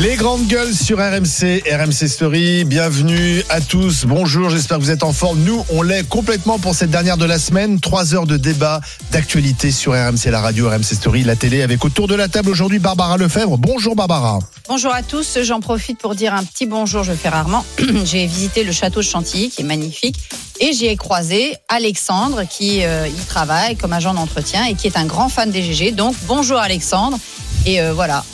Les 0.00 0.16
grandes 0.16 0.46
gueules 0.46 0.72
sur 0.72 0.96
RMC, 0.96 1.64
RMC 1.70 2.08
Story, 2.08 2.64
bienvenue 2.64 3.42
à 3.50 3.60
tous, 3.60 4.06
bonjour, 4.06 4.48
j'espère 4.48 4.78
que 4.78 4.82
vous 4.82 4.90
êtes 4.90 5.02
en 5.02 5.12
forme. 5.12 5.40
Nous, 5.40 5.66
on 5.68 5.82
l'est 5.82 6.08
complètement 6.08 6.58
pour 6.58 6.74
cette 6.74 6.88
dernière 6.88 7.18
de 7.18 7.26
la 7.26 7.38
semaine, 7.38 7.78
trois 7.78 8.14
heures 8.14 8.26
de 8.26 8.38
débat, 8.38 8.80
d'actualité 9.10 9.70
sur 9.70 9.92
RMC, 9.92 10.30
la 10.30 10.40
radio, 10.40 10.70
RMC 10.70 10.94
Story, 10.94 11.24
la 11.24 11.36
télé, 11.36 11.60
avec 11.60 11.84
autour 11.84 12.08
de 12.08 12.14
la 12.14 12.28
table 12.28 12.48
aujourd'hui 12.48 12.78
Barbara 12.78 13.18
Lefebvre. 13.18 13.58
Bonjour 13.58 13.94
Barbara. 13.94 14.38
Bonjour 14.66 14.94
à 14.94 15.02
tous, 15.02 15.38
j'en 15.42 15.60
profite 15.60 15.98
pour 15.98 16.14
dire 16.14 16.32
un 16.32 16.44
petit 16.44 16.64
bonjour, 16.64 17.04
je 17.04 17.12
fais 17.12 17.28
rarement. 17.28 17.62
J'ai 18.06 18.24
visité 18.24 18.64
le 18.64 18.72
château 18.72 19.00
de 19.00 19.04
Chantilly 19.04 19.50
qui 19.50 19.60
est 19.60 19.66
magnifique 19.66 20.16
et 20.60 20.72
j'y 20.72 20.86
ai 20.86 20.96
croisé 20.96 21.54
Alexandre 21.68 22.44
qui 22.48 22.82
euh, 22.82 23.08
y 23.08 23.26
travaille 23.26 23.76
comme 23.76 23.92
agent 23.92 24.14
d'entretien 24.14 24.64
et 24.64 24.74
qui 24.74 24.86
est 24.86 24.96
un 24.96 25.04
grand 25.04 25.28
fan 25.28 25.50
des 25.50 25.62
GG. 25.62 25.92
Donc 25.92 26.14
bonjour 26.26 26.56
Alexandre 26.56 27.18
et 27.66 27.82
euh, 27.82 27.92
voilà. 27.92 28.24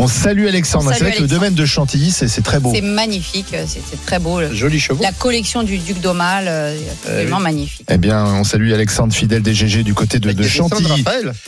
On 0.00 0.06
salue 0.06 0.46
Alexandre. 0.46 0.92
C'est 0.94 1.02
vrai 1.02 1.12
que 1.12 1.22
le 1.22 1.26
domaine 1.26 1.54
de 1.54 1.64
Chantilly, 1.66 2.12
c'est 2.12 2.42
très 2.42 2.60
beau. 2.60 2.70
C'est 2.72 2.80
magnifique, 2.82 3.46
c'est 3.66 4.04
très 4.06 4.18
beau. 4.20 4.40
Le- 4.40 4.54
Joli 4.54 4.78
chevaux. 4.78 5.02
La 5.02 5.10
collection 5.12 5.64
du 5.64 5.78
duc 5.78 6.00
d'Aumale, 6.00 6.44
euh, 6.48 6.76
absolument 7.04 7.40
magnifique. 7.40 7.84
Eh 7.90 7.98
bien, 7.98 8.24
on 8.24 8.44
salue 8.44 8.72
Alexandre, 8.72 9.12
fidèle 9.12 9.42
des 9.42 9.54
GG 9.54 9.82
du 9.82 9.94
côté 9.94 10.20
de, 10.20 10.30
de 10.30 10.42
Chantilly. 10.44 11.04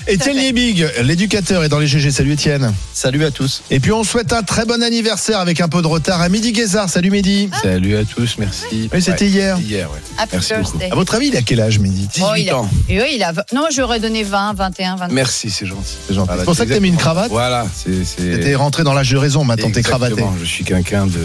Étienne. 0.08 0.36
Liebig, 0.36 0.86
l'éducateur, 1.02 1.62
est 1.64 1.68
dans 1.68 1.78
les 1.78 1.86
GG. 1.86 2.10
Salut 2.10 2.32
Étienne. 2.32 2.72
Salut 2.92 3.24
à 3.24 3.30
tous. 3.30 3.62
Et 3.70 3.78
puis 3.78 3.92
on 3.92 4.02
souhaite 4.04 4.32
un 4.32 4.42
très 4.42 4.64
bon 4.64 4.82
anniversaire 4.82 5.38
avec 5.38 5.60
un 5.60 5.68
peu 5.68 5.80
de 5.82 5.86
retard 5.86 6.20
à 6.20 6.28
Midi 6.28 6.52
Guézard. 6.52 6.88
Salut 6.90 7.10
Midi. 7.10 7.50
Salut 7.62 7.96
à 7.96 8.04
tous, 8.04 8.36
merci. 8.38 8.88
Oui, 8.92 9.00
c'était 9.02 9.28
hier. 9.28 9.58
Hier, 9.60 9.88
ouais. 9.90 9.98
Happy 10.18 10.30
Merci 10.36 10.54
beaucoup. 10.54 10.78
À 10.92 10.94
votre 10.96 11.14
avis, 11.14 11.28
il 11.28 11.36
a 11.36 11.42
quel 11.42 11.60
âge 11.60 11.78
Midi 11.78 12.08
Oh, 12.22 12.32
il 12.36 12.48
a- 12.50 12.58
ans. 12.58 12.68
Et 12.88 13.00
oui, 13.00 13.12
il 13.14 13.22
a. 13.22 13.32
Non, 13.54 13.66
j'aurais 13.74 14.00
donné 14.00 14.22
20, 14.24 14.54
21, 14.54 14.96
22. 14.96 15.14
Merci, 15.14 15.50
c'est 15.50 15.66
gentil. 15.66 15.96
C'est 16.08 16.14
gentil. 16.14 16.26
Voilà, 16.26 16.40
C'est 16.42 16.44
pour 16.46 16.56
ça 16.56 16.66
que 16.66 16.72
t'as 16.72 16.80
mis 16.80 16.88
une 16.88 16.96
cravate 16.96 17.30
Voilà, 17.30 17.66
c'est. 17.74 18.39
T'es 18.42 18.54
rentré 18.54 18.84
dans 18.84 18.92
l'âge 18.94 19.10
de 19.10 19.16
raison, 19.16 19.44
maintenant 19.44 19.70
t'es 19.70 19.82
cravaté. 19.82 20.22
Je 20.40 20.44
suis 20.44 20.64
quelqu'un 20.64 21.06
de. 21.06 21.18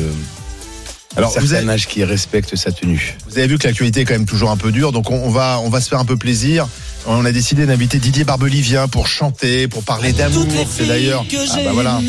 Alors, 1.18 1.34
vous 1.40 1.54
avez- 1.54 1.70
âge 1.70 1.88
qui 1.88 2.04
respecte 2.04 2.56
sa 2.58 2.72
tenue. 2.74 3.16
Vous 3.30 3.38
avez 3.38 3.48
vu 3.48 3.58
que 3.58 3.66
l'actualité 3.66 4.02
est 4.02 4.06
quand 4.06 4.16
même 4.16 4.26
toujours 4.26 4.52
un 4.52 4.58
peu 4.58 4.72
dure, 4.74 4.92
donc 4.92 5.10
on, 5.12 5.16
on 5.16 5.30
va, 5.30 5.62
on 5.64 5.70
va 5.70 5.80
se 5.80 5.88
faire 5.88 6.00
un 6.00 6.06
peu 6.06 6.18
plaisir. 6.18 6.68
On 7.08 7.24
a 7.24 7.32
décidé 7.32 7.66
d'inviter 7.66 8.00
Didier 8.00 8.26
Barbelivien 8.26 8.88
pour 8.90 9.08
chanter, 9.08 9.68
pour 9.70 9.84
parler 9.84 10.12
d'amour. 10.12 10.46
C'est 10.70 10.86
d'ailleurs. 10.88 11.24
Ah 11.54 11.56
bah 11.64 11.72
voilà, 11.74 12.02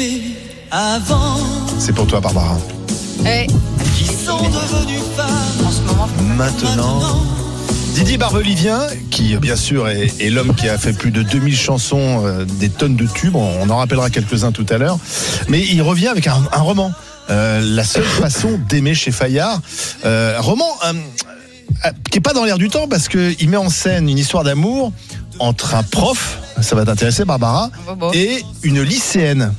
avant 0.73 1.39
c'est 1.79 1.93
pour 1.95 2.07
toi 2.07 2.21
Barbara. 2.21 2.59
Eh, 3.25 3.47
qui 3.97 4.05
sont 4.07 4.43
devenus 4.43 5.03
femmes 5.17 5.67
en 5.67 5.71
ce 5.71 5.81
moment, 5.83 6.09
Maintenant. 6.37 7.23
Didier 7.97 8.19
Barbelivien, 8.19 8.89
qui 9.11 9.39
bien 9.39 9.57
sûr 9.57 9.89
est, 9.89 10.21
est 10.21 10.29
l'homme 10.29 10.55
qui 10.55 10.69
a 10.69 10.77
fait 10.77 10.93
plus 10.93 11.11
de 11.11 11.23
2000 11.23 11.57
chansons, 11.57 12.27
euh, 12.27 12.45
des 12.45 12.69
tonnes 12.69 12.95
de 12.95 13.07
tubes, 13.07 13.35
on, 13.35 13.63
on 13.63 13.71
en 13.71 13.79
rappellera 13.79 14.11
quelques-uns 14.11 14.53
tout 14.53 14.67
à 14.69 14.77
l'heure, 14.77 14.99
mais 15.49 15.63
il 15.63 15.81
revient 15.81 16.09
avec 16.09 16.27
un, 16.27 16.37
un 16.53 16.61
roman, 16.61 16.93
euh, 17.31 17.63
La 17.65 17.85
seule 17.85 18.05
façon 18.21 18.61
d'aimer 18.69 18.95
chez 18.95 19.13
Fayard, 19.13 19.63
euh, 20.05 20.37
un 20.37 20.41
roman 20.43 20.69
euh, 20.85 20.93
euh, 21.87 21.91
qui 22.11 22.19
est 22.19 22.21
pas 22.21 22.35
dans 22.35 22.45
l'air 22.45 22.59
du 22.59 22.69
temps 22.69 22.87
parce 22.87 23.09
qu'il 23.09 23.49
met 23.49 23.57
en 23.57 23.71
scène 23.71 24.11
une 24.11 24.19
histoire 24.19 24.45
d'amour 24.45 24.93
entre 25.39 25.75
un 25.75 25.83
prof, 25.83 26.39
ça 26.61 26.77
va 26.77 26.85
t'intéresser 26.85 27.25
Barbara, 27.25 27.71
et 28.13 28.45
une 28.63 28.83
lycéenne. 28.83 29.55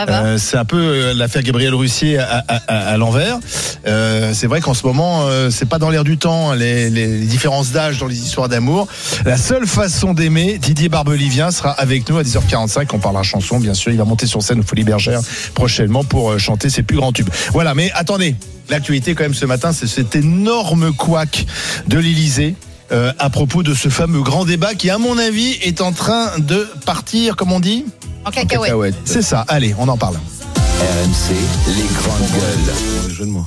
Ah 0.00 0.06
bah. 0.06 0.22
Euh, 0.24 0.38
c'est 0.38 0.56
un 0.56 0.64
peu 0.64 0.76
euh, 0.78 1.14
l'affaire 1.14 1.42
Gabriel 1.42 1.74
Russier 1.74 2.18
à, 2.18 2.96
l'envers. 2.96 3.38
Euh, 3.86 4.32
c'est 4.32 4.46
vrai 4.46 4.60
qu'en 4.60 4.74
ce 4.74 4.86
moment, 4.86 5.26
euh, 5.26 5.50
c'est 5.50 5.68
pas 5.68 5.78
dans 5.78 5.90
l'air 5.90 6.04
du 6.04 6.18
temps 6.18 6.52
les, 6.52 6.88
les- 6.90 7.18
différences 7.26 7.72
d'âge 7.72 7.98
dans 7.98 8.06
les 8.06 8.18
histoires 8.20 8.48
d'amour. 8.48 8.86
La 9.24 9.36
seule 9.36 9.66
façon 9.66 10.14
d'aimer, 10.14 10.58
Didier 10.58 10.88
Barbelivien 10.88 11.50
sera 11.50 11.70
avec 11.72 12.08
nous 12.08 12.16
à 12.18 12.22
10h45. 12.22 12.86
On 12.92 12.98
parlera 12.98 13.22
chanson, 13.24 13.58
bien 13.58 13.74
sûr. 13.74 13.90
Il 13.90 13.98
va 13.98 14.04
monter 14.04 14.26
sur 14.26 14.40
scène 14.42 14.60
au 14.60 14.62
Folie 14.62 14.84
Bergère 14.84 15.20
prochainement 15.54 16.04
pour 16.04 16.38
chanter 16.38 16.70
ses 16.70 16.82
plus 16.82 16.96
grands 16.96 17.12
tubes. 17.12 17.28
Voilà, 17.52 17.74
mais 17.74 17.90
attendez, 17.94 18.36
l'actualité 18.68 19.14
quand 19.14 19.24
même 19.24 19.34
ce 19.34 19.46
matin, 19.46 19.72
c'est 19.72 19.86
cet 19.88 20.14
énorme 20.14 20.92
couac 20.92 21.44
de 21.88 21.98
l'Élysée. 21.98 22.54
Euh, 22.92 23.12
à 23.18 23.30
propos 23.30 23.62
de 23.62 23.74
ce 23.74 23.88
fameux 23.88 24.22
grand 24.22 24.44
débat 24.44 24.74
qui, 24.74 24.90
à 24.90 24.98
mon 24.98 25.18
avis, 25.18 25.52
est 25.62 25.80
en 25.80 25.92
train 25.92 26.38
de 26.38 26.68
partir, 26.86 27.36
comme 27.36 27.52
on 27.52 27.60
dit. 27.60 27.84
En 28.24 28.30
cacahuète. 28.30 28.94
C'est 29.04 29.22
ça. 29.22 29.44
Allez, 29.48 29.74
on 29.78 29.88
en 29.88 29.96
parle. 29.96 30.16
RMC, 30.16 31.34
les 31.66 31.94
grandes 31.94 32.30
gueules. 32.30 32.74
Bon, 33.02 33.08
jeu 33.10 33.24
de 33.24 33.30
mots. 33.30 33.46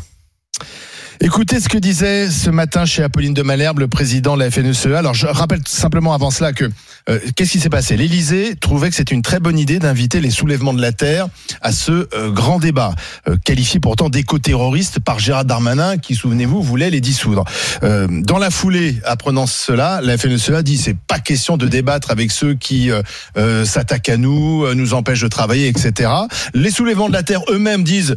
Écoutez 1.24 1.60
ce 1.60 1.70
que 1.70 1.78
disait 1.78 2.32
ce 2.32 2.50
matin 2.50 2.84
chez 2.84 3.04
Apolline 3.04 3.36
de 3.36 3.44
Malherbe, 3.44 3.78
le 3.78 3.88
président 3.88 4.36
de 4.36 4.40
la 4.44 4.50
FNSEA. 4.50 4.98
Alors, 4.98 5.14
je 5.14 5.28
rappelle 5.28 5.62
simplement 5.68 6.16
avant 6.16 6.32
cela 6.32 6.52
que 6.52 6.68
euh, 7.10 7.20
qu'est-ce 7.36 7.52
qui 7.52 7.60
s'est 7.60 7.70
passé? 7.70 7.96
L'Élysée 7.96 8.56
trouvait 8.60 8.90
que 8.90 8.96
c'était 8.96 9.14
une 9.14 9.22
très 9.22 9.40
bonne 9.40 9.60
idée 9.60 9.78
d'inviter 9.78 10.20
les 10.20 10.32
soulèvements 10.32 10.74
de 10.74 10.82
la 10.82 10.92
terre 10.92 11.28
à 11.62 11.74
ce 11.74 12.08
euh, 12.16 12.32
grand 12.32 12.58
débat, 12.58 12.96
euh, 13.28 13.38
qualifié 13.46 13.80
pourtant 13.80 14.10
d'éco-terroriste 14.10 15.00
par 15.00 15.20
Gérard 15.20 15.46
Darmanin, 15.46 16.00
qui, 16.00 16.16
souvenez-vous, 16.16 16.64
voulait 16.64 16.90
les 16.90 17.02
dissoudre. 17.02 17.46
Euh, 17.84 18.08
dans 18.10 18.40
la 18.40 18.50
foulée, 18.50 19.00
apprenant 19.06 19.46
cela, 19.46 20.02
la 20.02 20.18
FNSEA 20.18 20.64
dit 20.64 20.78
c'est 20.78 20.98
pas 20.98 21.20
question 21.20 21.56
de 21.56 21.68
débattre 21.68 22.10
avec 22.10 22.32
ceux 22.32 22.56
qui 22.56 22.90
euh, 22.90 23.64
s'attaquent 23.64 24.10
à 24.10 24.18
nous, 24.18 24.74
nous 24.74 24.96
empêchent 24.96 25.22
de 25.22 25.28
travailler, 25.28 25.68
etc. 25.68 26.10
Les 26.56 26.72
soulèvements 26.72 27.10
de 27.10 27.14
la 27.14 27.22
terre 27.22 27.42
eux-mêmes 27.50 27.84
disent 27.84 28.16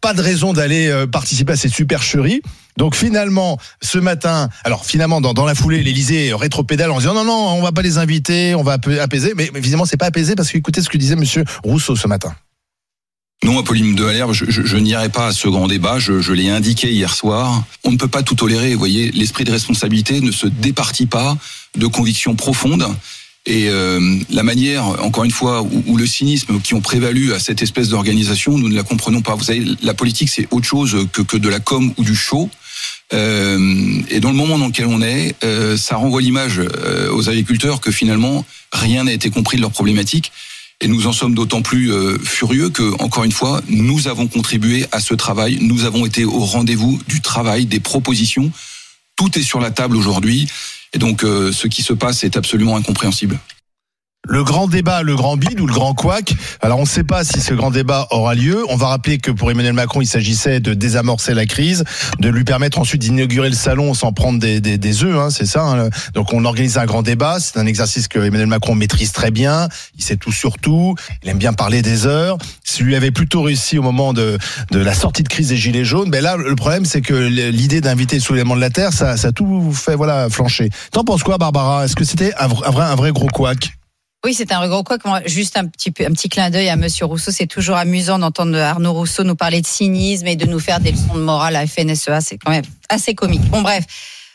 pas 0.00 0.14
de 0.14 0.22
raison 0.22 0.52
d'aller 0.52 0.88
euh, 0.88 1.06
participer 1.06 1.52
à 1.52 1.56
cette 1.56 1.72
supercherie. 1.72 2.42
Donc 2.76 2.94
finalement, 2.94 3.58
ce 3.82 3.98
matin, 3.98 4.48
alors 4.64 4.84
finalement 4.84 5.20
dans, 5.20 5.34
dans 5.34 5.44
la 5.44 5.54
foulée, 5.54 5.82
l'Élysée 5.82 6.32
rétropédale 6.34 6.90
en 6.90 6.98
disant 6.98 7.14
non 7.14 7.24
non, 7.24 7.48
on 7.54 7.62
va 7.62 7.72
pas 7.72 7.82
les 7.82 7.98
inviter, 7.98 8.54
on 8.54 8.62
va 8.62 8.78
apaiser, 9.00 9.32
mais, 9.34 9.50
évidemment 9.54 9.86
c'est 9.86 9.96
pas 9.96 10.06
apaisé 10.06 10.34
parce 10.34 10.50
que 10.50 10.58
écoutez 10.58 10.82
ce 10.82 10.88
que 10.88 10.98
disait 10.98 11.16
Monsieur 11.16 11.44
Rousseau 11.64 11.96
ce 11.96 12.06
matin. 12.06 12.34
Non, 13.44 13.58
Apolline 13.58 13.94
de 13.94 14.04
Halère, 14.04 14.32
je, 14.32 14.46
je, 14.48 14.62
je 14.62 14.76
n'irai 14.78 15.10
pas 15.10 15.26
à 15.26 15.32
ce 15.32 15.46
grand 15.48 15.68
débat. 15.68 15.98
Je, 15.98 16.20
je 16.20 16.32
l'ai 16.32 16.48
indiqué 16.48 16.90
hier 16.90 17.14
soir. 17.14 17.64
On 17.84 17.92
ne 17.92 17.98
peut 17.98 18.08
pas 18.08 18.22
tout 18.22 18.34
tolérer. 18.34 18.72
Vous 18.72 18.78
voyez, 18.78 19.10
l'esprit 19.10 19.44
de 19.44 19.52
responsabilité 19.52 20.22
ne 20.22 20.30
se 20.30 20.46
départit 20.46 21.06
pas 21.06 21.36
de 21.76 21.86
convictions 21.86 22.34
profondes. 22.34 22.86
Et 23.46 23.68
euh, 23.68 24.18
la 24.28 24.42
manière, 24.42 24.84
encore 25.04 25.24
une 25.24 25.30
fois, 25.30 25.62
où, 25.62 25.84
où 25.86 25.96
le 25.96 26.06
cynisme 26.06 26.60
qui 26.60 26.74
ont 26.74 26.80
prévalu 26.80 27.32
à 27.32 27.38
cette 27.38 27.62
espèce 27.62 27.88
d'organisation, 27.88 28.58
nous 28.58 28.68
ne 28.68 28.74
la 28.74 28.82
comprenons 28.82 29.22
pas. 29.22 29.34
Vous 29.36 29.44
savez, 29.44 29.64
la 29.82 29.94
politique, 29.94 30.28
c'est 30.28 30.48
autre 30.50 30.66
chose 30.66 31.06
que, 31.12 31.22
que 31.22 31.36
de 31.36 31.48
la 31.48 31.60
com 31.60 31.92
ou 31.96 32.02
du 32.02 32.16
show. 32.16 32.50
Euh, 33.12 34.00
et 34.10 34.18
dans 34.18 34.30
le 34.30 34.36
moment 34.36 34.58
dans 34.58 34.66
lequel 34.66 34.86
on 34.86 35.00
est, 35.00 35.36
euh, 35.44 35.76
ça 35.76 35.96
renvoie 35.96 36.20
l'image 36.20 36.58
euh, 36.58 37.12
aux 37.12 37.28
agriculteurs 37.28 37.80
que 37.80 37.92
finalement 37.92 38.44
rien 38.72 39.04
n'a 39.04 39.12
été 39.12 39.30
compris 39.30 39.56
de 39.56 39.62
leurs 39.62 39.70
problématiques. 39.70 40.32
Et 40.80 40.88
nous 40.88 41.06
en 41.06 41.12
sommes 41.12 41.34
d'autant 41.34 41.62
plus 41.62 41.90
euh, 41.90 42.18
furieux 42.18 42.68
que, 42.68 43.00
encore 43.00 43.24
une 43.24 43.32
fois, 43.32 43.62
nous 43.68 44.08
avons 44.08 44.26
contribué 44.26 44.86
à 44.92 45.00
ce 45.00 45.14
travail. 45.14 45.58
Nous 45.62 45.84
avons 45.84 46.04
été 46.04 46.24
au 46.24 46.40
rendez-vous 46.40 47.00
du 47.08 47.22
travail, 47.22 47.64
des 47.64 47.80
propositions. 47.80 48.50
Tout 49.16 49.38
est 49.38 49.42
sur 49.42 49.60
la 49.60 49.70
table 49.70 49.96
aujourd'hui. 49.96 50.48
Et 50.96 50.98
donc, 50.98 51.24
euh, 51.24 51.52
ce 51.52 51.68
qui 51.68 51.82
se 51.82 51.92
passe 51.92 52.24
est 52.24 52.38
absolument 52.38 52.74
incompréhensible. 52.74 53.38
Le 54.28 54.42
grand 54.42 54.66
débat, 54.66 55.02
le 55.02 55.14
grand 55.14 55.36
bid 55.36 55.60
ou 55.60 55.66
le 55.66 55.72
grand 55.72 55.94
couac. 55.94 56.34
Alors 56.60 56.78
on 56.78 56.82
ne 56.82 56.86
sait 56.86 57.04
pas 57.04 57.24
si 57.24 57.40
ce 57.40 57.54
grand 57.54 57.70
débat 57.70 58.08
aura 58.10 58.34
lieu. 58.34 58.64
On 58.68 58.76
va 58.76 58.88
rappeler 58.88 59.18
que 59.18 59.30
pour 59.30 59.50
Emmanuel 59.50 59.72
Macron, 59.72 60.00
il 60.00 60.06
s'agissait 60.06 60.60
de 60.60 60.74
désamorcer 60.74 61.32
la 61.32 61.46
crise, 61.46 61.84
de 62.18 62.28
lui 62.28 62.44
permettre 62.44 62.78
ensuite 62.78 63.02
d'inaugurer 63.02 63.48
le 63.48 63.54
salon 63.54 63.94
sans 63.94 64.12
prendre 64.12 64.38
des, 64.40 64.60
des, 64.60 64.78
des 64.78 65.04
œufs, 65.04 65.16
hein, 65.16 65.30
c'est 65.30 65.46
ça. 65.46 65.62
hein. 65.62 65.90
Donc 66.14 66.32
on 66.32 66.44
organise 66.44 66.76
un 66.76 66.86
grand 66.86 67.02
débat. 67.02 67.38
C'est 67.40 67.58
un 67.58 67.66
exercice 67.66 68.08
que 68.08 68.18
Emmanuel 68.18 68.48
Macron 68.48 68.74
maîtrise 68.74 69.12
très 69.12 69.30
bien. 69.30 69.68
Il 69.96 70.02
sait 70.02 70.16
tout 70.16 70.32
sur 70.32 70.58
tout. 70.58 70.96
Il 71.22 71.28
aime 71.28 71.38
bien 71.38 71.52
parler 71.52 71.82
des 71.82 72.06
heures. 72.06 72.36
Si 72.64 72.82
lui 72.82 72.96
avait 72.96 73.12
plutôt 73.12 73.42
réussi 73.42 73.78
au 73.78 73.82
moment 73.82 74.12
de, 74.12 74.38
de 74.72 74.78
la 74.78 74.94
sortie 74.94 75.22
de 75.22 75.28
crise 75.28 75.48
des 75.48 75.56
Gilets 75.56 75.84
jaunes, 75.84 76.10
ben 76.10 76.22
là 76.22 76.36
le 76.36 76.56
problème 76.56 76.84
c'est 76.84 77.00
que 77.00 77.14
l'idée 77.14 77.80
d'inviter 77.80 78.16
le 78.16 78.22
soulèvement 78.22 78.56
de 78.56 78.60
la 78.60 78.70
terre, 78.70 78.92
ça, 78.92 79.16
ça 79.16 79.30
tout 79.32 79.72
fait 79.72 79.94
voilà 79.94 80.28
flancher. 80.28 80.70
T'en 80.90 81.04
penses 81.04 81.22
quoi, 81.22 81.38
Barbara? 81.38 81.84
Est-ce 81.84 81.94
que 81.96 82.04
c'était 82.04 82.34
un, 82.38 82.46
un 82.46 82.70
vrai 82.70 82.84
un 82.84 82.96
vrai 82.96 83.12
gros 83.12 83.28
couac? 83.28 83.70
Oui, 84.26 84.34
c'est 84.34 84.50
un 84.50 84.66
gros 84.66 84.82
quoi. 84.82 84.98
Juste 85.24 85.56
un 85.56 85.66
petit, 85.66 85.94
un 86.00 86.10
petit 86.10 86.28
clin 86.28 86.50
d'œil 86.50 86.68
à 86.68 86.74
Monsieur 86.74 87.04
Rousseau. 87.06 87.30
C'est 87.30 87.46
toujours 87.46 87.76
amusant 87.76 88.18
d'entendre 88.18 88.58
Arnaud 88.58 88.92
Rousseau 88.92 89.22
nous 89.22 89.36
parler 89.36 89.60
de 89.60 89.66
cynisme 89.68 90.26
et 90.26 90.34
de 90.34 90.46
nous 90.46 90.58
faire 90.58 90.80
des 90.80 90.90
leçons 90.90 91.14
de 91.14 91.20
morale 91.20 91.54
à 91.54 91.64
FNSEA. 91.64 92.20
C'est 92.20 92.36
quand 92.36 92.50
même 92.50 92.64
assez 92.88 93.14
comique. 93.14 93.42
Bon, 93.50 93.62
bref. 93.62 93.84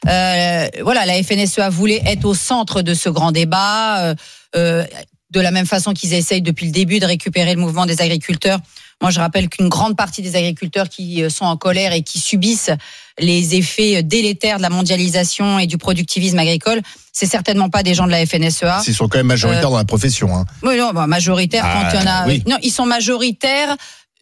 Euh, 0.07 0.67
voilà, 0.83 1.05
la 1.05 1.21
FNSEA 1.21 1.69
voulait 1.69 2.01
être 2.05 2.23
au 2.23 2.33
centre 2.33 2.81
de 2.81 2.93
ce 2.93 3.09
grand 3.09 3.33
débat. 3.33 3.99
Euh, 3.99 4.15
euh, 4.55 4.85
de 5.31 5.39
la 5.39 5.51
même 5.51 5.65
façon 5.65 5.93
qu'ils 5.93 6.13
essayent 6.13 6.41
depuis 6.41 6.65
le 6.67 6.71
début 6.71 6.99
de 6.99 7.05
récupérer 7.05 7.55
le 7.55 7.61
mouvement 7.61 7.85
des 7.85 8.01
agriculteurs. 8.01 8.59
Moi, 9.01 9.09
je 9.09 9.19
rappelle 9.19 9.49
qu'une 9.49 9.67
grande 9.69 9.97
partie 9.97 10.21
des 10.21 10.35
agriculteurs 10.35 10.87
qui 10.87 11.23
euh, 11.23 11.29
sont 11.29 11.45
en 11.45 11.57
colère 11.57 11.91
et 11.93 12.03
qui 12.03 12.19
subissent 12.19 12.69
les 13.19 13.55
effets 13.55 14.03
délétères 14.03 14.57
de 14.57 14.61
la 14.61 14.69
mondialisation 14.69 15.57
et 15.57 15.65
du 15.67 15.77
productivisme 15.79 16.37
agricole, 16.37 16.81
c'est 17.11 17.25
certainement 17.25 17.69
pas 17.69 17.81
des 17.83 17.93
gens 17.93 18.05
de 18.05 18.11
la 18.11 18.25
FNSEA. 18.25 18.81
Ils 18.87 18.93
sont 18.93 19.07
quand 19.07 19.17
même 19.17 19.27
majoritaires 19.27 19.67
Euh, 19.67 19.71
dans 19.71 19.77
la 19.77 19.85
profession. 19.85 20.35
Hein. 20.35 20.45
Oui, 20.63 20.77
non, 20.77 20.91
bah, 20.93 21.07
majoritaire 21.07 21.63
Ah, 21.65 21.89
quand 21.91 21.97
il 21.97 22.03
y 22.03 22.07
en 22.07 22.11
a. 22.11 22.27
oui. 22.27 22.43
Non, 22.47 22.57
ils 22.61 22.71
sont 22.71 22.85
majoritaires 22.85 23.75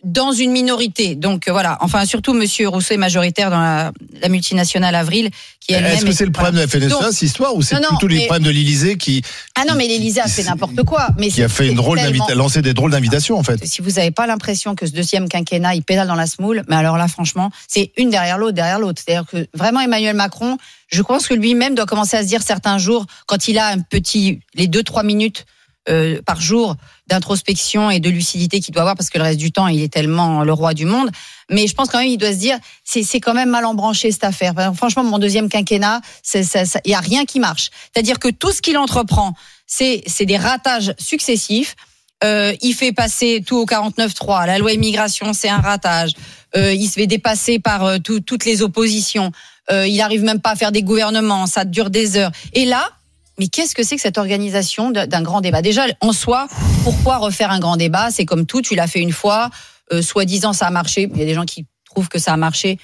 dans 0.03 0.31
une 0.31 0.51
minorité. 0.51 1.15
Donc 1.15 1.47
euh, 1.47 1.51
voilà. 1.51 1.77
Enfin, 1.81 2.05
surtout 2.05 2.33
Monsieur 2.33 2.69
Rousseau 2.69 2.93
est 2.93 2.97
majoritaire 2.97 3.49
dans 3.49 3.59
la, 3.59 3.91
la 4.21 4.29
multinationale 4.29 4.95
Avril, 4.95 5.29
qui. 5.59 5.73
Est-ce 5.73 6.05
que 6.05 6.09
est- 6.09 6.13
c'est 6.13 6.25
le 6.25 6.31
problème 6.31 6.55
de 6.55 6.59
la 6.61 6.67
FNSEA, 6.67 7.11
cette 7.11 7.21
histoire, 7.21 7.55
ou 7.55 7.61
c'est 7.61 7.75
plutôt 7.75 8.07
les 8.07 8.25
problèmes 8.25 8.43
de 8.45 8.49
l'Élysée 8.49 8.97
qui, 8.97 9.21
Ah 9.55 9.65
non, 9.67 9.75
mais 9.75 9.87
l'Élysée 9.87 10.21
a 10.21 10.27
fait 10.27 10.43
n'importe 10.43 10.83
quoi. 10.83 11.09
Mais 11.17 11.27
qui 11.29 11.43
a 11.43 11.49
fait 11.49 11.67
une 11.67 11.75
drôle 11.75 11.99
tellement- 11.99 12.27
lancé 12.35 12.61
des 12.61 12.73
drôles 12.73 12.91
d'invitations, 12.91 13.37
en 13.37 13.43
fait 13.43 13.59
Si 13.65 13.81
vous 13.81 13.91
n'avez 13.91 14.11
pas 14.11 14.25
l'impression 14.25 14.73
que 14.75 14.85
ce 14.85 14.91
deuxième 14.93 15.27
quinquennat, 15.27 15.75
il 15.75 15.83
pédale 15.83 16.07
dans 16.07 16.15
la 16.15 16.27
smoule, 16.27 16.63
mais 16.69 16.75
alors 16.77 16.97
là, 16.97 17.07
franchement, 17.07 17.51
c'est 17.67 17.91
une 17.97 18.09
derrière 18.09 18.37
l'autre, 18.37 18.53
derrière 18.53 18.79
l'autre. 18.79 19.01
C'est-à-dire 19.05 19.25
que 19.29 19.47
vraiment, 19.53 19.81
Emmanuel 19.81 20.15
Macron, 20.15 20.57
je 20.87 21.01
pense 21.01 21.27
que 21.27 21.33
lui-même 21.33 21.75
doit 21.75 21.85
commencer 21.85 22.15
à 22.17 22.23
se 22.23 22.27
dire 22.27 22.41
certains 22.41 22.77
jours, 22.77 23.05
quand 23.27 23.47
il 23.49 23.57
a 23.57 23.67
un 23.67 23.79
petit, 23.79 24.39
les 24.55 24.67
deux, 24.67 24.83
trois 24.83 25.03
minutes 25.03 25.45
euh, 25.89 26.21
par 26.25 26.39
jour 26.41 26.75
d'introspection 27.09 27.89
et 27.89 27.99
de 27.99 28.09
lucidité 28.09 28.59
qu'il 28.59 28.73
doit 28.73 28.83
avoir, 28.83 28.95
parce 28.95 29.09
que 29.09 29.17
le 29.17 29.23
reste 29.25 29.39
du 29.39 29.51
temps, 29.51 29.67
il 29.67 29.81
est 29.81 29.91
tellement 29.91 30.43
le 30.43 30.53
roi 30.53 30.73
du 30.73 30.85
monde. 30.85 31.09
Mais 31.51 31.67
je 31.67 31.73
pense 31.73 31.89
quand 31.89 31.99
même, 31.99 32.07
il 32.07 32.17
doit 32.17 32.31
se 32.31 32.37
dire, 32.37 32.57
c'est 32.83 33.19
quand 33.19 33.33
même 33.33 33.49
mal 33.49 33.65
embranché 33.65 34.11
cette 34.11 34.23
affaire. 34.23 34.53
Franchement, 34.75 35.03
mon 35.03 35.19
deuxième 35.19 35.49
quinquennat, 35.49 36.01
il 36.33 36.91
y 36.91 36.93
a 36.93 36.99
rien 36.99 37.25
qui 37.25 37.39
marche. 37.39 37.69
C'est-à-dire 37.93 38.19
que 38.19 38.29
tout 38.29 38.51
ce 38.51 38.61
qu'il 38.61 38.77
entreprend, 38.77 39.33
c'est 39.67 40.03
c'est 40.07 40.25
des 40.25 40.37
ratages 40.37 40.93
successifs. 40.97 41.75
Euh, 42.23 42.53
il 42.61 42.73
fait 42.73 42.91
passer 42.91 43.41
tout 43.45 43.55
au 43.57 43.65
49-3. 43.65 44.45
La 44.45 44.57
loi 44.57 44.73
immigration, 44.73 45.31
c'est 45.33 45.49
un 45.49 45.59
ratage. 45.59 46.11
Euh, 46.55 46.73
il 46.73 46.87
se 46.87 46.93
fait 46.93 47.07
dépasser 47.07 47.59
par 47.59 47.85
euh, 47.85 47.97
tout- 47.99 48.19
toutes 48.19 48.45
les 48.45 48.61
oppositions. 48.61 49.31
Euh, 49.71 49.87
il 49.87 50.01
arrive 50.01 50.23
même 50.23 50.41
pas 50.41 50.51
à 50.51 50.55
faire 50.55 50.71
des 50.71 50.83
gouvernements. 50.83 51.47
Ça 51.47 51.63
dure 51.63 51.89
des 51.89 52.17
heures. 52.17 52.31
Et 52.53 52.65
là, 52.65 52.89
mais 53.39 53.47
qu'est-ce 53.47 53.73
que 53.73 53.83
c'est 53.83 53.95
que 53.95 54.01
cette 54.01 54.17
organisation 54.17 54.91
d'un 54.91 55.21
grand 55.21 55.41
débat? 55.41 55.61
Déjà, 55.61 55.85
en 56.01 56.11
soi, 56.11 56.47
pourquoi 56.83 57.17
refaire 57.17 57.51
un 57.51 57.59
grand 57.59 57.77
débat? 57.77 58.11
C'est 58.11 58.25
comme 58.25 58.45
tout, 58.45 58.61
tu 58.61 58.75
l'as 58.75 58.87
fait 58.87 58.99
une 58.99 59.13
fois, 59.13 59.49
euh, 59.93 60.01
soi-disant 60.01 60.53
ça 60.53 60.67
a 60.67 60.71
marché. 60.71 61.09
Il 61.13 61.17
y 61.17 61.23
a 61.23 61.25
des 61.25 61.33
gens 61.33 61.45
qui 61.45 61.65
trouvent 61.89 62.09
que 62.09 62.19
ça 62.19 62.33
a 62.33 62.37
marché. 62.37 62.77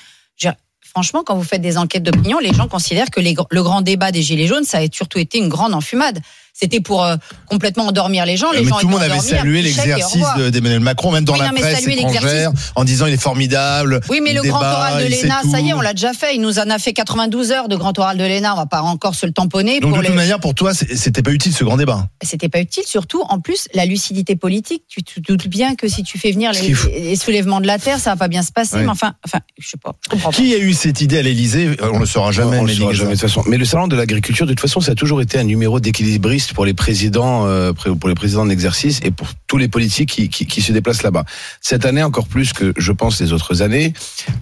Franchement, 0.95 1.23
quand 1.25 1.35
vous 1.35 1.43
faites 1.43 1.61
des 1.61 1.77
enquêtes 1.77 2.03
d'opinion, 2.03 2.39
les 2.39 2.53
gens 2.53 2.69
considèrent 2.69 3.09
que 3.11 3.19
le 3.19 3.63
grand 3.63 3.81
débat 3.81 4.13
des 4.13 4.21
Gilets 4.21 4.47
jaunes, 4.47 4.63
ça 4.63 4.77
a 4.77 4.85
surtout 4.89 5.19
été 5.19 5.39
une 5.39 5.49
grande 5.49 5.73
enfumade. 5.73 6.21
C'était 6.57 6.79
pour 6.79 7.03
euh, 7.03 7.17
complètement 7.47 7.87
endormir 7.87 8.25
les 8.25 8.37
gens. 8.37 8.49
Les 8.51 8.59
Euh, 8.59 8.61
mais 8.63 8.69
gens 8.69 8.77
tout 8.79 8.87
le 8.87 8.93
monde 8.93 9.01
avait 9.01 9.19
salué 9.19 9.61
l'exercice 9.61 10.25
d'Emmanuel 10.51 10.79
Macron, 10.79 11.11
même 11.11 11.25
dans 11.25 11.33
Oui, 11.33 11.39
la 11.39 11.47
non, 11.47 11.51
mais 11.53 11.59
presse 11.59 11.81
saluer 11.83 11.99
étrangère, 11.99 12.51
en 12.75 12.85
disant 12.85 13.07
il 13.07 13.13
est 13.13 13.21
formidable. 13.21 13.99
Oui, 14.09 14.21
mais 14.23 14.33
le 14.33 14.41
grand 14.41 14.61
oral 14.61 15.03
de 15.03 15.09
l'ENA, 15.09 15.41
ça 15.51 15.59
y 15.59 15.69
est, 15.69 15.73
on 15.73 15.81
l'a 15.81 15.93
déjà 15.93 16.13
fait. 16.13 16.33
Il 16.35 16.41
nous 16.41 16.57
en 16.59 16.69
a 16.69 16.79
fait 16.79 16.93
92 16.93 17.51
heures 17.51 17.67
de 17.67 17.75
grand 17.75 17.97
oral 17.99 18.17
de 18.17 18.23
l'ENA. 18.23 18.53
On 18.53 18.57
va 18.57 18.65
pas 18.67 18.81
encore 18.81 19.15
se 19.15 19.25
le 19.25 19.33
tamponner. 19.33 19.81
Donc 19.81 19.89
pour 19.89 19.97
de 19.97 20.03
les- 20.03 20.07
toute 20.07 20.15
manière, 20.15 20.39
pour 20.39 20.55
toi, 20.55 20.73
c'était 20.73 21.21
pas 21.21 21.31
utile 21.31 21.53
ce 21.53 21.65
grand 21.65 21.75
débat. 21.75 22.07
C'était 22.23 22.47
pas 22.47 22.61
utile, 22.61 22.83
surtout 22.85 23.21
en 23.27 23.41
plus 23.41 23.67
la 23.73 23.85
lucidité 23.85 24.37
politique. 24.37 24.83
Tu 24.87 25.03
te 25.03 25.19
doutes 25.19 25.47
bien 25.49 25.75
que 25.75 25.89
si 25.89 26.03
tu 26.03 26.17
fais 26.17 26.31
venir 26.31 26.51
les, 26.53 27.15
soulèvements 27.17 27.59
de 27.59 27.67
la 27.67 27.79
terre, 27.79 27.99
ça 27.99 28.11
va 28.11 28.15
pas 28.15 28.27
bien 28.29 28.43
se 28.43 28.53
passer. 28.53 28.77
Oui. 28.77 28.83
Mais 28.83 28.89
enfin, 28.89 29.13
enfin, 29.25 29.39
je 29.59 29.67
sais 29.67 29.77
pas, 29.77 29.91
je 30.05 30.09
comprends 30.09 30.31
pas. 30.31 30.37
Qui 30.37 30.53
a 30.53 30.57
eu 30.57 30.73
cette 30.73 31.01
idée 31.01 31.17
à 31.17 31.21
l'Élysée? 31.21 31.71
On 31.81 31.99
le 31.99 32.05
saura 32.05 32.31
jamais. 32.31 32.59
on 32.59 32.63
le 32.63 32.73
saura 32.73 32.93
jamais 32.93 33.09
de 33.15 33.19
toute 33.19 33.27
façon. 33.27 33.43
Mais 33.47 33.57
le 33.57 33.65
salon 33.65 33.87
de 33.89 33.95
l'agriculture, 33.97 34.45
de 34.45 34.53
toute 34.53 34.61
façon, 34.61 34.79
ça 34.79 34.93
a 34.93 34.95
toujours 34.95 35.21
été 35.21 35.37
un 35.37 35.43
numéro 35.43 35.81
d'équilibriste 35.81 36.44
pour 36.53 36.65
les 36.65 36.73
présidents, 36.73 37.45
euh, 37.47 37.73
pour 37.73 38.09
les 38.09 38.15
présidents 38.15 38.45
d'exercice 38.45 38.99
et 39.03 39.11
pour 39.11 39.29
tous 39.47 39.57
les 39.57 39.67
politiques 39.67 40.09
qui, 40.09 40.29
qui, 40.29 40.45
qui 40.45 40.61
se 40.61 40.71
déplacent 40.71 41.03
là-bas. 41.03 41.25
Cette 41.61 41.85
année, 41.85 42.03
encore 42.03 42.27
plus 42.27 42.53
que 42.53 42.73
je 42.77 42.91
pense 42.91 43.21
les 43.21 43.33
autres 43.33 43.61
années, 43.61 43.93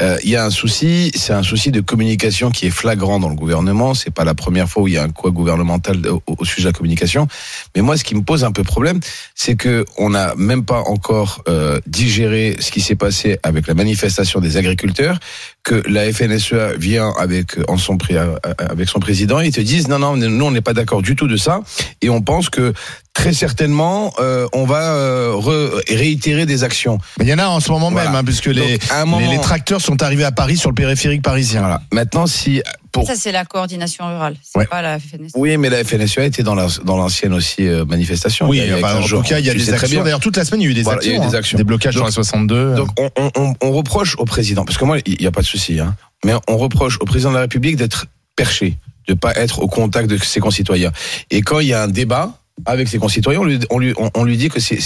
euh, 0.02 0.18
il 0.24 0.30
y 0.30 0.36
a 0.36 0.46
un 0.46 0.50
souci. 0.50 1.12
C'est 1.16 1.34
un 1.34 1.44
souci 1.44 1.72
de 1.72 1.82
communication 1.82 2.52
qui 2.52 2.68
est 2.68 2.72
flagrant 2.72 3.20
dans 3.20 3.30
le 3.30 3.36
gouvernement. 3.36 3.94
C'est 3.94 4.14
pas 4.14 4.24
la 4.24 4.36
première 4.36 4.70
fois 4.70 4.84
où 4.84 4.88
il 4.88 4.96
y 4.96 4.98
a 4.98 5.04
un 5.04 5.10
quoi 5.10 5.32
gouvernemental 5.32 6.08
au, 6.08 6.22
au 6.26 6.46
sujet 6.46 6.64
de 6.64 6.68
la 6.70 6.74
communication. 6.74 7.28
Mais 7.76 7.82
moi, 7.82 7.98
ce 7.98 8.04
qui 8.04 8.16
me 8.16 8.22
pose 8.22 8.44
un 8.44 8.52
peu 8.52 8.64
problème, 8.64 9.00
c'est 9.36 9.56
que 9.56 9.86
on 9.98 10.10
n'a 10.10 10.34
même 10.36 10.66
pas 10.66 10.82
encore 10.82 11.44
euh, 11.48 11.80
digéré 11.88 12.58
ce 12.60 12.72
qui 12.72 12.82
s'est 12.82 12.96
passé 12.96 13.38
avec 13.44 13.68
la 13.68 13.74
manifestation 13.74 14.40
des 14.40 14.58
agriculteurs, 14.58 15.20
que 15.64 15.82
la 15.88 16.12
FNSEA 16.12 16.74
vient 16.78 17.14
avec 17.18 17.58
en 17.70 17.78
son 17.78 17.98
euh, 18.12 18.38
son 18.86 19.00
président 19.00 19.40
et 19.40 19.52
te 19.52 19.62
disent 19.62 19.88
non 19.88 20.00
non 20.00 20.18
nous 20.18 20.46
on 20.46 20.52
n'est 20.52 20.62
pas 20.62 20.74
d'accord 20.74 21.02
du 21.02 21.16
tout 21.16 21.28
de 21.28 21.38
ça 21.38 21.62
et 22.02 22.10
on 22.10 22.22
pense 22.22 22.50
que 22.50 22.74
très 23.14 23.32
certainement 23.34 24.12
euh, 24.20 24.48
on 24.54 24.66
va 24.66 24.94
euh, 24.96 25.34
re- 25.34 25.82
réitérer 25.96 26.46
des 26.46 26.64
actions. 26.64 26.98
Mais 27.20 27.26
il 27.26 27.30
y 27.30 27.34
en 27.34 27.38
a 27.40 27.48
en 27.48 27.60
ce 27.60 27.72
moment 27.72 27.92
Voilà. 27.92 28.10
même, 28.10 28.20
hein, 28.20 28.24
puisque 28.24 28.48
les, 28.48 28.54
Donc, 28.78 28.90
les, 28.92 29.06
moment- 29.06 29.32
les 29.32 29.40
tracteurs 29.40 29.82
sont 29.82 30.02
arrivés 30.02 30.24
à 30.24 30.32
Paris 30.32 30.58
sur 30.58 30.70
le 30.70 30.76
périphérique 30.76 31.22
parisien. 31.22 31.60
Voilà. 31.62 31.82
Maintenant 31.92 32.26
si 32.28 32.62
pour 32.92 33.08
Ça, 33.08 33.16
c'est 33.16 33.32
la 33.32 33.44
coordination 33.46 34.08
rurale. 34.08 34.36
C'est 34.44 34.60
Ouais. 34.60 34.66
pas 34.68 34.82
la 34.84 35.00
FNSEA. 35.00 35.32
oui, 35.36 35.58
mais 35.58 35.70
la 35.70 35.84
FNSEA 35.84 36.26
était 36.26 36.44
dans 36.44 36.56
la- 36.56 36.68
dans 36.84 36.98
l'ancienne 36.98 37.34
aussi 37.34 37.68
euh, 37.68 37.86
manifestation. 37.86 38.48
Oui, 38.48 38.60
Il 38.64 38.68
y 38.68 38.72
a 38.72 38.78
enfin, 38.78 39.00
quinze 39.00 39.14
en 39.14 39.18
tout 39.22 39.24
cas, 39.30 39.40
il 39.40 39.46
y 39.46 39.50
a 39.50 39.54
des 39.54 39.74
actions. 39.74 40.04
D'ailleurs, 40.04 40.20
toute 40.20 40.38
la 40.38 40.46
semaine, 40.46 40.62
il 40.62 40.66
y 40.66 40.68
a 40.68 40.72
eu 40.72 40.74
des 40.76 40.84
Voilà, 40.84 41.00
il 41.04 41.08
y 41.08 41.10
actions. 41.12 41.24
a 41.24 41.26
eu 41.26 41.30
des 41.30 41.36
hein. 41.36 41.40
actions. 41.40 41.58
Des 41.58 41.64
blocages 41.64 41.94
sur 41.94 42.02
Donc- 42.02 42.10
la 42.10 42.14
62. 42.14 42.76
Donc 42.76 42.90
on, 43.00 43.10
on, 43.18 43.32
on, 43.36 43.54
on 43.62 43.72
reproche 43.72 44.16
au 44.18 44.26
président, 44.26 44.66
parce 44.66 44.78
que 44.78 44.86
moi, 44.86 44.98
il 45.06 45.18
n'y 45.20 45.28
a 45.28 45.32
pas 45.32 45.42
de 45.42 45.46
souci, 45.46 45.80
hein, 45.80 45.96
mais 46.26 46.34
on 46.48 46.58
reproche 46.58 46.98
au 47.00 47.06
président 47.06 47.30
de 47.30 47.36
la 47.36 47.42
République 47.42 47.76
d'être 47.78 48.06
perché, 48.36 48.78
de 49.08 49.14
pas 49.16 49.34
être 49.36 49.60
au 49.60 49.68
contact 49.68 50.08
de 50.10 50.18
ses 50.18 50.40
concitoyens. 50.40 50.92
Et 51.32 51.42
quand 51.42 51.60
il 51.60 51.68
y 51.68 51.74
a 51.74 51.82
un 51.84 51.88
débat 51.88 52.38
avec 52.66 52.88
ses 52.88 53.00
concitoyens, 53.00 53.40
on 53.42 53.44
lui, 53.46 53.60
on 53.72 53.80
lui, 53.80 53.94
on, 53.98 54.12
on 54.14 54.24
lui 54.24 54.38
dit 54.38 54.50
que 54.50 54.60
c'est 54.60 54.78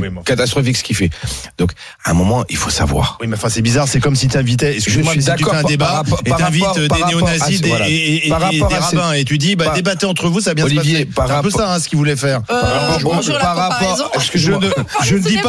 Oui, 0.00 0.08
catastrophique 0.24 0.76
ce 0.76 0.84
qu'il 0.84 0.94
fait. 0.94 1.10
Donc, 1.58 1.72
à 2.04 2.12
un 2.12 2.14
moment, 2.14 2.44
il 2.48 2.56
faut 2.56 2.70
savoir. 2.70 3.18
Oui, 3.20 3.26
mais 3.26 3.34
enfin, 3.36 3.48
c'est 3.48 3.62
bizarre. 3.62 3.88
C'est 3.88 3.98
comme 3.98 4.14
si 4.14 4.28
tu 4.28 4.38
invitais, 4.38 4.76
excuse-moi, 4.76 5.12
Je 5.14 5.18
mais 5.18 5.22
suis 5.22 5.30
si 5.32 5.36
tu 5.36 5.44
fais 5.44 5.50
d'accord 5.50 5.54
un 5.66 5.68
débat 5.68 6.02
par 6.08 6.20
et 6.24 6.30
t'invites 6.30 6.64
rapport- 6.64 6.76
des 6.98 7.04
néo-nazis 7.04 7.60
voilà. 7.66 7.88
et, 7.88 7.92
et- 7.92 8.26
et 8.26 8.30
Par 8.30 8.50
des 8.50 8.60
rabbins 8.62 9.12
et 9.14 9.24
tu 9.24 9.38
dis, 9.38 9.56
bah, 9.56 9.64
par- 9.66 9.74
débattez 9.74 10.06
entre 10.06 10.28
vous, 10.28 10.40
ça 10.40 10.50
va 10.50 10.54
bien 10.54 10.64
Olivier, 10.66 11.00
se 11.00 11.02
passer. 11.02 11.04
par 11.14 11.26
C'est 11.26 11.32
un 11.32 11.42
peu 11.42 11.48
rapport- 11.48 11.60
ça, 11.60 11.74
hein, 11.74 11.78
ce 11.80 11.88
qu'il 11.88 11.98
voulait 11.98 12.16
faire. 12.16 12.42
Euh, 12.48 12.60
rapport- 12.60 13.20
par 13.40 13.56
rapport-. 13.56 14.12
Je 14.34 14.52
ne, 14.52 14.68
je 15.04 15.14
ne 15.16 15.18
dis 15.20 15.28
Soulèvement 15.30 15.42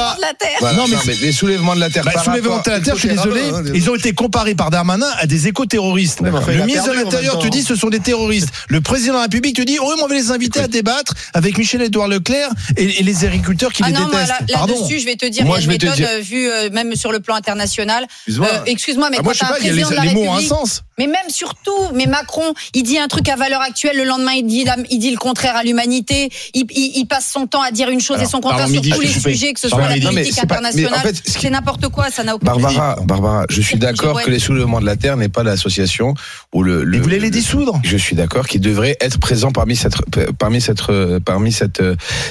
pas. 0.59 0.73
Non, 0.73 0.85
mais 0.87 1.13
les 1.21 1.31
soulèvements 1.31 1.75
de 1.75 1.79
la 1.79 1.89
terre. 1.91 2.03
Bah, 2.05 2.11
par 2.15 2.23
soulèvement 2.23 2.55
rapport- 2.55 2.65
de 2.73 2.79
la 2.79 2.79
terre, 2.83 2.95
je 2.95 2.99
suis 3.01 3.09
désolé, 3.09 3.41
ah, 3.53 3.61
non, 3.61 3.71
ils 3.75 3.89
ont 3.89 3.95
été 3.95 4.13
comparés 4.13 4.55
par 4.55 4.71
Darmanin 4.71 5.05
à 5.19 5.27
des 5.27 5.47
éco-terroristes. 5.47 6.21
le 6.21 6.35
a 6.35 6.65
ministre 6.65 6.89
de 6.89 6.93
l'Intérieur 6.95 7.37
te 7.37 7.47
dit 7.47 7.61
ce 7.61 7.75
sont 7.75 7.89
des 7.89 7.99
terroristes. 7.99 8.49
Le 8.67 8.81
président 8.81 9.13
de 9.13 9.17
la 9.17 9.23
République 9.23 9.55
te 9.55 9.61
dit 9.61 9.77
oh, 9.79 9.85
oui, 9.87 10.01
on 10.03 10.07
va 10.07 10.15
les 10.15 10.31
inviter 10.31 10.59
à 10.59 10.67
débattre 10.67 11.13
avec 11.33 11.50
Michel-Édouard 11.57 12.07
Leclerc 12.07 12.49
et, 12.77 12.99
et 12.99 13.03
les 13.03 13.25
agriculteurs 13.25 13.71
qui 13.73 13.83
Ah 13.83 13.87
les 13.87 13.93
non, 13.93 14.05
détestent. 14.07 14.29
là- 14.49 14.65
là-dessus, 14.67 14.99
je 14.99 15.05
vais 15.05 15.15
te 15.15 15.25
dire, 15.25 15.45
Moi, 15.45 15.57
il 15.59 15.61
y 15.61 15.63
je 15.63 15.67
a 15.67 15.71
vais 15.71 15.75
une 15.75 15.79
te 15.79 15.85
méthode 15.85 15.99
dire- 15.99 16.09
euh, 16.11 16.19
vue 16.21 16.49
euh, 16.49 16.69
même 16.71 16.95
sur 16.95 17.11
le 17.11 17.19
plan 17.19 17.35
international. 17.35 18.05
Excuse-moi. 18.65 19.07
Euh, 19.07 19.11
mais 19.11 19.17
Ah, 19.19 19.23
moi, 19.23 19.33
je 19.33 19.39
sais 19.39 19.45
un 19.45 19.53
les, 19.53 19.69
président 19.69 19.89
de 19.89 19.95
la 19.95 20.05
les 20.05 20.13
mots 20.13 20.23
ont 20.25 20.33
un 20.35 20.41
sens. 20.41 20.83
Mais 21.01 21.07
même 21.07 21.29
surtout, 21.29 21.71
mais 21.95 22.05
Macron, 22.05 22.53
il 22.73 22.83
dit 22.83 22.97
un 22.99 23.07
truc 23.07 23.27
à 23.29 23.35
valeur 23.35 23.61
actuelle, 23.61 23.97
le 23.97 24.03
lendemain 24.03 24.33
il 24.33 24.45
dit, 24.45 24.63
la- 24.63 24.75
il 24.89 24.99
dit 24.99 25.09
le 25.11 25.17
contraire 25.17 25.55
à 25.55 25.63
l'humanité, 25.63 26.29
il, 26.53 26.65
il- 26.71 26.91
il 26.97 27.05
passe 27.05 27.29
son 27.31 27.47
temps 27.47 27.61
à 27.61 27.71
dire 27.71 27.89
une 27.89 27.99
chose 28.01 28.17
Alors, 28.17 28.27
et 28.27 28.31
son 28.31 28.39
contraire 28.41 28.67
sur 28.67 28.75
Midi, 28.81 28.89
tous 28.91 29.01
les 29.01 29.07
sujets, 29.07 29.53
que 29.53 29.59
ce 29.59 29.67
soit 29.69 29.79
la. 29.87 29.97
Non, 29.97 30.11
politique 30.11 30.33
mais 30.35 30.39
en 30.39 30.43
internationale. 30.43 30.99
fait, 31.01 31.15
ce 31.15 31.39
C'est 31.39 31.49
n'importe 31.49 31.87
quoi, 31.89 32.09
ça 32.11 32.23
n'a 32.23 32.35
aucun 32.35 32.45
Barbara, 32.45 32.95
Barbara, 33.03 33.45
je 33.49 33.61
suis 33.61 33.77
d'accord 33.77 34.21
que 34.21 34.29
les 34.29 34.39
soulèvements 34.39 34.79
de 34.79 34.85
la 34.85 34.95
terre 34.95 35.17
n'est 35.17 35.29
pas 35.29 35.43
l'association 35.43 36.13
ou 36.53 36.61
le. 36.63 36.83
le 36.83 36.97
Ils 36.97 37.01
voulaient 37.03 37.17
les 37.19 37.25
le- 37.25 37.31
dissoudre? 37.31 37.79
Je 37.83 37.97
suis 37.97 38.15
d'accord 38.15 38.47
qu'il 38.47 38.61
devrait 38.61 38.97
être 39.01 39.19
présent 39.19 39.51
parmi 39.51 39.75
cette 39.75 39.95
parmi 40.37 40.61
cette 40.61 40.81
parmi 41.25 41.51
cette 41.51 41.81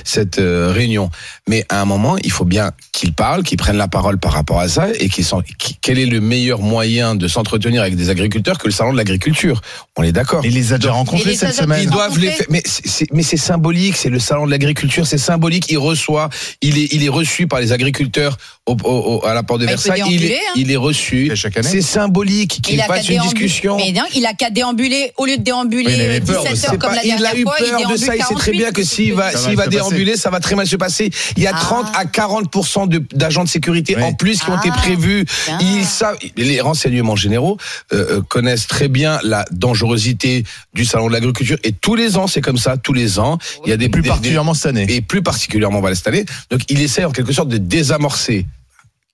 cette 0.05 0.39
euh, 0.39 0.73
réunion. 0.73 1.11
Mais 1.49 1.65
à 1.69 1.81
un 1.81 1.85
moment, 1.85 2.17
il 2.23 2.31
faut 2.31 2.45
bien 2.45 2.71
qu'il 2.93 3.13
parle, 3.13 3.43
qu'il 3.43 3.57
prenne 3.59 3.77
la 3.77 3.89
parole 3.89 4.19
par 4.19 4.33
rapport 4.33 4.61
à 4.61 4.69
ça 4.69 4.89
et 4.99 5.09
qu'il 5.09 5.25
s'en- 5.25 5.43
qui- 5.59 5.77
quel 5.81 5.99
est 5.99 6.07
le 6.07 6.21
meilleur 6.21 6.61
moyen 6.61 7.15
de 7.15 7.27
s'entretenir 7.29 7.83
avec 7.83 7.97
des 7.97 8.11
agriculteurs 8.11 8.59
que 8.61 8.67
le 8.69 8.73
salon 8.73 8.93
de 8.93 8.97
l'agriculture. 8.97 9.61
On 9.97 10.03
est 10.03 10.13
d'accord. 10.13 10.45
Il 10.45 10.55
les 10.55 10.73
a 10.73 10.79
déjà 10.79 10.93
rencontrés 10.93 11.35
cette 11.35 11.55
semaine. 11.55 11.83
Ils 11.83 11.91
doivent 11.91 12.19
les 12.19 12.29
rencontrés. 12.31 12.45
faire, 12.45 12.47
mais 12.51 12.63
c'est- 12.65 12.87
c'est 12.87 13.07
mais 13.13 13.23
c'est 13.23 13.37
symbolique, 13.37 13.97
c'est 13.97 14.09
le 14.11 14.19
salon 14.19 14.47
de 14.47 14.51
l'agriculture, 14.51 15.07
c'est 15.07 15.19
symbolique. 15.19 15.67
Il 15.71 15.79
reçoit, 15.79 16.29
il 16.63 16.79
est 16.79 16.89
il 16.93 17.05
est 17.05 17.09
reçu 17.09 17.47
par 17.47 17.61
les 17.61 17.73
agriculteurs 17.73 18.37
au, 18.71 18.77
au- 18.89 19.17
au- 19.19 19.27
à 19.27 19.35
la 19.35 19.43
porte 19.43 19.61
de 19.61 19.67
Bah, 19.67 19.73
il 19.73 19.77
peut 19.77 19.83
Versailles. 19.89 20.05
Il 20.15 20.15
est, 20.25 20.29
déambuler, 20.29 20.41
hein. 20.49 20.53
il 20.57 20.71
est 20.73 20.77
reçu. 20.77 21.33
Et 21.33 21.37
chaque 21.37 21.57
année. 21.57 21.69
C'est 21.69 21.83
symbolique 21.83 22.61
qu'il 22.63 22.75
Il 22.77 22.83
fasse 22.83 23.09
une 23.09 23.21
discussion. 23.21 23.77
Mais 23.77 23.93
non, 23.93 24.03
il 24.15 24.25
a 24.27 24.33
qu'à 24.35 24.51
déambuler, 24.51 25.13
au 25.17 25.27
lieu 25.27 25.37
de 25.37 25.43
déambuler 25.43 25.87
Oui, 25.87 25.93
il 25.97 26.01
avait 26.03 26.21
peur 26.21 26.43
de 26.45 26.49
17 26.49 26.57
ça. 26.59 26.73
heures 26.73 26.79
comme 26.79 26.95
la 26.95 27.05
il 27.05 27.09
dernière 27.09 27.31
a 27.33 27.37
eu 27.37 27.43
fois, 27.43 27.55
peur 27.59 27.91
de 27.91 27.97
ça. 27.97 28.17
Il 28.17 28.23
sait 28.23 28.35
très 28.35 28.53
48. 28.53 28.59
bien 28.59 28.71
que 28.73 28.83
s'il 28.85 29.15
va, 29.15 29.33
s'il 29.37 29.57
va 29.57 29.67
déambuler, 29.67 30.17
ça 30.17 30.31
va 30.31 30.41
très 30.41 30.55
mal 30.55 30.67
se 30.67 30.77
passer. 30.77 31.11
Il 31.37 31.43
y 31.43 31.47
a 31.47 31.53
Ah. 31.55 31.59
30 31.61 31.87
à 31.97 32.05
40 32.05 32.89
de- 32.89 33.03
d'agents 33.15 33.45
de 33.45 33.49
sécurité 33.49 33.95
Oui. 33.97 34.03
en 34.03 34.13
plus 34.13 34.41
qui 34.43 34.51
ont 34.51 34.59
été 34.59 34.71
Ah. 34.73 34.77
prévus. 34.79 35.25
Ils 35.61 35.85
savent, 35.85 36.17
les 36.37 36.61
renseignements 36.61 37.17
généraux 37.17 37.57
euh, 37.93 38.19
euh, 38.19 38.23
connaissent 38.23 38.67
très 38.67 38.89
bien 38.89 39.19
la 39.25 39.45
dangerosité 39.51 40.45
du 40.75 40.85
salon 40.85 41.09
de 41.09 41.13
l'agriculture 41.13 41.59
et 41.65 41.73
tous 41.73 41.95
les 41.95 42.17
ans, 42.17 42.27
c'est 42.27 42.41
comme 42.41 42.59
ça. 42.59 42.77
Tous 42.77 42.93
les 42.93 43.19
ans, 43.19 43.39
il 43.65 43.71
y 43.71 43.73
a 43.73 43.77
des 43.77 43.89
Plus 43.89 44.03
des- 44.03 44.09
particulièrement 44.09 44.55
cette 44.55 44.67
année. 44.67 44.87
et 44.89 45.01
plus 45.01 45.23
particulièrement 45.23 45.81
voilà, 45.81 45.95
cette 45.97 46.07
année. 46.07 46.25
Donc 46.51 46.61
il 46.69 46.81
essaie 46.81 47.05
en 47.05 47.11
quelque 47.11 47.33
sorte 47.33 47.49
de 47.49 47.59
désamorcer 47.59 48.47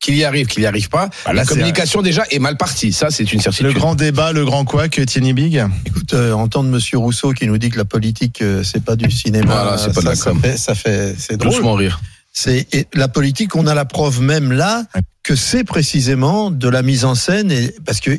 qu'il 0.00 0.16
y 0.16 0.24
arrive, 0.24 0.46
qu'il 0.46 0.60
n'y 0.60 0.66
arrive 0.66 0.88
pas, 0.88 1.06
Bah 1.24 1.32
là, 1.32 1.42
la 1.42 1.44
communication 1.44 2.02
déjà 2.02 2.24
est 2.30 2.38
mal 2.38 2.56
partie. 2.56 2.92
Ça, 2.92 3.08
c'est 3.10 3.32
une 3.32 3.40
certitude. 3.40 3.66
Le 3.66 3.72
grand 3.72 3.94
débat, 3.94 4.32
le 4.32 4.44
grand 4.44 4.64
quoi 4.64 4.88
que 4.88 5.00
Thierry 5.02 5.32
Big 5.32 5.64
Écoute, 5.86 6.12
euh, 6.14 6.32
entendre 6.32 6.68
Monsieur 6.68 6.98
Rousseau 6.98 7.32
qui 7.32 7.46
nous 7.46 7.58
dit 7.58 7.70
que 7.70 7.78
la 7.78 7.84
politique 7.86 8.42
euh, 8.42 8.62
c'est 8.62 8.84
pas 8.84 8.94
du 8.96 9.10
cinéma, 9.10 9.46
Voilà, 9.62 9.78
c'est 9.78 9.92
pas 9.94 10.00
de 10.00 10.04
ça, 10.04 10.10
la 10.10 10.16
ça 10.16 10.30
com. 10.30 10.40
fait, 10.40 10.56
ça 10.56 10.74
fait, 10.74 11.14
c'est 11.18 11.36
drôle. 11.36 11.52
Doucement 11.52 11.74
rire. 11.74 12.00
C'est 12.32 12.68
la 12.92 13.08
politique, 13.08 13.56
on 13.56 13.66
a 13.66 13.74
la 13.74 13.86
preuve 13.86 14.20
même 14.20 14.52
là 14.52 14.84
que 15.22 15.34
c'est 15.34 15.64
précisément 15.64 16.50
de 16.50 16.68
la 16.68 16.82
mise 16.82 17.04
en 17.06 17.14
scène 17.14 17.50
et 17.50 17.74
parce 17.86 18.00
que 18.00 18.10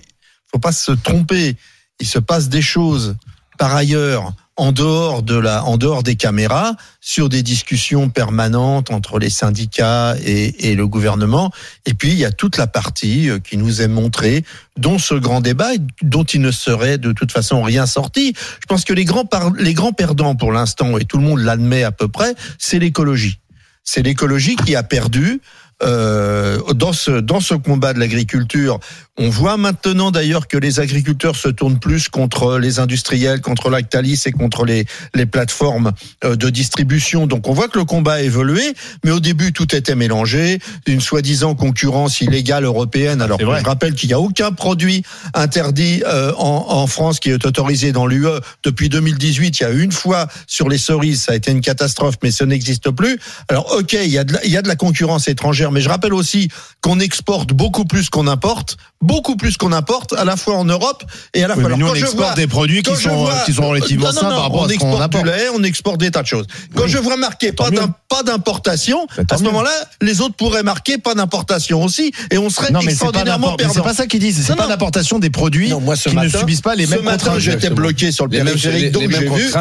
faut 0.52 0.58
pas 0.60 0.72
se 0.72 0.92
tromper, 0.92 1.56
il 2.00 2.08
se 2.08 2.18
passe 2.18 2.50
des 2.50 2.64
choses 2.64 3.16
par 3.60 3.76
ailleurs 3.76 4.34
en 4.58 4.72
dehors 4.72 5.22
de 5.22 5.36
la 5.38 5.64
en 5.64 5.78
dehors 5.78 6.02
des 6.04 6.16
caméras 6.16 6.76
sur 7.00 7.30
des 7.30 7.44
discussions 7.44 8.10
permanentes 8.10 8.90
entre 8.92 9.20
les 9.20 9.30
syndicats 9.30 10.16
et, 10.26 10.72
et 10.72 10.76
le 10.76 10.88
gouvernement 10.88 11.52
et 11.86 11.94
puis 11.94 12.10
il 12.12 12.18
y 12.18 12.26
a 12.26 12.32
toute 12.32 12.58
la 12.58 12.66
partie 12.68 13.30
euh, 13.30 13.38
qui 13.40 13.56
nous 13.58 13.82
est 13.84 13.88
montrée 13.88 14.44
dont 14.76 14.98
ce 14.98 15.14
grand 15.14 15.42
débat 15.42 15.70
dont 16.02 16.24
il 16.24 16.42
ne 16.42 16.52
serait 16.52 16.98
de 16.98 17.12
toute 17.12 17.32
façon 17.32 17.62
rien 17.62 17.86
sorti. 17.86 18.34
Je 18.36 18.66
pense 18.68 18.84
que 18.84 18.94
les 18.94 19.06
grands 19.06 19.26
par- 19.26 19.54
les 19.54 19.74
grands 19.76 19.94
perdants 19.94 20.36
pour 20.36 20.52
l'instant 20.52 20.98
et 20.98 21.06
tout 21.06 21.18
le 21.18 21.24
monde 21.24 21.40
l'admet 21.40 21.84
à 21.84 21.92
peu 21.92 22.08
près, 22.08 22.34
c'est 22.58 22.80
l'écologie 22.80 23.40
c'est 23.84 24.02
l'écologie 24.02 24.56
qui 24.56 24.76
a 24.76 24.84
perdu. 24.84 25.40
Euh, 25.84 26.60
dans 26.74 26.92
ce 26.92 27.12
dans 27.12 27.40
ce 27.40 27.54
combat 27.54 27.94
de 27.94 28.00
l'agriculture, 28.00 28.80
on 29.18 29.30
voit 29.30 29.58
maintenant 29.58 30.12
d'ailleurs 30.12 30.48
que 30.48 30.58
les 30.58 30.80
agriculteurs 30.80 31.36
se 31.36 31.50
tournent 31.50 31.80
plus 31.80 32.10
contre 32.10 32.60
les 32.60 32.80
industriels, 32.80 33.42
contre 33.42 33.70
Lactalis 33.70 34.24
et 34.26 34.32
contre 34.32 34.66
les 34.66 34.86
les 35.16 35.26
plateformes 35.26 35.92
euh, 36.24 36.36
de 36.36 36.50
distribution. 36.50 37.28
Donc 37.28 37.48
on 37.48 37.54
voit 37.54 37.68
que 37.68 37.80
le 37.80 37.86
combat 37.86 38.14
a 38.14 38.22
évolué, 38.22 38.74
mais 39.04 39.12
au 39.12 39.20
début 39.20 39.54
tout 39.54 39.76
était 39.76 39.96
mélangé, 39.96 40.60
une 40.86 41.02
soi-disant 41.02 41.56
concurrence 41.56 42.22
illégale 42.22 42.64
européenne. 42.64 43.22
Alors 43.22 43.40
je 43.40 43.66
rappelle 43.66 43.96
qu'il 43.96 44.10
n'y 44.10 44.14
a 44.14 44.20
aucun 44.20 44.52
produit 44.52 45.04
interdit 45.34 46.04
euh, 46.06 46.32
en, 46.38 46.66
en 46.70 46.88
France 46.88 47.20
qui 47.20 47.30
est 47.30 47.46
autorisé 47.46 47.92
dans 47.92 48.06
l'UE 48.06 48.28
depuis 48.64 48.90
2018. 48.90 49.60
Il 49.60 49.64
y 49.64 49.66
a 49.66 49.72
une 49.72 49.92
fois 49.92 50.28
sur 50.46 50.70
les 50.70 50.78
cerises, 50.78 51.24
ça 51.24 51.32
a 51.32 51.36
été 51.36 51.52
une 51.52 51.62
catastrophe, 51.62 52.16
mais 52.24 52.32
ça 52.32 52.46
n'existe 52.46 52.92
plus. 52.92 53.20
Alors 53.50 53.74
ok, 53.74 53.94
il 53.94 54.12
y 54.12 54.18
a 54.18 54.24
de 54.24 54.34
la, 54.34 54.46
il 54.46 54.52
y 54.52 54.58
a 54.58 54.62
de 54.62 54.68
la 54.68 54.76
concurrence 54.76 55.28
étrangère, 55.28 55.72
mais 55.72 55.82
je 55.82 55.90
rappelle 55.90 56.14
aussi 56.14 56.50
qu'on 56.82 57.00
exporte 57.00 57.54
beaucoup 57.54 57.86
plus 57.86 58.10
qu'on 58.10 58.28
importe, 58.28 58.78
beaucoup 59.08 59.36
plus 59.36 59.58
qu'on 59.58 59.72
importe, 59.72 60.14
à 60.14 60.26
la 60.26 60.36
fois 60.38 60.56
en 60.56 60.66
Europe 60.66 61.04
et 61.34 61.44
à 61.44 61.48
la 61.48 61.56
Oui, 61.56 61.62
fois. 61.62 61.70
mais 61.70 61.76
Alors, 61.76 61.80
nous, 61.80 61.86
on 61.86 61.90
quand 61.90 61.96
je 61.96 62.02
exporte 62.06 62.26
vois- 62.28 62.36
des 62.36 62.48
produits 62.48 62.84
qui 62.84 62.96
sont, 62.96 63.16
vois- 63.16 63.34
qui 63.46 63.54
sont 63.54 63.68
relativement 63.70 64.08
Non, 64.08 64.14
non, 64.14 64.20
simples 64.20 64.26
non, 64.30 64.36
par 64.36 64.44
rapport 64.44 64.62
on 64.62 64.66
à 64.66 64.70
ce 64.70 64.74
qu'on 64.78 64.88
exporte 64.92 64.98
du 65.12 65.18
apporte. 65.18 65.26
lait, 65.26 65.48
on 65.56 65.64
exporte 65.64 65.98
des 66.00 66.12
tas 66.12 66.22
de 66.22 66.28
choses. 66.28 66.46
Quand 66.76 66.84
Oui. 66.84 66.90
je 66.90 66.98
vois 66.98 67.18
marqué 67.18 67.52
Tant 67.54 67.66
pas 67.66 67.72
mieux. 67.72 67.78
d'im- 67.80 67.94
pas 68.10 68.24
d'importation, 68.24 69.08
Bah, 69.18 69.24
à 69.32 69.38
ce 69.38 69.44
moment-là, 69.44 69.72
les 70.02 70.22
autres 70.22 70.36
pourraient 70.36 70.64
marquer 70.64 70.98
pas 70.98 71.14
d'importation 71.16 71.84
aussi, 71.84 72.12
et 72.32 72.38
on 72.38 72.50
serait 72.50 72.72
Non, 72.72 72.80
mais 72.80 72.92
c'est 72.92 73.00
pas, 73.00 73.08
extraordinairement 73.08 73.58
c'est 73.74 73.82
pas 73.82 73.94
ça 73.94 74.06
qu'ils 74.08 74.20
disent. 74.20 74.44
C'est 74.46 74.56
pas 74.56 74.64
non. 74.64 74.70
d'importation 74.70 75.20
des 75.20 75.30
produits 75.30 75.74
moi, 75.82 75.96
ce 75.96 76.10
qui 76.10 76.16
ne 76.16 76.24
matin- 76.24 76.40
subissent 76.40 76.62
pas 76.62 76.76
les 76.76 76.86
ce 76.86 76.92
mêmes 76.92 77.04
matin, 77.04 77.18
contraintes. 77.18 77.40
j'étais 77.40 77.56
exactement. 77.58 77.76
bloqué 77.82 78.12
sur 78.12 78.26
le 78.26 78.32
périphérique, 78.32 78.92
donc 78.92 79.10
j'ai 79.10 79.18
vu, 79.30 79.52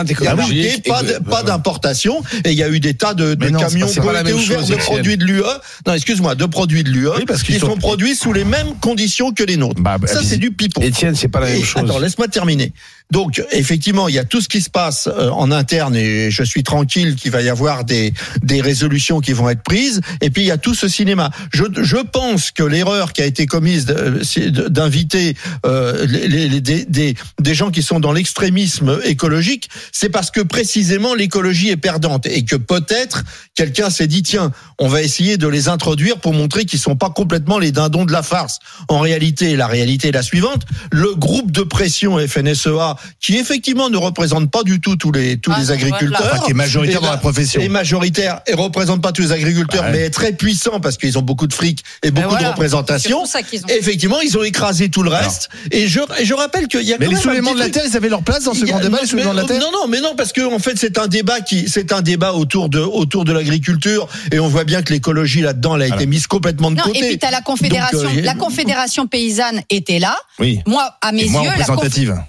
pas 1.29 1.43
d'importation, 1.43 2.23
et 2.45 2.53
il 2.53 2.59
y 2.59 2.62
a 2.62 2.69
eu 2.69 2.81
des 2.81 2.95
tas 2.95 3.15
de, 3.15 3.35
camions 3.35 3.87
qui 3.87 4.00
ont 4.00 4.12
été 4.12 4.33
ouverts 4.33 4.65
de 4.67 4.75
produits 4.76 5.17
de 5.17 5.25
l'UE. 5.25 5.43
Non, 5.87 5.95
excuse-moi, 5.95 6.35
de 6.35 6.47
produits 6.47 6.85
de 6.85 6.91
l'UE, 6.91 7.09
Oui, 7.17 7.25
parce 7.26 7.43
qu'ils 7.43 7.55
qui 7.57 7.61
sont 7.61 7.76
produits 7.76 8.15
sous 8.17 8.33
les 8.33 8.45
mêmes 8.45 8.75
conditions 8.81 9.33
que 9.37 9.45
les 9.45 9.57
nôtres. 9.57 9.81
Bah, 9.81 9.99
bah, 9.99 10.09
Ça, 10.09 10.23
c'est 10.25 10.37
du 10.38 10.50
pipeau. 10.50 10.81
Étienne, 10.83 11.14
c'est 11.14 11.28
pas 11.28 11.38
la 11.40 11.47
même 11.47 11.61
Et- 11.61 11.64
chose. 11.64 11.83
Attends, 11.85 12.00
laisse-moi 12.00 12.26
terminer. 12.26 12.73
Donc, 13.12 13.40
effectivement, 13.52 14.09
il 14.09 14.16
y 14.16 14.19
a 14.19 14.25
tout 14.25 14.40
ce 14.40 14.49
qui 14.49 14.61
se 14.61 14.69
passe 14.69 15.07
euh, 15.07 15.31
en 15.31 15.52
interne 15.52 15.95
et 15.95 16.33
je 16.33 16.43
suis 16.43 16.64
tranquille 16.64 17.14
qu'il 17.14 17.31
va 17.31 17.40
y 17.43 17.49
avoir 17.49 17.85
des, 17.85 18.12
des 18.43 18.61
résolutions 18.61 19.21
qui 19.21 19.33
vont 19.33 19.49
être 19.49 19.62
prises. 19.62 20.00
Et 20.21 20.31
puis, 20.31 20.43
il 20.43 20.47
y 20.47 20.50
a 20.50 20.59
tout 20.59 20.75
ce 20.75 20.88
cinéma. 20.88 21.31
Je, 21.52 21.62
je 21.83 21.99
pense 21.99 22.50
que 22.50 22.64
l'erreur 22.64 23.12
qui 23.12 23.23
a 23.23 23.26
été 23.26 23.47
commise 23.47 23.85
de- 23.87 24.19
d'inviter 24.69 25.37
euh, 25.64 26.05
les, 26.07 26.26
les- 26.26 26.49
les- 26.49 26.61
des, 26.61 26.85
des, 26.87 27.14
des 27.40 27.55
gens 27.55 27.71
qui 27.71 27.83
sont 27.83 28.00
dans 28.00 28.12
l'extrémisme 28.12 28.99
écologique, 29.05 29.69
c'est 29.93 30.09
parce 30.09 30.31
que 30.33 30.40
précisément 30.40 31.14
l'écologie 31.14 31.69
est 31.69 31.76
perdante 31.76 32.26
et 32.26 32.45
que 32.45 32.57
peut-être 32.57 33.23
quelqu'un 33.55 33.90
s'est 33.90 34.07
dit, 34.09 34.23
tiens, 34.23 34.50
on 34.78 34.88
va 34.88 35.02
essayer 35.02 35.37
de 35.37 35.47
les 35.47 35.69
introduire 35.69 36.19
pour 36.19 36.33
montrer 36.35 36.64
qu'ils 36.64 36.78
sont 36.81 36.97
pas 36.97 37.11
complètement 37.11 37.59
les 37.59 37.71
dindons 37.73 38.05
de 38.05 38.12
la 38.12 38.23
farce. 38.23 38.59
En 38.88 38.99
réalité, 38.99 39.25
la 39.56 39.66
réalité 39.66 40.09
est 40.09 40.12
la 40.12 40.23
suivante. 40.23 40.62
Le 40.92 41.14
groupe 41.14 41.50
de 41.50 41.62
pression 41.62 42.18
FNSEA, 42.18 42.97
qui 43.21 43.37
effectivement 43.37 43.90
ne 43.90 43.97
représente 43.97 44.50
pas 44.50 44.62
du 44.62 44.80
tout 44.80 44.97
tous 44.97 45.12
les, 45.12 45.38
tous 45.38 45.52
Ah, 45.54 45.61
les 45.61 45.71
agriculteurs. 45.71 46.18
voilà. 46.21 46.35
Enfin, 46.37 46.45
qui 46.45 46.50
est 46.50 46.54
majoritaire 46.54 47.00
dans 47.00 47.11
la 47.11 47.16
profession. 47.16 47.61
Est 47.61 47.68
majoritaire 47.68 48.40
et 48.47 48.54
représente 48.54 49.02
pas 49.02 49.12
tous 49.12 49.23
les 49.23 49.33
agriculteurs, 49.33 49.85
Ouais. 49.85 49.92
mais 49.92 49.99
est 50.00 50.11
très 50.11 50.33
puissant 50.33 50.80
parce 50.80 50.97
qu'ils 50.97 51.18
ont 51.18 51.23
beaucoup 51.23 51.47
de 51.47 51.52
fric 51.54 51.83
et 52.02 52.11
beaucoup 52.11 52.28
voilà. 52.28 52.38
de 52.38 52.45
C'est 52.47 52.50
représentation. 52.52 53.18
pour 53.18 53.26
ça 53.26 53.42
qu'ils 53.42 53.61
ont- 53.64 53.68
Effectivement, 53.68 54.21
ils 54.21 54.37
ont 54.38 54.42
écrasé 54.45 54.88
tout 54.88 55.02
le 55.02 55.11
reste. 55.11 55.49
Et 55.71 55.88
je, 55.88 56.00
et 56.21 56.25
je 56.25 56.35
rappelle 56.35 56.68
qu'il 56.68 56.83
y 56.83 56.92
a 56.92 56.97
Mais 56.99 57.06
quand 57.06 57.12
les 57.12 57.18
soulèvements 57.18 57.54
de 57.54 57.59
la 57.59 57.68
terre, 57.71 57.85
ils 57.88 57.97
avaient 57.97 58.09
leur 58.09 58.23
place 58.23 58.45
dans 58.45 58.54
ce 58.54 58.62
a- 58.64 58.66
grand 58.66 58.78
débat, 58.80 58.90
non, 58.90 58.99
les 59.02 59.09
soulèvements 59.09 59.35
de 59.35 59.40
la 59.40 59.45
terre 59.45 59.61
Non, 59.61 59.71
non, 59.73 59.88
mais 59.88 60.00
non, 60.00 60.14
parce 60.16 60.33
que 60.33 60.42
en 60.54 60.59
fait, 60.59 60.75
c'est 60.78 60.99
un 60.99 61.06
débat 61.06 61.40
qui, 61.40 61.68
c'est 61.68 61.92
un 61.92 62.02
débat 62.02 62.33
autour 62.33 62.68
de, 62.68 62.78
autour 62.80 63.25
de 63.25 63.33
l'agriculture, 63.33 64.09
et 64.33 64.38
on 64.38 64.49
voit 64.49 64.64
bien 64.64 64.83
que 64.83 64.92
l'écologie 64.92 65.40
là-dedans, 65.40 65.76
elle 65.76 65.83
a 65.92 65.95
été 65.97 66.06
mise 66.06 66.26
complètement 66.26 66.71
de 66.71 66.76
Non, 66.76 66.83
côté. 66.85 66.99
et 66.99 67.09
puis 67.09 67.18
t'as 67.18 67.30
la 67.30 67.40
confédération, 67.40 68.02
Donc, 68.02 68.16
euh, 68.18 68.23
la 68.23 68.35
confédération 68.35 69.06
paysanne 69.16 69.62
était 69.70 69.99
là. 69.99 70.14
Oui. 70.38 70.61
Moi, 70.66 70.85
à 71.00 71.11
mes 71.12 71.23
yeux, 71.23 71.50
la, 71.58 71.64
conf- 71.64 71.78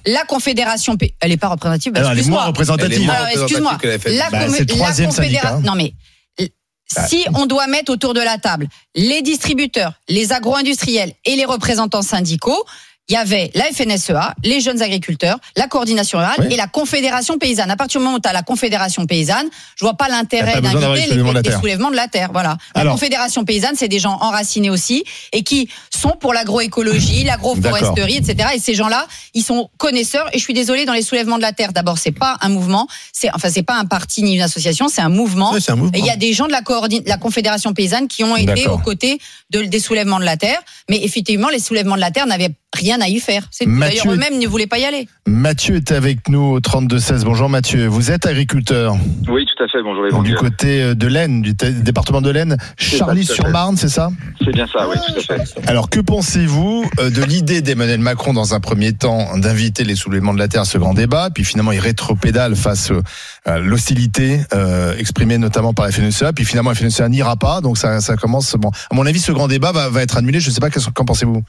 la 0.06 0.24
confédération, 0.24 0.96
pa- 0.96 1.06
elle 1.20 1.32
est 1.34 1.38
pas 1.38 1.50
représentative. 1.50 1.92
bah, 1.92 2.00
Alors, 2.00 2.12
elle 2.12 2.18
est 2.18 2.22
excuse-moi. 2.22 2.40
moins 2.40 2.48
représentative. 2.48 3.10
Alors, 3.10 3.28
excuse-moi. 3.44 3.72
la. 4.18 4.30
Bah, 4.30 4.40
com- 4.46 4.52
la 4.80 4.86
confédération. 5.08 5.58
hein. 5.58 5.62
Non 5.66 5.76
mais 5.76 5.94
l- 6.40 6.50
si 6.88 7.26
on 7.36 7.46
doit 7.46 7.68
mettre 7.68 7.92
autour 7.92 8.14
de 8.14 8.22
la 8.22 8.38
table 8.38 8.68
les 8.96 9.22
distributeurs, 9.22 9.94
les 10.08 10.32
agro-industriels 10.32 11.12
et 11.26 11.36
les 11.36 11.46
représentants 11.46 12.02
syndicaux. 12.02 12.64
Il 13.10 13.14
y 13.14 13.16
avait 13.16 13.52
la 13.54 13.64
FNSEA, 13.72 14.36
les 14.44 14.60
jeunes 14.60 14.82
agriculteurs, 14.82 15.38
la 15.56 15.68
coordination 15.68 16.20
rurale 16.20 16.36
Oui. 16.40 16.48
et 16.52 16.58
la 16.58 16.68
confédération 16.68 17.38
paysanne. 17.38 17.72
À 17.72 17.78
partir 17.78 18.02
du 18.02 18.06
moment 18.06 18.18
où 18.18 18.20
tu 18.20 18.28
as 18.28 18.34
la 18.34 18.42
confédération 18.42 19.06
paysanne, 19.06 19.48
je 19.78 19.86
vois 19.86 19.94
pas 19.94 20.10
l'intérêt 20.10 20.60
d'inviter 20.60 21.08
les, 21.08 21.08
soulèvements 21.08 21.30
de 21.30 21.36
la 21.36 21.42
les 21.42 21.50
terre. 21.50 21.60
soulèvements 21.62 21.92
de 21.92 21.96
la 21.96 22.08
terre. 22.10 22.30
Voilà. 22.34 22.58
La 22.76 22.82
Alors. 22.82 22.94
confédération 22.96 23.46
paysanne, 23.46 23.76
c'est 23.78 23.88
des 23.88 24.00
gens 24.00 24.18
enracinés 24.20 24.70
aussi 24.70 25.06
et 25.32 25.44
qui 25.44 25.70
sont 25.90 26.18
pour 26.20 26.34
l'agroécologie, 26.34 27.24
l'agroforesterie, 27.24 28.18
etc. 28.18 28.50
Et 28.56 28.60
ces 28.60 28.74
gens-là, 28.74 29.08
ils 29.34 29.44
sont 29.44 29.70
connaisseurs. 29.78 30.28
Et 30.34 30.38
je 30.38 30.44
suis 30.44 30.54
désolée, 30.54 30.84
dans 30.84 30.92
les 30.92 31.02
soulèvements 31.02 31.38
de 31.38 31.44
la 31.44 31.54
terre, 31.54 31.72
d'abord, 31.72 31.98
c'est 31.98 32.12
pas 32.12 32.36
un 32.42 32.50
mouvement, 32.50 32.90
c'est 33.14 33.30
enfin 33.34 33.50
c'est 33.50 33.64
pas 33.64 33.76
un 33.76 33.86
parti 33.86 34.22
ni 34.22 34.36
une 34.36 34.42
association, 34.42 34.90
c'est 34.90 35.02
un 35.02 35.08
mouvement. 35.08 35.54
C'est 35.62 35.72
un 35.72 35.78
mouvement. 35.78 35.98
Et 35.98 36.00
il 36.00 36.06
y 36.06 36.10
a 36.10 36.18
des 36.18 36.34
gens 36.34 36.48
de 36.48 36.52
la, 36.52 37.18
Confédération 37.18 37.74
paysanne 37.74 38.10
qui 38.10 38.26
ont 38.26 38.36
été 38.36 38.68
aux 38.68 38.78
côtés 38.78 39.20
de, 39.50 39.62
des 39.62 39.80
soulèvements 39.80 40.20
de 40.20 40.26
la 40.26 40.36
terre. 40.36 40.60
Mais 40.90 41.02
effectivement, 41.06 41.48
les 41.48 41.60
soulèvements 41.60 41.96
de 41.96 42.02
la 42.02 42.12
terre 42.12 42.28
n'avaient 42.28 42.52
rien 42.74 42.97
à 43.02 43.08
y 43.08 43.20
faire. 43.20 43.48
C'est 43.52 43.66
D'ailleurs, 43.66 44.12
eux-mêmes 44.12 44.40
ne 44.40 44.48
voulaient 44.48 44.68
pas 44.68 44.80
y 44.80 44.86
aller. 44.86 45.08
Mathieu 45.26 45.76
est 45.76 45.92
avec 45.92 46.30
nous 46.30 46.40
au 46.40 46.60
32-16. 46.60 47.24
Bonjour 47.24 47.50
Mathieu, 47.50 47.88
vous 47.88 48.12
êtes 48.12 48.26
agriculteur 48.26 48.96
Oui, 49.28 49.46
tout 49.46 49.64
à 49.64 49.68
fait. 49.68 49.82
Bonjour 49.84 50.04
les 50.04 50.12
donc, 50.12 50.24
du 50.24 50.36
côté 50.36 50.82
euh, 50.82 50.96
de 50.96 51.08
l'Aisne, 51.08 51.42
du 51.42 51.54
département 51.54 52.22
de 52.22 52.30
l'Aisne, 52.30 52.58
Charlie-sur-Marne, 52.78 53.78
c'est 53.78 53.90
ça? 53.90 54.10
C'est 54.44 54.52
bien 54.52 54.68
ça, 54.68 54.88
oui, 54.88 54.96
tout 55.08 55.32
à 55.32 55.46
fait. 55.46 55.68
Alors 55.68 55.90
que 55.90 56.00
pensez-vous 56.00 56.90
euh, 57.00 57.10
de 57.10 57.24
l'idée 57.24 57.62
d'Emmanuel 57.62 58.00
Macron 58.00 58.34
dans 58.34 58.54
un 58.54 58.60
premier 58.60 58.94
temps 58.94 59.38
d'inviter 59.38 59.84
les 59.84 59.96
soulèvements 59.96 60.34
de 60.34 60.40
la 60.40 60.48
terre 60.48 60.62
à 60.62 60.66
ce 60.66 60.78
grand 60.78 60.94
débat, 60.94 61.30
puis 61.34 61.44
finalement 61.44 61.72
il 61.72 61.80
rétropédale 61.80 62.56
face 62.56 62.92
euh, 62.92 63.02
à 63.46 63.60
l'hostilité 63.60 64.42
euh, 64.54 64.96
exprimée 64.98 65.38
notamment 65.38 65.74
par 65.74 65.86
la 65.86 65.92
FNSEA, 65.92 66.34
puis 66.34 66.46
finalement 66.46 66.72
la 66.72 66.76
FNSEA 66.76 67.10
n'ira 67.10 67.36
pas, 67.36 67.62
donc 67.62 67.78
ça, 67.78 68.02
ça 68.02 68.16
commence. 68.16 68.56
Bon, 68.56 68.70
à 68.92 68.96
mon 68.96 69.06
avis, 69.06 69.20
ce 69.20 69.32
grand 69.32 69.48
débat 69.48 69.72
va, 69.72 69.90
va 69.90 70.04
être 70.04 70.18
annulé. 70.18 70.40
Je 70.40 70.50
ne 70.50 70.54
sais 70.54 70.62
pas 70.62 70.70
qu'en 70.70 71.06
pensez-vous? 71.06 71.44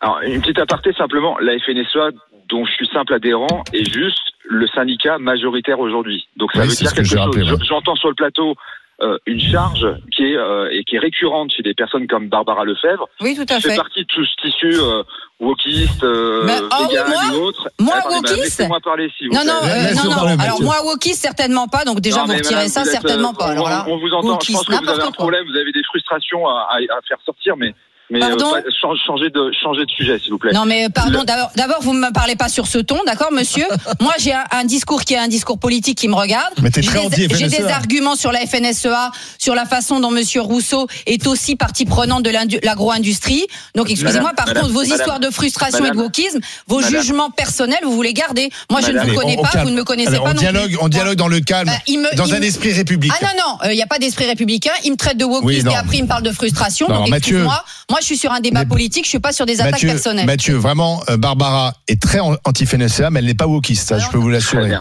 Alors, 0.00 0.20
une 0.22 0.40
petite 0.40 0.58
aparté 0.58 0.92
simplement. 0.92 1.36
La 1.40 1.58
FNSEA, 1.58 2.10
dont 2.48 2.64
je 2.64 2.72
suis 2.72 2.86
simple 2.88 3.14
adhérent, 3.14 3.64
est 3.72 3.84
juste 3.92 4.20
le 4.44 4.66
syndicat 4.68 5.18
majoritaire 5.18 5.80
aujourd'hui. 5.80 6.28
Donc 6.36 6.52
ça 6.52 6.60
Oui, 6.62 6.68
veut 6.68 6.74
dire 6.74 6.90
que 6.90 6.96
quelque 6.96 7.06
chose. 7.08 7.18
rappelé, 7.18 7.42
ouais. 7.42 7.56
Je- 7.60 7.64
J'entends 7.64 7.96
sur 7.96 8.08
le 8.08 8.14
plateau 8.14 8.54
euh, 9.00 9.16
une 9.26 9.38
charge 9.40 9.86
qui 10.12 10.24
est 10.24 10.36
euh, 10.36 10.68
et 10.72 10.82
qui 10.82 10.96
est 10.96 10.98
récurrente 10.98 11.52
chez 11.52 11.62
des 11.62 11.72
personnes 11.74 12.08
comme 12.08 12.28
Barbara 12.28 12.64
Lefebvre. 12.64 13.08
Oui, 13.20 13.36
tout 13.36 13.42
à 13.42 13.56
qui 13.56 13.62
fait 13.62 13.70
fait. 13.70 13.76
partie 13.76 14.00
de 14.00 14.06
tout 14.06 14.24
ce 14.24 14.34
tissu 14.42 14.74
euh, 14.74 15.02
wokiste, 15.38 16.02
euh, 16.02 16.42
Mais, 16.44 16.56
oh, 16.60 16.84
vegan 16.88 17.06
moi 17.08 17.22
ou 17.38 17.42
autre. 17.44 17.68
Moi, 17.78 17.94
wokiste 18.10 18.36
Laissez-moi 18.38 18.80
parler, 18.80 19.08
vous 19.20 19.28
Non, 19.36 19.44
non, 19.44 19.52
euh, 19.62 19.94
non, 19.94 20.10
parler, 20.14 20.36
non. 20.36 20.42
Alors 20.42 20.62
moi, 20.62 20.74
wokiste, 20.84 21.22
certainement 21.22 21.68
pas. 21.68 21.84
Donc 21.84 22.00
déjà, 22.00 22.20
Non, 22.22 22.26
vous 22.26 22.32
retirez 22.32 22.54
madame, 22.54 22.68
ça, 22.70 22.82
vous 22.82 22.88
êtes, 22.88 22.92
certainement 22.94 23.30
euh, 23.30 23.38
pas. 23.38 23.46
on, 23.46 23.50
Alors 23.52 23.68
là, 23.68 23.84
on 23.88 23.98
vous 23.98 24.10
entend. 24.12 24.38
Je 24.40 24.52
pense 24.52 24.64
que 24.66 24.72
vous 24.72 24.88
avez 24.88 24.98
un 25.02 25.06
quoi. 25.06 25.12
problème. 25.12 25.44
Vous 25.48 25.56
avez 25.56 25.70
des 25.70 25.84
frustrations 25.84 26.48
à, 26.48 26.66
à- 26.70 26.76
à 26.98 27.00
faire 27.06 27.18
sortir, 27.24 27.56
mais 27.56 27.74
Mais 28.10 28.20
Pardon 28.20 28.50
pas- 28.50 28.60
chan- 28.80 28.94
changez 29.06 29.28
de 29.28 29.50
changer 29.62 29.84
de 29.84 29.90
sujet, 29.90 30.18
s'il 30.18 30.30
vous 30.32 30.38
plaît. 30.38 30.52
Non 30.52 30.64
mais 30.64 30.86
euh, 30.86 30.88
pardon, 30.88 31.20
Le- 31.20 31.24
d'abord, 31.26 31.50
d'abord 31.56 31.82
vous 31.82 31.92
ne 31.92 32.00
me 32.00 32.10
parlez 32.12 32.36
pas 32.36 32.48
sur 32.48 32.66
ce 32.66 32.78
ton, 32.78 32.98
d'accord 33.06 33.30
monsieur 33.32 33.66
Moi 34.00 34.14
j'ai 34.18 34.32
un, 34.32 34.44
un 34.52 34.64
discours 34.64 35.04
qui 35.04 35.12
est 35.14 35.18
un 35.18 35.28
discours 35.28 35.58
politique 35.58 35.98
qui 35.98 36.08
me 36.08 36.14
regarde. 36.14 36.52
Mais 36.62 36.70
t'es 36.70 36.80
J'ai 36.80 36.88
très 36.88 37.08
des- 37.08 37.16
J'ai 37.16 37.26
anti-FNSEA. 37.44 37.58
des 37.66 37.68
arguments 37.70 38.16
sur 38.16 38.32
la 38.32 38.40
FNSEA, 38.46 39.10
sur 39.38 39.54
la 39.54 39.66
façon 39.66 40.00
dont 40.00 40.10
monsieur 40.10 40.40
Rousseau 40.40 40.86
est 41.06 41.26
aussi 41.26 41.54
partie 41.56 41.84
prenante 41.84 42.22
de 42.22 42.30
l'agro-industrie. 42.64 43.46
Donc 43.74 43.90
excusez-moi, 43.90 44.32
par 44.36 44.46
madame, 44.46 44.62
contre 44.62 44.74
vos 44.74 44.80
madame, 44.82 44.96
histoires 44.98 45.20
de 45.20 45.30
frustration 45.30 45.84
et 45.84 45.90
de 45.90 45.96
wokisme, 45.96 46.40
vos 46.66 46.80
madame. 46.80 47.00
jugements 47.02 47.30
personnels, 47.30 47.80
vous 47.84 48.00
les 48.02 48.14
gardez. 48.14 48.48
Moi 48.70 48.80
je 48.80 48.90
ne 48.92 49.00
vous 49.00 49.14
connais 49.14 49.36
on- 49.36 49.40
on 49.40 49.42
pas, 49.44 49.62
vous 49.64 49.70
ne 49.70 49.76
me 49.76 49.84
connaissez 49.84 50.08
Alors, 50.08 50.24
pas 50.24 50.30
on 50.30 50.34
non 50.34 50.40
dialogue, 50.40 50.68
plus. 50.68 50.78
on 50.80 50.88
dialogue 50.88 51.16
dans 51.16 51.28
le 51.28 51.40
calme, 51.40 51.68
Bah, 51.68 51.92
me- 51.92 52.16
dans 52.16 52.32
un 52.32 52.38
me- 52.38 52.44
esprit 52.44 52.72
républicain. 52.72 53.14
Ah 53.20 53.24
non, 53.36 53.58
non, 53.64 53.70
il 53.70 53.76
n'y 53.76 53.82
a 53.82 53.86
pas 53.86 53.98
d'esprit 53.98 54.26
républicain. 54.26 54.72
Il 54.84 54.92
me 54.92 54.96
traite 54.96 55.18
de 55.18 55.24
wokiste 55.24 55.44
Oui, 55.44 55.62
non. 55.62 55.72
et 55.72 55.76
après 55.76 55.98
il 55.98 56.04
me 56.04 56.08
parle 56.08 56.22
de 56.22 56.32
frustration. 56.32 56.88
Non, 56.88 57.04
donc 57.04 57.14
excuse-moi, 57.14 57.64
moi 57.90 57.97
je 58.00 58.06
suis 58.06 58.16
sur 58.16 58.32
un 58.32 58.40
débat 58.40 58.60
Mais- 58.64 58.68
politique, 58.68 59.04
je 59.04 59.10
suis 59.10 59.18
pas 59.20 59.32
sur 59.32 59.46
des 59.46 59.60
attaques 59.60 59.72
Mathieu, 59.72 59.88
personnelles. 59.88 60.26
Mathieu, 60.26 60.54
vraiment, 60.56 61.00
euh, 61.08 61.16
Barbara 61.16 61.72
est 61.88 62.00
très 62.00 62.20
an- 62.20 62.36
anti-FNSEA, 62.44 63.10
mais 63.10 63.20
elle 63.20 63.26
n'est 63.26 63.34
pas 63.34 63.46
wokiste, 63.46 63.88
ça, 63.88 63.98
je 63.98 64.08
peux 64.10 64.18
vous 64.18 64.28
l'assurer. 64.30 64.72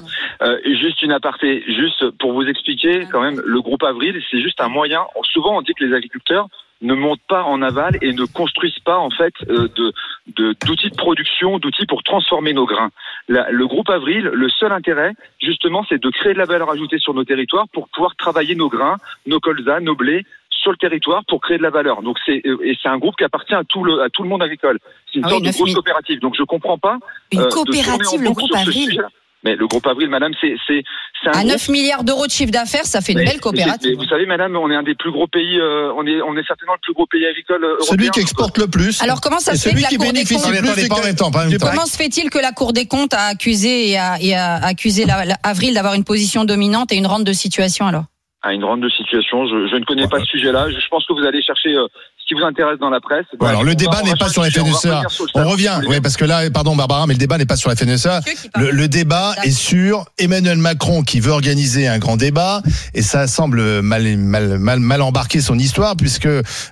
Euh, 0.42 0.58
juste 0.80 1.02
une 1.02 1.12
aparté, 1.12 1.64
juste 1.68 2.10
pour 2.20 2.34
vous 2.34 2.44
expliquer, 2.44 3.08
quand 3.12 3.22
même, 3.22 3.42
le 3.44 3.62
groupe 3.62 3.84
Avril, 3.84 4.22
c'est 4.30 4.42
juste 4.42 4.62
un 4.62 4.68
moyen. 4.70 5.02
Souvent, 5.34 5.58
on 5.58 5.62
dit 5.62 5.74
que 5.78 5.84
les 5.84 5.94
agriculteurs 5.96 6.48
ne 6.84 6.94
montent 6.94 7.22
pas 7.28 7.42
en 7.44 7.64
aval 7.64 7.98
et 8.04 8.14
ne 8.14 8.26
construisent 8.26 8.78
pas 8.86 9.00
en 9.00 9.10
fait 9.10 9.34
euh, 9.50 9.68
de 9.76 9.92
de- 10.36 10.56
d'outils 10.64 10.92
de, 10.92 10.96
production, 10.96 11.58
d'outils 11.58 11.88
pour 11.88 12.04
transformer 12.04 12.54
nos 12.54 12.68
grains. 12.68 12.92
La- 13.30 13.50
le 13.50 13.66
groupe 13.66 13.90
Avril, 13.90 14.26
le 14.32 14.48
seul 14.50 14.72
intérêt, 14.72 15.14
justement, 15.42 15.84
c'est 15.90 16.00
de 16.00 16.10
créer 16.12 16.34
de 16.34 16.38
la 16.38 16.46
valeur 16.46 16.70
ajoutée 16.70 17.00
sur 17.00 17.16
nos 17.16 17.24
territoires 17.24 17.66
pour 17.74 17.88
pouvoir 17.90 18.16
travailler 18.16 18.54
nos 18.54 18.70
grains, 18.70 18.98
nos 19.26 19.40
colzas, 19.40 19.80
nos 19.80 19.96
blés 19.96 20.24
sur 20.68 20.72
le 20.74 20.78
territoire 20.78 21.24
pour 21.30 21.40
créer 21.40 21.58
de 21.58 21.64
la 21.64 21.70
valeur. 21.70 22.02
Donc 22.02 22.18
c'est 22.26 22.42
euh, 22.46 22.58
et 22.66 22.76
c'est 22.82 22.90
un 22.90 22.98
groupe 22.98 23.16
qui 23.18 23.24
appartient 23.24 23.54
à 23.56 23.64
tout 23.64 23.84
le 23.86 24.02
à 24.02 24.10
tout 24.10 24.24
le 24.24 24.28
monde 24.30 24.44
agricole. 24.44 24.80
C'est 25.14 25.20
une 25.20 25.26
Ah 25.26 25.28
oui, 25.28 25.32
sorte 25.32 25.44
de 25.44 25.48
9 25.48 25.56
grosse 25.56 25.70
000. 25.70 25.76
coopérative. 25.82 26.20
Donc 26.20 26.34
je 26.38 26.44
comprends 26.44 26.78
pas 26.78 26.98
Une 27.32 27.40
euh, 27.42 27.48
coopérative, 27.50 28.22
le 28.22 28.32
groupe 28.32 28.52
Avril. 28.54 29.02
Mais 29.44 29.56
le 29.56 29.68
groupe 29.68 29.86
Avril, 29.86 30.10
madame, 30.10 30.34
c'est 30.42 30.56
c'est 30.68 30.84
À 31.28 31.32
groupe 31.40 31.52
9 31.52 31.70
milliards 31.70 32.04
d'euros 32.04 32.26
de 32.26 32.32
chiffre 32.32 32.52
d'affaires, 32.52 32.86
ça 32.86 33.02
fait 33.02 33.12
une 33.14 33.20
mais- 33.20 33.26
belle 33.26 33.36
mais 33.36 33.40
coopérative. 33.40 33.96
vous 33.96 34.04
savez, 34.06 34.26
madame, 34.26 34.56
on 34.58 34.70
est 34.72 34.76
un 34.76 34.82
des 34.84 34.96
plus 34.96 35.12
gros 35.12 35.28
pays, 35.28 35.60
euh, 35.60 35.94
on 35.96 36.06
est, 36.08 36.22
on 36.24 36.36
est 36.36 36.46
certainement 36.46 36.74
le 36.74 36.80
plus 36.82 36.94
gros 36.94 37.06
pays 37.06 37.26
agricole 37.26 37.64
européen. 37.64 37.86
Celui 37.88 38.10
qui 38.10 38.20
exporte 38.20 38.58
le 38.58 38.68
plus. 38.68 39.02
Alors 39.02 39.22
comment 39.22 39.40
ça 39.40 39.54
se 39.56 39.62
fait 39.62 39.70
celui 39.70 39.84
que 39.84 39.84
la 39.84 39.90
qui 39.90 39.96
Cour 39.98 40.06
des 40.08 40.12
bénéficie 40.12 40.42
comptes 40.42 40.52
le 40.52 40.58
plus 40.60 40.68
Attendez, 40.70 40.82
des 40.82 40.90
pas 40.90 40.96
en 40.96 41.04
même 41.04 41.16
temps, 41.16 41.32
pas 41.32 41.40
en 41.40 41.42
même 41.44 41.52
des 41.52 41.58
temps. 41.60 41.68
Comment 41.70 41.86
se 41.86 41.96
fait-il 41.96 42.30
que 42.32 42.40
la 42.40 42.52
Cour 42.52 42.74
des 42.74 42.88
comptes 42.88 43.14
a 43.14 43.28
accusé 43.28 43.92
et 43.92 43.98
a, 43.98 44.18
et 44.20 44.34
a 44.36 44.56
accusé 44.56 45.06
la, 45.06 45.24
la- 45.24 45.38
Avril 45.44 45.76
d'avoir 45.76 45.94
une 45.94 46.04
position 46.04 46.44
dominante 46.44 46.92
et 46.92 46.96
une 46.98 47.08
rente 47.08 47.24
de 47.24 47.34
situation 47.34 47.86
alors? 47.88 48.06
À 48.48 48.54
une 48.54 48.62
grande 48.62 48.82
de 48.82 48.90
situation. 48.90 49.46
Je, 49.48 49.68
je 49.72 49.76
ne 49.76 49.86
connais 49.86 50.08
pas 50.08 50.20
ce 50.20 50.26
sujet-là. 50.26 50.68
Je, 50.70 50.80
je 50.80 50.88
pense 50.90 51.06
que 51.06 51.14
vous 51.14 51.26
allez 51.26 51.42
chercher 51.42 51.76
euh, 51.76 51.86
ce 52.18 52.26
qui 52.28 52.34
vous 52.40 52.46
intéresse 52.46 52.80
dans 52.80 52.90
la 52.90 53.00
presse. 53.00 53.26
Bon, 53.40 53.46
alors 53.46 53.64
le 53.64 53.76
débat 53.76 54.02
n'est 54.04 54.16
pas 54.16 54.30
sur 54.30 54.42
la 54.42 54.48
on 54.50 54.52
FNSEA. 54.66 55.02
On 55.36 55.48
revient, 55.50 55.80
oui, 55.88 56.02
parce 56.02 56.18
que 56.18 56.26
là, 56.26 56.50
pardon 56.52 56.76
Barbara, 56.76 57.08
mais 57.08 57.14
le 57.14 57.20
débat 57.20 57.38
n'est 57.38 57.46
pas 57.46 57.56
sur 57.56 57.70
la 57.70 57.76
FNSEA. 57.76 58.20
Le, 58.58 58.72
le 58.72 58.88
débat 58.88 59.34
est 59.44 59.52
sur 59.52 60.06
Emmanuel 60.18 60.58
Macron 60.58 61.04
qui 61.04 61.20
veut 61.20 61.32
organiser 61.32 61.88
un 61.88 62.00
grand 62.00 62.18
débat 62.18 62.62
et 62.94 63.02
ça 63.02 63.28
semble 63.28 63.82
mal 63.82 64.04
mal 64.18 64.58
mal, 64.60 64.80
mal 64.80 65.02
embarquer 65.02 65.40
son 65.42 65.58
histoire 65.58 65.96
puisque 65.96 66.26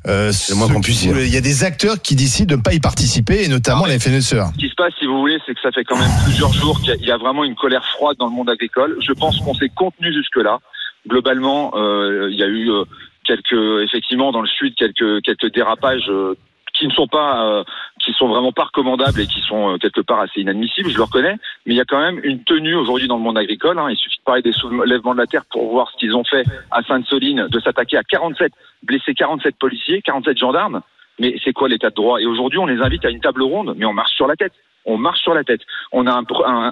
euh, 0.07 0.31
il 0.55 1.33
y 1.33 1.37
a 1.37 1.41
des 1.41 1.63
acteurs 1.63 2.01
qui 2.01 2.15
décident 2.15 2.51
de 2.51 2.57
ne 2.57 2.61
pas 2.63 2.73
y 2.73 2.79
participer 2.79 3.43
et 3.43 3.47
notamment 3.47 3.83
Ah, 3.85 3.89
la 3.89 3.99
FNSEA. 3.99 4.51
Ce 4.53 4.57
qui 4.59 4.69
se 4.69 4.75
passe, 4.75 4.93
si 4.99 5.05
vous 5.05 5.19
voulez, 5.19 5.37
c'est 5.45 5.53
que 5.53 5.61
ça 5.61 5.71
fait 5.71 5.83
quand 5.83 5.97
même 5.97 6.11
plusieurs 6.25 6.53
jours 6.53 6.79
qu'il 6.79 6.89
y 6.89 6.91
a- 6.91 6.95
il 6.95 7.05
y, 7.07 7.11
a 7.11 7.17
vraiment 7.17 7.43
une 7.43 7.55
colère 7.55 7.85
froide 7.95 8.17
dans 8.19 8.25
le 8.27 8.31
monde 8.31 8.49
agricole. 8.49 8.97
Je 9.05 9.13
pense 9.13 9.39
qu'on 9.39 9.53
s'est 9.53 9.69
contenu 9.75 10.11
jusque-là. 10.13 10.59
Globalement, 11.07 11.73
euh, 11.75 12.29
il 12.31 12.37
y 12.37 12.43
a 12.43 12.47
eu 12.47 12.71
euh, 12.71 12.83
quelques, 13.25 13.83
effectivement, 13.83 14.31
dans 14.31 14.41
le 14.41 14.47
sud, 14.47 14.75
quelques 14.75 15.21
quelques 15.21 15.53
dérapages 15.53 16.09
euh, 16.09 16.35
qui 16.73 16.87
ne 16.87 16.91
sont 16.91 17.07
pas, 17.07 17.63
qui 18.03 18.11
sont 18.11 18.27
vraiment 18.27 18.51
pas 18.51 18.65
recommandables 18.65 19.21
et 19.21 19.27
qui 19.27 19.39
sont 19.39 19.77
quelque 19.79 20.01
part 20.01 20.19
assez 20.19 20.41
inadmissibles. 20.41 20.89
Je 20.89 20.97
le 20.97 21.03
reconnais, 21.03 21.37
mais 21.65 21.73
il 21.73 21.77
y 21.77 21.79
a 21.79 21.85
quand 21.85 22.01
même 22.01 22.19
une 22.21 22.43
tenue 22.43 22.75
aujourd'hui 22.75 23.07
dans 23.07 23.15
le 23.15 23.23
monde 23.23 23.37
agricole. 23.37 23.79
hein. 23.79 23.87
Il 23.89 23.95
suffit 23.95 24.17
de 24.17 24.23
parler 24.25 24.41
des 24.41 24.51
soulèvements 24.51 25.13
de 25.13 25.19
la 25.19 25.25
terre 25.25 25.45
pour 25.49 25.71
voir 25.71 25.89
ce 25.91 25.95
qu'ils 25.95 26.17
ont 26.17 26.25
fait 26.25 26.43
à 26.71 26.83
Sainte-Soline, 26.83 27.47
de 27.49 27.59
s'attaquer 27.61 27.95
à 27.95 28.03
47 28.03 28.51
blesser 28.83 29.13
47 29.13 29.55
policiers, 29.57 30.01
47 30.01 30.37
gendarmes. 30.37 30.81
Mais 31.17 31.37
c'est 31.45 31.53
quoi 31.53 31.69
l'état 31.69 31.91
de 31.91 31.95
droit? 31.95 32.19
Et 32.19 32.25
aujourd'hui, 32.25 32.59
on 32.59 32.65
les 32.65 32.81
invite 32.81 33.05
à 33.05 33.09
une 33.09 33.21
table 33.21 33.43
ronde, 33.43 33.73
mais 33.77 33.85
on 33.85 33.93
marche 33.93 34.11
sur 34.13 34.27
la 34.27 34.35
tête. 34.35 34.51
On 34.83 34.97
marche 34.97 35.21
sur 35.21 35.33
la 35.33 35.45
tête. 35.45 35.61
On 35.93 36.07
a 36.07 36.23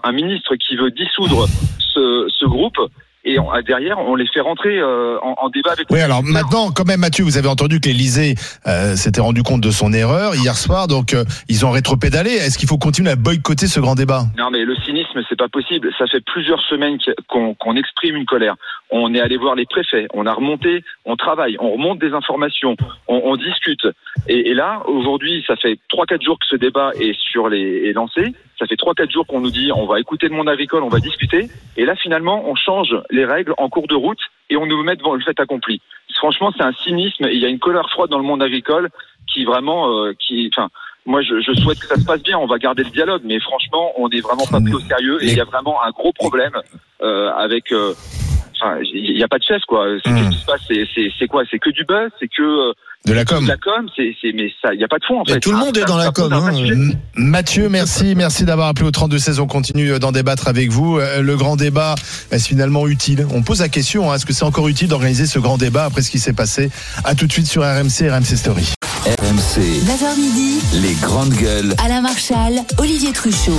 un, 0.04 0.12
ministre 0.12 0.58
qui 0.58 0.76
veut 0.76 0.92
dissoudre 0.92 1.48
ce 1.80 2.46
groupe 2.46 2.78
et 3.26 3.40
on- 3.40 3.50
derrière, 3.66 3.98
on 4.00 4.16
les 4.16 4.28
fait 4.28 4.40
rentrer 4.42 4.78
euh, 4.78 5.18
en, 5.22 5.36
en 5.42 5.50
débat 5.50 5.72
avec. 5.72 5.88
Oui, 5.90 5.98
les 5.98 6.04
alors 6.04 6.24
maintenant, 6.24 6.72
quand 6.72 6.86
même, 6.86 7.00
Mathieu, 7.00 7.24
vous 7.24 7.38
avez 7.38 7.48
entendu 7.48 7.80
que 7.80 7.88
l'Élysée 7.88 8.36
euh, 8.68 8.96
s'était 8.96 9.22
rendu 9.22 9.44
compte 9.44 9.62
de 9.62 9.72
son 9.72 9.94
erreur 9.94 10.36
hier 10.36 10.56
soir, 10.56 10.88
donc 10.88 11.14
euh, 11.14 11.24
ils 11.50 11.66
ont 11.66 11.72
rétropédalé. 11.72 12.32
Est-ce 12.32 12.58
qu'il 12.58 12.68
faut 12.68 12.78
continuer 12.78 13.12
à 13.12 13.16
boycotter 13.16 13.68
ce 13.68 13.80
grand 13.80 13.96
débat? 13.96 14.24
Non, 14.38 14.50
mais 14.52 14.64
le 14.66 14.76
cynisme, 14.78 15.22
c'est 15.30 15.38
pas 15.38 15.50
possible. 15.50 15.90
Ça 15.98 16.06
fait 16.08 16.22
plusieurs 16.22 16.62
semaines 16.64 16.98
qu'- 16.98 17.14
qu'on 17.28 17.54
qu'on 17.56 17.76
exprime 17.76 18.16
une 18.16 18.26
colère. 18.26 18.56
On 18.92 19.14
est 19.16 19.22
allé 19.22 19.38
voir 19.38 19.56
les 19.56 19.66
préfets, 19.66 20.08
on 20.14 20.26
a 20.28 20.34
remonté, 20.34 20.84
on 21.06 21.16
travaille, 21.16 21.58
on 21.60 21.72
remonte 21.72 22.00
des 22.00 22.14
informations, 22.14 22.76
on, 23.08 23.22
on 23.26 23.36
discute. 23.36 23.86
Et, 24.28 24.50
et 24.50 24.54
là, 24.54 24.82
aujourd'hui, 24.88 25.44
ça 25.46 25.56
fait 25.56 25.78
trois 25.90 26.06
quatre 26.06 26.22
jours 26.22 26.40
que 26.40 26.46
ce 26.48 26.56
débat 26.56 26.92
est 27.00 27.14
sur 27.20 27.50
les 27.50 27.90
est 27.90 27.94
lancé. 27.94 28.34
Ça 28.58 28.66
fait 28.68 28.78
trois 28.78 28.94
quatre 28.94 29.12
jours 29.12 29.26
qu'on 29.28 29.42
nous 29.42 29.52
dit 29.52 29.72
on 29.76 29.86
va 29.86 30.00
écouter 30.00 30.28
le 30.30 30.36
monde 30.36 30.48
agricole, 30.50 30.84
on 30.84 30.90
va 30.90 31.00
discuter. 31.00 31.50
Et 31.76 31.86
là, 31.86 31.96
finalement, 31.96 32.48
on 32.50 32.56
change 32.56 32.96
les 33.10 33.26
règles 33.26 33.54
en 33.58 33.68
cours 33.70 33.88
de 33.88 33.96
route 33.96 34.22
et 34.50 34.58
on 34.58 34.66
nous 34.66 34.82
met 34.84 34.96
devant 34.96 35.16
le 35.16 35.22
fait 35.22 35.40
accompli. 35.40 35.82
Franchement, 36.16 36.54
c'est 36.56 36.64
un 36.64 36.74
cynisme. 36.74 37.28
Il 37.32 37.40
y 37.40 37.46
a 37.46 37.50
une 37.50 37.60
colère 37.60 37.90
froide 37.90 38.10
dans 38.10 38.20
le 38.20 38.24
monde 38.24 38.42
agricole 38.44 38.90
qui 39.32 39.44
vraiment, 39.46 39.90
euh, 39.90 40.14
qui, 40.20 40.50
enfin. 40.54 40.70
Moi, 41.06 41.22
je, 41.22 41.42
je 41.42 41.52
souhaite 41.60 41.80
que 41.80 41.86
ça 41.88 41.98
se 41.98 42.06
passe 42.06 42.24
bien. 42.24 42.40
On 42.40 42.46
va 42.46 42.58
garder 42.60 42.82
le 42.86 42.90
dialogue, 42.90 43.24
mais 43.26 43.38
franchement, 43.42 43.92
on 43.98 44.08
n'est 44.08 44.22
vraiment 44.22 44.46
pas 44.50 44.62
pris 44.62 44.74
au 44.74 44.80
sérieux 44.80 45.22
et 45.22 45.32
il 45.32 45.38
y 45.38 45.42
a 45.42 45.44
vraiment 45.44 45.84
un 45.84 45.90
gros 45.92 46.14
problème 46.14 46.54
euh, 47.02 47.30
avec. 47.34 47.74
euh, 47.74 47.94
Enfin, 48.64 48.78
il 48.94 49.16
n'y 49.16 49.24
a 49.24 49.28
pas 49.28 49.40
de 49.40 49.44
chef, 49.44 49.62
quoi. 49.68 49.86
C'est 50.06 50.10
Hmm. 50.10 50.16
qu'est-ce 50.16 50.30
qui 50.30 50.40
se 50.40 50.46
passe? 50.46 50.62
C'est- 51.20 51.28
quoi? 51.28 51.44
C'est 51.52 51.60
que 51.60 51.70
du 51.72 51.84
buzz? 51.84 52.10
C'est 52.20 52.28
que 52.30 52.42
euh, 52.42 52.74
de 53.06 53.12
la 53.12 53.26
com 53.26 53.44
de 53.44 53.50
la 53.50 53.58
com? 53.58 53.86
C'est 53.96 54.14
mais 54.34 54.50
ça, 54.62 54.74
il 54.74 54.78
n'y 54.78 54.84
a 54.86 54.88
pas 54.88 55.00
de 55.00 55.04
fond 55.06 55.20
en 55.20 55.26
fait. 55.26 55.40
tout 55.42 55.52
le 55.52 55.58
monde 55.58 55.76
Ça- 55.76 55.82
est 55.82 55.86
dans 55.86 55.98
la 55.98 56.12
com, 56.12 56.32
hein, 56.32 56.52
Mathieu, 57.16 57.68
merci, 57.68 58.16
merci 58.16 58.46
d'avoir 58.46 58.70
appelé 58.70 58.88
au 58.88 58.92
32 58.92 59.20
16. 59.20 59.40
On 59.42 59.48
continue 59.48 60.00
d'en 60.00 60.14
débattre 60.14 60.48
avec 60.48 60.70
vous. 60.70 60.98
Euh, 60.98 61.22
Le 61.22 61.36
grand 61.36 61.58
débat 61.58 61.96
est-ce 62.32 62.48
finalement 62.48 62.88
utile? 62.88 63.28
On 63.34 63.42
pose 63.44 63.60
la 63.60 63.68
question 63.70 64.10
hein, 64.12 64.16
est-ce 64.16 64.26
que 64.26 64.32
c'est 64.34 64.46
encore 64.46 64.68
utile 64.70 64.88
d'organiser 64.88 65.26
ce 65.26 65.40
grand 65.40 65.58
débat 65.58 65.86
après 65.86 66.02
ce 66.02 66.10
qui 66.12 66.20
s'est 66.20 66.34
passé? 66.34 66.70
À 67.04 67.16
tout 67.16 67.28
de 67.28 67.32
suite 67.34 67.48
sur 67.48 67.64
RMC, 67.64 68.10
RMC 68.10 68.38
Story. 68.38 68.74
RMC, 69.06 69.60
9h 69.86 70.16
midi, 70.18 70.60
les 70.82 70.94
grandes 71.02 71.34
gueules. 71.34 71.74
Alain 71.84 72.00
Marchal, 72.02 72.54
Olivier 72.78 73.12
Truchot. 73.12 73.52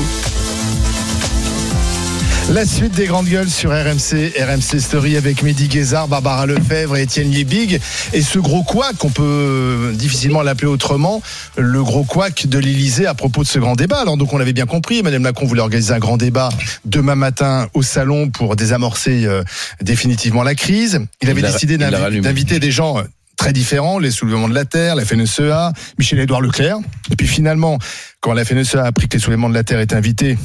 La 2.53 2.67
suite 2.67 2.93
des 2.95 3.07
grandes 3.07 3.27
gueules 3.27 3.49
sur 3.49 3.71
RMC, 3.71 4.35
RMC 4.39 4.79
Story 4.79 5.17
avec 5.17 5.43
Mehdi 5.43 5.67
Guézard, 5.67 6.09
Barbara 6.09 6.45
Lefebvre 6.45 6.97
et 6.97 7.03
Étienne 7.03 7.31
Liebig. 7.31 7.81
Et 8.13 8.23
ce 8.23 8.39
gros 8.39 8.63
couac, 8.63 9.03
on 9.03 9.09
peut 9.09 9.93
difficilement 9.95 10.43
l'appeler 10.43 10.67
autrement, 10.67 11.23
le 11.57 11.83
gros 11.83 12.05
couac 12.05 12.47
de 12.47 12.59
l'Elysée 12.59 13.07
à 13.07 13.15
propos 13.15 13.43
de 13.43 13.49
ce 13.49 13.59
grand 13.59 13.75
débat. 13.75 13.99
Alors 13.99 14.19
donc 14.19 14.33
on 14.33 14.39
l'avait 14.39 14.53
bien 14.53 14.67
compris, 14.67 14.99
Emmanuel 14.99 15.23
Macron 15.23 15.47
voulait 15.47 15.63
organiser 15.63 15.95
un 15.95 15.99
grand 15.99 16.19
débat 16.19 16.51
demain 16.85 17.15
matin 17.15 17.69
au 17.73 17.83
salon 17.83 18.29
pour 18.29 18.57
désamorcer 18.57 19.25
euh, 19.25 19.43
définitivement 19.81 20.43
la 20.43 20.55
crise. 20.55 21.01
Il 21.23 21.31
avait 21.31 21.41
Il 21.41 21.47
décidé 21.47 21.79
d'inviter 21.79 22.61
des 22.61 22.71
gens 22.71 22.99
euh, 22.99 23.03
très 23.37 23.53
différents, 23.53 23.99
les 23.99 24.11
soulèvements 24.11 24.49
de 24.49 24.55
la 24.55 24.67
Terre, 24.67 24.97
la 24.97 25.05
FNSEA, 25.05 25.73
Michel-Édouard 25.99 26.43
Leclerc. 26.43 26.77
Et 27.11 27.17
puis 27.17 27.27
finalement, 27.27 27.79
quand 28.21 28.33
la 28.33 28.45
FNSEA 28.45 28.83
a 28.83 28.87
appris 28.87 29.09
que 29.09 29.17
les 29.17 29.23
soulèvements 29.23 29.49
de 29.49 29.55
la 29.55 29.65
Terre 29.65 29.81
étaient 29.81 29.97
invités, 29.97 30.37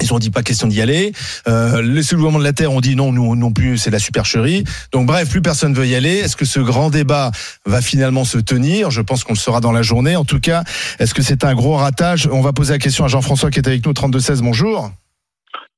ils 0.00 0.14
ont 0.14 0.18
dit 0.18 0.30
pas 0.30 0.42
question 0.42 0.68
d'y 0.68 0.80
aller. 0.80 1.12
Euh, 1.48 1.82
les 1.82 2.02
soulèvements 2.02 2.38
de 2.38 2.44
la 2.44 2.52
terre 2.52 2.72
ont 2.72 2.80
dit 2.80 2.96
non, 2.96 3.12
nous 3.12 3.36
non 3.36 3.52
plus, 3.52 3.78
c'est 3.78 3.90
la 3.90 3.98
supercherie. 3.98 4.64
Donc 4.92 5.06
bref, 5.06 5.30
plus 5.30 5.42
personne 5.42 5.74
veut 5.74 5.86
y 5.86 5.94
aller. 5.94 6.16
Est-ce 6.16 6.36
que 6.36 6.44
ce 6.44 6.60
grand 6.60 6.90
débat 6.90 7.30
va 7.66 7.80
finalement 7.80 8.24
se 8.24 8.38
tenir? 8.38 8.90
Je 8.90 9.00
pense 9.00 9.24
qu'on 9.24 9.34
le 9.34 9.38
saura 9.38 9.60
dans 9.60 9.72
la 9.72 9.82
journée. 9.82 10.16
En 10.16 10.24
tout 10.24 10.40
cas, 10.40 10.62
est-ce 10.98 11.14
que 11.14 11.22
c'est 11.22 11.44
un 11.44 11.54
gros 11.54 11.74
ratage? 11.74 12.28
On 12.30 12.40
va 12.40 12.52
poser 12.52 12.72
la 12.74 12.78
question 12.78 13.04
à 13.04 13.08
Jean-François 13.08 13.50
qui 13.50 13.58
est 13.58 13.66
avec 13.66 13.84
nous, 13.84 13.92
32-16. 13.92 14.42
Bonjour. 14.42 14.90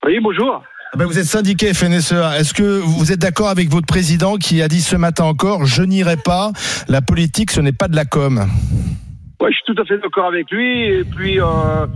Oui, 0.04 0.18
bonjour. 0.20 0.62
Ah 0.94 0.98
ben, 0.98 1.06
vous 1.06 1.18
êtes 1.18 1.24
syndiqué 1.24 1.72
FNSEA. 1.72 2.38
Est-ce 2.38 2.52
que 2.52 2.80
vous 2.80 3.12
êtes 3.12 3.18
d'accord 3.18 3.48
avec 3.48 3.70
votre 3.70 3.86
président 3.86 4.36
qui 4.36 4.60
a 4.60 4.68
dit 4.68 4.82
ce 4.82 4.94
matin 4.96 5.24
encore 5.24 5.64
Je 5.64 5.82
n'irai 5.82 6.18
pas. 6.18 6.52
La 6.88 7.00
politique, 7.00 7.50
ce 7.50 7.60
n'est 7.60 7.72
pas 7.72 7.88
de 7.88 7.96
la 7.96 8.04
com? 8.04 8.46
Ouais, 9.40 9.50
je 9.50 9.56
suis 9.56 9.74
tout 9.74 9.80
à 9.80 9.86
fait 9.86 9.98
d'accord 9.98 10.26
avec 10.26 10.50
lui. 10.50 10.84
Et 10.84 11.04
puis, 11.04 11.40
euh, 11.40 11.86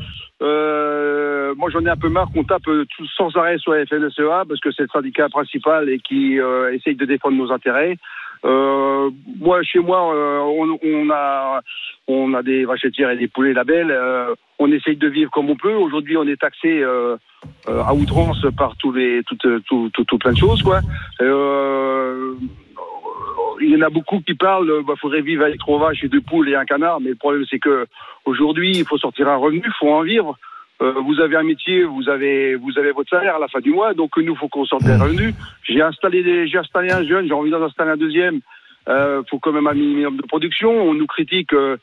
euh, 0.42 1.55
moi, 1.57 1.70
j'en 1.70 1.81
ai 1.81 1.88
un 1.88 1.96
peu 1.96 2.09
marre 2.09 2.31
qu'on 2.33 2.44
tape 2.44 2.68
euh, 2.68 2.85
tout, 2.96 3.07
sans 3.16 3.35
arrêt 3.37 3.59
sur 3.59 3.72
la 3.72 3.87
FNSEA 3.87 4.44
parce 4.46 4.61
que 4.61 4.70
c'est 4.70 4.83
le 4.83 4.88
syndicat 4.92 5.29
principal 5.29 5.88
et 5.88 5.99
qui 5.99 6.38
euh, 6.38 6.72
essaye 6.72 6.94
de 6.94 7.07
défendre 7.07 7.37
nos 7.37 7.51
intérêts. 7.53 7.96
Euh, 8.44 9.11
moi, 9.40 9.62
chez 9.62 9.79
moi, 9.79 10.14
euh, 10.14 10.40
on, 10.40 10.79
on 10.83 11.11
a 11.11 11.61
on 12.07 12.35
a 12.35 12.42
des 12.42 12.66
vachetières 12.66 13.11
et 13.11 13.16
des 13.16 13.29
poulets 13.29 13.55
labels. 13.55 13.90
Euh, 13.90 14.35
on 14.59 14.70
essaye 14.70 14.96
de 14.96 15.09
vivre 15.09 15.31
comme 15.31 15.49
on 15.49 15.57
peut. 15.57 15.75
Aujourd'hui, 15.75 16.16
on 16.16 16.27
est 16.27 16.40
taxé 16.40 16.85
à 17.66 17.94
outrance 17.94 18.46
par 18.57 18.77
tous 18.77 18.92
les 18.92 19.22
toutes 19.25 19.64
tout, 19.64 19.90
tout, 19.92 20.05
tout 20.05 20.18
plein 20.18 20.33
de 20.33 20.38
choses 20.38 20.62
quoi. 20.62 20.81
Il 23.61 23.70
y 23.70 23.77
en 23.77 23.87
a 23.87 23.90
beaucoup 23.90 24.20
qui 24.20 24.35
parlent, 24.35 24.70
il 24.81 24.87
bah, 24.87 24.94
faudrait 25.01 25.22
vivre 25.22 25.44
avec 25.44 25.59
trois 25.59 25.79
vaches 25.79 26.05
et 26.05 26.09
deux 26.09 26.20
poules 26.20 26.49
et 26.49 26.55
un 26.55 26.64
canard, 26.64 27.01
mais 27.01 27.11
le 27.11 27.16
problème 27.16 27.44
c'est 27.51 27.59
que 27.59 27.87
aujourd'hui, 28.25 28.72
il 28.75 28.85
faut 28.85 28.99
sortir 28.99 29.29
un 29.29 29.37
revenu, 29.37 29.62
il 29.64 29.72
faut 29.79 29.92
en 29.92 30.03
vivre. 30.03 30.37
Euh, 30.83 30.92
vous 31.07 31.20
avez 31.20 31.37
un 31.37 31.42
métier, 31.42 31.85
vous 31.85 32.09
avez 32.09 32.55
vous 32.55 32.79
avez 32.79 32.92
votre 32.92 33.09
salaire 33.09 33.37
à 33.37 33.38
la 33.38 33.49
fin 33.49 33.61
du 33.61 33.70
mois, 33.70 33.94
donc 33.94 34.16
nous 34.18 34.37
faut 34.37 34.49
qu'on 34.49 34.66
sorte 34.66 34.85
des 34.85 34.94
revenus. 34.94 35.35
J'ai 35.62 35.81
installé 35.81 36.46
j'ai 36.46 36.59
installé 36.59 36.92
un 36.92 37.05
jeune, 37.05 37.27
j'ai 37.27 37.33
envie 37.33 37.51
d'en 37.51 37.62
installer 37.62 37.92
un 37.92 37.96
deuxième. 37.96 38.40
Euh, 38.88 39.22
faut 39.29 39.38
quand 39.38 39.53
même 39.53 39.66
un 39.66 39.75
minimum 39.75 40.16
de 40.16 40.22
production. 40.22 40.70
On 40.70 40.94
nous 40.94 41.07
critique 41.07 41.53
euh, 41.55 41.77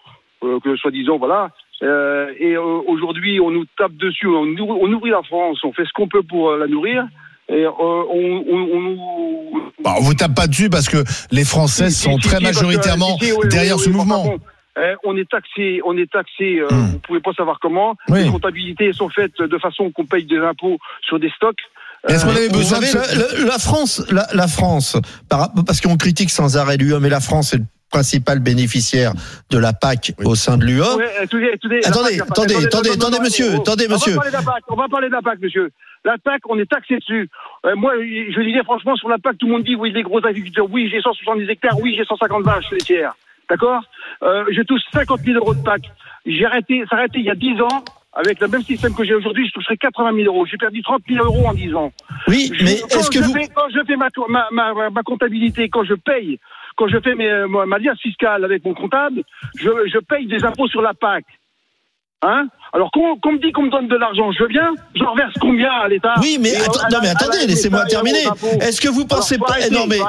euh, 0.44 0.60
que 0.60 0.76
soi-disant 0.76 1.18
voilà. 1.18 1.50
Euh, 1.82 2.32
et 2.38 2.56
euh, 2.56 2.62
aujourd'hui, 2.62 3.40
on 3.40 3.52
nous 3.52 3.66
tape 3.78 3.94
dessus, 3.94 4.28
on, 4.28 4.56
on 4.58 4.88
nourrit 4.88 5.10
la 5.10 5.24
France, 5.24 5.60
on 5.64 5.74
fait 5.74 5.86
ce 5.86 5.92
qu'on 5.94 6.08
peut 6.08 6.24
pour 6.24 6.56
la 6.56 6.68
nourrir. 6.68 7.06
Et 7.50 7.66
euh, 7.66 7.70
on, 7.80 8.44
on, 8.50 8.70
on 8.74 8.80
nous 8.82 9.72
Bah, 9.84 9.96
on 9.98 10.02
vous 10.02 10.14
tape 10.14 10.34
pas 10.34 10.48
dessus 10.48 10.70
parce 10.70 10.88
que 10.88 11.04
les 11.32 11.44
Français 11.44 11.90
si, 11.90 12.04
sont 12.04 12.18
si, 12.18 12.28
très 12.28 12.38
si, 12.38 12.44
parce 12.44 12.58
que, 12.58 12.64
majoritairement 12.66 13.18
oui, 13.22 13.32
derrière 13.50 13.76
oui, 13.78 13.84
ce 13.84 13.90
oui, 13.90 13.96
mouvement. 13.96 14.36
euh, 14.78 14.96
on 15.04 15.16
est 15.18 15.30
taxé, 15.30 15.82
on 15.86 15.98
est 15.98 16.10
taxé. 16.12 16.60
euh, 16.60 16.68
Hmm. 16.72 16.92
Vous 16.94 17.00
pouvez 17.00 17.20
pas 17.20 17.34
savoir 17.34 17.60
comment. 17.62 17.96
Oui. 18.10 18.24
Les 18.24 18.32
comptabilités 18.32 18.94
sont 18.94 19.10
faites 19.10 19.38
de 19.40 19.58
façon 19.58 19.92
qu'on 19.92 20.06
paye 20.06 20.26
des 20.26 20.38
impôts 20.38 20.78
sur 21.02 21.20
des 21.20 21.30
stocks. 21.36 21.60
Est-ce 22.08 22.24
qu'on 22.26 22.32
Euh, 22.32 22.36
avait 22.36 22.48
Vous 22.48 22.58
besoin 22.60 22.80
de 22.80 22.86
savez, 22.86 23.16
le- 23.42 23.46
la 23.46 23.60
France, 23.60 24.04
la, 24.10 24.28
la 24.34 24.48
France, 24.48 24.98
par- 25.30 25.52
parce 25.66 25.80
qu'on 25.82 25.98
critique 25.98 26.30
sans 26.30 26.58
arrêt 26.58 26.78
l'UE, 26.78 26.98
mais 27.00 27.10
la 27.10 27.20
France 27.22 27.54
est 27.54 27.58
le 27.58 27.66
principal 27.92 28.40
bénéficiaire 28.40 29.14
de 29.52 29.58
la 29.60 29.72
PAC 29.72 30.14
au 30.26 30.34
sein 30.36 30.58
de 30.58 30.66
l'UE. 30.66 30.82
Attendez, 30.82 31.52
attendez, 31.84 32.56
Attendez, 32.66 32.90
attendez, 32.92 33.20
monsieur, 33.20 33.54
attendez, 33.56 33.88
monsieur. 33.88 34.14
On 34.14 34.16
va 34.16 34.22
parler 34.22 34.32
de 34.32 34.36
la 34.38 34.42
PAC, 34.42 34.64
on 34.70 34.76
va 34.76 34.88
parler 34.90 35.08
de 35.10 35.14
la 35.14 35.22
PAC, 35.22 35.40
monsieur. 35.42 35.72
La 36.06 36.18
PAC, 36.18 36.42
on 36.50 36.60
est 36.60 36.70
taxé 36.70 36.98
dessus. 36.98 37.30
Euh, 37.66 37.76
moi, 37.76 37.94
je 37.98 38.42
disais 38.42 38.64
franchement, 38.64 38.96
sur 38.96 39.08
la 39.10 39.18
PAC, 39.18 39.38
tout 39.38 39.46
le 39.48 39.54
monde 39.54 39.64
dit, 39.64 39.76
oui, 39.76 39.92
les 39.92 40.04
gros 40.04 40.26
agriculteurs, 40.26 40.68
oui, 40.70 40.90
j'ai 40.92 41.00
170 41.02 41.50
hectares, 41.50 41.80
oui, 41.82 41.96
j'ai 41.98 42.04
150 42.04 42.44
vaches 42.44 42.70
laitières. 42.72 43.14
D'accord 43.50 43.84
euh, 44.24 44.44
Je 44.52 44.62
touche 44.64 44.82
50 44.94 45.20
000 45.22 45.38
euros 45.38 45.54
de 45.54 45.64
PAC. 45.64 45.82
J'ai 46.26 46.46
arrêté, 46.46 46.84
arrêté 46.90 47.20
il 47.20 47.26
y 47.26 47.30
a 47.30 47.36
10 47.36 47.62
ans. 47.62 47.84
Avec 48.16 48.40
le 48.42 48.48
même 48.48 48.62
système 48.62 48.94
que 48.94 49.04
j'ai 49.04 49.16
aujourd'hui, 49.16 49.48
je 49.48 49.54
toucherai 49.54 49.76
80 49.76 50.14
000 50.14 50.28
euros. 50.28 50.46
J'ai 50.46 50.58
perdu 50.58 50.84
30 50.84 51.02
000 51.10 51.26
euros 51.26 51.48
en 51.48 51.54
10 51.54 51.74
ans. 51.74 51.92
Oui, 52.28 52.52
Je- 52.54 52.64
mais 52.64 52.74
est-ce 52.74 53.10
que 53.10 53.20
je 53.20 53.24
vous... 53.24 53.34
fais, 53.34 53.48
quand 53.48 53.68
je 53.74 53.80
fais 53.88 53.96
ma, 53.96 54.10
ma, 54.52 54.90
ma, 54.92 55.02
comptabilité, 55.04 55.68
quand 55.70 55.84
je 55.84 55.96
paye, 55.96 56.40
quand 56.76 56.88
je 56.88 57.00
fais 57.00 57.16
mes, 57.16 57.46
ma, 57.50 57.66
ma 57.66 57.80
liasse 57.80 58.00
fiscale 58.00 58.46
avec 58.46 58.64
mon 58.66 58.76
comptable, 58.76 59.24
je, 59.58 59.70
je 59.92 59.98
paye 59.98 60.28
des 60.28 60.44
impôts 60.46 60.68
sur 60.68 60.84
la 60.84 60.94
PAC. 60.94 61.26
Hein 62.24 62.48
Alors 62.72 62.90
qu'on 62.92 63.32
me 63.32 63.46
dit 63.46 63.52
qu'on 63.52 63.64
me 63.64 63.70
donne 63.70 63.88
de 63.88 63.96
l'argent, 63.96 64.32
je 64.32 64.44
veux 64.44 64.50
bien, 64.50 64.74
j'en 64.96 65.12
reverse 65.12 65.34
combien 65.42 65.70
à 65.70 65.88
l'État 65.88 66.14
Oui, 66.22 66.38
mais, 66.40 66.56
euh, 66.56 66.66
à 66.84 66.90
non, 66.90 67.00
mais 67.02 67.10
attendez, 67.10 67.46
laissez-moi 67.46 67.86
terminer. 67.86 68.24
Est-ce 68.62 68.80
que 68.80 68.88
vous 68.90 69.06
pensez 69.06 69.36
Alors, 69.36 69.48
pas... 69.48 69.54
arrêter, 69.56 69.76
non, 69.76 69.86
mais 69.88 70.00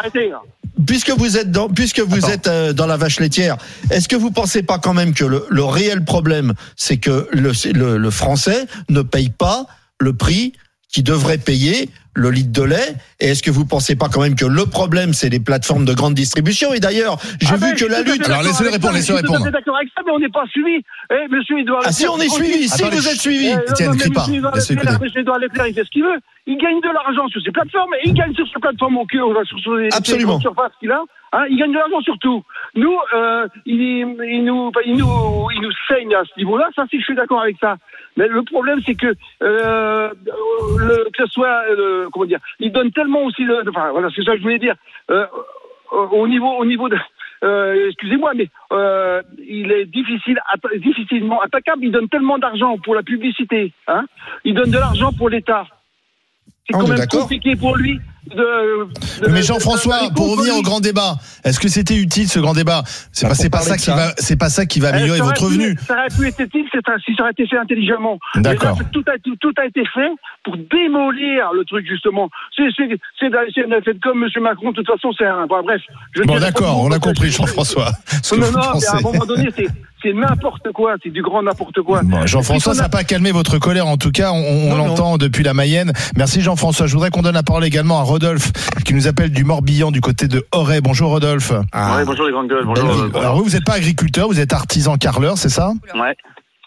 puisque 0.87 1.11
vous 1.11 1.37
êtes 1.37 1.51
dans, 1.51 1.69
puisque 1.69 2.01
vous 2.01 2.31
êtes 2.31 2.47
euh, 2.47 2.73
dans 2.73 2.87
la 2.87 2.97
vache 2.97 3.19
laitière, 3.19 3.57
est-ce 3.91 4.09
que 4.09 4.17
vous 4.17 4.31
pensez 4.31 4.63
pas 4.63 4.79
quand 4.79 4.95
même 4.95 5.13
que 5.13 5.25
le, 5.25 5.45
le 5.49 5.65
réel 5.65 6.05
problème, 6.05 6.55
c'est 6.77 6.99
que 6.99 7.29
le, 7.33 7.53
le, 7.73 7.97
le 7.97 8.11
français 8.11 8.67
ne 8.89 9.03
paye 9.03 9.31
pas 9.31 9.67
le 9.99 10.13
prix 10.13 10.53
qu'il 10.93 11.05
devrait 11.05 11.39
payer 11.39 11.91
le 12.15 12.31
litre 12.31 12.53
de 12.53 12.63
lait 12.63 12.95
Et 13.21 13.29
est-ce 13.31 13.43
que 13.43 13.51
vous 13.51 13.65
pensez 13.67 13.97
pas 13.97 14.09
quand 14.09 14.21
même 14.23 14.35
que 14.37 14.45
le 14.47 14.67
problème, 14.67 15.13
c'est 15.13 15.29
les 15.29 15.41
plateformes 15.41 15.85
de 15.85 15.95
grande 15.95 16.15
distribution? 16.15 16.73
Et 16.73 16.81
d'ailleurs, 16.81 17.19
j'ai 17.41 17.49
Ah 17.51 17.57
vu 17.57 17.61
ben, 17.73 17.75
que 17.75 17.85
la 17.87 18.03
lutte. 18.03 18.25
Alors, 18.29 18.43
laissez-le 18.43 18.71
répondre, 18.71 18.95
laissez-le 18.95 19.19
Je 19.19 19.25
suis 19.27 19.33
répondre. 19.35 19.51
d'accord 19.51 19.77
avec 19.77 19.89
ça, 19.97 20.03
mais 20.07 20.13
on 20.13 20.19
n'est 20.19 20.29
pas 20.29 20.47
suivi. 20.51 20.83
Eh, 21.11 21.29
monsieur, 21.29 21.59
il 21.59 21.65
doit. 21.67 21.81
Ah 21.85 21.93
si, 21.93 22.07
on 22.09 22.19
est 22.19 22.29
suivi. 22.29 22.69
Si 22.69 22.83
vous 22.83 23.09
êtes 23.09 23.21
suivi. 23.21 23.49
Eh, 23.49 23.85
non, 23.85 23.93
mais 23.93 23.99
crie 23.99 24.11
pas. 24.11 24.99
monsieur 25.01 25.21
Edouard 25.21 25.39
Leclerc, 25.39 25.67
il 25.69 25.75
fait 25.75 25.85
ce 25.85 25.91
qu'il 25.91 26.03
veut. 26.05 26.19
Il 26.47 26.57
gagne 26.59 26.81
de 26.81 26.93
l'argent 26.93 27.27
sur 27.29 27.41
ces 27.43 27.51
plateformes 27.51 27.95
et 27.95 28.09
il 28.09 28.15
gagne 28.15 28.35
sur 28.35 28.47
ces 28.47 28.61
plateformes 28.61 28.99
au 28.99 29.07
cul, 29.07 29.19
sur, 29.47 29.59
sur 29.61 29.75
les, 29.77 29.89
Absolument. 29.95 30.37
les 30.37 30.43
surfaces 30.43 30.73
qu'il 30.79 30.91
a. 30.93 31.01
Hein, 31.33 31.45
il 31.51 31.59
gagne 31.59 31.73
de 31.73 31.79
l'argent 31.79 32.01
sur 32.03 32.17
tout. 32.19 32.43
Nous, 32.77 32.95
euh, 33.17 33.49
il, 33.67 33.81
il 33.81 34.45
nous, 34.45 34.67
enfin, 34.69 34.81
il 34.87 34.97
nous, 34.97 35.49
il 35.57 35.63
nous 35.63 35.73
saigne 35.89 36.15
à 36.15 36.23
ce 36.25 36.39
niveau-là. 36.39 36.69
Ça, 36.77 36.85
si 36.91 36.99
je 37.01 37.05
suis 37.05 37.15
d'accord 37.17 37.41
avec 37.41 37.57
ça. 37.61 37.77
Mais 38.17 38.29
le 38.29 38.43
problème, 38.43 38.79
c'est 38.87 38.95
que, 38.95 39.15
euh, 39.43 40.11
que 40.97 41.27
ce 41.27 41.33
soit, 41.33 41.63
euh, 41.71 42.09
comment 42.13 42.27
dire, 42.27 42.41
il 42.61 42.73
donne 42.73 42.93
tellement 42.93 43.25
aussi, 43.25 43.45
le, 43.45 43.69
enfin, 43.69 43.91
voilà, 43.91 44.09
c'est 44.15 44.23
ça 44.23 44.33
que 44.33 44.39
je 44.39 44.43
voulais 44.43 44.59
dire. 44.59 44.75
Euh, 45.11 45.27
au 45.93 46.27
niveau, 46.27 46.51
au 46.51 46.65
niveau 46.65 46.89
de, 46.89 46.97
euh, 47.45 47.89
excusez-moi, 47.89 48.33
mais 48.35 48.49
euh, 48.73 49.23
il 49.47 49.71
est 49.71 49.85
difficile, 49.85 50.41
difficilement 50.77 51.41
attaquable. 51.41 51.85
Il 51.85 51.93
donne 51.93 52.09
tellement 52.09 52.39
d'argent 52.39 52.79
pour 52.79 52.95
la 52.95 53.03
publicité, 53.03 53.73
hein. 53.87 54.07
Il 54.45 54.55
donne 54.55 54.71
de 54.71 54.79
l'argent 54.79 55.13
pour 55.13 55.29
l'État. 55.29 55.67
C'est 56.69 56.77
On 56.77 56.81
quand 56.81 56.89
même 56.89 57.07
compliqué 57.09 57.57
pour 57.57 57.77
lui. 57.77 58.01
De, 58.31 58.37
de- 59.23 59.29
Mais 59.31 59.43
Jean-François, 59.43 60.09
pour 60.17 60.35
revenir 60.35 60.57
au 60.57 60.63
grand 60.63 60.81
débat, 60.81 61.17
est-ce 61.45 61.61
que 61.61 61.69
c'était 61.69 61.95
utile 61.95 62.27
ce 62.27 62.39
grand 62.41 62.55
débat? 62.55 62.83
C'est 63.13 63.27
Bah, 63.27 63.29
pas, 63.29 63.35
c'est 63.35 63.51
pas 63.51 63.61
ça 63.61 63.77
qui 63.77 63.83
ça. 63.83 63.95
va, 63.95 64.15
c'est 64.17 64.37
pas 64.39 64.49
ça 64.49 64.65
qui 64.65 64.81
va 64.81 64.89
améliorer 64.89 65.19
Eh, 65.19 65.23
votre 65.23 65.41
pu- 65.41 65.45
revenu. 65.45 65.77
Ça 65.87 65.93
aurait 65.93 66.09
pu 66.09 66.27
être 66.29 66.41
utile 66.41 66.65
si 67.05 67.15
ça 67.17 67.23
aurait 67.25 67.33
été 67.33 67.47
fait 67.47 67.59
intelligemment. 67.59 68.19
D'accord. 68.37 68.79
Tout 68.95 69.05
a, 69.09 69.19
tout, 69.23 69.37
tout 69.37 69.53
a 69.59 69.67
été 69.67 69.83
fait 69.93 70.09
pour 70.43 70.57
démolir 70.57 71.53
le 71.53 71.67
truc, 71.67 71.87
justement. 71.87 72.31
C'est 72.57 72.63
c'est- 72.75 72.97
c'est 73.21 73.29
c'est- 73.55 73.67
c'est 73.85 74.01
comme 74.01 74.25
M. 74.25 74.31
Macron, 74.43 74.71
de 74.71 74.77
toute 74.77 74.87
façon, 74.87 75.11
c'est 75.19 75.27
un. 75.27 75.45
Enfin, 75.45 75.61
bref. 75.63 75.83
je 76.17 76.23
Bon, 76.23 76.39
d'accord, 76.39 76.81
on 76.81 76.87
a 76.87 76.89
parce 76.89 77.01
que- 77.01 77.05
compris, 77.09 77.31
Jean-François. 77.31 77.91
Non, 78.33 78.39
non, 78.39 78.59
mais 78.81 78.87
à 78.87 78.97
un 78.97 79.01
moment 79.03 79.27
donné, 79.27 79.51
c'est- 79.55 79.69
c'est 80.05 80.13
n'importe 80.13 80.71
quoi. 80.73 80.97
C'est 81.03 81.11
du 81.11 81.23
grand 81.23 81.43
n'importe 81.43 81.81
quoi. 81.83 82.03
Bon, 82.05 82.27
Jean-François, 82.27 82.75
ça 82.75 82.83
n'a 82.83 82.89
pas 82.89 83.05
calmé 83.05 83.33
votre 83.33 83.59
colère. 83.59 83.87
En 83.87 83.97
tout 83.97 84.13
cas, 84.13 84.33
on, 84.33 84.77
l'entend 84.77 85.17
depuis 85.17 85.43
la 85.43 85.55
Mayenne. 85.55 85.93
Merci 86.17 86.43
Jean-François. 86.43 86.87
Je 86.87 86.93
voudrais 86.93 87.11
qu'on 87.11 87.23
donne 87.23 87.35
la 87.35 87.43
parole 87.43 87.65
également 87.65 87.99
à 87.99 88.03
Rodolphe, 88.03 88.53
qui 88.85 88.95
nous 88.95 89.09
appelle 89.09 89.31
du 89.31 89.45
Morbihan, 89.45 89.91
du 89.91 90.01
côté 90.01 90.29
de 90.29 90.45
Auray. 90.53 90.81
Bonjour 90.81 91.11
Rodolphe. 91.11 91.53
Ah. 91.73 91.97
Ouais, 91.97 92.05
bonjour 92.05 92.27
les 92.27 92.33
grandes 92.33 92.49
gueules, 92.49 92.67
bonjour. 92.67 92.91
Euh. 92.91 93.19
Alors 93.19 93.37
vous, 93.37 93.45
vous 93.45 93.51
n'êtes 93.51 93.65
pas 93.65 93.75
agriculteur, 93.75 94.29
vous 94.29 94.41
êtes 94.41 94.53
artisan 94.53 94.97
carreleur, 94.97 95.39
c'est 95.39 95.49
ça? 95.49 95.73
Ouais. 95.95 96.15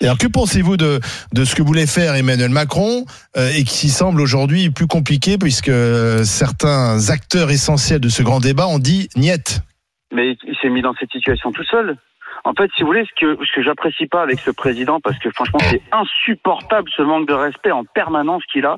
Et 0.02 0.06
alors 0.06 0.18
que 0.18 0.28
pensez-vous 0.28 0.78
de, 0.78 1.00
de 1.34 1.46
ce 1.46 1.56
que 1.56 1.64
voulait 1.64 1.88
faire 1.88 2.16
Emmanuel 2.16 2.50
Macron 2.50 3.06
euh, 3.36 3.50
et 3.56 3.64
qui 3.64 3.90
semble 3.90 4.22
aujourd'hui 4.22 4.70
plus 4.70 4.86
compliqué 4.86 5.38
puisque 5.38 5.70
euh, 5.70 6.24
certains 6.24 7.10
acteurs 7.10 7.50
essentiels 7.50 8.00
de 8.00 8.10
ce 8.10 8.22
grand 8.22 8.40
débat 8.40 8.68
ont 8.68 8.80
dit 8.80 9.10
niet. 9.16 9.62
Mais 10.12 10.38
il 10.48 10.56
s'est 10.62 10.70
mis 10.70 10.82
dans 10.82 10.94
cette 11.00 11.12
situation 11.12 11.52
tout 11.52 11.64
seul. 11.64 11.98
En 12.48 12.54
fait, 12.54 12.72
si 12.78 12.82
vous 12.84 12.88
voulez, 12.88 13.04
ce 13.04 13.14
que, 13.20 13.46
ce 13.46 13.52
que 13.52 13.62
j'apprécie 13.62 14.08
pas 14.08 14.22
avec 14.22 14.40
ce 14.40 14.52
président, 14.52 15.02
parce 15.02 15.20
que 15.20 15.30
franchement, 15.32 15.60
c'est 15.64 15.82
insupportable 15.92 16.90
ce 16.96 17.02
manque 17.02 17.28
de 17.28 17.34
respect 17.34 17.72
en 17.72 17.84
permanence 17.84 18.42
qu'il 18.46 18.66
a. 18.66 18.78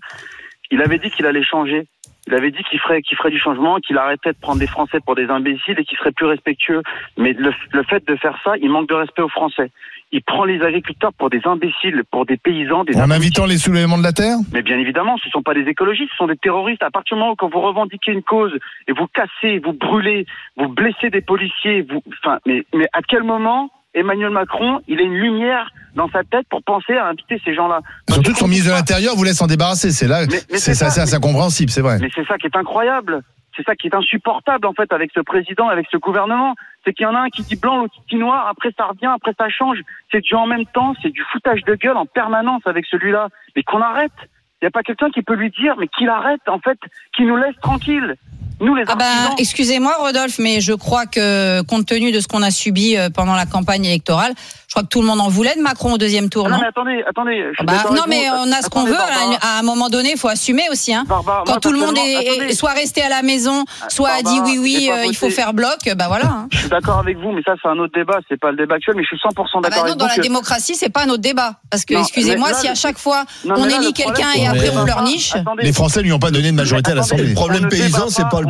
Il 0.71 0.81
avait 0.81 0.97
dit 0.97 1.11
qu'il 1.11 1.27
allait 1.27 1.43
changer. 1.43 1.85
Il 2.25 2.33
avait 2.33 2.49
dit 2.49 2.63
qu'il 2.63 2.79
ferait, 2.79 3.03
qu'il 3.03 3.15
ferait 3.15 3.29
du 3.29 3.39
changement, 3.39 3.77
qu'il 3.77 3.97
arrêtait 3.99 4.33
de 4.33 4.39
prendre 4.39 4.59
des 4.59 4.67
Français 4.67 4.99
pour 5.05 5.13
des 5.13 5.27
imbéciles 5.29 5.75
et 5.77 5.85
qu'il 5.85 5.99
serait 5.99 6.11
plus 6.11 6.25
respectueux. 6.25 6.81
Mais 7.17 7.33
le, 7.33 7.53
le 7.71 7.83
fait 7.83 8.03
de 8.07 8.15
faire 8.15 8.39
ça, 8.43 8.53
il 8.59 8.71
manque 8.71 8.89
de 8.89 8.95
respect 8.95 9.21
aux 9.21 9.29
Français. 9.29 9.69
Il 10.11 10.23
prend 10.23 10.43
les 10.43 10.59
agriculteurs 10.61 11.13
pour 11.13 11.29
des 11.29 11.41
imbéciles, 11.45 12.03
pour 12.09 12.25
des 12.25 12.37
paysans, 12.37 12.83
des 12.83 12.97
En 12.97 13.11
invitant 13.11 13.45
les 13.45 13.59
soulèvements 13.59 13.97
de 13.99 14.03
la 14.03 14.11
terre? 14.11 14.37
Mais 14.51 14.63
bien 14.63 14.79
évidemment, 14.79 15.17
ce 15.17 15.27
ne 15.27 15.31
sont 15.31 15.43
pas 15.43 15.53
des 15.53 15.69
écologistes, 15.69 16.09
ce 16.11 16.17
sont 16.17 16.27
des 16.27 16.37
terroristes. 16.37 16.81
À 16.81 16.89
partir 16.89 17.15
du 17.15 17.19
moment 17.21 17.33
où 17.33 17.35
quand 17.35 17.49
vous 17.49 17.61
revendiquez 17.61 18.11
une 18.11 18.23
cause 18.23 18.51
et 18.87 18.91
vous 18.91 19.05
cassez, 19.13 19.59
vous 19.59 19.73
brûlez, 19.73 20.25
vous 20.57 20.67
blessez 20.67 21.11
des 21.11 21.21
policiers, 21.21 21.85
vous, 21.89 22.01
enfin, 22.23 22.39
mais, 22.47 22.65
mais 22.73 22.87
à 22.93 23.01
quel 23.07 23.23
moment 23.23 23.69
Emmanuel 23.93 24.31
Macron, 24.31 24.79
il 24.87 24.99
a 24.99 25.03
une 25.03 25.15
lumière 25.15 25.69
dans 25.95 26.09
sa 26.09 26.23
tête 26.23 26.45
pour 26.49 26.63
penser 26.63 26.93
à 26.93 27.07
inviter 27.07 27.39
ces 27.43 27.53
gens-là? 27.53 27.81
Surtout 28.09 28.33
que 28.33 28.37
son 28.37 28.47
ministre 28.47 28.69
de 28.69 28.75
l'Intérieur 28.75 29.15
vous 29.15 29.23
laisse 29.23 29.41
en 29.41 29.47
débarrasser. 29.47 29.91
C'est 29.91 30.07
là, 30.07 30.25
c'est 30.49 30.73
c'est 30.73 31.15
incompréhensible, 31.15 31.71
c'est 31.71 31.81
vrai. 31.81 31.97
Mais 31.99 32.09
c'est 32.13 32.25
ça 32.25 32.37
qui 32.37 32.47
est 32.47 32.55
incroyable. 32.55 33.21
C'est 33.59 33.65
ça 33.65 33.75
qui 33.75 33.87
est 33.87 33.95
insupportable 33.95 34.65
en 34.67 34.73
fait 34.73 34.89
avec 34.93 35.11
ce 35.13 35.19
président, 35.19 35.67
avec 35.67 35.87
ce 35.91 35.97
gouvernement. 35.97 36.55
C'est 36.85 36.93
qu'il 36.93 37.03
y 37.03 37.07
en 37.07 37.13
a 37.13 37.19
un 37.19 37.29
qui 37.29 37.41
dit 37.41 37.57
blanc, 37.57 37.75
l'autre 37.81 37.93
qui 37.93 38.15
dit 38.15 38.21
noir, 38.21 38.47
après 38.47 38.69
ça 38.77 38.85
revient, 38.85 39.11
après 39.13 39.33
ça 39.37 39.49
change. 39.49 39.79
C'est 40.13 40.21
du 40.21 40.33
en 40.33 40.47
même 40.47 40.65
temps, 40.67 40.93
c'est 41.01 41.09
du 41.09 41.21
foutage 41.29 41.63
de 41.65 41.75
gueule 41.75 41.97
en 41.97 42.05
permanence 42.05 42.61
avec 42.65 42.85
celui-là. 42.85 43.27
Mais 43.57 43.63
qu'on 43.63 43.81
arrête. 43.81 44.13
Il 44.61 44.65
n'y 44.65 44.67
a 44.67 44.71
pas 44.71 44.83
quelqu'un 44.83 45.09
qui 45.09 45.21
peut 45.21 45.35
lui 45.35 45.51
dire, 45.51 45.75
mais 45.77 45.87
qu'il 45.89 46.07
arrête 46.09 46.41
en 46.47 46.59
fait, 46.59 46.77
qu'il 47.15 47.27
nous 47.27 47.35
laisse 47.37 47.55
tranquille. 47.61 48.15
Nous 48.61 48.75
les 48.75 48.83
Ah 48.87 48.95
ben, 48.95 49.05
artisans. 49.05 49.35
excusez-moi 49.39 49.93
Rodolphe, 49.99 50.37
mais 50.39 50.59
je 50.59 50.73
crois 50.73 51.05
que 51.05 51.61
compte 51.63 51.85
tenu 51.85 52.11
de 52.11 52.19
ce 52.19 52.27
qu'on 52.27 52.41
a 52.41 52.51
subi 52.51 52.97
euh, 52.97 53.09
pendant 53.09 53.35
la 53.35 53.45
campagne 53.45 53.85
électorale, 53.85 54.33
je 54.69 54.73
crois 54.75 54.83
que 54.83 54.87
tout 54.89 55.01
le 55.01 55.07
monde 55.07 55.19
en 55.19 55.29
voulait 55.29 55.55
de 55.55 55.61
Macron 55.61 55.93
au 55.93 55.97
deuxième 55.97 56.29
tour, 56.29 56.45
Ah 56.45 56.49
non, 56.51 56.55
non 56.57 56.61
mais 56.61 56.67
attendez, 56.67 57.03
attendez. 57.09 57.43
je 57.49 57.55
suis 57.57 57.65
Bah, 57.65 57.89
non, 57.91 58.03
mais 58.07 58.29
vous. 58.29 58.35
on 58.47 58.51
a 58.51 58.61
ce 58.61 58.69
qu'on 58.69 58.81
Attendez, 58.81 58.91
veut. 58.91 58.97
Barbara. 58.97 59.37
À 59.41 59.59
un 59.59 59.63
moment 59.63 59.89
donné, 59.89 60.11
il 60.11 60.17
faut 60.19 60.27
assumer 60.27 60.61
aussi. 60.71 60.93
Hein. 60.93 61.05
Barbara, 61.07 61.41
Quand 61.43 61.53
moi, 61.53 61.59
tout 61.59 61.71
le 61.71 61.79
monde 61.79 61.97
est, 61.97 62.15
attendez. 62.37 62.53
soit 62.53 62.69
resté 62.73 63.01
à 63.01 63.09
la 63.09 63.23
maison, 63.23 63.65
soit 63.87 64.09
a 64.11 64.21
dit 64.21 64.39
oui, 64.43 64.59
oui, 64.61 64.87
pas 64.87 64.97
euh, 64.99 65.05
il 65.07 65.15
faut 65.15 65.31
faire 65.31 65.55
bloc, 65.55 65.79
bah 65.97 66.05
voilà. 66.07 66.25
hein. 66.27 66.47
Je 66.51 66.59
suis 66.59 66.69
d'accord 66.69 66.99
avec 66.99 67.17
vous, 67.17 67.31
mais 67.31 67.41
ça 67.43 67.53
c'est 67.59 67.67
un 67.67 67.79
autre 67.79 67.93
débat, 67.95 68.19
c'est 68.29 68.39
pas 68.39 68.51
le 68.51 68.57
débat 68.57 68.75
actuel, 68.75 68.95
mais 68.95 69.01
je 69.01 69.07
suis 69.07 69.17
100% 69.17 69.25
Ah 69.27 69.59
bah 69.59 69.69
d'accord 69.69 69.77
non, 69.85 69.85
avec 69.87 69.97
dans 69.97 70.05
vous. 70.05 70.09
la 70.09 70.15
que- 70.17 70.21
démocratie, 70.21 70.75
c'est 70.75 70.89
pas 70.89 71.03
un 71.05 71.09
autre 71.09 71.21
débat. 71.23 71.55
Parce 71.71 71.83
que, 71.83 71.95
excusez-moi, 71.95 72.53
si 72.53 72.67
à 72.67 72.71
le- 72.71 72.75
chaque 72.75 72.99
fois 72.99 73.25
Non, 73.45 73.55
on 73.57 73.65
élit 73.65 73.87
le 73.87 73.91
quelqu'un 73.91 74.13
problème, 74.13 74.27
et 74.37 74.47
après 74.47 74.67
c'est- 74.67 74.77
on 74.77 74.83
pleurniche, 74.83 75.35
Attendez. 75.35 75.63
Les 75.63 75.73
Français 75.73 76.03
lui 76.03 76.13
ont 76.13 76.19
pas 76.19 76.29
donné 76.29 76.51
de 76.51 76.55
majorité 76.55 76.91
à 76.91 76.93
Mais 76.93 76.99
attendez, 77.01 77.23
l'Assemblée. 77.23 77.29
Le 77.29 77.33
problème 77.35 77.61
On 77.63 77.65
ne 77.65 77.69
paysan, 77.71 77.97
débat 77.97 78.05
c'est 78.11 78.21
pas, 78.23 78.29
pas 78.29 78.41
le 78.41 78.47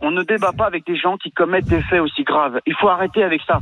on 0.00 0.10
ne 0.10 0.22
débat 0.22 0.52
pas 0.52 0.66
avec 0.66 0.86
des 0.86 0.96
gens 0.96 1.16
qui 1.16 1.30
commettent 1.32 1.68
des 1.68 1.82
faits 1.82 2.00
aussi 2.00 2.22
graves. 2.22 2.60
Il 2.66 2.74
faut 2.74 2.88
arrêter 2.88 3.22
avec 3.22 3.42
ça. 3.46 3.60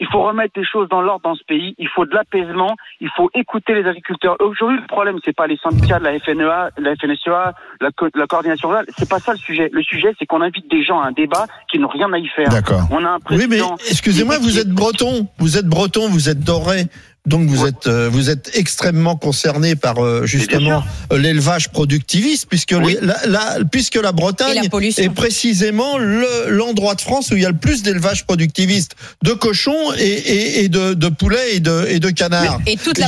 Il 0.00 0.06
faut 0.08 0.22
remettre 0.22 0.58
les 0.58 0.66
choses 0.66 0.88
dans 0.88 1.00
l'ordre 1.00 1.22
dans 1.22 1.34
ce 1.34 1.44
pays. 1.44 1.74
Il 1.78 1.88
faut 1.88 2.04
de 2.04 2.14
l'apaisement. 2.14 2.74
Il 3.00 3.10
faut 3.16 3.30
écouter 3.34 3.74
les 3.74 3.88
agriculteurs. 3.88 4.36
Aujourd'hui, 4.40 4.78
le 4.80 4.86
problème, 4.86 5.18
c'est 5.24 5.34
pas 5.34 5.46
les 5.46 5.56
syndicats 5.58 5.98
de 5.98 6.04
la 6.04 6.18
FNEA, 6.18 6.70
la 6.78 6.96
FNSEA, 6.96 7.54
la, 7.80 7.90
co 7.92 8.08
la 8.14 8.26
coordination 8.26 8.68
rurale. 8.68 8.86
C'est 8.96 9.08
pas 9.08 9.20
ça 9.20 9.32
le 9.32 9.38
sujet. 9.38 9.68
Le 9.72 9.82
sujet, 9.82 10.12
c'est 10.18 10.26
qu'on 10.26 10.40
invite 10.40 10.68
des 10.70 10.82
gens 10.82 11.00
à 11.00 11.08
un 11.08 11.12
débat 11.12 11.46
qui 11.70 11.78
n'ont 11.78 11.88
rien 11.88 12.12
à 12.12 12.18
y 12.18 12.26
faire. 12.28 12.48
D'accord. 12.48 12.88
On 12.90 13.04
a 13.04 13.10
un 13.10 13.20
président. 13.20 13.74
Oui, 13.76 13.76
mais 13.78 13.90
excusez-moi, 13.90 14.38
vous 14.38 14.58
êtes 14.58 14.70
breton. 14.70 15.28
Vous 15.38 15.58
êtes 15.58 15.66
breton. 15.66 16.08
Vous 16.08 16.28
êtes 16.28 16.40
doré. 16.40 16.84
Donc 17.26 17.48
vous 17.48 17.64
êtes 17.64 17.86
euh, 17.86 18.10
vous 18.12 18.28
êtes 18.28 18.50
extrêmement 18.52 19.16
concerné 19.16 19.76
par 19.76 20.04
euh, 20.04 20.26
justement 20.26 20.84
euh, 21.10 21.16
l'élevage 21.16 21.70
productiviste 21.70 22.44
puisque 22.50 22.72
la, 22.72 23.16
la, 23.26 23.56
puisque 23.72 23.94
la 23.94 24.12
Bretagne 24.12 24.68
est 24.98 25.08
précisément 25.08 25.96
l'endroit 25.96 26.94
de 26.94 27.00
France 27.00 27.30
où 27.30 27.36
il 27.36 27.42
y 27.42 27.46
a 27.46 27.48
le 27.48 27.56
plus 27.56 27.82
d'élevage 27.82 28.26
productiviste 28.26 28.92
de 29.22 29.32
cochons 29.32 29.94
et, 29.96 30.68
de, 30.68 31.08
poulets 31.08 31.56
et 31.56 31.60
de 31.60 31.86
et 31.88 31.98
de 31.98 32.10
canards. 32.10 32.60
Et 32.66 32.76
toute 32.76 32.98
la 32.98 33.06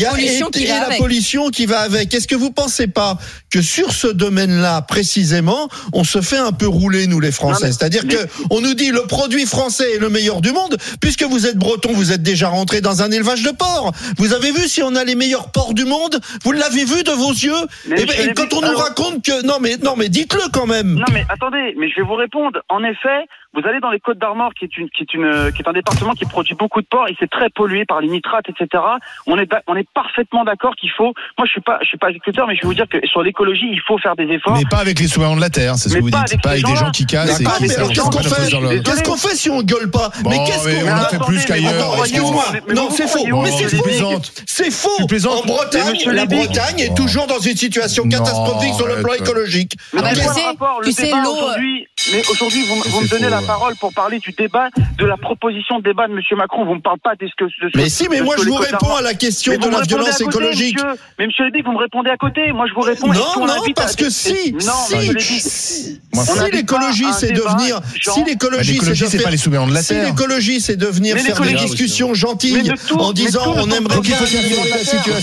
pollution 0.97 1.51
qui 1.51 1.67
va 1.67 1.81
avec. 1.81 2.15
Est-ce 2.15 2.27
que 2.27 2.35
vous 2.35 2.51
pensez 2.51 2.87
pas 2.87 3.19
que 3.51 3.61
sur 3.61 3.93
ce 3.93 4.07
domaine-là 4.07 4.81
précisément, 4.81 5.69
on 5.93 6.05
se 6.05 6.23
fait 6.23 6.39
un 6.39 6.53
peu 6.53 6.67
rouler 6.67 7.07
nous 7.07 7.21
les 7.21 7.33
Français, 7.33 7.67
c'est-à-dire 7.67 8.05
mais... 8.07 8.15
que 8.15 8.27
on 8.49 8.63
nous 8.63 8.73
dit 8.73 8.93
le 8.93 9.03
produit 9.03 9.45
français 9.45 9.97
est 9.97 9.99
le 9.99 10.09
meilleur 10.09 10.41
du 10.41 10.53
monde 10.53 10.79
puisque 11.03 11.25
vous 11.25 11.47
êtes 11.47 11.59
breton, 11.59 11.93
vous 11.93 12.13
êtes 12.13 12.23
déjà 12.23 12.49
rentré 12.49 12.81
dans 12.81 13.03
un 13.03 13.11
élevage 13.11 13.43
de 13.43 13.51
porc. 13.51 13.93
Vous 14.19 14.33
avez 14.35 14.53
vu 14.53 14.69
si 14.69 14.83
on 14.83 14.95
a 14.95 15.05
les 15.05 15.15
meilleurs 15.15 15.51
ports 15.53 15.75
du 15.75 15.85
monde 15.85 16.19
Vous 16.45 16.53
l'avez 16.53 16.85
vu 16.85 17.03
de 17.03 17.13
vos 17.13 17.33
yeux 17.33 17.53
Et, 17.91 18.03
eh 18.03 18.07
ben, 18.07 18.35
quand 18.35 18.53
on 18.55 18.61
nous 18.61 18.77
raconte 18.77 19.25
que 19.25 19.47
non 19.47 19.59
mais 19.61 19.77
non 19.83 19.95
mais 19.97 20.09
dites-le 20.09 20.51
quand 20.53 20.67
même. 20.67 20.95
Non 20.95 21.13
mais 21.13 21.25
attendez, 21.29 21.75
mais 21.77 21.89
je 21.91 21.97
vais 21.97 22.07
vous 22.07 22.15
répondre. 22.15 22.61
En 22.69 22.83
effet, 22.85 23.27
vous 23.57 23.67
allez 23.67 23.81
dans 23.81 23.91
les 23.91 24.01
Côtes 24.01 24.19
d'Armor, 24.19 24.53
qui 24.55 24.67
est 24.67 25.69
un 25.69 25.73
département 25.73 26.13
qui 26.13 26.27
produit 26.27 26.55
beaucoup 26.55 26.83
de 26.83 26.87
porc 26.87 27.09
et 27.09 27.17
c'est 27.19 27.31
très 27.31 27.49
pollué 27.49 27.87
par 27.87 28.01
les 28.01 28.09
nitrates, 28.09 28.45
etc. 28.51 28.83
On 29.27 29.39
est, 29.39 29.49
parfaitement 29.95 30.45
d'accord 30.45 30.75
qu'il 30.77 30.91
faut. 30.91 31.15
Moi, 31.39 31.47
je 31.47 31.51
suis 31.51 31.61
pas, 31.61 31.79
je 31.81 31.87
suis 31.87 31.97
pas 31.97 32.09
agriculteur, 32.09 32.47
mais 32.47 32.55
je 32.57 32.63
vais 32.63 32.69
vous 32.69 32.75
dire 32.75 32.89
que 32.89 32.99
sur 33.07 33.23
l'écologie, 33.23 33.69
il 33.71 33.81
faut 33.81 33.97
faire 33.99 34.15
des 34.15 34.25
efforts. 34.25 34.57
Mais 34.57 34.65
pas 34.69 34.79
avec 34.79 34.99
les 34.99 35.09
souverains 35.09 35.37
de 35.37 35.41
la 35.41 35.49
terre, 35.49 35.77
c'est 35.77 35.89
ce 35.89 35.95
que 35.97 36.01
vous 36.01 36.11
dites. 36.11 36.19
Avec 36.19 36.43
pas 36.43 36.51
avec 36.51 36.67
des 36.67 36.77
gens 36.77 36.91
qui 36.91 37.07
cassent. 37.07 37.39
Qu'est-ce 37.39 38.11
qu'on 38.11 38.23
fait 38.23 38.83
Qu'est-ce 38.83 39.03
qu'on 39.03 39.17
fait 39.17 39.35
si 39.35 39.49
on 39.49 39.63
gueule 39.63 39.91
pas 39.91 40.11
Mais 40.29 40.37
qu'est-ce 40.45 40.65
qu'on 40.65 40.87
fait 40.87 40.89
a 40.89 41.09
fait 41.09 41.19
plus 41.19 41.45
qu'ailleurs 41.45 41.97
Non, 42.75 42.91
c'est 42.91 43.09
faux. 43.09 43.27
Mais 43.43 43.51
c'est 43.53 43.69
faux. 43.69 44.21
C'est 44.47 44.71
faux. 44.71 45.07
En 45.27 45.47
Bretagne, 45.47 45.99
la 46.13 46.27
Bretagne 46.27 46.81
est 46.81 46.97
toujours 46.97 47.27
dans 47.27 47.39
une 47.39 47.57
situation 47.57 48.09
catastrophique 48.09 48.75
sur 48.75 48.87
le 48.87 49.03
plan 49.03 49.15
écologique. 49.15 49.77
Mais 49.95 50.13
tu 50.13 50.93
sais, 50.93 51.11
l'eau. 51.11 51.37
Euh, 51.37 51.57
mais 52.13 52.23
aujourd'hui, 52.31 52.65
vous 52.67 53.01
me 53.01 53.09
donnez 53.09 53.31
la 53.31 53.43
parole 53.47 53.77
pour 53.77 53.93
parler 53.93 54.19
du 54.19 54.33
débat, 54.33 54.69
de 54.99 55.07
la 55.07 55.17
proposition 55.17 55.79
de 55.79 55.85
débat 55.85 56.09
de 56.09 56.13
M. 56.13 56.21
Macron. 56.37 56.65
Vous 56.65 56.73
ne 56.73 56.77
me 56.77 56.81
parlez 56.81 57.01
pas 57.03 57.15
de 57.15 57.27
ce 57.27 57.33
que. 57.37 57.45
De 57.45 57.71
ce 57.73 57.77
mais 57.77 57.89
si, 57.89 58.09
mais 58.11 58.21
moi 58.21 58.35
je 58.39 58.45
vous 58.45 58.55
réponds 58.55 58.95
à 58.95 59.03
la 59.03 59.15
question 59.15 59.57
de 59.57 59.69
la 59.69 59.83
violence 59.83 60.21
écologique. 60.21 60.77
Monsieur, 60.77 61.01
mais 61.19 61.27
Monsieur 61.27 61.45
Lévy, 61.47 61.63
vous 61.63 61.73
me 61.73 61.79
répondez 61.79 62.11
à 62.11 62.17
côté. 62.17 62.53
Moi 62.53 62.67
je 62.69 62.75
vous 62.75 62.81
réponds. 62.81 63.09
Non, 63.09 63.47
non, 63.47 63.55
parce 63.75 63.97
que 63.97 64.11
si, 64.11 64.55
si, 65.19 66.01
l'écologie 66.53 67.13
c'est 67.13 67.33
devenir, 67.33 67.81
si 68.01 68.25
l'écologie 68.25 68.79
c'est 68.83 69.23
pas 69.23 69.31
les 69.31 69.37
de 69.37 69.75
la 69.75 69.83
terre. 69.83 70.05
Si 70.05 70.11
l'écologie 70.11 70.61
c'est 70.61 70.77
devenir 70.77 71.17
faire 71.17 71.41
des 71.41 71.55
discussions 71.55 72.15
gentilles 72.15 72.73
en 72.99 73.13
disant 73.13 73.55
on 73.57 73.71
aimerait 73.71 74.01
bien 74.01 74.17
la 74.21 74.27
situation. 74.27 75.15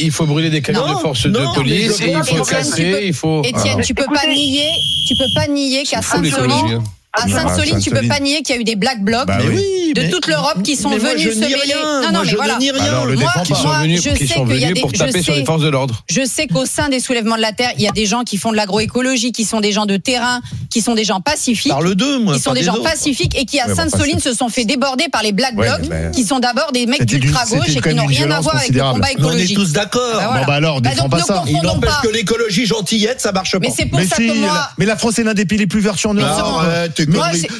Il 0.00 0.10
faut 0.10 0.26
brûler, 0.26 0.50
des 0.50 0.62
camions 0.62 0.92
de 0.92 0.98
force 0.98 1.26
de 1.26 1.54
police 1.54 2.00
et 2.00 2.12
il 2.12 2.24
faut 2.24 2.44
casser. 2.44 3.12
Étienne, 3.44 3.80
tu 3.82 3.94
peux 3.94 4.04
ah. 4.08 4.12
pas 4.12 4.26
nier, 4.26 4.70
tu 5.08 5.14
peux 5.16 5.28
pas 5.34 5.46
nier 5.46 5.82
qu'à 5.84 6.02
simplement 6.02 6.82
à 7.12 7.28
Sainte-Soline, 7.28 7.72
Sainte 7.74 7.82
tu 7.82 7.90
peux 7.90 8.06
pas 8.06 8.20
nier 8.20 8.42
qu'il 8.42 8.54
y 8.54 8.58
a 8.58 8.60
eu 8.60 8.64
des 8.64 8.76
black 8.76 9.02
blocs 9.02 9.26
bah 9.26 9.38
de 9.38 10.10
toute 10.10 10.28
l'Europe 10.28 10.62
qui 10.62 10.76
sont 10.76 10.90
venus 10.90 11.34
se 11.34 11.40
mêler. 11.40 11.56
Non, 12.04 12.12
non, 12.12 12.22
mais 12.24 12.34
voilà. 12.34 12.58
Moi, 12.58 13.26
je 13.96 14.00
sais 14.00 14.26
qu'il 14.26 14.58
y 14.58 14.64
a 14.64 14.72
des, 14.72 15.44
forces 15.44 15.62
de 15.62 15.68
l'ordre. 15.68 16.04
Je 16.08 16.24
sais 16.24 16.46
qu'au 16.46 16.66
sein 16.66 16.88
des 16.88 17.00
soulèvements 17.00 17.36
de 17.36 17.40
la 17.40 17.52
terre, 17.52 17.72
il 17.76 17.82
y 17.82 17.88
a 17.88 17.90
des 17.90 18.06
gens 18.06 18.22
qui 18.22 18.36
font 18.36 18.52
de 18.52 18.56
l'agroécologie, 18.56 19.32
qui 19.32 19.44
sont 19.44 19.60
des 19.60 19.72
gens 19.72 19.86
de 19.86 19.96
terrain, 19.96 20.40
qui 20.70 20.80
sont 20.82 20.94
des 20.94 21.04
gens 21.04 21.20
pacifiques. 21.20 21.72
Parle 21.72 21.96
d'eux, 21.96 22.20
moi. 22.20 22.34
Qui 22.34 22.40
sont 22.40 22.52
des, 22.52 22.62
gens 22.62 22.80
pacifiques 22.80 23.36
et 23.36 23.44
qui 23.44 23.58
à 23.58 23.74
Sainte-Soline 23.74 24.20
se 24.20 24.32
sont 24.32 24.48
fait 24.48 24.64
déborder 24.64 25.08
par 25.08 25.22
les 25.22 25.32
black 25.32 25.56
blocs, 25.56 25.88
bah, 25.88 26.10
qui 26.12 26.24
sont 26.24 26.38
d'abord 26.38 26.70
des 26.72 26.86
mecs 26.86 27.04
d'ultra 27.04 27.44
gauche 27.46 27.76
et 27.76 27.80
qui 27.80 27.94
n'ont 27.94 28.06
rien 28.06 28.30
à 28.30 28.40
voir 28.40 28.56
avec 28.56 28.70
le 28.70 28.80
combat 28.80 29.10
écologique. 29.10 29.58
On 29.58 29.62
est 29.62 29.64
tous 29.64 29.72
d'accord. 29.72 30.00
Bah, 30.14 30.40
bon 30.40 30.46
bah 30.46 30.54
alors, 30.54 30.80
pas 30.80 31.18
ça. 31.18 31.44
Il 31.48 31.60
n'empêche 31.62 32.00
que 32.02 32.08
l'écologie 32.08 32.66
gentillette, 32.66 33.20
ça 33.20 33.32
marche 33.32 33.52
pas. 33.52 33.58
Mais 33.58 33.72
c'est 33.76 33.86
pour 33.86 34.00
ça 34.00 34.16
que 34.16 34.84
la 34.84 34.96
France 34.96 35.18
est 35.18 35.24
l'un 35.24 35.34
des 35.34 35.46
pays 35.46 35.58
les 35.58 35.66
plus 35.66 35.80
vertueux 35.80 36.10
en 36.10 36.14
Europe 36.14 36.64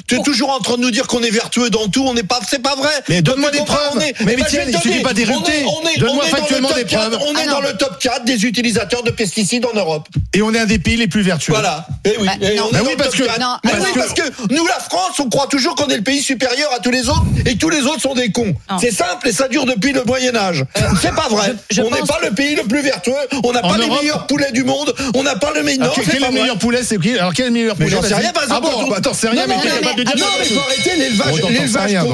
tu 0.07 0.17
es 0.17 0.23
toujours 0.23 0.51
en 0.51 0.59
train 0.59 0.77
de 0.77 0.83
nous 0.83 0.91
dire 0.91 1.07
qu'on 1.07 1.23
est 1.23 1.31
vertueux 1.31 1.71
dans 1.71 1.89
tout. 1.89 2.05
On 2.07 2.15
n'est 2.15 2.23
pas. 2.23 2.41
C'est 2.49 2.63
pas 2.63 2.77
vrai. 2.77 2.91
Mais 3.09 3.23
donne-moi 3.23 3.51
des 3.51 3.59
preuves. 3.59 3.97
Mais 3.97 4.15
eh 4.21 4.41
Étienne, 4.41 4.69
il 4.69 4.79
suffit 4.79 5.03
pas 5.03 5.13
d'éructer. 5.13 5.65
Donne-moi 5.99 6.25
factuellement 6.25 6.73
des 6.73 6.85
preuves. 6.85 7.19
On 7.27 7.37
est 7.37 7.47
dans 7.47 7.61
le 7.61 7.77
top 7.77 7.99
4 7.99 8.11
ah 8.13 8.21
des 8.25 8.45
utilisateurs 8.45 9.03
de 9.03 9.11
pesticides 9.11 9.65
en 9.65 9.77
Europe. 9.77 10.09
Et 10.35 10.43
on 10.43 10.53
est 10.53 10.59
un 10.59 10.67
des 10.67 10.79
pays 10.79 10.97
les 10.97 11.09
plus 11.09 11.23
vertueux. 11.23 11.53
Voilà. 11.53 11.87
Et 12.05 12.15
oui. 12.19 12.29
Eh, 12.41 12.57
bah 12.57 12.65
parce 12.99 13.17
bah 13.17 13.61
que. 13.63 13.99
parce 13.99 14.15
que 14.15 14.53
nous, 14.53 14.67
la 14.67 14.79
France, 14.79 15.21
on 15.21 15.29
croit 15.29 15.47
toujours 15.47 15.75
qu'on 15.75 15.89
est 15.89 15.97
le 15.97 16.03
pays 16.03 16.23
supérieur 16.23 16.71
à 16.75 16.81
tous 16.81 16.91
les 16.91 17.09
autres 17.09 17.25
et 17.47 17.57
tous 17.57 17.71
les 17.71 17.83
autres 17.83 18.01
sont 18.01 18.15
des 18.15 18.31
cons. 18.33 18.55
C'est 18.81 18.93
simple 18.93 19.29
et 19.29 19.33
ça 19.33 19.49
dure 19.49 19.65
depuis 19.65 19.93
le 19.93 20.05
Moyen 20.05 20.35
Âge. 20.35 20.65
C'est 21.01 21.15
pas 21.15 21.29
vrai. 21.29 21.55
On 21.79 21.91
n'est 21.91 22.07
pas 22.07 22.19
le 22.23 22.31
pays 22.31 22.55
le 22.55 22.65
plus 22.65 22.83
vertueux. 22.83 23.13
On 23.45 23.53
n'a 23.53 23.63
pas 23.63 23.79
les 23.79 23.89
meilleurs 23.89 24.27
poulets 24.27 24.53
du 24.53 24.65
monde. 24.65 24.95
On 25.15 25.23
n'a 25.23 25.37
pas 25.37 25.53
le 25.55 25.63
meilleur. 25.63 25.93
Ah, 25.97 26.01
quel 26.05 26.23
est 26.23 26.27
le 26.27 26.33
meilleur 26.33 26.59
poulet 26.59 26.83
C'est 26.83 26.99
qui? 26.99 27.19
Alors 27.19 27.33
quel 27.33 27.47
est 27.47 27.49
le 27.49 27.55
meilleur 27.55 27.77
poulet 27.77 27.89
J'en 27.89 28.03
sais 28.03 28.15
rien. 28.15 28.33
Par 28.33 28.45
ah 28.49 28.57
exemple, 28.57 29.01
rien, 29.31 29.47
mais. 29.47 29.57
Non, 29.57 30.27
mais 30.39 30.45
faut 30.45 30.61
arrêter 30.61 30.97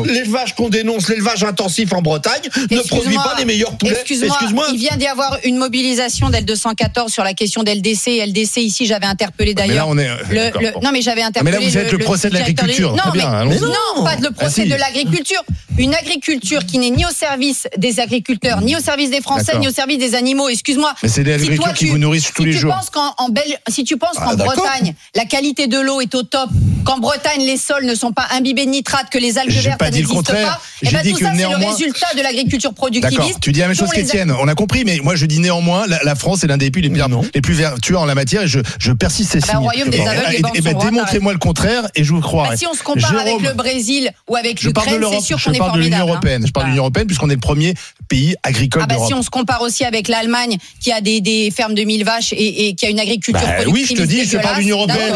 l'élevage 0.06 0.54
qu'on 0.54 0.68
dénonce, 0.68 1.08
l'élevage 1.08 1.44
intensif 1.44 1.92
en 1.92 2.02
Bretagne, 2.02 2.42
ne 2.70 2.80
produit 2.80 3.16
pas 3.16 3.34
les 3.38 3.44
meilleurs 3.44 3.76
poulets. 3.76 3.92
Excuse-moi, 3.92 4.66
il 4.72 4.78
vient 4.78 4.96
d'y 4.96 5.06
avoir 5.06 5.38
une 5.44 5.56
mobilisation 5.56 6.30
d'L214 6.30 7.08
sur 7.08 7.24
la 7.24 7.34
question 7.34 7.62
d'LDC. 7.62 8.24
LDC, 8.26 8.58
ici, 8.58 8.86
j'avais 8.86 9.06
interpellé 9.06 9.54
d'ailleurs. 9.54 9.94
Non, 9.94 10.90
mais 10.92 11.02
j'avais 11.02 11.22
interpellé. 11.22 11.56
Mais 11.58 11.64
là, 11.64 11.70
vous 11.70 11.78
êtes 11.78 11.92
le 11.92 11.98
procès 11.98 12.28
de 12.28 12.34
l'agriculture. 12.34 12.94
Non, 12.94 13.12
pas 14.04 14.16
le 14.16 14.28
ah, 14.28 14.32
procès 14.32 14.64
de 14.64 14.74
l'agriculture. 14.74 15.42
Une 15.78 15.94
agriculture 15.94 16.64
qui 16.64 16.78
n'est 16.78 16.90
ni 16.90 17.04
au 17.04 17.10
service 17.10 17.68
des 17.76 18.00
agriculteurs, 18.00 18.62
ni 18.62 18.76
au 18.76 18.80
service 18.80 19.10
des 19.10 19.20
Français, 19.20 19.58
ni 19.58 19.68
au 19.68 19.72
service 19.72 19.98
des 19.98 20.14
animaux. 20.14 20.48
Excuse-moi. 20.48 20.94
Mais 21.02 21.08
c'est 21.08 21.24
des 21.24 21.34
agricultures 21.34 21.74
qui 21.74 21.86
vous 21.86 21.98
nourrissent 21.98 22.32
tous 22.34 22.44
les 22.44 22.52
jours. 22.52 22.74
Si 23.68 23.84
tu 23.84 23.96
penses 23.96 24.16
ah, 24.18 24.26
qu'en 24.26 24.36
Bretagne, 24.36 24.94
la 25.14 25.24
qualité 25.24 25.66
de 25.66 25.78
l'eau 25.78 26.00
est 26.00 26.14
au 26.14 26.22
top, 26.22 26.50
qu'en 26.84 26.98
Bretagne, 26.98 27.05
Bretagne, 27.06 27.42
les 27.42 27.56
sols 27.56 27.84
ne 27.84 27.94
sont 27.94 28.12
pas 28.12 28.26
imbibés 28.32 28.66
de 28.66 28.70
nitrates, 28.70 29.10
que 29.10 29.18
les 29.18 29.38
algues 29.38 29.50
vertes 29.50 29.80
n'existent 29.80 30.22
pas. 30.22 30.32
pas. 30.32 30.60
J'ai 30.82 30.92
ben, 30.92 31.02
dit 31.02 31.12
tout 31.12 31.18
que 31.18 31.24
ça, 31.24 31.32
néanmoins... 31.32 31.58
c'est 31.58 31.64
le 31.64 31.70
résultat 31.70 32.06
de 32.16 32.22
l'agriculture 32.22 32.74
productiviste. 32.74 33.40
Tu 33.40 33.52
dis 33.52 33.60
la 33.60 33.68
même 33.68 33.76
chose 33.76 33.90
qu'Étienne. 33.90 34.32
On 34.38 34.48
a 34.48 34.54
compris, 34.54 34.84
mais 34.84 34.98
moi 35.02 35.16
je 35.16 35.26
dis 35.26 35.38
néanmoins, 35.38 35.86
la, 35.86 36.14
France 36.14 36.44
est 36.44 36.46
l'un 36.46 36.56
des 36.56 36.70
pays 36.70 36.82
les, 36.82 36.88
non. 36.88 37.22
les 37.34 37.40
plus 37.40 37.54
vertueux 37.54 37.96
en 37.96 38.04
la 38.04 38.14
matière 38.14 38.42
et 38.42 38.48
je, 38.48 38.60
je 38.78 38.92
persiste 38.92 39.36
ah 39.42 39.52
bah, 39.52 39.58
royaume 39.58 39.90
des 39.90 40.00
aveugles, 40.00 40.36
et, 40.54 40.60
ben, 40.60 40.78
démontrez-moi 40.78 41.32
le 41.32 41.38
contraire 41.38 41.88
et 41.94 42.04
je 42.04 42.12
vous 42.12 42.20
crois. 42.20 42.48
Bah, 42.48 42.56
si 42.56 42.66
on 42.66 42.74
se 42.74 42.82
compare 42.82 43.16
avec 43.16 43.40
le 43.40 43.52
Brésil 43.52 44.10
ou 44.28 44.36
avec 44.36 44.62
l'Ukraine, 44.62 45.04
c'est 45.12 45.20
sûr 45.20 45.42
qu'on. 45.42 45.52
Je 45.52 45.58
parle 45.58 45.78
de 45.78 45.84
l'Union 45.84 45.98
hein. 45.98 46.02
européenne. 46.02 46.46
Je 46.46 46.52
parle 46.52 46.66
de 46.66 46.70
l'Union 46.70 46.82
européenne 46.84 47.06
puisqu'on 47.06 47.30
est 47.30 47.34
le 47.34 47.40
premier 47.40 47.74
pays 48.08 48.34
agricole 48.42 48.82
ah 48.84 48.86
bah, 48.86 48.96
Si 49.06 49.14
on 49.14 49.22
se 49.22 49.30
compare 49.30 49.62
aussi 49.62 49.84
avec 49.84 50.08
l'Allemagne 50.08 50.58
qui 50.80 50.92
a 50.92 51.00
des, 51.00 51.52
fermes 51.54 51.74
de 51.74 51.82
1000 51.82 52.04
vaches 52.04 52.32
et, 52.36 52.74
qui 52.74 52.86
a 52.86 52.90
une 52.90 53.00
agriculture 53.00 53.46
bah, 53.46 53.62
productive 53.62 53.72
Oui, 53.72 53.86
je 53.88 54.02
te 54.02 54.06
dis, 54.06 54.24
je 54.24 54.38
parle 54.38 54.56
de 54.56 54.60
l'Union 54.60 54.78
européenne. 54.78 55.14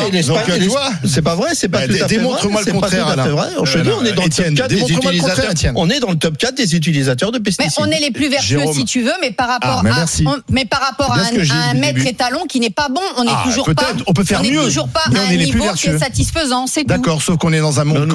C'est 1.04 1.22
pas 1.22 1.34
vrai, 1.34 1.50
c'est 1.54 1.68
pas 1.68 1.79
Démontre-moi 2.08 2.62
le 2.66 2.72
contraire, 2.72 3.14
C'est 3.16 3.28
vrai. 3.28 3.48
On 5.74 5.90
est 5.90 6.00
dans 6.00 6.10
le 6.10 6.16
top 6.16 6.36
4 6.36 6.54
des 6.54 6.74
utilisateurs. 6.74 7.30
De 7.30 7.38
pesticides. 7.38 7.72
Mais 7.78 7.86
on 7.86 7.90
est 7.90 8.00
les 8.00 8.10
plus 8.10 8.28
vertueux, 8.28 8.62
si 8.72 8.84
tu 8.84 9.02
veux, 9.02 9.12
mais 9.20 9.30
par 9.30 9.48
rapport 9.48 9.82
ah, 9.86 10.04
à, 10.04 11.70
un 11.70 11.74
maître 11.74 12.06
étalon 12.06 12.46
qui 12.48 12.60
n'est 12.60 12.70
pas 12.70 12.88
bon, 12.88 13.00
on 13.16 13.24
n'est 13.24 13.30
ah, 13.32 13.42
toujours 13.44 13.66
pas. 13.72 13.92
On 14.06 14.12
peut 14.12 14.24
faire 14.24 14.42
mieux. 14.42 14.64
Toujours 14.64 14.88
pas 14.88 15.04
à 15.14 15.20
un 15.28 15.36
niveau 15.36 15.72
qui 15.74 15.88
est 15.88 15.98
satisfaisant. 15.98 16.66
D'accord, 16.86 17.22
sauf 17.22 17.36
qu'on 17.38 17.52
est 17.52 17.60
dans 17.60 17.80
un 17.80 17.84
monde, 17.84 18.12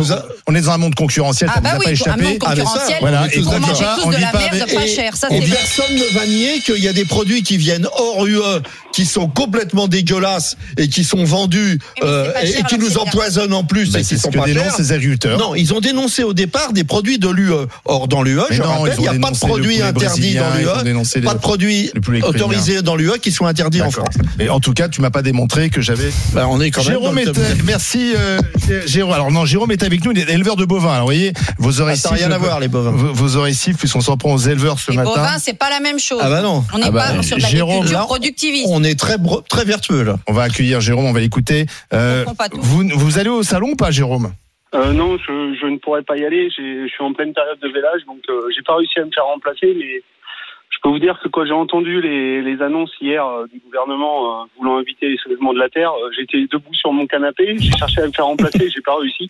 on 0.47 0.55
est 0.55 0.61
dans 0.61 0.71
un 0.71 0.77
monde 0.77 0.95
concurrentiel. 0.95 1.49
Ah 1.53 1.61
bah 1.61 1.77
oui, 1.79 1.97
un 2.05 2.17
monde 2.17 2.39
concurrentiel. 2.39 2.97
Voilà, 2.99 3.27
et 3.33 3.39
on 3.39 3.59
mange 3.59 3.83
tous 4.01 4.09
de 4.09 4.21
la 4.21 4.31
merde 4.33 4.73
pas 4.73 4.87
cher. 4.87 5.13
Personne 5.19 5.95
ne 5.95 6.13
va 6.17 6.25
nier 6.25 6.59
qu'il 6.65 6.83
y 6.83 6.87
a 6.87 6.93
des 6.93 7.05
produits 7.05 7.43
qui 7.43 7.57
viennent 7.57 7.87
hors 7.97 8.25
UE, 8.25 8.61
qui 8.93 9.05
sont 9.05 9.27
complètement 9.27 9.87
dégueulasses 9.87 10.57
et 10.77 10.87
qui 10.87 11.03
sont 11.03 11.23
vendus 11.23 11.79
et 11.97 12.03
euh, 12.03 12.31
qui 12.67 12.77
nous 12.77 12.97
empoisonnent 12.97 13.53
en 13.55 13.63
plus, 13.63 13.91
bah, 13.91 13.99
et 13.99 14.03
qui 14.03 14.17
sont 14.17 14.31
ce 14.31 14.37
pas 14.37 14.45
chers. 14.45 14.75
Ces 14.75 14.91
agriculteurs. 14.91 15.39
Non, 15.39 15.55
ils 15.55 15.73
ont 15.73 15.79
dénoncé 15.79 16.23
au 16.23 16.33
départ 16.33 16.73
des 16.73 16.83
produits 16.83 17.19
de 17.19 17.29
l'UE. 17.29 17.51
Or, 17.85 18.07
dans 18.07 18.21
l'UE, 18.21 18.39
je 18.51 18.61
non, 18.61 18.67
rappelle, 18.67 18.93
il 18.97 19.01
n'y 19.01 19.07
a 19.07 19.13
pas 19.13 19.31
de 19.31 19.37
produits 19.37 19.81
interdits 19.81 20.35
dans 20.35 20.53
l'UE, 20.83 21.21
pas 21.23 21.33
de 21.33 21.39
produits 21.39 21.91
autorisés 22.23 22.81
dans 22.81 22.95
l'UE 22.95 23.19
qui 23.21 23.31
sont 23.31 23.45
interdits 23.45 23.81
en 23.81 23.91
France. 23.91 24.15
Et 24.39 24.49
en 24.49 24.59
tout 24.59 24.73
cas, 24.73 24.89
tu 24.89 25.01
m'as 25.01 25.09
pas 25.09 25.21
démontré 25.21 25.69
que 25.69 25.81
j'avais. 25.81 26.11
Bah, 26.33 26.47
on 26.49 26.61
est 26.61 26.71
quand 26.71 26.81
Jérôme 26.81 27.15
même. 27.15 27.33
Jérôme 27.33 27.55
merci 27.65 28.13
euh, 28.15 28.39
Jérôme. 28.85 29.13
Alors 29.13 29.31
non, 29.31 29.45
Jérôme 29.45 29.71
est 29.71 29.83
avec 29.83 30.03
nous, 30.03 30.11
il 30.11 30.19
est 30.19 30.29
éleveur 30.29 30.55
de 30.55 30.65
bovins. 30.65 30.91
Alors, 30.91 31.01
vous 31.01 31.07
voyez, 31.07 31.33
vos 31.57 31.81
oreilles 31.81 31.97
Ça 31.97 32.09
rien 32.09 32.31
à 32.31 32.37
voir 32.37 32.59
les 32.59 32.67
bovins. 32.67 32.91
Vos, 32.91 33.35
oreilles 33.35 33.55
sifflent 33.55 33.79
puisqu'on 33.79 34.01
s'en 34.01 34.17
prend 34.17 34.33
aux 34.33 34.37
éleveurs 34.37 34.79
ce 34.79 34.91
les 34.91 34.97
matin. 34.97 35.11
Bovins, 35.15 35.37
c'est 35.39 35.57
pas 35.57 35.69
la 35.69 35.79
même 35.79 35.99
chose. 35.99 36.19
Ah 36.21 36.29
bah 36.29 36.41
non. 36.41 36.63
On 36.73 36.77
n'est 36.77 36.85
ah 36.85 36.91
bah, 36.91 37.05
pas 37.15 37.23
sur 37.23 37.37
la 37.37 37.47
Jérôme, 37.47 37.85
productiviste. 37.85 38.67
On 38.69 38.83
est 38.83 38.99
très 38.99 39.17
très 39.49 39.65
vertueux 39.65 40.03
là. 40.03 40.17
On 40.27 40.33
va 40.33 40.43
accueillir 40.43 40.81
Jérôme, 40.81 41.05
on 41.05 41.13
va 41.13 41.19
l'écouter. 41.19 41.65
Euh, 41.93 42.25
vous, 42.53 42.83
vous 42.93 43.19
allez 43.19 43.29
au 43.29 43.43
salon 43.45 43.75
pas, 43.75 43.91
Jérôme? 43.91 44.33
Euh, 44.73 44.91
non, 44.91 45.17
je, 45.17 45.65
ne 45.65 45.77
pourrais 45.77 46.03
pas 46.03 46.17
y 46.17 46.25
aller. 46.25 46.49
Je 46.49 46.87
suis 46.87 47.03
en 47.03 47.13
pleine 47.13 47.33
période 47.33 47.59
de 47.59 47.69
vélage, 47.69 48.03
donc 48.05 48.19
euh, 48.29 48.49
j'ai 48.53 48.61
pas 48.61 48.75
réussi 48.75 48.99
à 48.99 49.05
me 49.05 49.11
faire 49.11 49.25
remplacer. 49.25 49.73
Mais 49.73 50.01
je 50.69 50.77
peux 50.81 50.89
vous 50.89 50.99
dire 50.99 51.19
que 51.23 51.29
quand 51.29 51.45
j'ai 51.45 51.53
entendu 51.53 52.01
les, 52.01 52.61
annonces 52.61 52.91
hier 52.99 53.25
euh, 53.25 53.47
du 53.47 53.59
gouvernement 53.59 54.41
euh, 54.41 54.45
voulant 54.57 54.77
inviter 54.77 55.07
les 55.07 55.17
soulèvements 55.17 55.53
de 55.53 55.59
la 55.59 55.69
terre, 55.69 55.93
j'étais 56.17 56.45
debout 56.51 56.73
sur 56.73 56.91
mon 56.91 57.07
canapé. 57.07 57.55
J'ai 57.57 57.71
cherché 57.71 58.01
à 58.01 58.07
me 58.07 58.11
faire 58.11 58.25
remplacer, 58.25 58.69
j'ai 58.69 58.81
pas 58.81 58.97
réussi. 58.97 59.29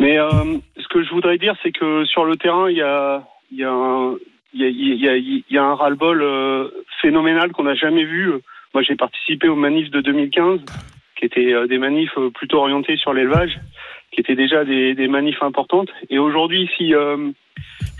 Mais 0.00 0.16
ce 0.16 0.88
que 0.88 1.04
je 1.04 1.10
voudrais 1.10 1.38
dire, 1.38 1.54
c'est 1.62 1.70
que 1.70 2.04
sur 2.06 2.24
le 2.24 2.36
terrain, 2.36 2.68
il 2.68 2.76
y 2.76 2.82
a, 2.82 3.22
un, 3.62 4.16
y 4.52 5.44
y 5.48 5.58
a, 5.58 5.62
un 5.62 5.74
ras-le-bol 5.74 6.72
phénoménal 7.00 7.52
qu'on 7.52 7.62
n'a 7.62 7.74
jamais 7.74 8.04
vu. 8.04 8.32
Moi, 8.74 8.82
j'ai 8.82 8.96
participé 8.96 9.48
aux 9.48 9.54
manifs 9.54 9.90
de 9.90 10.00
2015, 10.00 10.60
qui 11.22 11.26
étaient 11.26 11.54
euh, 11.54 11.68
des 11.68 11.78
manifs 11.78 12.18
euh, 12.18 12.30
plutôt 12.30 12.58
orientés 12.58 12.96
sur 12.96 13.12
l'élevage, 13.12 13.60
qui 14.10 14.20
étaient 14.20 14.34
déjà 14.34 14.64
des, 14.64 14.94
des 14.94 15.06
manifs 15.06 15.40
importantes. 15.40 15.88
Et 16.10 16.18
aujourd'hui, 16.18 16.68
si, 16.76 16.92
euh, 16.94 17.30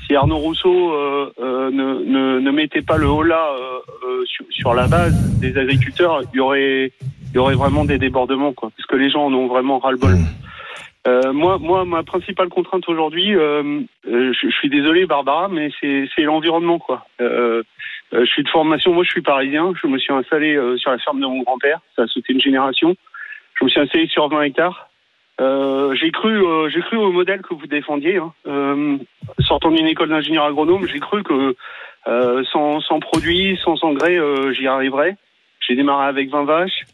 si 0.04 0.16
Arnaud 0.16 0.38
Rousseau 0.38 0.92
ne, 1.38 2.02
ne, 2.02 2.40
ne 2.40 2.50
mettait 2.50 2.82
pas 2.82 2.98
le 2.98 3.06
holà 3.06 3.46
euh, 3.52 3.78
euh, 4.08 4.24
sur, 4.26 4.44
sur 4.50 4.74
la 4.74 4.88
base 4.88 5.14
des 5.40 5.56
agriculteurs, 5.56 6.22
il 6.32 6.36
y 6.36 6.40
aurait, 6.40 6.90
il 7.30 7.36
y 7.36 7.38
aurait 7.38 7.54
vraiment 7.54 7.84
des 7.84 7.98
débordements, 7.98 8.52
quoi, 8.52 8.70
parce 8.76 8.86
que 8.86 8.96
les 8.96 9.08
gens 9.08 9.26
en 9.26 9.32
ont 9.32 9.46
vraiment 9.46 9.78
ras-le-bol. 9.78 10.16
Euh, 11.06 11.32
moi, 11.32 11.58
moi, 11.58 11.84
ma 11.84 12.02
principale 12.02 12.48
contrainte 12.48 12.88
aujourd'hui, 12.88 13.36
euh, 13.36 13.80
euh, 14.08 14.32
je, 14.32 14.48
je 14.48 14.56
suis 14.56 14.68
désolé, 14.68 15.06
Barbara, 15.06 15.48
mais 15.48 15.70
c'est 15.80 16.22
l'environnement, 16.22 16.80
quoi. 16.80 17.06
Je 17.20 18.26
suis 18.26 18.42
de 18.42 18.48
formation, 18.50 18.92
moi, 18.92 19.04
je 19.04 19.10
suis 19.10 19.22
parisien. 19.22 19.72
Je 19.80 19.86
me 19.86 19.96
suis 19.96 20.12
installé 20.12 20.60
sur 20.76 20.90
la 20.90 20.98
ferme 20.98 21.20
de 21.20 21.26
mon 21.26 21.42
grand-père. 21.42 21.80
Ça 21.96 22.02
a 22.02 22.06
sauté 22.06 22.34
une 22.34 22.42
génération. 22.42 22.94
Je 23.62 23.66
me 23.66 23.70
suis 23.70 23.80
installé 23.80 24.08
sur 24.08 24.28
20 24.28 24.42
hectares. 24.42 24.88
Euh, 25.40 25.94
j'ai 25.94 26.10
cru, 26.10 26.44
euh, 26.44 26.68
j'ai 26.68 26.80
cru 26.80 26.96
au 26.96 27.12
modèle 27.12 27.42
que 27.42 27.54
vous 27.54 27.68
défendiez. 27.68 28.16
Hein. 28.16 28.32
Euh, 28.48 28.98
sortant 29.38 29.70
d'une 29.70 29.86
école 29.86 30.08
d'ingénieur 30.08 30.46
agronome, 30.46 30.88
j'ai 30.88 30.98
cru 30.98 31.22
que 31.22 31.54
euh, 32.08 32.42
sans, 32.50 32.80
sans 32.80 32.98
produits, 32.98 33.56
sans 33.62 33.76
engrais, 33.84 34.18
euh, 34.18 34.52
j'y 34.52 34.66
arriverais. 34.66 35.16
J'ai 35.60 35.76
démarré 35.76 36.08
avec 36.08 36.28
20 36.28 36.42
vaches. 36.42 36.86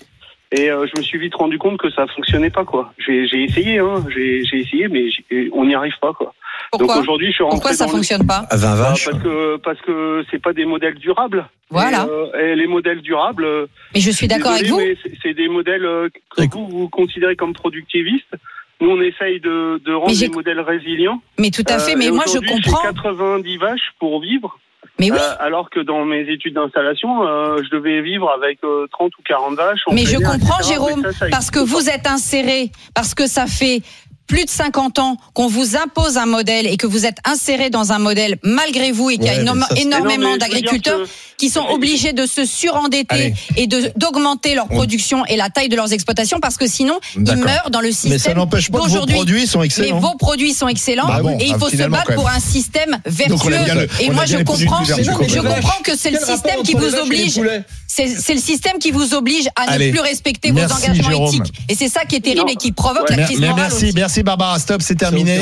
Et 0.53 0.71
euh, 0.71 0.87
je 0.87 1.01
me 1.01 1.03
suis 1.03 1.19
vite 1.19 1.35
rendu 1.37 1.57
compte 1.57 1.79
que 1.79 1.89
ça 1.89 2.07
fonctionnait 2.07 2.51
pas 2.51 2.67
quoi. 2.67 2.93
J'ai 2.99 3.25
essayé, 3.43 3.79
hein, 3.79 4.05
j'ai 4.15 4.43
essayé, 4.53 4.89
mais 4.89 5.09
on 5.53 5.65
n'y 5.65 5.75
arrive 5.75 5.99
pas 6.03 6.13
quoi. 6.13 6.35
Pourquoi 6.71 6.95
Donc 6.97 7.03
aujourd'hui, 7.03 7.29
je 7.29 7.33
suis 7.33 7.43
rentré 7.45 7.57
Pourquoi 7.57 7.73
ça 7.73 7.87
dans 7.87 7.93
le- 7.93 7.97
fonctionne 7.99 8.27
pas 8.27 8.45
À 8.51 8.57
20 8.57 8.69
Bah, 8.69 8.75
vaches. 8.91 9.05
parce 9.11 9.23
que 9.23 9.57
parce 9.59 9.81
que 9.81 10.25
c'est 10.31 10.43
pas 10.43 10.53
des 10.53 10.65
modèles 10.65 10.95
durables. 10.97 11.49
Voilà. 11.71 12.05
Et, 12.07 12.11
euh, 12.37 12.53
et 12.53 12.57
les 12.57 12.67
modèles 12.67 13.01
durables. 13.01 13.45
euh, 13.45 13.67
Mais 13.95 14.01
je 14.01 14.11
suis 14.11 14.27
d'accord 14.29 14.53
avec 14.53 14.67
vous. 14.67 14.81
c'est- 15.23 15.35
des 15.35 15.49
modèles 15.49 15.85
euh, 15.85 16.09
que 16.37 16.43
vous 16.53 16.67
vous 16.69 16.89
considérez 16.89 17.37
comme 17.37 17.53
productivistes. 17.55 18.35
Nous, 18.81 18.91
on 18.91 19.01
essaye 19.01 19.41
de, 19.41 19.81
de 19.85 19.93
rendre 19.93 20.17
des 20.19 20.29
modèles 20.29 20.61
résilients. 20.61 21.21
Mais 21.39 21.51
tout 21.51 21.65
à 21.69 21.79
fait, 21.79 21.97
mais 21.97 22.11
moi 22.11 22.25
je 22.33 22.39
comprends. 22.39 22.81
90 22.83 23.57
vaches 23.59 23.93
pour 23.99 24.21
vivre. 24.21 24.59
Mais 25.01 25.11
oui. 25.13 25.19
Euh, 25.21 25.35
alors 25.41 25.71
que 25.71 25.81
dans 25.81 26.05
mes 26.05 26.23
études 26.31 26.55
d'installation, 26.55 27.27
euh, 27.27 27.61
je 27.65 27.71
devais 27.71 28.01
vivre 28.03 28.31
avec 28.31 28.59
euh, 28.65 28.87
30 28.93 29.13
ou 29.19 29.23
40 29.25 29.55
vaches. 29.57 29.81
Mais 29.93 30.05
je 30.05 30.17
comprends, 30.17 30.59
etc. 30.59 30.73
Jérôme, 30.75 31.03
Mais 31.05 31.13
ça, 31.13 31.19
ça 31.19 31.27
parce 31.31 31.51
que 31.51 31.59
vous 31.61 31.89
êtes 31.89 32.07
inséré, 32.07 32.71
parce 32.95 33.15
que 33.15 33.27
ça 33.27 33.47
fait 33.47 33.83
plus 34.29 34.45
de 34.45 34.51
50 34.51 34.99
ans 35.01 35.17
qu'on 35.35 35.49
vous 35.49 35.75
impose 35.77 36.17
un 36.19 36.27
modèle 36.27 36.67
et 36.67 36.77
que 36.77 36.87
vous 36.87 37.07
êtes 37.07 37.17
inséré 37.25 37.71
dans 37.71 37.91
un 37.93 37.99
modèle 37.99 38.37
malgré 38.45 38.93
vous 38.93 39.11
et 39.11 39.17
qu'il 39.17 39.25
y 39.25 39.29
a 39.29 39.33
Ouais, 39.33 39.37
mais 39.39 39.43
énorme- 39.43 39.61
ça, 39.63 39.67
c'est- 39.71 39.75
Mais 39.77 39.85
non, 39.85 39.91
mais 40.05 40.15
énormément 40.15 40.37
d'agriculteurs 40.37 41.01
que- 41.03 41.09
qui 41.39 41.49
sont 41.51 41.65
obligés 41.71 42.13
de 42.13 42.27
se 42.27 42.45
surendetter 42.45 43.07
Allez. 43.09 43.35
et 43.57 43.67
de 43.67 43.91
d'augmenter 43.97 44.55
leur 44.55 44.69
production 44.69 45.25
et 45.27 45.37
la 45.37 45.49
taille 45.51 45.69
de 45.69 45.77
leurs 45.77 45.93
exploitations 45.93 46.41
parce 46.41 46.57
que 46.57 46.67
sinon 46.67 46.99
ils 47.17 47.37
meurent 47.37 47.71
dans 47.71 47.81
le 47.81 47.89
Mais 47.89 47.93
ça 47.93 48.09
système 48.11 48.37
n'empêche 48.39 48.71
pas 48.71 48.81
que 48.81 48.89
vos 48.89 49.07
produits 49.07 49.47
sont 49.47 49.61
Mais 49.61 49.67
excellents. 49.67 50.01
vos 50.01 50.17
produits 50.17 50.53
sont 50.53 50.69
excellents 50.69 51.07
Bah 51.07 51.21
bon, 51.23 51.39
et 51.41 51.47
il 51.47 51.55
faut 51.55 51.69
se 51.71 51.77
battre 51.89 52.15
pour 52.15 52.29
un 52.29 52.41
système 52.41 52.99
vertueux. 53.07 53.51
le- 53.51 53.89
et 54.03 54.11
moi 54.11 54.25
je 54.27 54.37
comprends, 54.39 54.85
je 54.85 54.95
comprends 55.11 55.83
que 55.83 55.97
c'est 55.97 56.11
le 56.11 56.19
système 56.19 56.63
qui 56.65 56.75
vous 56.75 56.95
oblige. 56.97 57.41
C'est 57.87 58.35
le 58.35 58.41
système 58.41 58.79
qui 58.79 58.91
vous 58.93 59.15
oblige 59.15 59.49
à 59.57 59.63
Allez. 59.73 59.87
ne 59.87 59.91
plus 59.93 60.01
respecter 60.01 60.53
Merci, 60.53 60.75
vos 60.75 60.85
engagements 60.85 61.09
Jérôme. 61.09 61.35
éthiques. 61.35 61.55
Et 61.69 61.75
c'est 61.75 61.89
ça 61.89 62.05
qui 62.05 62.17
est 62.17 62.21
terrible 62.21 62.43
Non. 62.43 62.53
et 62.53 62.57
qui 62.57 62.71
provoque 62.71 63.09
Ouais. 63.11 63.17
la 63.17 63.25
crise 63.25 63.41
mais 63.41 63.49
morale 63.49 63.63
merci, 63.71 63.85
aussi. 63.87 63.95
merci 63.95 64.18
Barbara. 64.23 64.59
Stop, 64.59 64.83
c'est 64.83 64.95
terminé. 64.95 65.41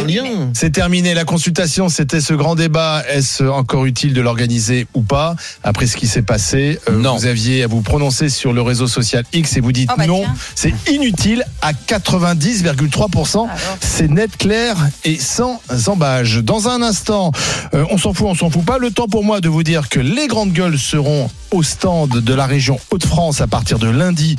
C'est 0.55 0.71
terminé. 0.71 1.15
La 1.15 1.25
consultation, 1.25 1.89
c'était 1.89 2.21
ce 2.21 2.35
grand 2.35 2.55
débat. 2.55 3.03
Est-ce 3.09 3.45
encore 3.45 3.85
utile 3.87 4.13
de 4.13 4.21
l'organiser 4.21 4.87
ou 4.95 5.03
pas? 5.03 5.37
Après 5.63 5.87
ce 5.87 5.97
qui 5.97 6.07
s'est 6.07 6.23
passé, 6.23 6.79
euh, 6.89 6.99
Non. 6.99 7.17
vous 7.17 7.27
aviez 7.27 7.63
à 7.63 7.67
vous 7.67 7.83
prononcer 7.83 8.29
sur 8.29 8.53
le 8.53 8.63
réseau 8.63 8.87
social 8.87 9.25
X 9.33 9.57
et 9.57 9.61
vous 9.61 9.73
dites 9.73 9.91
Oh 9.93 9.97
bah 9.99 10.07
non, 10.07 10.25
c'est 10.55 10.73
inutile 10.91 11.45
à 11.63 11.73
90,3%. 11.73 13.37
Alors. 13.45 13.51
C'est 13.81 14.09
net, 14.11 14.37
clair 14.37 14.77
et 15.05 15.19
sans 15.19 15.61
embâge. 15.87 16.39
Dans 16.43 16.69
un 16.69 16.83
instant, 16.83 17.33
euh, 17.75 17.85
on 17.91 17.99
s'en 17.99 18.13
fout, 18.13 18.27
on 18.29 18.35
s'en 18.35 18.51
fout 18.51 18.65
pas. 18.65 18.79
Le 18.79 18.91
temps 18.91 19.09
pour 19.09 19.25
moi 19.25 19.41
de 19.41 19.49
vous 19.49 19.63
dire 19.63 19.89
que 19.89 20.01
les 20.01 20.27
grandes 20.27 20.53
gueules 20.53 20.79
seront 20.79 21.31
au 21.53 21.63
stand 21.63 22.11
de 22.21 22.35
la 22.35 22.47
région 22.47 22.79
Hauts-de-France 22.91 23.41
à 23.41 23.47
partir 23.47 23.79
de 23.79 23.89
lundi. 23.89 24.37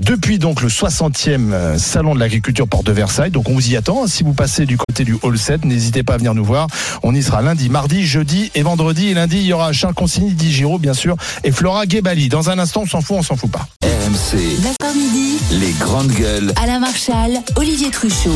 Depuis 0.00 0.38
donc 0.38 0.62
le 0.62 0.68
60e 0.68 1.52
euh, 1.52 1.78
salon 1.78 2.14
de 2.14 2.20
l'agriculture 2.20 2.66
porte 2.66 2.86
de 2.86 2.92
Versailles. 2.92 3.30
Donc 3.30 3.48
on 3.48 3.54
vous 3.54 3.70
y 3.70 3.76
attend. 3.76 4.06
Si 4.06 4.22
vous 4.22 4.32
passez 4.32 4.64
du 4.66 4.76
côté 4.78 5.04
du 5.04 5.16
Hall 5.22 5.38
7, 5.38 5.64
n'hésitez 5.64 6.02
pas 6.02 6.14
à 6.14 6.16
venir 6.16 6.34
nous 6.34 6.44
voir. 6.44 6.68
On 7.02 7.14
y 7.14 7.22
sera 7.22 7.42
lundi, 7.42 7.68
mardi, 7.68 8.06
jeudi 8.06 8.50
et 8.54 8.62
vendredi. 8.62 9.08
Et 9.08 9.14
lundi, 9.14 9.36
il 9.38 9.44
y 9.46 9.52
aura 9.52 9.72
Charles 9.72 9.94
Consigny, 9.94 10.32
Di 10.32 10.50
Giraud, 10.52 10.78
bien 10.78 10.94
sûr, 10.94 11.16
et 11.44 11.52
Flora 11.52 11.84
Gebali. 11.88 12.28
Dans 12.28 12.50
un 12.50 12.58
instant, 12.58 12.82
on 12.82 12.86
s'en 12.86 13.00
fout, 13.02 13.16
on 13.18 13.22
s'en 13.22 13.36
fout 13.36 13.50
pas. 13.50 13.66
RMC, 13.84 14.36
9h 14.38 14.94
midi, 14.96 15.38
les 15.52 15.72
grandes 15.72 16.12
gueules. 16.12 16.52
Alain 16.62 16.80
Marchal, 16.80 17.32
Olivier 17.56 17.90
Truchot. 17.90 18.30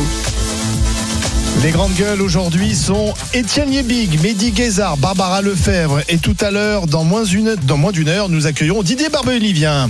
Les 1.63 1.71
grandes 1.71 1.95
gueules 1.95 2.21
aujourd'hui 2.21 2.75
sont 2.75 3.15
Étienne 3.33 3.73
Yebig, 3.73 4.21
Mehdi 4.23 4.51
Guézard, 4.53 4.97
Barbara 4.99 5.41
Lefebvre. 5.41 6.01
Et 6.09 6.19
tout 6.19 6.37
à 6.41 6.51
l'heure, 6.51 6.87
dans 6.87 7.05
moins 7.05 7.25
une- 7.25 7.57
dans 7.67 7.79
moins 7.79 7.93
d'une 7.93 8.09
heure, 8.09 8.29
nous 8.29 8.47
accueillons 8.47 8.83
Didier 8.83 9.09
Barbelivien. 9.09 9.89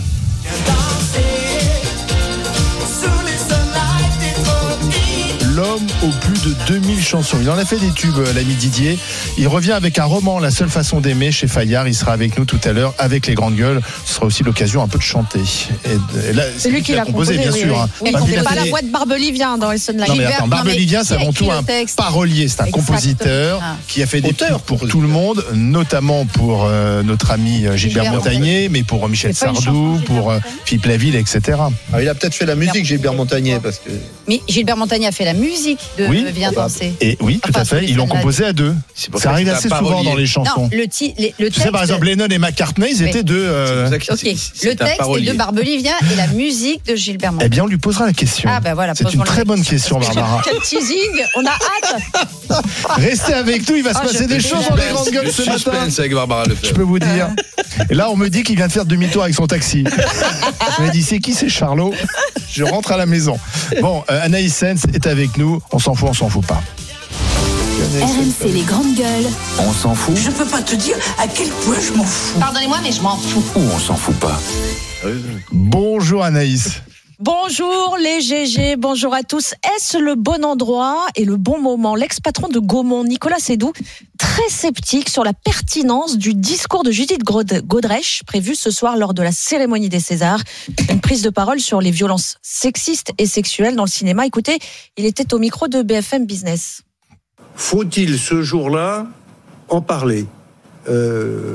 L'homme 5.74 5.86
aux 6.04 6.12
plus 6.20 6.40
de 6.50 6.54
2000 6.68 7.02
chansons. 7.02 7.38
Il 7.40 7.50
en 7.50 7.58
a 7.58 7.64
fait 7.64 7.78
des 7.78 7.90
tubes, 7.90 8.16
euh, 8.18 8.32
l'ami 8.32 8.54
Didier. 8.54 8.96
Il 9.38 9.48
revient 9.48 9.72
avec 9.72 9.98
un 9.98 10.04
roman, 10.04 10.38
La 10.38 10.52
seule 10.52 10.68
façon 10.68 11.00
d'aimer, 11.00 11.32
chez 11.32 11.48
Fayard. 11.48 11.88
Il 11.88 11.94
sera 11.96 12.12
avec 12.12 12.38
nous 12.38 12.44
tout 12.44 12.60
à 12.62 12.72
l'heure, 12.72 12.94
avec 12.96 13.26
les 13.26 13.34
grandes 13.34 13.56
gueules. 13.56 13.80
Ce 14.06 14.14
sera 14.14 14.26
aussi 14.26 14.44
l'occasion 14.44 14.82
un 14.84 14.88
peu 14.88 14.98
de 14.98 15.02
chanter. 15.02 15.40
Et, 15.84 16.28
et 16.30 16.32
là, 16.32 16.44
c'est 16.56 16.70
lui 16.70 16.80
qui 16.82 16.92
l'a 16.92 17.04
composé, 17.04 17.38
bien 17.38 17.50
oui, 17.52 17.58
sûr. 17.58 17.88
oui. 18.02 18.10
hein. 18.14 18.20
Oui, 18.24 18.36
pas 18.44 18.54
la 18.54 18.64
voix 18.66 18.82
de 18.82 18.86
Barbelivien 18.88 19.58
dans 19.58 19.70
de 19.72 19.98
la 19.98 20.06
non 20.06 20.14
mais 20.14 20.20
Gilbert. 20.20 20.36
attends, 20.36 20.46
Barbelivien, 20.48 21.02
c'est 21.02 21.14
avant 21.14 21.32
tout 21.32 21.50
un 21.50 21.64
texte 21.64 21.96
parolier, 21.96 22.46
c'est 22.46 22.60
un 22.60 22.66
Exactement. 22.66 22.86
compositeur 22.86 23.60
Ah. 23.60 23.76
qui 23.88 24.00
a 24.00 24.06
fait 24.06 24.20
des 24.20 24.28
Auteur, 24.28 24.60
pour 24.60 24.86
tout 24.86 25.00
le 25.00 25.08
monde, 25.08 25.44
notamment 25.54 26.24
pour 26.26 26.66
euh, 26.66 27.02
notre 27.02 27.32
ami 27.32 27.66
euh, 27.66 27.76
Gilbert 27.76 28.12
Montagnier, 28.12 28.68
mais 28.68 28.84
pour 28.84 29.08
Michel 29.08 29.34
Sardou, 29.34 29.98
de 29.98 30.04
pour 30.04 30.30
euh, 30.30 30.38
Philippe 30.66 30.86
Laville, 30.86 31.16
etc. 31.16 31.40
Ah, 31.92 32.00
il 32.00 32.08
a 32.08 32.14
peut-être 32.14 32.34
fait 32.34 32.46
la 32.46 32.54
musique, 32.54 32.84
Gilbert 32.84 33.14
Montagnier, 33.14 33.58
parce 33.60 33.78
que. 33.78 33.90
Mais 34.28 34.40
Gilbert 34.48 34.76
Montagnier 34.76 35.08
a 35.08 35.12
fait 35.12 35.24
la 35.24 35.34
musique 35.34 35.63
de 35.98 36.06
Oui. 36.06 36.24
Viens 36.34 36.52
danser. 36.52 36.92
Et 37.00 37.16
oui, 37.20 37.40
tout 37.42 37.50
Enfin, 37.50 37.60
à 37.60 37.64
fait, 37.64 37.84
ils 37.84 37.96
l'ont 37.96 38.06
composé 38.06 38.44
à 38.44 38.52
deux. 38.52 38.74
Ça 38.94 39.30
arrive 39.30 39.48
assez 39.48 39.68
souvent 39.68 39.76
parolier. 39.88 40.04
dans 40.10 40.16
les 40.16 40.26
chansons. 40.26 40.62
Non, 40.62 40.70
le, 40.72 40.86
ti- 40.88 41.14
les- 41.18 41.34
le 41.38 41.50
Tu 41.50 41.60
sais, 41.60 41.70
par 41.70 41.80
texte- 41.80 41.92
exemple, 41.92 42.06
Lennon 42.06 42.26
et 42.30 42.38
McCartney, 42.38 42.88
ils 42.92 43.02
Oui. 43.02 43.08
étaient 43.08 43.22
deux. 43.22 43.34
euh, 43.38 43.84
le 43.90 43.98
texte 43.98 44.64
est 44.64 44.74
de 44.74 45.32
Barbelivien 45.36 45.92
et 46.12 46.16
la 46.16 46.26
musique 46.28 46.84
de 46.86 46.94
Gilbert 46.96 47.30
Eh 47.30 47.34
Montagnier. 47.34 47.48
bien, 47.50 47.64
on 47.64 47.66
lui 47.66 47.78
posera 47.78 48.06
la 48.06 48.12
question. 48.12 48.48
Ah, 48.52 48.60
bah 48.60 48.74
voilà, 48.74 48.94
C'est 48.94 49.12
une 49.12 49.22
très 49.24 49.44
bonne 49.44 49.62
question. 49.62 49.98
Barbara. 49.98 50.42
Quel 50.44 50.60
teasing 50.60 51.22
On 51.36 51.44
a 51.46 51.50
hâte 51.50 52.02
Restez 52.96 53.32
avec 53.34 53.68
nous, 53.68 53.76
il 53.76 53.82
va 53.82 53.92
se 53.92 53.98
Ah, 53.98 54.02
passer 54.06 54.18
je- 54.24 54.28
des 54.28 54.40
choses 54.40 54.66
dans 54.68 54.76
les 54.76 54.82
grandes 54.92 55.06
Le 55.06 55.12
gueules 55.12 55.32
ce 55.32 55.42
matin. 55.42 55.88
avec 55.98 56.12
Barbara 56.14 56.44
Je 56.62 56.70
peux 56.72 56.82
vous 56.82 56.98
dire. 56.98 57.28
Et 57.90 57.94
là, 57.94 58.10
on 58.10 58.16
me 58.16 58.28
dit 58.28 58.42
qu'il 58.42 58.56
vient 58.56 58.66
de 58.68 58.72
faire 58.72 58.84
demi-tour 58.84 59.22
avec 59.24 59.34
son 59.34 59.46
taxi. 59.46 59.84
Il 60.78 60.84
m'a 60.84 60.90
dit 60.90 61.02
c'est 61.02 61.18
qui 61.18 61.34
c'est 61.34 61.48
Charlot? 61.48 61.92
Je 62.52 62.62
rentre 62.62 62.92
à 62.92 62.96
la 62.96 63.06
maison. 63.06 63.38
Bon, 63.80 64.04
euh, 64.10 64.20
Anaïs 64.22 64.54
Sens 64.54 64.82
est 64.92 65.06
avec 65.06 65.36
nous. 65.38 65.53
On 65.72 65.78
s'en 65.78 65.94
fout, 65.94 66.08
on 66.10 66.14
s'en 66.14 66.28
fout 66.28 66.46
pas. 66.46 66.62
RMC 68.00 68.52
les 68.52 68.62
grandes 68.62 68.94
gueules. 68.94 69.26
On 69.58 69.72
s'en 69.72 69.94
fout 69.94 70.16
Je 70.16 70.30
peux 70.30 70.46
pas 70.46 70.62
te 70.62 70.74
dire 70.74 70.96
à 71.18 71.26
quel 71.26 71.48
point 71.48 71.76
je 71.80 71.92
m'en 71.96 72.04
fous. 72.04 72.38
Pardonnez-moi, 72.38 72.78
mais 72.82 72.92
je 72.92 73.02
m'en 73.02 73.16
fous. 73.16 73.42
ou 73.56 73.60
on 73.74 73.78
s'en 73.78 73.96
fout 73.96 74.16
pas 74.16 74.38
Bonjour 75.52 76.24
Anaïs. 76.24 76.82
Bonjour 77.24 77.96
les 77.98 78.20
GG, 78.20 78.76
bonjour 78.76 79.14
à 79.14 79.22
tous. 79.22 79.54
Est-ce 79.74 79.96
le 79.96 80.14
bon 80.14 80.44
endroit 80.44 81.06
et 81.16 81.24
le 81.24 81.38
bon 81.38 81.58
moment? 81.58 81.94
L'ex-patron 81.94 82.48
de 82.48 82.58
Gaumont, 82.58 83.02
Nicolas 83.02 83.38
Sédou, 83.38 83.72
très 84.18 84.46
sceptique 84.50 85.08
sur 85.08 85.24
la 85.24 85.32
pertinence 85.32 86.18
du 86.18 86.34
discours 86.34 86.82
de 86.82 86.90
Judith 86.90 87.22
Godrèche 87.24 88.24
prévu 88.26 88.54
ce 88.54 88.70
soir 88.70 88.98
lors 88.98 89.14
de 89.14 89.22
la 89.22 89.32
cérémonie 89.32 89.88
des 89.88 90.00
Césars. 90.00 90.42
Une 90.90 91.00
prise 91.00 91.22
de 91.22 91.30
parole 91.30 91.60
sur 91.60 91.80
les 91.80 91.90
violences 91.90 92.36
sexistes 92.42 93.12
et 93.16 93.24
sexuelles 93.24 93.74
dans 93.74 93.84
le 93.84 93.90
cinéma. 93.90 94.26
Écoutez, 94.26 94.58
il 94.98 95.06
était 95.06 95.32
au 95.32 95.38
micro 95.38 95.66
de 95.66 95.80
BFM 95.80 96.26
Business. 96.26 96.82
Faut-il 97.54 98.18
ce 98.18 98.42
jour-là 98.42 99.06
en 99.70 99.80
parler? 99.80 100.26
Euh, 100.88 101.54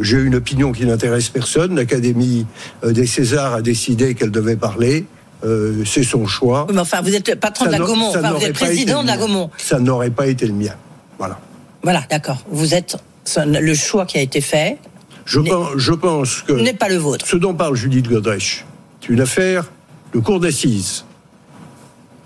J'ai 0.00 0.18
une 0.18 0.34
opinion 0.34 0.72
qui 0.72 0.86
n'intéresse 0.86 1.28
personne. 1.28 1.76
L'Académie 1.76 2.46
euh, 2.84 2.92
des 2.92 3.06
Césars 3.06 3.54
a 3.54 3.62
décidé 3.62 4.14
qu'elle 4.14 4.30
devait 4.30 4.56
parler. 4.56 5.06
euh, 5.44 5.84
c'est 5.84 6.02
son 6.02 6.26
choix. 6.26 6.66
Mais 6.72 6.78
enfin, 6.78 7.00
vous 7.02 7.14
êtes 7.14 7.34
patron 7.36 7.66
de 7.66 7.70
la 7.72 7.78
Gaumont, 7.78 8.08
enfin, 8.08 8.32
vous 8.32 8.44
êtes 8.44 8.54
président 8.54 9.02
de 9.02 9.08
la. 9.08 9.16
Gaumont. 9.16 9.50
Ça 9.58 9.78
n'aurait 9.78 10.10
pas 10.10 10.26
été 10.26 10.46
le 10.46 10.52
mien. 10.52 10.74
Voilà. 11.18 11.38
Voilà, 11.82 12.04
d'accord. 12.10 12.38
Vous 12.50 12.74
êtes 12.74 12.96
le 13.36 13.74
choix 13.74 14.06
qui 14.06 14.18
a 14.18 14.22
été 14.22 14.40
fait 14.40 14.78
Je 15.24 15.40
pense, 15.40 15.68
je 15.76 15.92
pense 15.92 16.42
que 16.42 16.52
n'est 16.52 16.74
pas 16.74 16.88
le 16.88 16.96
vôtre. 16.96 17.26
ce 17.26 17.36
dont 17.36 17.54
parle 17.54 17.76
Judith 17.76 18.08
Godrèche, 18.08 18.64
c'est 19.00 19.08
une 19.10 19.20
affaire 19.20 19.70
de 20.14 20.18
cour 20.18 20.40
d'assises. 20.40 21.04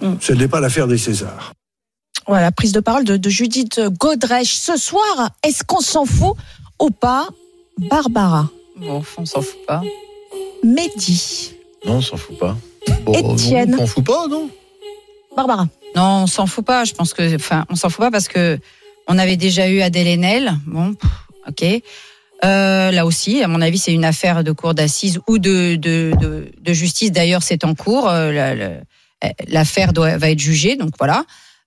Hmm. 0.01 0.15
Ce 0.21 0.33
n'est 0.33 0.49
pas 0.49 0.61
l'affaire 0.61 0.89
des 0.89 0.99
Césars. 0.99 1.53
Voilà, 2.27 2.51
prise 2.53 2.73
de 2.73 2.81
parole 2.81 3.05
de, 3.05 3.17
de 3.17 3.31
Judith 3.31 3.81
Godrèche 3.99 4.55
ce 4.55 4.77
soir. 4.77 5.31
Est-ce 5.43 5.63
qu'on 5.65 5.81
s'en 5.81 6.05
fout 6.07 6.35
ou 6.81 6.91
pas 6.91 7.29
Barbara, 7.79 8.49
Bon, 8.77 9.03
on 9.19 9.27
s'en 9.27 9.43
fout 9.43 9.67
pas. 9.67 9.83
Mehdi, 10.63 11.53
Non, 11.85 11.95
on 11.97 12.01
s'en 12.01 12.17
fout 12.17 12.39
pas. 12.39 12.57
Étienne. 13.13 13.73
Non, 13.73 13.83
on 13.83 13.87
fout 13.87 14.05
pas, 14.05 14.27
non? 14.29 14.49
Barbara. 15.37 15.67
Non, 15.97 16.23
on 16.23 16.27
s'en 16.27 16.47
fout 16.47 16.65
pas. 16.65 16.85
Je 16.85 16.93
pense 16.95 17.13
que, 17.15 17.35
enfin, 17.37 17.65
on 17.69 17.75
s'en 17.75 17.89
fout 17.91 18.01
pas 18.01 18.11
parce 18.11 18.29
que 18.29 18.59
on 19.07 19.19
avait 19.19 19.37
déjà 19.37 19.69
eu 19.69 19.81
Adèle 19.81 20.07
Haenel. 20.09 20.55
Bon, 20.67 20.95
ok. 21.49 21.65
Euh, 22.45 22.91
là 22.91 23.07
aussi, 23.07 23.43
à 23.43 23.49
mon 23.49 23.61
avis, 23.61 23.79
c'est 23.79 23.93
une 23.93 24.05
affaire 24.05 24.45
de 24.45 24.53
cour 24.53 24.75
d'assises 24.75 25.21
ou 25.29 25.39
de, 25.39 25.77
de, 25.77 26.13
de, 26.21 26.51
de 26.61 26.73
justice. 26.73 27.11
D'ailleurs, 27.13 27.43
c'est 27.43 27.65
en 27.65 27.75
cours. 27.75 28.09
Euh, 28.09 28.33
la- 28.33 28.55
la- 28.55 28.71
L'affaire 29.49 29.95
doit 29.95 30.19
va 30.19 30.29
être 30.31 30.39
jugée, 30.39 30.77
donc 30.77 30.91
voilà. 30.99 31.25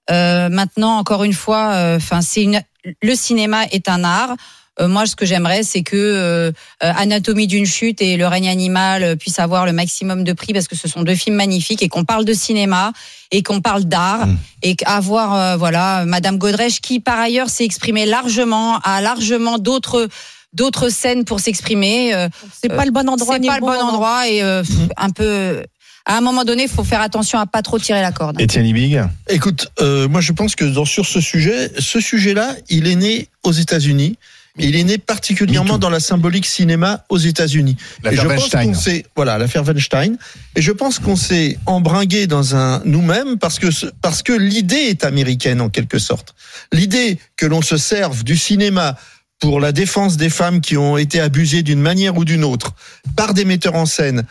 Euh, 0.09 0.49
maintenant, 0.49 0.97
encore 0.97 1.23
une 1.23 1.33
fois, 1.33 1.71
euh, 1.73 1.97
enfin, 1.97 2.21
c'est 2.21 2.43
une. 2.43 2.61
Le 3.01 3.15
cinéma 3.15 3.65
est 3.71 3.89
un 3.89 4.03
art. 4.03 4.35
Euh, 4.79 4.87
moi, 4.87 5.05
ce 5.07 5.15
que 5.15 5.25
j'aimerais, 5.25 5.63
c'est 5.63 5.81
que 5.81 5.95
euh, 5.97 6.51
euh, 6.83 6.93
Anatomie 6.95 7.47
d'une 7.47 7.65
chute 7.65 7.99
et 8.01 8.15
Le 8.15 8.27
règne 8.27 8.47
animal 8.47 9.03
euh, 9.03 9.15
puissent 9.15 9.39
avoir 9.39 9.65
le 9.65 9.73
maximum 9.73 10.23
de 10.23 10.33
prix 10.33 10.53
parce 10.53 10.67
que 10.67 10.75
ce 10.75 10.87
sont 10.87 11.01
deux 11.01 11.15
films 11.15 11.35
magnifiques 11.35 11.81
et 11.81 11.89
qu'on 11.89 12.05
parle 12.05 12.25
de 12.25 12.33
cinéma 12.33 12.93
et 13.31 13.41
qu'on 13.41 13.59
parle 13.59 13.85
d'art 13.85 14.27
et 14.61 14.75
qu'avoir 14.75 15.33
euh, 15.33 15.57
voilà 15.57 16.05
Madame 16.05 16.37
Godrèche 16.37 16.79
qui 16.79 16.99
par 16.99 17.19
ailleurs 17.19 17.49
s'est 17.49 17.65
exprimée 17.65 18.05
largement 18.05 18.77
a 18.83 19.01
largement 19.01 19.57
d'autres 19.57 20.07
d'autres 20.53 20.89
scènes 20.89 21.25
pour 21.25 21.39
s'exprimer. 21.39 22.13
euh, 22.13 22.29
C'est 22.53 22.69
pas 22.69 22.85
le 22.85 22.91
bon 22.91 23.09
endroit 23.09 23.35
C'est 23.41 23.47
pas 23.47 23.55
le 23.55 23.61
bon 23.61 23.81
endroit 23.81 24.27
et 24.29 24.43
euh, 24.43 24.61
pff, 24.61 24.75
un 24.95 25.09
peu. 25.09 25.63
À 26.09 26.17
un 26.17 26.21
moment 26.21 26.45
donné, 26.45 26.63
il 26.63 26.69
faut 26.69 26.85
faire 26.85 27.01
attention 27.01 27.37
à 27.37 27.45
pas 27.45 27.61
trop 27.61 27.77
tirer 27.77 28.01
la 28.01 28.13
corde. 28.13 28.39
Étienne 28.39 28.65
Ibig 28.65 29.03
Écoute, 29.27 29.67
euh, 29.81 30.07
moi 30.07 30.21
je 30.21 30.31
pense 30.31 30.55
que 30.55 30.63
dans, 30.63 30.85
sur 30.85 31.05
ce 31.05 31.19
sujet, 31.19 31.69
ce 31.77 31.99
sujet-là, 31.99 32.55
il 32.69 32.87
est 32.87 32.95
né 32.95 33.27
aux 33.43 33.51
États-Unis. 33.51 34.17
Il 34.57 34.75
est 34.75 34.83
né 34.85 34.97
particulièrement 34.97 35.77
dans 35.77 35.89
la 35.91 35.99
symbolique 35.99 36.45
cinéma 36.47 37.03
aux 37.09 37.17
États-Unis. 37.19 37.75
Et 37.99 38.05
L'affaire 38.05 38.21
je 38.23 38.27
pense 38.29 38.53
Weinstein. 38.53 38.67
qu'on 38.73 38.79
s'est, 38.79 39.05
voilà, 39.15 39.37
l'affaire 39.37 39.63
Weinstein. 39.63 40.17
Et 40.55 40.61
je 40.63 40.71
pense 40.71 40.97
qu'on 40.97 41.15
s'est 41.17 41.59
embringué 41.67 42.25
dans 42.25 42.55
un 42.55 42.81
nous-mêmes 42.85 43.37
parce 43.37 43.59
que 43.59 43.69
ce- 43.69 43.85
parce 44.01 44.23
que 44.23 44.33
l'idée 44.33 44.75
est 44.89 45.03
américaine 45.03 45.61
en 45.61 45.69
quelque 45.69 45.99
sorte. 45.99 46.33
L'idée 46.73 47.19
que 47.35 47.45
l'on 47.45 47.61
se 47.61 47.77
serve 47.77 48.23
du 48.23 48.35
cinéma 48.37 48.95
pour 49.39 49.59
la 49.59 49.71
défense 49.73 50.17
des 50.17 50.29
femmes 50.31 50.61
qui 50.61 50.75
ont 50.77 50.97
été 50.97 51.19
abusées 51.19 51.61
d'une 51.61 51.81
manière 51.81 52.17
ou 52.17 52.25
d'une 52.25 52.43
autre 52.43 52.73
par 53.15 53.35
des 53.35 53.45
metteurs 53.45 53.75
en 53.75 53.85
scène 53.85 54.23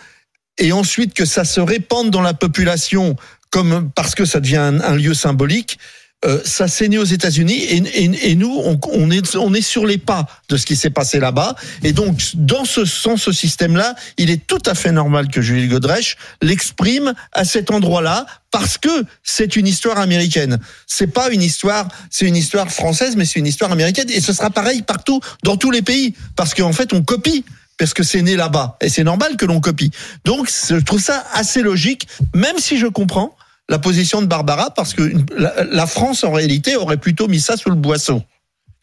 et 0.58 0.72
ensuite 0.72 1.14
que 1.14 1.24
ça 1.24 1.44
se 1.44 1.60
répande 1.60 2.10
dans 2.10 2.22
la 2.22 2.34
population 2.34 3.16
comme 3.50 3.90
parce 3.94 4.14
que 4.14 4.24
ça 4.24 4.40
devient 4.40 4.56
un, 4.56 4.80
un 4.80 4.94
lieu 4.96 5.14
symbolique. 5.14 5.78
euh, 6.24 6.40
ça 6.46 6.66
s'est 6.66 6.88
né 6.88 6.96
aux 6.96 7.04
États-Unis 7.04 7.62
et, 7.74 7.76
et- 8.04 8.30
et 8.30 8.34
nous 8.34 8.50
on, 8.64 8.80
on 8.94 9.10
est 9.10 9.36
on 9.36 9.52
est 9.52 9.60
sur 9.74 9.84
les 9.86 9.98
pas 9.98 10.26
de 10.48 10.56
ce 10.56 10.64
qui 10.64 10.74
s'est 10.74 10.88
passé 10.90 11.20
là-bas 11.20 11.54
et 11.82 11.92
donc 11.92 12.18
dans 12.34 12.64
ce 12.64 12.86
sans 12.86 13.18
ce 13.18 13.32
système-là, 13.32 13.94
il 14.16 14.30
est 14.30 14.46
tout 14.46 14.62
à 14.64 14.74
fait 14.74 14.92
normal 14.92 15.28
que 15.28 15.42
Julie 15.42 15.68
Godrèche 15.68 16.16
l'exprime 16.40 17.12
à 17.32 17.44
cet 17.44 17.70
endroit-là 17.70 18.24
parce 18.50 18.78
que 18.78 19.04
c'est 19.22 19.56
une 19.56 19.66
histoire 19.66 19.98
américaine. 19.98 20.58
C'est 20.86 21.12
pas 21.12 21.28
une 21.30 21.42
histoire, 21.42 21.86
c'est 22.10 22.26
une 22.26 22.36
histoire 22.36 22.70
française, 22.70 23.14
mais 23.14 23.26
c'est 23.26 23.38
une 23.38 23.46
histoire 23.46 23.70
américaine 23.70 24.08
et 24.08 24.22
ce 24.22 24.32
sera 24.32 24.48
pareil 24.50 24.80
partout 24.82 25.20
dans 25.44 25.58
tous 25.58 25.70
les 25.70 25.82
pays 25.82 26.14
parce 26.34 26.54
qu'en 26.54 26.72
fait 26.72 26.94
on 26.94 27.02
copie 27.02 27.44
parce 27.78 27.94
que 27.94 28.02
c'est 28.02 28.22
né 28.22 28.36
là-bas 28.36 28.76
et 28.80 28.88
c'est 28.88 29.04
normal 29.04 29.36
que 29.36 29.44
l'on 29.44 29.60
copie. 29.60 29.90
Donc 30.24 30.48
je 30.68 30.76
trouve 30.76 31.00
ça 31.00 31.24
assez 31.32 31.62
logique, 31.62 32.08
même 32.34 32.58
si 32.58 32.78
je 32.78 32.86
comprends 32.86 33.36
la 33.68 33.78
position 33.78 34.22
de 34.22 34.26
Barbara 34.26 34.70
parce 34.70 34.94
que 34.94 35.12
la, 35.36 35.86
France 35.86 36.24
en 36.24 36.32
réalité 36.32 36.76
aurait 36.76 36.96
plutôt 36.96 37.28
mis 37.28 37.40
ça 37.40 37.56
sous 37.56 37.68
le 37.68 37.76
boisseau. 37.76 38.22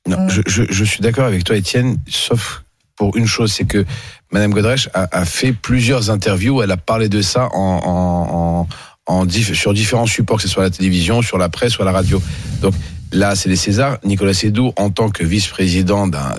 Non, 0.08 0.28
je, 0.28 0.42
je, 0.46 0.64
je 0.70 0.84
suis 0.84 1.00
d'accord 1.00 1.26
avec 1.26 1.44
toi, 1.46 1.56
Étienne, 1.56 1.98
sauf 2.10 2.64
pour 2.96 3.16
une 3.18 3.26
chose, 3.26 3.52
c'est 3.52 3.66
que 3.66 3.86
Madame 4.32 4.52
Godrèche 4.52 4.90
a, 4.94 5.08
a 5.12 5.26
fait 5.26 5.54
plusieurs 5.54 6.10
interviews, 6.10 6.62
elle 6.62 6.72
a 6.72 6.78
parlé 6.78 7.10
de 7.10 7.22
ça 7.22 7.48
en, 7.54 7.82
en, 7.84 8.68
en, 9.08 9.16
en 9.16 9.26
diff- 9.26 9.54
sur 9.54 9.74
différents 9.74 10.06
supports, 10.06 10.38
que 10.38 10.44
ce 10.44 10.50
soit 10.50 10.64
la 10.64 10.70
télévision, 10.70 11.22
sur 11.22 11.38
la 11.38 11.50
presse, 11.50 11.72
sur 11.72 11.86
la 11.86 11.92
radio. 11.92 12.22
Donc 12.62 12.74
là, 13.14 13.36
c'est 13.36 13.50
les 13.50 13.56
Césars. 13.56 13.98
Nicolas 14.04 14.34
Sédou, 14.34 14.74
en 14.76 14.90
tant 14.90 15.10
que 15.10 15.24
vice-président 15.24 16.08
d'un 16.08 16.36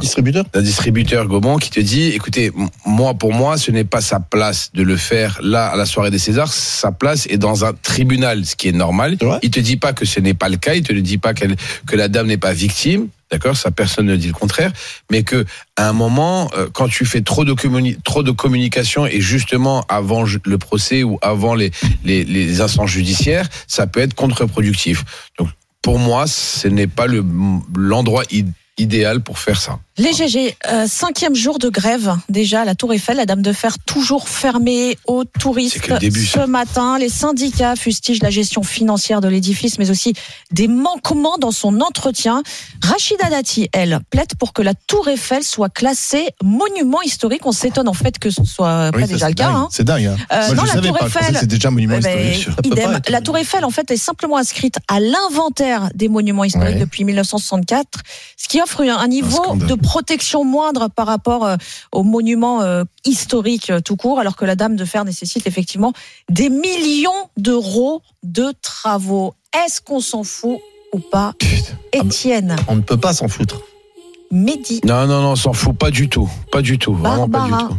Distributeur. 0.00 0.44
d'un 0.52 0.62
distributeur 0.62 1.26
Gaumont 1.26 1.56
qui 1.56 1.70
te 1.70 1.80
dit 1.80 2.08
écoutez 2.08 2.52
moi 2.84 3.14
pour 3.14 3.32
moi 3.32 3.56
ce 3.56 3.70
n'est 3.70 3.84
pas 3.84 4.00
sa 4.00 4.20
place 4.20 4.70
de 4.74 4.82
le 4.82 4.96
faire 4.96 5.38
là 5.42 5.66
à 5.66 5.76
la 5.76 5.86
soirée 5.86 6.10
des 6.10 6.18
Césars. 6.18 6.52
Sa 6.52 6.92
place 6.92 7.26
est 7.28 7.38
dans 7.38 7.64
un 7.64 7.72
tribunal 7.72 8.44
ce 8.44 8.56
qui 8.56 8.68
est 8.68 8.72
normal. 8.72 9.16
Il 9.42 9.50
te 9.50 9.60
dit 9.60 9.76
pas 9.76 9.92
que 9.92 10.04
ce 10.04 10.20
n'est 10.20 10.34
pas 10.34 10.48
le 10.48 10.56
cas. 10.56 10.74
Il 10.74 10.82
te 10.82 10.92
le 10.92 11.02
dit 11.02 11.18
pas 11.18 11.34
que 11.34 11.96
la 11.96 12.08
dame 12.08 12.26
n'est 12.26 12.36
pas 12.36 12.52
victime 12.52 13.08
D'accord, 13.32 13.56
ça 13.56 13.70
personne 13.70 14.06
ne 14.06 14.14
dit 14.16 14.26
le 14.28 14.34
contraire, 14.34 14.70
mais 15.10 15.22
que 15.22 15.46
à 15.76 15.88
un 15.88 15.94
moment, 15.94 16.50
euh, 16.54 16.68
quand 16.70 16.86
tu 16.86 17.06
fais 17.06 17.22
trop 17.22 17.46
de 17.46 17.54
communi- 17.54 17.96
trop 18.04 18.22
de 18.22 18.30
communication 18.30 19.06
et 19.06 19.22
justement 19.22 19.86
avant 19.88 20.24
le 20.44 20.58
procès 20.58 21.02
ou 21.02 21.18
avant 21.22 21.54
les 21.54 21.70
les, 22.04 22.24
les 22.24 22.60
instances 22.60 22.90
judiciaires, 22.90 23.48
ça 23.66 23.86
peut 23.86 24.00
être 24.00 24.12
contre-productif. 24.14 25.02
Donc 25.38 25.48
pour 25.80 25.98
moi, 25.98 26.26
ce 26.26 26.68
n'est 26.68 26.86
pas 26.86 27.06
le 27.06 27.24
l'endroit 27.74 28.24
i- 28.30 28.44
idéal 28.78 29.20
pour 29.22 29.38
faire 29.38 29.60
ça. 29.60 29.78
Les 29.98 30.14
GG, 30.14 30.56
euh, 30.72 30.86
cinquième 30.88 31.34
jour 31.34 31.58
de 31.58 31.68
grève 31.68 32.16
déjà 32.30 32.62
à 32.62 32.64
la 32.64 32.74
Tour 32.74 32.94
Eiffel, 32.94 33.18
la 33.18 33.26
Dame 33.26 33.42
de 33.42 33.52
Fer 33.52 33.76
toujours 33.84 34.26
fermée 34.28 34.96
aux 35.06 35.24
touristes. 35.24 35.78
C'est 35.86 35.98
début, 35.98 36.24
Ce 36.24 36.40
matin, 36.40 36.98
les 36.98 37.10
syndicats 37.10 37.76
fustigent 37.76 38.22
la 38.22 38.30
gestion 38.30 38.62
financière 38.62 39.20
de 39.20 39.28
l'édifice, 39.28 39.78
mais 39.78 39.90
aussi 39.90 40.14
des 40.50 40.66
manquements 40.68 41.36
dans 41.36 41.50
son 41.50 41.82
entretien. 41.82 42.42
Rachida 42.82 43.28
Dati, 43.28 43.68
elle, 43.74 44.00
plaide 44.08 44.34
pour 44.38 44.54
que 44.54 44.62
la 44.62 44.72
Tour 44.72 45.08
Eiffel 45.08 45.42
soit 45.42 45.68
classée 45.68 46.28
monument 46.42 47.02
historique. 47.02 47.44
On 47.44 47.52
s'étonne 47.52 47.88
en 47.88 47.92
fait 47.92 48.18
que 48.18 48.30
ce 48.30 48.44
soit 48.44 48.90
pas 48.92 48.96
Oui, 48.96 49.02
ça, 49.02 49.06
déjà 49.12 49.26
c'est 49.26 49.30
le 49.32 49.34
cas. 49.34 49.44
dingue. 49.48 49.54
hein. 49.56 49.68
C'est 49.70 49.84
dingue. 49.84 50.06
hein. 50.06 50.16
Euh, 50.32 50.46
Moi, 50.46 50.54
non, 50.54 50.62
je 50.64 50.76
la 50.76 50.82
Tour 50.82 50.98
pas. 50.98 51.06
Eiffel- 51.06 51.34
C'était 51.34 51.46
déjà 51.46 51.70
monument 51.70 51.98
historique. 51.98 52.48
idem. 52.64 52.92
pas 53.02 53.10
La 53.10 53.20
Tour 53.20 53.36
Eiffel, 53.36 53.64
en 53.66 53.70
fait, 53.70 53.90
est 53.90 53.96
simplement 53.98 54.38
inscrite 54.38 54.76
à 54.88 55.00
l'inventaire 55.00 55.90
des 55.94 56.08
monuments 56.08 56.44
historiques 56.44 56.74
Ouais. 56.76 56.80
depuis 56.80 57.04
1964, 57.04 58.00
ce 58.38 58.48
qui 58.48 58.61
offre 58.62 58.82
un, 58.82 59.08
niveau 59.08 59.56
de 59.56 59.74
protection 59.74 60.44
moindre 60.44 60.88
par 60.88 61.06
rapport 61.06 61.44
euh, 61.44 61.56
aux 61.90 62.04
monuments 62.04 62.62
euh, 62.62 62.84
historiques 63.04 63.70
euh, 63.70 63.80
tout 63.80 63.96
court, 63.96 64.20
alors 64.20 64.36
que 64.36 64.44
la 64.44 64.56
Dame 64.56 64.76
de 64.76 64.84
Fer 64.84 65.04
nécessite 65.04 65.46
effectivement 65.46 65.92
des 66.30 66.48
millions 66.48 67.28
d'euros 67.36 68.02
de 68.22 68.52
travaux. 68.62 69.34
Est-ce 69.64 69.80
qu'on 69.80 70.00
s'en 70.00 70.24
fout 70.24 70.58
ou 70.92 70.98
pas 70.98 71.34
Étienne, 71.92 72.56
On 72.68 72.76
ne 72.76 72.80
peut 72.82 72.96
pas 72.96 73.12
s'en 73.12 73.28
foutre. 73.28 73.62
Mehdi, 74.30 74.80
Non, 74.84 75.06
non, 75.06 75.20
non, 75.20 75.32
on 75.32 75.36
s'en 75.36 75.52
fout 75.52 75.76
pas 75.76 75.90
du 75.90 76.08
tout. 76.08 76.30
Pas 76.50 76.62
du 76.62 76.78
tout. 76.78 76.94
Vraiment 76.94 77.28
pas 77.28 77.44
du 77.44 77.50
tout. 77.50 77.76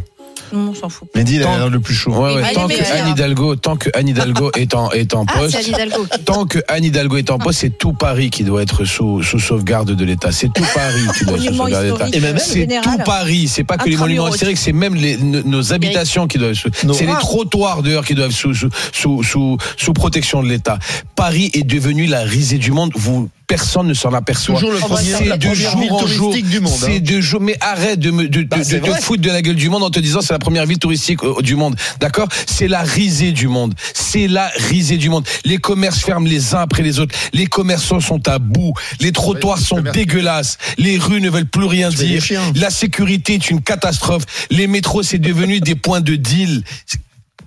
Non, 0.52 0.70
on 0.70 0.74
s'en 0.74 0.88
fout. 0.88 1.08
Mehdi, 1.14 1.36
il 1.36 1.42
a 1.42 1.56
l'air 1.58 1.68
le 1.70 1.80
plus 1.80 1.94
chaud. 1.94 2.12
Ouais, 2.12 2.34
ouais, 2.34 2.42
Allez, 2.42 2.54
tant 2.54 2.66
mais 2.68 2.76
que. 2.76 2.82
Anne 2.92 3.08
Hidalgo, 3.10 3.56
tant 3.56 3.76
que 3.76 3.90
Anne 3.94 4.08
Hidalgo 4.08 4.50
est 4.56 4.74
en, 4.74 4.90
est 4.92 5.14
en 5.14 5.24
Ah, 5.28 5.38
poste. 5.38 5.66
Hidalgo. 5.66 6.06
Tant 6.24 6.46
que 6.46 6.58
Anne 6.68 6.84
Hidalgo 6.84 7.16
est 7.16 7.30
en 7.30 7.38
poste, 7.38 7.60
c'est 7.60 7.76
tout 7.78 7.92
Paris 7.92 8.30
qui 8.30 8.44
doit 8.44 8.62
être 8.62 8.84
sous, 8.84 9.22
sous 9.22 9.38
sauvegarde 9.38 9.92
de 9.92 10.04
l'État. 10.04 10.32
C'est 10.32 10.52
tout 10.52 10.64
Paris 10.74 11.00
qui 11.18 11.24
doit 11.24 11.36
être 11.36 11.42
sous 11.44 11.54
sauvegarde 11.54 11.84
de 11.84 12.04
l'État. 12.04 12.20
même- 12.20 12.38
C'est 12.38 12.66
tout 12.82 12.98
Paris. 13.04 13.48
C'est 13.48 13.64
pas 13.64 13.76
que 13.76 13.88
les 13.88 13.96
monuments 13.96 14.28
historiques, 14.28 14.58
c'est 14.58 14.72
même 14.72 14.94
les, 14.94 15.16
nos, 15.16 15.72
habitations 15.72 16.26
qui 16.26 16.38
doivent. 16.38 16.50
être 16.52 16.56
sous- 16.56 16.86
Nos 16.86 16.94
C'est 16.94 17.06
les 17.06 17.12
trottoirs 17.14 17.82
dehors 17.82 18.04
qui 18.04 18.14
doivent 18.14 18.30
être 18.30 18.36
sous, 18.36 18.54
sous, 18.54 18.68
sous, 18.92 19.22
sous, 19.22 19.56
sous 19.76 19.92
protection 19.92 20.42
de 20.42 20.48
l'État. 20.48 20.78
Paris 21.16 21.50
est 21.54 21.62
devenu 21.64 22.06
la 22.06 22.20
risée 22.20 22.58
du 22.58 22.70
monde. 22.72 22.90
Vous, 22.94 23.28
personne 23.46 23.86
ne 23.88 23.94
s'en 23.94 24.12
aperçoit. 24.12 24.54
Toujours 24.54 24.72
le 24.72 24.78
premier, 24.78 25.12
C'est 25.18 25.38
de 25.38 25.54
jour 25.54 25.92
en 26.02 26.06
jour. 26.06 26.30
touristique 26.30 26.48
du 26.48 26.60
monde. 26.60 26.72
C'est 26.78 26.96
hein. 26.96 27.00
de 27.00 27.20
jour. 27.20 27.40
Mais 27.40 27.56
arrête 27.60 27.98
de 28.00 28.10
me 28.10 28.28
de, 28.28 28.42
Bah, 28.42 28.58
de- 28.58 28.78
de 28.78 28.90
foutre 29.00 29.22
de 29.22 29.28
la 29.30 29.42
gueule 29.42 29.56
du 29.56 29.68
monde 29.68 29.82
en 29.82 29.90
te 29.90 29.98
disant 30.00 30.20
c'est 30.20 30.32
la 30.32 30.38
première 30.38 30.66
ville 30.66 30.78
touristique 30.78 31.22
euh, 31.24 31.40
du 31.42 31.54
monde. 31.56 31.76
D'accord? 32.00 32.28
C'est 32.46 32.68
la 32.68 32.82
risée 32.82 33.32
du 33.32 33.48
monde. 33.48 33.74
C'est 33.94 34.28
la 34.28 34.50
risée 34.70 34.96
du 34.96 35.08
monde. 35.10 35.26
Les 35.44 35.58
commerces 35.58 36.00
ferment 36.00 36.26
les 36.26 36.54
uns 36.54 36.60
après 36.60 36.82
les 36.82 37.00
autres. 37.00 37.14
Les 37.32 37.46
commerçants 37.46 38.00
sont 38.00 38.26
à 38.28 38.38
bout. 38.38 38.72
Les 39.00 39.12
trottoirs 39.12 39.58
sont 39.58 39.80
dégueulasses. 39.80 40.58
Les 40.78 40.98
rues 40.98 41.20
ne 41.20 41.30
veulent 41.30 41.46
plus 41.46 41.66
rien 41.66 41.90
dire. 41.90 42.22
La 42.54 42.70
sécurité 42.70 43.34
est 43.34 43.50
une 43.50 43.60
catastrophe. 43.60 44.24
Les 44.50 44.66
métros 44.66 45.02
c'est 45.02 45.18
devenu 45.18 45.60
des 45.60 45.74
points 45.74 46.00
de 46.00 46.16
deal. 46.16 46.62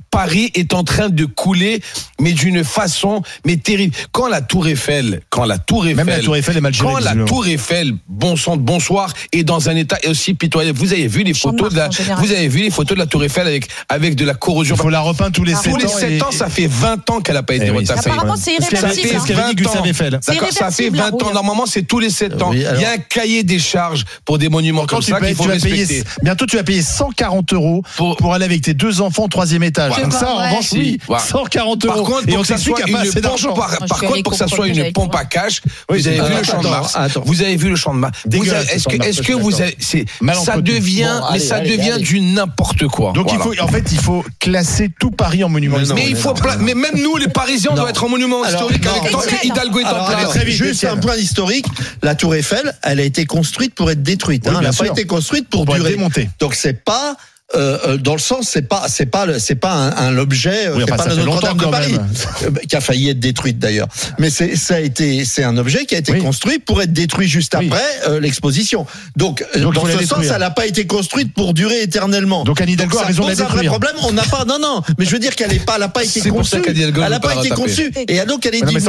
Paris 0.10 0.52
est 0.56 0.74
en 0.74 0.84
train 0.84 1.10
de 1.10 1.26
couler, 1.26 1.82
mais 2.20 2.34
d'une 2.34 2.64
façon 2.64 3.22
mais 3.46 3.58
terrible. 3.58 3.96
Quand 4.12 4.28
la 4.28 4.42
Tour 4.42 4.68
Eiffel, 4.68 5.22
quand 5.30 5.46
la 5.46 5.58
Tour 5.58 5.86
Eiffel, 5.86 6.06
même 6.06 6.08
la 6.08 6.20
Tour 6.20 6.36
Eiffel 6.36 6.58
est 6.58 6.62
mal 6.62 6.74
gérée, 6.74 6.94
quand 6.94 7.00
la 7.00 7.16
Tour 7.26 7.48
Eiffel, 7.48 7.94
bon 8.08 8.36
sang, 8.36 8.58
bonsoir, 8.58 9.14
est 9.32 9.44
dans 9.44 9.70
un 9.70 9.76
état 9.76 9.98
aussi 10.08 10.34
pitoyable. 10.34 10.78
Vous 10.78 10.94
avez 10.94 11.08
vu 11.08 11.24
les 11.24 11.34
photos 11.34 11.72
de 11.72 11.78
la, 11.78 11.90
vous 12.18 12.32
avez 12.32 12.48
vu 12.48 12.62
les 12.62 12.70
photos 12.70 12.96
de 12.96 13.02
la 13.02 13.08
Tour 13.08 13.24
Eiffel 13.24 13.48
avec 13.48 13.68
avec 13.90 14.16
de 14.16 14.26
la 14.26 14.34
corrosion? 14.34 14.76
Il 14.76 14.82
faut 14.82 14.90
la 14.90 15.00
repeindre 15.00 15.32
tous 15.32 15.44
les 15.44 15.54
ah, 15.54 15.62
7 15.62 15.74
ans. 15.74 15.78
Tous 15.78 15.82
les 15.84 15.88
7 15.88 16.24
ans, 16.24 16.32
ça 16.32 16.50
fait 16.50 16.68
20 16.68 17.10
ans 17.10 17.22
qu'elle 17.22 17.38
a 17.38 17.44
pas 17.44 17.56
été 17.56 17.68
eh 17.68 17.72
oui, 17.72 17.86
Ça 17.86 17.98
fait 20.72 20.90
20 20.90 21.14
ans. 21.14 21.34
Normalement, 21.34 21.66
c'est 21.66 21.84
tous 21.84 22.00
les 22.00 22.10
7 22.10 22.34
euh, 22.34 22.40
ans. 22.40 22.54
Il 22.54 22.62
y 22.62 22.66
a 22.86 22.92
un 22.92 22.98
cahier 22.98 23.44
des 23.44 23.60
charges 23.60 24.06
pour 24.26 24.38
des 24.38 24.50
monuments 24.50 24.86
comme 24.86 25.02
ça 25.02 25.20
qu'il 25.20 25.36
faut 25.36 25.44
respecter. 25.44 26.04
Bientôt, 26.22 26.46
tu 26.46 26.58
vas 26.58 26.64
payer 26.64 26.82
140 26.82 27.54
euros 27.54 27.84
pour 27.96 28.34
aller 28.34 28.46
avec 28.46 28.62
tes 28.62 28.74
deux 28.74 29.02
enfants 29.02 29.26
au 29.26 29.28
troisième 29.28 29.64
étage. 29.64 29.94
Par 29.98 30.04
contre, 30.04 30.20
ça, 30.20 30.32
en 30.32 30.38
revanche, 30.38 30.72
oui. 30.74 31.00
140 31.08 31.86
euros. 31.86 31.94
Par 31.96 32.04
contre, 32.04 32.26
pour 34.24 34.32
que 34.32 34.38
ça 34.38 34.48
soit 34.48 34.68
une 34.68 34.92
pompe, 34.94 35.16
à 35.16 35.26
cash, 35.26 35.62
vous 35.90 36.08
avez 36.08 36.22
vu 36.22 36.38
le 36.38 36.44
champ 36.44 36.62
de 36.62 36.68
Mars. 36.68 36.98
Vous 37.26 37.42
avez 37.42 37.56
vu 37.56 37.70
le 37.70 37.76
champ 37.76 37.94
de 37.94 38.00
Mars. 38.00 38.18
Est-ce 38.32 39.22
que, 39.22 39.34
vous 39.34 39.62
avez, 39.62 39.78
ça 40.36 40.58
devient, 40.62 41.22
mais 41.32 41.40
ça 41.40 41.60
devient 41.60 41.98
du 42.00 42.22
n'importe 42.22 42.88
quoi. 42.88 43.14
Donc 43.14 43.32
il 43.32 43.40
faut, 43.40 43.54
en 43.60 43.68
fait, 43.68 43.92
il 43.92 44.00
faut 44.00 44.24
classer 44.40 44.90
tout 45.00 45.12
Paris 45.12 45.44
en 45.44 45.50
monument 45.50 45.80
historique. 45.80 46.06
Mais 46.06 46.12
il 46.12 46.16
faut, 46.16 46.34
mais 46.60 46.74
même 46.74 46.96
nous, 47.02 47.18
les 47.18 47.28
Parisiens, 47.28 47.72
on 47.76 47.88
être 47.88 48.04
en 48.04 48.10
monument 48.10 48.46
historique 48.46 48.86
avec 48.86 49.14
est 49.44 49.86
en 49.86 50.06
place. 50.06 50.46
Juste 50.48 50.86
un 50.86 50.98
point 50.98 51.16
historique. 51.16 51.66
La 52.02 52.16
Tour 52.16 52.36
Eiffel, 52.36 52.74
elle 52.84 53.00
a 53.00 53.04
été 53.04 53.26
construite 53.26 53.74
pour 53.74 53.90
être 53.92 54.04
détruite. 54.04 54.48
Hein. 54.48 54.56
Elle 54.58 54.68
n'a 54.68 54.74
pas 54.74 54.88
été 54.88 55.06
construite 55.06 55.50
pour 55.50 55.66
durer. 55.66 55.98
Donc 56.40 56.54
c'est 56.56 56.84
pas 56.84 57.16
euh, 57.56 57.78
euh, 57.86 57.98
dans 57.98 58.12
le 58.12 58.20
sens, 58.20 58.50
c'est 58.52 58.68
pas, 58.68 58.88
c'est 58.90 59.06
pas, 59.06 59.40
c'est 59.40 59.56
pas 59.56 59.72
un, 59.72 60.10
un 60.10 60.18
objet, 60.18 60.68
euh, 60.68 60.76
oui, 60.76 60.84
euh, 62.44 62.52
qui 62.68 62.76
a 62.76 62.82
failli 62.82 63.10
être 63.10 63.22
détruite 63.22 63.58
d'ailleurs. 63.58 63.88
Mais 64.20 64.30
c'est, 64.30 64.58
ça 64.58 64.76
a 64.76 64.80
été, 64.80 65.24
c'est 65.24 65.46
un 65.46 65.56
objet 65.56 65.86
qui 65.86 65.96
a 65.96 66.00
été 66.00 66.18
construit 66.18 66.60
pour 66.60 66.82
être 66.82 66.92
détruit 66.92 67.30
juste 67.30 67.56
après 67.56 67.86
euh, 68.06 68.20
l'exposition. 68.20 68.86
Donc, 69.16 69.46
dans 69.56 69.86
ce 69.86 70.06
sens, 70.06 70.26
elle 70.26 70.40
n'a 70.40 70.50
pas 70.50 70.66
été 70.66 70.86
construite 70.88 71.34
pour 71.34 71.54
durer 71.54 71.82
éternellement. 71.82 72.44
Donc 72.44 72.60
Annie 72.60 72.76
Delgo 72.76 72.98
a 72.98 73.06
raison 73.06 73.26
de 73.26 73.32
un 73.32 73.46
vrai 73.46 73.66
problème. 73.68 73.96
On 74.04 74.12
n'a 74.12 74.24
pas, 74.24 74.44
non, 74.44 74.60
non, 74.60 74.82
mais 75.00 75.06
je 75.06 75.12
veux 75.12 75.20
dire 75.20 75.34
qu'elle 75.34 75.52
n'est 75.52 75.60
pas, 75.60 75.76
elle 75.76 75.82
n'a 75.82 75.90
pas 75.90 76.04
été 76.04 76.30
conçue. 76.30 76.58
Elle 76.68 76.94
n'a 76.94 77.20
pas, 77.22 77.36
été 77.36 77.50
conçue. 77.50 77.94
Et 78.10 78.20
donc, 78.26 78.46
elle 78.46 78.56
est 78.56 78.66
d'une 78.66 78.80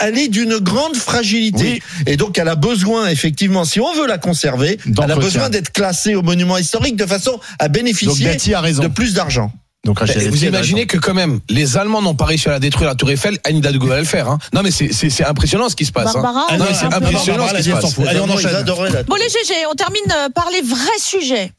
elle 0.00 0.18
est 0.18 0.28
d'une 0.28 0.56
grande 0.60 0.96
fragilité. 0.96 1.82
Et 2.06 2.16
donc, 2.16 2.38
elle 2.38 2.48
a 2.48 2.56
besoin 2.56 3.08
effectivement, 3.08 3.66
si 3.66 3.80
on 3.80 3.92
veut 3.94 4.06
la 4.06 4.16
conserver, 4.16 4.78
elle 5.02 5.10
a 5.10 5.16
besoin 5.16 5.50
d'être 5.50 5.72
classée 5.72 6.14
au 6.14 6.22
monument 6.22 6.56
historique 6.56 6.96
de 6.96 7.04
façon 7.04 7.38
à 7.58 7.68
bénéficier 7.68 8.36
de 8.36 8.88
plus 8.88 9.14
d'argent. 9.14 9.52
Donc 9.84 9.98
bah, 9.98 10.12
vous 10.28 10.44
imaginez 10.44 10.86
que 10.86 10.98
quand 10.98 11.14
même 11.14 11.40
les 11.48 11.78
Allemands 11.78 12.02
n'ont 12.02 12.14
pas 12.14 12.26
réussi 12.26 12.48
à 12.48 12.52
la 12.52 12.58
détruire 12.58 12.88
la 12.88 12.94
Tour 12.94 13.10
Eiffel, 13.10 13.38
Anida 13.44 13.72
de 13.72 13.78
va 13.78 13.98
le 13.98 14.04
faire. 14.04 14.28
Hein. 14.28 14.38
Non 14.52 14.62
mais 14.62 14.70
c'est 14.70 15.24
impressionnant 15.24 15.70
ce 15.70 15.76
qui 15.76 15.86
se 15.86 15.92
passe. 15.92 16.14
Hein. 16.14 16.20
Barbara, 16.20 16.46
hein. 16.50 16.58
Non, 16.58 16.66
c'est 16.72 16.94
impressionnant 16.94 17.48
ce 17.48 17.56
qui 17.56 17.62
se 17.62 17.70
passe. 17.70 17.98
Allez, 18.06 18.20
on 18.20 18.28
enchaîne. 18.28 18.64
Bon 19.08 19.16
les 19.16 19.28
GG, 19.28 19.54
on 19.70 19.74
termine 19.74 20.02
euh, 20.12 20.28
par 20.34 20.50
les 20.50 20.60
vrais 20.60 20.98
sujets. 20.98 21.52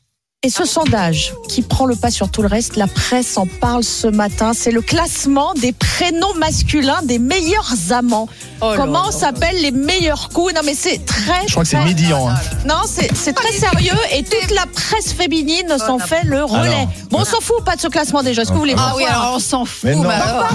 Et 0.44 0.50
ce 0.50 0.66
sondage 0.66 1.36
qui 1.48 1.62
prend 1.62 1.86
le 1.86 1.96
pas 1.96 2.10
sur 2.10 2.32
tout 2.32 2.42
le 2.42 2.48
reste, 2.48 2.76
la 2.76 2.88
presse 2.88 3.38
en 3.38 3.46
parle 3.46 3.84
ce 3.84 4.08
matin, 4.08 4.54
c'est 4.56 4.72
le 4.72 4.82
classement 4.82 5.54
des 5.54 5.72
prénoms 5.72 6.34
masculins 6.34 7.04
des 7.04 7.20
meilleurs 7.20 7.76
amants. 7.92 8.28
Oh 8.60 8.74
Comment 8.76 9.12
s'appellent 9.12 9.62
les 9.62 9.70
meilleurs 9.70 10.30
coups? 10.30 10.56
Non 10.56 10.62
mais 10.66 10.74
c'est 10.74 11.06
très... 11.06 11.46
Je 11.46 11.52
crois 11.52 11.62
que 11.62 11.70
c'est 11.70 11.84
médiant. 11.84 12.28
Hein. 12.28 12.40
Non, 12.68 12.82
c'est 12.88 13.34
très 13.34 13.52
sérieux 13.52 13.94
et 14.16 14.24
toute 14.24 14.50
la 14.50 14.66
presse 14.66 15.14
féminine 15.14 15.78
s'en 15.78 15.98
oh 15.98 16.00
fait 16.00 16.24
le 16.24 16.44
relais. 16.44 16.88
Bon, 17.12 17.20
on 17.20 17.26
s'en 17.26 17.40
fout 17.40 17.64
pas 17.64 17.76
de 17.76 17.82
ce 17.82 17.88
classement 17.88 18.24
déjà, 18.24 18.42
Est-ce 18.42 18.50
que 18.50 18.56
vous 18.56 18.62
voulez 18.62 18.76
Ah 18.76 18.94
oui, 18.98 19.04
on 19.36 19.38
s'en 19.38 19.64
fout. 19.66 19.84
Mais 19.84 19.94
non, 19.94 20.06
bah, 20.06 20.16
bah, 20.26 20.48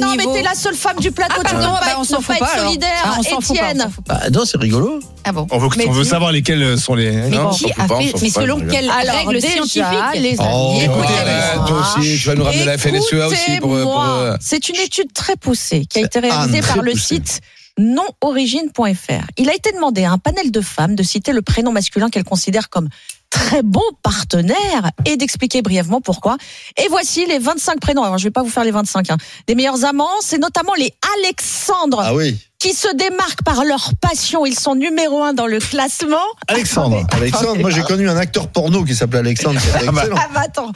bah, 0.00 0.06
mais 0.16 0.24
t'es 0.24 0.42
la 0.42 0.56
seule 0.56 0.74
femme 0.74 0.98
du 0.98 1.12
plateau, 1.12 1.42
ah, 1.44 1.48
tu 1.48 1.54
bah, 1.54 1.60
ne 1.60 1.66
bah, 1.66 1.78
pas, 1.80 1.86
ah, 1.92 1.98
on 2.00 2.04
s'en 2.04 2.20
fout 2.20 2.36
pas, 2.36 2.58
solidaire, 2.58 3.16
Étienne. 3.20 3.90
Ah, 4.08 4.28
non, 4.30 4.44
c'est 4.44 4.58
rigolo. 4.58 4.98
Ah 5.22 5.30
bon. 5.30 5.46
On 5.52 5.58
veut, 5.58 6.04
savoir 6.04 6.32
lesquels 6.32 6.78
sont 6.78 6.96
les... 6.96 7.12
Mais 7.12 7.28
non. 7.28 7.50
Mais 7.96 8.30
selon 8.30 8.60
quel... 8.68 8.90
Alors, 8.90 9.19
règles 9.20 9.40
C'est 14.40 14.68
une 14.68 14.76
étude 14.76 15.12
très 15.12 15.36
poussée 15.36 15.86
qui 15.86 15.98
a 15.98 16.02
été 16.02 16.18
réalisée 16.18 16.60
par 16.60 16.82
le 16.82 16.94
site 16.94 17.40
nonorigine.fr. 17.78 19.26
Il 19.38 19.48
a 19.48 19.54
été 19.54 19.72
demandé 19.72 20.04
à 20.04 20.12
un 20.12 20.18
panel 20.18 20.50
de 20.50 20.60
femmes 20.60 20.94
de 20.94 21.02
citer 21.02 21.32
le 21.32 21.42
prénom 21.42 21.72
masculin 21.72 22.10
qu'elles 22.10 22.24
considèrent 22.24 22.68
comme 22.68 22.88
très 23.30 23.62
bon 23.62 23.80
partenaire 24.02 24.90
et 25.06 25.16
d'expliquer 25.16 25.62
brièvement 25.62 26.00
pourquoi. 26.00 26.36
Et 26.76 26.88
voici 26.88 27.26
les 27.26 27.38
25 27.38 27.80
prénoms. 27.80 28.02
Alors, 28.02 28.18
je 28.18 28.24
ne 28.24 28.28
vais 28.28 28.32
pas 28.32 28.42
vous 28.42 28.50
faire 28.50 28.64
les 28.64 28.70
25. 28.70 29.10
Hein. 29.10 29.16
Des 29.46 29.54
meilleurs 29.54 29.84
amants, 29.84 30.08
c'est 30.20 30.38
notamment 30.38 30.74
les 30.74 30.92
Alexandre. 31.18 32.00
Ah 32.04 32.14
oui 32.14 32.38
qui 32.60 32.74
se 32.74 32.94
démarquent 32.94 33.42
par 33.42 33.64
leur 33.64 33.92
passion. 34.00 34.46
Ils 34.46 34.58
sont 34.58 34.74
numéro 34.74 35.22
un 35.24 35.32
dans 35.32 35.46
le 35.46 35.58
classement. 35.58 36.18
Alexandre, 36.46 37.06
Alexandre, 37.10 37.58
moi 37.58 37.70
j'ai 37.70 37.82
connu 37.82 38.08
un 38.08 38.18
acteur 38.18 38.48
porno 38.48 38.84
qui 38.84 38.94
s'appelait 38.94 39.20
Alexandre. 39.20 39.58
Qui 39.58 39.88
ah 39.88 39.90
bah, 39.90 40.04
ah 40.14 40.28
bah, 40.32 40.42
attends, 40.44 40.70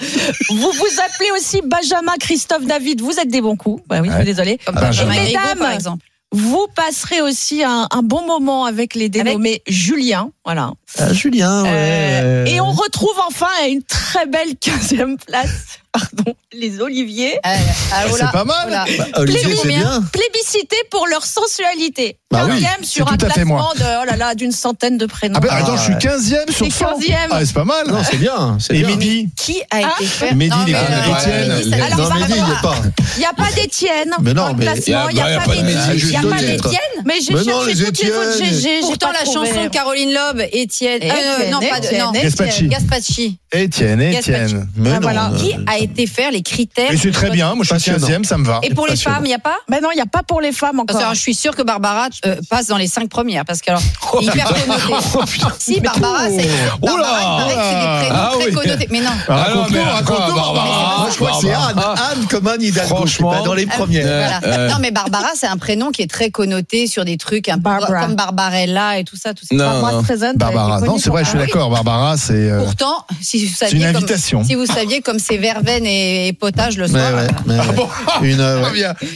vous 0.49 0.73
vous 0.73 1.01
appelez 1.05 1.31
aussi 1.37 1.61
Benjamin 1.63 2.15
Christophe 2.19 2.65
David. 2.65 3.03
Vous 3.03 3.21
êtes 3.21 3.29
des 3.29 3.43
bons 3.43 3.57
coups. 3.57 3.83
Bah 3.87 3.99
oui, 4.01 4.09
je 4.11 4.17
suis 4.17 4.25
désolée. 4.25 4.59
Benjamin. 4.73 5.13
Mesdames, 5.13 5.59
par 5.59 5.73
exemple. 5.73 6.05
vous 6.33 6.67
passerez 6.75 7.21
aussi 7.21 7.63
un, 7.63 7.87
bon 8.03 8.27
moment 8.27 8.65
avec 8.65 8.95
les 8.95 9.11
dénommés. 9.11 9.63
Julien. 9.67 10.31
Voilà. 10.45 10.73
Ah, 10.99 11.13
Julien. 11.13 11.63
Ouais. 11.63 11.71
Euh, 11.73 12.45
et 12.45 12.61
on 12.61 12.71
retrouve 12.71 13.19
enfin 13.27 13.49
à 13.63 13.69
une 13.69 13.83
très 13.83 14.27
belle 14.27 14.51
15e 14.61 15.17
place. 15.17 15.79
Pardon, 15.95 16.35
les 16.53 16.81
Oliviers. 16.81 17.35
Euh, 17.35 17.39
ah, 17.45 17.57
ah 17.93 18.03
c'est 18.11 18.33
pas 18.33 18.45
mal. 18.45 18.69
Bah, 18.69 18.85
Olivier, 19.15 19.55
c'est 19.55 19.69
bien. 19.69 20.03
Plébiscité 20.13 20.77
pour 20.91 21.07
leur 21.07 21.25
sensualité. 21.25 22.19
15e 22.33 22.51
oui, 22.51 22.87
sur 22.87 23.13
un 23.13 23.17
classement 23.17 23.69
oh 23.73 24.35
d'une 24.35 24.51
centaine 24.51 24.99
de 24.99 25.07
prénoms. 25.07 25.37
Ah 25.37 25.41
bah, 25.41 25.55
attends, 25.55 25.77
je 25.77 25.83
suis 25.83 25.95
ah, 25.95 26.17
15e 26.17 26.53
sur 26.53 26.67
100. 26.67 26.99
15e. 26.99 27.15
Ah, 27.31 27.45
c'est 27.45 27.55
pas 27.55 27.65
mal. 27.65 27.87
Non, 27.87 28.03
c'est 28.03 28.17
bien. 28.17 28.59
Et 28.71 28.79
bien. 28.81 28.89
Midi. 28.89 29.29
Qui 29.37 29.63
a 29.63 29.65
ah. 29.71 29.79
été 30.01 30.07
fait 30.07 30.35
Midi, 30.35 30.51
non, 30.51 30.65
les 30.67 30.73
Étienne. 30.73 31.51
Euh, 31.51 31.97
non, 31.97 32.15
Midi, 32.15 32.33
il 32.37 32.45
n'y 32.45 32.51
a 32.51 32.61
pas. 32.61 32.77
Il 33.17 33.19
n'y 33.21 33.27
a 33.27 33.33
pas 33.33 33.53
d'Étienne. 33.55 34.15
Mais 34.21 34.35
non, 34.35 34.55
mais. 34.55 34.65
Il 34.65 34.89
n'y 34.89 34.93
bah, 34.93 35.27
a 35.39 35.47
pas 35.47 36.39
d'Étienne. 36.39 36.81
Mais 37.05 37.21
j'ai 37.21 37.45
cherché 37.45 37.85
toutes 37.85 38.03
les 38.03 38.11
autres 38.11 38.45
GG. 38.45 38.81
Pourtant, 38.81 39.13
la 39.13 39.25
chanson 39.25 39.69
Caroline 39.71 40.13
Love. 40.13 40.34
Bob, 40.35 40.47
Étienne. 40.53 41.01
Euh, 41.03 41.51
non, 41.51 41.61
pas 41.61 41.81
de, 41.81 41.99
non. 41.99 42.13
Gaspacci. 42.13 42.69
Gaspacci. 42.69 43.39
Étienne, 43.53 44.01
Étienne. 44.01 44.69
Mais 44.77 44.91
ah, 44.91 44.95
non, 44.95 45.01
voilà. 45.01 45.31
euh, 45.31 45.37
Qui 45.37 45.55
a 45.67 45.79
été 45.79 46.07
faire 46.07 46.31
les 46.31 46.43
critères 46.43 46.91
Mais 46.91 46.97
c'est 46.97 47.11
très 47.11 47.31
bien, 47.31 47.55
moi 47.55 47.65
je 47.65 47.77
suis 47.77 47.93
15 47.93 48.23
ça 48.25 48.39
me 48.39 48.45
va. 48.45 48.61
Et 48.63 48.75
pour 48.75 48.87
les 48.87 48.97
femmes, 48.97 49.23
il 49.25 49.29
n'y 49.29 49.35
a 49.35 49.39
pas 49.39 49.57
Ben 49.69 49.81
non, 49.81 49.91
il 49.93 49.97
n'y 49.97 50.03
a 50.03 50.07
pas 50.07 50.23
pour 50.23 50.41
les 50.41 50.53
femmes 50.53 50.81
encore. 50.81 50.87
Parce 50.87 50.99
que, 50.99 51.03
alors, 51.05 51.15
je 51.15 51.21
suis 51.21 51.35
sûre 51.35 51.55
que 51.55 51.63
Barbara 51.63 52.09
euh, 52.27 52.37
passe 52.51 52.67
dans 52.67 52.77
les 52.77 52.87
5 52.87 53.09
premières, 53.09 53.45
parce 53.45 53.61
que 53.61 53.71
alors, 53.71 53.83
oh, 54.13 54.21
hyper 54.21 54.47
connoté. 54.47 54.83
Oh, 55.17 55.49
si, 55.59 55.81
Barbara, 55.81 56.29
c'est. 56.29 56.49
Oh 56.83 56.89
Oula 56.91 57.47
C'est 57.49 57.75
des 57.75 58.07
prénoms 58.07 58.15
ah 58.15 58.33
très 58.39 58.51
connotés. 58.53 58.89
Mais 58.91 59.01
non. 59.01 59.11
Ah 59.29 59.35
raconte-nous, 59.35 59.83
raconte-nous, 59.83 60.35
Barbara. 60.35 61.09
Je 61.11 61.17
crois 61.17 61.31
que 61.31 61.37
c'est 61.43 61.53
Anne. 61.53 61.79
Anne 61.79 62.27
comme 62.29 62.47
Anne 62.47 62.63
Hidalgo. 62.63 62.97
Franchement. 62.97 63.45
Dans 63.45 63.55
les 63.55 63.65
euh, 63.65 63.69
premières. 63.69 64.07
Euh, 64.07 64.47
euh. 64.47 64.69
Non, 64.71 64.77
mais 64.81 64.91
Barbara, 64.91 65.29
c'est 65.35 65.47
un 65.47 65.57
prénom 65.57 65.91
qui 65.91 66.03
est 66.03 66.11
très 66.11 66.31
connoté 66.31 66.87
sur 66.87 67.05
des 67.05 67.17
trucs 67.17 67.49
un 67.49 67.59
peu 67.59 67.71
comme 67.87 68.15
Barbarella 68.15 68.99
et 68.99 69.05
tout 69.05 69.17
ça. 69.17 69.35
Tout 69.35 69.45
ça. 69.47 69.55
Moi, 69.55 70.03
très 70.03 70.24
Barbara, 70.35 70.81
non, 70.81 70.99
c'est 70.99 71.11
vrai, 71.11 71.25
je 71.25 71.31
suis 71.31 71.39
d'accord. 71.39 71.71
Barbara, 71.71 72.17
c'est. 72.17 72.33
Euh, 72.33 72.65
Pourtant, 72.65 73.05
si 73.21 73.45
vous 73.45 73.55
saviez. 73.55 73.79
Une 73.79 73.97
invitation. 73.97 74.39
Comme, 74.39 74.49
si 74.49 74.55
vous 74.55 74.67
saviez 74.67 75.01
comme 75.03 75.19
c'est 75.19 75.37
verveine 75.37 75.87
et, 75.87 76.29
et, 76.29 76.33
potage 76.33 76.77
le 76.77 76.87
soir. 76.87 77.03
Mais 77.11 77.17
ouais, 77.17 77.29
euh, 77.29 77.43
mais 77.47 77.57
ah 77.61 77.73
bon 77.73 77.89
une 78.23 78.41
euh, 78.41 78.63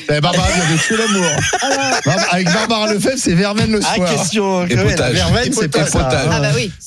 ah, 0.09 0.20
Barbara 0.20 0.48
vient 0.48 0.76
de 0.76 0.80
tuer 0.80 0.96
l'amour. 0.96 1.30
Ah, 1.62 2.16
Avec 2.30 2.52
Barbara 2.52 2.92
Lefebvre, 2.92 3.16
c'est 3.16 3.34
verveine 3.34 3.72
le 3.72 3.80
ah, 3.82 3.94
soir. 3.94 4.09
Ah, 4.11 4.14
question. 4.14 4.66
Et 4.66 4.76
potage. 4.76 5.14
Verveine, 5.14 5.52
c'est 5.52 5.68
potage. 5.68 5.92
Bah 5.92 6.40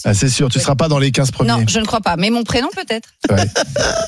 ah, 0.06 0.14
c'est 0.14 0.30
sûr, 0.30 0.50
tu 0.50 0.58
ne 0.58 0.64
seras 0.64 0.76
pas 0.76 0.88
dans 0.88 1.00
les 1.00 1.12
15 1.12 1.32
premiers. 1.32 1.50
Non, 1.50 1.64
je 1.68 1.80
ne 1.80 1.86
crois 1.86 2.02
pas. 2.02 2.16
Mais 2.18 2.30
mon 2.30 2.44
prénom, 2.44 2.70
peut-être. 2.76 3.10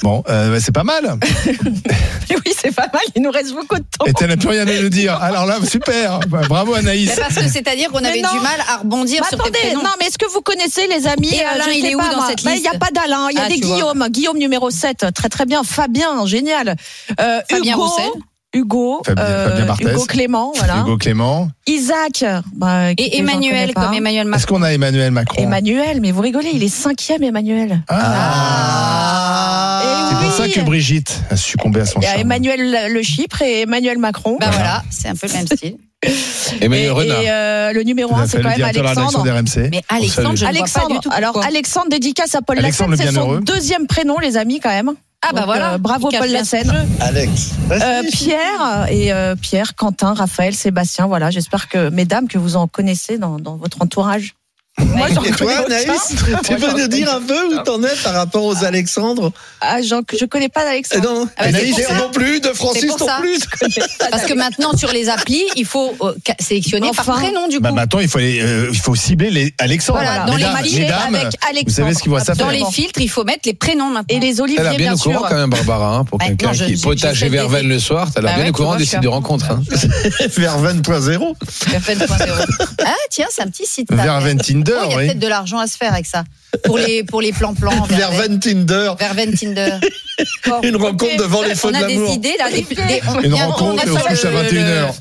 Bon, 0.01 0.23
bah, 0.27 0.59
c'est 0.59 0.71
pas 0.71 0.83
mal. 0.83 1.17
oui, 2.29 2.53
c'est 2.61 2.75
pas 2.75 2.87
mal. 2.91 3.01
Il 3.15 3.21
nous 3.21 3.31
reste 3.31 3.53
beaucoup 3.53 3.75
de 3.75 3.85
temps. 3.97 4.05
Et 4.05 4.13
tu 4.13 4.25
n'as 4.25 4.37
plus 4.37 4.49
rien 4.49 4.67
à 4.67 4.81
nous 4.81 4.89
dire. 4.89 5.15
Alors 5.21 5.45
là, 5.45 5.57
super. 5.67 6.19
Bah, 6.27 6.41
bravo, 6.47 6.73
Anaïs. 6.73 7.11
C'est-à-dire 7.29 7.89
qu'on 7.89 8.03
avait 8.03 8.17
du 8.17 8.39
mal 8.41 8.59
à 8.67 8.77
rebondir 8.77 9.25
sur 9.25 9.41
tes 9.43 9.51
prénoms 9.51 9.81
est-ce 10.03 10.17
que 10.17 10.31
vous 10.31 10.41
connaissez 10.41 10.87
les 10.87 11.07
amis 11.07 11.33
euh, 11.33 11.53
Alain, 11.53 11.71
il 11.73 11.85
est 11.85 11.95
où 11.95 11.99
dans 11.99 12.27
cette 12.27 12.43
bah, 12.43 12.51
liste 12.51 12.65
Il 12.65 12.69
n'y 12.69 12.75
a 12.75 12.79
pas 12.79 12.91
d'Alain, 12.91 13.27
il 13.31 13.37
y 13.37 13.39
a 13.39 13.45
ah, 13.45 13.49
des 13.49 13.59
Guillaume, 13.59 14.07
Guillaume 14.09 14.37
numéro 14.37 14.69
7, 14.69 15.07
très 15.13 15.29
très 15.29 15.45
bien, 15.45 15.63
Fabien, 15.63 16.25
génial. 16.25 16.75
Euh, 17.19 17.41
Fabien 17.49 17.75
Roussel 17.75 18.11
Hugo, 18.53 19.01
Fabien, 19.03 19.23
euh, 19.23 19.75
Hugo 19.79 20.05
Clément. 20.05 20.53
Hugo 20.53 20.97
Clément. 20.97 21.49
Isaac. 21.65 22.23
Bah, 22.53 22.91
Et 22.91 23.17
Emmanuel, 23.17 23.73
comme 23.73 23.93
Emmanuel 23.93 24.27
Macron. 24.27 24.37
Est-ce 24.37 24.47
qu'on 24.47 24.61
a 24.61 24.73
Emmanuel 24.73 25.11
Macron? 25.11 25.41
Emmanuel, 25.41 26.01
mais 26.01 26.11
vous 26.11 26.21
rigolez, 26.21 26.51
il 26.53 26.63
est 26.63 26.67
cinquième 26.67 27.23
Emmanuel. 27.23 27.81
ah. 27.87 27.95
ah. 27.97 29.72
Ah 29.93 30.09
c'est 30.11 30.25
pour 30.25 30.33
ça 30.33 30.49
que 30.49 30.65
Brigitte 30.65 31.21
a 31.29 31.35
succombé 31.35 31.81
à 31.81 31.85
son 31.85 32.01
charme. 32.01 32.19
Emmanuel 32.19 32.91
Le 32.93 33.01
Chypre 33.01 33.41
et 33.41 33.61
Emmanuel 33.61 33.97
Macron. 33.97 34.37
Bah 34.39 34.49
voilà, 34.51 34.83
c'est 34.89 35.07
un 35.07 35.15
peu 35.15 35.27
le 35.27 35.33
même 35.33 35.47
style. 35.47 35.77
Et, 36.59 36.65
et, 36.65 36.83
et 36.83 37.31
euh, 37.31 37.71
le 37.71 37.83
numéro 37.83 38.13
1, 38.13 38.27
c'est 38.27 38.41
quand 38.41 38.49
même 38.49 38.61
Alexandre. 38.61 39.23
Mais 39.71 39.81
Alexandre, 39.87 40.35
je 40.35 40.45
Alexandre, 40.45 40.87
vois 40.87 40.95
pas 40.95 41.01
du 41.01 41.07
tout 41.07 41.09
alors 41.13 41.41
Alexandre 41.45 41.87
dédicace 41.89 42.35
à 42.35 42.41
Paul 42.41 42.57
Lassène, 42.57 42.93
c'est 42.97 43.11
son 43.13 43.39
deuxième 43.39 43.87
prénom, 43.87 44.19
les 44.19 44.35
amis, 44.35 44.59
quand 44.59 44.69
même. 44.69 44.91
Ah 45.21 45.29
bah 45.33 45.43
voilà, 45.45 45.75
euh, 45.75 45.77
bravo 45.77 46.09
Paul 46.09 46.27
Lassène. 46.29 46.73
Alex. 46.99 47.51
Euh, 47.71 48.03
Pierre 48.11 48.87
et 48.89 49.11
Pierre, 49.41 49.75
Quentin, 49.75 50.13
Raphaël, 50.13 50.53
Sébastien, 50.53 51.07
voilà, 51.07 51.31
j'espère 51.31 51.69
que 51.69 51.89
mesdames 51.89 52.27
que 52.27 52.37
vous 52.37 52.57
en 52.57 52.67
connaissez 52.67 53.17
dans 53.17 53.37
votre 53.55 53.81
entourage. 53.81 54.35
Moi, 54.79 55.07
j'en 55.13 55.21
toi, 55.21 55.51
aucun. 55.67 56.39
tu 56.43 56.55
peux 56.55 56.71
nous 56.81 56.87
dire 56.87 57.13
un 57.13 57.21
peu 57.21 57.55
où 57.55 57.59
t'en 57.63 57.81
es 57.83 57.95
par 58.03 58.13
rapport 58.13 58.43
aux 58.43 58.63
Alexandres 58.63 59.31
Ah, 59.61 59.81
j'en- 59.83 60.01
je 60.19 60.25
connais 60.25 60.49
pas 60.49 60.61
Eh 60.63 60.65
d'Alexandre. 60.65 61.03
Non, 61.13 61.27
Ah 61.37 61.51
bah, 61.51 61.59
ça. 61.87 61.93
non 61.93 62.09
plus, 62.11 62.41
de 62.41 62.47
Francis 62.49 62.85
non 62.87 62.97
ça. 62.97 63.17
plus. 63.19 63.39
Parce 64.11 64.23
que 64.25 64.33
maintenant, 64.33 64.75
sur 64.75 64.91
les 64.91 65.09
applis, 65.09 65.43
il 65.55 65.65
faut 65.65 65.93
euh, 66.01 66.13
sélectionner 66.39 66.87
Enfin. 66.89 67.03
par 67.03 67.15
prénom 67.17 67.47
du 67.47 67.57
coup. 67.57 67.61
Bah, 67.63 67.71
maintenant, 67.71 67.99
il 67.99 68.07
faut, 68.09 68.17
aller, 68.17 68.39
euh, 68.41 68.69
il 68.73 68.79
faut 68.79 68.95
cibler 68.95 69.29
les 69.29 69.53
Alexandre. 69.59 69.99
Voilà, 69.99 70.25
dans 70.25 70.35
les 70.37 70.43
mesdames, 70.79 71.13
avec 71.15 71.33
Alexandre. 71.47 71.63
vous 71.67 71.69
savez 71.71 71.93
ce 71.93 71.99
qu'il 72.01 72.11
faut 72.11 72.19
ça 72.19 72.33
Dans 72.33 72.49
les 72.49 72.65
filtres, 72.71 72.99
il 73.01 73.09
faut 73.09 73.23
mettre 73.23 73.41
les 73.45 73.53
prénoms 73.53 73.89
maintenant. 73.89 74.05
Et 74.15 74.19
les 74.19 74.29
Elle 74.37 74.41
Olivier, 74.41 74.59
a 74.65 74.69
bien 74.71 74.77
bien 74.77 74.93
au 74.93 74.97
courant 74.97 75.21
quand 75.29 75.35
même, 75.35 75.49
Barbara, 75.51 75.97
hein, 75.97 76.03
pour 76.03 76.19
Ouais, 76.19 76.27
quelqu'un 76.29 76.53
je- 76.53 76.65
qui 76.65 76.77
potage 76.77 77.21
et 77.21 77.29
des- 77.29 77.61
le 77.63 77.79
soir. 77.79 78.09
T'as 78.13 78.21
l'air 78.21 78.31
Bah 78.35 78.41
bien 78.41 78.49
au 78.49 78.53
courant 78.53 78.75
des 78.75 78.85
je 78.85 78.89
sites 78.89 79.01
de 79.01 79.07
rencontres. 79.07 79.51
hein. 79.51 79.61
Verven.0. 80.35 81.35
Verven.0. 81.67 82.45
Ah 82.85 82.91
tiens, 83.11 83.27
c'est 83.29 83.41
un 83.43 83.47
petit 83.47 83.65
site. 83.67 83.91
Verven 83.93 84.39
Oh, 84.71 84.81
Il 84.85 84.91
y 84.91 84.93
a 84.93 84.97
oui. 84.97 85.05
peut-être 85.07 85.19
de 85.19 85.27
l'argent 85.27 85.59
à 85.59 85.67
se 85.67 85.77
faire 85.77 85.91
avec 85.93 86.05
ça. 86.05 86.23
Pour 86.65 86.77
les 86.77 87.03
pour 87.03 87.21
les 87.21 87.31
plans 87.31 87.53
plans. 87.53 87.83
Verven 87.89 88.39
Tinder. 88.39 88.93
Verven 88.99 89.33
Tinder. 89.33 89.71
Bon, 90.47 90.61
Une 90.61 90.75
rencontre 90.75 91.17
devant 91.17 91.41
les 91.41 91.55
feux 91.55 91.69
On 91.69 91.71
de 91.71 91.83
a 91.83 91.87
des 91.87 91.95
idées 92.13 92.35
là. 92.37 92.45
Des, 92.51 92.61
des- 92.75 93.01
on- 93.07 93.19
Une 93.21 93.33
a- 93.33 93.45
rencontre 93.47 93.83
et 93.87 93.89
on 93.89 93.97
se 93.97 94.03
couche 94.03 94.25
à 94.25 94.29
le- 94.29 94.37
21h. 94.47 94.93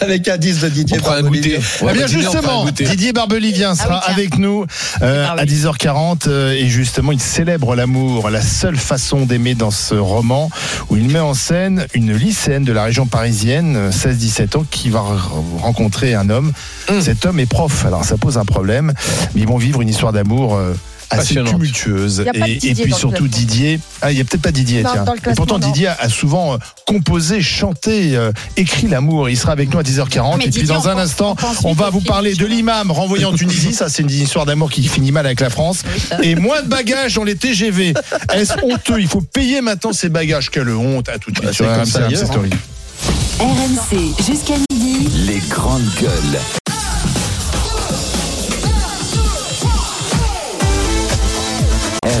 Avec 0.00 0.26
un 0.26 0.36
10 0.36 0.60
de 0.62 0.68
Didier 0.68 0.98
Barbelivien. 0.98 1.58
Eh 1.80 1.84
va 1.84 1.92
bien 1.92 2.06
justement. 2.08 2.64
Didier 2.64 3.12
Barbelivien 3.12 3.76
sera 3.76 4.00
Ah 4.02 4.04
oui, 4.08 4.14
avec 4.14 4.38
nous 4.38 4.66
euh, 5.02 5.26
Ah 5.28 5.34
oui. 5.36 5.42
à 5.42 5.44
10h40 5.46 6.22
euh, 6.26 6.52
et 6.52 6.66
justement 6.66 7.12
il 7.12 7.20
célèbre 7.20 7.76
l'amour, 7.76 8.30
la 8.30 8.42
seule 8.42 8.76
façon 8.76 9.26
d'aimer 9.26 9.54
dans 9.54 9.70
ce 9.70 9.94
roman 9.94 10.50
où 10.90 10.96
il 10.96 11.08
met 11.08 11.20
en 11.20 11.34
scène 11.34 11.86
une 11.94 12.12
lycéenne 12.12 12.64
de 12.64 12.72
la 12.72 12.82
région 12.82 13.06
parisienne, 13.06 13.76
euh, 13.76 13.90
16-17 13.92 14.56
ans, 14.56 14.64
qui 14.68 14.90
va 14.90 15.04
rencontrer 15.58 16.14
un 16.14 16.30
homme. 16.30 16.52
Hum. 16.88 17.00
Cet 17.00 17.26
homme 17.26 17.38
est 17.38 17.46
prof, 17.46 17.84
alors 17.86 18.04
ça 18.04 18.16
pose 18.16 18.38
un 18.38 18.44
problème, 18.44 18.92
mais 19.34 19.42
ils 19.42 19.46
vont 19.48 19.58
vivre 19.58 19.82
une 19.82 19.88
histoire 19.88 20.12
d'amour. 20.12 20.55
Euh, 20.56 20.74
assez 21.10 21.34
tumultueuse. 21.42 22.24
Et, 22.34 22.74
puis 22.74 22.92
surtout. 22.92 23.28
Didier. 23.28 23.78
Ah 24.02 24.10
il 24.12 24.18
y 24.18 24.20
a 24.20 24.24
peut-être 24.24 24.42
pas 24.42 24.50
Didier 24.52 24.82
Non, 24.82 24.90
tiens. 24.92 25.04
et 25.30 25.34
pourtant 25.34 25.58
non. 25.58 25.66
Didier 25.66 25.88
a, 25.88 26.08
souvent 26.08 26.54
euh, 26.54 26.56
composé 26.86 27.40
chanté 27.42 28.16
euh, 28.16 28.32
écrit 28.56 28.88
l'amour. 28.88 29.28
Il 29.28 29.36
sera 29.36 29.52
avec 29.52 29.72
nous 29.72 29.78
à 29.78 29.82
10h40 29.82 30.38
Mais 30.38 30.46
et 30.46 30.50
puis 30.50 30.64
dans 30.64 30.88
un 30.88 30.94
pense- 30.94 31.02
instant 31.02 31.36
on 31.64 31.72
va 31.72 31.90
vous 31.90 32.00
parler 32.00 32.34
de 32.34 32.44
l'imam 32.46 32.90
renvoyé 32.90 33.24
en 33.24 33.32
Tunisie. 33.36 33.72
Ça 33.72 33.88
c'est 33.88 34.02
une 34.02 34.10
histoire 34.10 34.46
d'amour 34.46 34.70
qui 34.70 34.82
finit 34.88 35.12
mal 35.12 35.26
avec 35.26 35.40
la 35.40 35.50
France. 35.50 35.82
Et 36.22 36.34
moins 36.34 36.62
de 36.62 36.68
bagages 36.68 37.14
dans 37.14 37.24
les 37.24 37.36
TGV 37.36 37.94
est-ce 38.34 38.54
honteux? 38.64 39.00
Il 39.00 39.08
faut 39.08 39.20
payer 39.20 39.60
maintenant 39.60 39.92
ces 39.92 40.08
bagages. 40.08 40.50
Quelle 40.50 40.70
honte 40.70 41.08
à 41.08 41.18
tout 41.18 41.30
de 41.30 41.36
suite 41.36 41.46
Bah, 41.48 41.52
sur 41.52 41.66
c'est 41.86 41.94
comme 41.94 42.04
RMC, 42.04 42.16
ça 42.16 42.26
RMC. 42.32 42.50
RMC 43.38 44.26
jusqu'à 44.26 44.54
midi. 44.70 45.08
Les 45.26 45.40
grandes 45.48 45.88
gueules. 46.00 46.40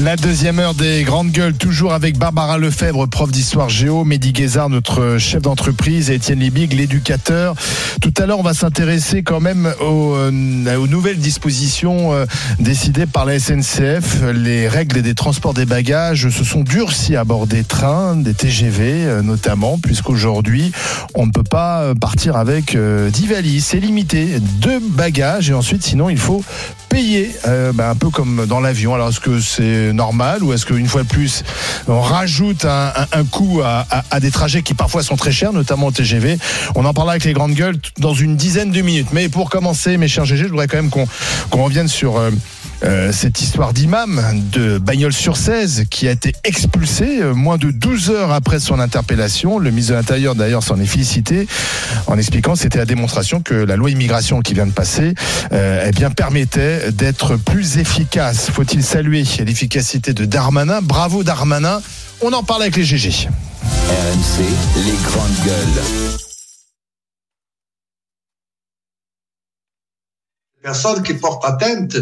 La 0.00 0.14
deuxième 0.14 0.60
heure 0.60 0.74
des 0.74 1.02
grandes 1.02 1.32
gueules, 1.32 1.54
toujours 1.54 1.92
avec 1.92 2.18
Barbara 2.18 2.56
Lefebvre, 2.56 3.08
prof 3.08 3.32
d'histoire 3.32 3.68
géo, 3.68 4.04
Mehdi 4.04 4.32
Guézard, 4.32 4.68
notre 4.68 5.18
chef 5.18 5.42
d'entreprise, 5.42 6.08
et 6.08 6.14
Étienne 6.14 6.38
Libig, 6.38 6.72
l'éducateur. 6.72 7.56
Tout 8.00 8.14
à 8.16 8.26
l'heure, 8.26 8.38
on 8.38 8.44
va 8.44 8.54
s'intéresser 8.54 9.24
quand 9.24 9.40
même 9.40 9.72
aux, 9.80 10.14
euh, 10.14 10.76
aux 10.76 10.86
nouvelles 10.86 11.18
dispositions 11.18 12.12
euh, 12.12 12.26
décidées 12.60 13.06
par 13.06 13.24
la 13.24 13.40
SNCF. 13.40 14.22
Les 14.32 14.68
règles 14.68 15.02
des 15.02 15.16
transports 15.16 15.52
des 15.52 15.66
bagages 15.66 16.28
se 16.28 16.44
sont 16.44 16.62
durcies 16.62 17.16
à 17.16 17.24
bord 17.24 17.48
des 17.48 17.64
trains, 17.64 18.14
des 18.14 18.34
TGV 18.34 19.04
euh, 19.04 19.22
notamment, 19.22 19.78
puisqu'aujourd'hui, 19.78 20.70
on 21.14 21.26
ne 21.26 21.32
peut 21.32 21.42
pas 21.42 21.92
partir 22.00 22.36
avec 22.36 22.76
euh, 22.76 23.10
10 23.10 23.26
valises. 23.26 23.64
C'est 23.64 23.80
limité, 23.80 24.38
deux 24.60 24.78
bagages, 24.78 25.50
et 25.50 25.54
ensuite, 25.54 25.82
sinon, 25.82 26.08
il 26.08 26.18
faut 26.18 26.44
payer, 26.88 27.34
euh, 27.46 27.72
bah, 27.72 27.90
un 27.90 27.94
peu 27.94 28.10
comme 28.10 28.46
dans 28.46 28.60
l'avion. 28.60 28.94
Alors, 28.94 29.08
est-ce 29.10 29.20
que 29.20 29.40
c'est 29.40 29.92
normal 29.92 30.42
ou 30.42 30.52
est-ce 30.52 30.66
qu'une 30.66 30.86
fois 30.86 31.02
de 31.02 31.08
plus, 31.08 31.44
on 31.86 32.00
rajoute 32.00 32.64
un, 32.64 33.24
coût 33.30 33.62
à, 33.64 34.20
des 34.20 34.30
trajets 34.30 34.62
qui 34.62 34.74
parfois 34.74 35.02
sont 35.02 35.16
très 35.16 35.32
chers, 35.32 35.52
notamment 35.52 35.86
au 35.86 35.92
TGV 35.92 36.38
On 36.74 36.84
en 36.84 36.94
parlera 36.94 37.12
avec 37.12 37.24
les 37.24 37.32
grandes 37.32 37.54
gueules 37.54 37.76
dans 37.98 38.14
une 38.14 38.36
dizaine 38.36 38.70
de 38.70 38.80
minutes. 38.80 39.08
Mais 39.12 39.28
pour 39.28 39.50
commencer, 39.50 39.96
mes 39.96 40.08
chers 40.08 40.24
GG, 40.24 40.44
je 40.44 40.48
voudrais 40.48 40.68
quand 40.68 40.76
même 40.78 40.90
qu'on 40.90 41.06
qu'on 41.50 41.64
revienne 41.64 41.88
sur... 41.88 42.16
euh, 42.16 42.30
euh, 42.84 43.10
cette 43.12 43.40
histoire 43.40 43.72
d'imam 43.72 44.22
de 44.52 44.78
Bagnols-sur-Cèze 44.78 45.84
qui 45.90 46.06
a 46.06 46.12
été 46.12 46.32
expulsé 46.44 47.20
euh, 47.20 47.34
moins 47.34 47.56
de 47.56 47.70
12 47.70 48.10
heures 48.10 48.32
après 48.32 48.60
son 48.60 48.78
interpellation. 48.78 49.58
Le 49.58 49.70
ministre 49.70 49.92
de 49.92 49.96
l'Intérieur 49.96 50.34
d'ailleurs 50.34 50.62
s'en 50.62 50.78
est 50.78 50.86
félicité 50.86 51.48
en 52.06 52.16
expliquant 52.16 52.52
que 52.52 52.60
c'était 52.60 52.78
la 52.78 52.84
démonstration 52.84 53.40
que 53.40 53.54
la 53.54 53.76
loi 53.76 53.90
immigration 53.90 54.40
qui 54.40 54.54
vient 54.54 54.66
de 54.66 54.72
passer 54.72 55.14
euh, 55.52 55.86
eh 55.88 55.90
bien 55.90 56.10
permettait 56.10 56.92
d'être 56.92 57.36
plus 57.36 57.78
efficace. 57.78 58.50
Faut-il 58.50 58.84
saluer 58.84 59.24
l'efficacité 59.44 60.12
de 60.12 60.24
Darmanin? 60.24 60.80
Bravo 60.80 61.24
Darmanin. 61.24 61.80
On 62.20 62.32
en 62.32 62.42
parle 62.44 62.62
avec 62.62 62.76
les 62.76 62.84
GG. 62.84 63.28
RMC, 63.88 64.44
les 64.76 64.96
grandes 65.04 65.44
gueules. 65.44 66.18
personnes 70.68 71.02
qui 71.02 71.14
portent 71.14 71.46
atteinte 71.46 71.96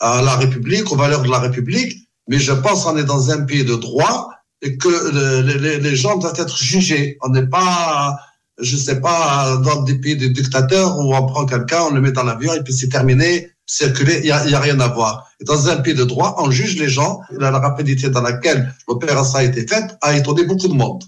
à 0.00 0.22
la 0.22 0.36
République, 0.36 0.90
aux 0.92 0.96
valeurs 0.96 1.22
de 1.22 1.30
la 1.30 1.38
République, 1.38 2.08
mais 2.28 2.38
je 2.38 2.52
pense 2.52 2.84
qu'on 2.84 2.96
est 2.96 3.04
dans 3.04 3.30
un 3.30 3.42
pays 3.44 3.64
de 3.64 3.74
droit 3.76 4.30
et 4.62 4.76
que 4.76 4.88
le- 4.88 5.78
les, 5.78 5.96
gens 5.96 6.16
doivent 6.18 6.38
être 6.38 6.56
jugés. 6.56 7.16
On 7.22 7.28
n'est 7.28 7.46
pas, 7.46 8.18
je 8.60 8.76
sais 8.76 9.00
pas, 9.00 9.56
dans 9.58 9.82
des 9.82 9.96
pays 9.96 10.16
de 10.16 10.28
dictateurs 10.28 10.98
où 10.98 11.14
on 11.14 11.26
prend 11.26 11.46
quelqu'un, 11.46 11.82
on 11.88 11.94
le 11.94 12.00
met 12.00 12.12
dans 12.12 12.24
l'avion 12.24 12.52
et 12.54 12.62
puis 12.62 12.72
c'est 12.74 12.88
terminé, 12.88 13.50
circuler, 13.66 14.20
il 14.20 14.26
y 14.26 14.32
a, 14.32 14.38
a 14.38 14.60
rien 14.60 14.78
à 14.80 14.88
voir. 14.88 15.28
Dans 15.44 15.68
un 15.68 15.76
pays 15.76 15.94
de 15.94 16.04
droit, 16.04 16.36
on 16.38 16.50
juge 16.50 16.76
les 16.78 16.88
gens. 16.88 17.20
Et 17.32 17.36
la 17.38 17.50
rapidité 17.50 18.08
dans 18.10 18.22
laquelle 18.22 18.72
l'opération 18.88 19.38
a 19.38 19.44
été 19.44 19.66
faite 19.66 19.96
a 20.02 20.16
étonné 20.16 20.44
beaucoup 20.44 20.68
de 20.68 20.74
monde. 20.74 21.04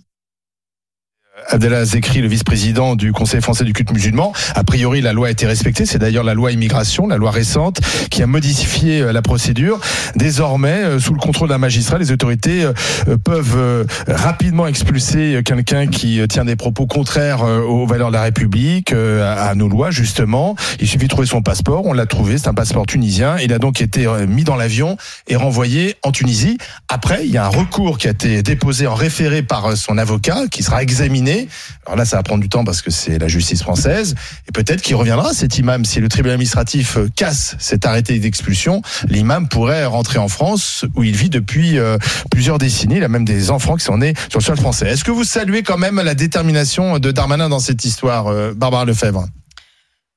Abdallah 1.51 1.87
Zekri, 1.87 2.21
le 2.21 2.29
vice-président 2.29 2.95
du 2.95 3.13
Conseil 3.13 3.41
français 3.41 3.65
du 3.65 3.73
culte 3.73 3.91
musulman. 3.91 4.35
A 4.55 4.65
priori, 4.65 5.01
la 5.01 5.15
loi 5.15 5.29
a 5.29 5.31
été 5.31 5.47
respectée. 5.47 5.87
C'est 5.87 5.99
d'ailleurs 5.99 6.25
la 6.25 6.35
loi 6.35 6.53
immigration, 6.53 7.07
la 7.07 7.17
loi 7.17 7.31
récente, 7.31 7.81
qui 8.11 8.23
a 8.23 8.27
modifié 8.27 9.01
euh, 9.01 9.13
la 9.13 9.23
procédure. 9.23 9.81
Désormais, 10.15 10.85
euh, 10.85 11.01
sous 11.01 11.15
le 11.15 11.19
contrôle 11.19 11.49
d'un 11.49 11.57
magistrat, 11.57 11.97
les 11.97 12.13
autorités 12.13 12.65
euh, 12.65 13.17
peuvent 13.17 13.87
rapidement 14.09 14.67
expulser 14.67 15.41
quelqu'un 15.45 15.87
qui 15.87 16.21
tient 16.29 16.45
des 16.45 16.57
propos 16.57 16.87
contraires 16.87 17.43
aux 17.43 17.87
valeurs 17.87 18.09
de 18.09 18.15
la 18.15 18.23
République, 18.23 18.93
à 18.93 19.55
nos 19.55 19.69
lois, 19.69 19.91
justement. 19.91 20.55
Il 20.81 20.87
suffit 20.87 21.05
de 21.05 21.09
trouver 21.09 21.27
son 21.27 21.43
passeport. 21.43 21.87
On 21.87 21.93
l'a 21.93 22.07
trouvé. 22.07 22.39
C'est 22.39 22.49
un 22.49 22.55
passeport 22.55 22.87
tunisien. 22.87 23.39
Il 23.39 23.53
a 23.53 23.59
donc 23.59 23.81
été 23.81 24.07
mis 24.27 24.45
dans 24.45 24.57
l'avion 24.57 24.97
et 25.27 25.37
renvoyé 25.37 25.97
en 26.03 26.13
Tunisie. 26.13 26.59
Après, 26.89 27.25
il 27.25 27.31
y 27.31 27.37
a 27.37 27.45
un 27.45 27.49
recours 27.49 27.99
qui 27.99 28.09
a 28.09 28.11
été 28.11 28.43
déposé 28.43 28.87
en 28.87 28.95
référé 28.95 29.43
par 29.43 29.77
son 29.77 29.99
avocat, 29.99 30.47
qui 30.51 30.63
sera 30.63 30.83
examiné. 30.83 31.38
Alors 31.87 31.97
là, 31.97 32.05
ça 32.05 32.17
va 32.17 32.23
prendre 32.23 32.43
du 32.43 32.49
temps 32.49 32.65
parce 32.65 32.83
que 32.83 32.91
c'est 32.91 33.19
la 33.19 33.29
justice 33.29 33.63
française. 33.63 34.15
Et 34.49 34.53
peut-être 34.53 34.83
qu'il 34.83 34.97
reviendra, 34.97 35.33
cet 35.35 35.59
imam. 35.59 35.85
Si 35.85 36.01
le 36.01 36.09
tribunal 36.09 36.35
administratif 36.35 36.97
euh, 36.97 37.09
casse 37.15 37.57
cet 37.59 37.87
arrêté 37.87 38.19
d'expulsion, 38.19 38.83
l'imam 39.07 39.49
pourrait 39.49 39.85
rentrer 39.87 40.19
en 40.19 40.29
France, 40.29 40.85
où 40.97 41.05
il 41.05 41.17
vit 41.17 41.31
depuis 41.31 41.79
euh, 41.79 41.99
plusieurs 42.31 42.59
décennies. 42.59 42.97
Il 42.97 43.05
a 43.05 43.09
même 43.09 43.25
des 43.25 43.51
enfants 43.51 43.77
qui 43.77 43.85
sont 43.85 43.99
nés 43.99 44.15
sur 44.29 44.41
le 44.41 44.45
sol 44.45 44.57
français. 44.57 44.89
Est-ce 44.89 45.05
que 45.05 45.11
vous 45.11 45.25
saluez 45.25 45.63
quand 45.63 45.79
même 45.79 46.01
la 46.01 46.15
détermination 46.15 46.99
de 46.99 47.11
Darmanin 47.13 47.49
dans 47.49 47.61
cette 47.61 47.85
histoire, 47.85 48.29
euh, 48.29 48.53
Barbara 48.55 48.85
Lefebvre? 48.85 49.27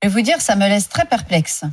Je 0.03 0.07
vais 0.07 0.13
vous 0.13 0.21
dire, 0.21 0.41
ça 0.41 0.55
me 0.55 0.67
laisse 0.67 0.89
très 0.89 1.05
perplexe. 1.05 1.63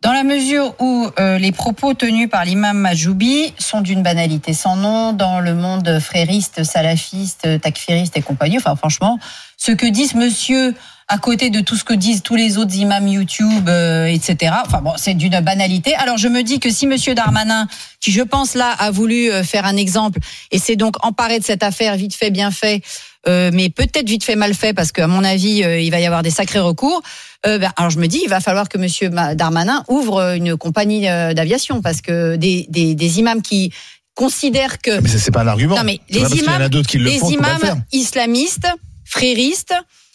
Dans 0.00 0.12
la 0.12 0.22
mesure 0.22 0.76
où 0.78 1.08
euh, 1.18 1.38
les 1.38 1.50
propos 1.50 1.92
tenus 1.92 2.30
par 2.30 2.44
l'imam 2.44 2.78
Majoubi 2.78 3.52
sont 3.58 3.80
d'une 3.80 4.04
banalité 4.04 4.52
sans 4.52 4.76
nom 4.76 5.12
dans 5.12 5.40
le 5.40 5.54
monde 5.54 5.98
frériste, 5.98 6.62
salafiste, 6.62 7.60
takfiriste 7.60 8.16
et 8.16 8.22
compagnie. 8.22 8.58
Enfin, 8.58 8.76
franchement, 8.76 9.18
ce 9.56 9.72
que 9.72 9.86
disent 9.86 10.14
monsieur 10.14 10.74
à 11.08 11.16
côté 11.16 11.48
de 11.48 11.60
tout 11.60 11.74
ce 11.74 11.84
que 11.84 11.94
disent 11.94 12.22
tous 12.22 12.36
les 12.36 12.58
autres 12.58 12.76
imams 12.76 13.08
YouTube, 13.08 13.68
euh, 13.68 14.04
etc. 14.04 14.54
Enfin 14.64 14.82
bon, 14.82 14.92
c'est 14.96 15.14
d'une 15.14 15.40
banalité. 15.40 15.94
Alors 15.96 16.18
je 16.18 16.28
me 16.28 16.42
dis 16.42 16.60
que 16.60 16.70
si 16.70 16.86
Monsieur 16.86 17.14
Darmanin, 17.14 17.66
qui 17.98 18.12
je 18.12 18.20
pense 18.20 18.54
là 18.54 18.70
a 18.78 18.90
voulu 18.90 19.30
euh, 19.30 19.42
faire 19.42 19.64
un 19.64 19.76
exemple 19.76 20.20
et 20.50 20.58
s'est 20.58 20.76
donc 20.76 21.04
emparé 21.04 21.38
de 21.38 21.44
cette 21.44 21.62
affaire 21.62 21.96
vite 21.96 22.14
fait, 22.14 22.30
bien 22.30 22.50
fait, 22.50 22.82
euh, 23.26 23.50
mais 23.52 23.68
peut-être 23.70 24.08
vite 24.08 24.24
fait, 24.24 24.36
mal 24.36 24.54
fait, 24.54 24.72
parce 24.74 24.92
qu'à 24.92 25.06
mon 25.08 25.24
avis, 25.24 25.64
euh, 25.64 25.80
il 25.80 25.90
va 25.90 25.98
y 26.00 26.06
avoir 26.06 26.22
des 26.22 26.30
sacrés 26.30 26.60
recours. 26.60 27.02
Euh, 27.46 27.58
ben, 27.58 27.72
alors 27.76 27.90
je 27.90 27.98
me 27.98 28.06
dis, 28.06 28.20
il 28.22 28.28
va 28.28 28.40
falloir 28.40 28.68
que 28.68 28.78
Monsieur 28.78 29.10
Ma- 29.10 29.34
Darmanin 29.34 29.84
ouvre 29.88 30.34
une 30.36 30.56
compagnie 30.56 31.08
euh, 31.08 31.34
d'aviation, 31.34 31.82
parce 31.82 32.00
que 32.00 32.36
des, 32.36 32.66
des, 32.68 32.94
des 32.94 33.18
imams 33.18 33.42
qui 33.42 33.72
considèrent 34.14 34.78
que 34.78 35.00
Mais 35.00 35.08
c'est 35.08 35.30
pas 35.30 35.42
un 35.42 35.46
argument. 35.46 35.76
non 35.76 35.84
mais 35.84 36.00
les 36.10 36.20
parce 36.20 36.32
qu'il 36.32 36.42
y 36.44 36.48
en 36.48 36.52
a 36.52 36.66
imams, 36.66 36.82
qui 36.84 36.98
le 36.98 37.04
les 37.04 37.18
font 37.18 37.28
le 37.28 37.34
imams 37.34 37.82
islamistes, 37.92 38.66
fréristes, 39.04 39.74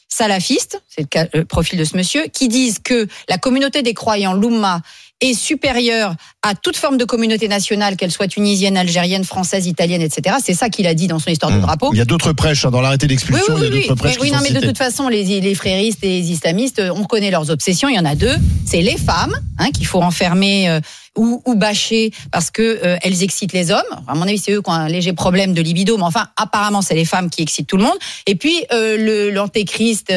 salafistes, 0.10 0.82
c'est 0.90 1.08
le, 1.16 1.40
le 1.40 1.46
profil 1.46 1.80
de 1.80 1.84
ce 1.86 1.96
monsieur, 1.98 2.26
qui 2.32 2.48
disent 2.48 2.80
que 2.84 3.08
la 3.30 3.38
communauté 3.38 3.82
des 3.82 3.94
croyants, 3.94 4.34
l'Oumma, 4.34 4.82
est 5.22 5.34
supérieure 5.34 6.16
à 6.42 6.54
toute 6.56 6.76
forme 6.76 6.98
de 6.98 7.06
communauté 7.06 7.48
nationale, 7.48 7.96
qu'elle 7.96 8.12
soit 8.12 8.28
tunisienne, 8.28 8.76
algérienne, 8.76 9.24
française, 9.24 9.68
italienne, 9.68 10.02
etc. 10.02 10.36
C'est 10.44 10.54
ça 10.54 10.70
qu'il 10.70 10.86
a 10.88 10.94
dit 10.94 11.08
dans 11.08 11.20
son 11.20 11.32
histoire 11.32 11.52
de 11.52 11.60
drapeau. 11.60 11.92
Il 11.94 11.98
y 11.98 12.02
a 12.02 12.06
d'autres 12.06 12.34
prêches 12.34 12.66
hein, 12.66 12.72
dans 12.72 12.82
l'arrêté 12.82 13.06
Oui, 13.06 13.10
d'expulsion. 13.10 13.54
oui, 13.56 13.62
il 13.62 13.64
y 13.64 13.68
a 13.68 13.70
oui, 13.70 13.88
d'autres 13.88 13.92
oui. 13.94 13.96
prêches 14.00 14.12
Mais 14.12 14.16
qui 14.18 14.22
oui, 14.24 14.30
sont 14.30 14.36
non, 14.36 14.42
mais 14.54 14.60
de 14.60 14.66
toute 14.66 14.78
façon, 14.78 15.08
les, 15.08 15.40
les 15.40 15.56
fréristes 15.56 16.04
et 16.04 16.08
les 16.10 16.32
islamistes, 16.32 16.80
euh, 16.80 16.92
on 16.94 17.06
connaît 17.06 17.32
leurs 17.32 17.50
obsessions. 17.52 17.88
Il 17.88 17.96
y 17.96 18.00
en 18.00 18.06
a 18.06 18.16
deux. 18.16 18.36
C'est 18.66 18.82
les 18.82 18.98
femmes 18.98 19.34
hein, 19.60 19.72
qu'il 19.72 19.86
faut 19.88 20.02
enfermer 20.02 20.68
euh, 20.70 20.82
ou, 21.16 21.42
ou 21.46 21.56
bâcher 21.56 22.12
parce 22.32 22.52
que 22.52 22.62
euh, 22.84 22.98
elles 23.02 23.24
excitent 23.24 23.54
les 23.54 23.72
hommes. 23.72 23.82
À 24.08 24.16
mon 24.16 24.24
avis, 24.24 24.40
c'est 24.40 24.52
eux 24.52 24.62
qui 24.62 24.70
ont 24.70 24.74
un 24.74 24.90
léger 24.90 25.14
problème 25.14 25.54
de 25.54 25.62
libido, 25.62 25.96
mais 25.96 26.04
enfin, 26.04 26.28
apparemment, 26.36 26.82
c'est 26.82 26.96
les 26.96 27.06
femmes 27.06 27.30
qui 27.30 27.42
excitent 27.44 27.68
tout 27.68 27.78
le 27.78 27.84
monde. 27.84 27.98
Et 28.28 28.36
puis 28.36 28.56
euh, 28.74 28.98
le- 28.98 29.30
l'antéchrist. 29.30 30.12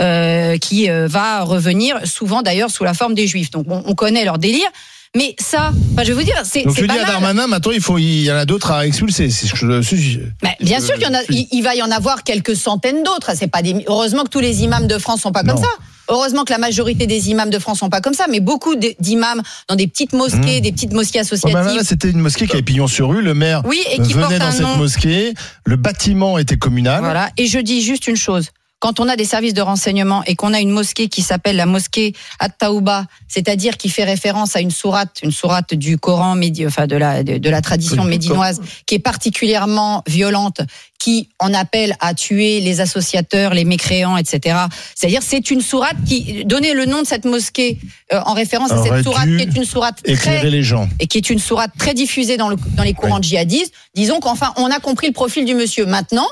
Euh, 0.00 0.56
qui 0.58 0.90
euh, 0.90 1.06
va 1.08 1.42
revenir 1.42 1.98
souvent 2.06 2.42
d'ailleurs 2.42 2.70
sous 2.70 2.84
la 2.84 2.94
forme 2.94 3.14
des 3.14 3.26
juifs. 3.26 3.50
Donc 3.50 3.66
on, 3.68 3.82
on 3.86 3.94
connaît 3.94 4.24
leur 4.24 4.38
délire. 4.38 4.68
Mais 5.16 5.34
ça, 5.40 5.72
enfin, 5.92 6.04
je 6.04 6.08
vais 6.08 6.12
vous 6.12 6.22
dire, 6.22 6.40
c'est 6.44 6.62
Donc 6.62 6.76
tu 6.76 6.86
dis 6.86 6.98
à. 6.98 7.04
Darmanin, 7.04 7.48
maintenant 7.48 7.72
il 7.72 7.80
faut, 7.80 7.98
il 7.98 8.22
y 8.22 8.30
en 8.30 8.36
a 8.36 8.44
d'autres 8.44 8.70
à 8.70 8.86
expulser. 8.86 9.28
C'est 9.28 9.48
ce 9.48 9.52
que 9.52 9.58
je 9.58 10.20
bien 10.60 10.78
sûr 10.78 10.94
qu'il 10.94 11.02
y 11.02 11.06
en 11.08 11.14
a, 11.14 11.22
il, 11.30 11.48
il 11.50 11.62
va 11.62 11.74
y 11.74 11.82
en 11.82 11.90
avoir 11.90 12.22
quelques 12.22 12.54
centaines 12.54 13.02
d'autres. 13.02 13.32
C'est 13.34 13.48
pas 13.48 13.60
des, 13.60 13.84
heureusement 13.88 14.22
que 14.22 14.28
tous 14.28 14.38
les 14.38 14.62
imams 14.62 14.86
de 14.86 14.98
France 14.98 15.22
sont 15.22 15.32
pas 15.32 15.42
comme 15.42 15.56
ça. 15.56 15.68
Heureusement 16.08 16.44
que 16.44 16.52
la 16.52 16.58
majorité 16.58 17.06
des 17.06 17.30
imams 17.30 17.50
de 17.50 17.58
France 17.58 17.78
sont 17.80 17.88
pas 17.88 18.00
comme 18.00 18.14
ça, 18.14 18.26
mais 18.28 18.40
beaucoup 18.40 18.74
d'imams 18.76 19.42
dans 19.68 19.76
des 19.76 19.86
petites 19.86 20.12
mosquées, 20.12 20.60
des 20.60 20.72
petites 20.72 20.92
mosquées 20.92 21.20
associatives. 21.20 21.54
bah, 21.54 21.72
là, 21.72 21.82
c'était 21.84 22.10
une 22.10 22.18
mosquée 22.20 22.46
qui 22.46 22.52
avait 22.52 22.62
pignon 22.62 22.88
sur 22.88 23.10
rue. 23.10 23.22
Le 23.22 23.34
maire 23.34 23.62
Oui, 23.64 23.80
et 23.92 24.00
qui 24.00 24.12
venait 24.12 24.38
dans 24.38 24.50
cette 24.50 24.62
nom. 24.62 24.76
mosquée. 24.76 25.34
Le 25.64 25.76
bâtiment 25.76 26.38
était 26.38 26.56
communal. 26.56 27.00
Voilà. 27.00 27.30
Et 27.36 27.46
je 27.46 27.58
dis 27.58 27.82
juste 27.82 28.06
une 28.06 28.16
chose. 28.16 28.50
Quand 28.80 28.98
on 28.98 29.08
a 29.08 29.14
des 29.16 29.26
services 29.26 29.52
de 29.54 29.60
renseignement 29.60 30.24
et 30.24 30.34
qu'on 30.36 30.54
a 30.54 30.58
une 30.60 30.70
mosquée 30.70 31.08
qui 31.08 31.20
s'appelle 31.20 31.56
la 31.56 31.66
mosquée 31.66 32.14
At-Taouba, 32.38 33.04
c'est-à-dire 33.28 33.76
qui 33.76 33.90
fait 33.90 34.04
référence 34.04 34.56
à 34.56 34.60
une 34.60 34.70
sourate, 34.70 35.18
une 35.22 35.32
sourate 35.32 35.74
du 35.74 35.98
Coran, 35.98 36.34
médi- 36.34 36.66
enfin 36.66 36.86
de 36.86 36.96
la 36.96 37.22
de, 37.22 37.36
de 37.36 37.50
la 37.50 37.60
tradition 37.60 38.04
médinoise, 38.04 38.60
qui 38.86 38.94
est 38.94 38.98
particulièrement 38.98 40.02
violente, 40.08 40.62
qui 40.98 41.28
en 41.38 41.52
appelle 41.52 41.94
à 42.00 42.14
tuer 42.14 42.60
les 42.60 42.80
associateurs, 42.80 43.52
les 43.52 43.64
mécréants, 43.66 44.16
etc. 44.16 44.56
C'est-à-dire 44.94 45.20
c'est 45.22 45.50
une 45.50 45.60
sourate 45.60 45.96
qui 46.06 46.44
donnait 46.46 46.72
le 46.74 46.86
nom 46.86 47.02
de 47.02 47.06
cette 47.06 47.26
mosquée 47.26 47.78
euh, 48.14 48.20
en 48.24 48.32
référence 48.32 48.72
à 48.72 48.82
cette 48.82 49.04
sourate 49.04 49.26
qui 49.28 49.42
est 49.42 49.56
une 49.56 49.64
sourate 49.66 49.98
très 50.16 50.48
les 50.50 50.62
gens. 50.62 50.88
et 51.00 51.06
qui 51.06 51.18
est 51.18 51.28
une 51.28 51.38
sourate 51.38 51.70
très 51.78 51.92
diffusée 51.92 52.38
dans, 52.38 52.48
le, 52.48 52.56
dans 52.76 52.82
les 52.82 52.94
courants 52.94 53.20
djihadistes, 53.20 53.74
disons 53.94 54.20
qu'enfin, 54.20 54.54
on 54.56 54.70
a 54.70 54.80
compris 54.80 55.06
le 55.08 55.12
profil 55.12 55.44
du 55.44 55.54
monsieur. 55.54 55.84
Maintenant, 55.84 56.26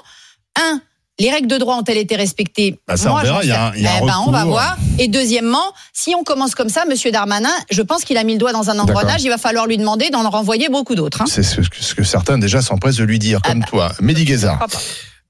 un, 0.58 0.80
les 1.20 1.30
règles 1.30 1.48
de 1.48 1.56
droit 1.58 1.76
ont-elles 1.76 1.96
été 1.98 2.16
respectées 2.16 2.78
Bah, 2.86 2.96
ça, 2.96 3.12
on 3.12 3.16
verra, 3.20 3.34
j'en 3.36 3.40
il 3.42 3.48
y 3.48 3.52
a 3.52 3.66
un- 3.68 3.72
sais- 3.72 3.78
il 3.78 3.84
y 3.84 3.86
a 3.86 3.92
un 3.94 3.98
Eh 4.02 4.06
ben, 4.06 4.14
on 4.26 4.30
va 4.30 4.44
voir. 4.44 4.76
Et 4.98 5.08
deuxièmement, 5.08 5.72
si 5.92 6.14
on 6.14 6.22
commence 6.24 6.54
comme 6.54 6.68
ça, 6.68 6.84
monsieur 6.88 7.10
Darmanin, 7.10 7.50
je 7.70 7.82
pense 7.82 8.04
qu'il 8.04 8.16
a 8.16 8.24
mis 8.24 8.34
le 8.34 8.38
doigt 8.38 8.52
dans 8.52 8.70
un 8.70 8.78
engrenage, 8.78 9.22
il 9.24 9.28
va 9.30 9.38
falloir 9.38 9.66
lui 9.66 9.76
demander 9.78 10.10
d'en 10.10 10.28
renvoyer 10.30 10.68
beaucoup 10.68 10.94
d'autres. 10.94 11.22
hein. 11.22 11.26
C'est 11.26 11.42
ce, 11.42 11.60
que- 11.60 11.82
ce 11.82 11.94
que 11.94 12.04
certains 12.04 12.38
déjà 12.38 12.62
s'empressent 12.62 12.96
de 12.96 13.04
lui 13.04 13.18
dire, 13.18 13.40
Ah 13.44 13.48
comme 13.50 13.60
bah. 13.60 13.66
toi. 13.68 13.92
Mehdi 14.00 14.24
Guézard. 14.24 14.66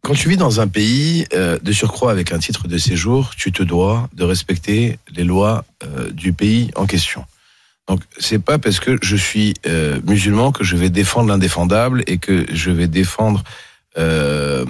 Quand 0.03 0.15
tu 0.15 0.29
vis 0.29 0.37
dans 0.37 0.61
un 0.61 0.69
pays 0.69 1.27
euh, 1.35 1.59
de 1.61 1.73
surcroît 1.73 2.13
avec 2.13 2.33
un 2.33 2.39
titre 2.39 2.69
de 2.69 2.79
séjour, 2.79 3.31
tu 3.37 3.51
te 3.51 3.63
dois 3.63 4.09
de 4.15 4.25
respecter 4.25 4.99
les 5.15 5.25
lois 5.25 5.65
euh, 5.83 6.11
du 6.13 6.33
pays 6.33 6.71
en 6.77 6.87
question. 6.87 7.25
Donc 7.89 8.01
c'est 8.19 8.39
pas 8.39 8.59
parce 8.59 8.79
que 8.81 8.97
je 9.03 9.17
suis 9.17 9.55
euh, 9.67 9.99
musulman 10.07 10.53
que 10.53 10.63
je 10.63 10.77
vais 10.77 10.89
défendre 10.91 11.29
l'indéfendable 11.29 12.05
et 12.07 12.19
que 12.19 12.47
je 12.53 12.71
vais 12.71 12.87
défendre 12.87 13.43
euh, 13.97 14.65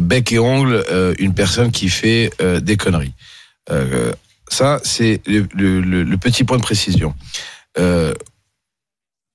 bec 0.00 0.32
et 0.32 0.38
ongle 0.38 0.84
euh, 0.90 1.14
une 1.18 1.34
personne 1.34 1.70
qui 1.72 1.88
fait 1.88 2.30
euh, 2.40 2.60
des 2.60 2.76
conneries. 2.76 3.14
Euh, 3.70 4.12
ça 4.48 4.80
c'est 4.84 5.20
le, 5.26 5.46
le- 5.54 5.80
le- 5.80 6.02
le 6.04 6.16
petit 6.16 6.44
point 6.44 6.58
de 6.58 6.62
précision. 6.62 7.14
Euh, 7.78 8.12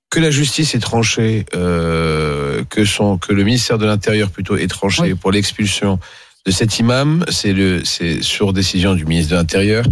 que 0.09 0.19
la 0.21 0.31
justice 0.31 0.73
est 0.73 0.79
tranchée, 0.79 1.45
euh, 1.53 2.63
que 2.69 2.85
son, 2.85 3.17
que 3.17 3.33
le 3.33 3.43
ministère 3.43 3.77
de 3.77 3.85
l'Intérieur 3.85 4.29
plutôt 4.29 4.55
est 4.55 4.67
tranché 4.67 5.15
pour 5.15 5.31
l'expulsion 5.31 5.99
de 6.45 6.51
cet 6.51 6.79
imam, 6.79 7.25
c'est 7.29 7.51
le, 7.51 7.83
c'est 7.83 8.21
sur 8.23 8.53
décision 8.53 8.95
du 8.95 9.05
ministre 9.05 9.31
de 9.31 9.35
l'Intérieur 9.35 9.83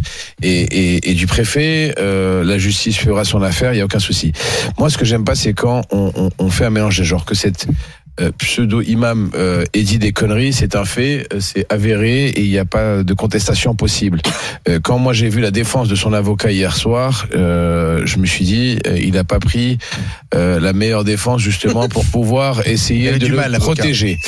et, 0.42 0.62
et, 0.96 1.10
et 1.10 1.14
du 1.16 1.28
préfet. 1.28 1.94
euh, 2.00 2.46
la 2.46 2.58
justice 2.58 2.98
fera 2.98 3.26
son 3.26 3.42
affaire, 3.42 3.74
il 3.74 3.78
y 3.78 3.82
a 3.82 3.86
aucun 3.86 4.00
souci. 4.00 4.32
Moi, 4.80 4.90
ce 4.90 4.98
que 4.98 5.04
j'aime 5.04 5.26
pas, 5.26 5.36
c'est 5.36 5.54
quand 5.54 5.82
on, 5.92 6.14
on, 6.16 6.30
on 6.38 6.50
fait 6.50 6.64
un 6.64 6.70
mélange 6.70 6.98
des 6.98 7.04
genres, 7.04 7.26
que 7.26 7.36
cette 7.36 7.68
euh, 8.20 8.32
pseudo 8.38 8.82
imam 8.82 9.30
euh, 9.36 9.64
ait 9.74 9.84
dit 9.84 10.00
des 10.00 10.12
conneries, 10.14 10.54
c'est 10.54 10.76
un 10.76 10.86
fait, 10.86 11.28
euh, 11.34 11.40
c'est 11.40 11.66
avéré 11.72 12.28
et 12.28 12.42
il 12.42 12.50
n'y 12.50 12.58
a 12.58 12.66
pas 12.66 13.04
de 13.04 13.14
contestation 13.14 13.76
possible. 13.76 14.22
Euh, 14.70 14.80
quand 14.82 14.98
moi 15.00 15.14
j'ai 15.14 15.30
vu 15.30 15.42
la 15.42 15.52
défense 15.52 15.88
de 15.90 15.96
son 15.96 16.14
avocat 16.14 16.52
hier 16.52 16.76
soir, 16.76 17.28
euh, 17.36 18.02
je 18.06 18.18
me 18.18 18.26
suis 18.26 18.46
dit, 18.46 18.80
euh, 18.88 18.98
il 19.02 19.14
n'a 19.14 19.24
pas 19.24 19.40
pris 19.40 19.78
euh, 20.34 20.60
la 20.60 20.74
meilleure 20.74 21.04
défense 21.04 21.42
justement 21.42 21.88
pour 21.90 22.06
pouvoir 22.06 22.68
essayer 22.68 23.18
de 23.18 23.28
le 23.28 23.36
mal, 23.36 23.52
protéger. 23.60 24.20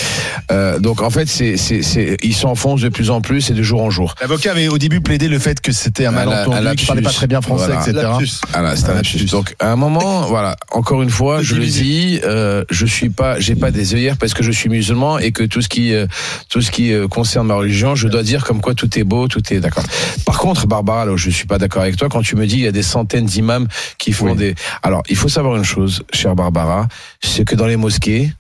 Euh, 0.51 0.79
donc 0.79 1.01
en 1.01 1.09
fait, 1.09 1.27
c'est, 1.27 1.57
c'est, 1.57 1.81
c'est, 1.81 2.17
il 2.23 2.33
s'enfonce 2.35 2.81
de 2.81 2.89
plus 2.89 3.09
en 3.09 3.21
plus 3.21 3.49
et 3.49 3.53
de 3.53 3.63
jour 3.63 3.81
en 3.81 3.89
jour. 3.89 4.15
L'avocat 4.21 4.51
avait 4.51 4.67
au 4.67 4.77
début 4.77 5.01
plaidé 5.01 5.27
le 5.27 5.39
fait 5.39 5.61
que 5.61 5.71
c'était 5.71 6.05
un 6.05 6.09
Un 6.09 6.25
malentendu, 6.25 6.55
un 6.55 6.57
qu'il 6.57 6.63
lapsus. 6.65 6.85
parlait 6.87 7.01
pas 7.01 7.11
très 7.11 7.27
bien 7.27 7.41
français, 7.41 7.67
Voilà. 7.67 7.81
etc. 8.17 8.37
Voilà, 8.53 8.75
c'est 8.75 8.89
un 8.89 8.93
lapsus. 8.95 9.25
Donc 9.25 9.55
à 9.59 9.71
un 9.71 9.75
moment, 9.75 10.21
voilà, 10.27 10.55
encore 10.71 11.01
une 11.03 11.09
fois, 11.09 11.41
je 11.41 11.55
le 11.55 11.65
dis, 11.65 12.19
euh, 12.23 12.63
je 12.69 12.85
suis 12.85 13.09
pas, 13.09 13.39
j'ai 13.39 13.55
pas 13.55 13.71
des 13.77 13.93
œillères 13.95 14.17
parce 14.17 14.33
que 14.33 14.43
je 14.43 14.51
suis 14.51 14.67
musulman 14.69 15.19
et 15.19 15.31
que 15.31 15.43
tout 15.43 15.61
ce 15.61 15.69
qui, 15.69 15.93
euh, 15.93 16.07
tout 16.49 16.61
ce 16.61 16.71
qui 16.71 16.91
euh, 16.91 17.07
concerne 17.07 17.47
ma 17.47 17.55
religion, 17.55 17.95
je 17.95 18.07
dois 18.09 18.23
dire 18.23 18.43
comme 18.43 18.59
quoi 18.59 18.73
tout 18.75 18.99
est 18.99 19.03
beau, 19.03 19.27
tout 19.27 19.41
est 19.53 19.59
d'accord. 19.59 19.85
Par 20.25 20.39
contre, 20.39 20.67
Barbara, 20.67 21.05
là 21.05 21.13
où 21.13 21.17
je 21.17 21.29
suis 21.29 21.47
pas 21.47 21.57
d'accord 21.57 21.83
avec 21.83 21.95
toi 21.95 22.09
quand 22.09 22.21
tu 22.21 22.35
me 22.35 22.45
dis 22.45 22.55
il 22.55 22.63
y 22.63 22.67
a 22.67 22.71
des 22.71 22.83
centaines 22.83 23.25
d'imams 23.25 23.67
qui 23.97 24.11
font 24.11 24.35
des. 24.35 24.55
Alors, 24.83 25.03
il 25.09 25.15
faut 25.15 25.29
savoir 25.29 25.55
une 25.55 25.63
chose, 25.63 26.03
chère 26.11 26.35
Barbara, 26.35 26.87
c'est 27.23 27.45
que 27.45 27.55
dans 27.55 27.67
les 27.67 27.77
mosquées, 27.77 28.31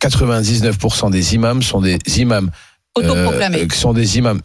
99% 0.00 1.10
des 1.10 1.34
imams 1.34 1.62
sont 1.62 1.80
des 1.80 1.98
imams. 2.16 2.50
Autoproclamés. 2.94 3.62
euh, 3.62 3.66
qui 3.66 3.78
sont 3.78 3.92
des 3.92 4.18
imams. 4.18 4.40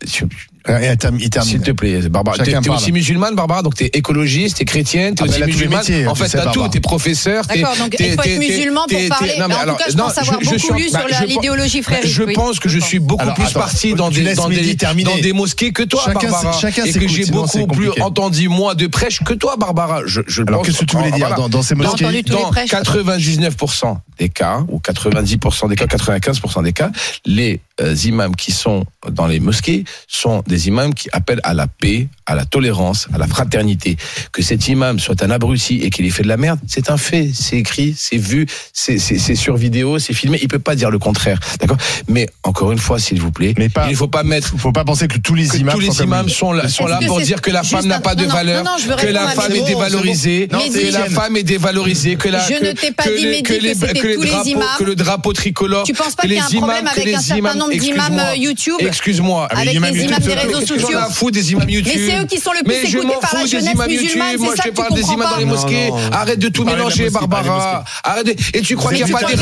Termine. 0.63 1.29
S'il 1.41 1.59
te 1.61 1.71
plaît, 1.71 1.99
Barbara. 2.09 2.37
T'es 2.37 2.69
aussi 2.69 2.91
musulmane, 2.91 3.35
Barbara, 3.35 3.61
donc 3.61 3.75
t'es 3.75 3.87
écologiste, 3.93 4.57
t'es 4.57 4.65
chrétienne, 4.65 5.13
t'es 5.15 5.23
Ah, 5.25 5.29
aussi 5.29 5.43
musulmane? 5.43 5.79
métiers, 5.79 6.07
en 6.07 6.15
fait, 6.15 6.29
t'as 6.29 6.51
tout, 6.51 6.65
t'es 6.69 6.79
professeur. 6.79 7.45
t'es- 7.47 7.59
D'accord, 7.61 7.75
donc 7.77 7.89
t'es- 7.91 8.09
il 8.09 8.13
faut 8.15 8.21
être 8.23 8.39
musulman 8.39 8.85
pour 8.89 8.99
parler. 9.09 9.33
non, 9.39 9.47
Mais 9.49 9.55
en 9.55 9.59
tout 9.59 9.75
cas, 9.75 9.83
je 9.89 9.95
pense 9.97 10.17
avoir 10.17 10.39
beaucoup 10.39 10.73
lu 10.73 10.89
bah, 10.93 10.99
sur 11.17 11.25
l'idéologie 11.27 11.81
frériste, 11.81 12.13
Je 12.13 12.23
pense 12.33 12.59
que 12.59 12.69
je 12.69 12.79
suis 12.79 12.99
beaucoup 12.99 13.29
plus 13.33 13.51
parti 13.51 13.93
dans 13.93 14.09
des, 14.09 15.33
mosquées 15.33 15.71
que 15.71 15.83
toi, 15.83 16.01
Chacun 16.05 16.29
Barbara. 16.29 16.59
et 16.85 16.93
que 16.93 17.07
j'ai 17.07 17.25
beaucoup 17.25 17.67
plus 17.67 17.89
entendu, 18.01 18.47
moi, 18.47 18.75
de 18.75 18.87
prêches 18.87 19.19
que 19.23 19.33
toi, 19.33 19.55
Barbara. 19.57 19.97
Alors, 19.97 20.05
pense- 20.05 20.67
qu'est-ce 20.67 20.79
que 20.79 20.85
tu 20.85 20.95
voulais 20.95 21.11
dire 21.11 21.27
Voilà. 21.27 21.47
dans- 21.49 21.61
ces 21.61 21.75
mosquées? 21.75 22.05
Dans 22.23 22.49
prêches. 22.51 22.69
99% 22.69 24.01
des 24.19 24.29
cas, 24.29 24.63
ou 24.69 24.79
90% 24.79 25.67
des 25.67 25.75
cas, 25.75 25.87
95% 25.87 26.61
des 26.61 26.73
cas, 26.73 26.91
les 27.25 27.59
euh, 27.81 27.95
imams 28.05 28.35
qui 28.35 28.51
sont 28.51 28.85
dans 29.09 29.25
les 29.25 29.39
mosquées 29.39 29.83
sont 30.07 30.43
des 30.45 30.52
imams 30.57 30.93
qui 30.93 31.09
appellent 31.11 31.41
à 31.43 31.53
la 31.53 31.67
paix, 31.67 32.07
à 32.25 32.35
la 32.35 32.45
tolérance, 32.45 33.07
à 33.13 33.17
la 33.17 33.27
fraternité. 33.27 33.97
Que 34.31 34.41
cet 34.41 34.67
imam 34.67 34.99
soit 34.99 35.21
un 35.23 35.29
abruti 35.31 35.79
et 35.83 35.89
qu'il 35.89 36.05
ait 36.05 36.09
fait 36.09 36.23
de 36.23 36.27
la 36.27 36.37
merde, 36.37 36.59
c'est 36.67 36.89
un 36.89 36.97
fait, 36.97 37.29
c'est 37.33 37.57
écrit, 37.57 37.95
c'est 37.97 38.17
vu, 38.17 38.45
c'est 38.73 38.97
sur 39.35 39.55
vidéo, 39.57 39.99
c'est 39.99 40.13
filmé. 40.13 40.39
Il 40.41 40.47
peut 40.47 40.59
pas 40.59 40.75
dire 40.75 40.89
le 40.91 40.99
contraire, 40.99 41.39
d'accord? 41.59 41.77
Mais 42.07 42.27
encore 42.43 42.71
une 42.71 42.77
fois, 42.79 42.99
s'il 42.99 43.19
vous 43.21 43.31
plaît, 43.31 43.53
il 43.57 43.91
ne 43.91 43.95
faut 43.95 44.07
pas 44.07 44.23
mettre. 44.23 44.53
Faut 44.57 44.71
pas 44.71 44.83
penser 44.85 45.07
que 45.07 45.17
tous 45.17 45.35
les 45.35 45.47
que 45.47 45.57
imams 45.57 45.73
tous 45.73 45.79
les 45.79 45.91
sont 45.91 46.03
imams 46.03 46.27
là, 46.55 46.67
sont 46.69 46.87
pour 47.07 47.21
dire 47.21 47.41
que 47.41 47.51
la 47.51 47.63
femme 47.63 47.85
n'a 47.87 47.99
pas 47.99 48.15
de 48.15 48.25
non, 48.25 48.33
valeur, 48.33 48.63
non, 48.63 48.71
non, 48.71 48.77
je 48.81 48.87
veux 48.89 48.95
que 48.95 49.07
la 49.07 49.27
femme 49.29 49.51
est 49.53 49.65
dévalorisée, 49.65 50.47
que 50.49 50.91
la 50.91 51.09
femme 51.09 51.37
est 51.37 51.43
dévalorisée, 51.43 52.15
que 52.15 52.29
la 52.29 52.39
Je 52.47 52.53
que, 52.59 52.65
ne 52.65 52.71
t'ai 52.71 52.91
pas 52.91 53.03
que 53.03 53.09
dit, 53.15 53.23
les- 53.23 53.29
Mehdi, 53.31 53.43
que 53.43 53.53
que 53.53 53.61
les, 53.61 53.73
c'était 53.75 53.99
que 53.99 54.07
les 54.07 54.15
tous 54.15 54.21
les 54.23 54.29
drapeaux, 54.29 54.49
imams. 54.49 54.67
que 54.77 54.83
le 54.83 54.95
drapeau 54.95 55.33
tricolore, 55.33 55.83
Tu 55.83 55.93
penses 55.93 56.15
pas 56.15 56.23
que 56.23 56.27
qu'il 56.27 56.37
y 56.37 56.39
a 56.39 56.47
les 56.49 56.55
un 56.57 56.59
problème 56.59 56.87
avec 56.87 57.07
un 57.13 57.19
certain 57.19 57.37
imams- 57.39 57.57
nombre 57.57 57.73
d'imams 57.75 58.19
euh, 58.19 58.35
YouTube 58.35 58.75
Excuse-moi, 58.79 59.47
Avec 59.51 59.65
les 59.65 59.73
imams 59.75 59.91
des 59.93 60.03
réseaux 60.47 60.65
sociaux 60.65 60.87
J'en 60.91 61.07
ai 61.09 61.11
fous 61.13 61.31
des 61.31 61.51
imams 61.51 61.69
YouTube. 61.69 61.93
Mais 61.95 62.09
c'est 62.11 62.19
eux 62.21 62.25
qui 62.25 62.39
sont 62.39 62.51
le 62.51 62.59
plus 62.63 62.67
Mais 62.73 62.81
je 62.85 62.97
écoutés 62.97 63.07
m'en 63.07 63.19
par 63.19 63.33
la 63.33 63.39
fous 63.39 63.45
des 63.45 63.51
jeunesse 63.51 63.73
imams 63.73 63.87
musulmane, 63.89 64.27
YouTube. 64.31 64.41
Moi, 64.41 64.53
je 64.57 64.61
te 64.69 64.75
parle 64.75 64.93
des 64.93 65.01
imams 65.11 65.29
dans 65.29 65.37
les 65.37 65.45
mosquées. 65.45 65.89
Non, 65.89 65.97
non. 65.97 66.11
Arrête 66.11 66.39
de 66.39 66.47
tout 66.49 66.63
mélanger, 66.63 67.09
Barbara. 67.09 67.83
Arrête. 68.03 68.25
de- 68.25 68.57
Et 68.57 68.61
tu 68.61 68.75
crois 68.75 68.91
qu'il 68.93 69.03
n'y 69.05 69.11
a 69.11 69.17
pas 69.17 69.25
des 69.25 69.33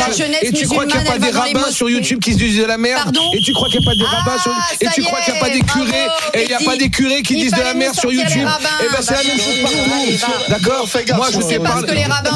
Et 0.48 0.52
tu 0.52 0.68
crois 0.68 0.86
qu'il 0.86 1.00
n'y 1.02 1.08
a 1.08 1.12
pas 1.12 1.20
des 1.20 1.30
rabbins 1.32 1.72
sur. 1.72 1.90
YouTube 1.90 2.20
qui 2.20 2.34
se 2.34 2.38
disent 2.38 2.58
de 2.58 2.64
la 2.66 2.78
merde 2.78 3.16
Et 3.34 3.42
tu 3.42 3.52
crois 3.54 3.68
qu'il 3.70 3.80
n'y 3.82 3.86
a 3.88 3.90
pas 3.90 3.96
des 3.96 4.06
Ah, 4.10 4.16
rabbins 4.24 4.42
sur 4.42 4.52
Et 4.80 4.88
tu 4.94 5.02
crois 5.04 5.20
qu'il 5.22 5.34
n'y 5.34 5.40
a 5.40 5.42
pas 5.42 5.50
des 5.50 5.62
curés 5.62 6.08
Et 6.34 6.42
il 6.44 6.48
n'y 6.48 6.54
a 6.54 6.60
pas 6.60 6.78
des 6.78 6.90
curés 6.90 7.22
qui 7.22 7.36
disent 7.36 7.52
de 7.52 7.60
la 7.62 7.74
merde 7.74 7.96
sur 7.96 8.12
YouTube 8.12 8.46
rabbins. 8.46 8.70
Eh 8.84 8.88
ben 8.92 8.98
c'est 9.02 9.14
la 9.14 9.24
même 9.24 9.38
chose 9.38 9.62
partout. 9.62 10.50
D'accord 10.50 10.90
Fais 10.90 11.04
gaffe, 11.06 11.18
Moi 11.18 11.28
je 11.32 11.40
te 11.40 11.58
parle 11.60 11.86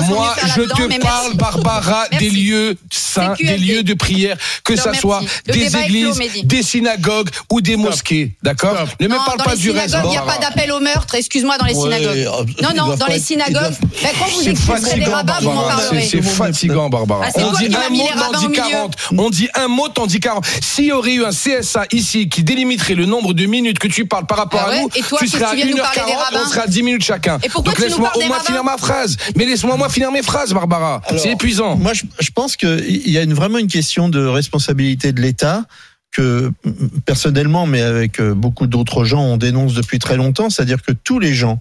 Moi 0.07 0.35
je 0.55 0.61
te 0.61 0.99
parle. 0.99 1.33
Barbara 1.35 2.07
des 2.19 2.29
lieux 2.29 2.77
saints, 2.91 3.33
des 3.39 3.57
lieux 3.57 3.83
de 3.83 3.93
prière, 3.93 4.37
que 4.63 4.75
ça 4.75 4.93
soit 4.93 5.21
des 5.47 5.75
églises, 5.77 6.19
des 6.43 6.63
synagogues 6.63 7.29
ou 7.51 7.61
des 7.61 7.75
mosquées. 7.77 8.31
D'accord 8.43 8.54
Ne 8.99 9.07
me 9.07 9.15
parle 9.25 9.37
pas 9.43 9.55
du 9.55 9.71
reste. 9.71 9.89
synagogues, 9.89 10.05
il 10.05 10.11
n'y 10.11 10.17
a 10.17 10.21
pas 10.21 10.37
d'appel 10.37 10.71
au 10.71 10.79
meurtre, 10.79 11.15
excuse-moi, 11.15 11.57
dans 11.57 11.65
les 11.65 11.73
synagogues. 11.73 12.17
euh, 12.17 12.43
Non, 12.63 12.69
non, 12.75 12.95
dans 12.95 13.07
les 13.07 13.19
synagogues, 13.19 13.73
ben, 14.01 14.09
quand 14.19 14.25
vous 14.25 14.41
C'est 14.41 14.49
expulserez 14.51 14.81
des 14.81 14.89
fatigant, 15.05 15.11
rabbins, 15.15 15.33
vous 15.41 15.49
m'en 15.49 15.55
Barbara. 15.55 15.77
parlerez. 15.81 16.07
C'est- 16.09 16.21
fatigant, 16.21 16.89
Barbara. 16.89 17.25
Ah, 17.27 17.39
on 17.39 17.51
dit 17.53 17.67
un 17.75 17.89
mot, 17.89 18.07
t'en 18.31 18.39
dis 18.39 18.45
au 18.45 18.49
milieu. 18.49 18.61
40. 18.63 18.95
On 19.17 19.29
dit 19.29 19.49
un 19.55 19.67
mot, 19.67 19.87
t'en 19.89 20.05
dis 20.07 20.19
40. 20.19 20.45
S'il 20.61 20.85
y 20.85 20.91
aurait 20.91 21.13
eu 21.13 21.25
un 21.25 21.31
CSA 21.31 21.85
ici 21.91 22.29
qui 22.29 22.43
délimiterait 22.43 22.95
le 22.95 23.05
nombre 23.05 23.33
de 23.33 23.45
minutes 23.45 23.79
que 23.79 23.87
tu 23.87 24.05
parles 24.05 24.25
par 24.25 24.37
rapport 24.37 24.63
Ah 24.67 24.71
à 24.71 24.81
nous, 24.81 24.89
tu 24.89 25.27
serais 25.27 25.43
à 25.45 25.49
tu 25.51 25.55
viens 25.57 25.65
nous 25.65 25.77
parler 25.77 26.01
des 26.05 26.11
1h40, 26.11 26.23
rabbins 26.25 26.39
on 26.45 26.49
serait 26.49 26.61
à 26.61 26.67
10 26.67 26.83
minutes 26.83 27.03
chacun. 27.03 27.39
Et 27.43 27.49
pourquoi 27.49 27.73
Donc 27.73 27.81
laisse-moi 27.81 28.11
au 28.15 28.21
moins 28.27 28.39
finir 28.39 28.63
ma 28.63 28.77
phrase. 28.77 29.17
Mais 29.35 29.45
laisse-moi 29.45 29.75
moi 29.77 29.89
finir 29.89 30.11
mes 30.11 30.23
phrases, 30.23 30.53
Barbara. 30.53 31.01
C'est 31.17 31.31
épuisant. 31.31 31.75
Moi, 31.75 31.93
je, 31.93 32.03
je 32.19 32.29
pense 32.31 32.55
qu'il 32.55 33.09
y 33.09 33.17
a 33.17 33.21
une, 33.21 33.33
vraiment 33.33 33.57
une 33.57 33.67
question 33.67 34.09
de 34.09 34.25
responsabilité 34.25 35.11
de 35.11 35.21
l'État 35.21 35.63
que 36.15 36.51
personnellement, 37.05 37.65
mais 37.67 37.81
avec 37.81 38.19
euh, 38.19 38.33
beaucoup 38.33 38.67
d'autres 38.67 39.03
gens, 39.03 39.21
on 39.21 39.37
dénonce 39.37 39.73
depuis 39.73 39.99
très 39.99 40.15
longtemps, 40.15 40.49
c'est-à-dire 40.49 40.81
que 40.81 40.93
tous 40.93 41.19
les 41.19 41.33
gens 41.33 41.59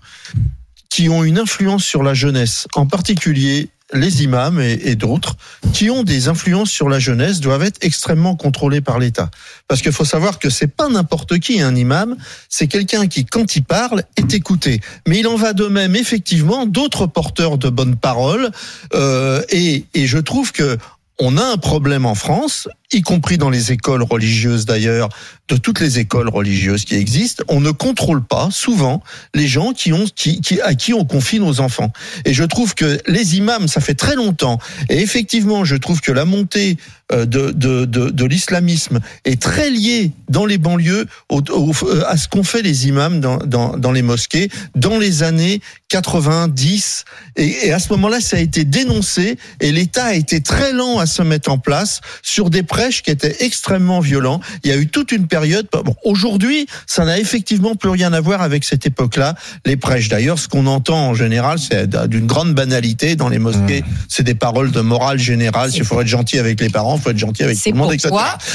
qui 0.90 1.08
ont 1.08 1.24
une 1.24 1.38
influence 1.38 1.84
sur 1.84 2.02
la 2.04 2.14
jeunesse, 2.14 2.68
en 2.74 2.86
particulier 2.86 3.70
les 3.92 4.22
imams 4.22 4.60
et, 4.60 4.80
et 4.84 4.96
d'autres, 4.96 5.36
qui 5.72 5.90
ont 5.90 6.04
des 6.04 6.28
influences 6.28 6.70
sur 6.70 6.88
la 6.88 6.98
jeunesse, 6.98 7.40
doivent 7.40 7.64
être 7.64 7.78
extrêmement 7.82 8.34
contrôlés 8.34 8.80
par 8.80 8.98
l'État. 8.98 9.30
Parce 9.68 9.82
qu'il 9.82 9.92
faut 9.92 10.04
savoir 10.04 10.38
que 10.38 10.50
c'est 10.50 10.68
pas 10.68 10.88
n'importe 10.88 11.38
qui 11.38 11.60
un 11.60 11.74
imam, 11.74 12.16
c'est 12.48 12.66
quelqu'un 12.66 13.06
qui, 13.06 13.24
quand 13.24 13.56
il 13.56 13.62
parle, 13.62 14.04
est 14.16 14.34
écouté. 14.34 14.80
Mais 15.06 15.18
il 15.20 15.26
en 15.26 15.36
va 15.36 15.52
de 15.52 15.66
même, 15.66 15.96
effectivement, 15.96 16.64
d'autres 16.64 17.06
porteurs 17.06 17.58
de 17.58 17.68
bonnes 17.68 17.96
paroles. 17.96 18.50
euh, 18.94 19.42
et, 19.50 19.84
et 19.94 20.06
je 20.06 20.18
trouve 20.18 20.52
que 20.52 20.78
on 21.18 21.36
a 21.36 21.44
un 21.44 21.56
problème 21.56 22.06
en 22.06 22.14
France, 22.14 22.68
y 22.92 23.02
compris 23.02 23.38
dans 23.38 23.50
les 23.50 23.72
écoles 23.72 24.02
religieuses 24.02 24.66
d'ailleurs, 24.66 25.08
de 25.48 25.56
toutes 25.56 25.80
les 25.80 25.98
écoles 25.98 26.28
religieuses 26.28 26.84
qui 26.84 26.94
existent, 26.94 27.44
on 27.48 27.60
ne 27.60 27.70
contrôle 27.70 28.24
pas 28.24 28.48
souvent 28.50 29.02
les 29.34 29.46
gens 29.46 29.72
qui 29.72 29.92
ont, 29.92 30.04
qui, 30.14 30.40
qui, 30.40 30.60
à 30.60 30.74
qui 30.74 30.94
on 30.94 31.04
confie 31.04 31.38
nos 31.40 31.60
enfants. 31.60 31.92
Et 32.24 32.32
je 32.32 32.44
trouve 32.44 32.74
que 32.74 32.98
les 33.06 33.36
imams, 33.36 33.68
ça 33.68 33.80
fait 33.80 33.94
très 33.94 34.14
longtemps. 34.14 34.58
Et 34.88 35.00
effectivement, 35.00 35.64
je 35.64 35.76
trouve 35.76 36.00
que 36.00 36.12
la 36.12 36.24
montée 36.24 36.78
euh, 37.12 37.26
de, 37.26 37.50
de, 37.50 37.84
de, 37.84 38.08
de 38.10 38.24
l'islamisme 38.24 39.00
est 39.26 39.40
très 39.42 39.68
liée 39.70 40.12
dans 40.30 40.46
les 40.46 40.56
banlieues 40.56 41.06
au, 41.28 41.42
au- 41.50 41.72
à 42.06 42.16
ce 42.16 42.28
qu'ont 42.28 42.44
fait 42.44 42.62
les 42.62 42.86
imams 42.88 43.20
dans, 43.20 43.36
dans, 43.38 43.76
dans 43.76 43.92
les 43.92 44.00
mosquées 44.02 44.48
dans 44.74 44.98
les 44.98 45.22
années 45.22 45.60
90. 45.90 47.04
Et, 47.36 47.66
et 47.66 47.72
à 47.72 47.78
ce 47.78 47.88
moment-là, 47.90 48.20
ça 48.20 48.36
a 48.36 48.40
été 48.40 48.64
dénoncé 48.64 49.36
et 49.60 49.72
l'État 49.72 50.06
a 50.06 50.14
été 50.14 50.40
très 50.40 50.72
lent 50.72 50.98
à 50.98 51.06
se 51.06 51.22
mettre 51.22 51.50
en 51.50 51.58
place 51.58 52.00
sur 52.22 52.50
des 52.50 52.62
prêches 52.74 53.02
qui 53.02 53.12
étaient 53.12 53.36
extrêmement 53.38 54.00
violents. 54.00 54.40
Il 54.64 54.70
y 54.70 54.72
a 54.72 54.76
eu 54.76 54.88
toute 54.88 55.12
une 55.12 55.28
période. 55.28 55.68
Bon, 55.72 55.94
aujourd'hui, 56.02 56.66
ça 56.88 57.04
n'a 57.04 57.20
effectivement 57.20 57.76
plus 57.76 57.88
rien 57.88 58.12
à 58.12 58.20
voir 58.20 58.42
avec 58.42 58.64
cette 58.64 58.84
époque-là. 58.84 59.36
Les 59.64 59.76
prêches, 59.76 60.08
d'ailleurs, 60.08 60.40
ce 60.40 60.48
qu'on 60.48 60.66
entend 60.66 61.10
en 61.10 61.14
général, 61.14 61.60
c'est 61.60 61.88
d'une 62.08 62.26
grande 62.26 62.52
banalité 62.52 63.14
dans 63.14 63.28
les 63.28 63.38
mosquées. 63.38 63.82
Mmh. 63.82 63.94
C'est 64.08 64.24
des 64.24 64.34
paroles 64.34 64.72
de 64.72 64.80
morale 64.80 65.20
générale. 65.20 65.70
Il 65.72 65.84
faut 65.84 66.00
être 66.00 66.08
gentil 66.08 66.40
avec 66.40 66.60
les 66.60 66.68
parents, 66.68 66.96
il 66.96 67.00
faut 67.02 67.10
être 67.10 67.18
gentil 67.18 67.44
avec 67.44 67.62
tout 67.62 67.70
le 67.70 67.76
monde, 67.76 67.92
etc. 67.92 68.12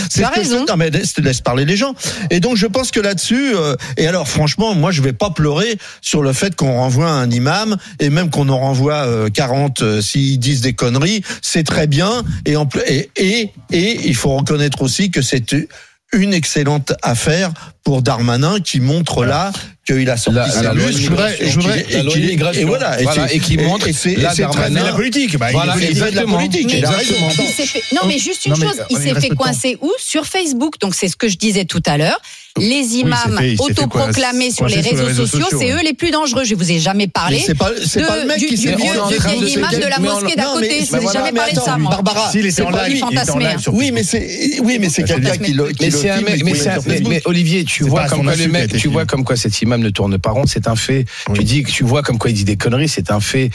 C'est 0.09 0.26
raison. 0.26 0.65
non, 0.67 0.76
mais 0.76 0.89
laisse, 0.89 1.17
laisse 1.17 1.39
parler 1.39 1.63
les 1.63 1.78
gens. 1.78 1.93
Et 2.30 2.41
donc, 2.41 2.57
je 2.57 2.67
pense 2.67 2.91
que 2.91 2.99
là-dessus, 2.99 3.55
euh, 3.55 3.78
et 3.95 4.05
alors, 4.05 4.28
franchement, 4.28 4.76
moi, 4.76 4.91
je 4.91 5.01
vais 5.01 5.13
pas 5.13 5.30
pleurer 5.30 5.78
sur 6.01 6.24
le 6.24 6.34
fait 6.34 6.57
qu'on 6.57 6.74
renvoie 6.74 7.09
un 7.09 7.32
imam 7.32 7.78
et 8.01 8.09
même 8.09 8.30
qu'on 8.30 8.49
en 8.49 8.59
renvoie 8.59 9.05
euh, 9.07 9.30
40 9.30 9.82
euh, 9.82 10.01
s'ils 10.01 10.39
disent 10.39 10.59
des 10.59 10.74
conneries. 10.74 11.22
C'est 11.41 11.63
très 11.63 11.88
bien. 11.88 12.24
Et, 12.45 12.57
en, 12.57 12.67
et, 12.86 13.09
et, 13.15 13.51
et 13.72 14.09
il 14.10 14.16
faut 14.16 14.36
reconnaître 14.36 14.82
aussi 14.82 15.12
que 15.12 15.22
c'est 15.22 15.55
une 16.12 16.34
excellente 16.34 16.93
affaire 17.03 17.51
pour 17.84 18.01
Darmanin 18.01 18.60
qui 18.60 18.80
montre 18.80 19.24
là 19.24 19.51
qu'il 19.93 20.09
a 20.09 20.17
sorti 20.17 20.39
La- 20.61 20.73
loi 20.73 20.89
et 20.89 20.91
Je 20.93 21.09
voudrais- 21.09 21.85
et 21.89 22.17
immigration. 22.19 22.61
et 22.61 22.65
voilà, 22.65 22.97
Voilà, 23.01 23.27
c'est- 23.27 23.35
et 23.35 23.39
qui 23.39 23.57
montre 23.57 23.87
la 23.87 24.93
politique. 24.93 25.37
Bah, 25.37 25.47
il 25.49 25.53
Voilà, 25.53 25.75
est- 25.77 25.89
Il 25.91 25.95
fait 25.97 26.11
de 26.11 26.15
la 26.15 26.23
politique. 26.23 26.67
Mais 26.67 26.79
exactement. 26.79 27.29
Il 27.37 27.65
fait- 27.65 27.83
Non, 27.93 28.01
mais 28.07 28.17
juste 28.17 28.45
une 28.45 28.53
Non, 28.53 28.57
mais, 28.59 28.67
chose, 28.67 28.81
il 28.89 28.97
s'est 28.97 29.19
fait 29.19 29.29
coincer 29.29 29.77
où? 29.81 29.91
Sur 29.97 30.25
Facebook. 30.25 30.75
Donc, 30.79 30.95
c'est 30.95 31.07
ce 31.07 31.15
que 31.15 31.27
je 31.27 31.37
disais 31.37 31.65
tout 31.65 31.81
à 31.85 31.97
l'heure. 31.97 32.19
Les 32.57 32.97
imams 32.97 33.37
s'est 33.37 33.55
fait 33.55 33.61
autoproclamés 33.61 34.51
sur 34.51 34.67
les 34.67 34.81
réseaux 34.81 35.25
sociaux, 35.27 35.45
c'est 35.57 35.71
eux 35.71 35.81
les 35.83 35.93
plus 35.93 36.11
dangereux. 36.11 36.43
Je 36.43 36.55
vous 36.55 36.69
ai 36.71 36.79
jamais 36.79 37.07
parlé. 37.07 37.41
C'est 37.45 37.55
pas- 37.55 37.71
c'est 37.85 38.01
de- 38.01 38.05
pas 38.05 38.17
le 38.19 38.25
mec 38.25 38.39
du, 38.39 38.47
qui 38.47 38.55
du 38.55 38.67
vieil 38.75 38.89
se 38.89 39.57
imam 39.57 39.71
de 39.71 39.87
la 39.87 39.99
mosquée 39.99 40.35
d'à 40.35 40.43
côté. 40.45 40.79
Je 40.81 40.85
vous 40.89 40.95
ai 40.95 40.99
mais 40.99 41.05
jamais 41.13 41.29
voilà, 41.29 41.31
parlé 41.31 41.53
de 41.53 41.59
ça, 41.59 41.77
moi. 41.77 41.91
Barbara, 41.91 42.31
il 42.33 42.45
était 42.45 42.61
en 42.63 42.71
fantasmer, 42.71 43.43
live 43.45 43.57
hein. 43.67 43.71
Oui, 43.73 43.91
mais 43.93 44.03
c'est 44.03 44.59
oui, 44.61 44.77
mais 44.79 44.89
c'est 44.89 45.03
quelqu'un 45.03 45.37
qui 45.37 45.53
le 45.53 45.67
qui 45.67 45.75
Mais 45.85 45.89
le 45.89 45.97
c'est 45.97 46.09
un 46.09 46.19
et 46.19 46.23
mec, 46.23 46.37
qui 46.43 47.03
mais, 47.07 47.21
Olivier, 47.25 47.63
tu 47.63 47.83
vois 47.83 48.05
comme 48.07 48.23
quoi 48.23 48.35
le 48.35 48.47
mec, 48.47 48.75
tu 48.75 48.87
vois 48.89 49.05
comme 49.05 49.23
quoi 49.23 49.35
cet 49.37 49.61
imam 49.61 49.78
ne 49.80 49.89
tourne 49.89 50.17
pas 50.17 50.32
rond, 50.32 50.43
c'est 50.45 50.67
un 50.67 50.75
fait. 50.75 51.05
Tu 51.34 51.43
dis 51.43 51.63
que 51.63 51.71
tu 51.71 51.84
vois 51.84 52.01
comme 52.03 52.17
quoi 52.17 52.30
il 52.30 52.34
dit 52.34 52.45
des 52.45 52.57
conneries, 52.57 52.88
c'est 52.89 53.11
un 53.11 53.19
fait. 53.19 53.49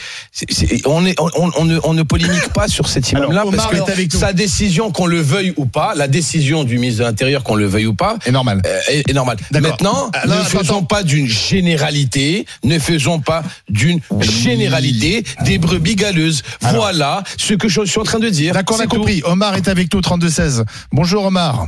On, 0.85 1.05
est, 1.05 1.19
on, 1.19 1.29
on 1.57 1.65
ne, 1.65 1.79
on 1.83 1.93
ne 1.93 2.03
polémique 2.03 2.49
pas 2.53 2.67
sur 2.67 2.87
cet 2.87 3.11
imam-là 3.11 3.43
parce 3.51 3.65
avec 3.89 4.09
que 4.09 4.13
nous. 4.15 4.19
sa 4.19 4.33
décision, 4.33 4.91
qu'on 4.91 5.05
le 5.05 5.21
veuille 5.21 5.53
ou 5.57 5.65
pas, 5.65 5.93
la 5.95 6.07
décision 6.07 6.63
du 6.63 6.77
ministre 6.77 6.99
de 6.99 7.05
l'Intérieur, 7.05 7.43
qu'on 7.43 7.55
le 7.55 7.65
veuille 7.65 7.85
ou 7.87 7.93
pas, 7.93 8.17
est 8.25 8.31
normal. 8.31 8.61
euh, 8.65 8.79
est. 8.89 9.13
Maintenant, 9.61 10.09
Ah, 10.13 10.27
ne 10.27 10.33
attends, 10.33 10.43
faisons 10.45 10.83
pas 10.83 11.03
d'une 11.03 11.27
généralité, 11.27 12.45
ne 12.63 12.77
faisons 12.79 13.19
pas 13.19 13.43
d'une 13.69 13.99
généralité 14.21 15.23
des 15.43 15.57
brebis 15.57 15.95
galeuses. 15.95 16.43
Alors. 16.61 16.81
voilà 16.81 17.23
ce 17.37 17.53
que 17.53 17.67
je 17.67 17.83
suis 17.85 17.99
en 17.99 18.03
train 18.03 18.19
de 18.19 18.29
dire. 18.29 18.53
D'accord, 18.53 18.77
on 18.77 18.81
a 18.81 18.83
tout. 18.87 18.97
compris. 18.97 19.21
Omar 19.25 19.55
est 19.55 19.67
avec 19.67 19.93
nous, 19.93 20.01
32-16. 20.01 20.63
Bonjour 20.91 21.25
Omar. 21.25 21.67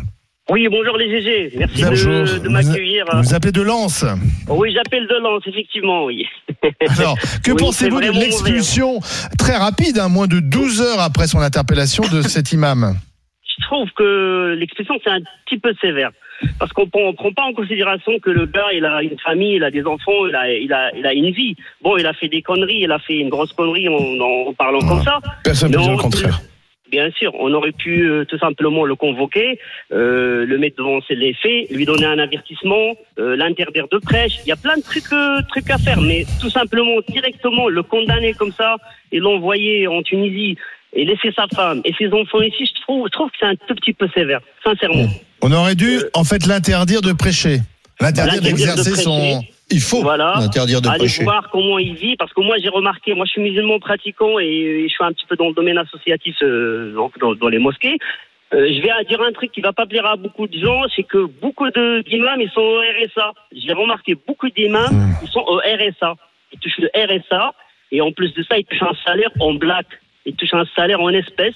Oui, 0.49 0.67
bonjour 0.69 0.95
les 0.97 1.09
GG. 1.09 1.57
Merci 1.57 1.83
Bonjour. 1.83 2.23
de, 2.41 2.47
m'accueillir. 2.47 3.03
Vous 3.11 3.21
vous 3.21 3.33
appelez 3.33 3.51
de 3.51 3.61
Lens. 3.61 4.05
Oui, 4.47 4.71
j'appelle 4.73 5.05
de 5.07 5.15
Lens, 5.21 5.41
effectivement, 5.45 6.05
oui. 6.05 6.25
Alors, 6.97 7.17
que 7.43 7.51
Oui, 7.51 7.57
pensez-vous 7.59 7.99
de 7.99 8.11
l'expulsion 8.11 8.99
très 9.37 9.57
rapide, 9.57 9.99
hein, 9.99 10.07
moins 10.07 10.27
de 10.27 10.39
12 10.39 10.81
heures 10.81 11.01
après 11.01 11.27
son 11.27 11.39
interpellation 11.39 12.03
de 12.13 12.21
cet 12.27 12.53
imam 12.53 12.95
Je 13.59 13.65
trouve 13.65 13.89
que 13.97 14.55
l'expression, 14.57 14.95
c'est 15.03 15.09
un 15.09 15.19
petit 15.45 15.59
peu 15.59 15.73
sévère. 15.81 16.11
Parce 16.59 16.71
qu'on 16.71 16.85
ne 16.85 17.11
prend 17.13 17.33
pas 17.33 17.43
en 17.43 17.53
considération 17.53 18.13
que 18.19 18.29
le 18.29 18.45
gars, 18.45 18.71
il 18.73 18.85
a 18.85 19.01
une 19.01 19.17
famille, 19.19 19.55
il 19.55 19.63
a 19.65 19.71
des 19.71 19.83
enfants, 19.83 20.27
il 20.29 20.35
a, 20.35 20.49
il 20.53 20.71
a, 20.71 20.91
il 20.95 21.05
a 21.05 21.13
une 21.13 21.31
vie. 21.31 21.55
Bon, 21.83 21.97
il 21.97 22.05
a 22.05 22.13
fait 22.13 22.29
des 22.29 22.41
conneries, 22.41 22.83
il 22.83 22.91
a 22.91 22.99
fait 22.99 23.17
une 23.17 23.29
grosse 23.29 23.51
connerie 23.51 23.89
en, 23.89 23.95
en 23.95 24.53
parlant 24.53 24.79
comme 24.79 25.03
ça. 25.03 25.19
Personne 25.43 25.71
ne 25.71 25.77
dire 25.77 25.87
le 25.89 25.95
on- 25.95 25.97
contraire. 25.97 26.39
Bien 26.89 27.09
sûr, 27.11 27.33
on 27.39 27.53
aurait 27.53 27.73
pu 27.73 28.09
euh, 28.09 28.25
tout 28.25 28.37
simplement 28.37 28.85
le 28.85 28.95
convoquer, 28.95 29.59
euh, 29.91 30.45
le 30.45 30.57
mettre 30.57 30.77
devant 30.77 30.99
les 31.09 31.33
faits, 31.33 31.69
lui 31.69 31.85
donner 31.85 32.05
un 32.05 32.19
avertissement, 32.19 32.95
euh, 33.19 33.35
l'interdire 33.35 33.87
de 33.91 33.97
prêche. 33.97 34.39
Il 34.45 34.49
y 34.49 34.51
a 34.51 34.55
plein 34.55 34.77
de 34.77 34.83
trucs, 34.83 35.11
euh, 35.11 35.41
trucs 35.49 35.69
à 35.69 35.77
faire, 35.77 35.99
mais 36.01 36.25
tout 36.39 36.49
simplement 36.49 36.97
directement 37.09 37.67
le 37.67 37.83
condamner 37.83 38.33
comme 38.33 38.53
ça 38.53 38.77
et 39.11 39.19
l'envoyer 39.19 39.87
en 39.87 40.01
Tunisie 40.01 40.57
et 40.93 41.03
laisser 41.03 41.31
sa 41.35 41.45
femme 41.53 41.81
et 41.83 41.93
ses 41.97 42.07
enfants 42.13 42.41
ici, 42.41 42.65
je 42.65 42.81
trouve, 42.81 43.07
je 43.07 43.11
trouve 43.11 43.29
que 43.31 43.37
c'est 43.39 43.47
un 43.47 43.55
tout 43.55 43.75
petit 43.75 43.93
peu 43.93 44.07
sévère, 44.13 44.39
sincèrement. 44.63 45.07
On 45.41 45.51
aurait 45.51 45.75
dû, 45.75 45.99
en 46.13 46.23
fait, 46.23 46.45
l'interdire 46.47 47.01
de 47.01 47.11
prêcher. 47.11 47.59
L'interdire 47.99 48.35
L'interdire 48.35 48.41
de 48.41 48.77
d'exercer 48.77 48.95
son. 49.01 49.43
Il 49.69 49.81
faut 49.81 50.01
Voilà. 50.01 50.35
l'interdire 50.39 50.81
de 50.81 50.87
Allez 50.87 50.99
prêcher. 50.99 51.23
voir 51.23 51.49
comment 51.51 51.77
il 51.77 51.93
vit, 51.95 52.15
parce 52.15 52.31
que 52.33 52.41
moi 52.41 52.55
j'ai 52.61 52.69
remarqué, 52.69 53.13
moi 53.13 53.25
je 53.25 53.31
suis 53.31 53.41
musulman 53.41 53.79
pratiquant 53.79 54.39
et 54.39 54.83
je 54.87 54.93
suis 54.93 55.03
un 55.03 55.11
petit 55.11 55.25
peu 55.27 55.35
dans 55.35 55.49
le 55.49 55.53
domaine 55.53 55.77
associatif, 55.77 56.35
euh, 56.41 56.93
donc 56.93 57.17
dans, 57.19 57.35
dans 57.35 57.49
les 57.49 57.59
mosquées. 57.59 57.97
Euh, 58.53 58.65
je 58.71 58.81
vais 58.81 58.89
dire 59.09 59.21
un 59.21 59.33
truc 59.33 59.51
qui 59.51 59.59
va 59.59 59.73
pas 59.73 59.85
plaire 59.85 60.05
à 60.05 60.15
beaucoup 60.15 60.47
de 60.47 60.57
gens, 60.57 60.83
c'est 60.95 61.03
que 61.03 61.25
beaucoup 61.25 61.69
de 61.69 62.01
d'imams 62.07 62.39
ils 62.39 62.49
sont 62.51 62.61
au 62.61 62.79
RSA. 62.79 63.33
J'ai 63.53 63.73
remarqué 63.73 64.15
beaucoup 64.15 64.49
d'imams 64.49 64.87
Mmh. 64.93 65.15
ils 65.23 65.27
sont 65.29 65.43
au 65.45 65.57
RSA. 65.57 66.15
Ils 66.53 66.59
touchent 66.59 66.77
le 66.79 66.89
RSA 66.95 67.53
et 67.91 67.99
en 67.99 68.13
plus 68.13 68.33
de 68.33 68.43
ça 68.43 68.57
ils 68.57 68.63
touchent 68.63 68.83
un 68.83 68.95
salaire 69.05 69.31
en 69.41 69.53
black. 69.53 69.85
Ils 70.25 70.33
touchent 70.35 70.53
un 70.53 70.65
salaire 70.77 71.01
en 71.01 71.09
espèces 71.09 71.55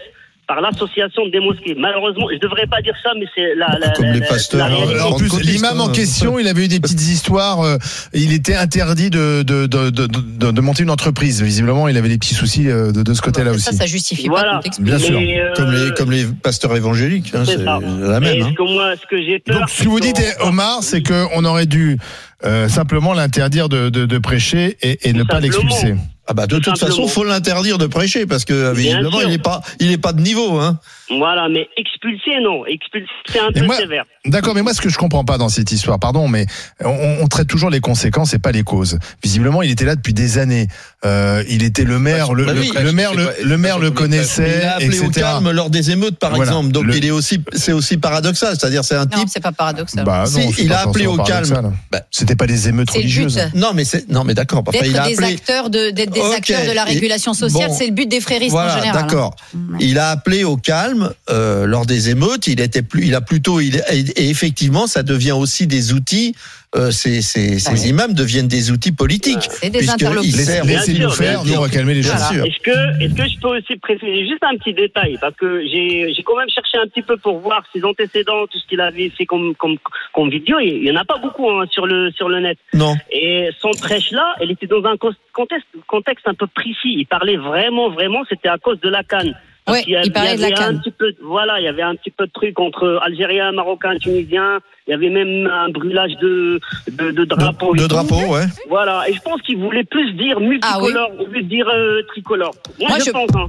par 0.52 0.60
l'association 0.60 1.28
des 1.32 1.40
mosquées. 1.40 1.76
Malheureusement, 1.78 2.26
je 2.34 2.38
devrais 2.40 2.68
pas 2.68 2.82
dire 2.82 2.94
ça, 3.02 3.12
mais 3.18 3.26
c'est 3.34 3.56
la, 3.56 3.78
la, 3.80 3.92
Comme 3.92 4.06
la- 4.08 4.14
les 4.14 4.20
la- 4.20 4.26
pasteurs, 4.28 4.60
la 4.60 4.76
réalité. 4.76 5.00
En 5.00 5.14
plus, 5.14 5.40
l'imam 5.42 5.80
en 5.80 5.88
hein, 5.88 5.92
question, 5.94 6.40
il 6.40 6.48
avait 6.50 6.66
eu 6.66 6.68
des 6.68 6.82
petites 6.82 7.00
histoires. 7.08 7.62
euh, 7.62 7.78
il 8.14 8.34
était 8.34 8.56
interdit 8.56 9.10
de, 9.10 9.44
de, 9.44 9.66
de, 9.66 9.90
de, 9.90 10.08
de- 10.08 10.52
de 10.52 10.62
monter 10.62 10.84
une 10.84 10.90
entreprise. 10.90 11.42
Visiblement, 11.42 11.88
il 11.88 11.96
avait 11.96 12.10
des 12.10 12.18
petits 12.18 12.34
soucis 12.34 12.68
euh, 12.70 12.92
de, 12.92 13.02
de 13.02 13.14
ce 13.14 13.22
côté-là 13.22 13.52
aussi. 13.52 13.64
Ça, 13.64 13.72
ça 13.72 13.86
justifie 13.86 14.28
Voilà. 14.28 14.60
pas. 14.62 14.70
Bien 14.82 15.00
sûr. 15.00 15.18
Euh, 15.18 15.54
Comme 15.56 15.72
les 15.72 15.92
comme 15.94 16.12
les 16.12 16.26
pasteurs 16.26 16.76
évangéliques, 16.76 17.32
hein, 17.34 17.44
C'est 17.46 17.56
la 17.58 17.80
même. 18.20 18.42
Hein. 18.44 18.48
ce 18.52 18.54
que 18.56 18.74
moi, 18.74 18.94
ce 19.02 19.08
que 19.08 19.24
j'ai 19.24 19.40
peur. 19.40 19.58
Donc, 19.58 19.70
ce 19.70 19.84
que 19.84 19.88
vous 19.88 20.02
dites, 20.02 20.18
qu'on- 20.40 20.50
Omar, 20.50 20.80
c'est 20.82 21.02
qu'on 21.02 21.46
aurait 21.46 21.66
dû 21.66 21.98
euh, 22.44 22.68
simplement 22.68 23.14
l'interdire 23.14 23.70
de, 23.70 23.88
de, 23.90 24.06
de 24.06 24.18
prêcher 24.18 24.76
et, 24.82 25.08
et 25.08 25.14
ne 25.14 25.24
pas 25.24 25.40
l'expulser. 25.40 25.96
Ah 26.32 26.34
bah 26.34 26.48
de 26.48 26.56
Tout 26.56 26.62
toute 26.62 26.80
façon, 26.80 26.92
simplement. 26.94 27.08
faut 27.10 27.24
l'interdire 27.26 27.78
de 27.78 27.88
prêcher 27.88 28.26
parce 28.26 28.46
que 28.46 28.72
visiblement 28.74 29.20
il 29.20 29.34
est 29.34 29.38
pas, 29.44 29.62
il 29.80 29.92
est 29.92 29.98
pas 29.98 30.14
de 30.14 30.22
niveau, 30.22 30.60
hein. 30.60 30.80
Voilà, 31.18 31.50
mais 31.50 31.68
expulser, 31.76 32.40
non. 32.42 32.66
Expulser, 32.66 33.06
c'est 33.28 33.40
un 33.42 33.52
peu 33.52 33.66
moi- 33.66 33.76
sévère. 33.76 34.06
D'accord, 34.26 34.56
mais 34.56 34.62
moi, 34.62 34.74
ce 34.74 34.80
que 34.80 34.88
je 34.88 34.98
comprends 34.98 35.26
pas 35.26 35.38
dans 35.38 35.50
cette 35.50 35.70
histoire, 35.74 36.00
pardon, 36.00 36.30
mais 36.30 36.46
on, 36.80 37.18
on 37.22 37.28
traite 37.28 37.48
toujours 37.50 37.70
les 37.70 37.82
conséquences 37.82 38.34
et 38.34 38.40
pas 38.40 38.54
les 38.54 38.64
causes. 38.64 38.98
Visiblement, 39.22 39.62
il 39.62 39.72
était 39.72 39.84
là 39.84 39.96
depuis 39.98 40.14
des 40.14 40.38
années. 40.38 40.68
Euh, 41.04 41.44
il 41.50 41.64
était 41.64 41.84
le 41.84 42.00
maire, 42.00 42.34
le, 42.34 42.46
bah 42.46 42.54
le- 42.54 42.62
oui. 42.62 42.72
le 42.82 42.92
maire, 42.94 43.14
le, 43.14 43.28
le 43.44 43.58
maire 43.58 43.78
le 43.80 43.88
Il 43.88 43.94
connaissait, 43.94 44.64
a 44.64 44.76
appelé 44.76 45.00
au 45.02 45.04
etc. 45.10 45.22
calme 45.22 45.52
lors 45.52 45.70
des 45.70 45.92
émeutes, 45.92 46.18
par 46.18 46.30
Voilà. 46.30 46.46
exemple. 46.52 46.72
Donc 46.72 46.86
Le- 46.86 46.96
il 46.96 47.06
est 47.06 47.12
aussi, 47.12 47.44
c'est 47.52 47.74
aussi 47.74 47.98
paradoxal. 47.98 48.56
C'est-à-dire, 48.58 48.86
c'est 48.86 48.96
un 48.96 49.04
Non, 49.06 49.18
type. 49.18 49.28
c'est 49.30 49.42
pas 49.44 49.52
paradoxal. 49.52 50.06
Bah 50.06 50.24
non, 50.32 50.50
il 50.60 50.70
pas 50.70 50.76
a 50.78 50.88
appelé 50.88 51.08
au 51.08 51.18
calme. 51.18 51.74
Bah, 51.92 52.02
C'était 52.10 52.38
pas 52.38 52.48
des 52.48 52.70
émeutes 52.70 52.92
religieuses. 52.92 53.36
but. 53.36 53.56
Non, 53.60 53.72
mais 53.74 53.84
c'est 53.84 54.08
non, 54.10 54.24
mais 54.24 54.34
d'accord. 54.36 54.64
Enfin, 54.66 54.80
il 54.86 54.98
a 54.98 55.08
des 55.08 55.14
appelé. 55.16 55.34
acteurs 55.34 55.70
de, 55.70 55.90
des 56.24 56.30
Ok. 56.30 56.36
acteurs 56.38 56.66
de 56.66 56.72
la 56.72 56.84
régulation 56.84 57.34
sociale, 57.34 57.70
bon. 57.70 57.76
c'est 57.78 57.88
le 57.88 57.94
but 57.94 58.08
des 58.08 58.22
fréristes 58.22 58.52
Voilà, 58.52 58.74
en 58.74 58.78
général. 58.80 58.98
hein. 58.98 59.02
d'accord. 59.08 59.36
Il 59.80 59.98
a 60.00 60.10
appelé 60.12 60.44
au 60.44 60.58
calme 60.58 61.12
euh, 61.30 61.66
lors 61.66 61.86
des 61.86 62.10
émeutes. 62.10 62.48
Il 62.48 62.60
était 62.60 62.82
plus, 62.82 63.06
il 63.06 63.16
a 63.16 63.22
plutôt, 63.22 63.60
il 63.60 63.84
et 63.90 64.30
effectivement, 64.30 64.88
ça 64.88 65.04
devient 65.04 65.32
aussi 65.34 65.68
des 65.68 65.94
outils. 65.94 66.36
Euh, 66.74 66.90
ces, 66.90 67.22
ces, 67.22 67.60
ces 67.60 67.90
imams 67.90 68.14
deviennent 68.14 68.48
des 68.48 68.72
outils 68.72 68.94
politiques. 68.94 69.44
C'est 69.50 69.70
des 69.70 69.90
interlocuteurs. 69.90 70.64
Laissez-nous 70.66 71.10
faire, 71.10 71.44
bien 71.44 71.54
nous 71.54 71.60
on 71.60 71.64
va 71.64 71.70
calmer 71.70 71.96
les 71.96 72.02
choses. 72.02 72.16
Bien 72.16 72.32
sûr. 72.32 72.46
Est-ce 72.46 72.60
que, 72.60 73.04
est-ce 73.04 73.14
que 73.14 73.28
je 73.28 73.40
peux 73.42 73.58
aussi 73.58 73.76
préciser 73.76 74.26
juste 74.26 74.42
un 74.44 74.56
petit 74.58 74.74
détail 74.74 75.18
parce 75.20 75.36
que 75.36 75.62
j'ai, 75.68 76.14
j'ai 76.14 76.24
quand 76.24 76.38
même 76.38 76.50
cherché 76.50 76.78
un 76.78 76.88
petit 76.88 77.02
peu 77.02 77.18
pour 77.18 77.40
voir 77.40 77.64
ses 77.74 77.84
antécédents, 77.84 78.48
tout 78.48 78.58
ce 78.58 78.66
qu'il 78.68 78.80
avait 78.80 79.10
fait 79.10 79.26
comme, 79.26 79.54
comme, 79.56 79.78
comme 80.14 80.30
vidéo. 80.30 80.60
Il 80.60 80.86
y 80.86 80.92
en 80.92 80.96
a 80.96 81.04
pas 81.04 81.18
beaucoup 81.18 81.50
hein, 81.50 81.66
sur 81.70 81.86
le 81.86 82.10
sur 82.12 82.30
le 82.30 82.40
net. 82.40 82.58
Non. 82.74 82.96
Et 83.12 83.50
son 83.60 83.72
prêche 83.72 84.12
là, 84.12 84.36
elle 84.40 84.52
était 84.52 84.68
dans 84.68 84.84
un 84.86 84.96
contexte, 85.34 85.68
contexte 85.88 86.26
un 86.28 86.36
peu 86.36 86.48
précis. 86.48 86.96
Il 87.00 87.06
parlait 87.06 87.36
vraiment, 87.36 87.90
vraiment, 87.90 88.24
c'était 88.30 88.48
à 88.48 88.58
cause 88.58 88.80
de 88.80 88.88
la 88.88 89.04
canne. 89.04 89.36
Parce 89.66 89.78
Ouais, 89.78 89.84
qu'il 89.84 89.94
y 89.94 89.96
a- 89.96 90.04
il 90.04 90.12
parlait 90.12 90.34
y 90.34 90.38
de 90.38 90.42
la 90.42 90.48
avait 90.48 90.64
un 90.64 90.78
petit 90.78 90.90
peu, 90.92 91.14
voilà, 91.24 91.60
il 91.60 91.64
y 91.64 91.68
avait 91.68 91.84
un 91.84 91.96
petit 91.96 92.10
peu 92.10 92.26
de 92.26 92.32
truc 92.32 92.60
entre 92.60 93.00
Algériens, 93.04 93.52
Marocains, 93.52 93.96
Tunisiens. 94.00 94.60
Il 94.88 94.92
y 94.92 94.94
avait 94.96 95.10
même 95.10 95.46
un 95.48 95.70
brûlage 95.70 96.14
de 96.22 96.60
de, 96.92 97.12
de 97.12 97.24
drapeaux. 97.26 97.76
De 97.76 97.86
drapeaux, 97.86 98.26
ouais. 98.34 98.46
Voilà, 98.70 99.04
et 99.08 99.14
je 99.14 99.22
pense 99.22 99.40
qu'il 99.44 99.58
voulait 99.58 99.84
plus 99.84 100.14
dire 100.14 100.40
multicolore 100.40 101.12
au 101.20 101.26
lieu 101.28 101.44
de 101.44 101.48
dire 101.48 101.68
euh, 101.70 102.02
tricolore. 102.08 102.56
Moi, 102.80 102.90
Moi, 102.90 103.00
je, 103.00 103.06
je- 103.06 103.12
pense. 103.12 103.30
Hein, 103.36 103.48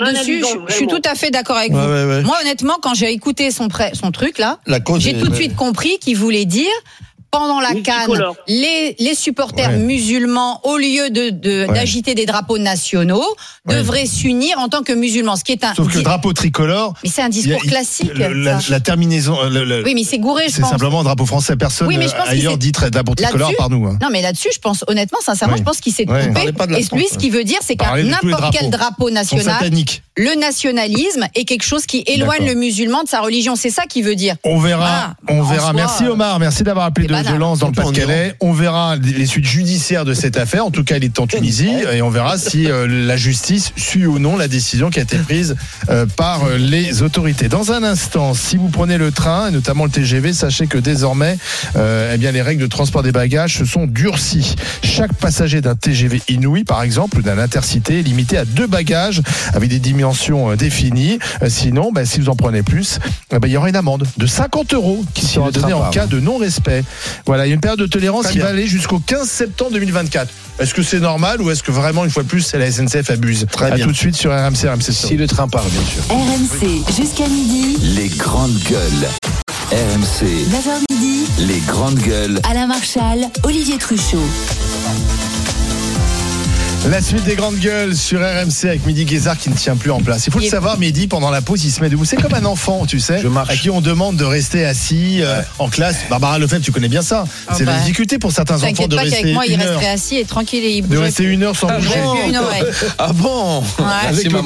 Là-dessus, 0.00 0.40
je, 0.44 0.58
je 0.68 0.72
suis 0.74 0.86
tout 0.86 1.00
à 1.04 1.14
fait 1.14 1.30
d'accord 1.30 1.56
avec 1.56 1.72
Ouais, 1.72 1.78
vous. 1.80 1.92
ouais, 1.92 2.04
ouais. 2.16 2.22
Moi, 2.22 2.36
honnêtement, 2.42 2.74
quand 2.82 2.94
j'ai 2.94 3.10
écouté 3.12 3.50
son, 3.50 3.68
son 3.94 4.10
truc 4.12 4.38
là, 4.38 4.58
j'ai 4.98 5.18
tout 5.18 5.28
de 5.28 5.34
suite 5.34 5.56
compris 5.56 5.98
qu'il 5.98 6.16
voulait 6.16 6.44
dire 6.46 6.70
pendant 7.38 7.60
la 7.60 7.68
canne, 7.68 7.94
Multicolore. 8.08 8.36
les, 8.48 8.96
les 8.98 9.14
supporters 9.14 9.70
Ouais. 9.70 9.76
musulmans, 9.78 10.60
au 10.64 10.76
lieu 10.76 11.10
de 11.10 11.30
de- 11.30 11.66
Ouais. 11.66 11.74
d'agiter 11.74 12.14
des 12.14 12.26
drapeaux 12.26 12.58
nationaux, 12.58 13.24
Ouais. 13.66 13.76
devraient 13.76 14.06
s'unir 14.06 14.58
en 14.58 14.68
tant 14.68 14.82
que 14.82 14.92
musulmans. 14.92 15.36
Ce 15.36 15.44
qui 15.44 15.52
est 15.52 15.64
un. 15.64 15.74
Sauf 15.74 15.90
que 15.90 15.96
le 15.98 16.02
drapeau 16.04 16.32
tricolore, 16.32 16.94
Mais 17.02 17.10
c'est 17.10 17.22
un 17.22 17.26
a- 17.26 17.28
discours 17.30 17.62
classique. 17.62 18.12
le- 18.14 18.58
la, 18.68 18.80
terminaison, 18.80 19.36
euh, 19.42 19.48
le- 19.48 19.64
le- 19.64 19.84
Oui, 19.84 19.94
mais 19.94 20.04
c'est 20.04 20.18
gouré, 20.18 20.44
je 20.48 20.54
c'est 20.54 20.60
pense. 20.62 20.70
simplement 20.70 21.00
un 21.00 21.04
drapeau 21.04 21.26
français. 21.26 21.56
Personne 21.56 21.88
Oui, 21.88 21.96
mais 21.98 22.08
je 22.08 22.14
pense 22.14 22.28
qu'il 22.28 22.38
ailleurs 22.40 22.58
dit 22.58 22.72
très- 22.72 22.90
drapeau 22.90 23.14
tricolore 23.14 23.52
par 23.56 23.70
nous. 23.70 23.86
hein. 23.86 23.98
Non, 24.02 24.08
mais 24.12 24.22
là-dessus, 24.22 24.50
je 24.54 24.58
pense, 24.58 24.84
honnêtement, 24.86 25.18
sincèrement, 25.22 25.54
Oui. 25.54 25.60
je 25.60 25.64
pense 25.64 25.80
qu'il 25.80 25.92
s'est 25.92 26.04
trompé. 26.04 26.20
Et 26.48 26.82
France, 26.82 26.92
lui, 26.92 27.06
ce 27.10 27.16
qu'il 27.18 27.32
veut 27.32 27.44
dire, 27.44 27.58
c'est 27.62 27.76
qu'à 27.76 27.96
n'importe 28.02 28.52
quel 28.52 28.70
drapeau 28.70 29.10
national, 29.10 29.70
le 30.16 30.38
nationalisme 30.38 31.26
est 31.34 31.44
quelque 31.44 31.64
chose 31.64 31.86
qui 31.86 32.04
éloigne 32.06 32.46
le 32.46 32.54
musulman 32.54 33.02
de 33.02 33.08
sa 33.08 33.20
religion. 33.20 33.56
C'est 33.56 33.70
ça 33.70 33.84
qu'il 33.86 34.04
veut 34.04 34.14
dire. 34.14 34.36
On 34.44 34.58
verra, 34.58 35.14
Voilà. 35.26 35.40
on 35.40 35.42
verra. 35.42 35.72
Merci 35.72 36.04
euh, 36.04 36.12
Omar, 36.12 36.38
merci 36.38 36.62
d'avoir 36.62 36.86
appelé 36.86 37.06
c'est 37.06 37.08
de 37.08 37.12
banal. 37.24 37.38
violence 37.38 37.58
dans 37.58 37.68
le 37.68 37.74
Surtout 37.74 37.88
en 37.88 37.92
Pas-de-Calais. 37.92 38.34
On 38.40 38.52
verra 38.52 38.96
les 38.96 39.26
suites 39.26 39.46
judiciaires 39.46 40.04
de 40.04 40.14
cette 40.14 40.36
affaire. 40.36 40.64
En 40.64 40.70
tout 40.70 40.84
cas, 40.84 40.96
il 40.96 41.04
est 41.04 41.18
en 41.18 41.26
Tunisie 41.26 41.72
et 41.92 42.02
on 42.02 42.10
verra 42.10 42.38
si 42.38 42.70
euh, 42.70 42.86
la 42.86 43.16
justice 43.16 43.72
suit 43.76 44.06
ou 44.06 44.18
non 44.18 44.36
la 44.36 44.48
décision 44.48 44.90
qui 44.90 44.98
a 44.98 45.02
été 45.02 45.18
prise 45.18 45.56
euh, 45.90 46.06
par 46.06 46.44
euh, 46.44 46.56
les 46.56 47.02
autorités. 47.02 47.48
Dans 47.48 47.72
un 47.72 47.82
instant, 47.82 48.34
si 48.34 48.56
vous 48.56 48.68
prenez 48.68 48.98
le 48.98 49.10
train, 49.10 49.48
et 49.48 49.50
notamment 49.50 49.84
le 49.84 49.90
TGV, 49.90 50.32
sachez 50.32 50.66
que 50.66 50.78
désormais, 50.78 51.36
euh, 51.76 52.12
eh 52.14 52.18
bien, 52.18 52.32
les 52.32 52.42
règles 52.42 52.62
de 52.62 52.66
transport 52.66 53.02
des 53.02 53.12
bagages 53.12 53.58
se 53.58 53.64
sont 53.64 53.86
durcies. 53.86 54.54
Chaque 54.82 55.12
passager 55.14 55.60
d'un 55.60 55.74
TGV 55.74 56.22
Inouï, 56.28 56.64
par 56.64 56.82
exemple, 56.82 57.18
ou 57.18 57.22
d'un 57.22 57.38
intercité, 57.38 58.00
est 58.00 58.02
limité 58.02 58.38
à 58.38 58.44
deux 58.44 58.66
bagages 58.66 59.22
avec 59.52 59.68
des 59.68 59.78
dimensions 59.78 60.54
définies. 60.54 61.18
Sinon, 61.48 61.92
ben, 61.92 62.04
si 62.04 62.20
vous 62.20 62.28
en 62.28 62.36
prenez 62.36 62.62
plus, 62.62 62.98
eh 63.32 63.38
ben, 63.38 63.48
il 63.48 63.52
y 63.52 63.56
aura 63.56 63.68
une 63.68 63.76
amende 63.76 64.06
de 64.16 64.26
50 64.26 64.74
euros 64.74 65.04
qui 65.14 65.24
Si 65.24 65.34
sera 65.34 65.50
donnée 65.50 65.72
en 65.72 65.90
cas 65.90 66.06
de 66.06 66.20
non-respect. 66.20 66.84
Voilà, 67.26 67.46
il 67.46 67.50
y 67.50 67.52
a 67.52 67.54
une 67.54 67.60
période 67.60 67.78
de 67.80 67.86
tolérance 67.86 68.28
qui 68.28 68.38
va 68.38 68.48
aller 68.48 68.66
jusqu'au 68.66 68.98
15 68.98 69.28
septembre 69.28 69.72
2024. 69.72 70.28
Est-ce 70.60 70.72
que 70.74 70.82
c'est 70.82 71.00
normal 71.00 71.40
ou 71.42 71.50
est-ce 71.50 71.62
que 71.62 71.72
vraiment, 71.72 72.04
une 72.04 72.10
fois 72.10 72.22
de 72.22 72.28
plus, 72.28 72.42
c'est 72.42 72.58
la 72.58 72.70
SNCF 72.70 73.10
abuse? 73.10 73.46
Très 73.50 73.72
À 73.72 73.74
bien. 73.74 73.86
tout 73.86 73.92
de 73.92 73.96
suite 73.96 74.14
sur 74.14 74.30
RMC, 74.30 74.68
RMC 74.68 74.82
Story. 74.82 74.94
Si 74.94 75.16
le 75.16 75.26
train 75.26 75.48
part, 75.48 75.64
bien 75.64 75.80
sûr. 75.82 76.02
RMC 76.10 76.84
jusqu'à 76.96 77.26
midi. 77.28 77.76
Les 77.96 78.08
grandes 78.08 78.58
gueules. 78.70 79.08
RMC, 79.72 80.26
9h 80.26 80.80
midi. 80.90 81.26
les 81.38 81.58
grandes 81.66 81.98
gueules. 81.98 82.40
Alain 82.48 82.66
Marchal, 82.68 83.28
Olivier 83.42 83.78
Truchot. 83.78 84.18
La 86.90 87.00
suite 87.00 87.24
des 87.24 87.34
grandes 87.34 87.56
gueules 87.58 87.96
sur 87.96 88.20
RMC 88.20 88.64
avec 88.68 88.84
Midi 88.84 89.06
Guézard 89.06 89.38
qui 89.38 89.48
ne 89.48 89.54
tient 89.54 89.74
plus 89.74 89.90
en 89.90 90.00
place. 90.00 90.26
Il 90.26 90.32
faut 90.32 90.38
le 90.38 90.44
savoir, 90.44 90.78
Midi, 90.78 91.06
pendant 91.06 91.30
la 91.30 91.40
pause, 91.40 91.64
il 91.64 91.70
se 91.70 91.80
met 91.80 91.88
debout. 91.88 92.04
C'est 92.04 92.16
comme 92.20 92.34
un 92.34 92.44
enfant, 92.44 92.84
tu 92.84 93.00
sais, 93.00 93.20
Je 93.22 93.26
marche. 93.28 93.48
à 93.50 93.56
qui 93.56 93.70
on 93.70 93.80
demande 93.80 94.16
de 94.16 94.24
rester 94.24 94.66
assis 94.66 95.20
euh, 95.22 95.40
en 95.58 95.70
classe. 95.70 95.96
Barbara 96.10 96.38
Lefebvre, 96.38 96.62
tu 96.62 96.72
connais 96.72 96.88
bien 96.88 97.00
ça. 97.00 97.24
Ah 97.48 97.54
c'est 97.56 97.64
la 97.64 97.72
bah. 97.72 97.78
difficulté 97.78 98.18
pour 98.18 98.32
certains 98.32 98.56
enfants 98.56 98.66
T'inquiète 98.66 98.90
de 98.90 98.96
pas 98.96 99.02
rester 99.02 99.32
moi, 99.32 99.44
il 99.46 99.56
resterait 99.56 99.88
assis 99.88 100.16
et 100.16 100.24
tranquille 100.26 100.62
et 100.62 100.76
il 100.76 100.86
De 100.86 100.98
rester 100.98 101.22
plus. 101.24 101.32
une 101.32 101.42
heure 101.44 101.56
sans 101.56 101.68
Ah 101.68 101.78
bouger. 101.78 101.88
bon. 102.02 102.14
Ah 102.98 103.12
bon 103.14 103.60
Ouais. 103.60 103.64
Avec 104.08 104.24
le 104.30 104.40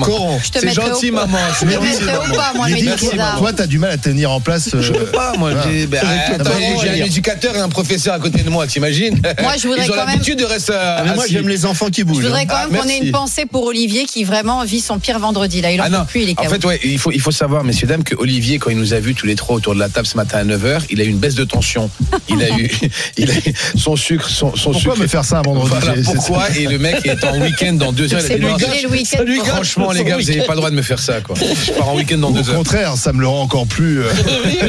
te 0.52 0.58
C'est 0.60 0.72
gentil, 0.72 1.10
maman. 1.10 1.38
Je 1.54 1.58
C'est 1.58 1.66
te 1.66 1.72
gentil, 1.72 1.86
mettrai 1.88 2.16
au 2.16 2.20
maman. 2.22 2.34
pas, 2.36 2.52
moi, 2.54 2.68
Guézard. 2.70 3.38
toi, 3.38 3.52
t'as 3.52 3.66
du 3.66 3.78
mal 3.80 3.90
à 3.90 3.96
tenir 3.98 4.30
en 4.30 4.40
place. 4.40 4.72
euh, 4.74 4.80
Je 4.80 4.92
peux 4.92 5.06
pas, 5.06 5.32
moi. 5.36 5.50
J'ai 5.68 5.86
ben, 5.88 6.00
Avec 6.06 6.46
un 6.88 7.04
éducateur 7.04 7.56
et 7.56 7.60
un 7.60 7.68
professeur 7.68 8.14
à 8.14 8.20
côté 8.20 8.42
de 8.42 8.48
moi, 8.50 8.66
t'imagines? 8.68 9.20
Moi, 9.42 9.54
je 9.60 9.66
voudrais 9.66 9.84
Ils 9.84 9.90
ont 9.90 9.94
quand 9.94 10.00
même- 10.06 10.08
l'habitude 10.14 10.38
de 10.38 10.44
rester 10.44 10.72
Ah, 10.80 11.02
mais 11.04 11.14
moi 11.16 11.24
j'aime 11.28 11.48
les 11.48 11.66
enfants 11.66 11.88
qui 11.90 12.04
bougent. 12.04 12.27
Je 12.28 12.32
voudrais 12.32 12.42
hein. 12.42 12.46
quand 12.48 12.56
Ah, 12.58 12.68
même 12.70 12.82
qu'on 12.82 12.88
ait 12.88 12.98
une 12.98 13.10
pensée 13.12 13.46
pour 13.46 13.64
Olivier 13.64 14.04
qui 14.04 14.24
vraiment 14.24 14.64
vit 14.64 14.80
son 14.80 14.98
pire 14.98 15.18
vendredi. 15.18 15.60
Là, 15.60 15.72
il 15.72 15.80
en 15.80 15.84
Ah 15.92 16.04
plus, 16.08 16.22
il 16.22 16.30
est 16.30 16.38
en 16.40 16.44
fait, 16.44 16.64
ouais, 16.64 16.78
il 16.84 16.98
faut, 16.98 17.10
il 17.12 17.20
faut 17.20 17.30
savoir, 17.30 17.64
messieurs, 17.64 17.86
dames, 17.86 18.04
que 18.04 18.14
Olivier, 18.16 18.58
quand 18.58 18.70
il 18.70 18.76
nous 18.78 18.92
a 18.94 19.00
vus 19.00 19.14
tous 19.14 19.26
les 19.26 19.34
trois 19.34 19.56
autour 19.56 19.74
de 19.74 19.80
la 19.80 19.88
table 19.88 20.06
ce 20.06 20.16
matin 20.16 20.38
à 20.38 20.44
9h, 20.44 20.82
il 20.90 21.00
a 21.00 21.04
eu 21.04 21.08
une 21.08 21.18
baisse 21.18 21.34
de 21.34 21.44
tension. 21.44 21.90
Il 22.28 22.42
a 22.42 22.50
eu, 22.58 22.70
il 23.16 23.30
a 23.30 23.34
eu 23.34 23.52
son 23.76 23.96
sucre, 23.96 24.28
son, 24.28 24.54
son 24.56 24.72
Pourquoi 24.72 24.92
sucre. 24.94 25.02
me 25.02 25.06
faire 25.08 25.24
ça 25.24 25.38
un 25.38 25.42
vendredi 25.42 25.70
Voilà 25.80 25.94
pourquoi. 26.04 26.50
Et 26.56 26.66
le 26.66 26.78
mec 26.78 27.04
est 27.06 27.24
en 27.24 27.40
week-end 27.40 27.72
dans 27.74 27.92
deux 27.92 28.12
heures. 28.14 28.22
lui 28.22 28.38
non, 28.46 28.56
gâcher 28.56 28.82
le 28.82 28.88
week-end. 28.90 29.22
lui 29.24 29.36
pour- 29.38 29.46
gâche 29.46 29.54
Franchement, 29.54 29.92
les 29.92 30.04
gars, 30.04 30.16
vous 30.16 30.22
n'avez 30.22 30.32
week-end. 30.34 30.46
pas 30.46 30.52
le 30.54 30.58
droit 30.58 30.70
de 30.70 30.76
me 30.76 30.82
faire 30.82 30.98
ça, 30.98 31.20
quoi. 31.20 31.34
Je 31.36 31.72
pars 31.72 31.88
en 31.88 31.96
week-end 31.96 32.18
dans 32.18 32.28
Au 32.30 32.32
deux 32.32 32.48
heures. 32.50 32.56
contraire, 32.56 32.96
ça 32.96 33.12
me 33.12 33.20
le 33.20 33.26
rend 33.28 33.42
encore 33.42 33.66
plus. 33.66 34.02
euh, 34.02 34.08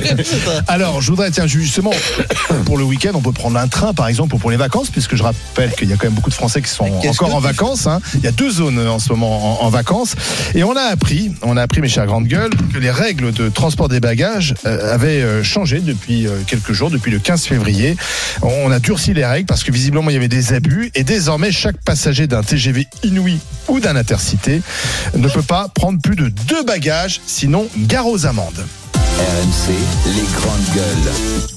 Alors, 0.68 1.02
je 1.02 1.10
voudrais, 1.10 1.32
tiens, 1.32 1.48
justement, 1.48 1.92
pour 2.66 2.78
le 2.78 2.84
week-end, 2.84 3.12
on 3.14 3.22
peut 3.22 3.32
prendre 3.32 3.58
un 3.58 3.68
train, 3.68 3.94
par 3.94 4.08
exemple, 4.08 4.36
ou 4.36 4.38
pour 4.38 4.52
les 4.52 4.58
vacances, 4.58 4.90
puisque 4.90 5.16
je 5.16 5.24
rappelle 5.24 5.72
qu'il 5.76 5.90
y 5.90 5.94
a 5.94 5.96
quand 5.96 6.06
même 6.06 6.14
beaucoup 6.14 6.30
de 6.30 6.36
Français 6.36 6.62
qui 6.62 6.70
sont 6.70 6.86
encore 6.86 7.36
en 7.36 7.42
tu 7.42 7.48
hein. 7.86 8.00
Il 8.16 8.22
y 8.22 8.28
a 8.28 8.32
deux 8.32 8.50
zones 8.50 8.80
euh, 8.80 8.92
en 8.92 9.00
ce 9.00 9.10
moment 9.10 9.64
en, 9.64 9.70
vacances. 9.70 10.16
Et 10.56 10.64
on 10.64 10.76
a 10.76 10.82
appris, 10.82 11.32
on 11.42 11.58
a 11.58 11.62
appris, 11.62 11.82
mes 11.82 11.88
chers 11.88 12.06
grandes 12.06 12.28
gueules, 12.28 12.52
que 12.74 12.80
les 12.80 12.92
règles 12.92 13.32
de 13.32 13.50
transport 13.50 13.90
des 13.90 14.00
bagages 14.00 14.56
euh, 14.66 14.94
avaient 14.94 15.22
euh, 15.22 15.44
changé 15.44 15.80
depuis 15.80 16.28
quelques 16.48 16.74
jours, 16.74 16.90
depuis 16.90 17.12
le 17.12 17.20
15 17.20 17.46
février. 17.46 17.96
On 18.42 18.72
a 18.72 18.80
durci 18.80 19.14
les 19.14 19.26
règles 19.26 19.46
parce 19.46 19.64
que 19.64 19.72
visiblement, 19.72 20.10
il 20.10 20.14
y 20.14 20.18
avait 20.18 20.28
des 20.28 20.54
abus. 20.54 20.92
Et 20.96 21.04
désormais, 21.04 21.52
chaque 21.52 21.78
passager 21.84 22.28
d'un 22.28 22.44
TGV 22.44 22.88
Inouï 23.04 23.40
ou 23.68 23.80
d'un 23.80 23.96
intercité 23.96 24.62
ne 25.16 25.28
peut 25.28 25.44
pas 25.44 25.68
prendre 25.70 26.00
plus 26.02 26.16
de 26.16 26.30
deux 26.30 26.64
bagages, 26.64 27.22
sinon 27.26 27.68
gare 27.78 28.08
aux 28.08 28.26
amendes. 28.26 28.66
RMC, 29.18 29.74
les 30.16 30.24
grandes 30.34 30.76
gueules. 30.76 31.50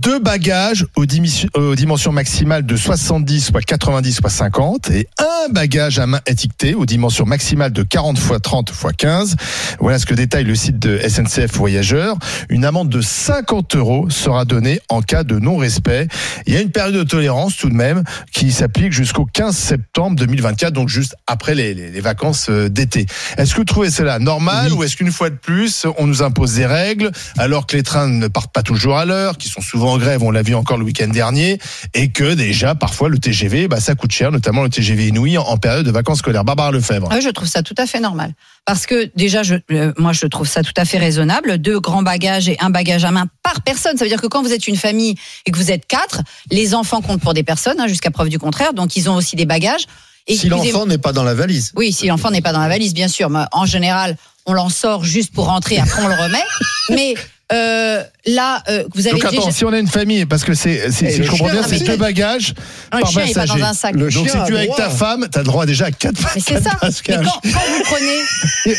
Deux 0.00 0.20
bagages 0.20 0.86
aux, 0.96 1.06
dimensions- 1.06 1.48
aux 1.54 1.74
dimensions 1.74 2.12
maximales 2.12 2.64
de 2.64 2.76
70, 2.76 3.46
soit 3.46 3.62
90, 3.62 4.12
soit 4.16 4.30
50, 4.30 4.90
et 4.90 5.08
un 5.18 5.52
bagage 5.52 5.98
à 5.98 6.06
main 6.06 6.20
étiqueté 6.26 6.74
aux 6.74 6.86
dimensions 6.86 7.24
maximales 7.26 7.72
de 7.72 7.82
40 7.82 8.16
fois 8.18 8.38
30 8.38 8.70
fois 8.70 8.92
15. 8.92 9.34
Voilà 9.80 9.98
ce 9.98 10.06
que 10.06 10.14
détaille 10.14 10.44
le 10.44 10.54
site 10.54 10.78
de 10.78 10.98
SNCF 10.98 11.52
Voyageurs. 11.56 12.16
Une 12.48 12.64
amende 12.64 12.88
de 12.90 13.00
50 13.00 13.74
euros 13.76 14.08
sera 14.08 14.44
donnée 14.44 14.80
en 14.88 15.02
cas 15.02 15.24
de 15.24 15.38
non-respect. 15.38 16.06
Il 16.46 16.54
y 16.54 16.56
a 16.56 16.60
une 16.60 16.70
période 16.70 16.94
de 16.94 17.02
tolérance 17.02 17.56
tout 17.56 17.68
de 17.68 17.74
même 17.74 18.04
qui 18.32 18.52
s'applique 18.52 18.92
jusqu'au 18.92 19.24
15 19.26 19.56
septembre 19.56 20.16
2024, 20.16 20.72
donc 20.72 20.88
juste 20.88 21.16
après 21.26 21.54
les, 21.56 21.74
les- 21.74 21.90
les 21.90 22.00
vacances 22.00 22.46
euh, 22.50 22.68
d'été. 22.68 23.06
Est-ce 23.36 23.52
que 23.52 23.58
vous 23.58 23.64
trouvez 23.64 23.90
cela 23.90 24.18
normal 24.20 24.72
ou 24.72 24.84
est-ce 24.84 24.96
qu'une 24.96 25.10
fois 25.12 25.30
de 25.30 25.34
plus, 25.36 25.86
on 25.98 26.06
nous 26.06 26.22
impose 26.22 26.54
des 26.54 26.66
règles 26.66 27.10
alors 27.36 27.66
que 27.66 27.76
les 27.76 27.82
trains 27.82 28.06
ne 28.08 28.28
partent 28.28 28.52
pas 28.52 28.62
toujours 28.62 28.96
à 28.96 29.04
l'heure, 29.04 29.38
qui 29.38 29.48
sont 29.48 29.60
souvent 29.60 29.87
en 29.88 29.98
grève, 29.98 30.22
on 30.22 30.30
l'a 30.30 30.42
vu 30.42 30.54
encore 30.54 30.76
le 30.78 30.84
week-end 30.84 31.08
dernier, 31.08 31.58
et 31.94 32.10
que 32.10 32.34
déjà, 32.34 32.74
parfois, 32.74 33.08
le 33.08 33.18
TGV, 33.18 33.68
bah, 33.68 33.80
ça 33.80 33.94
coûte 33.94 34.12
cher, 34.12 34.30
notamment 34.30 34.62
le 34.62 34.68
TGV 34.70 35.08
Inouï 35.08 35.38
en, 35.38 35.42
en 35.42 35.56
période 35.56 35.84
de 35.84 35.90
vacances 35.90 36.18
scolaires. 36.18 36.44
Barbara 36.44 36.70
Lefebvre. 36.70 37.08
Ah 37.10 37.16
oui, 37.16 37.22
je 37.22 37.30
trouve 37.30 37.48
ça 37.48 37.62
tout 37.62 37.74
à 37.78 37.86
fait 37.86 38.00
normal. 38.00 38.32
Parce 38.64 38.86
que 38.86 39.10
déjà, 39.16 39.42
je, 39.42 39.54
euh, 39.70 39.92
moi, 39.96 40.12
je 40.12 40.26
trouve 40.26 40.46
ça 40.46 40.62
tout 40.62 40.72
à 40.76 40.84
fait 40.84 40.98
raisonnable. 40.98 41.58
Deux 41.58 41.80
grands 41.80 42.02
bagages 42.02 42.48
et 42.48 42.56
un 42.60 42.70
bagage 42.70 43.04
à 43.04 43.10
main 43.10 43.26
par 43.42 43.62
personne. 43.62 43.96
Ça 43.96 44.04
veut 44.04 44.10
dire 44.10 44.20
que 44.20 44.26
quand 44.26 44.42
vous 44.42 44.52
êtes 44.52 44.68
une 44.68 44.76
famille 44.76 45.14
et 45.46 45.50
que 45.50 45.56
vous 45.56 45.70
êtes 45.70 45.86
quatre, 45.86 46.20
les 46.50 46.74
enfants 46.74 47.00
comptent 47.00 47.22
pour 47.22 47.34
des 47.34 47.42
personnes, 47.42 47.80
hein, 47.80 47.88
jusqu'à 47.88 48.10
preuve 48.10 48.28
du 48.28 48.38
contraire. 48.38 48.74
Donc, 48.74 48.96
ils 48.96 49.08
ont 49.08 49.14
aussi 49.16 49.36
des 49.36 49.46
bagages. 49.46 49.86
Si 50.28 50.34
excusez-moi- 50.34 50.64
l'enfant 50.66 50.86
n'est 50.86 50.98
pas 50.98 51.12
dans 51.14 51.24
la 51.24 51.32
valise. 51.32 51.72
Oui, 51.74 51.90
si 51.92 52.06
l'enfant 52.06 52.30
n'est 52.30 52.42
pas 52.42 52.52
dans 52.52 52.60
la 52.60 52.68
valise, 52.68 52.92
bien 52.92 53.08
sûr. 53.08 53.30
Mais 53.30 53.44
en 53.52 53.64
général, 53.64 54.16
on 54.44 54.52
l'en 54.52 54.68
sort 54.68 55.02
juste 55.04 55.32
pour 55.32 55.46
rentrer, 55.46 55.78
après 55.78 56.02
on 56.02 56.08
le 56.08 56.14
remet. 56.14 56.42
Mais 56.90 57.14
euh, 57.52 58.02
là, 58.26 58.62
euh, 58.68 58.84
vous 58.94 59.06
avez 59.06 59.16
Donc 59.16 59.24
attends, 59.24 59.36
déjà... 59.40 59.50
si 59.52 59.64
on 59.64 59.72
a 59.72 59.78
une 59.78 59.88
famille, 59.88 60.26
parce 60.26 60.44
que 60.44 60.52
c'est, 60.54 60.90
si, 60.92 61.06
Et 61.06 61.22
je 61.22 61.30
comprends 61.30 61.48
bien, 61.48 61.62
c'est 61.62 61.78
mais- 61.80 61.86
deux 61.86 61.96
bagages 61.96 62.52
le 62.92 63.00
par 63.00 63.10
chien, 63.10 63.22
il 63.24 63.30
est 63.30 63.34
pas 63.34 63.40
passager. 63.40 63.60
dans 63.60 63.66
un 63.66 63.72
sac. 63.74 63.94
Le 63.94 64.10
Donc 64.10 64.28
si 64.28 64.36
tu 64.46 64.52
es 64.54 64.56
avec 64.58 64.74
ta 64.76 64.90
femme, 64.90 65.26
t'as 65.30 65.40
le 65.40 65.46
droit 65.46 65.64
déjà 65.64 65.86
à 65.86 65.90
quatre, 65.90 66.20
Mais 66.34 66.40
c'est 66.40 66.62
ça. 66.62 66.70
Mais 66.82 67.16
quand, 67.16 67.22
quand 67.24 67.40
vous 67.42 67.82
prenez, 67.84 68.76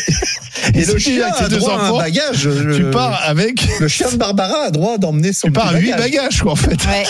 Et 0.74 0.84
le 0.84 0.94
tu 0.94 1.00
chien 1.00 1.22
avec 1.24 1.36
tes 1.36 1.44
a 1.44 1.48
deux 1.48 1.56
droit 1.58 1.72
à 1.72 1.76
un 1.78 1.88
enfants, 1.90 1.98
bagage. 1.98 2.40
Tu 2.42 2.48
Le- 2.48 2.90
pars 2.90 3.20
avec, 3.24 3.60
Le 3.80 3.88
chien 3.88 4.10
de 4.10 4.16
Barbara 4.16 4.66
a 4.66 4.70
droit 4.70 4.98
d'emmener 4.98 5.32
son 5.32 5.48
tu 5.48 5.52
pars 5.52 5.68
à 5.68 5.72
huit 5.78 5.90
bagage. 5.90 6.10
bagages, 6.12 6.42
quoi, 6.42 6.52
en 6.52 6.56
fait. 6.56 6.84
ouais, 6.86 7.04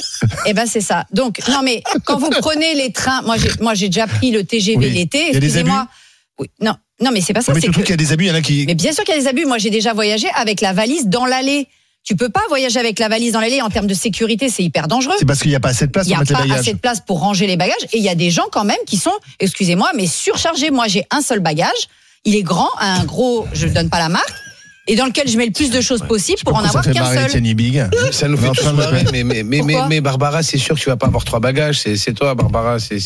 eh 0.47 0.55
ben 0.55 0.67
c'est 0.67 0.81
ça. 0.81 1.05
Donc 1.13 1.41
non, 1.49 1.61
mais 1.63 1.83
quand 2.05 2.19
vous 2.19 2.31
prenez 2.41 2.75
les 2.75 2.93
trains, 2.93 3.23
moi 3.23 3.37
j'ai, 3.37 3.51
moi 3.61 3.75
j'ai 3.75 3.89
déjà 3.89 4.07
pris 4.07 4.31
le 4.31 4.45
TGV 4.45 4.79
Oui. 4.79 4.91
l'été. 4.91 5.29
Excusez-moi. 5.31 5.87
Oui, 6.39 6.49
non, 6.63 6.75
non, 7.01 7.11
mais 7.13 7.21
c'est 7.21 7.33
pas 7.33 7.41
ça. 7.41 7.53
Non, 7.53 7.55
mais 7.57 7.61
c'est 7.61 7.67
surtout 7.67 7.81
qu'il 7.81 7.91
y 7.91 7.95
a 7.95 7.97
des 7.97 8.13
abus, 8.13 8.25
il 8.25 8.29
y 8.29 8.31
en 8.31 8.35
a 8.35 8.43
qui. 8.43 8.65
Mais 8.67 8.75
bien 8.75 8.93
sûr 8.93 9.05
qu'il 9.05 9.15
y 9.15 9.19
a 9.19 9.21
des 9.21 9.29
abus. 9.29 9.47
Moi, 9.47 9.59
j'ai 9.59 9.71
déjà 9.71 9.93
voyagé 9.93 10.29
avec 10.35 10.61
la 10.61 10.73
valise 10.73 11.07
dans 11.07 11.27
l'allée. 11.27 11.67
Tu 12.03 12.17
peux 12.17 12.31
pas 12.31 12.43
voyager 12.49 12.81
avec 12.81 12.99
la 12.99 13.09
valise 13.09 13.33
dans 13.33 13.41
l'allée 13.41 13.61
en 13.61 13.69
termes 13.69 13.87
de 13.87 13.95
sécurité, 13.95 14.49
c'est 14.49 14.63
hyper 14.63 14.89
dangereux. 14.89 15.15
C'est 15.19 15.27
parce 15.27 15.41
qu'il 15.41 15.51
n'y 15.51 15.57
a 15.57 15.61
pas 15.61 15.69
assez 15.69 15.87
de 15.87 15.91
place 15.93 16.07
Il 16.07 16.11
n'y 16.11 16.15
pour 16.15 16.21
a 16.21 16.23
mettre 16.23 16.33
les 16.33 16.37
pas 16.39 16.43
bagages. 16.49 16.61
assez 16.61 16.73
de 16.73 16.79
place 16.79 17.01
pour 17.01 17.21
ranger 17.21 17.47
les 17.47 17.57
bagages. 17.57 17.85
Et 17.93 17.99
il 17.99 18.03
y 18.03 18.09
a 18.09 18.15
des 18.15 18.31
gens 18.31 18.47
quand 18.51 18.65
même 18.65 18.79
qui 18.87 18.97
sont, 18.97 19.13
excusez-moi, 19.39 19.91
mais 19.95 20.07
surchargés. 20.07 20.71
Moi, 20.71 20.89
j'ai 20.89 21.05
un 21.11 21.21
seul 21.21 21.41
bagage. 21.41 21.89
Il 22.25 22.37
est 22.37 22.43
grand, 22.43 22.71
un 22.79 23.05
gros, 23.05 23.47
je 23.53 23.67
ne 23.67 23.73
donne 23.73 23.89
pas 23.91 23.99
la 23.99 24.09
marque, 24.09 24.33
et 24.87 24.97
dans 24.97 25.07
lequel 25.07 25.29
je 25.29 25.39
mets 25.39 25.47
le 25.47 25.53
plus 25.53 25.71
de 25.71 25.81
choses 25.81 26.03
possible 26.03 26.41
pour 26.45 26.55
en 26.55 26.65
avoir 26.65 26.85
qu'un 26.85 27.29
seul. 27.29 27.41
Big. 27.55 27.85
Ça 28.13 28.29
nous 28.29 28.37
fait 28.37 28.51
tous 28.51 28.73
marrer, 28.73 29.05
mais, 29.13 29.25
mais, 29.25 29.43
mais, 29.43 29.63
mais, 29.63 29.73
Pourquoi 29.73 29.89
mais 29.89 30.01
Barbara, 30.01 30.43
c'est 30.43 30.59
sûr 30.59 30.75
que 30.75 30.81
tu 30.81 30.89
vas 30.89 30.97
pas 30.97 31.07
avoir 31.07 31.25
trois 31.25 31.41
bagages. 31.41 31.81
C'est 31.81 31.97
c'est 31.97 32.13
toi, 32.13 32.35
Barbara. 32.35 32.79
C'est 32.79 32.99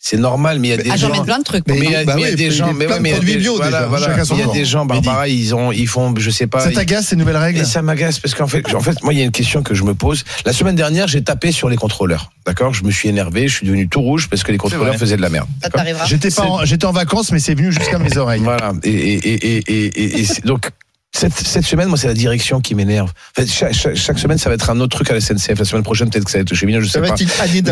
c'est 0.00 0.16
normal, 0.16 0.60
mais 0.60 0.68
il 0.68 0.70
y 0.70 0.74
a 0.74 0.76
des 0.76 0.90
Ah, 0.92 0.96
gens. 0.96 1.24
plein 1.24 1.38
de 1.40 1.44
trucs. 1.44 1.64
Mais 1.66 1.76
il 1.78 1.90
y 1.90 1.94
a, 1.96 2.04
bah 2.04 2.14
mais 2.14 2.22
il 2.22 2.24
y 2.24 2.28
a 2.28 2.30
oui, 2.30 2.36
des 2.36 2.50
gens, 2.52 2.72
mais 2.72 2.86
ouais, 2.86 2.94
de 2.96 3.02
mais 3.02 3.08
il 3.08 3.12
y 3.12 3.14
a 3.14 3.16
produits 3.16 3.32
des- 3.34 3.38
bio, 3.40 3.56
voilà, 3.56 3.80
déjà. 3.88 4.34
il 4.34 4.38
y 4.38 4.42
a 4.42 4.46
des 4.52 4.64
gens. 4.64 4.86
Barbara, 4.86 5.26
ils 5.28 5.54
ont, 5.54 5.72
ils 5.72 5.88
font, 5.88 6.14
je 6.16 6.30
sais 6.30 6.46
pas. 6.46 6.60
Ça 6.60 6.70
ils- 6.70 6.74
t'agace 6.74 7.06
ces 7.08 7.16
nouvelles 7.16 7.36
règles 7.36 7.60
Et 7.60 7.64
ça 7.64 7.82
m'agace 7.82 8.20
parce 8.20 8.34
qu'en 8.34 8.46
fait, 8.46 8.72
en 8.74 8.80
fait, 8.80 9.02
moi, 9.02 9.12
il 9.12 9.18
y 9.18 9.22
a 9.22 9.24
une 9.24 9.32
question 9.32 9.62
que 9.64 9.74
je 9.74 9.82
me 9.82 9.94
pose. 9.94 10.24
La 10.46 10.52
semaine 10.52 10.76
dernière, 10.76 11.08
j'ai 11.08 11.22
tapé 11.22 11.50
sur 11.50 11.68
les 11.68 11.76
contrôleurs. 11.76 12.30
D'accord 12.46 12.72
Je 12.74 12.84
me 12.84 12.90
suis 12.92 13.08
énervé, 13.08 13.48
je 13.48 13.54
suis 13.56 13.66
devenu 13.66 13.88
tout 13.88 14.00
rouge 14.00 14.28
parce 14.30 14.44
que 14.44 14.52
les 14.52 14.58
contrôleurs 14.58 14.94
faisaient 14.96 15.16
de 15.16 15.22
la 15.22 15.30
merde. 15.30 15.48
Ça 15.62 15.68
D'accord 15.68 15.80
t'arrivera. 15.80 16.04
J'étais 16.06 16.30
pas, 16.30 16.42
en- 16.44 16.64
j'étais 16.64 16.86
en 16.86 16.92
vacances, 16.92 17.32
mais 17.32 17.40
c'est 17.40 17.54
venu 17.54 17.72
jusqu'à 17.72 17.98
mes 17.98 18.16
oreilles. 18.16 18.40
Voilà. 18.42 18.72
Et, 18.84 18.90
et, 18.90 19.14
et, 19.16 19.56
et, 19.56 19.62
et, 19.66 19.86
et- 19.86 20.20
et 20.20 20.24
c'est- 20.24 20.44
donc. 20.46 20.70
Cette, 21.14 21.32
cette 21.32 21.64
semaine, 21.64 21.88
moi, 21.88 21.96
c'est 21.96 22.06
la 22.06 22.14
direction 22.14 22.60
qui 22.60 22.74
m'énerve. 22.74 23.08
En 23.10 23.40
fait, 23.40 23.46
chaque, 23.50 23.72
chaque, 23.72 23.96
chaque 23.96 24.18
semaine, 24.18 24.38
ça 24.38 24.50
va 24.50 24.54
être 24.54 24.70
un 24.70 24.78
autre 24.78 24.94
truc 24.94 25.10
à 25.10 25.14
la 25.14 25.20
SNCF. 25.20 25.58
La 25.58 25.64
semaine 25.64 25.82
prochaine, 25.82 26.10
peut-être 26.10 26.24
que 26.24 26.30
ça 26.30 26.38
va 26.38 26.42
être 26.42 26.54
chez 26.54 26.66
Mignon, 26.66 26.80
je 26.80 26.86
Ça 26.86 26.92
sais 26.92 27.00
pas. 27.00 27.14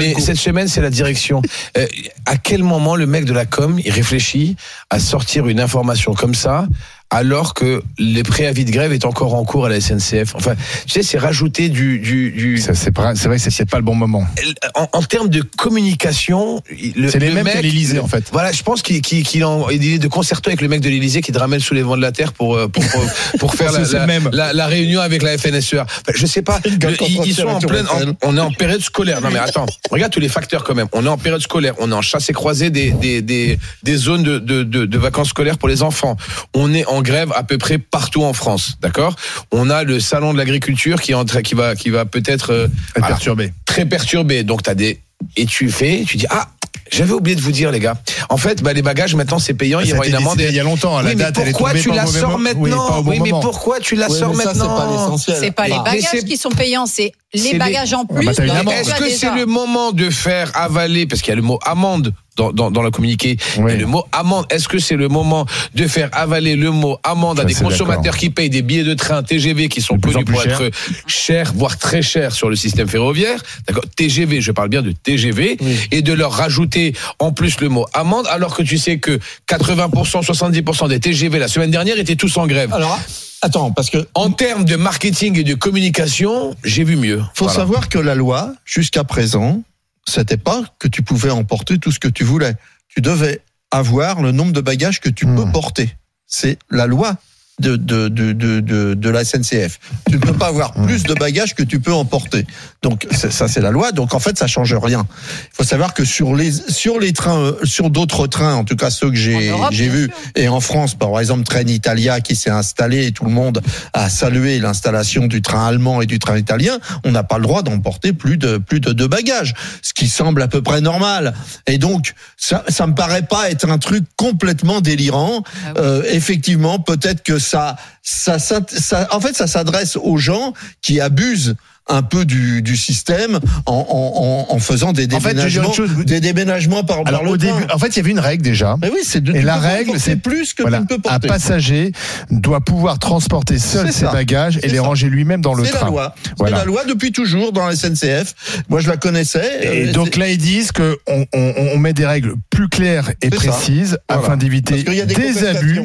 Mais 0.01 0.14
cette 0.20 0.39
semaine, 0.39 0.68
c'est 0.68 0.80
la 0.80 0.91
direction. 0.91 1.43
Euh, 1.76 1.87
à 2.24 2.39
quel 2.39 2.62
moment 2.62 2.97
le 2.97 3.07
mec 3.07 3.24
de 3.24 3.32
la 3.32 3.45
com, 3.45 3.78
il 3.84 3.91
réfléchit 3.93 4.57
à 4.91 4.99
sortir 4.99 5.47
une 5.49 5.61
information 5.61 6.14
comme 6.14 6.34
ça, 6.34 6.66
alors 7.11 7.55
que 7.55 7.83
les 7.99 8.23
préavis 8.25 8.65
de 8.65 8.71
grève 8.73 8.93
est 8.93 9.05
encore 9.05 9.35
en 9.35 9.45
cours 9.45 9.67
à 9.67 9.69
la 9.69 9.81
SNCF 9.81 10.35
Enfin, 10.35 10.55
tu 10.87 10.93
sais, 10.93 11.03
c'est 11.03 11.19
rajouter 11.19 11.69
du... 11.69 11.99
du, 11.99 12.31
du 12.33 12.59
C'est 12.59 12.73
vrai 12.93 13.39
c'est- 13.39 13.65
pas 13.65 13.79
le 13.79 13.85
bon 13.85 13.95
moment. 13.95 14.27
en, 14.75 14.89
en 14.93 15.03
termes 15.03 15.29
de 15.29 15.43
communication, 15.43 16.63
le- 16.97 17.09
C'est 17.11 17.19
les 17.19 17.29
le 17.29 17.35
mêmes 17.35 17.45
mec- 17.45 17.55
qu'à 17.55 17.63
l'Élysée, 17.63 17.99
en 18.01 18.09
fait. 18.09 18.25
Voilà, 18.33 18.51
je 18.53 18.63
pense 18.63 18.83
qu'il 18.83 19.45
en- 19.45 19.69
il 19.71 19.95
est 19.95 19.99
de 19.99 20.09
concerto 20.09 20.51
avec 20.51 20.61
le 20.61 20.69
mec 20.69 20.81
de 20.81 20.89
l'Élysée 20.89 21.21
qui 21.23 21.33
te 21.33 21.39
ramène 21.39 21.61
sous 21.61 21.75
les 21.75 21.83
vents 21.83 21.97
de 21.97 22.03
la 22.03 22.13
terre 22.13 22.33
pour 22.33 22.57
euh, 22.57 22.67
pour, 22.69 22.85
pour, 22.89 23.03
pour 23.39 23.55
faire 23.55 23.73
la, 23.73 23.79
que 23.81 23.85
c'est 23.85 23.95
la, 23.95 24.01
le 24.01 24.07
même. 24.07 24.31
la- 24.33 24.53
la 24.53 24.67
réunion 24.67 25.01
avec 25.01 25.23
la 25.23 25.39
FNSEA. 25.39 25.83
Enfin, 25.83 26.13
je 26.15 26.27
sais 26.27 26.43
pas, 26.43 26.61
le- 26.65 27.03
ils, 27.27 27.35
sont 27.35 27.47
en 27.47 27.61
pleine, 27.61 27.87
en- 27.87 28.13
on 28.29 28.37
est 28.37 28.41
en 28.41 28.51
période 28.51 28.81
scolaire. 28.83 29.21
Non 29.21 29.31
mais 29.33 29.39
attends, 29.39 29.67
regarde 29.91 30.13
tous 30.13 30.21
les 30.21 30.29
facteurs 30.29 30.65
quand 30.65 30.75
même. 30.75 30.89
On 30.93 31.05
est 31.07 31.09
en 31.09 31.19
période 31.19 31.41
scolaire, 31.43 31.75
on 31.79 31.91
est 31.93 31.95
en 31.95 32.03
chasse 32.03 32.29
et 32.31 32.33
croisée 32.33 32.71
des 32.71 32.91
des 32.91 33.23
des, 33.23 33.59
des 33.83 33.97
zones 33.97 34.23
de, 34.23 34.39
de, 34.39 34.63
de, 34.65 34.85
de 34.87 34.99
vacances 34.99 35.29
scolaires 35.29 35.59
pour 35.59 35.69
les 35.69 35.83
enfants. 35.83 36.17
On 36.55 36.73
est 36.75 36.85
en 36.87 36.95
grève 37.03 37.32
à 37.34 37.42
peu 37.42 37.59
près 37.59 37.78
partout 37.78 38.24
en 38.24 38.32
France, 38.32 38.76
d'accord? 38.80 39.14
On 39.53 39.70
a 39.70 39.82
le 39.84 40.01
salon 40.01 40.32
de 40.32 40.38
l'agriculture 40.38 41.01
qui 41.01 41.12
est 41.12 41.14
en 41.14 41.24
train- 41.24 41.42
qui 41.42 41.55
va 41.55 41.74
qui 41.76 41.90
va 41.90 42.05
peut-être 42.05 42.51
euh, 42.53 42.68
voilà, 42.94 43.09
perturbé. 43.14 43.53
très 43.64 43.84
perturbé. 43.86 44.42
Donc 44.42 44.62
t'as 44.62 44.74
des 44.74 45.01
et 45.36 45.47
tu 45.47 45.70
fais, 45.70 46.05
tu 46.07 46.16
dis 46.16 46.26
ah. 46.30 46.49
J'avais 46.92 47.14
oublié 47.14 47.34
de 47.34 47.40
vous 47.40 47.51
dire, 47.51 47.72
les 47.72 47.80
gars. 47.80 47.97
En 48.28 48.36
fait, 48.36 48.62
bah, 48.62 48.72
les 48.72 48.80
bagages, 48.82 49.16
maintenant, 49.16 49.40
c'est 49.40 49.55
payant. 49.55 49.80
Il 49.80 49.88
y 49.88 49.92
aura 49.92 50.07
une 50.07 50.14
amende. 50.14 50.38
il 50.40 50.55
y 50.55 50.61
a 50.61 50.62
longtemps. 50.62 51.01
La 51.01 51.09
Oui, 51.11 51.16
mais 51.16 51.24
date, 51.24 51.38
elle 51.42 51.49
est 51.49 51.51
pourquoi 51.51 51.74
tu 51.74 51.90
la 51.90 52.07
sors 52.07 52.30
moment. 52.30 52.38
maintenant 52.38 53.03
Oui, 53.05 53.18
mais 53.20 53.30
pourquoi 53.30 53.80
tu 53.80 53.97
la 53.97 54.09
sors 54.09 54.32
maintenant 54.36 54.76
pas 54.76 54.86
l'essentiel. 54.92 55.36
C'est 55.40 55.51
pas 55.51 55.66
les 55.66 55.72
Ah. 55.74 55.82
Mais 55.84 56.01
bagages 56.01 56.22
qui 56.24 56.36
sont 56.36 56.51
payants, 56.51 56.86
c'est 56.86 57.11
les 57.34 57.59
bagages 57.59 57.92
en 57.92 58.05
plus. 58.05 58.24
bah, 58.24 58.32
les 58.38 58.47
bagages 58.47 58.86
Est-ce 58.86 58.94
que 58.94 59.11
c'est 59.11 59.34
le 59.34 59.47
moment 59.47 59.90
de 59.90 60.11
faire 60.11 60.53
avaler, 60.55 61.07
parce 61.07 61.22
qu'il 61.22 61.30
y 61.30 61.32
a 61.32 61.36
le 61.36 61.42
mot 61.42 61.59
amende 61.64 62.12
dans, 62.37 62.53
dans, 62.53 62.70
dans 62.70 62.82
le 62.82 62.91
communiqué, 62.91 63.37
Oui. 63.59 63.72
a 63.72 63.76
le 63.76 63.87
mot 63.87 64.05
amende, 64.12 64.47
est-ce 64.51 64.68
que 64.68 64.78
c'est 64.78 64.97
le 64.97 65.09
moment 65.09 65.47
de 65.74 65.87
faire 65.87 66.09
avaler 66.12 66.57
le 66.57 66.70
mot 66.70 66.99
amende 67.03 67.41
à 67.41 67.45
des 67.45 67.55
consommateurs 67.55 68.16
qui 68.16 68.30
payent 68.30 68.51
des 68.51 68.62
billets 68.62 68.84
de 68.84 68.95
train 68.95 69.22
TGV 69.22 69.68
qui 69.68 69.80
sont 69.80 69.97
De 69.97 70.01
plus 70.01 70.16
en 70.16 70.22
connus 70.22 70.32
pour 70.32 70.43
plus 70.43 70.66
être 70.66 70.72
chers, 71.07 71.53
voire 71.55 71.78
très 71.78 72.03
chers 72.03 72.32
sur 72.32 72.49
le 72.51 72.57
système 72.57 72.89
ferroviaire? 72.89 73.41
D'accord 73.66 73.84
TGV, 73.97 74.41
je 74.41 74.53
parle 74.53 74.68
bien 74.68 74.82
de 74.82 74.93
TGV, 74.93 75.57
et 75.91 76.03
de 76.03 76.12
leur 76.12 76.32
rajouter 76.32 76.95
en 77.18 77.32
plus 77.32 77.61
le 77.61 77.68
mot 77.68 77.87
amende, 77.93 78.26
alors 78.28 78.55
que 78.57 78.62
tu 78.62 78.78
sais 78.78 78.99
que 78.99 79.18
80%, 79.49 80.24
70% 80.24 80.89
des 80.89 81.01
TGV 81.01 81.39
la 81.39 81.49
semaine 81.49 81.70
dernière 81.70 81.99
étaient 81.99 82.16
tous 82.16 82.37
en 82.37 82.47
grève. 82.47 82.72
Alors, 82.72 82.99
attends, 83.43 83.70
parce 83.72 83.91
que 83.91 84.07
En 84.14 84.30
termes 84.30 84.64
de 84.64 84.76
marketing 84.76 85.39
et 85.39 85.45
de 85.45 85.55
communication, 85.55 86.55
j'ai 86.64 86.84
vu 86.84 86.97
mieux. 86.97 87.22
faut 87.34 87.45
Voilà. 87.47 87.61
savoir 87.61 87.89
que 87.89 87.99
la 87.99 88.14
loi, 88.14 88.53
jusqu'à 88.64 89.05
présent, 89.05 89.62
c'était 90.09 90.37
pas 90.37 90.63
que 90.79 90.89
tu 90.89 91.03
pouvais 91.03 91.31
emporter 91.31 91.79
tout 91.79 91.91
ce 91.93 91.99
que 91.99 92.09
tu 92.09 92.25
voulais. 92.25 92.55
Tu 92.89 93.01
devais 93.01 93.41
avoir 93.71 94.23
le 94.23 94.33
nombre 94.33 94.53
de 94.53 94.61
bagages 94.61 95.01
que 95.01 95.09
tu 95.09 95.27
Hmm. 95.27 95.37
peux 95.37 95.51
porter. 95.53 95.97
C'est 96.27 96.59
la 96.71 96.87
loi 96.87 97.17
de, 97.59 97.77
de, 97.77 98.09
de, 98.09 98.33
de, 98.33 98.61
de, 98.61 98.95
de 98.95 99.11
la 99.11 99.25
SNCF. 99.25 99.79
Tu 100.09 100.17
ne 100.17 100.21
peux 100.21 100.35
pas 100.35 100.49
avoir 100.49 100.75
plus 100.75 101.05
de 101.05 101.15
bagages 101.15 101.55
que 101.55 101.63
tu 101.63 101.81
peux 101.81 101.93
emporter. 101.93 102.47
Donc 102.83 103.07
ça 103.11 103.49
c'est 103.49 103.61
la 103.61 103.71
loi. 103.71 103.93
Donc 103.93 104.15
en 104.15 104.21
fait 104.21 104.39
ça 104.39 104.47
change 104.47 104.75
rien. 104.75 105.07
Il 105.53 105.57
faut 105.57 105.65
savoir 105.65 105.95
que 105.95 106.05
sur 106.05 106.35
les 106.35 106.53
sur 106.53 107.01
les 107.01 107.13
trains, 107.13 107.39
euh, 107.39 107.65
sur 107.65 107.91
d'autres 107.91 108.27
trains, 108.27 108.55
en 108.55 108.65
tout 108.65 108.77
cas 108.77 108.91
ceux 108.91 109.11
que 109.11 109.17
j'ai 109.17 109.53
j'ai 109.71 109.91
sûr. 109.91 110.09
et 110.35 110.49
en 110.49 110.61
France 110.61 110.95
par 110.95 111.19
exemple 111.19 111.45
Train 111.45 111.67
Italia 111.67 112.21
qui 112.21 112.37
s'est 112.37 112.51
installé 112.51 113.07
et 113.07 113.13
tout 113.13 113.25
le 113.25 113.31
monde 113.31 113.63
a 113.95 114.11
salué 114.11 114.59
l'installation 114.59 115.27
du 115.27 115.41
train 115.41 115.67
allemand 115.67 116.03
et 116.03 116.07
du 116.07 116.19
train 116.19 116.37
italien, 116.37 116.79
on 117.05 117.11
n'a 117.13 117.25
pas 117.25 117.39
le 117.39 117.45
droit 117.45 117.63
d'emporter 117.63 118.13
plus 118.13 118.37
de 118.37 118.59
plus 118.59 118.81
de 118.81 118.93
deux 118.93 119.09
bagages, 119.09 119.55
ce 119.83 119.95
qui 119.95 120.09
semble 120.09 120.43
à 120.43 120.49
peu 120.49 120.63
près 120.63 120.81
normal. 120.81 121.35
Et 121.67 121.79
donc 121.79 122.15
ça 122.37 122.65
ça 122.69 122.87
me 122.87 122.95
paraît 122.95 123.23
pas 123.23 123.51
être 123.51 123.69
un 123.71 123.79
truc 123.79 124.05
complètement 124.17 124.81
délirant. 124.81 125.43
Ah 125.43 125.69
oui. 125.69 125.73
Euh, 125.79 126.03
effectivement, 126.13 126.79
peut-être 126.79 127.23
que 127.23 127.39
ça 127.47 127.76
ça, 128.03 128.38
ça 128.38 129.09
en 129.11 129.20
fait 129.20 129.36
ça 129.36 129.47
s'adresse 129.47 129.97
aux 129.97 130.16
gens 130.16 130.53
qui 130.82 131.01
abusent 131.01 131.57
un 131.89 132.03
peu 132.03 132.24
du, 132.24 132.62
du 132.62 132.76
système 132.76 133.39
en, 133.66 134.47
en, 134.49 134.55
en, 134.55 134.59
faisant 134.59 134.93
des 134.93 135.07
En 135.14 135.20
fait, 135.20 135.28
déménagements, 135.30 135.68
une 135.68 135.74
chose. 135.74 135.91
des 136.05 136.20
déménagements 136.20 136.82
par, 136.82 136.99
Alors 137.07 137.22
le 137.22 137.30
au 137.30 137.37
train. 137.37 137.47
début, 137.59 137.72
en 137.72 137.78
fait, 137.78 137.89
il 137.89 137.97
y 137.97 138.01
avait 138.01 138.11
une 138.11 138.18
règle 138.20 138.43
déjà. 138.43 138.76
Mais 138.82 138.91
oui, 138.91 138.99
c'est 139.05 139.22
de, 139.22 139.32
Et 139.34 139.43
la 139.43 139.57
règle, 139.57 139.99
c'est 140.01 140.16
plus 140.16 140.53
que 140.55 140.62
Voilà, 140.62 140.78
tu 140.78 140.82
ne 140.82 140.89
peux 140.89 140.95
un 140.97 140.99
porter. 141.12 141.28
passager 141.28 141.93
doit 142.30 142.61
pouvoir 142.61 142.99
transporter 142.99 143.59
seul 143.59 143.93
ses 143.93 144.01
ça. 144.07 144.12
bagages 144.12 144.59
et 144.62 144.68
les 144.68 144.76
ça. 144.76 144.82
ranger 144.82 145.09
lui-même 145.09 145.41
dans 145.41 145.55
le 145.55 145.64
C'est 145.64 145.72
la 145.72 145.78
train. 145.78 145.89
loi. 145.91 146.14
Voilà. 146.39 146.57
C'est 146.57 146.62
la 146.64 146.66
loi 146.66 146.84
depuis 146.87 147.12
toujours 147.12 147.53
dans 147.53 147.66
la 147.66 147.76
SNCF. 147.76 148.34
Moi, 148.68 148.80
je 148.80 148.89
la 148.89 148.97
connaissais. 148.97 149.61
Et 149.62 149.89
Euh, 149.89 149.93
donc 149.93 150.16
là, 150.16 150.28
ils 150.28 150.39
disent 150.39 150.72
qu'on 150.72 150.95
on, 151.07 151.24
on, 151.32 151.55
on 151.74 151.78
met 151.78 151.93
des 151.93 152.07
règles 152.07 152.34
plus 152.51 152.68
claires 152.68 153.12
et 153.22 153.30
précises 153.30 153.99
Voilà. 154.09 154.22
afin 154.24 154.37
d'éviter 154.37 154.82
des 154.82 155.05
des, 155.07 155.47
abus 155.47 155.80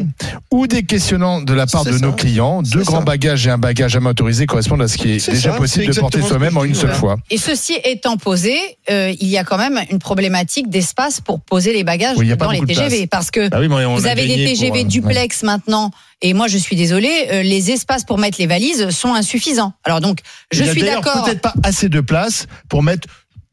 ou 0.52 0.66
des 0.68 0.84
questionnements 0.84 1.42
de 1.42 1.54
la 1.54 1.68
part 1.68 1.86
de 1.86 1.92
ça. 1.92 2.00
nos 2.00 2.12
clients. 2.14 2.62
Deux 2.64 2.84
grands 2.84 3.04
bagages 3.04 3.46
et 3.46 3.52
un 3.52 3.58
bagage 3.60 3.92
jamais 3.92 4.10
autorisé 4.10 4.46
correspondent 4.48 4.82
à 4.82 4.88
ce 4.88 4.98
qui 4.98 5.12
est, 5.12 5.30
déjà 5.30 5.52
possible 5.54 5.91
porter 5.94 6.22
soi-même 6.22 6.58
en 6.58 6.64
une 6.64 6.76
seule 6.76 6.94
fois. 6.94 7.18
Et 7.30 7.38
ceci 7.38 7.78
étant 7.84 8.18
posé, 8.18 8.56
euh, 8.90 9.14
il 9.20 9.28
y 9.28 9.38
a 9.38 9.44
quand 9.44 9.58
même 9.58 9.80
une 9.90 10.00
problématique 10.00 10.70
d'espace 10.70 11.22
pour 11.22 11.40
poser 11.42 11.74
les 11.74 11.84
bagages 11.84 12.18
Oui, 12.18 12.36
dans 12.36 12.52
les 12.52 12.62
TGV. 12.62 13.08
Parce 13.08 13.32
que 13.32 13.50
Ah 13.52 13.60
oui, 13.60 13.68
on 13.70 13.96
vous 13.96 14.08
avez 14.08 14.28
des 14.28 14.46
TGV 14.46 14.70
pour, 14.70 14.78
euh, 14.78 14.84
duplex 14.84 15.44
maintenant. 15.44 15.92
Et 16.22 16.34
moi, 16.34 16.48
je 16.48 16.58
suis 16.58 16.76
désolée, 16.76 17.28
euh, 17.32 17.42
les 17.42 17.72
espaces 17.72 18.04
pour 18.04 18.18
mettre 18.20 18.38
les 18.40 18.48
valises 18.48 18.90
sont 18.92 19.14
insuffisants. 19.14 19.74
Alors 19.84 20.02
donc, 20.02 20.20
je 20.52 20.62
Il 20.62 20.66
y 20.68 20.70
a 20.70 20.72
suis 20.72 20.82
d'accord. 20.84 21.24
peut-être 21.26 21.42
pas 21.42 21.54
assez 21.64 21.90
de 21.90 22.00
place 22.00 22.48
pour 22.70 22.84
mettre 22.84 23.08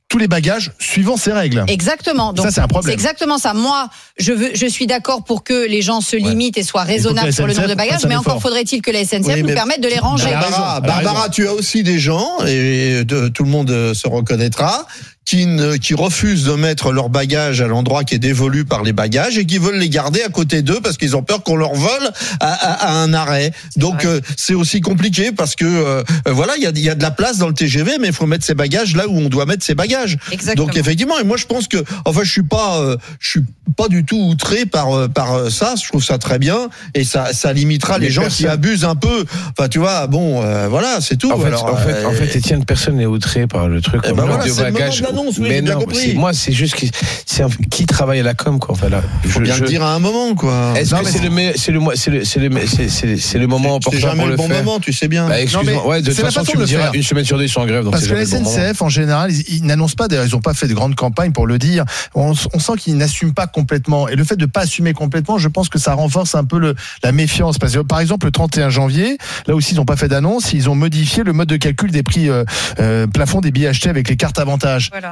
tous 0.09 0.17
les 0.19 0.27
bagages 0.29 0.73
suivant 0.79 1.17
ces 1.19 1.33
règles. 1.33 1.65
Exactement. 1.69 2.33
Donc, 2.33 2.47
Ça, 2.47 2.51
c'est 2.53 2.61
un 2.61 2.67
problème. 2.69 2.95
exactement 2.95 3.37
ça. 3.37 3.53
Moi, 3.53 3.89
je 4.19 4.33
veux, 4.33 4.51
je 4.55 4.67
suis 4.67 4.87
d'accord 4.87 5.23
pour 5.23 5.45
que 5.45 5.67
les 5.69 5.83
gens 5.83 6.01
se 6.01 6.17
limitent 6.17 6.57
et 6.57 6.63
soient 6.63 6.83
raisonnables 6.83 7.33
sur 7.33 7.47
le 7.47 7.53
nombre 7.53 7.69
de 7.69 7.75
bagages, 7.75 8.07
mais 8.07 8.17
encore 8.17 8.41
faudrait-il 8.41 8.81
que 8.81 8.91
la 8.91 9.05
SNCF 9.05 9.35
Oui, 9.35 9.43
nous 9.43 9.49
permette 9.55 9.83
de 9.83 9.89
les 9.89 9.99
ranger. 9.99 10.31
Barbara, 10.31 10.81
Barbara, 10.81 11.29
tu 11.29 11.47
as 11.47 11.53
aussi 11.53 11.83
des 11.83 11.99
gens, 11.99 12.27
et 12.47 13.05
de- 13.05 13.29
tout 13.29 13.45
le 13.45 13.51
monde 13.51 13.71
euh, 13.71 13.93
se 13.93 14.09
reconnaîtra, 14.09 14.87
qui, 15.29 15.45
ne, 15.45 15.77
qui 15.77 15.93
refusent 15.93 16.45
de 16.45 16.53
mettre 16.55 16.91
leurs 16.91 17.11
bagages 17.11 17.61
à 17.61 17.67
l'endroit 17.67 18.03
qui 18.03 18.15
est 18.15 18.19
dévolu 18.19 18.65
par 18.65 18.83
les 18.83 18.95
bagages 18.95 19.37
et 19.37 19.45
qui 19.45 19.59
veulent 19.59 19.77
les 19.77 19.91
garder 19.91 20.23
à 20.23 20.31
côté 20.31 20.63
d'eux 20.63 20.81
parce 20.83 20.97
qu'ils 20.97 21.17
ont 21.19 21.23
peur 21.23 21.43
qu'on 21.43 21.57
leur 21.57 21.75
vole 21.75 22.11
à, 22.41 22.51
à- 22.51 22.89
à 22.89 22.93
un 22.95 23.13
arrêt. 23.13 23.53
Donc 23.77 24.07
euh, 24.07 24.23
c'est 24.39 24.55
aussi 24.55 24.81
compliqué 24.81 25.31
parce 25.31 25.55
que 25.55 25.67
euh, 25.67 26.03
euh, 26.27 26.33
voilà, 26.33 26.55
il 26.57 26.63
y 26.63 26.67
a, 26.67 26.71
il 26.71 26.81
y 26.81 26.89
a 26.89 26.95
de 26.95 27.03
la 27.03 27.11
place 27.11 27.37
dans 27.37 27.47
le 27.49 27.53
TGV, 27.53 27.99
mais 28.01 28.07
il 28.07 28.15
faut 28.15 28.25
mettre 28.25 28.47
ses 28.47 28.55
bagages 28.55 28.97
là 28.97 29.07
où 29.07 29.19
on 29.19 29.29
doit 29.29 29.45
mettre 29.45 29.63
ses 29.63 29.75
bagages. 29.75 30.17
Exactement. 30.33 30.67
Donc 30.67 30.79
effectivement, 30.79 31.19
et 31.19 31.25
moi 31.25 31.37
je 31.37 31.45
pense 31.45 31.69
que, 31.69 31.77
enfin, 32.07 32.21
je 32.25 32.31
suis 32.31 32.43
pas, 32.43 32.79
euh, 32.81 32.97
je 33.21 33.29
suis 33.29 33.45
pas 33.77 33.89
du 33.89 34.07
tout 34.07 34.17
outré 34.17 34.65
par 34.65 34.97
euh, 34.97 35.09
par 35.09 35.35
euh, 35.35 35.51
ça. 35.51 35.75
Je 35.77 35.87
trouve 35.89 36.03
ça 36.03 36.17
très 36.17 36.39
bien 36.39 36.71
et 36.95 37.05
ça 37.05 37.35
ça 37.35 37.53
limitera 37.53 37.99
les, 37.99 38.07
Les 38.07 38.13
gens 38.13 38.29
qui 38.29 38.47
abusent 38.47 38.87
un 38.87 38.97
peu. 38.97 39.27
Enfin, 39.51 39.69
tu 39.69 39.79
vois, 39.79 40.07
bon, 40.07 40.43
euh, 40.43 40.69
voilà, 40.71 41.03
c'est 41.03 41.17
tout. 41.17 41.31
En 41.31 41.39
fait, 41.39 41.49
Alors, 41.49 41.67
en 41.67 41.77
fait, 41.77 42.03
en 42.07 42.13
fait, 42.13 42.35
Étienne, 42.35 42.65
personne 42.65 42.97
n'est 42.97 43.05
outré 43.05 43.47
par 43.47 43.69
le 43.69 43.83
truc. 43.83 44.01
Eh 44.07 44.13
on 44.13 44.15
ben 44.17 44.25
voilà, 44.25 44.45
le 44.47 45.18
l'annonce, 45.19 45.39
oui, 45.39 45.49
j'ai 45.51 45.63
bien 45.63 45.75
compris. 45.75 46.15
moi, 46.15 46.33
c'est 46.33 46.53
juste 46.53 46.75
que 46.77 46.87
c'est 47.27 47.43
un- 47.43 47.49
qui 47.71 47.87
travaille 47.87 48.21
à 48.21 48.23
la 48.23 48.35
com, 48.35 48.59
quoi. 48.59 48.75
Enfin, 48.75 48.89
là, 48.89 49.03
faut 49.25 49.39
je- 49.41 49.45
bien 49.45 49.55
je- 49.55 49.63
le 49.63 49.69
dire 49.69 49.83
à 49.83 49.95
un 49.95 49.99
moment, 49.99 50.35
quoi. 50.35 50.75
Est-ce 50.77 50.95
que 50.95 51.05
c'est 51.09 51.19
le, 51.19 51.25
le, 51.29 51.81
mo- 51.81 51.93
c'est 51.95 52.11
le, 52.11 52.25
c'est 52.25 52.41
le, 52.41 52.67
c'est- 52.67 52.89
c'est- 52.89 53.17
c'est 53.17 53.39
le 53.39 53.47
moment 53.47 53.79
C'est 53.83 53.89
opportun 53.89 53.99
jamais 53.99 54.17
pour 54.19 54.25
le 54.27 54.31
le 54.33 54.37
bon 54.37 54.49
faire 54.49 54.65
moment, 54.65 54.81
tu 54.81 54.93
sais 54.93 55.09
bien. 55.09 55.29
Bah, 55.29 55.41
excuse-moi. 55.41 55.87
Ouais, 55.87 56.03
de 56.03 56.11
toute 56.11 56.21
façon, 56.21 56.43
tu 56.45 56.57
me 56.59 56.65
diras, 56.65 56.91
une 56.95 57.03
semaine 57.03 57.25
sur 57.25 57.37
deux, 57.39 57.45
ils 57.45 57.49
sont 57.49 57.61
en 57.61 57.67
grève, 57.67 57.85
donc 57.85 57.93
Parce 57.93 58.07
que 58.07 58.15
la 58.15 58.25
bon. 58.25 58.45
SNCF, 58.45 58.83
en 58.83 58.89
général, 58.89 59.31
ils, 59.33 59.57
ils 59.57 59.65
n'annoncent 59.65 59.95
pas, 59.97 60.09
d'ailleurs, 60.09 60.27
ils 60.27 60.33
n'ont 60.33 60.41
pas 60.41 60.55
fait 60.55 60.69
de 60.69 60.75
grande 60.75 60.95
campagne 60.95 61.33
pour 61.33 61.47
le 61.47 61.59
dire. 61.59 61.85
On, 62.15 62.35
sent 62.35 62.73
qu'ils 62.79 62.97
n'assument 62.97 63.33
pas 63.35 63.47
complètement. 63.47 64.09
Et 64.09 64.17
le 64.17 64.25
fait 64.25 64.37
de 64.37 64.47
pas 64.47 64.61
assumer 64.61 64.93
complètement, 64.93 65.39
je 65.39 65.49
pense 65.49 65.69
que 65.69 65.79
ça 65.79 65.95
renforce 65.95 66.35
un 66.35 66.45
peu 66.45 66.59
le, 66.59 66.75
la 67.03 67.13
méfiance. 67.13 67.59
Parce 67.59 67.73
que, 67.75 67.79
par 67.81 68.01
exemple, 68.01 68.27
le 68.27 68.33
31 68.33 68.71
janvier, 68.71 69.17
là 69.47 69.55
aussi, 69.55 69.73
ils 69.73 69.77
n'ont 69.77 69.85
pas 69.85 69.97
fait 69.97 70.09
d'annonce, 70.09 70.53
ils 70.53 70.69
ont 70.69 70.75
modifié 70.75 71.23
le 71.25 71.33
mode 71.33 71.49
de 71.49 71.57
calcul 71.57 71.91
des 71.91 72.03
prix 72.03 72.29
euh, 72.29 72.45
euh, 72.81 73.07
plafond 73.07 73.41
des 73.41 73.51
billets 73.51 73.69
achetés 73.69 73.89
avec 73.89 74.09
les 74.09 74.17
cartes 74.17 74.39
avantages. 74.39 74.91
Voilà. 74.91 75.08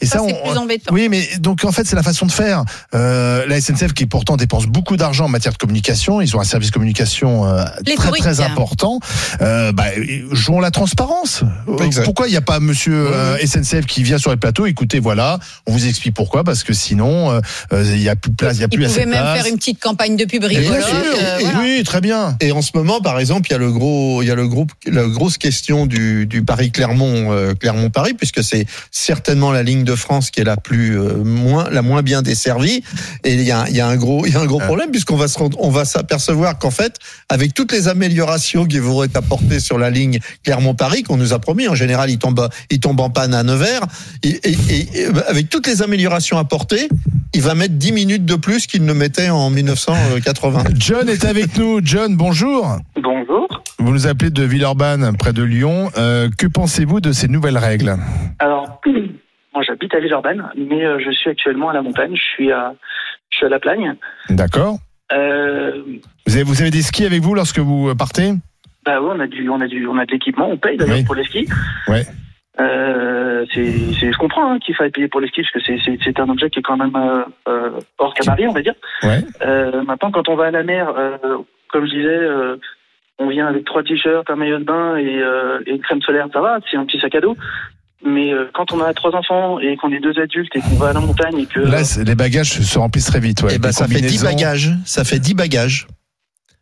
Et 0.00 0.06
Ça, 0.06 0.18
ça, 0.18 0.24
c'est 0.26 0.34
on- 0.42 0.48
plus 0.50 0.58
embêtant. 0.58 0.92
Oui, 0.94 1.08
mais 1.08 1.26
donc 1.38 1.64
en 1.64 1.72
fait, 1.72 1.86
c'est 1.86 1.96
la 1.96 2.02
façon 2.02 2.26
de 2.26 2.32
faire. 2.32 2.64
Euh, 2.94 3.44
la 3.46 3.60
SNCF 3.60 3.92
qui 3.92 4.06
pourtant 4.06 4.36
dépense 4.36 4.66
beaucoup 4.66 4.96
d'argent 4.96 5.24
en 5.26 5.28
matière 5.28 5.52
de 5.52 5.58
communication, 5.58 6.20
ils 6.20 6.36
ont 6.36 6.40
un 6.40 6.44
service 6.44 6.70
communication 6.70 7.46
euh, 7.46 7.64
très 7.96 8.10
très 8.12 8.40
important. 8.40 9.00
Euh, 9.40 9.72
bah, 9.72 9.84
jouons 10.32 10.60
la 10.60 10.70
transparence. 10.70 11.42
Exact. 11.82 12.04
Pourquoi 12.04 12.28
il 12.28 12.30
n'y 12.30 12.36
a 12.36 12.40
pas 12.42 12.60
Monsieur 12.60 13.08
euh, 13.12 13.36
SNCF 13.44 13.86
qui 13.86 14.02
vient 14.02 14.18
sur 14.18 14.30
les 14.30 14.36
plateaux? 14.36 14.66
Écoutez, 14.66 14.98
voilà, 15.00 15.38
on 15.66 15.72
vous 15.72 15.86
explique 15.86 16.14
pourquoi, 16.14 16.44
parce 16.44 16.62
que 16.62 16.72
sinon, 16.72 17.30
euh, 17.30 17.40
euh, 17.72 17.84
il 17.94 18.00
n'y 18.00 18.08
a 18.08 18.16
plus 18.16 18.30
de 18.30 18.36
place, 18.36 18.54
il 18.56 18.58
n'y 18.58 18.64
a 18.64 18.66
Ils 18.66 18.68
plus 18.68 18.84
pouvaient 18.84 18.86
assez 18.86 19.04
de 19.04 19.10
même 19.10 19.20
place. 19.20 19.42
faire 19.42 19.46
une 19.52 19.58
petite 19.58 19.80
campagne 19.80 20.16
de 20.16 20.24
pub 20.24 20.44
rigolote. 20.44 20.84
euh, 20.92 21.36
voilà. 21.40 21.58
oui, 21.60 21.82
très 21.84 22.00
bien. 22.00 22.36
Et 22.40 22.52
en 22.52 22.62
ce 22.62 22.70
moment, 22.74 23.00
par 23.00 23.18
exemple, 23.18 23.48
il 23.48 23.52
y 23.52 23.54
a 23.56 23.58
le 23.58 23.70
gros, 23.72 24.22
il 24.22 24.28
y 24.28 24.30
a 24.30 24.34
le 24.34 24.46
groupe, 24.48 24.72
la 24.86 25.04
grosse 25.06 25.38
question 25.38 25.86
du, 25.86 26.26
du 26.26 26.42
Paris 26.44 26.70
Clermont, 26.70 27.32
euh, 27.32 27.54
Clermont 27.54 27.90
Paris, 27.90 28.14
puisque 28.14 28.42
c'est 28.42 28.66
certainement 28.90 29.33
la 29.52 29.62
ligne 29.62 29.84
de 29.84 29.94
France 29.94 30.30
qui 30.30 30.40
est 30.40 30.44
la 30.44 30.56
plus 30.56 30.98
euh, 30.98 31.22
moins, 31.24 31.68
la 31.70 31.82
moins 31.82 32.02
bien 32.02 32.22
desservie. 32.22 32.82
Et 33.24 33.34
il 33.34 33.42
y 33.42 33.50
a, 33.52 33.64
il 33.68 33.76
y 33.76 33.80
a 33.80 33.86
un 33.86 33.96
gros, 33.96 34.24
il 34.26 34.32
y 34.32 34.36
a 34.36 34.40
un 34.40 34.46
gros 34.46 34.58
problème 34.58 34.90
puisqu'on 34.90 35.16
va 35.16 35.28
se 35.28 35.38
rendre, 35.38 35.56
on 35.60 35.70
va 35.70 35.84
s'apercevoir 35.84 36.58
qu'en 36.58 36.70
fait, 36.70 36.96
avec 37.28 37.54
toutes 37.54 37.72
les 37.72 37.88
améliorations 37.88 38.66
qui 38.66 38.78
vont 38.78 39.02
être 39.04 39.16
apportées 39.16 39.60
sur 39.60 39.78
la 39.78 39.90
ligne 39.90 40.18
Clermont 40.44 40.74
Paris, 40.74 41.02
qu'on 41.02 41.16
nous 41.16 41.32
a 41.32 41.38
promis, 41.38 41.68
en 41.68 41.74
général, 41.74 42.10
il 42.10 42.18
tombe, 42.18 42.48
il 42.70 42.80
tombe 42.80 43.00
en 43.00 43.10
panne 43.10 43.34
à 43.34 43.42
Nevers, 43.42 43.82
et, 44.22 44.28
et, 44.28 44.56
et- 44.70 44.88
et 45.00 45.06
avec 45.28 45.48
toutes 45.50 45.66
les 45.66 45.82
améliorations 45.82 46.38
apportées, 46.38 46.88
il 47.34 47.42
va 47.42 47.54
mettre 47.54 47.74
10 47.74 47.92
minutes 47.92 48.24
de 48.24 48.36
plus 48.36 48.66
qu'il 48.66 48.84
ne 48.84 48.92
mettait 48.92 49.30
en 49.30 49.50
1980. 49.50 50.64
John 50.78 51.08
est 51.08 51.24
avec 51.24 51.56
nous. 51.58 51.80
John, 51.82 52.16
bonjour. 52.16 52.78
Bonjour. 53.02 53.62
Vous 53.78 53.92
nous 53.92 54.06
appelez 54.06 54.30
de 54.30 54.42
Villeurbanne, 54.44 55.16
près 55.18 55.32
de 55.32 55.42
Lyon. 55.42 55.90
Euh, 55.98 56.28
que 56.38 56.46
pensez-vous 56.46 57.00
de 57.00 57.12
ces 57.12 57.28
nouvelles 57.28 57.58
règles? 57.58 57.96
Alors, 58.38 58.80
moi 59.54 59.62
j'habite 59.62 59.94
à 59.94 60.00
Villeurbanne, 60.00 60.50
mais 60.56 60.84
euh, 60.84 60.98
je 60.98 61.10
suis 61.10 61.30
actuellement 61.30 61.68
à 61.70 61.72
la 61.72 61.82
montagne. 61.82 62.14
Je 62.16 62.22
suis 62.22 62.52
à, 62.52 62.74
je 63.30 63.36
suis 63.38 63.46
à 63.46 63.48
la 63.48 63.58
Plagne. 63.60 63.94
D'accord. 64.30 64.76
Euh, 65.12 65.82
Vous 66.26 66.34
avez, 66.34 66.44
vous 66.44 66.60
avez 66.62 66.70
des 66.70 66.82
skis 66.82 67.04
avec 67.06 67.20
vous 67.22 67.34
lorsque 67.34 67.58
vous 67.58 67.88
euh, 67.90 67.94
partez? 67.94 68.32
Bah 68.84 69.00
ouais, 69.00 69.12
on 69.16 69.20
a 69.20 69.26
du, 69.26 69.48
on 69.48 69.60
a 69.60 69.66
du, 69.66 69.86
on 69.86 69.96
a 69.98 70.04
de 70.06 70.12
l'équipement. 70.12 70.48
On 70.50 70.56
paye 70.56 70.76
d'ailleurs 70.76 70.96
Oui. 70.96 71.04
pour 71.04 71.14
les 71.14 71.24
skis. 71.24 71.46
Ouais. 71.88 72.04
Euh, 72.60 73.44
c'est, 73.52 73.72
c'est- 73.98 74.12
je 74.12 74.18
comprends 74.18 74.52
hein, 74.52 74.58
qu'il 74.58 74.74
faille 74.76 74.90
payer 74.90 75.08
pour 75.08 75.20
les 75.20 75.28
skis 75.28 75.42
parce 75.42 75.52
que 75.52 75.60
c'est, 75.66 75.78
c'est, 75.84 75.98
c'est 76.04 76.20
un 76.20 76.28
objet 76.28 76.50
qui 76.50 76.60
est 76.60 76.62
quand 76.62 76.76
même 76.76 76.94
euh, 76.94 77.24
euh, 77.48 77.70
hors 77.98 78.14
cabaret, 78.14 78.46
on 78.46 78.52
va 78.52 78.62
dire. 78.62 78.74
Ouais. 79.02 79.20
Euh, 79.42 79.82
maintenant, 79.82 80.10
quand 80.10 80.28
on 80.28 80.36
va 80.36 80.46
à 80.46 80.50
la 80.50 80.62
mer, 80.62 80.88
euh, 80.96 81.18
comme 81.68 81.86
je 81.86 81.90
disais, 81.90 82.06
euh, 82.08 82.56
on 83.18 83.28
vient 83.28 83.46
avec 83.46 83.64
trois 83.64 83.82
t-shirts, 83.82 84.28
un 84.30 84.36
maillot 84.36 84.58
de 84.58 84.64
bain 84.64 84.96
et, 84.96 85.18
euh, 85.22 85.60
et 85.66 85.72
une 85.72 85.80
crème 85.80 86.02
solaire, 86.02 86.28
ça 86.32 86.40
va, 86.40 86.58
c'est 86.70 86.76
un 86.76 86.84
petit 86.84 86.98
sac 87.00 87.14
à 87.14 87.20
dos. 87.20 87.36
Mais 88.04 88.32
euh, 88.32 88.46
quand 88.52 88.72
on 88.72 88.80
a 88.80 88.92
trois 88.92 89.14
enfants 89.14 89.58
et 89.60 89.76
qu'on 89.76 89.90
est 89.92 90.00
deux 90.00 90.18
adultes 90.20 90.54
et 90.54 90.60
qu'on 90.60 90.76
va 90.76 90.88
à 90.88 90.92
la 90.92 91.00
montagne 91.00 91.38
et 91.38 91.46
que 91.46 91.60
Là, 91.60 91.84
c'est- 91.84 92.04
les 92.04 92.14
bagages 92.14 92.50
se 92.60 92.78
remplissent 92.78 93.06
très 93.06 93.20
vite. 93.20 93.42
Ouais. 93.42 93.52
Eh 93.54 93.58
ben, 93.58 93.72
ça 93.72 93.86
fait 93.86 93.94
10 94.00 94.18
combinaisons. 94.22 94.26
bagages. 94.26 94.70
Ça 94.84 95.04
fait 95.04 95.18
10 95.18 95.34
bagages. 95.34 95.86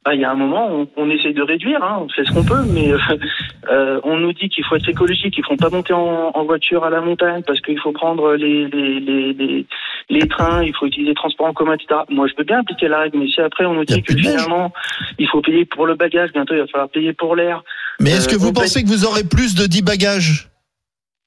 bah, 0.05 0.15
il 0.15 0.21
y 0.21 0.25
a 0.25 0.31
un 0.33 0.35
moment, 0.35 0.67
on, 0.69 0.89
on 0.97 1.11
essaye 1.11 1.33
de 1.35 1.43
réduire, 1.43 1.81
hein, 1.83 1.99
on 2.05 2.09
fait 2.09 2.25
ce 2.25 2.33
qu'on 2.33 2.43
peut, 2.45 2.65
mais 2.73 2.91
euh, 2.93 2.99
euh, 3.71 4.01
on 4.03 4.17
nous 4.19 4.33
dit 4.33 4.49
qu'il 4.49 4.65
faut 4.65 4.75
être 4.77 4.89
écologique, 4.89 5.33
qu'il 5.35 5.45
faut 5.45 5.55
pas 5.57 5.71
monter 5.71 5.93
en, 5.93 6.33
en 6.35 6.45
voiture 6.45 6.83
à 6.85 6.91
la 6.91 7.01
montagne 7.01 7.43
parce 7.47 7.61
qu'il 7.61 7.79
faut 7.79 7.93
prendre 7.93 8.35
les, 8.35 8.67
les, 8.69 8.99
les, 9.01 9.33
les, 9.33 9.67
les 10.11 10.29
trains, 10.29 10.63
il 10.65 10.75
faut 10.75 10.87
utiliser 10.87 11.11
les 11.11 11.15
transports 11.15 11.47
en 11.47 11.53
commun, 11.53 11.75
etc. 11.75 12.01
Moi, 12.11 12.27
je 12.29 12.35
peux 12.35 12.43
bien 12.45 12.59
appliquer 12.61 12.89
la 12.89 12.99
règle, 13.01 13.19
mais 13.19 13.29
si 13.29 13.41
après 13.41 13.65
on 13.65 13.75
nous 13.75 13.85
dit 13.85 14.03
que 14.03 14.15
finalement, 14.17 14.73
il 15.21 15.29
faut 15.29 15.41
payer 15.41 15.65
pour 15.67 15.87
le 15.87 15.95
bagage, 15.95 16.31
bientôt 16.33 16.55
il 16.55 16.61
va 16.61 16.67
falloir 16.67 16.89
payer 16.91 17.13
pour 17.13 17.37
l'air. 17.37 17.63
Mais 18.01 18.11
est-ce 18.11 18.29
que 18.29 18.35
Euh, 18.35 18.39
vous 18.39 18.49
on 18.49 18.53
paye- 18.53 18.63
pensez 18.65 18.83
que 18.83 18.89
vous 18.89 19.05
aurez 19.05 19.23
plus 19.25 19.55
de 19.55 19.67
10 19.67 19.83
bagages? 19.83 20.49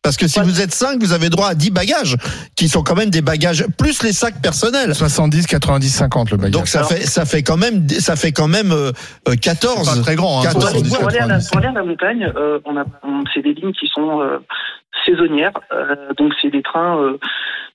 Parce 0.05 0.17
que 0.17 0.27
si 0.27 0.39
vous 0.39 0.61
êtes 0.61 0.73
5, 0.73 0.99
vous 1.01 1.11
avez 1.13 1.29
droit 1.29 1.49
à 1.49 1.55
10 1.55 1.71
bagages, 1.71 2.15
qui 2.55 2.69
sont 2.69 2.83
quand 2.83 2.95
même 2.95 3.09
des 3.09 3.21
bagages, 3.21 3.65
plus 3.77 4.01
les 4.03 4.13
sacs 4.13 4.41
personnels. 4.41 4.93
70, 4.95 5.47
90, 5.47 5.89
50 5.89 6.31
le 6.31 6.37
bagage. 6.37 6.51
Donc 6.51 6.67
ça 6.67 6.83
fait, 6.83 7.01
ça 7.05 7.25
fait 7.25 7.41
quand 7.43 7.57
même, 7.57 7.89
ça 7.89 8.15
fait 8.15 8.31
quand 8.31 8.47
même 8.47 8.71
euh, 8.71 8.91
euh, 9.27 9.35
14. 9.35 9.89
C'est 9.89 9.95
pas 9.97 10.01
très 10.03 10.15
grand, 10.15 10.39
hein, 10.41 10.43
14. 10.43 10.63
Pour, 10.63 10.71
70, 10.85 10.95
pour 10.97 11.07
aller 11.09 11.17
à 11.17 11.27
la, 11.27 11.35
90. 11.39 11.49
pour 11.49 11.57
aller 11.57 11.67
à 11.67 11.71
la 11.73 11.83
montagne, 11.83 12.31
euh, 12.37 12.59
on 12.65 12.77
a, 12.77 12.85
on- 13.03 13.23
c'est 13.33 13.41
des 13.41 13.53
lignes 13.53 13.73
qui 13.73 13.87
sont 13.93 14.21
euh, 14.21 14.37
saisonnières. 15.05 15.51
euh, 15.73 15.95
donc 16.17 16.31
c'est 16.41 16.49
des 16.51 16.61
trains, 16.61 16.97
euh, 17.01 17.17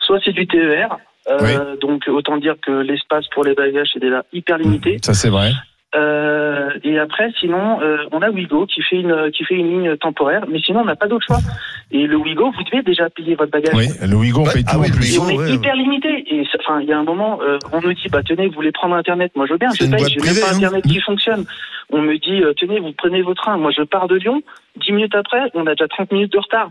soit 0.01 0.19
c'est 0.25 0.33
du 0.33 0.47
TER. 0.47 0.89
euh, 1.31 1.77
Donc 1.81 2.03
autant 2.09 2.37
dire 2.39 2.55
que 2.65 2.71
l'espace 2.71 3.25
pour 3.35 3.45
les 3.45 3.55
bagages 3.55 3.91
est 3.97 4.01
déjà 4.01 4.23
hyper 4.33 4.59
limité. 4.59 4.99
Ça, 5.05 5.15
c'est 5.15 5.29
vrai. 5.29 5.53
Euh, 5.97 6.71
et 6.85 6.99
après, 6.99 7.33
sinon, 7.41 7.81
euh, 7.83 8.05
on 8.13 8.23
a 8.23 8.31
Wigo 8.31 8.67
qui 8.67 8.81
fait 8.83 8.97
une 8.97 9.31
qui 9.33 9.45
fait 9.45 9.57
une 9.57 9.69
ligne 9.69 9.97
temporaire, 9.97 10.45
mais 10.49 10.61
sinon 10.61 10.81
on 10.81 10.85
n'a 10.85 10.95
pas 10.95 11.09
d'autre 11.09 11.27
choix. 11.27 11.41
Et 11.91 12.07
le 12.07 12.17
Wigo, 12.17 12.53
vous 12.53 12.63
devez 12.63 12.83
déjà 12.83 13.11
payer 13.11 13.35
votre 13.35 13.51
bagage. 13.51 13.75
Oui, 13.75 13.89
le 14.01 14.17
Wigo, 14.17 14.43
on 14.43 14.45
paye 14.45 14.65
ah 14.69 14.75
tout 14.75 14.79
en 14.79 14.83
plus. 14.83 15.17
Et 15.17 15.19
on 15.19 15.29
est 15.29 15.53
hyper 15.53 15.75
limité. 15.75 16.25
Et 16.33 16.45
ça- 16.45 16.59
enfin, 16.61 16.81
il 16.81 16.89
y 16.89 16.93
a 16.93 16.99
un 16.99 17.03
moment, 17.03 17.41
euh, 17.43 17.59
on 17.73 17.81
nous 17.81 17.93
dit, 17.93 18.09
bah 18.09 18.23
tenez, 18.23 18.47
vous 18.47 18.55
voulez 18.55 18.71
prendre 18.71 18.95
Internet 18.95 19.33
Moi, 19.35 19.47
je 19.47 19.53
veux 19.53 19.59
bien, 19.59 19.71
je 19.75 19.85
paye. 19.87 20.05
J'ai 20.09 20.21
même 20.21 20.41
pas 20.41 20.53
hein. 20.53 20.57
Internet 20.57 20.85
qui 20.85 21.01
fonctionne. 21.01 21.45
On 21.91 22.03
me 22.03 22.17
dit, 22.19 22.41
euh, 22.41 22.53
tenez, 22.57 22.79
vous 22.79 22.93
prenez 22.93 23.23
vos 23.23 23.35
trains. 23.35 23.57
Moi, 23.57 23.73
je 23.77 23.83
pars 23.83 24.07
de 24.07 24.15
Lyon. 24.15 24.43
Dix 24.77 24.93
minutes 24.93 25.17
après, 25.17 25.51
on 25.55 25.67
a 25.67 25.75
déjà 25.75 25.89
30 25.89 26.13
minutes 26.13 26.33
de 26.33 26.39
retard. 26.39 26.71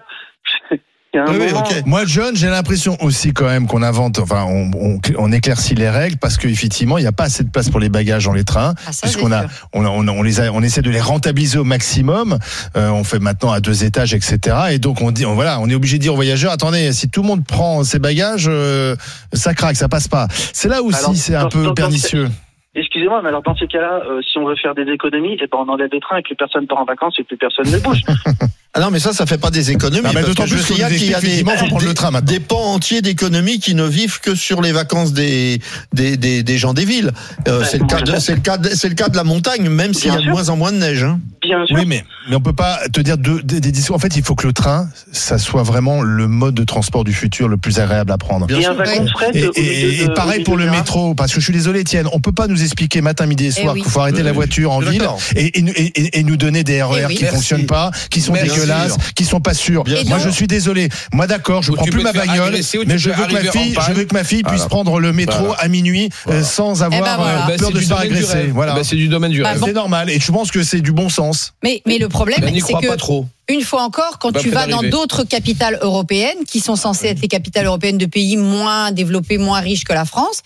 Oui, 1.12 1.22
oui, 1.40 1.48
moment. 1.52 1.62
ok. 1.62 1.84
Moi, 1.88 2.02
John, 2.06 2.36
j'ai 2.36 2.50
l'impression 2.50 2.96
aussi 3.02 3.34
quand 3.34 3.46
même 3.48 3.66
qu'on 3.66 3.82
invente, 3.82 4.20
enfin, 4.20 4.46
on, 4.48 4.70
on, 4.80 5.00
on 5.18 5.32
éclaircit 5.32 5.74
les 5.74 5.90
règles 5.90 6.18
parce 6.18 6.38
qu'effectivement, 6.38 7.00
il 7.00 7.02
n'y 7.02 7.08
a 7.08 7.12
pas 7.12 7.24
assez 7.24 7.44
de 7.44 7.50
place 7.50 7.70
pour 7.70 7.80
les 7.80 7.90
bagages 7.90 8.26
dans 8.26 8.34
les 8.34 8.44
trains, 8.44 8.76
Ah, 8.86 8.92
puisqu'on 9.02 9.32
a, 9.32 9.46
on, 9.74 9.84
a- 9.86 9.90
on, 9.90 10.08
a- 10.08 10.12
on 10.12 10.22
les 10.22 10.40
a, 10.40 10.52
on 10.54 10.62
essaie 10.62 10.84
de 10.84 10.92
les 10.92 11.02
rentabiliser 11.02 11.58
au 11.58 11.64
maximum. 11.64 12.38
Euh, 12.78 12.90
on 12.92 13.04
fait 13.04 13.18
maintenant 13.18 13.52
à 13.52 13.60
deux 13.60 13.84
étages, 13.84 14.14
etc. 14.14 14.56
Et 14.72 14.78
donc 14.78 15.02
on 15.02 15.10
dit, 15.10 15.26
on, 15.26 15.34
voilà, 15.34 15.60
on 15.60 15.68
est 15.68 15.74
obligé 15.76 15.98
de 15.98 16.04
dire 16.04 16.14
aux 16.14 16.16
voyageurs, 16.18 16.52
attendez, 16.52 16.94
si 16.94 17.10
tout 17.10 17.24
le 17.24 17.28
monde 17.28 17.44
prend 17.44 17.84
ses 17.84 17.98
bagages, 18.00 18.46
euh, 18.48 18.96
ça 19.34 19.56
craque, 19.56 19.78
ça 19.78 19.90
passe 19.90 20.08
pas. 20.08 20.28
C'est 20.54 20.70
là 20.70 20.84
aussi, 20.84 21.16
c'est 21.18 21.34
un 21.36 21.44
dans- 21.44 21.50
peu 21.50 21.60
dans- 21.64 21.70
dans- 21.70 21.74
pernicieux. 21.74 22.30
Excusez-moi, 22.76 23.22
mais 23.24 23.30
alors 23.30 23.42
dans 23.42 23.56
ces 23.56 23.66
cas-là, 23.66 24.02
euh, 24.08 24.22
si 24.22 24.38
on 24.38 24.48
veut 24.48 24.56
faire 24.62 24.76
des 24.76 24.84
économies, 24.94 25.38
eh 25.42 25.48
ben 25.48 25.58
on 25.66 25.70
enlève 25.70 25.90
les 25.92 26.00
trains 26.00 26.18
et 26.18 26.22
plus 26.22 26.36
personne 26.36 26.68
part 26.68 26.78
en 26.78 26.86
vacances 26.86 27.16
et 27.18 27.24
plus 27.24 27.36
personne 27.36 27.68
ne 27.72 27.80
bouge. 27.80 28.02
Ah 28.76 28.82
non, 28.82 28.92
mais 28.92 29.00
ça, 29.00 29.14
ça 29.14 29.26
fait 29.26 29.40
pas 29.40 29.50
des 29.50 29.72
économies. 29.72 30.04
Ah, 30.06 30.10
mais 30.10 30.22
parce 30.22 30.28
d'autant 30.28 30.44
que 30.44 30.50
je 30.50 30.56
plus 30.56 30.66
qu'il 30.66 30.78
y 30.78 30.84
a 30.84 31.20
des, 31.20 31.44
faut 31.58 31.66
prendre 31.68 31.86
le 31.86 31.94
train 31.96 32.12
maintenant. 32.12 32.32
des 32.32 32.40
pans 32.40 32.74
entiers 32.74 33.02
d'économies 33.02 33.60
qui 33.60 33.74
ne 33.74 33.84
vivent 33.86 34.20
que 34.20 34.36
sur 34.36 34.62
les 34.62 34.72
vacances 34.72 35.12
des, 35.12 35.60
des, 35.92 36.18
des, 36.18 36.44
des 36.44 36.58
gens 36.60 36.76
des 36.76 36.86
villes. 36.86 37.12
Euh, 37.48 37.64
c'est 37.68 37.80
le 37.80 37.88
cas 37.88 38.02
de, 38.02 38.20
c'est 38.20 38.36
le 38.36 38.42
cas 38.42 38.58
de, 38.58 38.70
c'est 38.70 38.90
le 38.90 38.94
cas 38.94 39.10
de 39.10 39.16
la 39.16 39.24
montagne, 39.24 39.68
même 39.70 39.96
s'il 39.96 40.08
y 40.08 40.10
a 40.10 40.12
Bien 40.12 40.20
de 40.20 40.24
sûr. 40.26 40.32
moins 40.34 40.50
en 40.50 40.56
moins 40.56 40.72
de 40.72 40.78
neige. 40.78 41.04
Hein. 41.04 41.20
Bien 41.42 41.66
sûr. 41.66 41.78
Oui, 41.78 41.86
mais, 41.88 42.04
mais 42.30 42.36
on 42.36 42.42
peut 42.42 42.54
pas 42.54 42.80
te 42.94 43.02
dire 43.02 43.18
deux- 43.18 43.42
des, 43.42 43.60
des 43.60 43.72
discours. 43.72 43.96
En 43.96 44.00
fait, 44.00 44.16
il 44.16 44.22
faut 44.24 44.36
que 44.36 44.46
le 44.46 44.54
train, 44.54 44.88
ça 45.12 45.40
soit 45.40 45.64
vraiment 45.64 46.02
le 46.04 46.28
mode 46.28 46.54
de 46.54 46.64
transport 46.64 47.04
du 47.04 47.14
futur 47.14 47.48
le 47.48 47.58
plus 47.58 47.80
agréable 47.80 48.12
à 48.12 48.18
prendre. 48.20 48.46
Et 48.52 48.66
un 48.68 48.74
wagon 48.74 49.04
de 49.04 49.10
fret 49.10 49.32
Et, 49.34 49.40
et- 49.56 50.02
et 50.04 50.08
de- 50.08 50.14
pareil 50.14 50.44
pour 50.44 50.58
le 50.58 50.66
de 50.66 50.70
métro, 50.70 51.16
parce 51.16 51.34
que 51.34 51.40
je 51.40 51.46
suis 51.46 51.54
désolé, 51.54 51.80
Étienne, 51.80 52.08
on 52.14 52.20
peut 52.20 52.34
pas 52.34 52.46
nous 52.48 52.62
expliquer 52.62 53.02
matin, 53.02 53.26
midi 53.26 53.46
et 53.48 53.52
soir 53.52 53.74
oui. 53.74 53.82
qu'il 53.82 53.90
faut 53.90 54.00
arrêter 54.02 54.18
Oui, 54.20 54.24
la 54.26 54.32
voiture 54.32 54.72
en 54.72 54.80
ville 54.80 55.02
et, 55.36 55.58
et 55.58 55.62
nous- 55.64 55.74
et- 55.76 55.86
et- 56.00 56.20
et 56.20 56.24
nous 56.24 56.38
donner 56.38 56.64
des 56.64 56.84
RER 56.84 57.00
Eh 57.02 57.06
oui. 57.08 57.16
qui 57.16 57.24
Merci. 57.24 57.36
fonctionnent 57.38 57.66
pas, 57.66 57.90
qui 58.12 58.22
sont. 58.22 58.34
Dégueulasses, 58.62 58.98
qui 59.16 59.26
sont 59.26 59.40
pas 59.40 59.54
sûrs. 59.54 59.84
Bien 59.84 60.04
Moi, 60.06 60.20
sûr. 60.20 60.30
je 60.30 60.34
suis 60.36 60.48
désolé. 60.48 60.90
Moi, 61.14 61.28
d'accord, 61.28 61.64
je 61.64 61.72
Ou 61.72 61.76
prends 61.76 61.86
plus 61.86 62.04
ma 62.04 62.14
bagnole, 62.14 62.54
mais 62.88 62.98
je 62.98 63.10
veux 63.10 63.26
que 63.26 63.34
ma 63.34 63.52
fille, 63.52 63.70
je 63.72 63.76
panne. 63.76 63.94
veux 63.94 64.04
que 64.06 64.14
ma 64.14 64.24
fille 64.24 64.44
puisse 64.44 64.56
Voilà. 64.58 64.70
prendre 64.70 65.00
le 65.00 65.14
métro 65.14 65.46
Voilà. 65.46 65.62
à 65.62 65.68
minuit 65.68 66.10
euh, 66.30 66.44
sans 66.44 66.84
avoir 66.84 67.02
ben 67.02 67.16
voilà. 67.18 67.32
euh, 67.32 67.48
Bah, 67.48 67.54
peur 67.58 67.68
c'est 67.70 67.74
de 67.76 67.80
se 67.82 67.88
faire 67.88 68.00
agresser. 68.00 68.46
Voilà. 68.54 68.74
Bah, 68.74 68.82
c'est 68.84 68.96
du 68.96 69.08
domaine 69.08 69.32
du 69.32 69.42
Bah, 69.42 69.56
bon. 69.56 69.66
C'est 69.66 69.74
normal 69.74 70.10
et 70.10 70.20
je 70.20 70.32
pense 70.32 70.52
que 70.52 70.64
c'est 70.64 70.82
du 70.82 70.92
bon 70.92 71.10
sens. 71.10 71.54
Mais, 71.64 71.82
mais 71.86 71.98
le 71.98 72.10
problème, 72.10 72.40
Ben, 72.42 72.54
c'est 72.66 72.74
que 72.74 72.88
pas 72.88 72.98
trop. 72.98 73.26
une 73.50 73.62
fois 73.62 73.84
encore, 73.84 74.20
quand 74.20 74.32
tu 74.32 74.50
vas 74.50 74.68
dans 74.68 74.84
d'autres 74.84 75.24
capitales 75.24 75.78
européennes, 75.82 76.38
qui 76.48 76.60
sont 76.60 76.76
censées 76.76 77.08
être 77.08 77.22
les 77.22 77.28
capitales 77.28 77.66
européennes 77.66 77.98
de 77.98 78.06
pays 78.06 78.38
moins 78.38 78.92
développés, 78.92 79.38
moins 79.38 79.60
riches 79.60 79.84
que 79.84 79.94
la 79.94 80.06
France, 80.06 80.42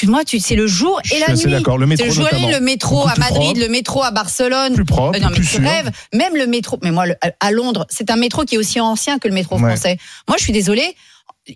excuse-moi, 0.00 0.24
tu- 0.24 0.40
c'est 0.40 0.56
le 0.56 0.66
jour 0.66 0.98
et 1.12 1.18
la 1.18 1.34
nuit. 1.34 1.44
d'accord. 1.50 1.76
Le 1.76 1.86
métro 1.86 2.06
le 2.06 2.10
jour 2.10 2.26
nuit, 2.32 2.46
le 2.50 2.60
métro 2.60 3.02
à 3.06 3.14
Madrid, 3.18 3.34
propre. 3.42 3.60
le 3.60 3.68
métro 3.68 4.02
à 4.02 4.10
Barcelone. 4.10 4.72
Plus 4.74 4.84
propre, 4.86 5.18
Euh, 5.18 5.20
non, 5.20 5.28
mais 5.28 5.36
plus 5.36 5.44
tu 5.44 5.56
sûr. 5.56 5.60
rêves. 5.62 5.90
Même 6.14 6.34
le 6.36 6.46
métro, 6.46 6.78
mais 6.82 6.90
moi, 6.90 7.04
le- 7.04 7.16
à 7.38 7.50
Londres, 7.50 7.86
c'est 7.90 8.10
un 8.10 8.16
métro 8.16 8.44
qui 8.44 8.54
est 8.54 8.58
aussi 8.58 8.80
ancien 8.80 9.18
que 9.18 9.28
le 9.28 9.34
métro 9.34 9.56
Ouais. 9.56 9.60
français. 9.72 9.98
Moi, 10.26 10.38
je 10.38 10.44
suis 10.44 10.54
désolée. 10.54 10.96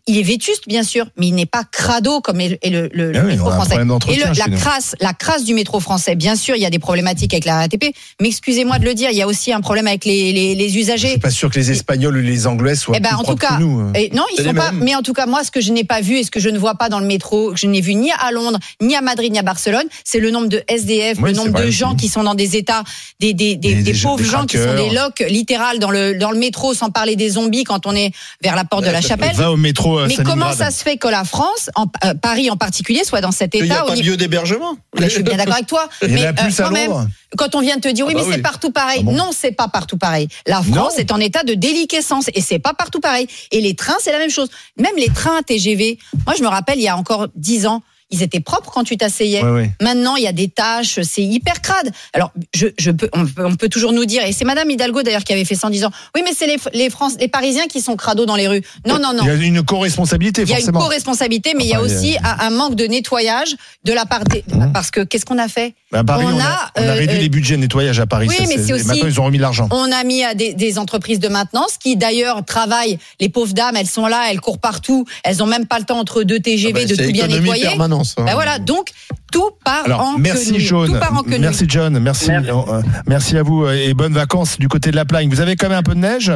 Il 0.07 0.19
est 0.19 0.23
vétuste, 0.23 0.65
bien 0.67 0.83
sûr, 0.83 1.07
mais 1.17 1.29
il 1.29 1.35
n'est 1.35 1.47
pas 1.47 1.65
crado 1.65 2.21
comme 2.21 2.41
est 2.41 2.59
est 2.63 2.71
le, 2.71 2.89
le- 2.93 3.13
le 3.13 3.21
oui, 3.21 3.27
métro 3.33 3.51
français. 3.51 3.75
Et 3.77 4.17
le- 4.17 4.35
la 4.37 4.57
crasse, 4.57 4.95
la 5.01 5.13
crasse 5.15 5.45
du 5.45 5.55
métro 5.55 5.81
français, 5.81 6.15
bien 6.15 6.37
sûr, 6.37 6.57
il 6.57 6.63
y 6.63 6.67
a 6.67 6.71
des 6.71 6.79
problématiques 6.79 7.33
avec 7.35 7.45
la 7.45 7.57
RATP, 7.57 7.95
mais 8.21 8.29
excusez-moi 8.29 8.79
de 8.79 8.85
le 8.85 8.95
dire, 8.95 9.11
il 9.11 9.17
y 9.17 9.23
a 9.23 9.27
aussi 9.27 9.53
un 9.53 9.61
problème 9.61 9.87
avec 9.87 10.05
les, 10.05 10.33
les, 10.33 10.55
les 10.55 10.69
Je 10.69 10.79
usagers. 10.79 11.09
suis 11.11 11.19
pas 11.19 11.31
sûr 11.31 11.51
que 11.51 11.59
les 11.59 11.71
Espagnols 11.71 12.17
ou 12.17 12.21
les 12.21 12.47
Anglais 12.47 12.75
soient 12.75 12.95
Eh 12.97 13.01
ben, 13.01 13.11
plus 13.11 13.17
en 13.17 13.23
tout 13.25 13.37
cas, 13.37 13.57
que 13.57 13.63
nous. 13.63 13.81
hein. 13.81 13.93
et 13.95 14.11
non, 14.15 14.25
ils 14.37 14.43
sont 14.45 14.55
pas. 14.55 14.73
mêmes. 14.73 14.83
Mais 14.85 14.95
en 14.95 15.03
tout 15.03 15.13
cas, 15.13 15.27
moi, 15.27 15.45
ce 15.45 15.51
que 15.51 15.61
je 15.61 15.73
n'ai 15.73 15.85
pas 15.85 16.01
vu 16.01 16.19
et 16.19 16.25
ce 16.25 16.31
que 16.31 16.41
je 16.41 16.49
ne 16.49 16.59
vois 16.59 16.75
pas 16.77 16.89
dans 16.89 17.01
le 17.01 17.07
métro, 17.07 17.53
que 17.53 17.57
je 17.59 17.67
n'ai 17.67 17.81
vu 17.81 17.95
ni 17.95 18.11
à 18.13 18.31
Londres, 18.33 18.59
ni 18.81 18.95
à 18.97 19.01
Madrid, 19.01 19.33
ni 19.33 19.39
à 19.39 19.43
Barcelone, 19.43 19.85
c'est 20.05 20.21
le 20.21 20.31
nombre 20.31 20.49
de 20.49 20.63
SDF, 20.69 21.19
Oui, 21.21 21.31
le 21.31 21.37
nombre 21.37 21.61
de 21.61 21.71
gens 21.71 21.95
qui 21.95 22.09
sont 22.09 22.23
dans 22.23 22.35
des 22.35 22.57
états, 22.57 22.85
des, 23.21 23.33
des, 23.35 23.57
des, 23.57 23.75
Des- 23.75 23.83
des 23.83 23.93
des- 23.93 23.99
pauvres 23.99 24.23
gens 24.25 24.47
qui 24.47 24.57
sont 24.59 24.75
des 24.75 24.91
locs 24.95 25.23
littéral 25.29 25.79
dans 25.79 25.91
le 25.91 26.15
dans 26.19 26.31
le 26.31 26.39
métro, 26.39 26.75
sans 26.75 26.91
parler 26.91 27.17
des 27.17 27.31
zombies 27.31 27.65
quand 27.65 27.87
on 27.87 27.95
est 27.95 28.13
vers 28.43 28.55
la 28.57 28.65
porte 28.65 28.85
de 28.85 28.91
la 28.91 29.01
chapelle. 29.01 29.35
Va 29.35 29.51
au 29.53 29.57
métro 29.57 29.84
euh, 29.87 30.07
Mais 30.09 30.17
comment 30.17 30.51
Stalingrad. 30.53 30.59
ça 30.59 30.71
se 30.71 30.83
fait 30.83 30.97
que 30.97 31.09
la 31.09 31.25
France, 31.25 31.71
en, 31.75 31.87
euh, 32.05 32.15
Paris 32.15 32.51
en 32.51 32.57
particulier, 32.57 33.05
soit 33.05 33.21
dans 33.21 33.33
cet 33.33 33.55
Il 33.55 33.63
n'y 33.65 33.71
a 33.71 33.75
état 33.75 33.85
pas 33.85 33.97
mieux 33.97 34.17
d'hébergement. 34.17 34.77
Là, 34.99 35.09
je 35.09 35.15
suis 35.15 35.23
bien 35.23 35.37
d'accord 35.37 35.55
avec 35.55 35.67
toi. 35.67 35.89
Il 36.03 36.09
mais 36.13 36.33
plus 36.33 36.61
à 36.61 36.65
quand 36.65 36.71
même, 36.71 37.09
quand 37.37 37.55
on 37.55 37.61
vient 37.61 37.77
de 37.77 37.81
te 37.81 37.89
dire 37.89 38.07
oui, 38.07 38.15
Ah 38.17 38.19
bah 38.21 38.25
mais 38.27 38.31
c'est 38.33 38.37
oui. 38.39 38.43
partout 38.43 38.71
pareil. 38.71 38.99
Ah 39.01 39.05
bon 39.05 39.13
non, 39.15 39.31
c'est 39.33 39.53
pas 39.53 39.69
partout 39.69 39.99
pareil. 39.99 40.29
La 40.47 40.63
France 40.63 40.95
Non. 40.95 40.99
est 40.99 41.13
en 41.13 41.19
état 41.21 41.43
de 41.43 41.55
déliquescence 41.55 42.27
et 42.35 42.41
c'est 42.41 42.59
pas 42.59 42.75
partout 42.75 43.01
pareil. 43.01 43.27
Et 43.51 43.61
les 43.61 43.75
trains, 43.75 43.97
c'est 44.01 44.13
la 44.13 44.19
même 44.19 44.31
chose. 44.31 44.49
Même 44.79 44.97
les 44.97 45.09
trains 45.09 45.43
TGV. 45.43 45.99
Moi, 46.27 46.35
je 46.39 46.43
me 46.43 46.49
rappelle, 46.49 46.79
il 46.79 46.85
y 46.85 46.89
a 46.89 46.97
encore 46.97 47.29
dix 47.35 47.67
ans, 47.67 47.83
ils 48.11 48.23
étaient 48.23 48.41
propres 48.41 48.71
quand 48.71 48.85
tu 48.85 48.97
t'asseyais. 48.97 49.43
Ouais, 49.43 49.51
ouais. 49.51 49.71
Maintenant, 49.81 50.17
il 50.17 50.23
y 50.23 50.27
a 50.29 50.33
des 50.33 50.49
tâches, 50.49 51.01
c'est 51.03 51.23
hyper 51.23 51.61
crade. 51.63 51.91
Alors, 52.13 52.33
je, 52.55 52.69
je 52.79 52.91
peux, 52.91 53.09
on, 53.13 53.27
peut, 53.27 53.45
on 53.45 53.57
peut 53.57 53.69
toujours 53.69 53.93
nous 53.93 54.05
dire, 54.05 54.25
et 54.25 54.33
c'est 54.33 54.45
Madame 54.45 54.71
Hidalgo 54.71 55.03
d'ailleurs 55.03 55.25
qui 55.25 55.33
avait 55.33 55.45
fait 55.45 55.55
ça 55.55 55.67
en 55.67 55.71
disant, 55.71 55.91
oui, 56.15 56.23
mais 56.25 56.33
c'est 56.37 56.47
les, 56.47 56.57
les, 56.73 56.91
France, 56.91 57.15
les 57.19 57.29
Parisiens 57.29 57.67
qui 57.67 57.81
sont 57.81 57.97
crados 57.97 58.27
dans 58.27 58.37
les 58.37 58.49
rues. 58.49 58.63
Non, 58.87 58.99
non, 58.99 59.13
non. 59.15 59.25
Il 59.25 59.29
y 59.29 59.31
a 59.31 59.35
une 59.35 59.63
co-responsabilité, 59.63 60.43
Il 60.43 60.49
y 60.49 60.53
a 60.53 60.57
une 60.57 60.63
forcément. 60.63 60.81
co-responsabilité, 60.81 61.55
mais 61.57 61.65
il 61.65 61.71
y 61.71 61.75
a 61.75 61.81
aussi 61.83 62.17
un, 62.23 62.47
un 62.47 62.51
manque 62.51 62.75
de 62.75 62.85
nettoyage 62.87 63.57
de 63.85 63.93
la 63.93 64.07
part 64.07 64.25
des. 64.25 64.45
Mmh. 64.49 64.73
Parce 64.73 64.91
que 64.91 65.01
qu'est-ce 65.03 65.25
qu'on 65.25 65.39
a 65.39 65.49
fait? 65.49 65.75
À 65.95 66.05
Paris, 66.05 66.25
on, 66.29 66.35
On 66.35 66.41
a, 66.41 66.71
on 66.77 66.83
a 66.83 66.85
euh, 66.87 66.95
réduit 66.95 67.17
euh, 67.17 67.21
les 67.21 67.29
budgets 67.29 67.57
de 67.57 67.61
nettoyage 67.63 68.01
à 68.01 68.07
Paris. 68.07 68.27
Oui, 68.29 68.35
ça, 68.37 68.45
mais 68.49 68.59
c'est 68.59 68.73
aussi- 68.73 68.87
Maintenant, 68.87 69.07
ils 69.07 69.21
ont 69.21 69.25
remis 69.25 69.39
l'argent. 69.39 69.69
On 69.71 69.91
a 69.93 70.03
mis 70.05 70.25
à 70.25 70.35
des, 70.35 70.53
des 70.55 70.79
entreprises 70.79 71.21
de 71.21 71.29
maintenance 71.29 71.77
qui 71.79 71.97
d'ailleurs 71.97 72.45
travaillent. 72.45 72.99
Les 73.21 73.29
pauvres 73.29 73.53
dames, 73.55 73.77
elles 73.77 73.87
sont 73.87 74.07
là, 74.07 74.27
elles 74.31 74.41
courent 74.41 74.59
partout. 74.59 75.07
Elles 75.23 75.43
ont 75.43 75.47
même 75.47 75.67
pas 75.67 75.79
le 75.79 75.85
temps 75.85 75.99
entre 75.99 76.23
deux 76.25 76.41
TGV 76.41 76.73
Ah 76.75 76.87
ben, 76.87 76.89
de 76.89 76.95
tout 77.07 77.13
bien 77.13 77.27
nettoyer. 77.29 77.63
permanence, 77.63 78.15
hein. 78.19 78.25
Ben 78.27 78.35
voilà, 78.35 78.59
donc 78.59 78.91
tout 79.33 79.51
part 79.65 79.83
Alors, 79.85 80.01
en 80.01 80.19
merci 80.19 80.47
quenouille. 80.47 80.61
John. 80.65 80.87
Tout 80.93 80.99
part 80.99 81.15
en 81.17 81.23
quenouille. 81.23 81.39
Merci 81.41 81.65
John. 81.69 81.99
Merci, 81.99 82.31
Merci. 82.31 82.51
euh, 82.51 82.83
merci 83.07 83.37
à 83.39 83.43
vous 83.43 83.69
et 83.69 83.95
bonnes 83.95 84.13
vacances 84.15 84.59
du 84.59 84.69
côté 84.69 84.91
de 84.91 84.97
la 84.97 85.05
Plagne. 85.05 85.29
Vous 85.29 85.41
avez 85.41 85.57
quand 85.57 85.69
même 85.69 85.79
un 85.79 85.83
peu 85.83 85.95
de 85.95 86.01
neige? 86.01 86.33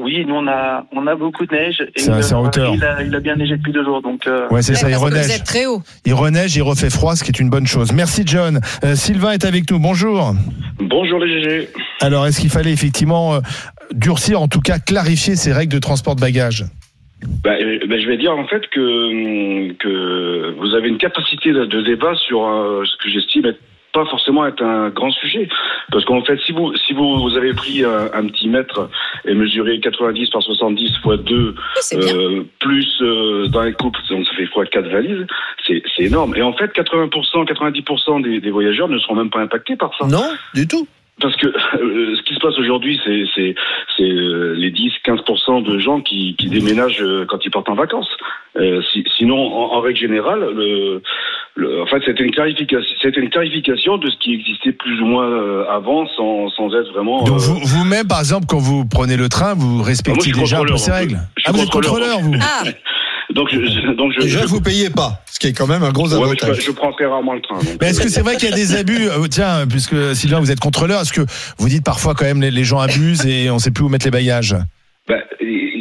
Oui, 0.00 0.24
nous 0.26 0.34
on 0.36 0.46
a 0.46 0.86
on 0.92 1.06
a 1.06 1.14
beaucoup 1.16 1.44
de 1.44 1.52
neige 1.54 1.80
et 1.96 2.00
C'est- 2.00 2.22
c'est 2.22 2.34
en 2.34 2.44
hauteur. 2.46 2.72
il 2.74 2.84
a, 2.84 3.02
il 3.02 3.14
a 3.14 3.20
bien 3.20 3.34
neigé 3.36 3.56
depuis 3.56 3.72
deux 3.72 3.84
jours 3.84 4.00
donc. 4.00 4.26
euh, 4.26 4.46
Ouais, 4.50 4.62
c'est 4.62 4.72
Ouais, 4.72 4.78
ça, 4.78 4.88
il 4.90 4.94
vous 4.96 5.04
reneige. 5.04 5.30
êtes 5.30 5.44
très 5.44 5.66
haut. 5.66 5.82
Il 6.06 6.14
reneige, 6.14 6.54
il 6.56 6.62
refait 6.62 6.90
froid, 6.90 7.16
ce 7.16 7.24
qui 7.24 7.30
est 7.30 7.40
une 7.40 7.50
bonne 7.50 7.66
chose. 7.66 7.92
Merci 7.92 8.22
John. 8.24 8.60
Euh, 8.84 8.94
Sylvain 8.94 9.32
est 9.32 9.44
avec 9.44 9.70
nous. 9.70 9.78
Bonjour. 9.78 10.34
Bonjour 10.80 11.18
les 11.18 11.42
GG. 11.42 11.68
Alors, 12.00 12.26
est-ce 12.26 12.40
qu'il 12.40 12.50
fallait 12.50 12.72
effectivement 12.72 13.34
euh, 13.34 13.40
durcir, 13.92 14.40
en 14.40 14.46
tout 14.48 14.60
cas 14.60 14.78
clarifier 14.78 15.34
ces 15.36 15.52
règles 15.52 15.72
de 15.74 15.80
transport 15.80 16.14
de 16.14 16.20
bagages? 16.20 16.64
Bah, 17.42 17.50
bah, 17.88 17.96
je 18.00 18.06
vais 18.06 18.16
dire 18.16 18.30
en 18.38 18.46
fait 18.46 18.62
que, 18.70 19.72
que 19.74 20.54
vous 20.60 20.74
avez 20.76 20.88
une 20.88 20.98
capacité 20.98 21.52
de, 21.52 21.64
de 21.64 21.82
débat 21.82 22.14
sur 22.14 22.46
euh, 22.46 22.84
ce 22.84 22.96
que 23.02 23.10
j'estime 23.10 23.46
être 23.46 23.58
pas 23.92 24.04
forcément 24.06 24.46
être 24.46 24.62
un 24.62 24.90
grand 24.90 25.10
sujet 25.10 25.48
parce 25.90 26.04
qu'en 26.04 26.22
fait 26.22 26.38
si 26.46 26.52
vous 26.52 26.74
si 26.76 26.92
vous, 26.92 27.18
vous 27.20 27.36
avez 27.36 27.54
pris 27.54 27.84
un, 27.84 28.10
un 28.12 28.26
petit 28.26 28.48
mètre 28.48 28.90
et 29.24 29.34
mesuré 29.34 29.80
90 29.80 30.30
par 30.30 30.42
70 30.42 30.98
fois 31.02 31.16
2 31.16 31.54
c'est 31.80 31.98
bien. 31.98 32.14
euh, 32.16 32.42
plus 32.60 32.86
euh, 33.00 33.46
dans 33.48 33.62
les 33.62 33.72
couples 33.72 34.00
donc 34.10 34.26
ça 34.26 34.32
fait 34.36 34.46
fois 34.46 34.66
4 34.66 34.88
valises 34.88 35.26
c'est 35.66 35.82
c'est 35.96 36.04
énorme 36.04 36.36
et 36.36 36.42
en 36.42 36.52
fait 36.52 36.70
80% 36.74 37.46
90% 37.46 38.22
des, 38.22 38.40
des 38.40 38.50
voyageurs 38.50 38.88
ne 38.88 38.98
seront 38.98 39.14
même 39.14 39.30
pas 39.30 39.40
impactés 39.40 39.76
par 39.76 39.90
ça 39.98 40.06
Non, 40.06 40.24
du 40.54 40.66
tout. 40.68 40.86
Parce 41.20 41.36
que 41.36 41.46
euh, 41.82 42.16
ce 42.16 42.22
qui 42.22 42.34
se 42.34 42.40
passe 42.40 42.58
aujourd'hui, 42.58 43.00
c'est 43.04 43.24
c'est 43.34 43.54
c'est 43.96 44.02
euh, 44.10 44.54
les 44.56 44.70
10-15% 44.70 45.62
de 45.62 45.78
gens 45.78 46.00
qui, 46.00 46.34
qui 46.36 46.48
déménagent 46.48 47.02
euh, 47.02 47.24
quand 47.26 47.38
ils 47.44 47.50
partent 47.50 47.68
en 47.68 47.74
vacances. 47.74 48.08
Euh, 48.56 48.80
si- 48.92 49.04
sinon, 49.16 49.36
en, 49.36 49.76
en 49.76 49.80
règle 49.80 49.98
générale, 49.98 50.40
le, 50.54 51.02
le, 51.54 51.82
en 51.82 51.86
fait, 51.86 52.02
c'était 52.04 52.24
une 52.24 52.30
clarification, 52.32 52.94
c'était 53.00 53.20
une 53.20 53.30
clarification 53.30 53.98
de 53.98 54.08
ce 54.10 54.16
qui 54.18 54.34
existait 54.34 54.72
plus 54.72 55.00
ou 55.00 55.06
moins 55.06 55.28
euh, 55.30 55.64
avant, 55.70 56.06
sans, 56.16 56.48
sans 56.50 56.74
être 56.74 56.90
vraiment. 56.92 57.22
Donc 57.24 57.36
euh, 57.36 57.40
vous- 57.40 57.60
vous-même, 57.62 58.06
par 58.08 58.18
exemple, 58.20 58.46
quand 58.48 58.58
vous 58.58 58.84
prenez 58.84 59.16
le 59.16 59.28
train, 59.28 59.54
vous 59.54 59.82
respectez 59.82 60.30
Ah, 60.32 60.36
moi, 60.36 60.42
déjà 60.44 60.56
un 60.56 60.60
peu 60.60 60.66
contrôleur, 60.72 60.78
ces 60.78 60.92
règles. 60.92 61.18
Ah, 61.44 61.52
vous 61.52 61.62
êtes 61.62 61.70
contrôleur, 61.70 62.16
contrôleur, 62.16 62.40
vous 62.40 62.40
Ah, 62.42 62.64
donc, 63.34 63.48
je, 63.52 63.56
je- 63.60 63.94
donc 63.94 64.12
je, 64.16 64.22
Déjà, 64.22 64.40
je, 64.42 64.46
vous 64.46 64.60
payez 64.60 64.90
pas, 64.90 65.22
ce 65.30 65.38
qui 65.38 65.48
est 65.48 65.52
quand 65.52 65.66
même 65.66 65.82
un 65.82 65.90
gros 65.92 66.08
ouais, 66.12 66.18
mais 66.30 66.36
je, 66.38 66.44
avantage. 66.44 66.64
je 66.64 66.70
prends 66.72 66.92
très 66.92 67.06
rarement 67.06 67.34
le 67.34 67.40
train. 67.40 67.56
donc, 67.58 67.76
Mais 67.80 67.88
est-ce 67.90 68.00
euh, 68.00 68.04
que 68.04 68.08
c'est 68.10 68.22
vrai 68.22 68.36
qu'il 68.36 68.48
y 68.48 68.52
a 68.52 68.56
des 68.56 68.74
abus? 68.76 69.08
Euh, 69.08 69.26
Tiens, 69.28 69.66
puisque 69.68 70.14
Sylvain, 70.14 70.40
vous 70.40 70.50
êtes 70.50 70.60
contrôleur, 70.60 71.02
est-ce 71.02 71.12
que 71.12 71.22
vous 71.58 71.68
dites 71.68 71.84
parfois 71.84 72.14
quand 72.14 72.24
même 72.24 72.40
les, 72.40 72.50
les 72.50 72.64
gens 72.64 72.78
abusent 72.80 73.26
et 73.26 73.50
on 73.50 73.54
ne 73.54 73.58
sait 73.60 73.70
plus 73.70 73.84
où 73.84 73.88
mettre 73.88 74.06
les 74.06 74.10
bagages? 74.10 74.56
Ben, 75.08 75.20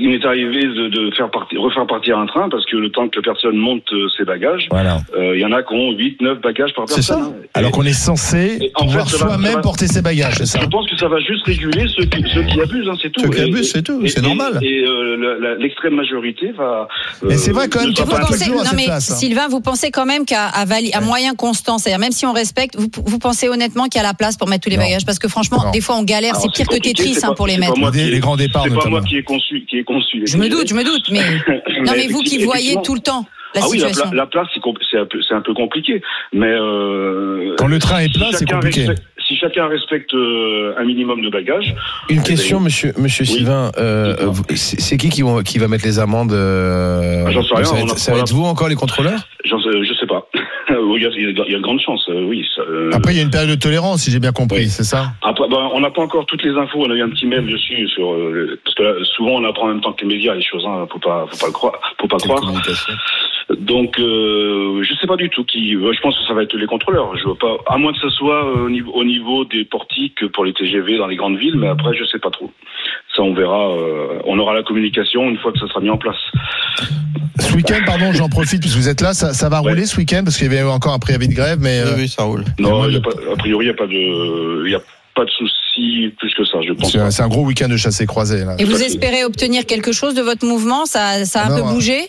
il 0.08 0.18
m'est 0.20 0.26
arrivé 0.26 0.64
de, 0.66 0.88
de 0.90 1.16
faire 1.16 1.30
partir, 1.30 1.60
refaire 1.62 1.86
partir 1.86 2.18
un 2.18 2.26
train 2.26 2.48
parce 2.50 2.66
que 2.66 2.78
le 2.78 2.90
temps 2.92 3.08
que 3.10 3.18
la 3.18 3.22
personne 3.24 3.58
monte 3.58 3.84
euh, 3.94 4.08
ses 4.18 4.24
bagages, 4.24 4.68
Voilà. 4.72 5.00
euh, 5.18 5.36
il 5.36 5.42
y 5.42 5.46
en 5.46 5.52
a 5.52 5.62
qui 5.64 5.74
ont 5.74 5.92
8, 5.92 6.22
9 6.22 6.42
bagages 6.42 6.74
par 6.76 6.86
C'est 6.88 6.96
personne. 6.96 7.20
ça. 7.24 7.30
hein. 7.30 7.34
Alors 7.54 7.72
qu'on 7.72 7.84
est 7.84 7.94
censé 7.94 8.72
pouvoir 8.78 9.10
soi-même 9.10 9.62
porter 9.62 9.88
ses 9.88 10.02
bagages, 10.02 10.36
c'est 10.38 10.46
ça 10.46 10.60
Je 10.62 10.68
pense 10.68 10.90
que 10.90 10.96
ça 10.98 11.08
va 11.08 11.20
juste 11.20 11.46
réguler 11.46 11.86
ceux 11.96 12.06
qui, 12.06 12.24
ceux 12.34 12.44
qui 12.44 12.62
abusent, 12.62 12.88
hein, 12.90 12.96
c'est 13.02 13.12
tout. 13.12 13.22
Ceux 13.22 13.30
qui 13.30 13.42
abusent, 13.42 13.72
c'est 13.72 13.84
tout, 13.84 14.06
c'est 14.08 14.22
normal. 14.22 14.60
Et 14.62 14.84
euh, 14.86 15.58
l'extrême 15.60 15.96
majorité 15.96 16.52
va. 16.52 16.88
euh, 17.24 17.28
Mais 17.30 17.38
c'est 17.38 17.52
vrai 17.52 17.68
quand 17.70 17.80
même 17.82 17.94
qu'il 17.94 18.06
jours 18.06 18.16
à 18.16 18.64
non 18.64 18.72
mais 18.76 18.86
place, 18.86 19.12
hein. 19.12 19.16
Sylvain, 19.16 19.48
vous 19.50 19.62
pensez 19.62 19.92
quand 19.92 20.06
même 20.06 20.26
qu'à 20.26 20.46
à, 20.48 20.66
vali- 20.66 20.94
à 20.94 21.02
moyen 21.02 21.34
constant, 21.36 21.78
c'est-à-dire 21.78 22.00
même 22.00 22.12
si 22.12 22.26
on 22.26 22.34
respecte, 22.34 22.76
vous, 22.78 22.88
vous 23.06 23.20
pensez 23.20 23.50
honnêtement 23.50 23.86
qu'il 23.86 24.00
y 24.02 24.04
a 24.04 24.08
la 24.08 24.14
place 24.14 24.38
pour 24.38 24.48
mettre 24.48 24.64
tous 24.64 24.70
les 24.70 24.78
Non. 24.78 24.84
bagages? 24.84 25.06
Parce 25.06 25.20
que 25.20 25.28
franchement, 25.28 25.58
Non. 25.66 25.72
des 25.72 25.82
fois 25.82 25.96
on 25.98 26.04
galère, 26.04 26.36
c'est 26.36 26.52
pire 26.52 26.68
que 26.68 26.76
Tetris 26.78 27.16
c'est 27.16 27.36
pour 27.36 27.48
les 27.48 27.54
c'est 27.54 27.60
mettre. 27.60 27.74
les 27.94 28.20
grands 28.20 28.38
départs, 28.38 28.64
C'est 28.68 28.74
pas 28.76 28.90
moi 28.90 29.02
qui 29.02 29.18
ai 29.18 29.24
conçu, 29.24 29.66
Je 30.26 30.38
me 30.38 30.50
doute, 30.50 30.68
je 30.70 30.74
me 30.76 30.84
doute, 30.84 31.10
mais 31.12 31.20
non 31.86 31.94
mais 31.96 32.08
vous 32.08 32.22
qui 32.22 32.44
voyez 32.44 32.76
tout 32.84 32.94
le 32.96 33.02
temps 33.02 33.26
la 33.56 33.62
ah 33.64 33.68
oui, 33.70 33.78
la, 33.80 33.88
situation. 33.88 34.12
pla- 34.12 34.18
la 34.24 34.26
place, 34.28 34.48
c'est 34.54 34.98
un, 35.00 35.06
peu- 35.06 35.22
c'est 35.28 35.34
un 35.34 35.42
peu 35.42 35.54
compliqué. 35.54 36.02
Mais 36.34 36.48
euh, 36.52 37.56
Quand 37.58 37.68
le 37.68 37.80
train 37.80 38.00
est 38.00 38.08
si 38.12 38.20
plein, 38.20 38.28
c'est 38.34 38.46
compliqué. 38.48 38.82
respecte- 38.82 39.04
si 39.26 39.36
chacun 39.38 39.68
respecte 39.68 40.14
euh, 40.14 40.74
un 40.78 40.84
minimum 40.84 41.22
de 41.22 41.30
bagages. 41.30 41.74
Une 42.10 42.20
eh 42.20 42.24
question, 42.28 42.58
ben, 42.60 42.66
monsieur, 42.66 42.94
monsieur 42.98 43.24
Oui. 43.26 43.32
Sylvain. 43.38 43.72
euh, 43.78 44.16
c'est 44.56 44.98
qui 44.98 45.10
qui, 45.10 45.22
vont- 45.22 45.42
qui 45.44 45.58
va 45.60 45.68
mettre 45.70 45.86
les 45.86 45.98
amendes 45.98 46.34
euh, 46.34 47.24
Ah, 47.26 47.32
j'en 47.32 47.42
sais 47.44 47.56
rien, 47.56 47.66
Ça 47.66 47.74
va 47.74 47.80
être, 47.82 47.98
ça 47.98 48.14
va 48.14 48.24
vous 48.30 48.44
encore 48.44 48.68
les 48.68 48.76
contrôleurs? 48.76 49.20
Sais- 49.44 49.50
je. 49.50 49.94
Il, 50.96 51.02
y 51.02 51.52
y 51.52 51.56
a 51.56 51.58
de 51.58 51.62
grandes 51.62 51.82
chances, 51.82 52.08
euh, 52.10 52.24
oui. 52.24 52.46
ça, 52.56 52.62
euh, 52.62 52.90
Après, 52.94 53.14
il 53.14 53.18
y 53.18 53.20
a 53.20 53.24
une 53.24 53.30
période 53.30 53.50
de 53.50 53.56
tolérance, 53.56 54.04
si 54.04 54.12
j'ai 54.12 54.20
bien 54.20 54.32
compris, 54.32 54.60
Oui. 54.60 54.70
c'est 54.70 54.84
ça 54.84 55.12
Après, 55.22 55.48
ben, 55.50 55.70
on 55.74 55.80
n'a 55.82 55.90
pas 55.92 56.02
encore 56.02 56.26
toutes 56.26 56.44
les 56.44 56.56
infos. 56.56 56.86
On 56.86 56.90
a 56.92 56.94
eu 56.96 57.02
un 57.02 57.10
petit 57.10 57.26
mail 57.26 57.46
dessus 57.46 57.88
sur 57.90 58.14
euh, 58.14 58.60
parce 58.64 58.76
que 58.76 58.84
là, 58.84 58.94
souvent 59.16 59.32
on 59.32 59.44
apprend 59.44 59.66
en 59.66 59.70
même 59.70 59.82
temps 59.82 59.94
que 59.94 60.02
les 60.06 60.16
médias 60.16 60.34
les 60.36 60.42
choses. 60.44 60.66
Hein, 60.66 60.88
faut 60.92 61.00
pas, 61.00 61.26
faut 61.32 61.38
pas 61.38 61.48
le 61.48 61.52
croire, 61.52 61.74
faut 62.00 62.08
pas 62.08 62.18
croire. 62.18 62.42
Donc, 63.60 64.00
euh, 64.00 64.84
je 64.84 64.94
sais 64.96 65.08
pas 65.08 65.16
du 65.16 65.30
tout 65.30 65.44
qui. 65.44 65.76
euh, 65.76 65.92
Je 65.94 66.02
pense 66.02 66.18
que 66.18 66.24
ça 66.28 66.34
va 66.34 66.44
être 66.44 66.56
les 66.56 66.68
contrôleurs. 66.68 67.16
Je 67.18 67.24
vois 67.24 67.38
pas, 67.38 67.58
à 67.68 67.78
moins 67.78 67.92
que 67.94 68.00
ce 68.00 68.10
soit 68.10 68.46
euh, 68.46 68.66
au 68.66 68.70
niveau, 68.70 68.92
au 68.94 69.04
niveau 69.04 69.46
des 69.46 69.66
portiques 69.66 70.28
pour 70.34 70.46
les 70.46 70.54
TGV 70.54 70.98
dans 70.98 71.08
les 71.08 71.16
grandes 71.16 71.38
villes, 71.38 71.56
mais 71.58 71.68
après 71.68 71.96
je 71.98 72.06
sais 72.06 72.20
pas 72.20 72.30
trop. 72.30 72.52
Ça, 73.16 73.24
on 73.24 73.34
verra. 73.34 73.72
euh, 73.72 74.20
on 74.26 74.38
aura 74.40 74.54
la 74.54 74.64
communication 74.64 75.30
une 75.30 75.38
fois 75.38 75.52
que 75.52 75.60
ça 75.60 75.68
sera 75.68 75.80
mis 75.80 75.90
en 75.90 75.98
place. 75.98 76.16
Ce 77.40 77.54
week-end, 77.56 77.80
pardon, 77.86 78.12
j'en 78.14 78.30
profite 78.30 78.62
puisque 78.62 78.78
vous 78.78 78.90
êtes 78.90 79.02
là, 79.02 79.14
ça, 79.14 79.34
ça 79.34 79.50
va 79.50 79.62
Ouais. 79.62 79.70
rouler 79.72 79.86
ce 79.86 79.98
week-end? 79.98 80.22
Parce 80.24 80.38
qu'il 80.38 80.52
y 80.52 80.58
avait 80.58 80.68
encore 80.70 80.94
un 80.94 81.00
préavis 81.00 81.28
de 81.28 81.34
grève, 81.34 81.60
mais 81.62 81.82
Oui, 81.84 81.90
euh, 81.90 81.96
oui, 81.98 82.08
ça 82.08 82.24
roule. 82.24 82.44
Non, 82.60 82.84
a 82.84 82.88
pas- 83.00 83.34
a 83.34 83.36
priori, 83.38 83.66
il 83.66 83.70
y 83.70 83.72
a 83.72 83.76
pas 83.76 83.88
de, 83.88 84.66
il 84.66 84.72
y 84.72 84.76
a 84.76 84.82
pas 85.16 85.26
de 85.26 85.30
souci 85.32 86.14
plus 86.20 86.34
que 86.36 86.46
ça. 86.46 86.60
Je 86.62 86.74
pense. 86.74 86.92
c'est 86.92 87.22
un, 87.24 87.28
gros 87.28 87.44
week-end 87.46 87.70
de 87.70 87.78
chassé 87.78 88.06
croisé. 88.06 88.44
Là. 88.46 88.56
Et 88.60 88.66
vous 88.66 88.82
espérez 88.82 89.24
obtenir 89.24 89.66
quelque 89.66 89.92
chose 89.92 90.14
de 90.16 90.22
votre 90.22 90.46
mouvement? 90.46 90.86
Ça, 90.86 91.26
ça 91.26 91.42
a 91.42 91.46
un 91.46 91.50
Non, 91.50 91.56
peu 91.64 91.70
euh, 91.70 91.74
bougé? 91.74 92.00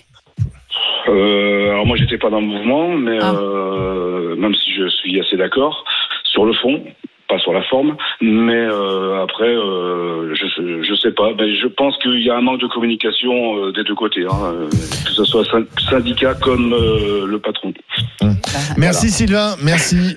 Euh, 1.09 1.71
alors 1.73 1.87
moi, 1.87 1.97
j'étais 1.97 2.19
pas 2.19 2.31
dans 2.31 2.41
le 2.41 2.47
mouvement, 2.47 2.89
mais 2.97 3.19
Ah. 3.21 3.35
euh, 3.35 4.37
même 4.37 4.55
si 4.55 4.73
je 4.75 4.89
suis 4.89 5.19
assez 5.21 5.37
d'accord 5.37 5.85
sur 6.25 6.45
le 6.45 6.53
fond. 6.55 6.85
pas 7.29 7.39
sur 7.41 7.53
la 7.53 7.61
forme, 7.65 7.95
mais 8.23 8.55
euh, 8.57 9.23
après, 9.23 9.45
euh, 9.55 10.35
je, 10.35 10.47
je 10.83 10.95
sais 10.95 11.11
pas. 11.13 11.35
Ben, 11.35 11.47
je 11.63 11.67
pense 11.67 11.95
qu'il 11.99 12.23
y 12.25 12.31
a 12.31 12.37
un 12.39 12.41
manque 12.41 12.59
de 12.63 12.67
communication 12.69 13.67
euh, 13.67 13.71
des 13.71 13.85
deux 13.85 13.95
côtés, 13.95 14.25
hein, 14.25 14.39
euh, 14.55 14.69
que 14.71 15.11
ce 15.13 15.25
soit 15.25 15.45
syn- 15.45 15.67
syndicat 15.91 16.33
comme 16.41 16.73
euh, 16.73 17.27
le 17.27 17.39
patron. 17.39 17.75
Merci 18.79 19.11
Sylvain, 19.11 19.57
merci. 19.63 20.17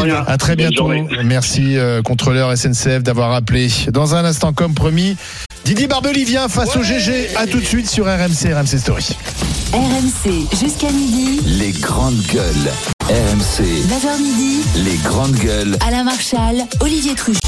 Rien. 0.00 0.22
À 0.28 0.36
très 0.36 0.54
bientôt. 0.54 0.88
Merci 1.24 1.76
euh, 1.76 2.02
contrôleur 2.02 2.56
SNCF 2.56 3.02
d'avoir 3.02 3.32
appelé. 3.32 3.66
Dans 3.92 4.14
un 4.14 4.24
instant, 4.24 4.52
comme 4.52 4.74
promis, 4.74 5.16
Didier 5.64 5.86
Barbelivien 5.86 6.48
face 6.48 6.76
au 6.76 6.82
GG. 6.82 7.30
À 7.36 7.46
tout 7.46 7.58
de 7.58 7.64
suite 7.64 7.88
sur 7.88 8.04
RMC, 8.04 8.52
RMC 8.54 8.78
Story. 8.78 9.08
RMC 9.72 10.46
jusqu'à 10.60 10.90
midi. 10.90 11.40
Les 11.46 11.72
grandes 11.72 12.20
gueules. 12.32 12.70
RMC. 13.08 13.62
9h 13.64 14.22
midi. 14.22 14.60
Les 14.76 14.96
grandes 14.98 15.34
gueules. 15.36 15.76
Alain 15.86 16.04
Marchal, 16.04 16.56
Olivier 16.80 17.14
Truchot. 17.14 17.40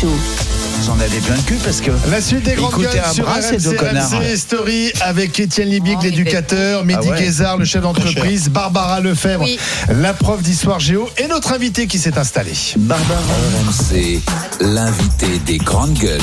J'en 0.86 0.98
avais 1.00 1.18
plein 1.20 1.36
le 1.36 1.42
cul 1.42 1.56
parce 1.62 1.80
que. 1.80 1.90
La 2.10 2.20
suite 2.20 2.42
des 2.44 2.54
grandes 2.54 2.70
Écoutez 2.72 2.88
gueules 2.96 3.02
un 3.06 3.12
sur 3.12 3.24
bras, 3.24 3.34
RMC. 3.40 4.20
RMC 4.22 4.36
Story 4.36 4.92
avec 5.02 5.38
Étienne 5.38 5.68
Libic, 5.68 5.96
Oh, 6.00 6.02
l'éducateur, 6.04 6.84
Mehdi 6.84 7.08
Ah 7.08 7.10
ouais. 7.12 7.18
Guézard, 7.20 7.56
le 7.58 7.64
chef 7.66 7.82
d'entreprise, 7.82 8.48
Barbara 8.48 9.00
Lefebvre, 9.00 9.44
Oui. 9.44 9.58
la 9.90 10.14
prof 10.14 10.40
d'histoire 10.42 10.80
géo 10.80 11.08
et 11.18 11.28
notre 11.28 11.52
invité 11.52 11.86
qui 11.86 11.98
s'est 11.98 12.16
installé. 12.18 12.52
Barbara. 12.78 13.20
RMC. 13.66 14.20
L'invité 14.60 15.38
des 15.44 15.58
grandes 15.58 15.94
gueules. 15.94 16.20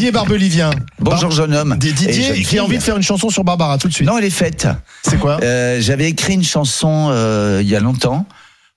Didier 0.00 0.12
Barbelivien. 0.12 0.70
Bonjour 0.98 1.30
jeune 1.30 1.54
homme. 1.54 1.76
Didier 1.78 2.42
qui 2.42 2.58
a 2.58 2.64
envie 2.64 2.78
de 2.78 2.82
faire 2.82 2.96
une 2.96 3.02
chanson 3.02 3.28
sur 3.28 3.44
Barbara 3.44 3.76
tout 3.76 3.86
de 3.86 3.92
suite. 3.92 4.08
Non, 4.08 4.16
elle 4.16 4.24
est 4.24 4.30
faite. 4.30 4.66
C'est 5.02 5.18
quoi? 5.18 5.38
Euh, 5.42 5.76
J'avais 5.82 6.08
écrit 6.08 6.32
une 6.32 6.42
chanson 6.42 7.08
euh, 7.10 7.58
il 7.60 7.68
y 7.68 7.76
a 7.76 7.80
longtemps 7.80 8.24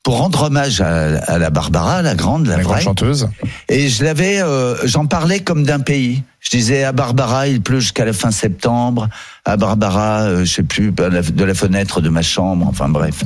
pour 0.03 0.17
rendre 0.17 0.41
hommage 0.41 0.81
à, 0.81 1.19
à 1.21 1.37
la 1.37 1.49
Barbara, 1.49 2.01
la 2.01 2.15
grande, 2.15 2.45
la, 2.47 2.57
La 2.57 2.63
grande 2.63 2.73
vraie. 2.75 2.83
chanteuse. 2.83 3.29
Et 3.69 3.87
je 3.87 4.03
l'avais, 4.03 4.41
euh, 4.41 4.75
j'en 4.83 5.05
parlais 5.05 5.39
comme 5.39 5.63
d'un 5.63 5.79
pays. 5.79 6.23
Je 6.41 6.49
disais 6.49 6.83
à 6.83 6.91
Barbara, 6.91 7.47
il 7.47 7.61
pleut 7.61 7.79
jusqu'à 7.79 8.03
la 8.03 8.11
fin 8.11 8.31
septembre. 8.31 9.07
À 9.45 9.55
Barbara, 9.55 10.43
je 10.43 10.43
sais 10.43 10.63
plus, 10.63 10.91
de 10.91 11.43
la 11.45 11.53
fenêtre 11.53 12.01
de 12.01 12.09
ma 12.09 12.21
chambre. 12.21 12.67
Enfin 12.67 12.89
bref, 12.89 13.23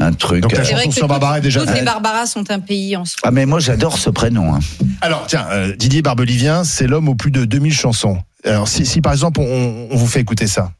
un 0.00 0.12
truc. 0.12 0.40
Donc 0.42 0.52
la 0.52 0.60
euh, 0.60 0.62
vrai 0.62 0.72
chanson 0.76 0.88
que 0.88 0.94
sur 0.94 1.08
Barbara 1.08 1.38
est 1.38 1.42
déjà 1.42 1.60
toutes 1.60 1.74
les. 1.74 1.82
Barbaras 1.82 2.26
sont 2.26 2.50
un 2.50 2.58
pays 2.60 2.96
en 2.96 3.04
soi. 3.04 3.18
Ah 3.22 3.30
mais 3.30 3.46
moi 3.46 3.60
j'adore 3.60 3.98
ce 3.98 4.10
prénom. 4.10 4.54
hein. 4.54 4.60
Alors 5.00 5.24
tiens, 5.28 5.46
euh, 5.52 5.76
Didier 5.76 6.02
Barbelivien, 6.02 6.64
c'est 6.64 6.86
l'homme 6.86 7.08
aux 7.08 7.14
plus 7.14 7.30
de 7.30 7.44
2000 7.44 7.72
chansons. 7.74 8.18
Alors 8.44 8.66
si, 8.68 8.86
si 8.86 9.00
par 9.00 9.12
exemple 9.12 9.40
on, 9.40 9.88
on 9.90 9.96
vous 9.96 10.06
fait 10.06 10.20
écouter 10.20 10.46
ça. 10.46 10.72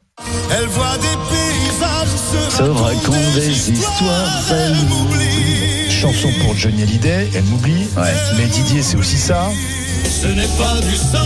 Elle 0.51 0.65
voit 0.67 0.97
des 0.97 1.17
paysages 1.29 2.49
Se 2.49 2.63
raconte 2.63 3.33
des 3.35 3.71
histoires, 3.71 4.41
elle 4.51 4.75
Chanson 5.89 6.29
pour 6.43 6.55
Johnny 6.55 6.81
Hallyday, 6.81 7.29
elle 7.35 7.43
m'oublie. 7.43 7.85
Ouais. 7.95 8.13
Mais 8.37 8.45
Didier, 8.47 8.81
c'est 8.81 8.97
aussi 8.97 9.17
ça. 9.17 9.49
Ce 10.09 10.25
n'est 10.27 10.47
pas 10.57 10.79
du 10.81 10.95
sang 10.95 11.19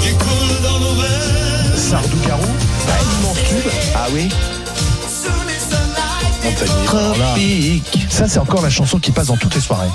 qui 0.00 0.10
coule 0.14 0.62
dans 0.62 0.78
nos 0.80 0.94
veines. 0.94 1.76
Sardou 1.76 2.16
Carou, 2.26 2.42
un 2.42 3.20
immense 3.20 3.36
tube. 3.48 3.70
Ah 3.94 4.06
oui. 4.14 4.30
Tropique. 6.86 8.06
ça, 8.08 8.26
c'est 8.28 8.38
encore 8.38 8.62
la 8.62 8.70
chanson 8.70 8.98
qui 8.98 9.10
passe 9.12 9.26
dans 9.28 9.36
toutes 9.36 9.54
les 9.54 9.60
soirées. 9.60 9.88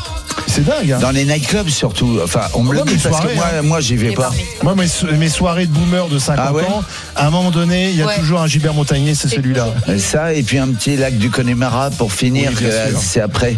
C'est 0.48 0.64
dingue, 0.64 0.92
hein 0.92 1.00
Dans 1.00 1.12
les 1.12 1.26
nightclubs 1.26 1.68
surtout. 1.70 2.20
Enfin, 2.24 2.42
on 2.54 2.64
me 2.64 2.74
le 2.74 2.82
dit 2.84 2.96
parce 2.98 3.18
soirées, 3.18 3.30
que 3.34 3.36
moi, 3.36 3.46
hein. 3.58 3.62
moi 3.64 3.80
j'y 3.82 3.96
vais 3.96 4.12
pas. 4.12 4.32
Moi, 4.64 4.76
mes, 4.76 4.88
so- 4.88 5.08
mes 5.18 5.30
soirées 5.30 5.66
de 5.66 5.72
boomer 5.74 6.08
de 6.08 6.20
50 6.20 6.46
Ah 6.48 6.54
ouais 6.54 6.64
ans, 6.64 6.84
à 7.16 7.28
un 7.28 7.30
moment 7.32 7.52
donné, 7.52 7.90
il 7.90 7.96
y 7.98 8.02
a 8.02 8.06
Ouais. 8.06 8.20
toujours 8.20 8.42
un 8.42 8.48
Gilbert 8.48 8.74
Montagnier, 8.74 9.16
c'est 9.16 9.28
celui-là. 9.28 9.68
Et 9.88 9.98
ça, 10.00 10.34
et 10.34 10.44
puis 10.44 10.58
un 10.60 10.68
petit 10.70 10.96
lac 10.98 11.18
du 11.18 11.30
Connemara 11.30 11.90
pour 11.92 12.14
finir, 12.14 12.52
Oui, 12.52 12.58
sûr. 12.58 13.00
c'est 13.02 13.22
après. 13.22 13.58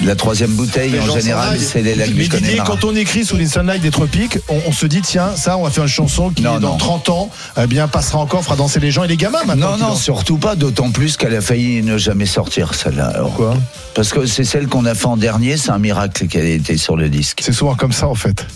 La 0.00 0.16
troisième 0.16 0.50
bouteille, 0.52 0.98
en 0.98 1.18
général, 1.18 1.58
c'est 1.60 1.82
les 1.82 1.94
lacs 1.94 2.10
Mais 2.16 2.24
du 2.24 2.28
Connemara. 2.28 2.64
quand 2.66 2.84
on 2.84 2.96
écrit 2.96 3.24
sous 3.24 3.36
les 3.36 3.46
sunlight 3.46 3.80
des 3.82 3.90
tropiques, 3.90 4.38
on, 4.48 4.58
on 4.66 4.72
se 4.72 4.86
dit, 4.86 5.00
tiens, 5.00 5.36
ça, 5.36 5.56
on 5.58 5.62
va 5.62 5.70
faire 5.70 5.84
une 5.84 5.88
chanson 5.88 6.30
qui, 6.30 6.42
Non, 6.42 6.58
dans 6.58 6.72
non. 6.72 6.76
30 6.78 7.08
ans, 7.10 7.30
eh 7.60 7.66
bien, 7.66 7.86
passera 7.88 8.18
encore, 8.18 8.42
fera 8.42 8.56
danser 8.56 8.80
les 8.80 8.90
gens 8.90 9.04
et 9.04 9.08
les 9.08 9.16
gamins 9.16 9.44
maintenant. 9.46 9.76
Non, 9.76 9.88
non, 9.90 9.94
surtout 9.94 10.38
pas, 10.38 10.56
d'autant 10.56 10.90
plus 10.90 11.16
qu'elle 11.16 11.34
a 11.36 11.40
failli 11.40 11.82
ne 11.82 11.98
jamais 11.98 12.26
sortir, 12.26 12.74
celle-là. 12.74 13.12
Pourquoi 13.20 13.54
Parce 13.94 14.10
que 14.12 14.26
c'est 14.26 14.44
celle 14.44 14.66
qu'on 14.66 14.86
a 14.86 14.94
fait 14.94 15.06
en 15.06 15.16
dernier, 15.16 15.56
c'est 15.56 15.70
un 15.70 15.78
miracle 15.78 16.26
qu'elle 16.26 16.46
ait 16.46 16.56
été 16.56 16.76
sur 16.78 16.96
le 16.96 17.08
disque. 17.08 17.40
C'est 17.44 17.52
souvent 17.52 17.74
comme 17.76 17.92
ça, 17.92 18.08
en 18.08 18.14
fait. 18.16 18.46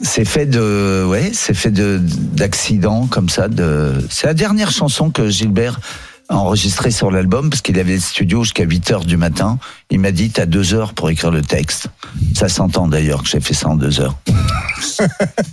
C'est 0.00 0.24
fait 0.24 0.46
de, 0.46 1.04
ouais, 1.08 1.32
c'est 1.32 1.54
fait 1.54 1.72
de, 1.72 2.00
d'accidents 2.00 3.06
comme 3.10 3.28
ça, 3.28 3.48
de, 3.48 3.94
c'est 4.10 4.28
la 4.28 4.34
dernière 4.34 4.70
chanson 4.70 5.10
que 5.10 5.28
Gilbert 5.28 5.80
a 6.28 6.36
enregistrée 6.36 6.90
sur 6.90 7.10
l'album 7.10 7.50
parce 7.50 7.62
qu'il 7.62 7.78
avait 7.80 7.94
le 7.94 8.00
studio 8.00 8.44
jusqu'à 8.44 8.62
8 8.64 8.90
heures 8.92 9.04
du 9.04 9.16
matin. 9.16 9.58
Il 9.90 10.00
m'a 10.00 10.10
dit, 10.12 10.28
t'as 10.30 10.44
deux 10.44 10.74
heures 10.74 10.92
pour 10.92 11.08
écrire 11.08 11.30
le 11.30 11.40
texte. 11.40 11.86
Ça 12.36 12.48
s'entend 12.48 12.88
d'ailleurs 12.88 13.22
que 13.22 13.28
j'ai 13.28 13.40
fait 13.40 13.54
ça 13.54 13.68
en 13.68 13.76
deux 13.76 14.00
heures. 14.00 14.16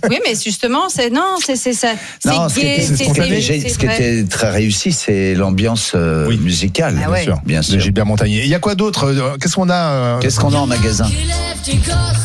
Oui, 0.08 0.18
mais 0.24 0.34
justement, 0.34 0.88
c'est 0.88 1.10
non, 1.10 1.36
c'est 1.44 1.56
c'est 1.56 1.72
ça. 1.72 1.92
Non, 2.24 2.48
C'est 2.48 2.50
ce 2.50 2.54
qui 2.54 2.60
gay, 2.62 2.74
était, 2.74 2.86
qui 2.86 3.70
ce 3.70 3.78
qui 4.22 4.28
très 4.28 4.50
réussi, 4.50 4.92
c'est 4.92 5.34
l'ambiance 5.34 5.92
euh, 5.94 6.26
Oui. 6.28 6.36
musicale. 6.38 7.00
Ah 7.04 7.10
ouais. 7.10 7.22
sûr. 7.24 7.38
Bien 7.44 7.60
De 7.60 7.64
sûr. 7.64 7.80
Gilbert 7.80 8.06
Montagnier. 8.06 8.42
Il 8.44 8.48
y 8.48 8.54
a 8.54 8.58
quoi 8.58 8.74
d'autre 8.74 9.04
Euh, 9.06 9.36
Qu'est-ce 9.40 9.54
qu'on 9.54 9.68
a 9.70 9.74
euh, 9.74 10.18
Qu'est-ce 10.18 10.38
qu'on 10.40 10.52
a 10.52 10.56
en 10.58 10.66
magasin 10.66 11.06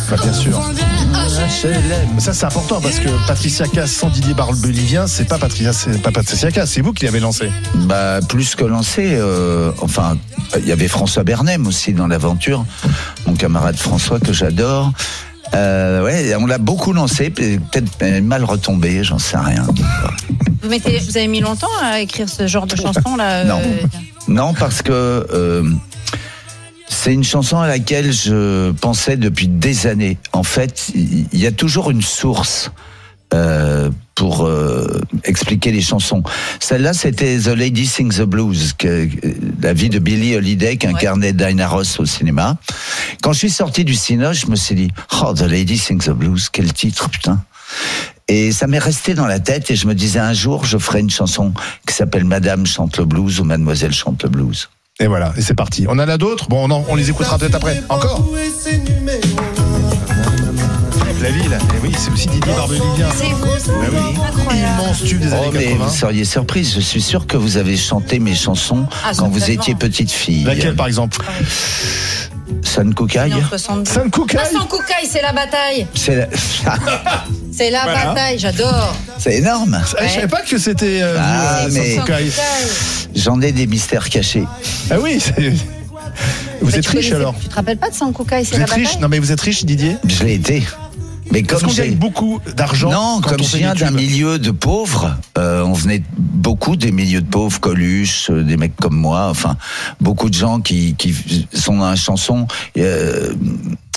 Bah, 0.10 0.16
Bien 0.22 0.34
sûr. 0.34 0.62
Ça, 2.20 2.34
c'est 2.34 2.46
important 2.46 2.82
parce 2.82 3.00
que 3.00 3.10
Patricia 3.28 3.66
Cass 3.68 3.92
sans 3.92 4.10
Didier 4.10 4.34
Barbelivien, 4.34 5.08
c'est 5.08 5.26
pas 5.28 5.38
Patricia, 5.38 5.74
c'est 5.74 6.02
pas 6.02 6.12
Patricia 6.12 6.52
Cass, 6.52 6.72
c'est 6.72 6.82
vous 6.82 6.94
qui 6.94 7.06
l'avez 7.06 7.20
lancé. 7.20 7.50
Bah 7.76 8.20
plus 8.28 8.56
que 8.56 8.64
lancé. 8.64 9.14
euh, 9.16 9.72
enfin, 9.82 10.18
il 10.58 10.68
y 10.68 10.72
avait 10.72 10.88
François 10.88 11.24
Bernem 11.24 11.66
aussi 11.68 11.94
dans 11.94 12.01
l'aventure, 12.08 12.66
mon 13.26 13.36
camarade 13.36 13.76
François 13.78 14.20
que 14.20 14.34
j'adore. 14.34 14.92
Euh, 15.54 16.04
ouais, 16.04 16.34
on 16.36 16.46
l'a 16.46 16.58
beaucoup 16.58 16.94
lancé, 16.94 17.30
peut-être 17.30 18.22
mal 18.22 18.44
retombé, 18.46 19.04
j'en 19.04 19.20
sais 19.20 19.38
rien. 19.38 19.66
Vous, 20.62 20.70
mettez, 20.70 20.98
vous 21.00 21.18
avez 21.18 21.28
mis 21.28 21.42
longtemps 21.42 21.68
à 21.82 22.00
écrire 22.00 22.30
ce 22.30 22.48
genre 22.48 22.68
de 22.68 22.76
chanson 22.76 23.16
là. 23.18 23.44
Non. 23.44 23.60
euh, 23.60 23.88
Non, 24.30 24.54
parce 24.54 24.82
que 24.82 24.92
euh, 24.94 25.70
c'est 26.88 27.14
une 27.14 27.24
chanson 27.24 27.60
à 27.60 27.68
laquelle 27.68 28.14
je 28.14 28.72
pensais 28.72 29.18
depuis 29.18 29.48
des 29.50 29.88
années. 29.88 30.18
En 30.32 30.44
fait, 30.44 30.92
il 30.96 31.28
y 31.38 31.48
a 31.48 31.52
toujours 31.52 31.92
une 31.92 32.02
source. 32.02 32.72
Euh, 33.34 33.90
pour 34.16 34.46
euh, 34.46 35.02
expliquer 35.24 35.72
les 35.72 35.82
chansons. 35.82 36.22
Celle-là, 36.60 36.94
c'était 36.94 37.38
The 37.38 37.48
Lady 37.48 37.88
Sings 37.88 38.18
the 38.18 38.24
Blues, 38.24 38.74
que, 38.78 39.08
la 39.62 39.74
vie 39.74 39.90
de 39.90 40.00
Billie 40.00 40.36
Holiday 40.36 40.78
qu'incarnait 40.78 41.34
Diana 41.34 41.68
Ross 41.68 42.00
au 42.00 42.06
cinéma. 42.06 42.58
Quand 43.22 43.34
je 43.34 43.40
suis 43.40 43.50
sorti 43.50 43.84
du 43.84 43.96
cinéma, 43.96 44.34
je 44.34 44.48
me 44.48 44.56
suis 44.56 44.76
dit, 44.76 44.92
oh, 45.24 45.34
The 45.34 45.42
Lady 45.42 45.78
Sings 45.78 46.06
the 46.06 46.12
Blues, 46.12 46.50
quel 46.52 46.72
titre, 46.74 47.10
putain. 47.10 47.42
Et 48.28 48.52
ça 48.52 48.68
m'est 48.68 48.80
resté 48.80 49.14
dans 49.14 49.28
la 49.28 49.40
tête 49.40 49.72
et 49.72 49.76
je 49.76 49.88
me 49.88 49.96
disais 49.96 50.20
un 50.20 50.34
jour, 50.34 50.66
je 50.66 50.78
ferai 50.78 51.00
une 51.00 51.10
chanson 51.10 51.54
qui 51.88 51.94
s'appelle 51.94 52.26
Madame 52.26 52.66
chante 52.66 52.98
le 52.98 53.06
blues 53.06 53.40
ou 53.40 53.44
Mademoiselle 53.44 53.94
chante 53.94 54.24
le 54.24 54.30
blues. 54.30 54.70
Et 55.00 55.08
voilà, 55.08 55.34
et 55.36 55.42
c'est 55.42 55.56
parti. 55.56 55.86
On 55.90 55.94
en 55.94 56.00
a 56.00 56.18
d'autres? 56.18 56.48
Bon, 56.48 56.70
on, 56.70 56.96
les 56.96 57.10
écoutera 57.10 57.38
peut-être 57.38 57.56
après. 57.56 57.82
Encore? 57.90 58.30
Ville. 61.32 61.54
Et 61.54 61.80
oui, 61.88 61.92
c'est 61.98 62.12
aussi 62.12 62.28
Didier 62.28 62.54
Barbelivien. 62.54 63.10
C'est 63.18 63.26
vous 63.34 63.58
ça 63.60 63.72
Bah 63.72 63.88
oui. 63.92 64.18
Incroyable. 64.28 64.82
Immense 64.84 65.04
tube 65.04 65.20
des 65.22 65.28
Oh, 65.32 65.36
années 65.36 65.50
mais 65.54 65.64
80. 65.66 65.86
vous 65.86 65.96
seriez 65.96 66.26
surprise, 66.26 66.74
je 66.76 66.80
suis 66.82 67.02
sûr 67.02 67.28
que 67.28 67.38
vous 67.38 67.58
avez 67.58 67.78
chanté 67.78 68.20
mes 68.20 68.36
chansons 68.36 68.86
Ah, 69.06 69.12
quand 69.18 69.28
vous 69.30 69.50
étiez 69.50 69.76
petite 69.76 70.12
fille. 70.12 70.44
Laquelle, 70.44 70.76
par 70.76 70.88
exemple 70.88 71.18
San 72.64 72.94
Koukaï 72.94 73.34
En 73.34 73.48
70. 73.48 73.92
Sam 73.92 74.12
Cooke 74.12 74.36
Ah, 74.40 74.46
sans 74.46 74.66
Koukaï, 74.66 75.08
c'est 75.10 75.22
la 75.22 75.32
bataille. 75.34 75.88
C'est 75.96 76.16
la- 76.16 76.28
C'est 77.54 77.70
la 77.70 77.82
Voilà. 77.84 78.06
bataille, 78.08 78.40
j'adore. 78.40 78.96
c'est 79.20 79.36
énorme. 79.36 79.80
Ah, 79.98 80.04
Je 80.08 80.14
savais 80.14 80.28
pas 80.28 80.42
que 80.42 80.58
c'était 80.58 81.02
euh, 81.02 81.18
Ah, 81.20 81.64
euh, 81.66 81.70
mais-. 81.72 81.98
J'en 83.16 83.40
ai 83.42 83.52
des 83.52 83.68
mystères 83.68 84.10
cachés. 84.10 84.46
Ah 84.90 84.96
oui, 85.00 85.20
c'est- 85.20 85.50
vous 86.62 86.70
Mais 86.72 86.76
êtes 86.78 86.86
riche 86.88 86.92
connaissais- 87.10 87.16
alors 87.16 87.36
Tu 87.42 87.48
te 87.50 87.56
rappelles 87.56 87.78
pas 87.78 87.90
de 87.90 87.96
Sans 87.96 88.12
Koukaï, 88.12 88.46
c'est 88.46 88.52
Vous 88.54 88.58
la 88.60 88.64
êtes 88.66 88.72
riche 88.72 88.84
bataille 88.86 89.02
Non 89.02 89.10
mais 89.10 89.20
vous 89.20 89.32
êtes 89.32 89.42
riche 89.42 89.64
Didier 89.66 89.98
Je 90.08 90.24
l'ai 90.24 90.36
été. 90.36 90.64
Mais 91.32 91.44
comme 91.44 91.62
qu'on 91.62 91.74
gagne 91.74 91.96
beaucoup 91.96 92.40
d'argent 92.56 92.92
Non, 92.92 93.22
quand 93.22 93.32
comme 93.32 93.42
on 93.42 93.44
je 93.44 93.58
viens 93.58 93.74
d'un 93.74 93.92
milieu 93.92 94.40
de 94.40 94.52
pauvres, 94.52 95.18
euh, 95.38 95.64
on 95.64 95.74
venait 95.74 96.04
beaucoup 96.18 96.76
des 96.76 96.92
milieux 96.92 97.22
de 97.22 97.28
pauvres, 97.28 97.60
Coluche, 97.60 98.30
euh, 98.30 98.44
des 98.44 98.58
mecs 98.58 98.76
comme 98.76 98.96
moi, 98.96 99.28
enfin 99.30 99.56
beaucoup 100.00 100.30
de 100.30 100.34
gens 100.36 100.60
qui, 100.60 100.96
qui 100.96 101.48
sont 101.54 101.78
dans 101.78 101.90
la 101.90 101.96
chanson. 101.96 102.48
euh, 102.78 103.34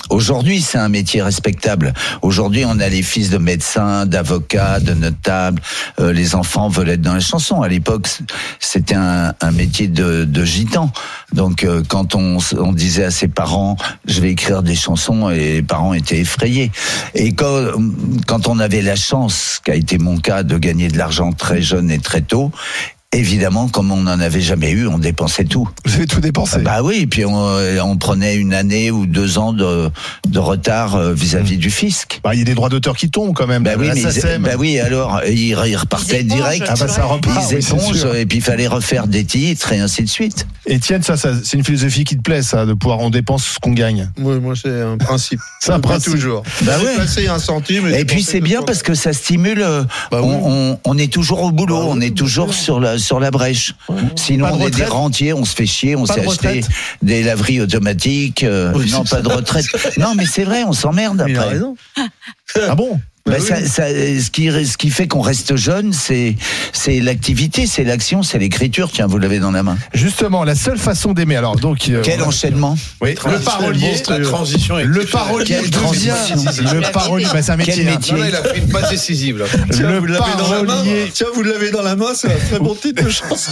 Aujourd'hui, 0.09 0.61
c'est 0.61 0.77
un 0.77 0.89
métier 0.89 1.21
respectable. 1.21 1.93
Aujourd'hui, 2.21 2.63
on 2.65 2.79
a 2.79 2.87
les 2.89 3.01
fils 3.01 3.29
de 3.29 3.37
médecins, 3.37 4.05
d'avocats, 4.05 4.79
de 4.79 4.93
notables. 4.93 5.61
Euh, 5.99 6.13
les 6.13 6.35
enfants 6.35 6.69
veulent 6.69 6.89
être 6.89 7.01
dans 7.01 7.13
la 7.13 7.19
chanson. 7.19 7.61
À 7.61 7.67
l'époque, 7.67 8.07
c'était 8.59 8.95
un, 8.95 9.33
un 9.41 9.51
métier 9.51 9.87
de, 9.87 10.23
de 10.23 10.45
gitan. 10.45 10.91
Donc, 11.33 11.63
euh, 11.63 11.83
quand 11.87 12.15
on, 12.15 12.37
on 12.57 12.71
disait 12.71 13.05
à 13.05 13.11
ses 13.11 13.27
parents, 13.27 13.77
je 14.05 14.21
vais 14.21 14.31
écrire 14.31 14.63
des 14.63 14.75
chansons, 14.75 15.29
les 15.29 15.63
parents 15.63 15.93
étaient 15.93 16.19
effrayés. 16.19 16.71
Et 17.13 17.33
quand, 17.33 17.71
quand 18.27 18.47
on 18.47 18.59
avait 18.59 18.81
la 18.81 18.95
chance, 18.95 19.59
qui 19.63 19.71
a 19.71 19.75
été 19.75 19.97
mon 19.97 20.17
cas, 20.17 20.43
de 20.43 20.57
gagner 20.57 20.87
de 20.87 20.97
l'argent 20.97 21.31
très 21.31 21.61
jeune 21.61 21.89
et 21.89 21.99
très 21.99 22.21
tôt, 22.21 22.51
Évidemment, 23.13 23.69
comme 23.69 23.93
on 23.93 24.01
n'en 24.01 24.19
avait 24.19 24.41
jamais 24.41 24.71
eu, 24.71 24.87
on 24.87 24.97
dépensait 24.97 25.45
tout. 25.45 25.69
Vous 25.85 25.95
avez 25.95 26.05
tout 26.05 26.19
dépensé 26.19 26.59
Bah 26.59 26.81
oui, 26.83 26.97
et 27.03 27.07
puis 27.07 27.23
on, 27.23 27.33
on 27.83 27.95
prenait 27.97 28.35
une 28.35 28.53
année 28.53 28.91
ou 28.91 29.05
deux 29.05 29.37
ans 29.37 29.53
de, 29.53 29.89
de 30.27 30.39
retard 30.39 30.95
euh, 30.95 31.13
vis-à-vis 31.13 31.55
du 31.55 31.69
fisc. 31.71 32.19
Bah, 32.25 32.31
il 32.33 32.39
y 32.39 32.41
a 32.41 32.45
des 32.45 32.55
droits 32.55 32.67
d'auteur 32.67 32.97
qui 32.97 33.09
tombent 33.09 33.33
quand 33.33 33.47
même. 33.47 33.63
Bah 33.63 33.75
oui, 33.79 33.87
ils- 33.95 34.39
bah 34.41 34.49
oui, 34.59 34.79
alors 34.79 35.21
ils, 35.25 35.55
ils 35.65 35.75
repartaient 35.77 36.21
Ils 36.21 36.27
direct. 36.27 36.65
Ah 36.67 36.73
bah 36.77 36.89
ça 36.89 37.05
repart, 37.05 37.41
Ils 37.51 37.55
oui, 37.55 37.65
épongent, 37.65 38.05
et 38.15 38.25
puis 38.25 38.39
il 38.39 38.43
fallait 38.43 38.67
refaire 38.67 39.07
des 39.07 39.23
titres 39.23 39.71
et 39.71 39.79
ainsi 39.79 40.03
de 40.03 40.09
suite. 40.09 40.45
Étienne, 40.65 41.01
ça, 41.03 41.15
ça 41.15 41.29
c'est 41.41 41.55
une 41.55 41.63
philosophie 41.63 42.03
qui 42.03 42.17
te 42.17 42.21
plaît, 42.21 42.41
ça, 42.41 42.65
de 42.65 42.73
pouvoir 42.73 42.99
on 42.99 43.11
dépense 43.11 43.45
ce 43.45 43.59
qu'on 43.59 43.71
gagne. 43.71 44.09
Moi, 44.17 44.39
moi 44.41 44.55
c'est 44.61 44.81
un 44.81 44.97
principe. 44.97 45.39
Pas 45.65 45.79
principe. 45.79 46.11
toujours. 46.13 46.43
Bah 46.63 46.73
ouais. 46.79 47.27
Un 47.29 47.39
centime. 47.39 47.87
Et 47.87 48.03
puis 48.03 48.23
c'est 48.23 48.41
bien 48.41 48.61
parce 48.61 48.83
que 48.83 48.93
ça 48.93 49.13
stimule. 49.13 49.61
euh, 49.61 49.83
Bah 50.11 50.19
on, 50.21 50.27
oui. 50.35 50.41
on- 50.43 50.79
on 50.83 50.97
est 50.97 51.11
toujours 51.11 51.43
au 51.43 51.51
boulot, 51.51 51.77
on 51.87 52.01
est 52.01 52.15
toujours 52.15 52.53
sur 52.53 52.79
la 52.81 52.94
sur 52.97 53.19
la 53.19 53.31
brèche. 53.31 53.73
Sinon 54.15 54.47
on 54.53 54.65
est 54.67 54.71
des 54.71 54.85
rentiers, 54.85 55.33
on 55.33 55.45
se 55.45 55.55
fait 55.55 55.65
chier, 55.65 55.95
on 55.95 56.05
s'est 56.05 56.21
de 56.21 56.27
acheté 56.29 56.61
des 57.01 57.23
laveries 57.23 57.61
automatiques. 57.61 58.43
euh, 58.43 58.71
Oui, 58.75 58.89
non, 58.91 59.03
pas 59.03 59.21
de 59.21 59.29
retraite. 59.29 59.65
non, 59.97 60.13
mais 60.15 60.25
c'est 60.25 60.43
vrai, 60.43 60.63
on 60.63 60.73
s'emmerde 60.73 61.23
Il 61.27 61.35
a 61.37 61.41
après. 61.41 61.53
raison. 61.53 61.75
Ah 62.69 62.75
bon? 62.75 62.99
Bah, 63.27 63.37
Bah 63.39 63.43
ça- 63.43 63.55
oui. 63.59 63.67
ça- 63.67 63.87
ce, 63.89 64.29
qui, 64.29 64.51
ce 64.51 64.77
qui 64.77 64.91
fait 64.91 65.07
qu'on 65.07 65.21
reste 65.21 65.55
jeune, 65.55 65.93
c'est 65.93 66.35
l'activité, 67.01 67.65
c'est 67.65 67.83
l'action, 67.83 68.21
c'est 68.21 68.37
l'écriture. 68.37 68.91
Tiens, 68.91 69.07
vous 69.07 69.17
l'avez 69.17 69.39
dans 69.39 69.49
la 69.49 69.63
main. 69.63 69.77
Justement, 69.95 70.43
la 70.43 70.53
seule 70.53 70.77
façon 70.77 71.13
d'aimer. 71.13 71.35
Alors 71.35 71.55
donc, 71.55 71.89
euh, 71.89 72.01
Quel 72.03 72.21
enchaînement 72.21 72.77
oui, 73.01 73.15
le 73.25 73.39
parolier, 73.39 73.95
La 74.07 74.19
transition 74.19 74.75
le 74.77 75.05
parolier 75.05 75.55
devient 75.57 75.71
transition. 75.71 76.35
le 76.71 76.91
parolier. 76.91 77.25
Bah, 77.33 77.41
c'est 77.41 77.51
un 77.51 77.57
métier. 77.57 77.73
Quel 77.73 77.87
hein. 77.87 77.91
métier 77.95 78.13
Non, 78.13 78.19
là, 78.19 78.29
il 78.29 78.35
a 78.35 78.43
fait 78.43 78.57
une 78.59 78.69
passe 78.69 78.89
décisive. 78.91 79.39
Là. 79.39 79.45
Tiens, 79.71 79.89
Le 79.89 79.99
vous 79.99 80.17
parolier, 80.19 81.09
Tiens, 81.11 81.27
vous 81.33 81.41
l'avez 81.41 81.71
dans 81.71 81.81
la 81.81 81.95
main, 81.95 82.13
c'est 82.13 82.27
un 82.31 82.37
très 82.47 82.59
bon 82.59 82.75
titre 82.75 83.03
de 83.03 83.09
chanson. 83.09 83.51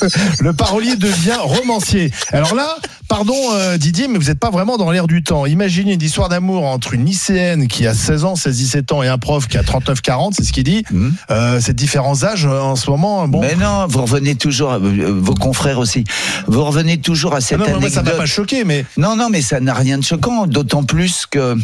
le 0.40 0.52
parolier 0.52 0.96
devient 0.96 1.38
romancier. 1.38 2.10
Alors 2.32 2.56
là, 2.56 2.76
pardon 3.06 3.36
euh, 3.54 3.78
Didier, 3.78 4.08
mais 4.08 4.18
vous 4.18 4.24
n'êtes 4.26 4.40
pas 4.40 4.50
vraiment 4.50 4.78
dans 4.78 4.90
l'air 4.90 5.06
du 5.06 5.22
temps. 5.22 5.46
Imaginez 5.46 5.92
une 5.92 6.02
histoire 6.02 6.28
d'amour 6.28 6.64
entre 6.64 6.94
une 6.94 7.04
lycéenne 7.04 7.68
qui 7.68 7.86
a 7.86 7.94
16 7.94 8.24
ans, 8.24 8.34
16-17 8.34 8.92
ans 8.92 9.02
et 9.04 9.11
un 9.12 9.18
prof 9.18 9.46
qui 9.46 9.56
a 9.58 9.62
39-40, 9.62 10.32
c'est 10.36 10.44
ce 10.44 10.52
qu'il 10.52 10.64
dit. 10.64 10.82
Mhm. 10.90 11.12
Euh, 11.30 11.60
ces 11.60 11.72
différents 11.74 12.24
âges 12.24 12.46
euh, 12.46 12.60
en 12.60 12.76
ce 12.76 12.90
moment, 12.90 13.28
bon. 13.28 13.40
Mais 13.40 13.54
non, 13.54 13.86
vous 13.88 14.02
revenez 14.02 14.34
toujours, 14.34 14.72
euh, 14.72 14.78
vos 14.80 15.34
confrères 15.34 15.78
aussi, 15.78 16.04
vous 16.46 16.64
revenez 16.64 16.98
toujours 16.98 17.34
à 17.34 17.36
Ah 17.36 17.40
cette 17.40 17.58
non, 17.58 17.66
mais 17.66 17.78
moi, 17.78 17.90
ça 17.90 18.02
m'a 18.02 18.12
pas 18.12 18.26
choqué, 18.26 18.64
mais 18.64 18.84
Non, 18.96 19.16
non, 19.16 19.28
mais 19.30 19.42
ça 19.42 19.60
n'a 19.60 19.74
rien 19.74 19.98
de 19.98 20.04
choquant, 20.04 20.46
d'autant 20.46 20.82
plus 20.84 21.26
que 21.26 21.56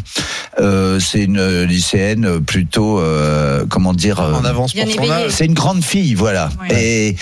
euh, 0.61 1.01
c'est 1.01 1.25
une 1.25 1.63
lycéenne 1.65 2.41
plutôt, 2.45 2.99
euh, 3.01 3.65
comment 3.69 3.93
dire, 3.95 4.21
euh, 4.21 4.35
En 4.35 4.45
avance 4.45 4.75
Bien 4.75 4.85
pour 4.85 4.95
son 5.05 5.11
âge. 5.11 5.31
c'est 5.31 5.47
une 5.47 5.55
grande 5.55 5.83
fille, 5.83 6.15
voilà. 6.15 6.51
Ouais. 6.69 6.83
Et 6.83 7.17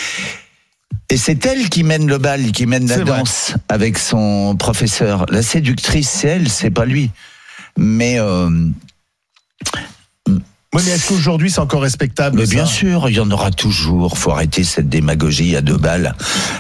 et 1.09 1.17
c'est 1.19 1.47
elle 1.47 1.69
qui 1.69 1.85
mène 1.85 2.09
le 2.09 2.19
bal, 2.19 2.51
qui 2.51 2.67
mène 2.67 2.89
la 2.89 2.97
vrai. 2.97 3.05
danse 3.05 3.55
avec 3.69 3.97
son 3.97 4.57
professeur. 4.59 5.25
La 5.29 5.43
séductrice, 5.43 6.09
c'est 6.11 6.29
elle, 6.29 6.49
c'est 6.49 6.71
pas 6.71 6.85
lui. 6.85 7.11
Mais 7.79 8.19
euh, 8.19 8.51
Oui, 10.77 10.83
mais 10.87 10.93
est-ce 10.93 11.09
qu'aujourd'hui 11.09 11.51
c'est 11.51 11.61
encore 11.61 11.83
respectable 11.83 12.39
Mais 12.39 12.47
ça 12.47 12.53
bien 12.55 12.67
sûr, 12.67 13.09
il 13.09 13.17
y 13.17 13.21
en 13.21 13.31
aura 13.31 13.51
toujours. 13.51 14.19
Faut 14.19 14.31
arrêter 14.31 14.63
cette 14.65 14.89
démagogie 14.89 15.57
à 15.57 15.61
deux 15.63 15.77
balles. 15.77 16.15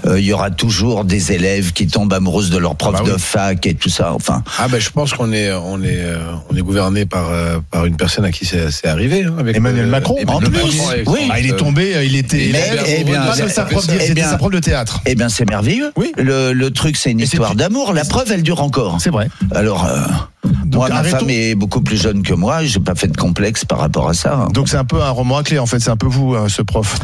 Euh, 0.06 0.18
il 0.18 0.24
y 0.26 0.32
aura 0.32 0.51
toujours 0.51 1.05
des 1.05 1.32
élèves 1.32 1.72
qui 1.72 1.86
tombent 1.86 2.12
amoureuses 2.12 2.51
de 2.51 2.59
leur 2.59 2.76
prof 2.76 2.93
Bah 2.94 3.01
oui. 3.05 3.12
de 3.12 3.16
fac 3.18 3.66
et 3.66 3.74
tout 3.74 3.88
ça. 3.90 4.12
Enfin, 4.14 4.43
Ah 4.59 4.68
ben 4.68 4.80
je 4.80 4.90
pense 4.90 5.12
qu'on 5.12 5.32
est 5.32 5.52
on 5.52 5.82
est 5.82 6.01
euh, 6.01 6.18
on 6.51 6.56
est 6.56 6.62
gouverné 6.62 7.05
par 7.06 7.30
euh, 7.30 7.59
par 7.70 7.84
une 7.84 7.97
personne 7.97 8.24
à 8.24 8.32
qui 8.32 8.44
c'est 8.47 8.70
c'est 8.70 8.88
arrivé 8.88 9.24
hein, 9.24 9.34
avec 9.38 9.56
Emmanuel 9.56 9.86
Macron, 9.86 10.16
en 10.26 10.38
plus. 10.40 10.51
Macron 10.51 10.88
avec 10.88 11.09
Oui. 11.10 11.28
Ah, 11.30 11.40
il 11.40 11.47
est 11.51 11.56
tombé, 11.56 11.94
il 12.05 12.16
était 12.16 12.52
eh 12.98 13.05
bien, 13.05 13.22
Pas 13.26 13.36
de 13.36 13.48
sa 13.48 13.64
prof, 13.64 13.84
eh 13.88 13.98
c'était 14.01 14.14
bien- 14.14 14.30
sa 14.30 14.38
prof 14.38 14.51
de 14.51 14.59
théâtre. 14.60 15.01
eh 15.06 15.14
bien, 15.14 15.28
c'est 15.28 15.48
merveilleux. 15.48 15.93
Oui. 15.97 16.12
Le, 16.16 16.52
le 16.52 16.70
truc, 16.70 16.97
c'est 16.97 17.10
une 17.10 17.20
histoire 17.20 17.55
d'amour. 17.55 17.93
La 17.93 18.05
preuve, 18.05 18.32
elle 18.32 18.43
dure 18.43 18.62
encore. 18.62 18.97
C'est 19.01 19.10
vrai. 19.10 19.28
Alors, 19.55 19.84
euh, 19.86 20.48
moi, 20.77 20.89
ma 20.89 20.97
arrêtons. 20.97 21.19
femme 21.20 21.31
est 21.31 21.55
beaucoup 21.55 21.81
plus 21.81 22.01
jeune 22.01 22.23
que 22.23 22.35
moi. 22.35 22.65
J'ai 22.65 22.81
pas 22.81 22.94
fait 22.94 23.09
de 23.09 23.16
complexe 23.16 23.65
par 23.65 23.78
rapport 23.78 24.09
à 24.09 24.15
ça. 24.15 24.35
hein. 24.35 24.48
Donc 24.53 24.69
c'est 24.69 24.77
un 24.77 24.85
peu 24.85 25.03
un 25.03 25.11
roman 25.11 25.39
à 25.39 25.43
clé 25.43 25.59
en 25.59 25.66
fait, 25.66 25.81
c'est 25.81 25.90
un 25.90 25.97
peu 25.97 26.07
vous 26.07 26.35
euh, 26.35 26.48
ce 26.48 26.62
prof. 26.62 26.98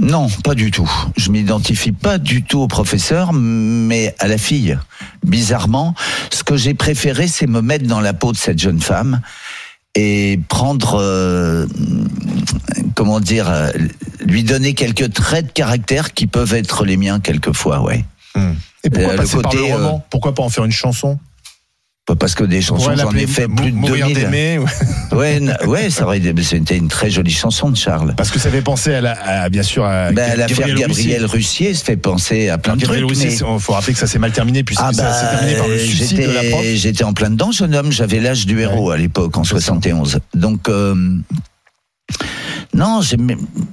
Non, 0.00 0.28
pas 0.44 0.54
du 0.54 0.70
tout. 0.70 0.88
Je 1.16 1.30
m'identifie 1.30 1.90
pas 1.90 2.18
du 2.18 2.44
tout 2.44 2.60
au 2.60 2.68
professeur, 2.68 3.32
mais 3.32 4.14
à 4.20 4.28
la 4.28 4.38
fille. 4.38 4.78
Bizarrement, 5.26 5.94
ce 6.30 6.44
que 6.44 6.56
j'ai 6.56 6.72
préféré, 6.74 7.26
c'est 7.26 7.48
me 7.48 7.60
mettre 7.62 7.86
dans 7.88 8.00
la 8.00 8.12
peau 8.14 8.30
de 8.30 8.36
cette 8.36 8.60
jeune 8.60 8.80
femme 8.80 9.20
et 9.96 10.38
prendre, 10.48 11.00
euh, 11.00 11.66
comment 12.94 13.18
dire, 13.18 13.48
euh, 13.50 13.70
lui 14.24 14.44
donner 14.44 14.74
quelques 14.74 15.12
traits 15.12 15.46
de 15.46 15.50
caractère 15.52 16.14
qui 16.14 16.28
peuvent 16.28 16.54
être 16.54 16.84
les 16.84 16.96
miens 16.96 17.18
quelquefois, 17.18 17.80
ouais. 17.80 18.04
Et 18.84 18.90
pourquoi 18.90 19.14
Euh, 19.14 19.16
passer 19.16 19.38
par 19.42 19.52
le 19.52 19.64
roman? 19.64 20.04
Pourquoi 20.10 20.32
pas 20.32 20.44
en 20.44 20.48
faire 20.48 20.64
une 20.64 20.70
chanson? 20.70 21.18
Parce 22.16 22.34
que 22.34 22.44
des 22.44 22.58
On 22.58 22.78
chansons, 22.78 22.92
j'en 22.96 23.10
ai 23.12 23.26
fait 23.26 23.48
plus 23.48 23.70
de 23.72 23.76
Mourir 23.76 24.06
2000. 24.08 24.14
d'aimer, 24.22 24.58
ouais. 25.12 25.40
Ouais, 25.66 25.90
ça 25.90 26.06
c'était 26.42 26.76
une 26.76 26.88
très 26.88 27.10
jolie 27.10 27.32
chanson 27.32 27.70
de 27.70 27.76
Charles. 27.76 28.14
Parce 28.16 28.30
que 28.30 28.38
ça 28.38 28.50
fait 28.50 28.62
penser 28.62 28.94
à, 28.94 29.00
la, 29.00 29.12
à, 29.12 29.48
bien 29.48 29.62
sûr 29.62 29.84
à 29.84 30.12
Ben, 30.12 30.36
L'affaire 30.38 30.66
Gabriel 30.68 30.78
Gabriel 30.78 31.24
Russier 31.26 31.74
se 31.74 31.84
fait 31.84 31.96
penser 31.96 32.48
à 32.48 32.58
plein 32.58 32.76
de 32.76 32.80
Gabriel 32.80 33.04
trucs. 33.04 33.16
Roussier, 33.16 33.30
mais- 33.30 33.54
il 33.56 33.60
faut 33.60 33.72
rappeler 33.72 33.92
que 33.92 33.98
ça 33.98 34.06
s'est 34.06 34.18
mal 34.18 34.32
terminé 34.32 34.62
puisque 34.64 34.80
Ah 34.84 34.92
ça 34.92 35.12
s'est 35.12 35.24
bah, 35.26 35.30
terminé 35.38 35.56
par 35.58 35.68
le 35.68 35.78
suicide 35.78 36.18
de 36.18 36.32
la 36.32 36.42
prof. 36.50 36.62
j'étais 36.62 36.76
j'étais 36.76 37.04
en 37.04 37.12
plein 37.12 37.30
dedans, 37.30 37.52
jeune 37.52 37.74
homme. 37.74 37.92
J'avais 37.92 38.20
l'âge 38.20 38.46
du 38.46 38.60
héros 38.60 38.90
à 38.90 38.96
l'époque, 38.96 39.36
en 39.36 39.44
71. 39.44 40.20
Donc, 40.34 40.68
euh, 40.68 40.94
non, 42.78 43.00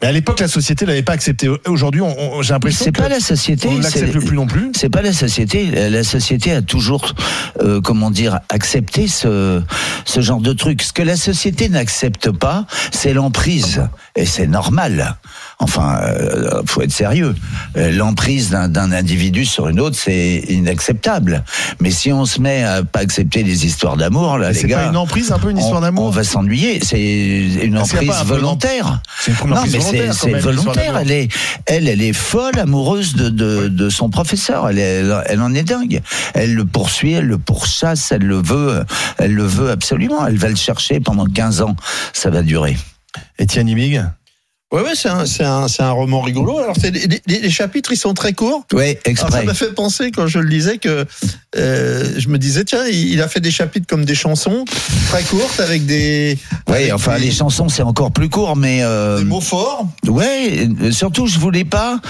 à 0.02 0.12
l'époque, 0.12 0.40
la 0.40 0.48
société 0.48 0.86
l'avait 0.86 1.04
pas 1.04 1.14
accepté. 1.14 1.50
Aujourd'hui, 1.68 2.02
j'ai 2.42 2.54
l'impression 2.54 2.86
c'est 2.86 2.92
pas 2.92 3.08
la 3.08 3.20
société. 3.20 3.70
on 3.72 3.80
l'accepte 3.80 4.20
plus 4.20 4.36
non 4.36 4.48
plus. 4.48 4.72
C'est 4.76 4.90
pas 4.90 5.02
la 5.02 5.14
société. 5.14 5.90
La 5.90 6.04
société 6.04 6.52
a 6.52 6.62
toujours, 6.62 7.14
euh, 7.62 7.82
comment 7.82 8.10
dire, 8.10 8.40
accepté 8.50 9.08
ce, 9.08 9.62
ce 10.06 10.22
genre 10.22 10.42
de 10.42 10.54
truc. 10.54 10.82
Ce 10.82 10.92
que 10.92 11.04
la 11.04 11.18
société 11.18 11.70
n'accepte 11.70 12.32
pas, 12.32 12.66
c'est 12.92 13.14
l'emprise. 13.14 13.88
Et 14.16 14.26
c'est 14.26 14.48
normal. 14.48 15.18
Enfin, 15.60 16.00
euh, 16.02 16.62
faut 16.66 16.82
être 16.82 16.92
sérieux. 16.92 17.36
L'emprise 17.76 18.50
d'un 18.50 18.92
individu 18.92 19.46
sur 19.46 19.70
une 19.70 19.80
autre, 19.80 19.96
c'est 19.98 20.44
inacceptable. 20.50 21.44
Mais 21.80 21.92
si 21.92 22.12
on 22.12 22.26
se 22.26 22.42
met 22.42 22.64
à 22.64 22.84
pas 22.84 23.00
accepter 23.00 23.44
les 23.44 23.66
histoires 23.66 23.98
d'amour, 23.98 24.38
là, 24.38 24.50
les 24.50 24.56
C'est 24.56 24.68
gars, 24.68 24.84
pas 24.84 24.90
une 24.90 24.98
emprise, 24.98 25.32
un 25.32 25.40
peu 25.40 25.52
une 25.52 25.58
histoire 25.58 25.82
d'amour 25.82 26.06
on 26.06 26.10
va 26.10 26.24
s'ennuyer. 26.24 26.80
C'est 26.84 27.00
une 27.64 27.78
emprise 27.78 28.12
peu 28.28 28.40
volontaire. 28.96 29.02
C'est 29.20 29.32
une 29.32 29.50
Non, 29.50 29.62
mais 29.64 29.70
volontaire, 29.80 30.14
c'est 30.14 30.32
même, 30.32 30.40
volontaire. 30.42 30.98
Elle 30.98 31.12
est, 31.12 31.28
elle, 31.66 31.88
elle 31.88 32.02
est 32.02 32.14
folle, 32.14 32.58
amoureuse 32.60 33.16
de, 33.16 33.30
de, 33.30 33.68
de 33.68 33.90
son 33.90 34.10
professeur. 34.10 34.70
Elle, 34.70 34.80
est- 34.80 35.00
elle, 35.00 35.24
elle 35.28 35.42
en 35.42 35.54
est 35.54 35.64
dingue. 35.64 36.02
Elle 36.34 36.54
le 36.56 36.66
poursuit, 36.66 37.14
elle 37.14 37.28
le 37.28 37.38
pourchasse, 37.38 38.12
elle 38.12 38.24
le 38.24 38.42
veut, 38.42 38.84
elle 39.18 39.34
le 39.34 39.46
veut 39.46 39.72
absolument. 39.72 40.26
Elle 40.26 40.38
va 40.38 40.50
le 40.50 40.56
chercher 40.56 41.00
pendant 41.00 41.26
15 41.26 41.62
ans. 41.62 41.76
Ça 42.14 42.30
va 42.30 42.42
durer. 42.42 42.78
Étienne 43.40 43.68
Imig 43.68 44.02
Ouais, 44.76 44.82
ouais, 44.82 44.96
c'est 44.96 45.08
un, 45.08 45.26
c'est 45.26 45.44
un, 45.46 45.70
c'est 45.70 45.84
un 45.84 45.92
roman 45.92 46.20
rigolo. 46.20 46.60
Alors, 46.60 46.76
c'est, 46.80 46.92
les, 46.92 47.08
les- 47.28 47.40
les 47.40 47.50
chapitres, 47.50 47.92
ils 47.94 47.98
sont 47.98 48.14
très 48.14 48.34
courts. 48.34 48.66
Oui, 48.74 48.84
Alors, 48.84 48.98
ça 49.06 49.10
exprès. 49.12 49.46
m'a 49.46 49.54
fait 49.54 49.74
penser 49.74 50.12
quand 50.12 50.28
je 50.28 50.40
le 50.40 50.48
lisais 50.50 50.80
que 50.80 51.06
euh, 51.58 52.14
je 52.18 52.28
me 52.28 52.38
disais 52.38 52.66
tiens 52.66 52.86
il, 52.86 53.14
il 53.14 53.22
a 53.22 53.30
fait 53.30 53.40
des 53.40 53.52
chapitres 53.52 53.88
comme 53.88 54.04
des 54.04 54.16
chansons 54.16 54.66
très 55.10 55.24
courtes 55.24 55.62
avec 55.62 55.86
des 55.86 56.38
Oui, 56.68 56.76
avec 56.76 56.94
enfin, 56.94 57.16
des, 57.18 57.22
les 57.28 57.32
chansons, 57.32 57.70
c'est 57.70 57.84
encore 57.84 58.12
plus 58.12 58.28
court, 58.28 58.58
mais. 58.58 58.80
Euh, 58.82 59.20
des 59.20 59.24
mots 59.26 59.40
forts 59.40 59.88
ouais, 60.10 60.68
surtout, 60.92 61.28
je 61.28 61.40
voulais 61.40 61.64
pas 61.64 62.02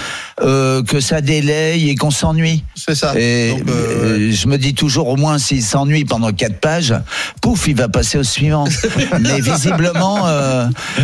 euh, 0.42 0.82
que 0.82 0.98
ça 0.98 1.20
délaye 1.20 1.88
et 1.90 1.94
qu'on 1.94 2.10
s'ennuie. 2.10 2.64
c'est 2.74 2.96
ça 2.96 3.12
Et 3.16 3.50
Donc, 3.50 3.68
je 3.68 4.46
me 4.48 4.56
dis 4.58 4.74
toujours, 4.74 5.06
au 5.08 5.16
moins, 5.16 5.38
s'il 5.38 5.62
s'ennuie 5.62 6.04
pendant 6.04 6.32
quatre 6.32 6.58
pages, 6.58 6.94
pouf, 7.40 7.68
il 7.68 7.76
va 7.76 7.88
passer 7.88 8.18
au 8.18 8.24
suivant. 8.24 8.64
Mais 9.20 9.40
visiblement, 9.40 10.26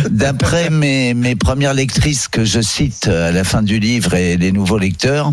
d'après 0.09 0.69
mes, 0.69 1.13
mes 1.13 1.35
premières 1.53 1.75
lectrices 1.75 2.27
que 2.27 2.45
je 2.45 2.61
cite 2.61 3.07
à 3.07 3.31
la 3.31 3.43
fin 3.43 3.61
du 3.61 3.77
livre 3.77 4.15
et 4.15 4.37
les 4.37 4.51
nouveaux 4.51 4.79
lecteurs, 4.79 5.31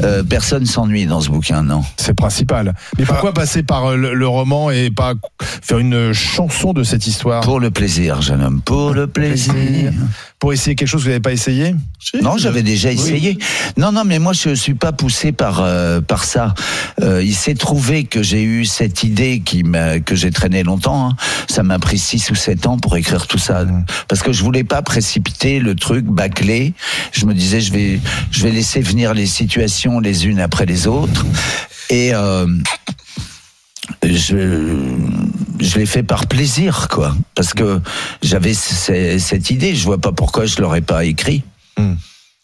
euh, 0.00 0.22
personne 0.22 0.66
s'ennuie 0.66 1.04
dans 1.04 1.20
ce 1.20 1.30
bouquin, 1.30 1.64
non. 1.64 1.82
C'est 1.96 2.14
principal. 2.14 2.72
Mais 2.96 3.04
pourquoi 3.04 3.34
passer 3.34 3.64
par 3.64 3.86
euh, 3.86 3.96
le, 3.96 4.14
le 4.14 4.28
roman 4.28 4.70
et 4.70 4.92
pas 4.92 5.14
faire 5.40 5.78
une 5.78 6.12
chanson 6.12 6.72
de 6.72 6.84
cette 6.84 7.08
histoire? 7.08 7.42
Pour 7.42 7.58
le 7.58 7.72
plaisir, 7.72 8.22
jeune 8.22 8.40
homme, 8.40 8.62
pour 8.62 8.92
le 8.92 9.08
plaisir. 9.08 9.92
Pour 10.42 10.52
essayer 10.52 10.74
quelque 10.74 10.88
chose 10.88 11.02
que 11.02 11.04
vous 11.04 11.10
n'avez 11.10 11.20
pas 11.20 11.30
essayé 11.30 11.72
si, 12.00 12.16
Non, 12.16 12.36
j'avais 12.36 12.64
déjà 12.64 12.90
essayé. 12.90 13.38
Non, 13.76 13.92
non, 13.92 14.02
mais 14.04 14.18
moi 14.18 14.32
je 14.32 14.56
suis 14.56 14.74
pas 14.74 14.90
poussé 14.90 15.30
par 15.30 15.60
euh, 15.62 16.00
par 16.00 16.24
ça. 16.24 16.52
Euh, 17.00 17.22
il 17.22 17.36
s'est 17.36 17.54
trouvé 17.54 18.02
que 18.02 18.24
j'ai 18.24 18.42
eu 18.42 18.64
cette 18.64 19.04
idée 19.04 19.40
qui 19.44 19.62
que 20.04 20.16
j'ai 20.16 20.32
traîné 20.32 20.64
longtemps. 20.64 21.10
hein. 21.10 21.16
Ça 21.48 21.62
m'a 21.62 21.78
pris 21.78 21.96
six 21.96 22.28
ou 22.32 22.34
sept 22.34 22.66
ans 22.66 22.76
pour 22.76 22.96
écrire 22.96 23.28
tout 23.28 23.38
ça, 23.38 23.64
parce 24.08 24.20
que 24.24 24.32
je 24.32 24.42
voulais 24.42 24.64
pas 24.64 24.82
précipiter 24.82 25.60
le 25.60 25.76
truc 25.76 26.06
bâclé. 26.06 26.74
Je 27.12 27.24
me 27.24 27.34
disais 27.34 27.60
je 27.60 27.72
vais 27.72 28.00
je 28.32 28.42
vais 28.42 28.50
laisser 28.50 28.80
venir 28.80 29.14
les 29.14 29.26
situations 29.26 30.00
les 30.00 30.26
unes 30.26 30.40
après 30.40 30.66
les 30.66 30.88
autres 30.88 31.24
et 31.88 32.10
euh, 32.14 32.48
je 34.02 34.78
je 35.60 35.78
l'ai 35.78 35.86
fait 35.86 36.02
par 36.02 36.26
plaisir 36.26 36.88
quoi. 36.88 37.14
Parce 37.34 37.54
que 37.54 37.80
j'avais 38.22 38.54
cette 38.54 39.50
idée. 39.50 39.74
Je 39.74 39.84
vois 39.84 39.98
pas 39.98 40.12
pourquoi 40.12 40.46
je 40.46 40.60
l'aurais 40.60 40.80
pas 40.80 41.04
écrit 41.04 41.42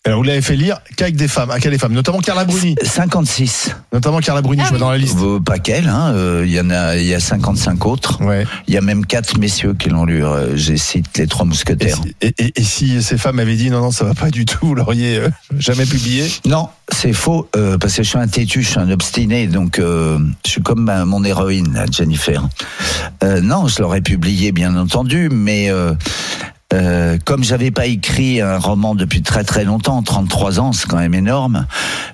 Alors, 0.09 0.21
vous 0.21 0.25
l'avez 0.25 0.41
fait 0.41 0.57
lire 0.57 0.79
qu'avec 0.97 1.17
des 1.17 1.29
femmes, 1.29 1.51
à 1.51 1.59
quelles 1.61 1.73
des 1.73 1.77
femmes, 1.79 1.93
notamment 1.93 2.21
Carla 2.21 2.47
Bruni. 2.47 2.77
56. 2.83 3.75
Notamment 3.93 4.21
Carla 4.21 4.41
Bruni, 4.41 4.63
je 4.65 4.71
vois 4.71 4.79
dans 4.79 4.91
la 4.91 4.97
liste. 4.97 5.19
Euh, 5.21 5.39
Pas 5.39 5.59
qu'elle, 5.59 5.87
hein, 5.87 6.13
euh, 6.15 6.45
il 6.47 6.53
y 6.53 6.59
en 6.59 6.71
a, 6.71 6.97
il 6.97 7.05
y 7.07 7.13
a 7.15 7.21
55 7.21 7.85
autres. 7.85 8.19
Il 8.67 8.73
y 8.73 8.79
a 8.79 8.81
même 8.81 9.05
quatre 9.05 9.37
messieurs 9.39 9.75
qui 9.75 9.91
l'ont 9.91 10.07
lu. 10.07 10.25
euh, 10.25 10.57
J'ai 10.57 10.79
cité 10.79 11.23
les 11.23 11.27
trois 11.29 11.45
mousquetaires. 11.45 11.99
Et, 12.23 12.33
et- 12.39 12.53
et 12.59 12.63
si 12.63 13.03
ces 13.03 13.19
femmes 13.19 13.39
avaient 13.39 13.57
dit 13.57 13.69
non, 13.71 13.81
non, 13.83 13.91
ça 13.91 14.07
va 14.07 14.15
pas 14.15 14.31
du 14.31 14.47
tout, 14.47 14.69
vous 14.69 14.75
l'auriez 14.75 15.19
euh, 15.19 15.29
jamais 15.59 15.85
publié? 15.85 16.25
Non, 16.47 16.71
c'est 16.91 17.13
faux, 17.13 17.47
euh, 17.55 17.77
parce 17.77 17.95
que 17.95 18.03
je 18.03 18.09
suis 18.09 18.19
un 18.19 18.29
têtu, 18.29 18.63
je 18.63 18.69
suis 18.71 18.79
un 18.81 18.91
obstiné, 18.91 19.47
donc 19.47 19.79
euh, 19.79 20.19
je 20.47 20.51
suis 20.53 20.63
comme 20.63 20.85
ma- 20.85 21.05
mon 21.05 21.23
héroïne, 21.23 21.75
là, 21.75 21.85
Jennifer. 21.91 22.49
Euh, 23.23 23.43
non, 23.43 23.69
je 23.69 23.83
l'aurais 23.83 24.01
publié, 24.01 24.53
bien 24.53 24.75
entendu, 24.75 25.29
mais 25.31 25.69
euh, 26.75 27.17
comme 27.25 27.45
j'avais 27.45 27.71
pas 27.71 27.87
écrit 27.87 28.43
un 28.43 28.59
roman 28.59 28.95
depuis 28.95 29.23
très 29.23 29.43
très 29.43 29.65
longtemps, 29.65 30.03
33 30.03 30.61
ans, 30.61 30.73
c'est 30.73 30.87
quand 30.87 30.99
même 30.99 31.15
énorme, 31.15 31.67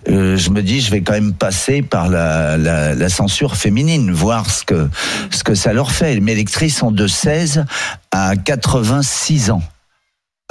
euh, 0.09 0.37
je 0.37 0.51
me 0.51 0.63
dis, 0.63 0.81
je 0.81 0.93
vais 0.93 1.01
quand 1.01 1.15
même 1.15 1.33
passer 1.33 1.83
par 1.83 2.09
la, 2.09 2.57
la, 2.57 2.95
la 2.95 3.09
censure 3.09 3.57
féminine, 3.57 4.13
voir 4.13 4.49
ce 4.49 4.65
que, 4.65 4.89
ce 5.31 5.43
que 5.43 5.57
ça 5.57 5.73
leur 5.73 5.91
fait. 5.91 6.21
Mes 6.21 6.37
lectrices 6.37 6.77
sont 6.77 6.93
de 6.93 7.07
16 7.09 7.65
à 8.13 8.37
86 8.37 9.51
ans. 9.51 9.63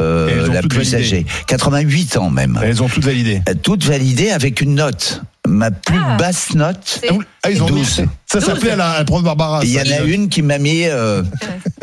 Euh, 0.01 0.51
la 0.51 0.61
plus 0.63 0.91
validé. 0.91 0.95
âgée. 0.97 1.25
88 1.47 2.17
ans 2.17 2.29
même. 2.29 2.59
Elles 2.61 2.81
ont 2.83 2.89
toutes 2.89 3.05
validé. 3.05 3.41
Toutes 3.61 3.85
validées 3.85 4.31
avec 4.31 4.59
une 4.59 4.75
note. 4.75 5.21
Ma 5.47 5.71
plus 5.71 5.99
basse 6.17 6.55
note, 6.55 7.01
Ah, 7.43 7.51
ils 7.51 7.61
ont 7.61 7.65
12. 7.67 7.99
mis- 7.99 8.05
Ça 8.31 8.39
s'appelait 8.39 8.71
à 8.71 8.75
la, 8.77 8.97
la 8.99 9.03
prof 9.05 9.21
Barbara. 9.23 9.59
Il 9.63 9.69
y 9.71 9.77
en 9.77 9.81
a 9.81 9.99
les- 10.01 10.13
une 10.13 10.29
qui 10.29 10.41
m'a 10.41 10.57
mis, 10.57 10.85
euh, 10.85 11.21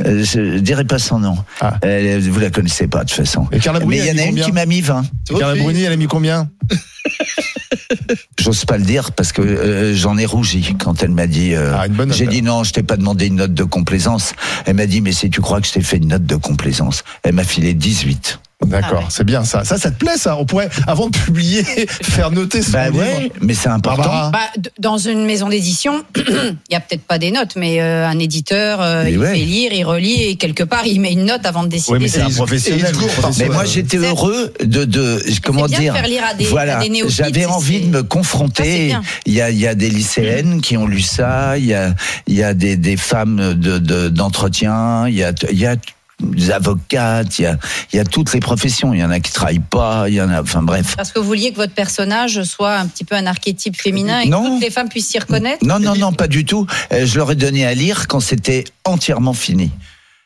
euh, 0.01 0.25
je 0.25 0.59
dirais 0.59 0.85
pas 0.87 0.99
son 0.99 1.19
nom. 1.19 1.37
Elle, 1.83 2.21
vous 2.31 2.41
la 2.41 2.51
connaissez 2.51 2.87
pas 2.89 3.05
de 3.05 3.11
toute 3.11 3.19
façon. 3.19 3.47
Ah. 3.53 3.57
Et 3.57 3.61
Carla 3.61 3.81
Bruni, 3.81 3.97
Mais 4.01 4.07
il 4.07 4.17
y 4.17 4.21
en 4.21 4.25
a 4.25 4.27
une 4.29 4.41
qui 4.41 4.53
m'a 4.53 4.65
mis 4.67 4.81
20. 4.81 5.05
Et 5.31 5.39
Carla 5.39 5.57
Bruni, 5.57 5.83
elle 5.83 5.93
a 5.93 5.97
mis 5.97 6.07
combien 6.07 6.49
J'ose 8.41 8.65
pas 8.65 8.79
le 8.79 8.85
dire 8.85 9.13
parce 9.13 9.33
que 9.33 9.43
euh, 9.43 9.95
j'en 9.95 10.17
ai 10.17 10.25
rougi 10.27 10.75
quand 10.83 11.03
elle 11.03 11.11
m'a 11.11 11.27
dit. 11.27 11.55
euh, 11.55 11.75
Ah, 11.79 11.87
note, 11.89 12.13
J'ai 12.15 12.27
dit 12.27 12.43
non, 12.43 12.65
je 12.65 12.73
t'ai 12.73 12.83
pas 12.83 12.97
demandé 12.97 13.27
une 13.27 13.37
note 13.37 13.53
de 13.55 13.65
complaisance. 13.65 14.33
Elle 14.67 14.77
m'a 14.77 14.87
dit 14.87 15.01
mais 15.01 15.13
si 15.13 15.29
tu 15.31 15.41
crois 15.41 15.61
que 15.61 15.67
je 15.67 15.73
t'ai 15.73 15.83
fait 15.83 15.99
une 15.99 16.09
note 16.09 16.25
de 16.25 16.37
complaisance, 16.37 17.05
elle 17.23 17.35
m'a 17.35 17.45
filé 17.45 17.75
18. 17.75 18.41
D'accord, 18.67 19.07
c'est 19.11 19.25
bien 19.25 19.43
ça. 19.45 19.65
Ça, 19.65 19.79
ça 19.79 19.91
te 19.91 19.97
plaît 19.97 20.17
ça 20.17 20.37
On 20.37 20.45
pourrait, 20.45 20.69
avant 20.87 21.09
de 21.09 21.17
publier, 21.17 21.63
faire 22.03 22.31
noter 22.31 22.63
ce 22.63 22.71
Bah 22.73 22.91
livre. 22.91 22.99
ouais, 23.03 23.33
mais 23.41 23.55
c'est 23.55 23.69
important. 23.71 24.31
Bah, 24.31 24.39
dans 24.79 24.99
une 24.99 25.25
maison 25.25 25.49
d'édition, 25.49 26.05
il 26.17 26.23
y 26.71 26.75
a 26.77 26.81
peut-être 26.81 27.03
pas 27.03 27.19
des 27.19 27.31
notes, 27.31 27.57
mais 27.57 27.81
euh, 27.81 28.07
un 28.07 28.19
éditeur, 28.19 28.81
euh, 28.81 29.05
Mais 29.05 29.13
il 29.13 29.19
ouais. 29.19 29.33
fait 29.33 29.45
lire, 29.45 29.73
il 29.73 29.85
relit 29.85 30.23
et 30.25 30.37
quelque 30.37 30.63
part 30.63 30.87
il 30.87 31.01
met 31.01 31.13
une 31.13 31.25
note 31.25 31.47
avant 31.47 31.63
de 31.65 31.69
décider. 31.69 31.95
Oui, 31.95 31.99
mais 32.03 32.09
c'est 32.09 32.21
un 32.21 32.31
professionnel. 32.31 32.93
Mais 33.39 33.49
moi 33.49 33.65
j'étais 33.65 33.97
heureux 33.97 34.53
de, 34.63 34.85
de 34.85 35.23
comment 35.43 35.67
bien 35.67 35.79
dire 35.79 35.93
de 35.95 35.99
faire 35.99 36.09
lire 36.09 36.23
à 36.31 36.35
des- 36.35 36.45
voilà 36.45 36.81
j'avais 37.09 37.47
envie 37.47 37.81
de 37.81 37.87
me 37.89 38.03
confronter 38.03 38.87
bien. 38.89 39.03
il 39.27 39.33
y 39.35 39.41
a 39.41 39.51
il 39.51 39.59
y 39.59 39.67
a 39.67 39.75
des 39.75 39.89
lycéennes 39.91 40.61
qui 40.61 40.77
ont 40.77 40.87
lu 40.87 41.01
ça 41.01 41.57
il 41.59 41.67
y 41.67 41.75
a 41.75 41.95
il 42.27 42.35
y 42.35 42.43
a 42.43 42.55
des 42.55 42.77
des 42.77 42.97
femmes 42.97 43.55
de 43.55 43.79
de- 43.79 44.09
d'entretien 44.09 45.09
il 45.09 45.15
y 45.15 45.25
a 45.25 45.33
il 45.51 45.59
y 45.59 45.67
a 45.67 45.77
des 46.23 46.51
avocates, 46.51 47.39
il 47.39 47.43
y 47.43 47.47
a, 47.47 47.59
il 47.93 47.97
y 47.97 47.99
a 47.99 48.05
toutes 48.05 48.33
les 48.33 48.41
professions. 48.41 48.93
Il 48.95 49.01
y 49.01 49.05
en 49.05 49.11
a 49.11 49.21
qui 49.21 49.33
travaillent 49.33 49.59
pas, 49.59 50.05
il 50.09 50.15
y 50.15 50.21
en 50.23 50.29
a, 50.31 50.43
enfin 50.43 50.63
bref. 50.63 50.95
Parce 50.97 51.13
que 51.13 51.19
vous 51.19 51.27
vouliez 51.27 51.51
que 51.53 51.57
votre 51.57 51.75
personnage 51.75 52.43
soit 52.45 52.77
un 52.77 52.87
petit 52.87 53.05
peu 53.05 53.15
un 53.17 53.27
archétype 53.27 53.77
féminin 53.81 54.21
et 54.21 54.29
Non. 54.29 54.43
que 54.43 54.49
toutes 54.49 54.63
les 54.63 54.71
femmes 54.71 54.89
puissent 54.89 55.09
s'y 55.09 55.19
reconnaître 55.19 55.65
Non, 55.65 55.79
non, 55.79 55.95
non, 55.97 56.13
pas 56.13 56.29
du 56.29 56.45
tout. 56.45 56.67
Euh, 56.93 57.07
Je 57.07 57.17
leur 57.19 57.31
ai 57.33 57.35
donné 57.37 57.67
à 57.67 57.75
lire 57.75 58.07
quand 58.09 58.21
c'était 58.21 58.65
entièrement 58.85 59.33
fini. 59.35 59.71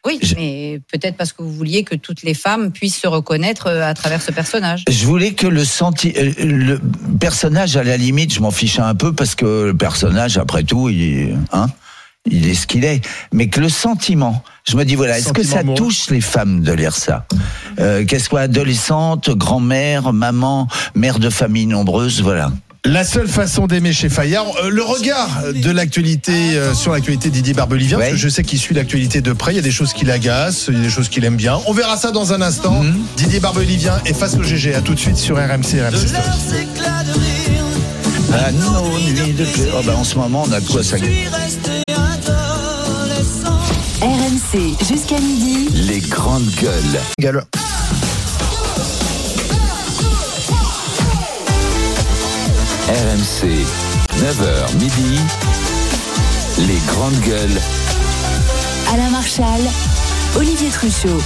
Oui, 0.07 0.21
mais 0.37 0.81
peut-être 0.93 1.16
parce 1.16 1.33
que 1.33 1.43
vous 1.43 1.51
vouliez 1.51 1.83
que 1.83 1.95
toutes 1.95 2.25
les 2.25 2.35
femmes 2.35 2.73
puissent 2.73 3.01
se 3.01 3.07
reconnaître 3.07 3.69
euh, 3.69 3.89
à 3.89 3.95
travers 3.95 4.21
ce 4.21 4.33
personnage. 4.33 4.85
Je 4.87 5.07
voulais 5.07 5.33
que 5.33 5.47
le 5.47 5.65
senti, 5.65 6.12
euh, 6.19 6.31
le 6.45 6.79
personnage 7.19 7.79
à 7.79 7.85
la 7.85 7.97
limite, 7.97 8.35
je 8.35 8.41
m'en 8.41 8.51
fichais 8.51 8.83
un 8.83 8.95
peu 8.95 9.15
parce 9.15 9.35
que 9.35 9.65
le 9.69 9.75
personnage, 9.75 10.37
après 10.37 10.62
tout, 10.62 10.91
il, 10.91 11.39
hein, 11.53 11.69
il 12.31 12.49
est 12.49 12.55
ce 12.55 12.67
qu'il 12.67 12.85
est. 12.85 13.01
Mais 13.33 13.49
que 13.49 13.61
le 13.61 13.69
sentiment, 13.69 14.43
je 14.69 14.77
me 14.77 14.85
dis 14.85 14.95
voilà, 14.95 15.19
est-ce 15.19 15.33
que 15.33 15.43
ça 15.43 15.63
touche 15.63 16.11
les 16.11 16.21
femmes 16.21 16.63
de 16.63 16.73
lire 16.73 16.97
ça? 16.97 17.27
Euh, 17.79 18.05
Qu'elle 18.05 18.21
soit 18.21 18.43
adolescente, 18.43 19.31
grand-mère, 19.31 20.13
maman, 20.13 20.69
mère 20.95 21.19
de 21.19 21.31
famille 21.31 21.67
nombreuse, 21.67 22.23
voilà. 22.23 22.51
La 22.87 23.03
seule 23.03 23.29
façon 23.29 23.67
d'aimer 23.67 23.95
chez 23.95 24.11
Fayard, 24.11 24.45
euh, 24.63 24.69
le 24.69 24.83
regard 24.83 25.31
de 25.55 25.71
l'actualité 25.71 26.33
euh, 26.55 26.75
sur 26.75 26.93
l'actualité 26.93 27.31
de 27.31 27.35
Didier 27.35 27.55
Barbelivien, 27.55 27.99
parce 27.99 28.11
que 28.11 28.17
je 28.17 28.29
sais 28.29 28.43
qu'il 28.43 28.59
suit 28.59 28.75
l'actualité 28.75 29.23
de 29.23 29.33
près, 29.33 29.53
il 29.53 29.57
y 29.57 29.59
a 29.59 29.63
des 29.63 29.71
choses 29.71 29.95
qui 29.95 30.05
l'agacent, 30.05 30.67
il 30.69 30.75
y 30.75 30.81
a 30.81 30.83
des 30.83 30.91
choses 30.91 31.09
qu'il 31.09 31.25
aime 31.25 31.37
bien. 31.37 31.59
On 31.67 31.73
verra 31.73 31.97
ça 31.97 32.11
dans 32.11 32.35
un 32.35 32.43
instant. 32.43 32.83
Mhm. 32.83 33.01
Didier 33.17 33.41
Barbelivien 33.41 34.03
est 34.05 34.13
face 34.13 34.35
au 34.37 34.43
GG, 34.43 34.75
à 34.75 34.83
tout 34.83 34.93
de 34.93 34.99
suite 34.99 35.17
sur 35.17 35.37
RMC, 35.37 35.81
RMC 35.81 36.09
Story. 36.09 36.67
Ah 38.35 38.53
non, 38.53 38.99
nuit 38.99 39.33
de. 39.33 39.47
Oh, 39.75 39.81
bah, 39.87 39.95
en 39.97 40.05
ce 40.05 40.17
moment, 40.17 40.45
on 40.47 40.53
a 40.53 40.61
de 40.61 40.67
quoi 40.67 40.83
ça. 40.83 40.97
RMC 44.01 44.77
jusqu'à 44.86 45.19
midi. 45.20 45.69
Les 45.86 46.01
grandes 46.01 46.48
gueules. 46.61 47.01
RMC, 52.89 53.66
9h 54.19 54.74
midi. 54.78 55.20
Les 56.59 56.78
grandes 56.86 57.20
gueules. 57.20 57.61
Alain 58.93 59.11
Marchal, 59.11 59.61
Olivier 60.36 60.70
Truchot. 60.70 61.20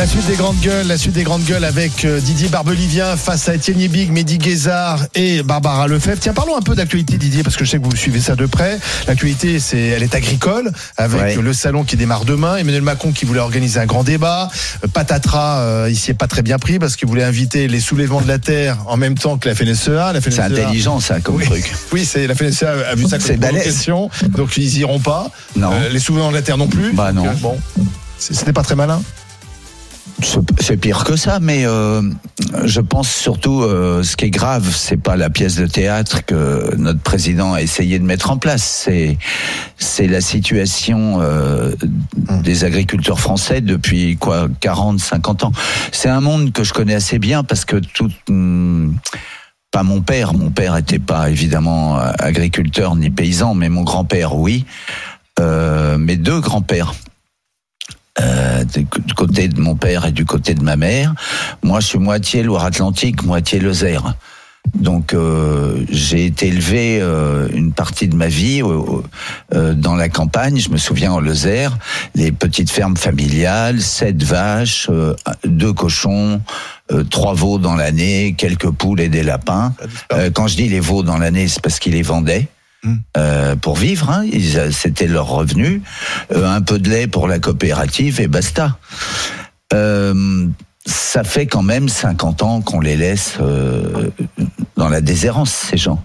La 0.00 0.06
suite 0.06 0.26
des 0.28 0.36
grandes 0.36 0.58
gueules, 0.60 0.86
la 0.86 0.96
suite 0.96 1.12
des 1.12 1.24
grandes 1.24 1.44
gueules 1.44 1.62
avec 1.64 2.06
euh, 2.06 2.20
Didier 2.20 2.48
Barbelivien 2.48 3.18
face 3.18 3.50
à 3.50 3.54
Étienne 3.54 3.78
Yebig, 3.78 4.10
Mehdi 4.10 4.38
Guézard 4.38 5.04
et 5.14 5.42
Barbara 5.42 5.88
Lefebvre. 5.88 6.16
Tiens, 6.18 6.32
parlons 6.32 6.56
un 6.56 6.62
peu 6.62 6.74
d'actualité 6.74 7.18
Didier, 7.18 7.42
parce 7.42 7.54
que 7.56 7.66
je 7.66 7.70
sais 7.72 7.78
que 7.78 7.84
vous 7.84 7.94
suivez 7.94 8.18
ça 8.18 8.34
de 8.34 8.46
près. 8.46 8.78
L'actualité, 9.06 9.60
c'est, 9.60 9.78
elle 9.78 10.02
est 10.02 10.14
agricole, 10.14 10.72
avec 10.96 11.20
Ouais. 11.20 11.36
le 11.36 11.52
salon 11.52 11.84
qui 11.84 11.96
démarre 11.96 12.24
demain. 12.24 12.56
Emmanuel 12.56 12.80
Macron 12.80 13.12
qui 13.12 13.26
voulait 13.26 13.40
organiser 13.40 13.78
un 13.78 13.84
grand 13.84 14.02
débat. 14.02 14.48
Euh, 14.82 14.88
Patatras, 14.88 15.58
euh, 15.60 15.88
il 15.90 15.96
s'y 15.98 16.12
est 16.12 16.14
pas 16.14 16.28
très 16.28 16.40
bien 16.40 16.58
pris 16.58 16.78
parce 16.78 16.96
qu'il 16.96 17.06
voulait 17.06 17.22
inviter 17.24 17.68
les 17.68 17.80
soulèvements 17.80 18.22
de 18.22 18.28
la 18.28 18.38
terre 18.38 18.78
en 18.86 18.96
même 18.96 19.18
temps 19.18 19.36
que 19.36 19.50
la 19.50 19.54
FNSEA. 19.54 20.14
La 20.14 20.20
C'est 20.22 20.40
intelligent, 20.40 20.98
ça, 21.00 21.20
comme 21.20 21.34
oui. 21.36 21.44
truc. 21.44 21.70
Oui, 21.92 22.06
c'est 22.06 22.26
la 22.26 22.34
FNSEA 22.34 22.70
a 22.90 22.94
vu 22.94 23.04
ça 23.04 23.20
C'est 23.20 23.32
comme 23.32 23.40
balèze. 23.40 23.60
provocation, 23.84 24.10
donc 24.30 24.56
ils 24.56 24.78
iront 24.78 24.98
pas. 25.00 25.30
Non. 25.56 25.70
Euh, 25.74 25.90
les 25.90 25.98
soulèvements 26.00 26.30
de 26.30 26.36
la 26.36 26.42
terre 26.42 26.56
non 26.56 26.68
plus. 26.68 26.94
Bah 26.94 27.12
non. 27.12 27.24
Donc, 27.24 27.38
bon, 27.40 27.58
c'était 28.18 28.54
pas 28.54 28.62
très 28.62 28.76
malin. 28.76 29.02
C'est- 30.22 30.76
pire 30.76 31.04
que 31.04 31.16
ça, 31.16 31.40
mais 31.40 31.66
euh, 31.66 32.02
je 32.64 32.80
pense 32.80 33.10
surtout 33.10 33.62
euh, 33.62 34.02
ce 34.02 34.16
qui 34.16 34.26
est 34.26 34.30
grave, 34.30 34.72
c'est 34.74 34.96
pas 34.96 35.16
la 35.16 35.28
pièce 35.30 35.56
de 35.56 35.66
théâtre 35.66 36.24
que 36.24 36.74
notre 36.76 37.00
président 37.00 37.52
a 37.54 37.60
essayé 37.62 37.98
de 37.98 38.04
mettre 38.04 38.30
en 38.30 38.38
place, 38.38 38.62
c'est 38.62 39.18
c'est 39.78 40.06
la 40.06 40.20
situation 40.20 41.18
euh, 41.20 41.72
des 42.42 42.64
agriculteurs 42.64 43.20
français 43.20 43.60
depuis 43.60 44.16
quoi 44.16 44.48
40, 44.60 45.00
50 45.00 45.44
ans. 45.44 45.52
C'est 45.92 46.08
un 46.08 46.20
monde 46.20 46.52
que 46.52 46.64
je 46.64 46.72
connais 46.72 46.94
assez 46.94 47.18
bien 47.18 47.42
parce 47.44 47.64
que 47.64 47.76
tout 47.76 48.10
hum, 48.28 48.96
pas 49.70 49.82
mon 49.82 50.00
père, 50.00 50.34
mon 50.34 50.50
père 50.50 50.76
était 50.76 50.98
pas 50.98 51.30
évidemment 51.30 51.96
agriculteur 51.98 52.96
ni 52.96 53.10
paysan, 53.10 53.54
mais 53.54 53.68
mon 53.68 53.82
grand-père 53.82 54.34
oui. 54.36 54.64
Euh, 55.38 55.96
mes 55.96 56.16
deux 56.16 56.40
grands-pères 56.40 56.92
euh, 58.18 58.64
du 58.64 58.84
du 58.84 59.14
côté 59.14 59.48
de 59.48 59.60
mon 59.60 59.76
père 59.76 60.06
et 60.06 60.12
du 60.12 60.24
côté 60.24 60.54
de 60.54 60.62
ma 60.62 60.76
mère. 60.76 61.14
Moi, 61.62 61.80
je 61.80 61.86
suis 61.86 61.98
moitié 61.98 62.42
Loire-Atlantique, 62.42 63.22
moitié 63.22 63.60
Lozère. 63.60 64.14
Donc, 64.74 65.14
euh, 65.14 65.84
j'ai 65.90 66.26
été 66.26 66.46
élevé 66.46 66.98
euh, 67.00 67.48
une 67.52 67.72
partie 67.72 68.08
de 68.08 68.14
ma 68.14 68.28
vie 68.28 68.62
euh, 68.62 69.02
euh, 69.54 69.74
dans 69.74 69.96
la 69.96 70.08
campagne. 70.08 70.58
Je 70.58 70.70
me 70.70 70.76
souviens 70.76 71.12
en 71.12 71.20
Lozère, 71.20 71.76
les 72.14 72.30
petites 72.30 72.70
fermes 72.70 72.96
familiales, 72.96 73.80
sept 73.80 74.22
vaches, 74.22 74.88
euh, 74.90 75.14
deux 75.44 75.72
cochons, 75.72 76.40
euh, 76.92 77.02
trois 77.04 77.34
veaux 77.34 77.58
dans 77.58 77.74
l'année, 77.74 78.34
quelques 78.36 78.70
poules 78.70 79.00
et 79.00 79.08
des 79.08 79.22
lapins. 79.22 79.74
Euh, 80.12 80.30
quand 80.30 80.46
je 80.46 80.56
dis 80.56 80.68
les 80.68 80.80
veaux 80.80 81.02
dans 81.02 81.18
l'année, 81.18 81.48
c'est 81.48 81.62
parce 81.62 81.78
qu'ils 81.78 81.94
les 81.94 82.02
vendaient. 82.02 82.46
Euh, 83.16 83.56
pour 83.56 83.76
vivre, 83.76 84.10
hein. 84.10 84.24
C'était 84.72 85.06
leur 85.06 85.28
revenu, 85.28 85.82
Euh, 86.32 86.48
un 86.48 86.62
peu 86.62 86.78
de 86.78 86.88
lait 86.88 87.06
pour 87.06 87.28
la 87.28 87.38
coopérative 87.38 88.20
et 88.20 88.28
basta. 88.28 88.78
Euh, 89.72 90.46
ça 90.86 91.24
fait 91.24 91.46
quand 91.46 91.62
même 91.62 91.88
50 91.88 92.42
ans 92.42 92.60
qu'on 92.62 92.80
les 92.80 92.96
laisse 92.96 93.36
euh, 93.40 94.10
dans 94.76 94.88
la 94.88 95.00
déshérence, 95.00 95.52
ces 95.52 95.76
gens. 95.76 96.02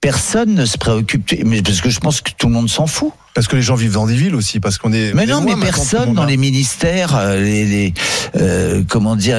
Personne 0.00 0.54
ne 0.54 0.64
se 0.64 0.78
préoccupe. 0.78 1.32
Mais 1.44 1.62
parce 1.62 1.80
que 1.80 1.90
je 1.90 2.00
pense 2.00 2.20
que 2.20 2.30
tout 2.36 2.46
le 2.46 2.52
monde 2.52 2.68
s'en 2.68 2.86
fout. 2.86 3.12
Parce 3.32 3.46
que 3.46 3.54
les 3.54 3.62
gens 3.62 3.76
vivent 3.76 3.92
dans 3.92 4.08
des 4.08 4.16
villes 4.16 4.34
aussi, 4.34 4.58
parce 4.58 4.76
qu'on 4.76 4.92
est. 4.92 5.14
Mais 5.14 5.24
non, 5.24 5.40
mais 5.40 5.54
personne 5.54 6.14
dans 6.14 6.24
les 6.24 6.36
ministères, 6.36 7.14
euh, 7.14 7.40
les, 7.40 7.64
les, 7.64 7.94
euh, 8.36 8.82
comment 8.88 9.14
dire, 9.14 9.38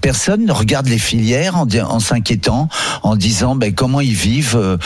personne 0.00 0.44
ne 0.44 0.52
regarde 0.52 0.86
les 0.86 0.98
filières 0.98 1.56
en 1.56 1.98
s'inquiétant, 1.98 2.68
en 3.02 3.16
disant 3.16 3.56
ben, 3.56 3.74
comment 3.74 4.00
ils 4.00 4.14
vivent, 4.14 4.56
euh, 4.56 4.76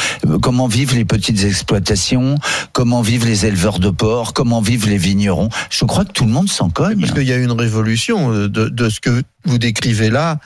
comment 0.41 0.67
vivent 0.67 0.95
les 0.95 1.05
petites 1.05 1.45
exploitations, 1.45 2.37
comment 2.73 3.03
vivent 3.03 3.27
les 3.27 3.45
éleveurs 3.45 3.81
de 3.81 3.91
porc, 3.91 4.33
comment 4.33 4.63
vivent 4.63 4.89
les 4.89 4.97
vignerons. 4.97 5.51
Je 5.69 5.85
crois 5.85 6.07
que 6.07 6.13
tout 6.13 6.25
le 6.25 6.33
monde 6.33 6.49
s'en 6.49 6.71
cogne. 6.71 7.01
Parce 7.01 7.13
qu'il 7.13 7.29
y 7.29 7.33
a 7.33 7.37
une 7.37 7.53
révolution 7.53 8.33
euh, 8.33 8.49
de, 8.49 8.71
de 8.71 8.89
ce 8.89 9.01
que 9.01 9.23
vous 9.45 9.59
décrivez 9.59 10.09
là. 10.09 10.39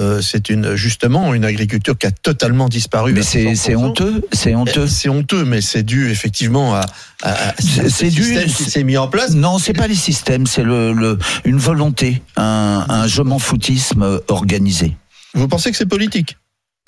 Euh, 0.00 0.22
c'est 0.22 0.48
une 0.48 0.74
justement 0.74 1.34
une 1.34 1.44
agriculture 1.44 1.98
qui 1.98 2.06
a 2.06 2.10
totalement 2.10 2.68
disparu. 2.70 3.12
Mais 3.12 3.22
c'est 3.22 3.44
60%. 3.52 3.56
c'est 3.56 3.74
honteux, 3.76 4.22
c'est 4.32 4.54
honteux. 4.54 4.86
C'est 4.86 5.08
honteux, 5.10 5.44
mais 5.44 5.60
c'est 5.60 5.82
dû 5.82 6.10
effectivement 6.10 6.74
à, 6.74 6.86
à, 7.22 7.30
à 7.50 7.54
C'est- 7.58 7.82
ce 7.84 7.88
c'est 7.90 8.08
dû- 8.10 8.22
système 8.24 8.48
qui 8.48 8.64
s'est 8.70 8.84
mis 8.84 8.96
en 8.96 9.08
place. 9.08 9.32
Non, 9.34 9.58
c'est 9.58 9.74
pas 9.74 9.86
les 9.88 9.94
systèmes, 9.94 10.46
c'est 10.46 10.62
le, 10.62 10.94
le 10.94 11.18
une 11.44 11.58
volonté, 11.58 12.22
un, 12.38 12.86
un 12.88 13.06
je 13.06 13.20
m'en 13.20 13.38
foutisme 13.38 14.20
organisé. 14.28 14.96
Vous 15.34 15.46
pensez 15.46 15.70
que 15.70 15.76
c'est 15.76 15.84
politique? 15.86 16.38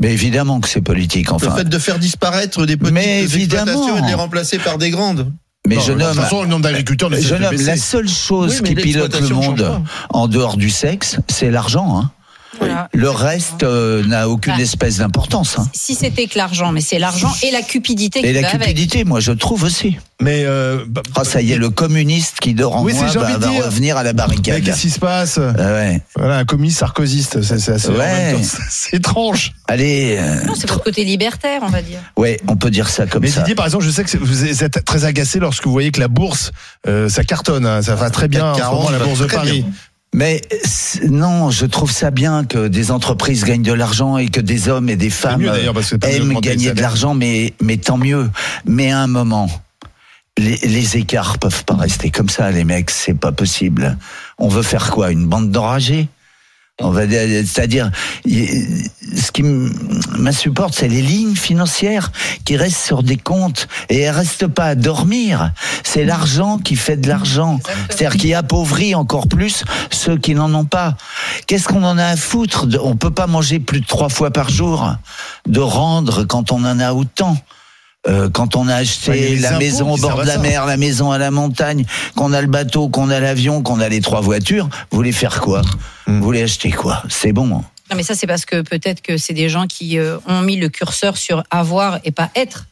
Mais 0.00 0.10
évidemment 0.12 0.60
que 0.60 0.68
c'est 0.68 0.80
politique. 0.80 1.28
Le 1.28 1.34
Enfin, 1.34 1.54
fait 1.56 1.68
de 1.68 1.78
faire 1.78 1.98
disparaître 1.98 2.64
des 2.64 2.76
petites 2.78 2.94
Mais 2.94 3.22
évidemment. 3.22 3.64
exploitations 3.70 3.98
et 3.98 4.00
de 4.02 4.06
les 4.06 4.14
remplacer 4.14 4.58
par 4.58 4.78
des 4.78 4.88
grandes. 4.90 5.30
Mais 5.68 5.76
Non, 5.76 5.80
jeune 5.82 5.98
de 5.98 6.04
homme, 6.04 6.12
toute 6.14 6.22
façon, 6.22 6.42
le 6.42 6.48
nombre 6.48 6.62
d'agriculteurs 6.62 7.08
la 7.10 7.76
seule 7.76 8.08
chose 8.08 8.60
Oui, 8.62 8.68
qui 8.70 8.74
pilote 8.74 9.18
le 9.20 9.28
monde 9.28 9.82
en 10.10 10.26
dehors 10.28 10.56
du 10.58 10.68
sexe, 10.68 11.16
c'est 11.28 11.50
l'argent. 11.50 11.98
Hein. 11.98 12.10
Voilà. 12.58 12.88
Le 12.92 13.10
reste 13.10 13.62
euh, 13.62 14.04
n'a 14.06 14.28
aucune 14.28 14.54
Bah, 14.54 14.62
espèce 14.62 14.98
d'importance. 14.98 15.58
Hein. 15.58 15.68
Si 15.72 15.94
c'était 15.94 16.26
que 16.26 16.38
l'argent, 16.38 16.72
mais 16.72 16.80
c'est 16.80 16.98
l'argent 16.98 17.32
et 17.42 17.50
la 17.50 17.62
cupidité 17.62 18.20
qui 18.20 18.26
Et 18.26 18.32
va 18.32 18.40
la 18.42 18.48
avec. 18.48 18.60
cupidité, 18.68 19.04
moi 19.04 19.20
je 19.20 19.32
trouve 19.32 19.64
aussi. 19.64 19.96
Mais 20.22 20.44
euh, 20.44 20.84
bah, 20.88 21.02
Ah, 21.16 21.24
ça 21.24 21.42
y 21.42 21.52
est, 21.52 21.56
le 21.56 21.70
communiste 21.70 22.38
qui 22.40 22.54
dort 22.54 22.76
en 22.76 22.82
Oui, 22.84 22.94
moi 22.94 23.06
va, 23.06 23.36
va 23.36 23.48
dire. 23.48 23.64
revenir 23.64 23.96
à 23.96 24.02
la 24.02 24.12
mais 24.12 24.16
barricade. 24.18 24.62
qu'est-ce 24.62 24.82
qui 24.82 24.90
se 24.90 25.00
passe 25.00 25.38
Ah 25.38 25.52
ouais. 25.72 26.00
Voilà, 26.16 26.38
un 26.38 26.44
communiste 26.44 26.78
sarkozyste, 26.78 27.42
c'est, 27.42 27.68
assez. 27.70 27.88
Ouais. 27.88 28.36
C'est 28.70 28.96
étrange. 28.96 29.52
Allez, 29.66 30.16
euh, 30.18 30.44
Non, 30.44 30.54
c'est 30.54 30.68
votre 30.68 30.82
côté 30.84 31.04
libertaire, 31.04 31.60
on 31.64 31.68
va 31.70 31.82
dire. 31.82 31.98
ouais, 32.16 32.40
on 32.48 32.56
peut 32.56 32.70
dire 32.70 32.88
ça 32.88 33.06
comme 33.06 33.22
Mais 33.22 33.28
ça. 33.28 33.40
Didier, 33.40 33.54
par 33.54 33.64
exemple, 33.66 33.84
je 33.84 33.90
sais 33.90 34.04
que 34.04 34.16
vous 34.18 34.44
êtes 34.62 34.84
très 34.84 35.04
agacé 35.04 35.38
lorsque 35.40 35.64
vous 35.64 35.72
voyez 35.72 35.90
que 35.90 36.00
la 36.00 36.08
bourse, 36.08 36.52
euh, 36.86 37.08
ça 37.08 37.24
cartonne, 37.24 37.66
hein, 37.66 37.82
ça 37.82 37.94
va 37.94 38.10
très 38.10 38.28
bien 38.28 38.50
en 38.50 38.54
ce 38.54 38.60
40, 38.60 38.78
moment, 38.78 38.90
la 38.90 38.98
va 38.98 39.04
bourse 39.06 39.20
de 39.20 39.26
Paris. 39.26 39.62
bien. 39.62 39.72
Mais 40.14 40.40
non, 41.08 41.50
je 41.50 41.66
trouve 41.66 41.90
ça 41.90 42.12
bien 42.12 42.44
que 42.44 42.68
des 42.68 42.92
entreprises 42.92 43.42
gagnent 43.42 43.64
de 43.64 43.72
l'argent 43.72 44.16
et 44.16 44.28
que 44.28 44.40
des 44.40 44.68
hommes 44.68 44.88
et 44.88 44.94
des 44.94 45.10
femmes 45.10 45.42
aiment 45.42 46.40
gagner 46.40 46.72
de 46.72 46.80
l'argent, 46.80 47.14
mais, 47.14 47.52
mais 47.60 47.78
tant 47.78 47.98
mieux. 47.98 48.30
Mais 48.64 48.92
à 48.92 49.00
un 49.00 49.08
moment, 49.08 49.50
les, 50.38 50.56
les 50.58 50.96
écarts 50.96 51.38
peuvent 51.38 51.64
pas 51.64 51.74
rester 51.74 52.10
comme 52.10 52.28
ça, 52.28 52.52
les 52.52 52.62
mecs, 52.62 52.90
c'est 52.90 53.18
pas 53.18 53.32
possible. 53.32 53.98
On 54.38 54.46
veut 54.46 54.62
faire 54.62 54.92
quoi 54.92 55.10
Une 55.10 55.26
bande 55.26 55.50
d'enragés 55.50 56.06
on 56.80 56.90
va 56.90 57.06
dire, 57.06 57.20
c'est-à-dire, 57.46 57.90
ce 58.26 59.30
qui 59.32 59.44
m'insupporte, 59.44 60.74
c'est 60.74 60.88
les 60.88 61.02
lignes 61.02 61.36
financières 61.36 62.10
qui 62.44 62.56
restent 62.56 62.84
sur 62.84 63.04
des 63.04 63.16
comptes 63.16 63.68
et 63.88 64.00
elles 64.00 64.14
restent 64.14 64.48
pas 64.48 64.66
à 64.66 64.74
dormir. 64.74 65.52
C'est 65.84 66.04
l'argent 66.04 66.58
qui 66.58 66.74
fait 66.74 66.96
de 66.96 67.08
l'argent. 67.08 67.60
C'est-à-dire 67.88 68.16
qui 68.18 68.34
appauvrit 68.34 68.96
encore 68.96 69.28
plus 69.28 69.62
ceux 69.92 70.16
qui 70.16 70.34
n'en 70.34 70.52
ont 70.52 70.64
pas. 70.64 70.96
Qu'est-ce 71.46 71.68
qu'on 71.68 71.84
en 71.84 71.96
a 71.96 72.06
à 72.06 72.16
foutre 72.16 72.66
On 72.82 72.96
peut 72.96 73.12
pas 73.12 73.28
manger 73.28 73.60
plus 73.60 73.80
de 73.80 73.86
trois 73.86 74.08
fois 74.08 74.32
par 74.32 74.48
jour, 74.48 74.96
de 75.46 75.60
rendre 75.60 76.24
quand 76.24 76.50
on 76.50 76.64
en 76.64 76.80
a 76.80 76.92
autant. 76.92 77.36
Euh, 78.06 78.28
quand 78.28 78.54
on 78.56 78.68
a 78.68 78.74
acheté 78.74 79.12
les 79.12 79.38
la 79.38 79.50
impôts 79.50 79.58
maison 79.60 79.92
au 79.94 79.96
bord 79.96 80.20
de 80.20 80.26
la 80.26 80.34
ça. 80.34 80.38
mer, 80.38 80.66
la 80.66 80.76
maison 80.76 81.10
à 81.10 81.18
la 81.18 81.30
montagne, 81.30 81.86
qu'on 82.16 82.32
a 82.34 82.42
le 82.42 82.48
bateau, 82.48 82.88
qu'on 82.88 83.08
a 83.08 83.18
l'avion, 83.18 83.62
qu'on 83.62 83.80
a 83.80 83.88
les 83.88 84.02
trois 84.02 84.20
voitures, 84.20 84.68
vous 84.90 84.96
voulez 84.96 85.12
faire 85.12 85.40
quoi? 85.40 85.62
Hmm. 86.06 86.18
Vous 86.18 86.24
voulez 86.24 86.42
acheter 86.42 86.70
quoi? 86.70 87.02
C'est 87.08 87.32
bon. 87.32 87.46
Non, 87.46 87.96
mais 87.96 88.02
ça, 88.02 88.14
c'est 88.14 88.26
parce 88.26 88.44
que 88.44 88.62
peut-être 88.62 89.02
que 89.02 89.16
c'est 89.16 89.32
des 89.32 89.48
gens 89.48 89.66
qui 89.66 89.98
euh, 89.98 90.18
ont 90.26 90.40
mis 90.42 90.56
le 90.56 90.68
curseur 90.68 91.16
sur 91.16 91.44
avoir 91.50 91.98
et 92.04 92.10
pas 92.10 92.30
être. 92.34 92.66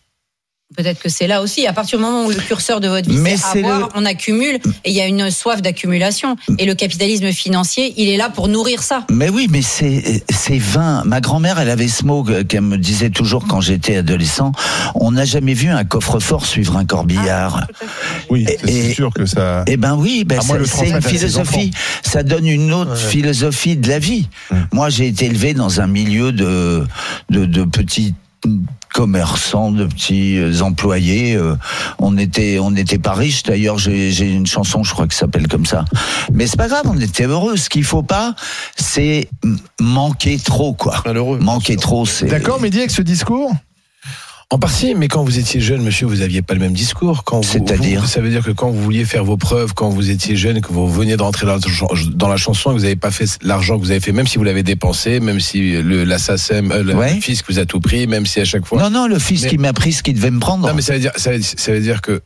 Peut-être 0.76 1.00
que 1.00 1.08
c'est 1.08 1.26
là 1.26 1.42
aussi. 1.42 1.66
À 1.66 1.72
partir 1.72 1.98
du 1.98 2.04
moment 2.04 2.24
où 2.26 2.30
le 2.30 2.36
curseur 2.36 2.80
de 2.80 2.88
votre 2.88 3.08
vie 3.08 3.16
Mais 3.18 3.36
c'est 3.36 3.58
avoir, 3.64 3.78
le- 3.80 3.86
on 3.94 4.04
accumule 4.04 4.56
et 4.84 4.90
il 4.90 4.92
y 4.94 5.00
a 5.00 5.06
une 5.06 5.30
soif 5.30 5.60
d'accumulation. 5.62 6.36
Et 6.58 6.64
le 6.66 6.74
capitalisme 6.74 7.30
financier, 7.32 7.92
il 7.96 8.08
est 8.08 8.16
là 8.16 8.30
pour 8.30 8.48
nourrir 8.48 8.82
ça. 8.82 9.04
Mais 9.10 9.28
oui, 9.28 9.48
mais 9.50 9.62
c'est 9.62 10.24
c'est 10.30 10.58
vain. 10.58 11.02
Ma 11.04 11.20
grand-mère, 11.20 11.58
elle 11.60 11.70
avait 11.70 11.88
ce 11.88 12.04
mot 12.04 12.22
que- 12.22 12.42
qu'elle 12.42 12.62
me 12.62 12.78
disait 12.78 13.10
toujours 13.10 13.46
quand 13.46 13.60
j'étais 13.60 13.96
adolescent. 13.96 14.52
On 14.94 15.12
n'a 15.12 15.24
jamais 15.24 15.54
vu 15.54 15.68
un 15.68 15.84
coffre-fort 15.84 16.46
suivre 16.46 16.76
un 16.76 16.84
corbillard. 16.84 17.66
Oui, 18.30 18.46
Et- 18.48 18.58
c'est, 18.64 18.72
et- 18.72 18.94
sûr 18.94 19.12
que 19.12 19.26
ça. 19.26 19.64
Eh 19.66 19.76
ben 19.76 19.94
oui, 19.96 20.24
ben 20.24 20.40
c'est 20.40 20.88
une 20.88 21.02
philosophie. 21.02 21.70
Ça 22.02 22.22
donne 22.22 22.46
une 22.46 22.72
autre 22.72 22.96
philosophie 22.96 23.76
de 23.76 23.88
la 23.88 23.98
vie. 23.98 24.28
Moi, 24.72 24.88
j'ai 24.90 25.08
été 25.08 25.26
élevé 25.26 25.54
dans 25.54 25.80
un 25.80 25.86
milieu 25.86 26.32
de 26.32 26.84
de, 27.30 27.44
de 27.44 27.64
petits 27.64 28.14
commerçants, 28.92 29.72
de 29.72 29.86
petits 29.86 30.38
euh, 30.38 30.60
employés. 30.60 31.34
euh, 31.34 31.56
On 31.98 32.16
était 32.18 32.58
on 32.58 32.70
n'était 32.70 32.98
pas 32.98 33.12
riches. 33.14 33.42
D'ailleurs, 33.42 33.78
j'ai 33.78 34.20
une 34.20 34.46
chanson, 34.46 34.84
je 34.84 34.92
crois, 34.92 35.08
qui 35.08 35.16
s'appelle 35.16 35.48
comme 35.48 35.66
ça. 35.66 35.84
Mais 36.32 36.46
c'est 36.46 36.56
pas 36.56 36.68
grave, 36.68 36.82
on 36.86 36.98
était 36.98 37.24
heureux. 37.26 37.56
Ce 37.56 37.68
qu'il 37.68 37.84
faut 37.84 38.02
pas, 38.02 38.34
c'est 38.76 39.28
manquer 39.80 40.38
trop, 40.38 40.74
quoi. 40.74 41.02
Malheureux. 41.04 41.38
Manquer 41.38 41.76
trop, 41.76 42.06
c'est. 42.06 42.26
D'accord, 42.26 42.60
Mehdi, 42.60 42.78
avec 42.78 42.90
ce 42.90 43.02
discours 43.02 43.52
En 44.52 44.58
partie, 44.58 44.94
mais 44.94 45.08
quand 45.08 45.24
vous 45.24 45.38
étiez 45.38 45.62
jeune, 45.62 45.80
monsieur, 45.80 46.06
vous 46.06 46.20
aviez 46.20 46.42
pas 46.42 46.52
le 46.52 46.60
même 46.60 46.74
discours. 46.74 47.24
C'est-à-dire 47.42 48.06
Ça 48.06 48.20
veut 48.20 48.28
dire 48.28 48.44
que 48.44 48.50
quand 48.50 48.68
vous 48.70 48.82
vouliez 48.82 49.06
faire 49.06 49.24
vos 49.24 49.38
preuves, 49.38 49.72
quand 49.72 49.88
vous 49.88 50.10
étiez 50.10 50.36
jeune, 50.36 50.60
que 50.60 50.70
vous 50.70 50.86
veniez 50.92 51.16
de 51.16 51.22
rentrer 51.22 51.46
dans 51.46 51.54
la, 51.54 51.60
chan- 51.60 51.88
dans 52.14 52.28
la 52.28 52.36
chanson 52.36 52.70
et 52.70 52.74
que 52.74 52.78
vous 52.80 52.84
n'avez 52.84 52.96
pas 52.96 53.10
fait 53.10 53.38
l'argent 53.40 53.78
que 53.78 53.82
vous 53.84 53.90
avez 53.92 54.00
fait, 54.00 54.12
même 54.12 54.26
si 54.26 54.36
vous 54.36 54.44
l'avez 54.44 54.62
dépensé, 54.62 55.20
même 55.20 55.40
si 55.40 55.72
le, 55.80 56.04
la 56.04 56.18
SACEM, 56.18 56.70
euh, 56.70 56.82
le, 56.82 56.94
Ouais. 56.94 57.14
le 57.14 57.20
fisc 57.22 57.46
vous 57.48 57.58
a 57.60 57.64
tout 57.64 57.80
pris, 57.80 58.06
même 58.06 58.26
si 58.26 58.40
à 58.40 58.44
chaque 58.44 58.66
fois. 58.66 58.78
Non, 58.82 58.90
non, 58.90 59.06
le 59.06 59.18
fils 59.18 59.44
Mais- 59.44 59.48
qui 59.48 59.56
m'a 59.56 59.72
pris 59.72 59.94
ce 59.94 60.02
qu'il 60.02 60.12
devait 60.16 60.30
me 60.30 60.38
prendre. 60.40 60.68
Non, 60.68 60.74
mais 60.74 60.82
ça 60.82 60.92
veut 60.92 61.00
dire, 61.00 61.12
ça 61.16 61.30
veut, 61.32 61.40
ça 61.40 61.72
veut 61.72 61.80
dire 61.80 62.02
que 62.02 62.20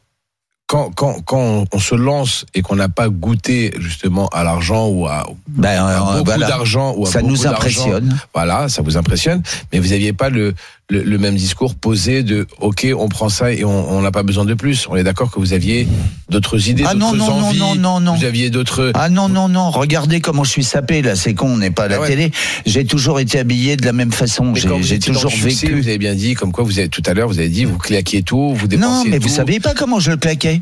quand, 0.69 0.91
quand, 0.97 1.21
quand 1.25 1.65
on, 1.73 1.79
se 1.79 1.95
lance 1.95 2.45
et 2.53 2.61
qu'on 2.61 2.75
n'a 2.75 2.89
pas 2.89 3.09
goûté 3.09 3.73
justement 3.79 4.27
à 4.31 4.43
l'argent 4.43 4.89
ou 4.89 5.07
à, 5.07 5.25
Ben, 5.47 5.69
à 5.81 5.87
euh, 5.87 6.13
beaucoup 6.15 6.25
voilà. 6.25 6.49
d'argent 6.49 6.93
ou 6.97 7.07
à 7.07 7.09
Ça 7.09 7.21
beaucoup 7.21 7.31
nous 7.35 7.47
impressionne. 7.47 8.19
Voilà, 8.35 8.69
ça 8.69 8.83
vous 8.83 8.97
impressionne, 8.97 9.45
mais 9.73 9.79
vous 9.79 9.91
n'aviez 9.91 10.13
pas 10.13 10.29
le, 10.29 10.55
le, 10.89 11.03
le 11.03 11.19
même 11.19 11.35
discours 11.35 11.75
posé 11.75 12.23
de 12.23 12.47
OK, 12.61 12.87
on 12.97 13.09
prend 13.09 13.29
ça 13.29 13.53
et 13.53 13.65
on 13.65 14.01
n'a 14.03 14.13
pas 14.13 14.23
besoin 14.23 14.45
de 14.45 14.55
plus. 14.55 14.87
On 14.89 14.95
est 14.95 15.03
d'accord 15.03 15.33
que 15.33 15.41
vous 15.41 15.53
aviez 15.53 15.89
d'autres 16.31 16.69
idées, 16.69 16.85
Ah 16.87 16.95
non, 16.95 17.13
non, 17.13 17.27
non, 17.27 17.47
envies. 17.49 17.59
non, 17.59 17.75
non, 17.75 18.01
non. 18.01 18.15
Vous 18.15 18.25
aviez 18.25 18.51
d'autres. 18.51 18.93
Ah 18.95 19.09
non, 19.09 19.29
non, 19.29 19.49
non, 19.49 19.71
regardez 19.71 20.21
comment 20.21 20.45
je 20.45 20.51
suis 20.51 20.63
sapé 20.63 21.03
là, 21.03 21.17
c'est 21.17 21.35
con, 21.35 21.49
on 21.55 21.57
n'est 21.57 21.73
pas 21.73 21.85
à 21.85 21.89
la 21.89 21.97
Ah 21.97 22.01
ouais. 22.03 22.07
télé. 22.09 22.31
J'ai 22.67 22.85
toujours 22.85 23.19
été 23.19 23.39
habillé 23.41 23.77
de 23.77 23.85
la 23.85 23.93
même 23.93 24.13
façon, 24.13 24.55
j'ai 24.55 24.99
toujours 25.01 25.31
le 25.33 25.37
succès, 25.51 25.67
vécu. 25.67 25.81
Vous 25.81 25.89
avez 25.89 25.99
bien 25.99 26.15
dit, 26.15 26.35
comme 26.35 26.53
quoi 26.53 26.63
vous 26.63 26.79
avez 26.79 26.89
tout 26.89 27.03
à 27.07 27.15
l'heure, 27.15 27.27
vous 27.29 27.41
avez 27.41 27.49
dit, 27.49 27.65
vous 27.65 27.79
claquiez 27.79 28.23
tout, 28.23 28.55
vous 28.55 28.69
dépensiez 28.69 29.05
Non, 29.05 29.11
mais 29.11 29.19
tout. 29.19 29.29
vous 29.29 29.35
saviez 29.35 29.59
pas 29.59 29.75
comment 29.75 29.99
je 29.99 30.13
le 30.13 30.17
claquais. 30.19 30.61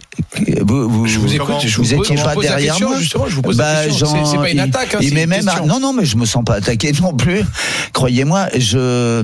Vous, 0.62 0.88
vous, 0.88 1.06
Je 1.06 1.18
vous 1.18 1.34
écoute, 1.34 1.56
je 1.66 1.76
vous 1.76 1.82
vous 1.84 1.94
étiez 1.94 2.16
pas 2.16 2.34
derrière 2.34 2.70
question, 2.72 2.88
moi. 2.88 2.98
justement, 2.98 3.26
je 3.28 3.34
vous 3.34 3.42
pose 3.42 3.58
Bah, 3.58 3.84
question. 3.84 4.06
C'est- 4.24 4.36
pas 4.38 4.50
une 4.50 4.60
attaque, 4.60 4.94
hein, 4.94 4.98
il 5.02 5.16
une 5.18 5.26
même, 5.26 5.44
non, 5.66 5.80
non, 5.80 5.92
mais 5.92 6.06
je 6.06 6.16
me 6.16 6.24
sens 6.24 6.44
pas 6.44 6.54
attaqué 6.54 6.92
non 7.02 7.12
plus. 7.14 7.42
Croyez-moi, 7.92 8.48
je, 8.58 9.22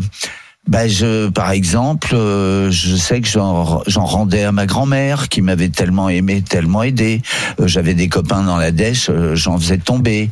bah 0.69 0.87
je, 0.87 1.29
par 1.31 1.51
exemple, 1.51 2.15
euh, 2.15 2.71
je 2.71 2.95
sais 2.95 3.21
que 3.21 3.27
j'en 3.29 3.83
rendais 4.05 4.45
à 4.45 4.53
ma 4.53 4.67
grand-mère 4.67 5.29
qui 5.29 5.43
m'avait 5.43 5.69
tellement 5.71 6.09
aimé, 6.09 6.43
tellement 6.43 6.83
aidé. 6.83 7.23
Euh, 7.59 7.67
J'avais 7.67 7.95
des 7.95 8.09
copains 8.09 8.43
dans 8.43 8.57
la 8.57 8.71
dèche, 8.71 9.09
euh, 9.11 9.35
j'en 9.35 9.59
faisais 9.59 9.79
tomber. 9.79 10.31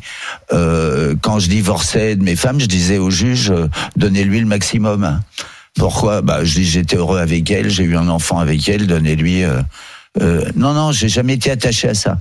Euh, 0.53 1.15
quand 1.21 1.39
je 1.39 1.49
divorçais 1.49 2.15
de 2.15 2.23
mes 2.23 2.35
femmes, 2.37 2.59
je 2.59 2.67
disais 2.67 2.97
au 2.97 3.09
juge, 3.09 3.51
euh, 3.51 3.67
donnez-lui 3.97 4.39
le 4.39 4.45
maximum. 4.45 5.19
Pourquoi? 5.75 6.21
Bah, 6.21 6.45
je 6.45 6.53
dis 6.55 6.65
j'étais 6.65 6.95
heureux 6.97 7.19
avec 7.19 7.49
elle, 7.51 7.69
j'ai 7.69 7.83
eu 7.83 7.97
un 7.97 8.07
enfant 8.07 8.39
avec 8.39 8.67
elle, 8.69 8.87
donnez-lui. 8.87 9.43
euh, 9.43 9.61
non, 10.55 10.73
non, 10.73 10.91
j'ai 10.91 11.09
jamais 11.09 11.33
été 11.33 11.51
attaché 11.51 11.89
à 11.89 11.93
ça. 11.93 12.17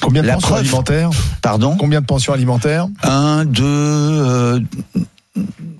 Combien 0.00 0.22
de 0.22 0.28
La 0.28 0.34
pensions 0.34 0.48
preuve. 0.50 0.60
alimentaires? 0.60 1.10
Pardon? 1.42 1.76
Combien 1.76 2.00
de 2.00 2.06
pensions 2.06 2.32
alimentaires? 2.32 2.86
Un, 3.02 3.44
deux. 3.44 4.62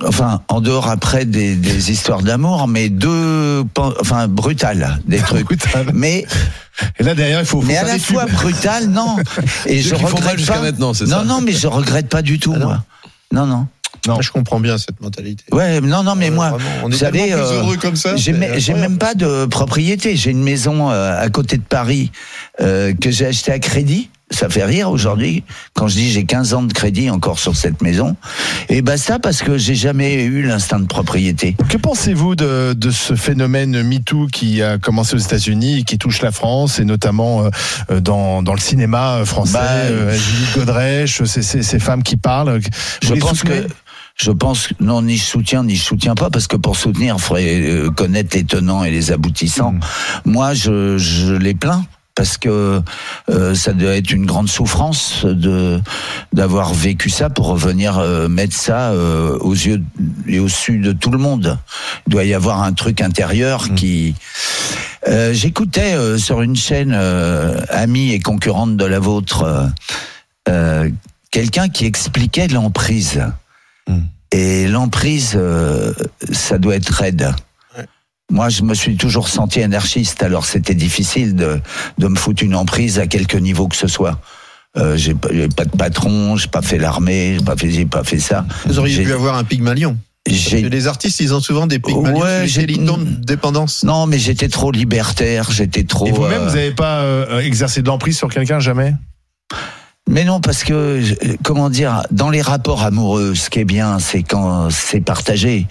Enfin, 0.05 0.43
en 0.49 0.61
dehors 0.61 0.89
après 0.89 1.25
des, 1.25 1.55
des 1.57 1.91
histoires 1.91 2.23
d'amour, 2.23 2.69
mais 2.69 2.89
deux, 2.89 3.65
enfin 4.01 4.29
brutales, 4.29 5.01
des 5.07 5.19
trucs. 5.19 5.45
Brutal. 5.47 5.87
Mais 5.95 6.27
Et 6.99 7.03
là 7.03 7.15
derrière, 7.15 7.41
il 7.41 7.47
faut, 7.47 7.61
faut 7.61 7.67
mais 7.67 7.77
à 7.77 7.85
la 7.85 7.95
des 7.95 7.99
fois 7.99 8.25
tubes. 8.27 8.35
brutal, 8.35 8.89
non. 8.89 9.17
Et 9.67 9.81
je 9.81 9.95
regrette 9.95 10.39
jusqu'à 10.39 10.55
pas. 10.55 10.61
maintenant, 10.63 10.95
c'est 10.95 11.05
non, 11.07 11.19
ça 11.19 11.25
non, 11.25 11.41
mais 11.41 11.53
je 11.53 11.67
regrette 11.67 12.09
pas 12.09 12.23
du 12.23 12.39
tout, 12.39 12.53
Ah 12.55 12.59
non. 12.59 12.67
moi. 12.67 12.85
Non, 13.33 13.47
non. 13.47 13.67
Non. 14.07 14.21
Je 14.23 14.31
comprends 14.31 14.61
bien 14.61 14.79
cette 14.79 15.01
mentalité. 15.03 15.45
Ouais, 15.53 15.81
non, 15.81 16.03
non, 16.03 16.15
mais 16.15 16.29
Euh, 16.31 16.35
moi, 16.35 16.51
vraiment, 16.51 16.65
on 16.85 16.89
est 16.89 16.93
vous 16.93 16.99
savez, 16.99 17.33
euh, 17.33 17.61
heureux 17.61 17.77
comme 17.77 17.97
ça. 17.97 18.17
j'ai 18.17 18.33
même- 18.33 18.53
j'ai 18.59 18.73
incroyable. 18.73 18.81
même 18.93 18.99
pas 18.99 19.15
de 19.15 19.45
propriété. 19.47 20.15
J'ai 20.17 20.31
une 20.31 20.43
maison 20.43 20.91
euh, 20.91 21.21
à 21.21 21.29
côté 21.31 21.57
de 21.57 21.63
Paris 21.63 22.11
euh, 22.61 22.95
que 22.95 23.11
j'ai 23.11 23.27
achetée 23.27 23.53
à 23.53 23.59
crédit. 23.59 24.09
Ça 24.31 24.49
fait 24.49 24.65
rire 24.65 24.91
aujourd'hui 24.91 25.43
quand 25.75 25.89
je 25.89 25.95
dis 25.95 26.11
j'ai 26.11 26.25
15 26.25 26.55
ans 26.55 26.63
de 26.63 26.73
crédit 26.73 27.09
encore 27.11 27.39
sur 27.39 27.57
cette 27.57 27.81
maison. 27.83 28.17
Et 28.69 28.83
basta 28.83 29.19
parce 29.19 29.43
que 29.43 29.57
j'ai 29.57 29.75
jamais 29.75 30.25
eu 30.25 30.43
l'instinct 30.43 30.81
de 30.81 30.87
propriété. 30.87 31.57
Que 31.69 31.79
pensez-vous 31.79 32.37
de, 32.37 32.75
de 32.75 32.91
ce 32.91 33.15
phénomène 33.15 33.83
MeToo 33.83 34.27
qui 34.27 34.63
a 34.63 34.79
commencé 34.79 35.15
aux 35.15 35.19
États-Unis 35.19 35.79
et 35.81 35.83
qui 35.83 35.99
touche 35.99 36.21
la 36.21 36.33
France 36.33 36.79
et 36.79 36.85
notamment 36.85 37.45
euh, 37.45 37.51
euh, 37.91 38.01
dans, 38.01 38.43
dans 38.43 38.55
le 38.55 38.61
cinéma 38.61 39.23
français 39.25 39.53
Bah, 39.55 39.65
euh, 39.65 40.13
Julie 40.13 40.49
Godrèche, 40.55 41.23
ces, 41.25 41.43
ces, 41.43 41.63
ces 41.63 41.79
femmes 41.79 42.03
qui 42.03 42.17
parlent. 42.17 42.61
Je 43.03 43.15
Vous 43.15 43.21
pense 43.21 43.43
que 43.43 43.67
je 44.21 44.33
pense 44.33 44.69
non 44.81 45.03
ni 45.03 45.17
je 45.17 45.25
soutiens 45.25 45.63
ni 45.63 45.77
je 45.77 45.83
soutiens 45.85 46.17
pas 46.17 46.29
parce 46.29 46.49
que 46.49 46.57
pour 46.57 46.77
soutenir 46.77 47.15
il 47.19 47.23
faudrait 47.23 47.61
euh, 47.61 47.91
connaître 47.91 48.37
les 48.37 48.45
tenants 48.45 48.85
et 48.85 48.91
les 48.91 49.13
aboutissants. 49.13 49.73
Hmm. 49.73 49.81
Moi 50.31 50.55
je, 50.55 50.99
je 50.99 51.33
les 51.33 51.55
plains 51.55 51.85
parce 52.19 52.36
que 52.36 52.82
euh, 53.31 53.55
ça 53.55 53.73
doit 53.73 53.93
être 53.93 54.11
une 54.11 54.27
grande 54.27 54.49
souffrance 54.49 55.24
de 55.24 55.81
d'avoir 56.32 56.74
vécu 56.74 57.11
ça 57.11 57.31
pour 57.31 57.47
revenir 57.47 57.99
euh, 57.99 58.27
mettre 58.27 58.57
ça 58.57 58.90
euh, 58.90 59.39
aux 59.39 59.53
yeux 59.53 59.81
et 60.27 60.40
au 60.40 60.49
su 60.49 60.78
de 60.78 60.90
tout 60.90 61.12
le 61.12 61.19
monde. 61.19 61.57
Il 62.09 62.11
doit 62.11 62.24
y 62.24 62.35
avoir 62.35 62.65
un 62.65 62.73
truc 62.73 63.01
intérieur 63.03 63.73
qui 63.77 64.16
euh, 65.07 65.32
J'écoutais 65.32 66.19
sur 66.19 66.43
une 66.43 66.57
chaîne 66.57 66.93
amie 67.69 68.11
et 68.11 68.19
concurrente 68.19 68.77
de 68.77 68.85
la 68.85 68.99
vôtre 68.99 69.70
quelqu'un 71.31 71.69
qui 71.69 71.86
expliquait 71.86 72.49
l'emprise. 72.49 73.23
Et 74.32 74.66
l'emprise, 74.66 75.39
ça 76.32 76.59
doit 76.59 76.74
être 76.74 76.93
raide. 76.93 77.32
Moi, 78.31 78.51
je 78.51 78.63
me 78.63 78.75
suis 78.75 78.97
toujours 78.97 79.29
senti 79.29 79.63
anarchiste, 79.63 80.23
alors 80.23 80.45
c'était 80.45 80.75
difficile 80.75 81.35
de, 81.35 81.61
de 81.97 82.09
me 82.09 82.17
foutre 82.17 82.43
une 82.43 82.55
emprise 82.55 82.99
à 82.99 83.07
quelque 83.07 83.39
niveau 83.39 83.69
que 83.69 83.77
ce 83.77 83.87
soit. 83.89 84.21
Euh, 84.77 84.97
j'ai 84.97 85.15
pas, 85.15 85.29
j'ai 85.33 85.49
pas 85.49 85.65
de 85.65 85.75
patron, 85.77 86.37
j'ai 86.37 86.49
pas 86.49 86.61
fait 86.61 86.77
l'armée, 86.77 87.37
j'ai 87.39 87.45
pas 87.45 87.57
fait, 87.57 87.71
j'ai 87.71 87.87
pas 87.87 88.05
fait 88.05 88.19
ça. 88.19 88.45
Vous 88.67 88.79
auriez 88.79 88.95
J'ai- 88.97 89.05
pu 89.05 89.13
avoir 89.13 89.37
un 89.37 89.45
Pygmalion. 89.45 89.97
J'ai- 90.29 90.69
Les 90.69 90.87
artistes, 90.87 91.21
ils 91.21 91.33
ont 91.33 91.41
souvent 91.41 91.67
des 91.67 91.79
Pygmalions 91.79 92.21
Ouais, 92.21 92.47
tombent 92.87 93.21
dépendance. 93.25 93.83
Non, 93.83 94.07
mais 94.07 94.19
j'étais 94.19 94.49
trop 94.49 94.71
libertaire, 94.73 95.51
j'étais 95.51 95.85
trop. 95.85 96.07
Et 96.07 96.11
vous-même, 96.11 96.43
euh, 96.43 96.49
vous 96.51 96.57
n'avez 96.57 96.73
pas 96.73 96.99
euh, 97.01 97.41
exercé 97.41 97.81
de 97.81 97.87
l'emprise 97.87 98.19
sur 98.19 98.29
quelqu'un 98.29 98.61
jamais? 98.61 98.95
Mais 100.09 100.25
non, 100.25 100.41
parce 100.41 100.65
que, 100.65 100.73
euh, 100.73 101.37
comment 101.45 101.69
dire, 101.69 102.03
dans 102.11 102.31
les 102.31 102.41
rapports 102.41 102.83
amoureux, 102.83 103.35
ce 103.35 103.51
qui 103.51 103.61
est 103.61 103.65
bien, 103.65 103.99
c'est 103.99 104.23
quand 104.23 104.71
c'est 104.71 105.03
partagé. 105.03 105.67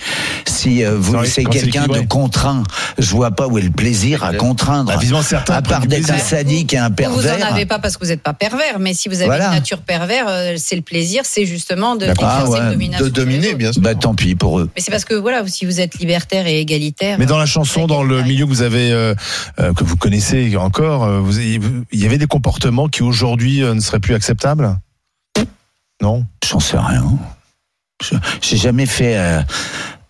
Si 0.45 0.85
euh, 0.85 0.95
vous, 0.97 1.25
c'est 1.25 1.43
quelqu'un 1.43 1.87
de 1.87 2.01
contraint, 2.01 2.61
je 2.99 3.09
vois 3.15 3.31
pas 3.31 3.47
où 3.47 3.57
est 3.57 3.63
le 3.63 3.71
plaisir 3.71 4.23
à 4.23 4.33
contraindre. 4.33 4.93
Bah, 4.93 5.21
certains 5.23 5.55
à 5.55 5.61
part 5.63 5.87
d'être 5.87 6.11
un 6.11 6.19
sadique 6.19 6.73
et 6.75 6.77
un 6.77 6.89
Vous 6.89 7.15
vous 7.15 7.19
en 7.21 7.29
pervers. 7.29 7.51
avez 7.53 7.65
pas 7.65 7.79
parce 7.79 7.97
que 7.97 8.05
vous 8.05 8.11
n'êtes 8.11 8.21
pas 8.21 8.33
pervers, 8.33 8.77
mais 8.79 8.93
si 8.93 9.09
vous 9.09 9.15
avez 9.15 9.25
Voilà. 9.25 9.47
une 9.47 9.53
nature 9.55 9.79
pervers, 9.79 10.25
euh, 10.27 10.53
c'est 10.57 10.75
le 10.75 10.83
plaisir, 10.83 11.23
c'est 11.25 11.47
justement 11.47 11.95
de 11.95 12.07
Ah 12.21 12.47
ouais. 12.47 12.59
De 12.99 13.09
dominer, 13.09 13.55
bien 13.55 13.73
sûr. 13.73 13.81
Bah 13.81 13.95
tant 13.95 14.13
pis 14.13 14.35
pour 14.35 14.59
eux. 14.59 14.69
Mais 14.75 14.81
c'est 14.83 14.91
parce 14.91 15.05
que 15.05 15.15
voilà, 15.15 15.41
si 15.47 15.65
vous 15.65 15.79
êtes 15.81 15.97
libertaire 15.97 16.45
et 16.45 16.59
égalitaire. 16.59 17.17
Mais 17.17 17.25
dans 17.25 17.39
la 17.39 17.47
chanson, 17.47 17.87
dans 17.87 18.03
le 18.03 18.21
milieu 18.21 18.45
que 18.45 18.51
vous 18.51 18.61
avez, 18.61 18.91
euh, 18.91 19.15
que 19.57 19.83
vous 19.83 19.97
connaissez 19.97 20.55
encore, 20.57 21.07
vous, 21.21 21.39
il 21.39 21.59
y 21.91 22.05
avait 22.05 22.19
des 22.19 22.27
comportements 22.27 22.87
qui 22.87 23.01
aujourd'hui 23.01 23.63
euh, 23.63 23.73
ne 23.73 23.79
seraient 23.79 23.99
plus 23.99 24.13
acceptables 24.13 24.26
Non 26.01 26.25
J'en 26.47 26.59
sais 26.59 26.77
rien. 26.77 27.03
J'ai 28.41 28.57
jamais 28.57 28.85
fait 28.85 29.17
euh, 29.17 29.41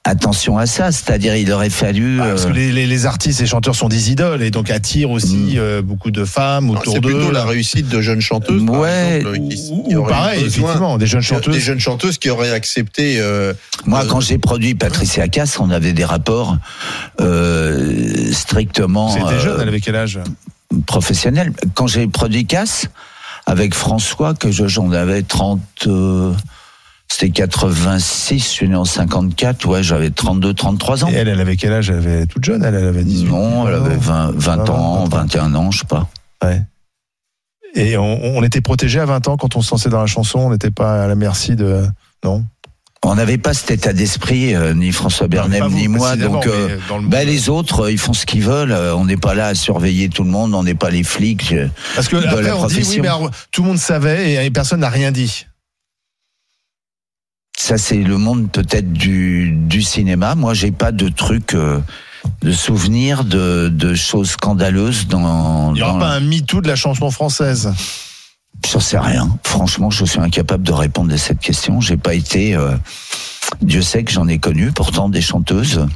attention 0.04 0.58
à 0.58 0.66
ça. 0.66 0.92
C'est-à-dire, 0.92 1.36
il 1.38 1.50
aurait 1.52 1.70
fallu. 1.70 2.20
Ah, 2.22 2.28
Parce 2.30 2.44
que 2.46 2.50
euh, 2.50 2.54
les, 2.54 2.72
les- 2.74 2.86
les 2.86 3.06
artistes 3.06 3.40
et 3.42 3.46
chanteurs 3.46 3.76
sont 3.76 3.88
des 3.88 4.12
idoles 4.12 4.42
et 4.44 4.52
donc 4.52 4.70
attirent 4.70 5.10
aussi 5.12 5.36
Mm. 5.56 5.58
euh, 5.58 5.82
beaucoup 5.82 6.12
de 6.12 6.26
femmes 6.26 6.70
autour 6.70 6.94
C'est 6.94 7.00
plutôt 7.02 7.28
d'eux. 7.28 7.32
la 7.32 7.46
réussite 7.46 7.88
de 7.88 8.02
jeunes 8.02 8.20
chanteuses, 8.20 8.66
par 8.66 8.80
Ouais. 8.82 9.20
exemple, 9.20 9.40
qui, 9.50 9.70
Ou, 9.72 9.84
qui 9.88 9.96
ou 9.96 10.00
auraient 10.02 10.12
pareil, 10.12 10.44
besoin- 10.44 10.64
effectivement, 10.66 10.98
des 10.98 11.08
jeunes 11.08 11.22
chanteuses. 11.22 11.54
Des 11.56 11.62
jeunes 11.62 11.80
chanteuses 11.80 12.18
qui 12.18 12.30
auraient 12.30 12.52
accepté. 12.52 13.20
euh, 13.22 13.54
Moi, 13.86 14.04
euh, 14.04 14.08
quand 14.08 14.20
j'ai 14.20 14.38
produit 14.38 14.76
Patricia 14.76 15.28
Cass, 15.30 15.58
on 15.60 15.70
avait 15.72 15.94
des 15.94 16.06
rapports 16.06 16.58
euh, 17.22 18.32
strictement. 18.34 19.10
C'était 19.10 19.24
euh, 19.26 19.40
jeune, 19.40 19.62
elle 19.62 19.70
avait 19.70 19.80
quel 19.82 19.96
âge? 19.96 20.20
professionnel. 20.86 21.54
Quand 21.76 21.88
j'ai 21.88 22.08
produit 22.08 22.46
Casse 22.46 22.88
avec 23.48 23.74
François, 23.74 24.34
que 24.36 24.52
je- 24.52 24.68
j'en 24.68 24.92
avais 24.92 25.24
30, 25.24 25.60
euh, 25.88 26.34
c'était 27.08 27.30
86, 27.32 28.40
je 28.40 28.44
suis 28.44 28.68
né 28.70 28.76
en 28.76 28.84
54, 28.86 29.66
ouais, 29.66 29.82
j'avais 29.82 30.10
32, 30.12 30.54
33 30.54 31.06
ans. 31.06 31.10
Et 31.10 31.14
elle, 31.14 31.30
elle 31.30 31.40
avait 31.40 31.56
quel 31.56 31.72
âge? 31.74 31.90
Elle 31.90 31.96
avait 31.98 32.26
toute 32.28 32.44
jeune, 32.44 32.64
elle, 32.64 32.76
elle 32.76 32.86
avait 32.88 33.04
18 33.06 33.30
Non, 33.30 33.68
elle 33.68 33.76
avait 33.76 33.96
20, 33.96 34.32
20 34.36 34.66
Ah, 34.68 34.72
ans, 34.74 35.06
20 35.06 35.16
ans. 35.16 35.22
21 35.22 35.56
ans, 35.56 35.72
je 35.72 35.80
sais 35.80 35.86
pas. 35.86 36.08
Ouais. 36.44 36.62
Et 37.74 37.98
on, 37.98 38.38
on 38.38 38.44
était 38.44 38.62
protégé 38.62 39.00
à 39.00 39.06
20 39.06 39.28
ans 39.30 39.38
quand 39.38 39.56
on 39.56 39.62
se 39.62 39.72
lançait 39.72 39.90
dans 39.90 40.02
la 40.02 40.08
chanson, 40.08 40.40
on 40.40 40.50
n'était 40.52 40.72
pas 40.72 41.04
à 41.06 41.08
la 41.08 41.16
merci 41.16 41.56
de. 41.56 41.86
Non? 42.26 42.44
On 43.10 43.16
n'avait 43.16 43.38
pas 43.38 43.54
cet 43.54 43.72
état 43.72 43.94
d'esprit, 43.94 44.54
euh, 44.54 44.74
ni 44.74 44.92
François 44.92 45.28
Bernem, 45.30 45.64
vous, 45.70 45.78
ni 45.78 45.88
moi. 45.88 46.16
Donc, 46.18 46.46
euh, 46.46 46.78
le 47.00 47.08
bah, 47.08 47.24
les 47.24 47.48
autres, 47.48 47.86
euh, 47.86 47.92
ils 47.92 47.98
font 47.98 48.12
ce 48.14 48.26
qu'ils 48.26 48.44
veulent. 48.44 48.74
euh, 48.74 48.96
On 48.96 49.06
n'est 49.06 49.16
pas 49.18 49.34
là 49.34 49.48
à 49.48 49.56
surveiller 49.56 50.10
tout 50.10 50.24
le 50.26 50.30
monde. 50.30 50.54
On 50.54 50.64
n'est 50.64 50.76
pas 50.76 50.90
les 50.90 51.04
flics. 51.04 51.56
Parce 51.96 52.10
que 52.10 52.18
après, 52.18 52.42
la 52.44 52.58
on 52.58 52.68
dit, 52.68 52.82
oui, 52.86 53.00
mais 53.02 53.08
alors, 53.08 53.32
tout 53.52 53.62
le 53.64 53.70
monde 53.70 53.78
savait 53.78 54.46
et 54.46 54.52
personne 54.52 54.82
n'a 54.82 54.90
rien 54.90 55.12
dit. 55.14 55.46
Ça, 57.58 57.78
c'est 57.78 57.96
le 58.04 58.18
monde 58.18 58.52
peut-être 58.52 58.92
du, 58.92 59.52
du 59.52 59.82
cinéma. 59.82 60.36
Moi, 60.36 60.54
j'ai 60.54 60.72
pas 60.72 60.92
de 60.92 61.10
trucs, 61.10 61.56
euh, 61.56 61.80
de 62.42 62.52
souvenirs 62.52 63.24
de, 63.24 63.70
de 63.70 63.96
choses 63.96 64.32
scandaleuses 64.32 65.08
dans. 65.08 65.72
Il 65.74 65.78
n'y 65.78 65.82
aura 65.82 65.94
dans- 65.94 66.00
pas 66.00 66.10
un 66.10 66.20
MeToo 66.20 66.62
de 66.62 66.68
la 66.68 66.76
chanson 66.76 67.10
française. 67.10 67.74
J'en 68.66 68.80
sais 68.80 69.00
rien. 69.00 69.30
Franchement, 69.44 69.90
je 69.90 70.06
suis 70.06 70.20
incapable 70.20 70.64
de 70.64 70.74
répondre 70.74 71.14
à 71.14 71.18
cette 71.18 71.40
question. 71.40 71.82
J'ai 71.82 71.98
pas 71.98 72.14
été. 72.14 72.56
euh, 72.56 72.76
Dieu 73.62 73.82
sait 73.82 74.04
que 74.04 74.12
j'en 74.12 74.28
ai 74.28 74.40
connu, 74.40 74.72
pourtant 74.72 75.10
des 75.10 75.22
chanteuses. 75.22 75.88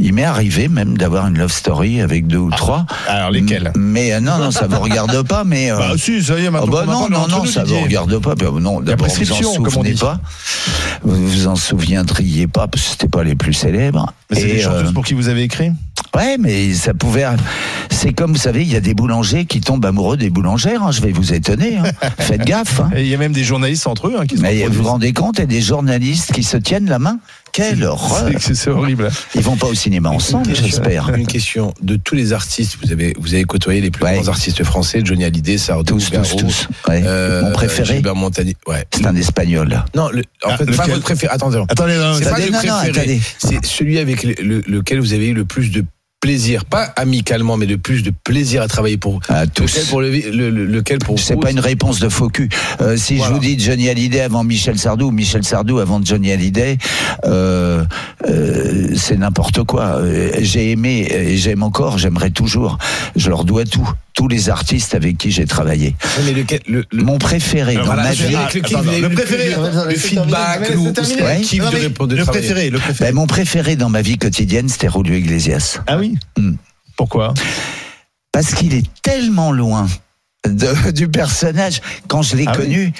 Il 0.00 0.12
m'est 0.14 0.24
arrivé 0.24 0.68
même 0.68 0.96
d'avoir 0.96 1.26
une 1.26 1.36
love 1.38 1.52
story 1.52 2.00
avec 2.00 2.26
deux 2.26 2.38
ou 2.38 2.50
trois. 2.50 2.86
Alors 3.08 3.30
lesquelles? 3.30 3.72
Mais 3.76 4.12
euh, 4.12 4.20
non, 4.20 4.38
non, 4.38 4.50
ça 4.50 4.66
vous 4.66 4.78
regarde 4.80 5.22
pas. 5.26 5.44
Mais 5.44 5.70
euh, 5.72 5.76
Bah 5.78 5.92
si, 5.96 6.22
ça 6.22 6.38
y 6.38 6.44
est, 6.44 6.46
ah 6.46 6.50
maintenant. 6.52 6.66
bah 6.70 6.84
on 6.86 6.92
en 6.92 7.08
non, 7.08 7.08
non, 7.08 7.28
non, 7.28 7.44
ça 7.44 7.64
vous 7.64 7.80
regarde 7.80 8.18
pas. 8.20 8.36
Puis, 8.36 8.46
Non, 8.60 8.80
d'abord 8.80 9.08
vous 9.08 9.32
en 9.32 9.64
souvenez 9.64 9.94
pas. 9.94 10.20
Vous 11.02 11.28
vous 11.28 11.46
en 11.48 11.56
souviendriez 11.56 12.46
pas 12.46 12.68
parce 12.68 12.84
que 12.84 12.90
c'était 12.90 13.08
pas 13.08 13.24
les 13.24 13.34
plus 13.34 13.52
célèbres. 13.54 14.12
Mais 14.30 14.40
c'est 14.40 14.48
Et, 14.48 14.52
des 14.54 14.60
chanteuses 14.60 14.90
euh, 14.90 14.92
pour 14.92 15.04
qui 15.04 15.14
vous 15.14 15.28
avez 15.28 15.42
écrit? 15.42 15.70
Ouais, 16.14 16.36
mais 16.38 16.72
ça 16.74 16.94
pouvait. 16.94 17.24
C'est 17.90 18.12
comme 18.12 18.32
vous 18.32 18.38
savez, 18.38 18.62
il 18.62 18.72
y 18.72 18.76
a 18.76 18.80
des 18.80 18.94
boulangers 18.94 19.44
qui 19.46 19.60
tombent 19.60 19.84
amoureux 19.84 20.16
des 20.16 20.30
boulangères. 20.30 20.82
hein, 20.84 20.90
je 20.92 21.00
vais 21.02 21.12
vous 21.12 21.32
étonner. 21.34 21.76
hein. 21.78 21.84
Faites 22.18 22.44
gaffe. 22.44 22.80
hein. 22.80 22.90
Et 22.96 23.02
il 23.02 23.08
y 23.08 23.14
a 23.14 23.18
même 23.18 23.32
des 23.32 23.44
journalistes 23.44 23.86
entre 23.86 24.08
eux 24.08 24.24
qui 24.26 24.36
se 24.36 24.42
Mais 24.42 24.64
vous 24.66 24.82
vous 24.82 24.88
rendez 24.88 25.12
compte, 25.12 25.36
il 25.38 25.40
y 25.40 25.44
a 25.44 25.46
des 25.46 25.60
journalistes 25.60 26.32
qui 26.32 26.42
se 26.44 26.56
tiennent 26.56 26.88
la 26.88 26.98
main. 26.98 27.18
Quelle 27.58 27.84
horreur 27.84 28.28
C'est- 28.40 28.68
horrible. 28.68 29.10
Ils 29.34 29.40
vont 29.42 29.56
pas 29.56 29.66
au 29.66 29.74
cinéma 29.74 30.10
ensemble, 30.10 30.54
j'espère. 30.54 31.10
Une 31.14 31.26
question 31.26 31.74
de 31.82 31.96
tous 31.96 32.14
les 32.14 32.32
artistes, 32.32 32.76
vous 32.82 32.92
avez 32.92 33.14
vous 33.18 33.34
avez 33.34 33.44
côtoyé 33.44 33.80
les 33.80 33.90
plus 33.90 34.04
Ouais. 34.04 34.14
grands 34.14 34.28
artistes 34.28 34.62
français, 34.64 35.00
Johnny 35.04 35.24
Hallyday, 35.24 35.58
Sardou, 35.58 35.94
Tous, 35.94 36.04
tous, 36.06 36.12
Garou, 36.12 36.36
tous. 36.38 36.68
Ouais. 36.88 37.02
euh, 37.04 37.42
Mon 37.42 37.52
préféré, 37.52 37.94
Gilbert 37.94 38.14
Montagnier. 38.14 38.56
Ouais. 38.66 38.84
c'est 38.94 39.06
un 39.06 39.16
espagnol. 39.16 39.84
Non, 39.94 40.08
le- 40.10 40.22
en 40.44 40.50
Ah, 40.50 40.56
fait, 40.56 40.64
pas 40.66 40.70
lequel 40.72 40.90
votre 40.90 41.02
préféré. 41.02 41.32
Attendez, 41.34 41.58
Attendez, 41.68 41.96
non, 41.96 42.14
c'est 42.14 42.30
pas 42.30 42.38
le 42.38 42.50
préféré. 42.52 43.20
C'est 43.38 43.64
celui 43.64 43.98
avec 43.98 44.22
le- 44.22 44.34
le- 44.42 44.62
lequel 44.66 45.00
vous 45.00 45.12
avez 45.12 45.28
eu 45.28 45.34
le 45.34 45.44
plus 45.44 45.70
de 45.70 45.84
plaisir, 46.20 46.64
pas 46.64 46.84
amicalement, 46.96 47.56
mais 47.56 47.66
de 47.66 47.76
plus 47.76 48.02
de 48.02 48.10
plaisir 48.24 48.62
à 48.62 48.68
travailler 48.68 48.96
pour. 48.96 49.20
À 49.28 49.46
tous. 49.46 49.64
Lequel 49.74 49.84
pour 49.86 50.00
le, 50.00 50.10
le- 50.10 50.50
le- 50.50 50.66
lequel 50.66 50.98
pour 50.98 51.18
C'est 51.18 51.36
pas 51.36 51.50
une 51.50 51.60
réponse 51.60 52.00
de 52.00 52.08
faux 52.08 52.28
cul. 52.28 52.48
Euh, 52.80 52.96
si 52.96 53.16
Voilà. 53.16 53.30
je 53.30 53.34
vous 53.34 53.40
dis 53.40 53.58
Johnny 53.58 53.88
Hallyday 53.88 54.20
avant 54.20 54.42
Michel 54.44 54.78
Sardou, 54.78 55.06
ou 55.06 55.10
Michel 55.10 55.44
Sardou 55.44 55.78
avant 55.78 56.00
Johnny 56.04 56.32
Hallyday, 56.32 56.78
euh, 57.24 57.84
euh, 58.26 58.88
c'est 58.96 59.16
n'importe 59.16 59.62
quoi. 59.64 59.98
Euh, 60.00 60.32
J'ai 60.40 60.72
aimé 60.72 61.06
et 61.10 61.36
j'aime 61.36 61.62
encore, 61.62 61.98
j'aimerais 61.98 62.30
toujours. 62.30 62.78
Je 63.16 63.28
leur 63.30 63.44
dois 63.44 63.64
tout. 63.64 63.88
Tous 64.18 64.26
les 64.26 64.48
artistes 64.50 64.96
avec 64.96 65.16
qui 65.16 65.30
j'ai 65.30 65.46
travaillé. 65.46 65.94
Mais 66.26 66.32
lequel, 66.32 66.58
le, 66.66 66.84
le- 66.90 67.04
Mon 67.04 67.18
préféré 67.18 67.74
Alors 67.76 67.86
dans 67.86 67.92
voilà, 67.94 68.08
ma 68.08 68.12
je 68.14 68.24
vie, 68.24 68.32
le 68.34 69.08
préféré, 69.10 69.44
feedback, 69.96 70.68
Le 72.10 72.24
préféré, 72.26 72.70
ben, 72.98 73.14
mon 73.14 73.28
préféré 73.28 73.76
dans 73.76 73.88
ma 73.90 74.02
vie 74.02 74.18
quotidienne, 74.18 74.68
c'était 74.68 74.88
Rolio 74.88 75.14
Iglesias. 75.14 75.78
Ah 75.86 75.98
oui 75.98 76.16
Hmm. 76.36 76.54
Pourquoi 76.96 77.32
Parce 78.32 78.54
qu'il 78.54 78.74
est 78.74 78.86
tellement 79.02 79.52
loin 79.52 79.86
de- 80.44 80.90
du 80.90 81.06
personnage. 81.06 81.80
Quand 82.08 82.22
je 82.22 82.34
l'ai 82.34 82.44
Ah 82.48 82.54
oui. 82.58 82.92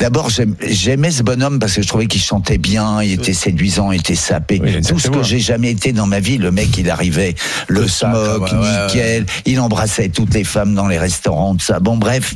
D'abord 0.00 0.28
j'aimais 0.66 1.10
ce 1.10 1.22
bonhomme 1.22 1.58
parce 1.60 1.74
que 1.74 1.82
je 1.82 1.86
trouvais 1.86 2.06
qu'il 2.06 2.20
chantait 2.20 2.58
bien, 2.58 3.02
il 3.02 3.12
était 3.12 3.32
séduisant, 3.34 3.92
il 3.92 4.00
était 4.00 4.14
sapé. 4.16 4.60
Oui, 4.62 4.80
Tout 4.80 4.98
ce 4.98 5.08
que 5.08 5.14
voix. 5.14 5.22
j'ai 5.22 5.38
jamais 5.38 5.70
été 5.70 5.92
dans 5.92 6.06
ma 6.06 6.18
vie, 6.20 6.38
le 6.38 6.50
mec 6.50 6.76
il 6.78 6.90
arrivait, 6.90 7.34
le 7.68 7.86
ça, 7.86 8.10
smoke, 8.10 8.38
quoi, 8.48 8.58
ouais, 8.60 8.66
ouais, 8.66 8.86
nickel, 8.86 9.26
il 9.46 9.60
embrassait 9.60 10.08
toutes 10.08 10.34
les 10.34 10.44
femmes 10.44 10.74
dans 10.74 10.88
les 10.88 10.98
restaurants, 10.98 11.54
tout 11.54 11.64
ça. 11.64 11.78
Bon 11.78 11.96
bref. 11.96 12.34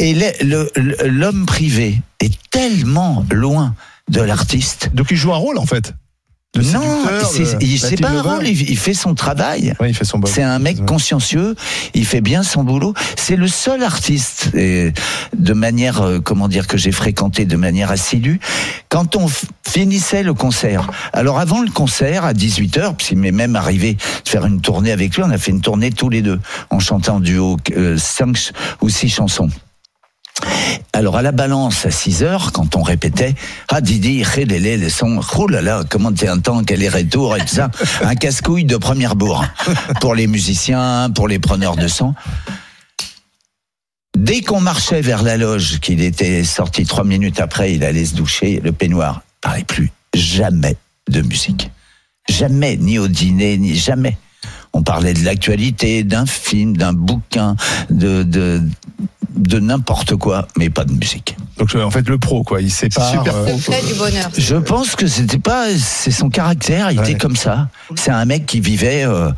Et 0.00 0.14
le- 0.14 0.44
le- 0.44 0.70
le- 0.76 1.08
l'homme 1.08 1.46
privé 1.46 2.00
est 2.20 2.32
tellement 2.50 3.24
loin 3.32 3.74
de 4.10 4.20
l'artiste. 4.20 4.90
Donc 4.94 5.08
il 5.10 5.16
joue 5.16 5.32
un 5.32 5.36
rôle 5.38 5.58
en 5.58 5.66
fait. 5.66 5.92
Le 6.56 6.62
non, 6.72 6.80
c'est- 7.30 8.00
pas 8.00 8.08
un 8.08 8.42
il, 8.42 8.78
fait 8.78 8.94
son 8.94 9.14
travail. 9.14 9.74
Il 9.86 9.94
fait 9.94 10.04
son. 10.04 10.20
C'est 10.24 10.42
un 10.42 10.58
mec 10.58 10.84
consciencieux, 10.86 11.54
il 11.94 12.06
fait 12.06 12.22
bien 12.22 12.42
son 12.42 12.64
boulot. 12.64 12.94
C'est 13.16 13.36
le 13.36 13.48
seul 13.48 13.82
artiste, 13.82 14.50
et 14.54 14.92
de 15.36 15.52
manière, 15.52 16.00
euh, 16.00 16.20
comment 16.20 16.48
dire, 16.48 16.66
que 16.66 16.78
j'ai 16.78 16.90
fréquenté 16.90 17.44
de 17.44 17.56
manière 17.56 17.90
assidue, 17.90 18.40
quand 18.88 19.14
on 19.16 19.26
finissait 19.68 20.22
le 20.22 20.32
concert. 20.32 20.90
Alors 21.12 21.38
avant 21.38 21.60
le 21.60 21.70
concert, 21.70 22.24
à 22.24 22.32
18h, 22.32 22.94
puis 22.96 23.08
il 23.12 23.18
m'est 23.18 23.30
même 23.30 23.54
arrivé 23.54 23.94
de 23.94 24.28
faire 24.28 24.46
une 24.46 24.60
tournée 24.62 24.92
avec 24.92 25.16
lui, 25.16 25.22
on 25.24 25.30
a 25.30 25.38
fait 25.38 25.50
une 25.50 25.60
tournée 25.60 25.90
tous 25.92 26.08
les 26.08 26.22
deux, 26.22 26.40
en 26.70 26.80
chantant 26.80 27.16
en 27.16 27.20
duo 27.20 27.58
euh, 27.76 27.96
cinq 27.98 28.52
ou 28.80 28.88
six 28.88 29.10
chansons. 29.10 29.50
Alors 30.98 31.16
à 31.16 31.22
la 31.22 31.30
balance 31.30 31.86
à 31.86 31.92
6 31.92 32.24
heures, 32.24 32.50
quand 32.50 32.74
on 32.74 32.82
répétait, 32.82 33.36
ah 33.68 33.80
Didi, 33.80 34.24
les 34.48 34.90
sons, 34.90 35.20
oh 35.36 35.46
là 35.46 35.62
là, 35.62 35.84
comment 35.88 36.10
t'es 36.10 36.26
un 36.26 36.40
temps, 36.40 36.64
quel 36.64 36.82
est 36.82 36.88
retour 36.88 37.36
et 37.36 37.38
tout 37.38 37.54
ça, 37.54 37.70
un 38.02 38.16
casse-couille 38.16 38.64
de 38.64 38.76
première 38.76 39.14
bourre 39.14 39.46
pour 40.00 40.16
les 40.16 40.26
musiciens, 40.26 41.08
pour 41.14 41.28
les 41.28 41.38
preneurs 41.38 41.76
de 41.76 41.86
son. 41.86 42.16
Dès 44.16 44.40
qu'on 44.40 44.60
marchait 44.60 45.00
vers 45.00 45.22
la 45.22 45.36
loge, 45.36 45.78
qu'il 45.78 46.02
était 46.02 46.42
sorti 46.42 46.84
trois 46.84 47.04
minutes 47.04 47.38
après, 47.38 47.74
il 47.74 47.84
allait 47.84 48.04
se 48.04 48.16
doucher, 48.16 48.60
le 48.60 48.72
peignoir, 48.72 49.22
parlait 49.40 49.62
plus 49.62 49.92
jamais 50.14 50.74
de 51.08 51.22
musique. 51.22 51.70
Jamais, 52.28 52.76
ni 52.76 52.98
au 52.98 53.06
dîner, 53.06 53.56
ni 53.56 53.76
jamais. 53.76 54.18
On 54.72 54.82
parlait 54.82 55.14
de 55.14 55.24
l'actualité, 55.24 56.04
d'un 56.04 56.26
film, 56.26 56.76
d'un 56.76 56.92
bouquin, 56.92 57.56
de, 57.90 58.22
de, 58.22 58.62
de 59.36 59.58
n'importe 59.60 60.14
quoi, 60.16 60.46
mais 60.56 60.70
pas 60.70 60.84
de 60.84 60.92
musique. 60.92 61.36
Donc 61.58 61.74
en 61.74 61.90
fait 61.90 62.08
le 62.08 62.18
pro 62.18 62.44
quoi, 62.44 62.60
il 62.60 62.70
sépare. 62.70 63.10
Super 63.10 63.34
euh, 63.34 63.46
du 63.52 63.94
bonheur. 63.98 64.30
Je 64.36 64.54
pense 64.56 64.94
que 64.94 65.06
c'était 65.08 65.38
pas, 65.40 65.66
c'est 65.76 66.12
son 66.12 66.30
caractère, 66.30 66.92
il 66.92 67.00
Ouais. 67.00 67.10
était 67.10 67.18
comme 67.18 67.34
ça. 67.34 67.68
C'est 67.96 68.12
un 68.12 68.24
mec 68.24 68.46
qui 68.46 68.60
vivait 68.60 69.04
euh, 69.04 69.30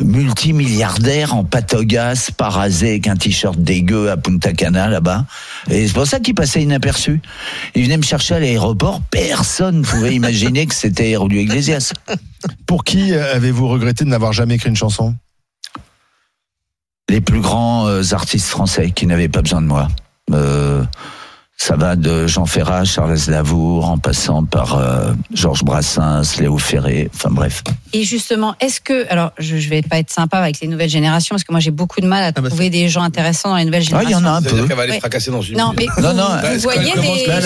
multimilliardaire 0.00 1.34
en 1.36 1.44
patogas, 1.44 2.30
parasé 2.36 2.90
avec 2.90 3.06
un 3.06 3.16
t-shirt 3.16 3.58
dégueu 3.60 4.10
à 4.10 4.16
Punta 4.16 4.52
Cana 4.52 4.88
là-bas. 4.88 5.24
Et 5.70 5.86
c'est 5.86 5.92
pour 5.92 6.06
ça 6.06 6.18
qu'il 6.18 6.34
passait 6.34 6.62
inaperçu. 6.62 7.20
Il 7.74 7.84
venait 7.84 7.96
me 7.98 8.02
chercher 8.02 8.34
à 8.34 8.40
l'aéroport, 8.40 9.00
personne 9.10 9.78
ne 9.80 9.84
pouvait 9.84 10.14
imaginer 10.14 10.66
que 10.66 10.74
c'était 10.74 11.10
Hérolio 11.10 11.40
Iglesias. 11.40 11.92
Pour 12.66 12.82
qui 12.82 13.12
avez-vous 13.14 13.68
regretté 13.68 14.04
de 14.04 14.10
n'avoir 14.10 14.32
jamais 14.32 14.58
une 14.64 14.76
chanson 14.76 15.14
les 17.12 17.20
plus 17.20 17.40
grands 17.40 17.86
euh, 17.88 18.02
artistes 18.12 18.48
français 18.48 18.90
qui 18.90 19.06
n'avaient 19.06 19.28
pas 19.28 19.42
besoin 19.42 19.60
de 19.60 19.66
moi. 19.66 19.88
Euh, 20.30 20.82
ça 21.58 21.76
va 21.76 21.94
de 21.94 22.26
Jean 22.26 22.44
Ferrat, 22.44 22.84
Charles 22.84 23.12
Aznavour, 23.12 23.88
en 23.88 23.96
passant 23.96 24.44
par 24.44 24.76
euh, 24.78 25.12
Georges 25.32 25.62
Brassens, 25.62 26.40
Léo 26.40 26.58
Ferré, 26.58 27.08
enfin 27.14 27.28
bref. 27.30 27.62
Et 27.92 28.02
justement, 28.02 28.56
est-ce 28.58 28.80
que, 28.80 29.06
alors 29.10 29.30
je, 29.38 29.58
je 29.58 29.68
vais 29.68 29.80
pas 29.82 29.98
être 29.98 30.10
sympa 30.10 30.38
avec 30.38 30.58
les 30.60 30.66
nouvelles 30.66 30.90
générations 30.90 31.34
parce 31.36 31.44
que 31.44 31.52
moi 31.52 31.60
j'ai 31.60 31.70
beaucoup 31.70 32.00
de 32.00 32.06
mal 32.08 32.24
à 32.24 32.32
bah, 32.32 32.48
trouver 32.48 32.68
des 32.68 32.88
gens 32.88 33.02
intéressants 33.02 33.50
dans 33.50 33.56
les 33.56 33.64
nouvelles 33.64 33.84
Ah, 33.92 34.00
il 34.02 34.08
y 34.10 34.12
générations. 34.12 34.28
en 34.28 34.32
a 34.32 34.36
un 34.38 34.40
C'est-à-dire 34.40 34.62
peu. 34.62 34.66
qu'elle 34.68 34.76
va 34.76 34.82
aller 34.82 34.90
Ouais. 34.90 34.96
se 34.96 35.00
fracasser 35.02 35.30
dans 35.30 35.42
une 35.42 35.56
Non, 35.56 35.72
mais 35.76 35.86
vous, 35.96 36.02
Non, 36.02 36.14
non, 36.14 36.24
vous 36.52 36.58
voyez 36.60 36.92
des, 36.94 37.24
elle 37.28 37.42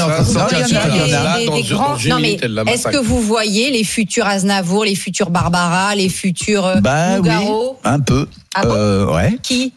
grands. 1.69 1.97
Non, 2.09 2.19
mais 2.21 2.39
elle 2.43 2.63
est-ce 2.69 2.89
que 2.89 2.97
vous 2.97 3.21
voyez 3.21 3.71
les 3.71 3.85
futurs 3.85 4.27
Aznavour, 4.27 4.85
les 4.87 4.95
futurs 4.95 5.29
Barbara, 5.29 5.95
les 5.95 6.09
futurs 6.09 6.65
euh, 6.65 6.81
Bah 6.81 7.21
oui, 7.21 7.29
un 7.85 8.01
peu. 8.01 8.27
Ah 8.55 8.65
bon 8.65 8.73
Euh, 8.75 9.15
ouais. 9.15 9.37
Qui? 9.43 9.75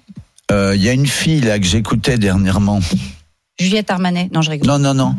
Euh, 0.51 0.73
Il 0.75 0.81
y 0.83 0.87
a 0.87 0.93
une 0.93 1.07
fille 1.07 1.41
là 1.41 1.59
que 1.59 1.65
j'écoutais 1.65 2.17
dernièrement. 2.17 2.79
Juliette 3.59 3.91
Armanet. 3.91 4.29
Non, 4.33 4.41
je 4.41 4.51
rigole. 4.51 4.67
Non, 4.67 4.79
non, 4.79 4.93
non. 4.93 5.15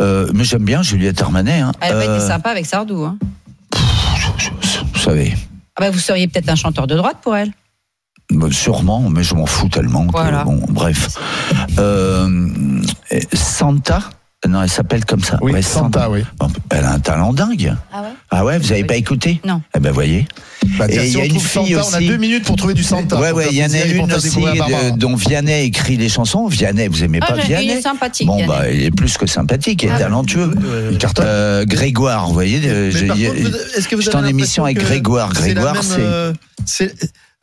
Euh, 0.00 0.28
mais 0.34 0.44
j'aime 0.44 0.64
bien 0.64 0.82
Juliette 0.82 1.20
Armanet. 1.22 1.60
Hein. 1.60 1.72
Elle 1.80 1.94
va 1.94 2.00
Euh, 2.02 2.20
sympa 2.26 2.50
avec 2.50 2.66
Sardou. 2.66 3.04
Hein. 3.04 3.18
Vous 4.94 5.00
savez, 5.00 5.34
Ah 5.76 5.80
bah, 5.82 5.90
vous 5.90 5.98
seriez 5.98 6.26
peut-être 6.28 6.48
un 6.48 6.54
chanteur 6.56 6.86
de 6.86 6.94
droite 6.96 7.18
pour 7.22 7.36
elle. 7.36 7.52
bah, 8.32 8.48
sûrement, 8.50 9.08
mais 9.10 9.22
je 9.22 9.34
m'en 9.34 9.46
fous 9.46 9.68
tellement. 9.68 10.06
que, 10.06 10.12
Voilà. 10.12 10.44
bon, 10.44 10.60
bref. 10.68 11.16
Euh, 11.78 12.80
Santa 13.34 14.00
Non, 14.48 14.62
elle 14.62 14.68
s'appelle 14.68 15.04
comme 15.04 15.22
ça. 15.22 15.38
Oui, 15.40 15.52
Ouais, 15.52 15.62
Santa, 15.62 16.10
oui. 16.10 16.22
Bon, 16.38 16.48
Elle 16.70 16.84
a 16.84 16.92
un 16.92 16.98
talent 16.98 17.32
dingue. 17.32 17.74
Ah 17.92 18.02
ouais? 18.02 18.08
Ah 18.30 18.44
ouais, 18.44 18.58
vous 18.58 18.72
avez 18.72 18.84
pas 18.84 18.96
écouté? 18.96 19.40
Non. 19.44 19.62
Eh 19.76 19.80
ben 19.80 19.90
voyez. 19.92 20.26
Bah, 20.78 20.86
Et 20.88 20.96
il 20.96 21.10
si 21.10 21.18
y 21.18 21.20
a 21.20 21.24
une 21.24 21.38
fille 21.40 21.74
Santa, 21.74 21.86
on 21.90 21.94
a 21.94 21.98
aussi. 21.98 22.06
deux 22.08 22.16
minutes 22.16 22.44
pour 22.44 22.56
trouver 22.56 22.74
du 22.74 22.82
Santa. 22.82 23.18
Ouais, 23.20 23.32
ouais, 23.32 23.46
il 23.50 23.56
y 23.56 23.62
en 23.64 23.72
a 23.72 23.84
une 23.84 24.12
aussi 24.12 24.40
Barbara. 24.40 24.68
euh, 24.84 24.90
dont 24.96 25.14
Vianney 25.14 25.64
écrit 25.64 25.96
les 25.96 26.08
chansons. 26.08 26.46
Vianney, 26.46 26.88
vous 26.88 27.04
aimez 27.04 27.20
Ah, 27.22 27.26
pas 27.26 27.34
j'ai- 27.36 27.42
il 27.42 27.46
Vianney 27.48 27.70
est 27.72 27.82
sympathique. 27.82 28.26
Bon, 28.26 28.36
Vianney. 28.36 28.48
bah, 28.52 28.70
il 28.70 28.82
est 28.82 28.90
plus 28.90 29.16
que 29.16 29.26
sympathique 29.26 29.84
et 29.84 29.88
Ah 29.90 29.94
ouais. 29.94 29.98
talentueux. 30.00 30.50
Il 30.90 30.98
cartonne. 30.98 31.24
Euh, 31.28 31.64
Grégoire, 31.64 32.26
vous 32.26 32.32
voyez, 32.34 32.60
euh, 32.64 32.90
j'étais 32.90 34.14
en 34.16 34.24
émission 34.24 34.64
avec 34.64 34.78
Grégoire. 34.78 35.32
Grégoire, 35.32 35.76
c'est. 36.64 36.94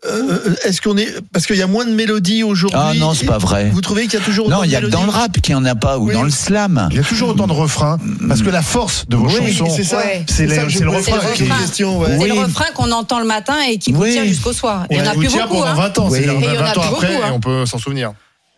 Euh, 0.05 0.39
c'est. 0.63 0.69
Est-ce 0.69 0.81
qu'on 0.81 0.97
est 0.97 1.07
parce 1.31 1.45
qu'il 1.45 1.55
y 1.57 1.61
a 1.61 1.67
moins 1.67 1.85
de 1.85 1.91
mélodies 1.91 2.43
aujourd'hui 2.43 2.79
Ah 2.81 2.93
non, 2.97 3.13
c'est 3.13 3.25
pas 3.25 3.37
vrai. 3.37 3.69
Vous 3.73 3.81
trouvez 3.81 4.03
qu'il 4.07 4.19
y 4.19 4.21
a 4.21 4.25
toujours 4.25 4.49
Non, 4.49 4.57
autant 4.57 4.63
il 4.63 4.69
de 4.69 4.73
y 4.73 4.75
a 4.75 4.81
que 4.81 4.87
dans 4.87 5.03
le 5.03 5.09
rap 5.11 5.39
qu'il 5.41 5.55
n'y 5.55 5.61
en 5.61 5.65
a 5.65 5.75
pas, 5.75 5.97
ou 5.99 6.07
Oui. 6.07 6.13
dans 6.13 6.23
le 6.23 6.29
slam. 6.31 6.87
Il 6.91 6.97
y 6.97 6.99
a 6.99 7.03
toujours 7.03 7.29
autant 7.29 7.47
de 7.47 7.53
refrains 7.53 7.97
parce 8.27 8.41
que 8.41 8.49
la 8.49 8.61
force 8.61 9.07
de 9.07 9.15
vos 9.15 9.27
Oui, 9.27 9.53
chansons, 9.53 9.73
c'est 9.75 9.83
ça. 9.83 9.97
Ouais. 9.97 10.25
c'est 10.27 10.47
c'est 10.47 10.55
le 10.83 10.85
voulais 10.89 10.97
refrain. 10.97 11.17
ouais. 11.17 11.33
C'est 11.71 11.83
le 11.83 12.33
Oui. 12.33 12.39
refrain 12.39 12.65
qu'on 12.75 12.91
entend 12.91 13.19
le 13.19 13.25
matin 13.25 13.55
et 13.69 13.77
qui 13.77 13.91
vous 13.91 14.05
tient 14.05 14.25
jusqu'au 14.25 14.53
soir. 14.53 14.85
Il 14.89 14.97
y 14.97 15.01
en 15.01 15.05
a 15.05 15.11
plus 15.13 15.27
tient 15.27 15.43
beaucoup. 15.47 15.61
pendant 15.61 15.67
hein. 15.71 15.75
20 15.75 15.99
ans, 15.99 16.09
il 16.15 16.25
y 16.25 16.29
a 16.29 16.33
20 16.63 16.77
ans 16.77 16.81
après, 16.93 17.15
hein. 17.15 17.27
et 17.27 17.31
on 17.31 17.39
peut 17.39 17.65
s'en 17.65 17.77
souvenir. 17.77 18.13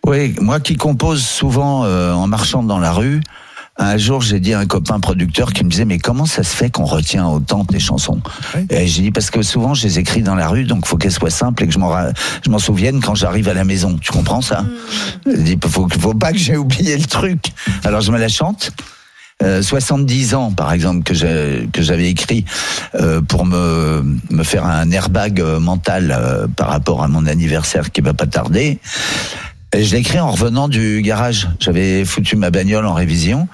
Oui, 0.06 0.36
moi 0.42 0.60
qui 0.60 0.76
compose 0.76 1.24
souvent 1.24 1.86
euh, 1.86 2.12
en 2.12 2.28
marchant 2.28 2.62
dans 2.64 2.80
la 2.80 2.92
rue, 2.92 3.22
un 3.78 3.98
jour 3.98 4.22
j'ai 4.22 4.40
dit 4.40 4.54
à 4.54 4.60
un 4.60 4.66
copain 4.68 5.00
producteur 5.00 5.52
qui 5.52 5.64
me 5.64 5.70
disait 5.70 5.86
mais 5.86 5.98
comment 5.98 6.26
ça 6.26 6.44
se 6.44 6.56
fait 6.56 6.70
qu'on 6.70 6.86
retient 6.86 7.28
autant 7.28 7.66
tes 7.66 7.80
chansons 7.80 8.22
Et 8.70 8.88
j'ai 8.88 9.02
dit 9.04 9.12
parce 9.12 9.32
que 9.32 9.42
souvent 9.42 9.74
je 9.74 9.88
les 9.88 9.98
écris 10.00 10.22
dans 10.22 10.36
la 10.36 10.48
rue 10.48 10.64
donc 10.66 10.86
faut 10.86 10.98
qu'elles 10.98 11.12
soient 11.12 11.30
simples 11.32 11.64
et 11.64 11.68
que 11.68 11.74
je 11.74 11.80
m'en 11.80 11.90
ra- 11.90 12.12
je 12.46 12.50
m'en 12.52 12.60
souvienne 12.60 13.02
quand 13.02 13.16
j'arrive 13.16 13.50
à 13.50 13.54
la 13.56 13.64
maison. 13.64 13.98
Tu 14.00 14.12
comprends 14.12 14.42
ça 14.42 14.64
J'ai 15.26 15.56
dit 15.56 15.60
faut, 15.66 15.88
faut 16.00 16.14
pas 16.14 16.32
que 16.32 16.38
j'ai 16.38 16.56
oublié 16.58 16.98
le 16.98 17.06
truc. 17.06 17.46
Alors 17.84 18.02
je 18.02 18.12
me 18.12 18.20
la 18.20 18.30
chante. 18.30 18.72
Euh, 19.42 19.62
70 19.64 20.36
ans, 20.36 20.52
par 20.52 20.72
exemple, 20.72 21.04
que 21.04 21.14
j'ai- 21.16 21.68
que 21.74 21.82
j'avais 21.82 22.08
écrit 22.10 22.46
euh, 22.96 23.20
pour 23.22 23.46
me, 23.46 24.04
me 24.30 24.44
faire 24.44 24.66
un 24.66 24.90
airbag 24.92 25.42
euh, 25.42 25.60
mental 25.60 26.16
euh, 26.16 26.48
par 26.48 26.70
rapport 26.70 27.04
à 27.04 27.08
mon 27.08 27.26
anniversaire 27.26 27.92
qui 27.92 28.00
va 28.02 28.14
pas 28.14 28.28
tarder. 28.28 28.80
Et 29.74 29.84
je 29.84 29.92
l'ai 29.94 30.00
écrit 30.02 30.20
en 30.20 30.32
revenant 30.32 30.68
du 30.68 31.02
garage. 31.02 31.48
J'avais 31.60 32.06
foutu 32.06 32.36
ma 32.36 32.52
bagnole 32.52 32.86
en 32.86 32.94
révision. 32.94 33.48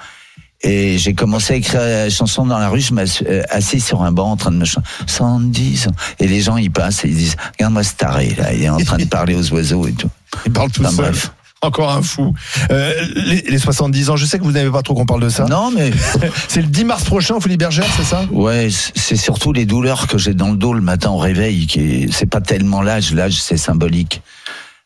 Et 0.61 0.97
j'ai 0.97 1.13
commencé 1.13 1.53
à 1.53 1.55
écrire 1.55 1.79
la 1.79 2.09
chanson 2.09 2.45
dans 2.45 2.59
la 2.59 2.67
rue, 2.67 2.81
je 2.81 2.93
m'assis 2.93 3.23
assis 3.49 3.79
sur 3.79 4.03
un 4.03 4.11
banc 4.11 4.31
en 4.31 4.35
train 4.35 4.51
de 4.51 4.57
me 4.57 4.65
chanter 4.65 4.85
110 5.07 5.87
ans. 5.87 5.91
Et 6.19 6.27
les 6.27 6.41
gens, 6.41 6.57
ils 6.57 6.69
passent 6.69 7.05
et 7.05 7.07
ils 7.07 7.15
disent, 7.15 7.37
regarde-moi 7.57 7.83
ce 7.83 7.93
taré, 7.93 8.35
là, 8.37 8.51
il 8.53 8.63
est 8.63 8.69
en 8.69 8.77
train 8.77 8.97
de 8.97 9.05
parler 9.05 9.35
aux 9.35 9.53
oiseaux 9.53 9.87
et 9.87 9.93
tout. 9.93 10.09
Il 10.45 10.51
parle 10.51 10.69
tout 10.69 10.81
Enfin, 10.81 10.91
seul. 10.91 11.05
bref. 11.11 11.31
Encore 11.61 11.91
un 11.91 12.01
fou. 12.01 12.33
Euh, 12.71 12.93
les, 13.15 13.41
les 13.41 13.57
70 13.59 14.09
ans, 14.09 14.15
je 14.17 14.25
sais 14.25 14.37
que 14.39 14.43
vous 14.43 14.51
n'avez 14.51 14.69
pas 14.69 14.81
trop 14.81 14.93
qu'on 14.95 15.05
parle 15.05 15.21
de 15.23 15.29
ça. 15.29 15.45
Non, 15.45 15.71
mais 15.71 15.91
C'est 16.49 16.61
le 16.61 16.67
10 16.67 16.83
mars 16.85 17.03
prochain 17.05 17.35
au 17.35 17.39
Folie 17.39 17.57
Bergère, 17.57 17.85
c'est 17.95 18.03
ça? 18.05 18.25
Ouais, 18.31 18.67
c'est 18.95 19.17
surtout 19.17 19.53
les 19.53 19.65
douleurs 19.65 20.07
que 20.07 20.17
j'ai 20.17 20.33
dans 20.33 20.51
le 20.51 20.57
dos 20.57 20.73
le 20.73 20.81
matin 20.81 21.09
au 21.11 21.17
réveil 21.17 21.67
qui 21.67 21.79
est- 21.79 22.11
c'est 22.13 22.25
pas 22.29 22.39
tellement 22.41 22.81
l'âge, 22.81 23.13
l'âge 23.13 23.41
c'est 23.41 23.57
symbolique. 23.57 24.21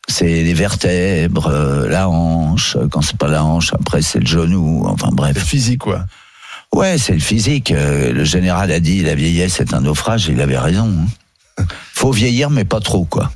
C'est 0.06 0.26
les 0.42 0.54
vertèbres, 0.54 1.46
euh, 1.48 1.88
la 1.88 2.08
hanche, 2.08 2.76
quand 2.90 3.00
c'est 3.00 3.16
pas 3.16 3.28
la 3.28 3.42
hanche, 3.44 3.72
après 3.72 4.02
c'est 4.02 4.20
le 4.20 4.26
genou, 4.26 4.84
enfin 4.86 5.08
bref. 5.12 5.38
physique, 5.38 5.80
quoi. 5.80 6.04
Ouais, 6.74 6.98
c'est 6.98 7.14
le 7.14 7.20
physique. 7.20 7.70
Euh, 7.70 8.12
Le 8.12 8.24
général 8.24 8.70
a 8.70 8.80
dit 8.80 9.02
la 9.02 9.14
vieillesse 9.14 9.60
est 9.60 9.72
un 9.74 9.80
naufrage, 9.80 10.26
il 10.26 10.40
avait 10.40 10.58
raison. 10.58 10.92
hein. 11.58 11.64
Faut 11.94 12.10
vieillir, 12.10 12.50
mais 12.50 12.64
pas 12.64 12.80
trop, 12.80 13.04
quoi. 13.04 13.30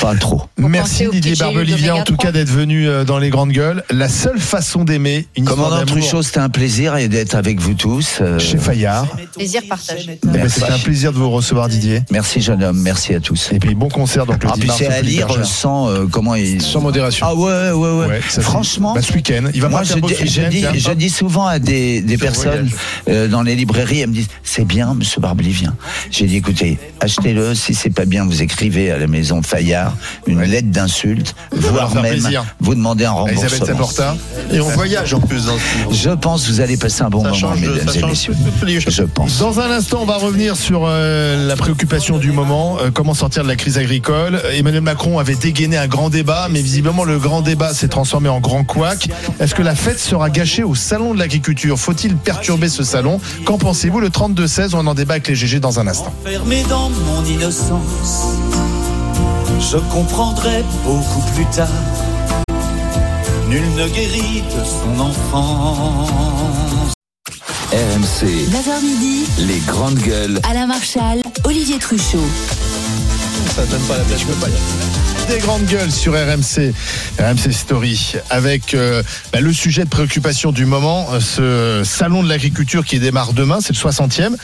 Pas 0.00 0.14
trop. 0.14 0.42
Merci 0.58 1.08
Didier 1.10 1.34
Barbelivien 1.36 1.94
en 1.94 2.04
tout 2.04 2.14
3. 2.14 2.26
cas 2.26 2.32
d'être 2.32 2.48
venu 2.50 2.88
euh, 2.88 3.04
dans 3.04 3.18
les 3.18 3.30
grandes 3.30 3.52
gueules. 3.52 3.82
La 3.90 4.08
seule 4.08 4.38
façon 4.40 4.84
d'aimer, 4.84 5.26
une 5.36 5.44
histoire 5.44 5.56
Commandant 5.56 5.84
d'amour 5.84 6.00
Truchot, 6.00 6.22
c'était 6.22 6.38
un 6.40 6.48
plaisir 6.48 6.96
et 6.96 7.08
d'être 7.08 7.34
avec 7.34 7.60
vous 7.60 7.74
tous. 7.74 8.18
euh, 8.20 8.38
chez 8.38 8.56
Fayard. 8.58 9.06
Plaisir 9.36 9.62
partagé. 9.68 10.18
Eh 10.22 10.26
ben. 10.26 10.48
C'était 10.48 10.70
un 10.72 10.78
plaisir 10.78 11.12
de 11.12 11.18
vous 11.18 11.30
recevoir 11.30 11.68
Didier. 11.68 12.02
Merci 12.10 12.40
jeune 12.40 12.62
homme, 12.62 12.80
merci 12.80 13.14
à 13.14 13.20
tous. 13.20 13.50
Et 13.52 13.58
puis 13.58 13.74
bon 13.74 13.88
concert 13.88 14.26
donc 14.26 14.42
le 14.42 14.50
Ah, 14.50 14.54
10 14.54 14.60
puis 14.60 14.68
mars 14.68 14.78
c'est 14.78 14.88
au 14.88 14.92
à 14.92 15.00
lire 15.02 15.26
Bergère. 15.26 15.46
sans 15.46 15.88
euh, 15.88 16.06
comment 16.10 16.34
il. 16.34 16.62
Sans 16.62 16.80
modération. 16.80 17.26
Ah 17.28 17.34
ouais, 17.34 17.72
ouais, 17.72 18.06
ouais. 18.08 18.20
Franchement. 18.20 18.94
bah, 18.94 19.02
ce 19.02 19.12
week-end, 19.12 19.44
il 19.54 19.60
va 19.60 19.68
Moi, 19.68 19.80
pas 19.80 19.84
je 19.84 19.94
je, 20.26 20.42
dis, 20.48 20.60
tiens. 20.60 20.72
je 20.74 20.90
dis 20.92 21.10
souvent 21.10 21.46
à 21.46 21.58
des, 21.58 22.02
personnes 22.18 22.68
euh, 23.08 23.28
dans 23.28 23.42
les 23.42 23.54
librairies, 23.54 24.00
elles 24.00 24.08
me 24.10 24.14
disent 24.14 24.28
c'est 24.50 24.64
bien, 24.64 24.94
Monsieur 24.94 25.20
Barbelivien. 25.20 25.74
J'ai 26.10 26.26
dit 26.26 26.38
écoutez, 26.38 26.76
achetez-le. 26.98 27.54
Si 27.54 27.72
c'est 27.72 27.90
pas 27.90 28.04
bien, 28.04 28.24
vous 28.26 28.42
écrivez 28.42 28.90
à 28.90 28.98
la 28.98 29.06
maison 29.06 29.42
Fayard. 29.42 29.94
milliards, 30.26 30.44
une 30.44 30.50
lettre 30.50 30.70
d'insulte, 30.70 31.36
voire 31.52 31.94
même 31.94 32.18
plaisir. 32.18 32.44
vous 32.58 32.74
demander 32.74 33.04
un 33.04 33.14
Elisabeth 33.26 33.60
remboursement. 33.60 33.86
Saporta. 33.86 34.16
Et 34.52 34.58
on 34.60 34.68
voyage 34.70 35.14
en 35.14 35.20
plus 35.20 35.46
dans 35.46 35.56
ce 35.56 35.78
livre. 35.78 35.92
Je 35.92 36.10
pense 36.10 36.46
que 36.46 36.50
vous 36.50 36.60
allez 36.60 36.76
passer 36.76 37.02
un 37.02 37.10
bon 37.10 37.22
Ça 37.22 37.28
moment, 37.28 37.40
change, 37.40 37.60
mesdames 37.60 37.94
et 37.94 38.06
messieurs. 38.06 38.34
Je 38.88 39.02
pense. 39.04 39.38
Dans 39.38 39.60
un 39.60 39.70
instant, 39.70 40.00
on 40.02 40.04
va 40.04 40.16
revenir 40.16 40.56
sur 40.56 40.82
euh, 40.84 41.46
la 41.46 41.54
préoccupation 41.54 42.18
du 42.18 42.32
moment, 42.32 42.78
euh, 42.80 42.90
comment 42.90 43.14
sortir 43.14 43.44
de 43.44 43.48
la 43.48 43.56
crise 43.56 43.78
agricole. 43.78 44.42
Emmanuel 44.52 44.82
Macron 44.82 45.20
avait 45.20 45.36
dégainé 45.36 45.76
un 45.76 45.86
grand 45.86 46.10
débat, 46.10 46.48
mais 46.50 46.60
visiblement 46.60 47.04
le 47.04 47.20
grand 47.20 47.40
débat 47.40 47.72
s'est 47.72 47.86
transformé 47.86 48.28
en 48.28 48.40
grand 48.40 48.64
couac. 48.64 49.08
Est-ce 49.38 49.54
que 49.54 49.62
la 49.62 49.76
fête 49.76 50.00
sera 50.00 50.28
gâchée 50.28 50.64
au 50.64 50.74
salon 50.74 51.14
de 51.14 51.20
l'agriculture? 51.20 51.78
Faut-il 51.78 52.16
perturber 52.16 52.68
ce 52.68 52.82
salon? 52.82 53.20
Qu'en 53.44 53.56
pensez-vous 53.56 54.00
Le 54.00 54.10
32-16, 54.40 54.74
on 54.74 54.86
en 54.86 54.94
débat 54.94 55.14
avec 55.14 55.28
les 55.28 55.34
GG 55.34 55.60
dans 55.60 55.80
un 55.80 55.86
instant. 55.86 56.12
Enfermé 56.24 56.62
dans 56.68 56.88
mon 56.88 57.24
innocence, 57.24 58.26
je 59.60 59.76
comprendrai 59.92 60.64
beaucoup 60.84 61.22
plus 61.34 61.44
tard. 61.46 61.68
Nul 63.48 63.62
ne 63.76 63.88
guérit 63.88 64.42
de 64.42 64.64
son 64.64 65.00
enfance. 65.00 66.92
RMC, 67.72 68.26
9h 68.50 68.82
midi, 68.82 69.26
les 69.38 69.58
grandes 69.60 69.98
gueules. 69.98 70.40
Alain 70.48 70.66
Marchal, 70.66 71.22
Olivier 71.44 71.78
Truchot. 71.78 72.18
Ça 73.54 73.66
donne 73.66 73.82
pas 73.82 73.98
la 73.98 74.04
tête. 74.04 75.19
Des 75.28 75.38
grandes 75.38 75.66
gueules 75.66 75.92
sur 75.92 76.12
RMC, 76.12 76.72
RMC 77.18 77.52
Story, 77.52 78.14
avec 78.30 78.74
euh, 78.74 79.02
bah, 79.32 79.40
le 79.40 79.52
sujet 79.52 79.84
de 79.84 79.88
préoccupation 79.88 80.50
du 80.50 80.66
moment, 80.66 81.08
euh, 81.12 81.20
ce 81.20 81.82
salon 81.88 82.22
de 82.22 82.28
l'agriculture 82.28 82.84
qui 82.84 82.98
démarre 82.98 83.32
demain, 83.32 83.60
c'est 83.60 83.72
le 83.72 83.78
60e. 83.78 84.34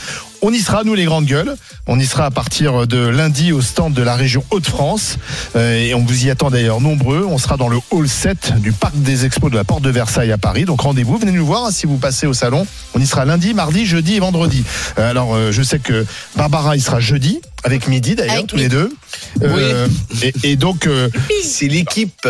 On 0.41 0.51
y 0.51 0.59
sera, 0.59 0.83
nous 0.83 0.93
les 0.93 1.05
grandes 1.05 1.25
gueules. 1.25 1.55
On 1.87 1.99
y 1.99 2.05
sera 2.05 2.25
à 2.25 2.31
partir 2.31 2.85
de 2.85 2.97
lundi 2.97 3.51
au 3.51 3.61
stand 3.61 3.93
de 3.93 4.03
la 4.03 4.15
région 4.15 4.43
Hauts-de-France. 4.51 5.17
Euh, 5.55 5.79
et 5.79 5.93
on 5.93 6.03
vous 6.03 6.25
y 6.25 6.29
attend 6.29 6.51
d'ailleurs 6.51 6.81
nombreux. 6.81 7.25
On 7.27 7.37
sera 7.37 7.57
dans 7.57 7.69
le 7.69 7.77
hall 7.91 8.07
7 8.07 8.59
du 8.59 8.71
parc 8.71 8.95
des 8.95 9.25
expos 9.25 9.49
de 9.49 9.55
la 9.55 9.63
Porte 9.63 9.81
de 9.81 9.89
Versailles 9.89 10.31
à 10.31 10.37
Paris. 10.37 10.65
Donc 10.65 10.81
rendez-vous, 10.81 11.17
venez 11.17 11.31
nous 11.31 11.45
voir 11.45 11.71
si 11.71 11.85
vous 11.85 11.97
passez 11.97 12.27
au 12.27 12.33
salon. 12.33 12.67
On 12.93 12.99
y 12.99 13.07
sera 13.07 13.25
lundi, 13.25 13.53
mardi, 13.53 13.85
jeudi 13.85 14.15
et 14.15 14.19
vendredi. 14.19 14.63
Euh, 14.99 15.09
alors 15.09 15.33
euh, 15.33 15.51
je 15.51 15.63
sais 15.63 15.79
que 15.79 16.05
Barbara 16.35 16.75
y 16.75 16.81
sera 16.81 16.99
jeudi, 16.99 17.41
avec 17.63 17.87
midi 17.87 18.15
d'ailleurs, 18.15 18.45
tous 18.45 18.57
les 18.57 18.69
deux. 18.69 18.91
Euh, 19.41 19.87
et, 20.21 20.33
et 20.43 20.55
donc... 20.55 20.87
C'est 21.43 21.67
l'équipe. 21.67 22.27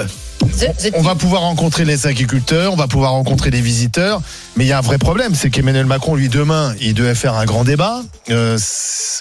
On 0.96 1.02
va 1.02 1.16
pouvoir 1.16 1.42
rencontrer 1.42 1.86
les 1.86 2.08
agriculteurs, 2.08 2.74
on 2.74 2.76
va 2.76 2.88
pouvoir 2.88 3.12
rencontrer 3.12 3.52
les 3.52 3.62
visiteurs, 3.62 4.22
mais 4.56 4.66
il 4.66 4.68
y 4.68 4.72
a 4.72 4.80
un 4.80 4.82
vrai 4.82 4.98
problème, 4.98 5.36
c'est 5.36 5.50
qu'Emmanuel 5.50 5.86
Macron, 5.86 6.16
lui, 6.16 6.30
demain, 6.30 6.74
il 6.82 6.94
devait 6.94 7.16
faire 7.16 7.36
un 7.36 7.46
grand 7.46 7.64
débat. 7.64 8.02
Euh, 8.30 8.58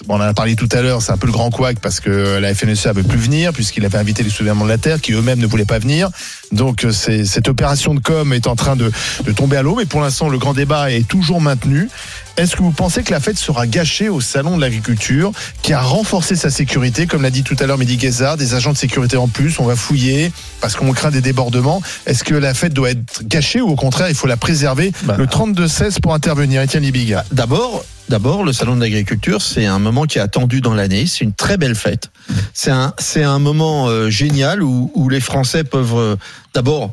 bon, 0.07 0.15
on 0.15 0.17
en 0.17 0.21
a 0.21 0.33
parlé 0.33 0.55
tout 0.55 0.69
à 0.71 0.81
l'heure, 0.81 1.01
c'est 1.01 1.11
un 1.11 1.17
peu 1.17 1.27
le 1.27 1.33
grand 1.33 1.49
couac 1.49 1.79
parce 1.79 1.99
que 1.99 2.37
la 2.39 2.53
FNSEA 2.55 2.93
veut 2.93 3.03
plus 3.03 3.19
venir, 3.19 3.53
puisqu'il 3.53 3.85
avait 3.85 3.97
invité 3.97 4.23
les 4.23 4.29
soulèvements 4.29 4.65
de 4.65 4.69
la 4.69 4.77
Terre, 4.77 4.99
qui 4.99 5.13
eux-mêmes 5.13 5.39
ne 5.39 5.47
voulaient 5.47 5.65
pas 5.65 5.79
venir. 5.79 6.09
Donc 6.51 6.85
euh, 6.85 6.91
cette 6.91 7.47
opération 7.47 7.93
de 7.93 7.99
com 7.99 8.33
est 8.33 8.47
en 8.47 8.55
train 8.55 8.75
de, 8.75 8.91
de 9.23 9.31
tomber 9.31 9.57
à 9.57 9.61
l'eau, 9.61 9.75
mais 9.75 9.85
pour 9.85 10.01
l'instant, 10.01 10.29
le 10.29 10.37
grand 10.39 10.53
débat 10.53 10.91
est 10.91 11.07
toujours 11.07 11.41
maintenu. 11.41 11.89
Est-ce 12.37 12.55
que 12.55 12.61
vous 12.61 12.71
pensez 12.71 13.01
que 13.01 13.11
la 13.11 13.19
fête 13.19 13.39
sera 13.39 13.65
gâchée 13.65 14.09
au 14.09 14.21
salon 14.21 14.57
de 14.57 14.61
l'agriculture, 14.61 15.31
qui 15.63 15.73
a 15.73 15.81
renforcé 15.81 16.35
sa 16.35 16.51
sécurité, 16.51 17.07
comme 17.07 17.23
l'a 17.23 17.31
dit 17.31 17.41
tout 17.41 17.55
à 17.59 17.65
l'heure 17.65 17.79
Mehdi 17.79 17.97
Guézard, 17.97 18.37
des 18.37 18.53
agents 18.53 18.73
de 18.73 18.77
sécurité 18.77 19.17
en 19.17 19.27
plus, 19.27 19.59
on 19.59 19.65
va 19.65 19.75
fouiller 19.75 20.31
parce 20.61 20.75
qu'on 20.75 20.91
craint 20.93 21.09
des 21.09 21.21
débordements. 21.21 21.81
Est-ce 22.05 22.23
que 22.23 22.35
la 22.35 22.53
fête 22.53 22.73
doit 22.73 22.91
être 22.91 23.23
gâchée 23.23 23.59
ou 23.59 23.69
au 23.69 23.75
contraire 23.75 24.09
il 24.09 24.15
faut 24.15 24.27
la 24.27 24.37
préserver 24.37 24.91
Le 25.17 25.25
32-16 25.25 25.99
pour 25.99 26.13
intervenir, 26.13 26.61
Étienne 26.61 26.83
Libiga. 26.83 27.25
D'abord, 27.31 27.83
d'abord, 28.09 28.43
le 28.43 28.53
salon 28.53 28.75
de 28.75 28.81
l'agriculture, 28.81 29.41
c'est 29.41 29.65
un 29.65 29.79
moment 29.79 30.03
qui 30.05 30.17
est 30.17 30.21
attendu 30.21 30.61
dans 30.61 30.73
l'année. 30.73 31.05
C'est 31.07 31.23
une 31.23 31.33
très 31.33 31.57
belle 31.57 31.75
fête. 31.75 32.09
C'est 32.53 32.71
un, 32.71 32.93
c'est 32.99 33.23
un 33.23 33.39
moment 33.39 33.87
euh, 33.87 34.09
génial 34.09 34.61
où, 34.61 34.91
où 34.93 35.09
les 35.09 35.19
Français 35.21 35.63
peuvent 35.63 35.95
euh, 35.95 36.15
d'abord 36.53 36.91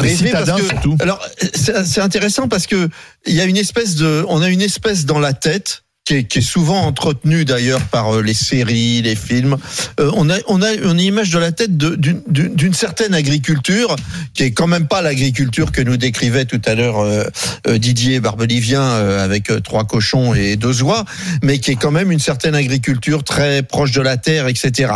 Les 0.00 0.08
rêver 0.08 0.26
citadins, 0.28 0.46
parce 0.56 0.62
que- 0.62 0.68
surtout. 0.68 0.96
Alors, 1.00 1.20
c'est 1.54 1.84
c'est 1.86 2.00
intéressant 2.00 2.48
parce 2.48 2.66
que 2.66 2.88
il 3.26 3.34
y 3.34 3.40
a 3.40 3.44
une 3.44 3.56
espèce 3.56 3.94
de, 3.96 4.24
on 4.28 4.42
a 4.42 4.48
une 4.48 4.62
espèce 4.62 5.04
dans 5.06 5.18
la 5.20 5.32
tête. 5.32 5.83
Qui 6.06 6.16
est, 6.16 6.24
qui 6.24 6.40
est 6.40 6.42
souvent 6.42 6.82
entretenue 6.82 7.46
d'ailleurs 7.46 7.80
par 7.80 8.16
euh, 8.16 8.20
les 8.22 8.34
séries, 8.34 9.00
les 9.00 9.16
films. 9.16 9.56
Euh, 9.98 10.10
on 10.14 10.28
a, 10.28 10.34
on 10.48 10.60
a 10.60 10.74
une 10.74 11.00
image 11.00 11.30
de 11.30 11.38
la 11.38 11.50
tête 11.50 11.78
d'une 11.78 12.74
certaine 12.74 13.14
agriculture 13.14 13.96
qui 14.34 14.42
est 14.42 14.50
quand 14.50 14.66
même 14.66 14.86
pas 14.86 15.00
l'agriculture 15.00 15.72
que 15.72 15.80
nous 15.80 15.96
décrivait 15.96 16.44
tout 16.44 16.60
à 16.66 16.74
l'heure 16.74 16.98
euh, 16.98 17.24
euh, 17.68 17.78
Didier 17.78 18.20
Barbelivien 18.20 18.82
euh, 18.82 19.24
avec 19.24 19.48
euh, 19.50 19.60
trois 19.60 19.84
cochons 19.84 20.34
et 20.34 20.56
deux 20.56 20.82
oies, 20.82 21.06
mais 21.42 21.58
qui 21.58 21.70
est 21.70 21.76
quand 21.76 21.90
même 21.90 22.12
une 22.12 22.18
certaine 22.20 22.54
agriculture 22.54 23.24
très 23.24 23.62
proche 23.62 23.92
de 23.92 24.02
la 24.02 24.18
terre, 24.18 24.46
etc. 24.48 24.92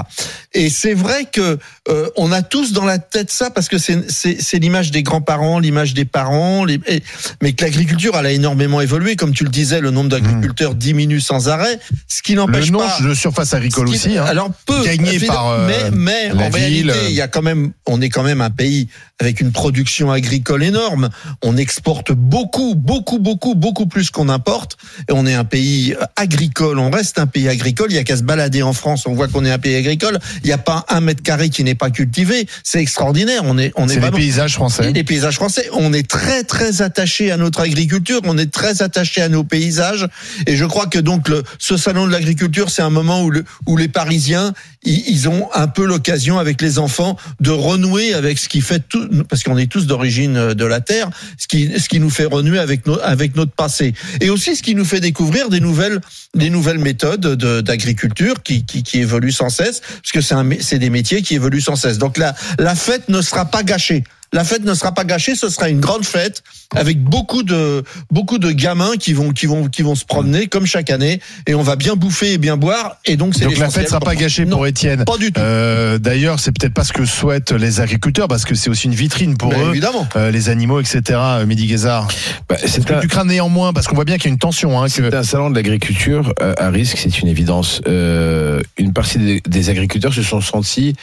Et 0.53 0.69
c'est 0.69 0.93
vrai 0.95 1.25
que 1.33 1.59
euh, 1.89 2.11
on 2.17 2.33
a 2.33 2.43
tous 2.43 2.73
dans 2.75 2.85
la 2.85 2.99
tête 2.99 3.31
ça 3.31 3.49
parce 3.49 3.69
que 3.71 3.79
c'est 3.79 4.59
l'image 4.59 4.91
des 4.91 5.03
grands-parents, 5.03 5.59
l'image 5.59 5.95
des 5.95 6.05
parents, 6.05 6.67
les- 6.67 6.81
et- 6.87 7.03
mais 7.41 7.55
que 7.55 7.65
l'agriculture 7.65 8.15
elle 8.19 8.27
a 8.27 8.33
énormément 8.33 8.83
évolué, 8.83 9.17
comme 9.17 9.33
tu 9.33 9.45
le 9.45 9.51
disais, 9.51 9.81
le 9.81 9.91
nombre 9.91 10.11
d'agriculteurs 10.11 10.75
diminue 10.75 10.98
sans 11.21 11.49
arrêt, 11.49 11.79
ce 12.09 12.23
qui 12.23 12.33
Le 12.33 12.39
n'empêche 12.41 12.73
pas 12.73 12.99
de 13.03 13.15
surface 13.15 13.55
agricole 13.55 13.89
aussi, 13.89 14.17
hein, 14.19 14.25
alors 14.27 14.51
peu 14.67 14.83
gagné 14.85 15.15
évidemment, 15.15 15.35
par 15.35 15.51
euh, 15.51 15.69
mais 15.69 15.91
mais 15.93 16.31
en 16.33 16.51
ville. 16.51 16.91
réalité 16.91 16.95
il 17.11 17.15
y 17.15 17.21
a 17.21 17.29
quand 17.29 17.43
même 17.43 17.73
on 17.87 18.01
est 18.01 18.09
quand 18.09 18.23
même 18.23 18.41
un 18.41 18.51
pays 18.51 18.89
avec 19.21 19.41
une 19.41 19.51
production 19.51 20.13
agricole 20.13 20.63
énorme. 20.63 21.09
On 21.43 21.57
exporte 21.57 22.13
beaucoup 22.13 22.75
beaucoup 22.77 23.19
beaucoup 23.19 23.55
beaucoup 23.57 23.87
plus 23.87 24.11
qu'on 24.11 24.29
importe. 24.29 24.77
Et 25.09 25.13
on 25.13 25.27
est 25.27 25.35
un 25.35 25.45
pays 25.45 25.95
agricole 26.17 26.79
on 26.79 26.91
reste 26.91 27.19
un 27.19 27.27
pays 27.27 27.49
agricole. 27.49 27.89
Il 27.91 27.97
y 27.97 27.99
a 27.99 28.05
qu'à 28.05 28.17
se 28.17 28.23
balader 28.23 28.63
en 28.63 28.73
France 28.73 29.07
on 29.07 29.15
voit 29.15 29.29
qu'on 29.29 29.45
est 29.45 29.51
un 29.51 29.59
pays 29.59 29.75
agricole. 29.77 30.19
Il 30.43 30.47
n'y 30.47 30.53
a 30.53 30.59
pas 30.59 30.85
un 30.89 31.01
mètre 31.01 31.23
carré 31.23 31.49
qui 31.51 31.65
n'est 31.65 31.75
pas 31.75 31.91
cultivé. 31.91 32.47
C'est 32.63 32.81
extraordinaire. 32.81 33.43
On 33.45 33.59
est 33.59 33.73
on 33.77 33.85
est 33.85 33.89
C'est 33.89 33.95
les 33.97 34.01
vraiment- 34.01 34.17
paysages 34.19 34.55
français. 34.55 34.93
les 34.93 35.05
paysages 35.05 35.35
français. 35.35 35.69
On 35.73 35.93
est 35.93 36.09
très 36.09 36.45
très 36.45 36.83
attaché 36.83 37.31
à 37.33 37.37
notre 37.37 37.61
agriculture, 37.61 38.21
on 38.25 38.39
est 38.39 38.51
très 38.53 38.83
attaché 38.83 39.21
à 39.21 39.29
nos 39.29 39.45
paysages, 39.45 40.07
et 40.47 40.57
je 40.57 40.65
crois 40.65 40.87
que 40.89 40.99
donc 40.99 41.29
le, 41.29 41.43
ce 41.59 41.77
salon 41.77 42.07
de 42.07 42.13
l'agriculture, 42.13 42.71
c'est 42.71 42.83
un 42.83 42.91
moment 42.91 43.23
où, 43.23 43.31
le, 43.31 43.45
où 43.67 43.77
les 43.77 43.89
Parisiens, 43.89 44.53
ils, 44.83 45.03
ils 45.09 45.29
ont 45.29 45.49
un 45.55 45.69
peu 45.69 45.85
l'occasion 45.85 46.39
avec 46.39 46.61
les 46.63 46.79
enfants 46.79 47.17
de 47.41 47.51
renouer 47.51 48.15
avec 48.15 48.39
ce 48.39 48.49
qui 48.49 48.61
fait 48.61 48.83
tout, 48.89 49.09
parce 49.29 49.43
qu'on 49.43 49.59
est 49.59 49.71
tous 49.71 49.87
d'origine 49.87 50.37
euh, 50.37 50.55
de 50.55 50.65
la 50.65 50.81
terre, 50.81 51.11
ce 51.37 51.47
qui 51.47 51.79
ce 51.79 51.89
qui 51.89 52.01
nous 52.01 52.11
fait 52.11 52.25
renouer 52.25 52.59
avec 52.59 52.83
avec 53.03 53.37
notre 53.37 53.53
passé, 53.53 53.95
et 54.21 54.31
aussi 54.31 54.57
ce 54.57 54.63
qui 54.63 54.75
nous 54.75 54.85
fait 54.85 55.01
découvrir 55.01 55.49
des 55.49 55.61
nouvelles 55.61 56.01
des 56.35 56.51
nouvelles 56.51 56.79
méthodes 56.79 57.21
de- 57.21 57.61
d'agriculture 57.61 58.43
qui, 58.43 58.65
qui 58.65 58.83
qui 58.83 58.99
évoluent 59.01 59.33
sans 59.33 59.51
cesse, 59.51 59.81
parce 59.81 60.13
que 60.13 60.21
c'est 60.61 60.79
des 60.79 60.91
métiers 60.91 61.23
qui 61.23 61.35
évoluent 61.35 61.61
sans 61.61 61.77
cesse. 61.77 61.99
Donc 61.99 62.17
la 62.19 62.35
la 62.59 62.75
fête 62.75 63.09
ne 63.09 63.21
sera 63.23 63.45
pas 63.45 63.63
gâchée. 63.63 64.05
La 64.33 64.45
fête 64.45 64.65
ne 64.65 64.75
sera 64.75 64.93
pas 64.93 65.05
gâchée, 65.05 65.35
ce 65.35 65.49
sera 65.49 65.69
une 65.69 65.81
grande 65.81 66.05
fête 66.05 66.43
avec 66.77 67.03
beaucoup 67.03 67.43
de 67.43 67.83
beaucoup 68.11 68.39
de 68.39 68.51
gamins 68.51 68.97
qui 68.99 69.13
vont 69.15 69.31
qui 69.31 69.47
vont 69.47 69.69
qui 69.69 69.83
vont 69.83 69.95
se 69.95 70.05
promener 70.05 70.49
comme 70.49 70.67
chaque 70.67 70.91
année 70.91 71.21
et 71.47 71.55
on 71.55 71.63
va 71.63 71.77
bien 71.77 71.97
bouffer 71.97 72.35
et 72.35 72.39
bien 72.39 72.57
boire 72.59 72.97
et 73.07 73.17
donc 73.17 73.35
c'est 73.35 73.45
Donc 73.45 73.57
la 73.57 73.71
fête 73.71 73.89
sera 73.89 74.01
pas 74.01 74.15
gâchée 74.15 74.45
pour 74.47 74.67
Étienne. 74.67 75.05
Pas 75.05 75.17
du 75.17 75.33
tout. 75.33 75.41
Euh, 75.41 75.99
D'ailleurs, 75.99 76.41
c'est 76.41 76.53
peut-être 76.53 76.75
pas 76.75 76.85
ce 76.85 76.93
que 76.93 77.05
souhaitent 77.05 77.53
les 77.53 77.81
agriculteurs, 77.81 78.29
parce 78.29 78.45
que 78.45 78.55
c'est 78.55 78.71
aussi 78.71 78.87
une 78.87 78.95
vitrine 78.95 79.37
pour 79.37 79.51
Mais 79.53 79.61
eux, 79.63 79.69
évidemment. 79.71 80.07
euh, 80.17 80.31
les 80.31 80.49
animaux, 80.49 80.81
etc. 80.81 81.01
euh, 81.13 81.47
Mehdi 81.47 81.67
Guézard. 81.67 82.09
Bah, 82.49 82.57
c'est 82.65 82.91
un, 82.91 83.01
tu 83.01 83.09
crains 83.09 83.25
néanmoins, 83.25 83.73
parce 83.73 83.87
qu'on 83.87 83.95
voit 83.95 84.05
bien 84.05 84.17
qu'il 84.17 84.27
y 84.27 84.29
a 84.29 84.33
une 84.33 84.39
tension. 84.39 84.81
Hein, 84.81 84.87
que... 84.87 84.91
c'est 84.91 85.15
un 85.15 85.23
salon 85.23 85.51
de 85.51 85.55
l'agriculture 85.57 86.33
euh, 86.41 86.55
à 86.57 86.71
risque, 86.71 86.99
c'est 86.99 87.19
une 87.21 87.29
évidence. 87.29 87.81
Euh, 87.87 88.63
une 88.77 88.93
partie 88.93 89.19
des, 89.19 89.41
des 89.47 89.71
agriculteurs 89.71 90.13
se 90.15 90.23
sont 90.23 90.41
sentis 90.41 90.95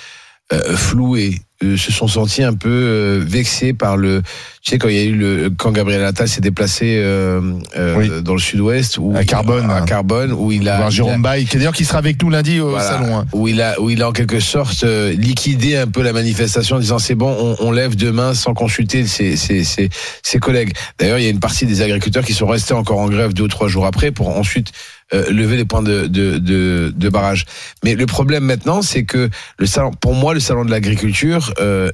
euh, 0.53 0.75
floués, 0.75 1.39
euh, 1.63 1.75
se 1.77 1.91
sont 1.91 2.07
sentis 2.07 2.43
un 2.43 2.53
peu 2.53 2.69
euh, 2.69 3.23
vexés 3.25 3.73
par 3.73 3.97
le. 3.97 4.21
Tu 4.61 4.71
sais 4.71 4.77
quand 4.77 4.89
il 4.89 4.95
y 4.95 4.99
a 4.99 5.03
eu 5.03 5.15
le 5.15 5.49
quand 5.55 5.71
Gabriel 5.71 6.03
Attal 6.03 6.27
s'est 6.27 6.41
déplacé 6.41 6.97
euh, 6.99 7.39
euh, 7.77 7.95
Oui. 7.97 8.09
dans 8.23 8.33
le 8.33 8.39
Sud-Ouest 8.39 8.97
ou 8.99 9.13
À 9.15 9.23
Carbone, 9.23 9.69
à 9.69 9.77
hein. 9.77 9.85
Carbone 9.85 10.33
où 10.33 10.51
il 10.51 10.67
a 10.67 10.77
voir 10.77 10.91
Jérôme 10.91 11.21
Baye, 11.21 11.45
qui 11.45 11.57
d'ailleurs 11.57 11.73
qui 11.73 11.85
sera 11.85 11.99
avec 11.99 12.21
nous 12.21 12.29
lundi 12.29 12.59
au 12.59 12.71
Voilà, 12.71 12.87
salon. 12.87 13.17
hein. 13.17 13.25
où 13.33 13.47
il 13.47 13.61
a 13.61 13.79
où 13.79 13.89
il 13.89 14.01
a 14.01 14.09
en 14.09 14.11
quelque 14.11 14.39
sorte 14.39 14.83
euh, 14.83 15.13
liquidé 15.13 15.77
un 15.77 15.87
peu 15.87 16.01
la 16.03 16.13
manifestation 16.13 16.75
en 16.75 16.79
disant 16.79 16.99
c'est 16.99 17.15
bon 17.15 17.55
on, 17.59 17.67
on 17.67 17.71
lève 17.71 17.95
demain 17.95 18.33
sans 18.33 18.53
consulter 18.53 19.05
ses, 19.07 19.37
ses, 19.37 19.63
ses, 19.63 19.89
ses 20.23 20.39
collègues. 20.39 20.73
D'ailleurs 20.99 21.19
il 21.19 21.23
y 21.23 21.27
a 21.27 21.31
une 21.31 21.39
partie 21.39 21.65
des 21.65 21.81
agriculteurs 21.81 22.23
qui 22.25 22.33
sont 22.33 22.47
restés 22.47 22.73
encore 22.73 22.99
en 22.99 23.07
grève 23.09 23.33
deux 23.33 23.43
ou 23.43 23.47
trois 23.47 23.67
jours 23.67 23.85
après 23.85 24.11
pour 24.11 24.29
ensuite 24.37 24.71
euh, 25.13 25.29
lever 25.29 25.57
les 25.57 25.65
points 25.65 25.83
de, 25.83 26.07
de, 26.07 26.37
de, 26.37 26.93
de 26.95 27.09
barrage. 27.09 27.45
Mais 27.83 27.95
le 27.95 28.05
problème 28.05 28.43
maintenant 28.43 28.81
c'est 28.81 29.03
que 29.03 29.29
le 29.57 29.65
salon 29.65 29.91
pour 29.91 30.15
moi 30.15 30.33
le 30.33 30.39
salon 30.39 30.65
de 30.65 30.71
l'agriculture 30.71 31.53
euh, 31.59 31.91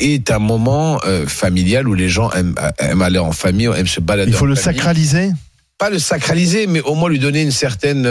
est 0.00 0.30
un 0.30 0.38
moment 0.38 1.00
euh, 1.04 1.26
familial 1.26 1.86
où 1.86 1.94
les 1.94 2.08
gens 2.08 2.30
aiment, 2.32 2.54
aiment 2.78 3.02
aller 3.02 3.18
en 3.18 3.32
famille, 3.32 3.66
aiment 3.66 3.86
se 3.86 4.00
balader. 4.00 4.30
Il 4.30 4.36
faut 4.36 4.44
en 4.44 4.48
le 4.48 4.54
famille 4.54 4.78
sacraliser? 4.78 5.30
pas 5.76 5.90
le 5.90 5.98
sacraliser, 5.98 6.66
mais 6.66 6.80
au 6.80 6.94
moins 6.94 7.10
lui 7.10 7.18
donner 7.18 7.42
une 7.42 7.50
certaine. 7.50 8.08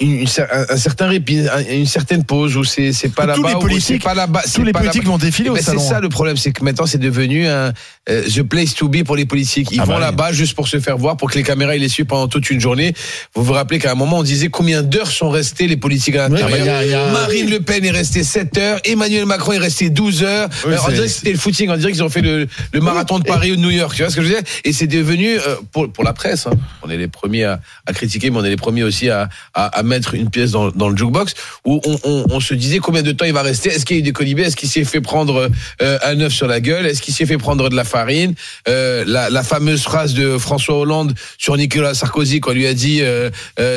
Une, 0.00 0.12
une 0.20 0.26
cer- 0.26 0.46
un, 0.52 0.74
un 0.74 0.76
certain 0.76 1.08
répit, 1.08 1.40
un- 1.52 1.64
une 1.74 1.86
certaine 1.86 2.22
pause 2.24 2.56
où 2.56 2.62
c'est 2.64 2.92
c'est 2.92 3.08
pas 3.12 3.26
là-bas, 3.26 3.58
c'est 3.80 3.98
pas 3.98 4.14
là-bas, 4.14 4.42
tous 4.54 4.62
les 4.62 4.72
politiques 4.72 5.04
vont 5.04 5.18
défiler 5.18 5.50
au 5.50 5.54
Mais 5.54 5.62
salon. 5.62 5.80
C'est 5.80 5.88
ça 5.88 6.00
le 6.00 6.08
problème, 6.08 6.36
c'est 6.36 6.52
que 6.52 6.62
maintenant 6.62 6.86
c'est 6.86 6.98
devenu 6.98 7.48
un 7.48 7.72
euh, 8.08 8.22
the 8.28 8.42
place 8.42 8.74
to 8.74 8.88
be 8.88 9.02
pour 9.02 9.16
les 9.16 9.26
politiques. 9.26 9.68
Ils 9.72 9.80
Ah 9.80 9.84
vont 9.84 9.94
bah 9.94 9.98
oui. 9.98 10.04
là-bas 10.04 10.32
juste 10.32 10.54
pour 10.54 10.68
se 10.68 10.78
faire 10.78 10.96
voir, 10.96 11.16
pour 11.16 11.30
que 11.30 11.34
les 11.36 11.42
caméras 11.42 11.74
ils 11.74 11.80
les 11.82 11.88
suivent 11.88 12.06
pendant 12.06 12.28
toute 12.28 12.48
une 12.50 12.60
journée. 12.60 12.94
Vous 13.34 13.42
vous 13.42 13.52
rappelez 13.52 13.80
qu'à 13.80 13.90
un 13.90 13.96
moment 13.96 14.18
on 14.18 14.22
disait 14.22 14.48
combien 14.48 14.82
d'heures 14.84 15.10
sont 15.10 15.30
restés 15.30 15.66
les 15.66 15.76
politiques 15.76 16.14
à 16.16 16.28
l'intérieur? 16.28 16.64
bah, 16.66 17.08
a- 17.08 17.12
Marine 17.12 17.50
Le 17.50 17.58
Pen 17.60 17.84
est 17.84 17.90
restée 17.90 18.22
7 18.22 18.56
heures, 18.58 18.80
Emmanuel 18.84 19.26
Macron 19.26 19.52
est 19.52 19.58
resté 19.58 19.90
12 19.90 20.22
heures. 20.22 20.48
Oui, 20.64 20.74
on 20.86 20.88
dirait 20.92 21.06
que 21.06 21.12
c'était 21.12 21.32
le 21.32 21.38
footing, 21.38 21.70
on 21.70 21.76
dirait 21.76 21.90
qu'ils 21.90 22.04
ont 22.04 22.08
fait 22.08 22.22
le, 22.22 22.46
le 22.72 22.80
marathon 22.80 23.18
de 23.18 23.24
Paris 23.24 23.50
ou 23.52 23.56
de 23.56 23.60
New 23.62 23.70
York. 23.70 23.94
Tu 23.96 24.02
vois 24.02 24.10
ce 24.10 24.16
que 24.16 24.22
je 24.22 24.28
veux 24.28 24.34
dire? 24.34 24.42
Et 24.64 24.72
c'est 24.72 24.86
devenu 24.86 25.38
euh, 25.38 25.56
pour 25.72 25.90
pour 25.92 26.04
la 26.04 26.12
presse. 26.12 26.46
hein, 26.46 26.52
on 26.82 26.90
est 26.90 26.96
les 26.96 27.08
premiers 27.08 27.44
à, 27.44 27.60
à 27.86 27.92
critiquer, 27.92 28.30
mais 28.30 28.38
on 28.38 28.44
est 28.44 28.50
les 28.50 28.56
premiers 28.56 28.84
aussi 28.84 29.10
à, 29.10 29.28
à, 29.54 29.66
à 29.66 29.82
mettre 29.88 30.14
une 30.14 30.30
pièce 30.30 30.52
dans, 30.52 30.70
le 30.70 30.96
jukebox 30.96 31.34
où 31.64 31.80
on, 32.04 32.40
se 32.40 32.54
disait 32.54 32.78
combien 32.78 33.02
de 33.02 33.12
temps 33.12 33.24
il 33.24 33.32
va 33.32 33.42
rester. 33.42 33.70
Est-ce 33.70 33.84
qu'il 33.84 33.96
y 33.96 33.98
a 33.98 34.00
eu 34.00 34.02
des 34.02 34.12
colibés? 34.12 34.42
Est-ce 34.42 34.56
qu'il 34.56 34.68
s'est 34.68 34.84
fait 34.84 35.00
prendre 35.00 35.50
euh, 35.82 35.98
un 36.04 36.20
œuf 36.20 36.32
sur 36.32 36.46
la 36.46 36.60
gueule? 36.60 36.86
Est-ce 36.86 37.02
qu'il 37.02 37.14
s'est 37.14 37.26
fait 37.26 37.38
prendre 37.38 37.68
de 37.68 37.76
la 37.76 37.84
farine? 37.84 38.34
Euh, 38.68 39.04
la, 39.06 39.42
fameuse 39.42 39.82
phrase 39.82 40.14
de 40.14 40.36
François 40.36 40.78
Hollande 40.78 41.14
sur 41.38 41.56
Nicolas 41.56 41.94
Sarkozy 41.94 42.40
quand 42.40 42.52
lui 42.52 42.66
a 42.66 42.74
dit 42.74 43.00
euh, 43.02 43.30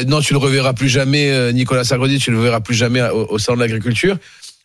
non 0.07 0.19
tu 0.19 0.33
le 0.33 0.39
reverras 0.39 0.73
plus 0.73 0.89
jamais 0.89 1.53
Nicolas 1.53 1.83
Sarkozy 1.83 2.19
tu 2.19 2.31
le 2.31 2.41
verras 2.41 2.59
plus 2.59 2.75
jamais 2.75 3.01
au, 3.01 3.27
au 3.29 3.39
salon 3.39 3.57
de 3.57 3.61
l'agriculture. 3.61 4.17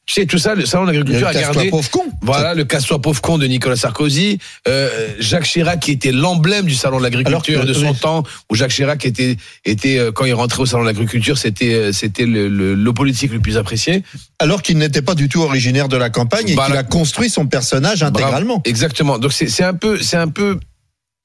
Tu 0.07 0.15
sais 0.15 0.27
tout 0.27 0.39
ça 0.39 0.55
le 0.55 0.65
salon 0.67 0.85
de 0.85 0.93
l'agriculture 0.93 1.27
a 1.27 1.33
Le 1.33 1.39
casse-toi 1.39 1.55
gardé 1.55 1.71
pauvre 1.71 1.91
con. 1.91 2.03
voilà 2.23 2.55
le 2.55 2.65
casse-toi 2.65 3.03
pauvre 3.03 3.21
con 3.21 3.39
de 3.39 3.47
Nicolas 3.47 3.75
Sarkozy, 3.75 4.39
euh, 4.69 4.89
Jacques 5.19 5.43
Chirac 5.47 5.81
qui 5.81 5.91
était 5.91 6.13
l'emblème 6.13 6.65
du 6.65 6.77
salon 6.77 6.99
de 6.99 7.03
l'agriculture 7.03 7.65
de 7.65 7.73
son 7.73 7.89
oui. 7.91 7.99
temps 7.99 8.23
où 8.49 8.55
Jacques 8.55 8.71
Chirac 8.71 9.05
était 9.05 9.37
était 9.65 9.99
euh, 9.99 10.13
quand 10.13 10.25
il 10.25 10.33
rentrait 10.33 10.61
au 10.63 10.67
salon 10.67 10.85
de 10.85 10.89
l'agriculture 10.89 11.37
c'était 11.39 11.75
euh, 11.75 11.93
c'était 11.93 12.25
le, 12.25 12.49
le, 12.49 12.77
le 12.77 12.93
politique 12.93 13.33
le 13.33 13.41
plus 13.41 13.57
apprécié. 13.57 14.05
Alors 14.39 14.63
qu'il 14.63 14.79
n'était 14.79 15.03
pas 15.03 15.17
du 15.17 15.29
tout 15.29 15.41
originaire 15.43 15.89
de 15.89 15.97
la 15.97 16.09
campagne 16.09 16.49
et 16.51 16.55
Voilà. 16.55 16.69
qu'il 16.71 16.77
a 16.79 16.83
construit 16.85 17.29
son 17.29 17.47
personnage 17.49 18.05
intégralement. 18.05 18.59
Bravo. 18.59 18.63
Exactement. 18.65 19.19
Donc 19.19 19.33
c'est 19.33 19.49
c'est 19.49 19.65
un 19.65 19.75
peu 19.75 20.01
c'est 20.01 20.17
un 20.19 20.29
peu 20.29 20.61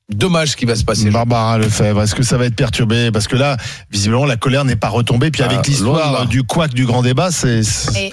dommage 0.10 0.50
ce 0.50 0.56
qui 0.58 0.66
va 0.66 0.76
se 0.76 0.84
passer. 0.84 1.10
Barbara 1.12 1.58
Lefebvre, 1.60 2.02
est-ce 2.02 2.16
que 2.16 2.24
ça 2.24 2.38
va 2.38 2.46
être 2.48 2.56
perturbé? 2.56 3.12
Parce 3.12 3.28
que 3.28 3.36
là, 3.38 3.56
visiblement, 3.92 4.26
la 4.26 4.36
colère 4.38 4.66
n'est 4.66 4.76
pas 4.76 4.90
retombée. 4.90 5.30
Puis 5.32 5.42
avec 5.44 5.60
Ah, 5.60 5.62
de 5.62 5.68
l'histoire 5.68 6.26
du 6.26 6.44
couac 6.44 6.74
du 6.74 6.86
grand 6.86 7.02
débat, 7.04 7.30
c'est. 7.32 7.62
Et 7.96 8.12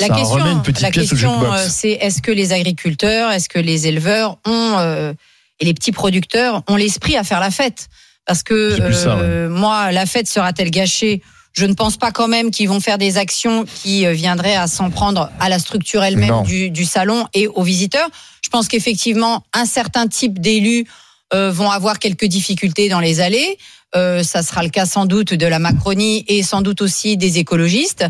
la 0.00 0.06
Ça 0.08 0.14
question, 0.14 0.34
remet 0.36 0.52
une 0.52 0.62
petite 0.62 0.82
la 0.82 0.90
pièce 0.90 1.06
au 1.06 1.10
question, 1.10 1.40
jukebox. 1.40 1.60
euh, 1.60 1.66
c'est 1.70 1.90
est-ce 1.92 2.20
que 2.22 2.30
les 2.30 2.52
agriculteurs, 2.52 3.30
est-ce 3.32 3.48
que 3.48 3.58
les 3.58 3.86
éleveurs 3.86 4.38
ont 4.46 4.74
euh, 4.78 5.12
et 5.60 5.64
les 5.64 5.74
petits 5.74 5.92
producteurs 5.92 6.62
ont 6.68 6.76
l'esprit 6.76 7.16
à 7.16 7.24
faire 7.24 7.40
la 7.40 7.50
fête? 7.50 7.88
Parce 8.26 8.42
que 8.42 8.92
ça, 8.92 9.18
euh, 9.18 9.48
moi, 9.48 9.92
la 9.92 10.06
fête 10.06 10.28
sera-t-elle 10.28 10.70
gâchée? 10.70 11.22
Je 11.52 11.66
ne 11.66 11.74
pense 11.74 11.96
pas 11.96 12.12
quand 12.12 12.28
même 12.28 12.50
qu'ils 12.52 12.68
vont 12.68 12.78
faire 12.78 12.96
des 12.96 13.16
actions 13.18 13.64
qui 13.82 14.06
euh, 14.06 14.12
viendraient 14.12 14.54
à 14.54 14.68
s'en 14.68 14.88
prendre 14.90 15.30
à 15.40 15.48
la 15.48 15.58
structure 15.58 16.04
elle-même 16.04 16.42
du, 16.44 16.70
du 16.70 16.84
salon 16.84 17.26
et 17.34 17.48
aux 17.48 17.62
visiteurs. 17.64 18.08
Je 18.42 18.48
pense 18.50 18.68
qu'effectivement, 18.68 19.42
un 19.52 19.64
certain 19.66 20.06
type 20.06 20.40
d'élus 20.40 20.86
euh, 21.34 21.50
vont 21.50 21.70
avoir 21.70 21.98
quelques 21.98 22.26
difficultés 22.26 22.88
dans 22.88 23.00
les 23.00 23.20
allées. 23.20 23.58
Euh, 23.96 24.22
ça 24.22 24.42
sera 24.44 24.62
le 24.62 24.68
cas 24.68 24.86
sans 24.86 25.06
doute 25.06 25.34
de 25.34 25.46
la 25.46 25.58
Macronie 25.58 26.24
et 26.28 26.44
sans 26.44 26.62
doute 26.62 26.80
aussi 26.82 27.16
des 27.16 27.38
écologistes 27.38 28.04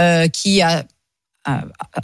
euh, 0.00 0.26
qui, 0.26 0.60
a- 0.60 0.84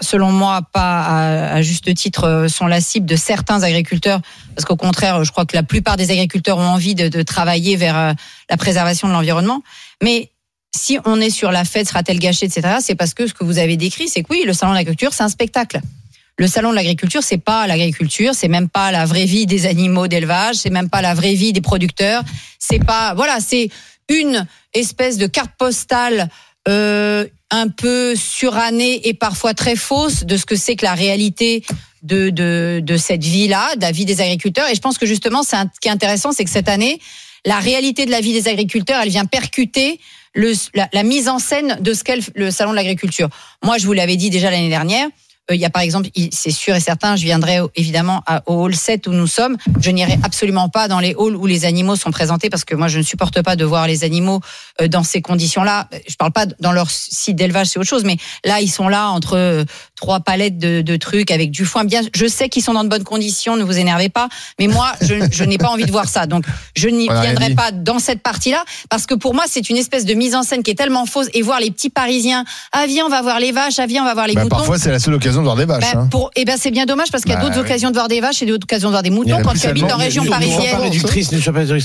selon 0.00 0.32
moi, 0.32 0.62
pas 0.72 1.02
à, 1.02 1.54
à 1.54 1.62
juste 1.62 1.92
titre, 1.94 2.24
euh, 2.24 2.48
sont 2.48 2.66
la 2.66 2.80
cible 2.80 3.06
de 3.06 3.16
certains 3.16 3.62
agriculteurs. 3.62 4.20
Parce 4.54 4.64
qu'au 4.64 4.76
contraire, 4.76 5.24
je 5.24 5.30
crois 5.30 5.46
que 5.46 5.56
la 5.56 5.62
plupart 5.62 5.96
des 5.96 6.10
agriculteurs 6.10 6.58
ont 6.58 6.66
envie 6.66 6.94
de, 6.94 7.08
de 7.08 7.22
travailler 7.22 7.76
vers 7.76 7.98
euh, 7.98 8.12
la 8.48 8.56
préservation 8.56 9.08
de 9.08 9.12
l'environnement. 9.12 9.62
Mais 10.02 10.30
si 10.74 10.98
on 11.04 11.20
est 11.20 11.30
sur 11.30 11.52
la 11.52 11.64
fête, 11.64 11.88
sera-t-elle 11.88 12.18
gâchée, 12.18 12.46
etc., 12.46 12.76
c'est 12.80 12.94
parce 12.94 13.14
que 13.14 13.26
ce 13.26 13.34
que 13.34 13.44
vous 13.44 13.58
avez 13.58 13.76
décrit, 13.76 14.08
c'est 14.08 14.22
que 14.22 14.28
oui, 14.30 14.42
le 14.46 14.52
salon 14.52 14.72
de 14.72 14.76
l'agriculture, 14.76 15.12
c'est 15.12 15.22
un 15.22 15.28
spectacle. 15.28 15.80
Le 16.38 16.46
salon 16.46 16.70
de 16.70 16.74
l'agriculture, 16.74 17.22
c'est 17.22 17.38
pas 17.38 17.66
l'agriculture, 17.66 18.34
c'est 18.34 18.48
même 18.48 18.68
pas 18.68 18.92
la 18.92 19.06
vraie 19.06 19.24
vie 19.24 19.46
des 19.46 19.66
animaux 19.66 20.06
d'élevage, 20.06 20.56
c'est 20.56 20.70
même 20.70 20.90
pas 20.90 21.00
la 21.00 21.14
vraie 21.14 21.34
vie 21.34 21.54
des 21.54 21.62
producteurs, 21.62 22.22
c'est 22.58 22.84
pas 22.84 23.14
voilà, 23.14 23.40
c'est 23.40 23.70
une 24.10 24.46
espèce 24.74 25.16
de 25.16 25.26
carte 25.26 25.52
postale 25.58 26.28
euh, 26.68 27.26
un 27.50 27.68
peu 27.68 28.14
surannée 28.16 29.08
et 29.08 29.14
parfois 29.14 29.54
très 29.54 29.76
fausse 29.76 30.24
de 30.24 30.36
ce 30.36 30.46
que 30.46 30.56
c'est 30.56 30.76
que 30.76 30.84
la 30.84 30.94
réalité 30.94 31.64
de, 32.02 32.30
de, 32.30 32.80
de 32.82 32.96
cette 32.96 33.24
vie-là, 33.24 33.76
de 33.76 33.82
la 33.82 33.92
vie 33.92 34.04
des 34.04 34.20
agriculteurs. 34.20 34.68
Et 34.68 34.74
je 34.74 34.80
pense 34.80 34.98
que 34.98 35.06
justement, 35.06 35.42
c'est 35.42 35.56
ce 35.56 35.80
qui 35.80 35.88
est 35.88 35.92
intéressant, 35.92 36.32
c'est 36.32 36.44
que 36.44 36.50
cette 36.50 36.68
année, 36.68 37.00
la 37.44 37.58
réalité 37.58 38.06
de 38.06 38.10
la 38.10 38.20
vie 38.20 38.32
des 38.32 38.48
agriculteurs, 38.48 39.00
elle 39.02 39.08
vient 39.08 39.26
percuter 39.26 40.00
le, 40.34 40.52
la, 40.74 40.88
la 40.92 41.02
mise 41.02 41.28
en 41.28 41.38
scène 41.38 41.78
de 41.80 41.94
ce 41.94 42.04
qu'est 42.04 42.18
le 42.34 42.50
salon 42.50 42.72
de 42.72 42.76
l'agriculture. 42.76 43.28
Moi, 43.62 43.78
je 43.78 43.86
vous 43.86 43.92
l'avais 43.92 44.16
dit 44.16 44.30
déjà 44.30 44.50
l'année 44.50 44.68
dernière. 44.68 45.08
Euh, 45.50 45.54
Il 45.54 45.60
y 45.60 45.64
a 45.64 45.70
par 45.70 45.82
exemple, 45.82 46.08
c'est 46.32 46.50
sûr 46.50 46.74
et 46.74 46.80
certain, 46.80 47.16
je 47.16 47.24
viendrai 47.24 47.58
évidemment 47.74 48.22
à- 48.26 48.42
au 48.46 48.64
hall 48.64 48.74
7 48.74 49.06
où 49.06 49.12
nous 49.12 49.26
sommes. 49.26 49.56
Je 49.80 49.90
n'irai 49.90 50.18
absolument 50.22 50.68
pas 50.68 50.88
dans 50.88 51.00
les 51.00 51.10
halls 51.18 51.36
où 51.36 51.46
les 51.46 51.64
animaux 51.64 51.96
sont 51.96 52.10
présentés 52.10 52.50
parce 52.50 52.64
que 52.64 52.74
moi 52.74 52.88
je 52.88 52.98
ne 52.98 53.02
supporte 53.02 53.42
pas 53.42 53.56
de 53.56 53.64
voir 53.64 53.86
les 53.86 54.04
animaux 54.04 54.40
euh, 54.80 54.88
dans 54.88 55.02
ces 55.02 55.22
conditions-là. 55.22 55.88
Je 56.08 56.14
parle 56.16 56.32
pas 56.32 56.46
dans 56.60 56.72
leur 56.72 56.90
site 56.90 57.36
d'élevage, 57.36 57.68
c'est 57.68 57.78
autre 57.78 57.88
chose, 57.88 58.04
mais 58.04 58.16
là 58.44 58.60
ils 58.60 58.70
sont 58.70 58.88
là 58.88 59.08
entre 59.10 59.36
euh, 59.36 59.64
trois 59.94 60.20
palettes 60.20 60.58
de, 60.58 60.82
de 60.82 60.96
trucs 60.96 61.30
avec 61.30 61.50
du 61.50 61.64
foin. 61.64 61.84
Bien, 61.84 62.00
je 62.14 62.26
sais 62.26 62.48
qu'ils 62.48 62.62
sont 62.62 62.74
dans 62.74 62.84
de 62.84 62.88
bonnes 62.88 63.04
conditions, 63.04 63.56
ne 63.56 63.64
vous 63.64 63.78
énervez 63.78 64.08
pas, 64.08 64.28
mais 64.58 64.66
moi 64.66 64.92
je, 65.00 65.14
je 65.30 65.44
n'ai 65.44 65.58
pas 65.58 65.68
envie 65.68 65.86
de 65.86 65.92
voir 65.92 66.08
ça. 66.08 66.26
Donc 66.26 66.44
je 66.76 66.88
n'y 66.88 67.08
viendrai 67.08 67.54
pas 67.54 67.70
dans 67.72 67.98
cette 67.98 68.22
partie-là 68.22 68.64
parce 68.90 69.06
que 69.06 69.14
pour 69.14 69.34
moi 69.34 69.44
c'est 69.48 69.68
une 69.70 69.76
espèce 69.76 70.04
de 70.04 70.14
mise 70.14 70.34
en 70.34 70.42
scène 70.42 70.62
qui 70.62 70.70
est 70.70 70.74
tellement 70.74 71.06
fausse 71.06 71.28
et 71.34 71.42
voir 71.42 71.60
les 71.60 71.70
petits 71.70 71.90
Parisiens, 71.90 72.44
ah 72.72 72.84
viens 72.86 73.06
on 73.06 73.08
va 73.08 73.22
voir 73.22 73.40
les 73.40 73.52
vaches, 73.52 73.78
ah 73.78 73.86
viens 73.86 74.02
on 74.02 74.06
va 74.06 74.14
voir 74.14 74.26
les 74.26 74.34
Bah, 74.34 74.42
moutons. 74.42 74.56
parfois, 74.56 74.78
c'est 74.78 74.90
la 74.90 74.98
seule 74.98 75.14
occasion 75.14 75.35
de 75.40 75.44
voir 75.44 75.56
des 75.56 75.64
vaches. 75.64 75.92
Ben, 75.92 76.00
hein. 76.00 76.08
pour, 76.10 76.30
eh 76.36 76.44
ben 76.44 76.56
c'est 76.60 76.70
bien 76.70 76.86
dommage 76.86 77.08
parce 77.10 77.22
qu'il 77.24 77.32
y 77.32 77.34
a 77.34 77.38
Bah, 77.38 77.44
d'autres 77.44 77.56
oui. 77.56 77.62
occasions 77.66 77.90
de 77.90 77.94
voir 77.94 78.08
des 78.08 78.20
vaches 78.20 78.42
et 78.42 78.46
d'autres 78.46 78.64
occasions 78.64 78.88
de 78.88 78.92
voir 78.92 79.02
des 79.02 79.10
moutons 79.10 79.40
quand 79.42 79.54
tu 79.54 79.66
habites 79.66 79.84
en 79.92 79.96
région 79.96 80.24
parisienne. 80.24 80.76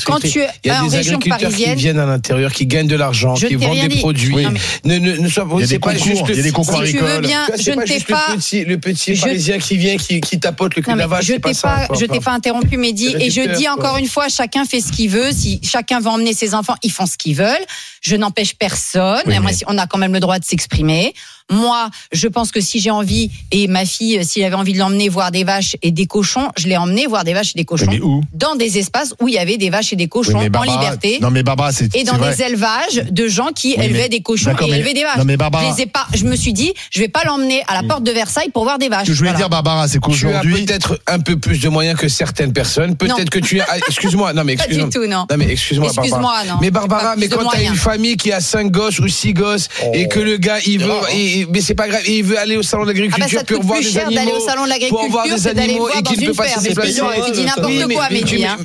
Quand 0.05 0.19
tu 0.19 0.39
es 0.39 0.47
Il 0.63 0.67
y 0.67 0.71
a 0.71 0.83
en 0.83 0.87
des 0.87 0.97
région 0.97 1.19
parisienne- 1.19 1.75
qui 1.75 1.81
viennent 1.81 1.99
à 1.99 2.05
l'intérieur, 2.05 2.51
qui 2.51 2.65
gagnent 2.65 2.87
de 2.87 2.95
l'argent, 2.95 3.33
qui 3.33 3.55
vendent 3.55 3.87
des 3.87 3.97
produits. 3.97 4.35
Ne, 4.83 4.97
ne, 4.97 5.17
ne 5.17 5.29
sois, 5.29 5.47
Il 5.55 5.59
y 5.61 5.63
a 5.63 5.67
des 5.67 5.79
pas 5.79 5.93
concours, 5.93 6.05
juste 6.05 6.27
le- 6.27 6.33
il 6.33 6.37
y 6.37 6.39
a 6.39 6.43
des 6.43 6.51
concours 6.51 6.83
Si 6.85 6.91
tu 6.91 6.97
veux 6.99 7.19
bien, 7.19 7.47
je 7.59 7.71
ne 7.71 7.83
t'ai 7.83 7.99
pas- 7.99 8.25
le 8.29 8.37
petit, 8.37 8.65
le 8.65 8.77
petit 8.77 9.15
Je- 9.15 9.21
Parisien 9.21 9.59
qui 9.59 9.77
vient, 9.77 9.97
qui, 9.97 10.21
qui 10.21 10.39
tapote 10.39 10.75
le 10.75 10.81
cul 10.81 10.91
de 10.93 10.97
la 10.97 11.07
vache. 11.07 11.25
je 11.25 11.33
t'ai 11.33 11.39
pas, 11.39 11.87
je 11.99 12.05
t'ai 12.05 12.19
pas 12.19 12.31
interrompu, 12.31 12.77
Mehdi, 12.77 13.15
et 13.19 13.29
je 13.29 13.55
dis 13.55 13.67
encore 13.69 13.97
une 13.97 14.07
fois, 14.07 14.27
chacun 14.29 14.65
fait 14.65 14.81
ce 14.81 14.91
qu'il 14.91 15.09
veut. 15.09 15.31
Si 15.31 15.59
chacun 15.63 15.99
veut 15.99 16.07
emmener 16.09 16.33
ses 16.33 16.53
enfants, 16.53 16.75
ils 16.83 16.91
font 16.91 17.05
ce 17.05 17.17
qu'ils 17.17 17.35
veulent. 17.35 17.65
Je 18.01 18.15
n'empêche 18.15 18.55
personne. 18.55 19.21
Oui, 19.27 19.35
mais- 19.43 19.51
On 19.67 19.77
a 19.77 19.85
quand 19.87 19.97
même 19.99 20.13
le 20.13 20.19
droit 20.19 20.39
de 20.39 20.45
s'exprimer. 20.45 21.13
Moi, 21.49 21.89
je 22.11 22.27
pense 22.27 22.51
que 22.51 22.61
si 22.61 22.79
j'ai 22.79 22.91
envie, 22.91 23.31
et 23.51 23.67
ma 23.67 23.85
fille, 23.85 24.19
euh, 24.19 24.23
s'il 24.23 24.43
avait 24.43 24.55
envie 24.55 24.73
de 24.73 24.79
l'emmener 24.79 25.09
voir 25.09 25.31
des 25.31 25.43
vaches 25.43 25.75
et 25.81 25.91
des 25.91 26.05
cochons, 26.05 26.47
je 26.57 26.67
l'ai 26.67 26.77
emmené 26.77 27.07
voir 27.07 27.23
des 27.23 27.33
vaches 27.33 27.51
et 27.55 27.57
des 27.57 27.65
cochons 27.65 27.85
Mais 27.89 27.99
où 27.99 28.21
dans 28.33 28.55
des 28.55 28.77
espaces 28.77 29.13
où 29.21 29.27
il 29.27 29.33
y 29.33 29.37
avait 29.37 29.57
des 29.57 29.69
vaches 29.69 29.93
et 29.93 29.95
des 29.95 30.03
Oui, 30.05 30.09
cochons 30.09 30.37
en 30.37 30.63
liberté. 30.63 31.19
Non, 31.21 31.31
mais 31.31 31.43
Barbara, 31.43 31.71
c'est. 31.71 31.93
et 31.95 32.03
dans 32.03 32.17
vrai. 32.17 32.35
des 32.35 32.43
élevages 32.43 33.03
de 33.09 33.27
gens 33.27 33.49
qui 33.55 33.75
Oui, 33.77 33.83
élevaient 33.85 33.99
mais- 34.03 34.09
des 34.09 34.21
cochons 34.21 34.51
et 34.51 34.55
mais- 34.69 34.77
élevaient 34.77 34.93
des 34.93 35.03
vaches. 35.03 35.17
non, 35.17 35.25
mais 35.25 35.37
Barbara- 35.37 35.63
je, 35.71 35.75
les 35.75 35.81
ai 35.83 35.85
pas, 35.85 36.05
je 36.13 36.25
me 36.25 36.35
suis 36.35 36.53
dit, 36.53 36.73
je 36.91 36.99
vais 36.99 37.07
pas 37.07 37.23
l'emmener 37.25 37.63
à 37.67 37.73
la 37.81 37.83
porte 37.87 38.03
de 38.03 38.11
Versailles 38.11 38.49
pour 38.53 38.63
voir 38.63 38.77
des 38.79 38.89
vaches. 38.89 39.03
Ce 39.03 39.07
que 39.07 39.13
je 39.13 39.17
voulais 39.19 39.31
Voilà. 39.31 39.45
dire, 39.45 39.49
Barbara, 39.49 39.87
c'est 39.87 39.99
qu'aujourd'hui. 39.99 40.65
peut-être 40.65 40.99
un 41.07 41.19
peu 41.19 41.37
plus 41.37 41.59
de 41.59 41.69
moyens 41.69 41.97
que 41.99 42.07
certaines 42.07 42.53
personnes. 42.53 42.95
Peut-être 42.95 43.29
que 43.29 43.39
tu 43.39 43.59
as. 43.61 43.65
ah, 43.69 43.77
Excuse-moi, 43.87 44.33
non 44.33 44.43
mais 44.43 44.55
Pas 44.57 44.63
excuse-moi. 44.65 44.89
du 44.89 44.95
tout, 44.97 45.05
non. 45.07 45.25
Non 45.29 45.37
mais 45.37 45.49
excuse-moi, 45.51 45.87
Excuse-moi, 45.87 46.19
Barbara. 46.21 46.45
non. 46.45 46.57
Mais 46.61 46.71
Pas 46.71 46.79
Barbara, 46.87 47.15
mais 47.17 47.27
quand 47.27 47.47
t'as 47.49 47.61
une 47.63 47.75
famille 47.75 48.17
qui 48.17 48.31
a 48.31 48.39
cinq 48.41 48.71
gosses 48.71 48.99
ou 48.99 49.07
six 49.07 49.33
gosses 49.33 49.67
et 49.93 50.07
que 50.07 50.19
le 50.19 50.37
gars 50.37 50.59
il 50.65 50.79
veut, 50.79 50.91
et- 51.39 51.47
mais 51.49 51.61
c'est 51.61 51.75
pas 51.75 51.87
grave, 51.87 52.01
il 52.07 52.23
veut 52.23 52.37
aller 52.37 52.57
au 52.57 52.63
salon 52.63 52.85
de 52.85 52.91
Ah 52.91 52.93
bah 52.93 52.99
l'agriculture 52.99 53.43
te 53.43 53.53
coûte 53.53 53.57
pour 53.57 53.65
voir 53.65 53.79
des 53.79 53.97
animaux, 53.97 54.31
au 54.37 54.39
salon 54.47 54.65
de 54.65 54.89
pour 54.89 55.09
voir 55.09 55.25
des 55.27 55.47
animaux 55.47 55.89
et 55.89 56.03
qu'il 56.03 56.19
ne 56.21 56.25
peut 56.27 56.33
pas 56.33 56.47
se 56.49 56.59
déplacer. 56.61 57.01
Tu 57.25 57.31
dis 57.31 57.43
n'importe 57.45 57.71
mais- 57.87 57.95
quoi, 57.95 58.07
mais 58.11 58.21
tu- 58.21 58.35
Mehdi. 58.35 58.45
hein. 58.45 58.57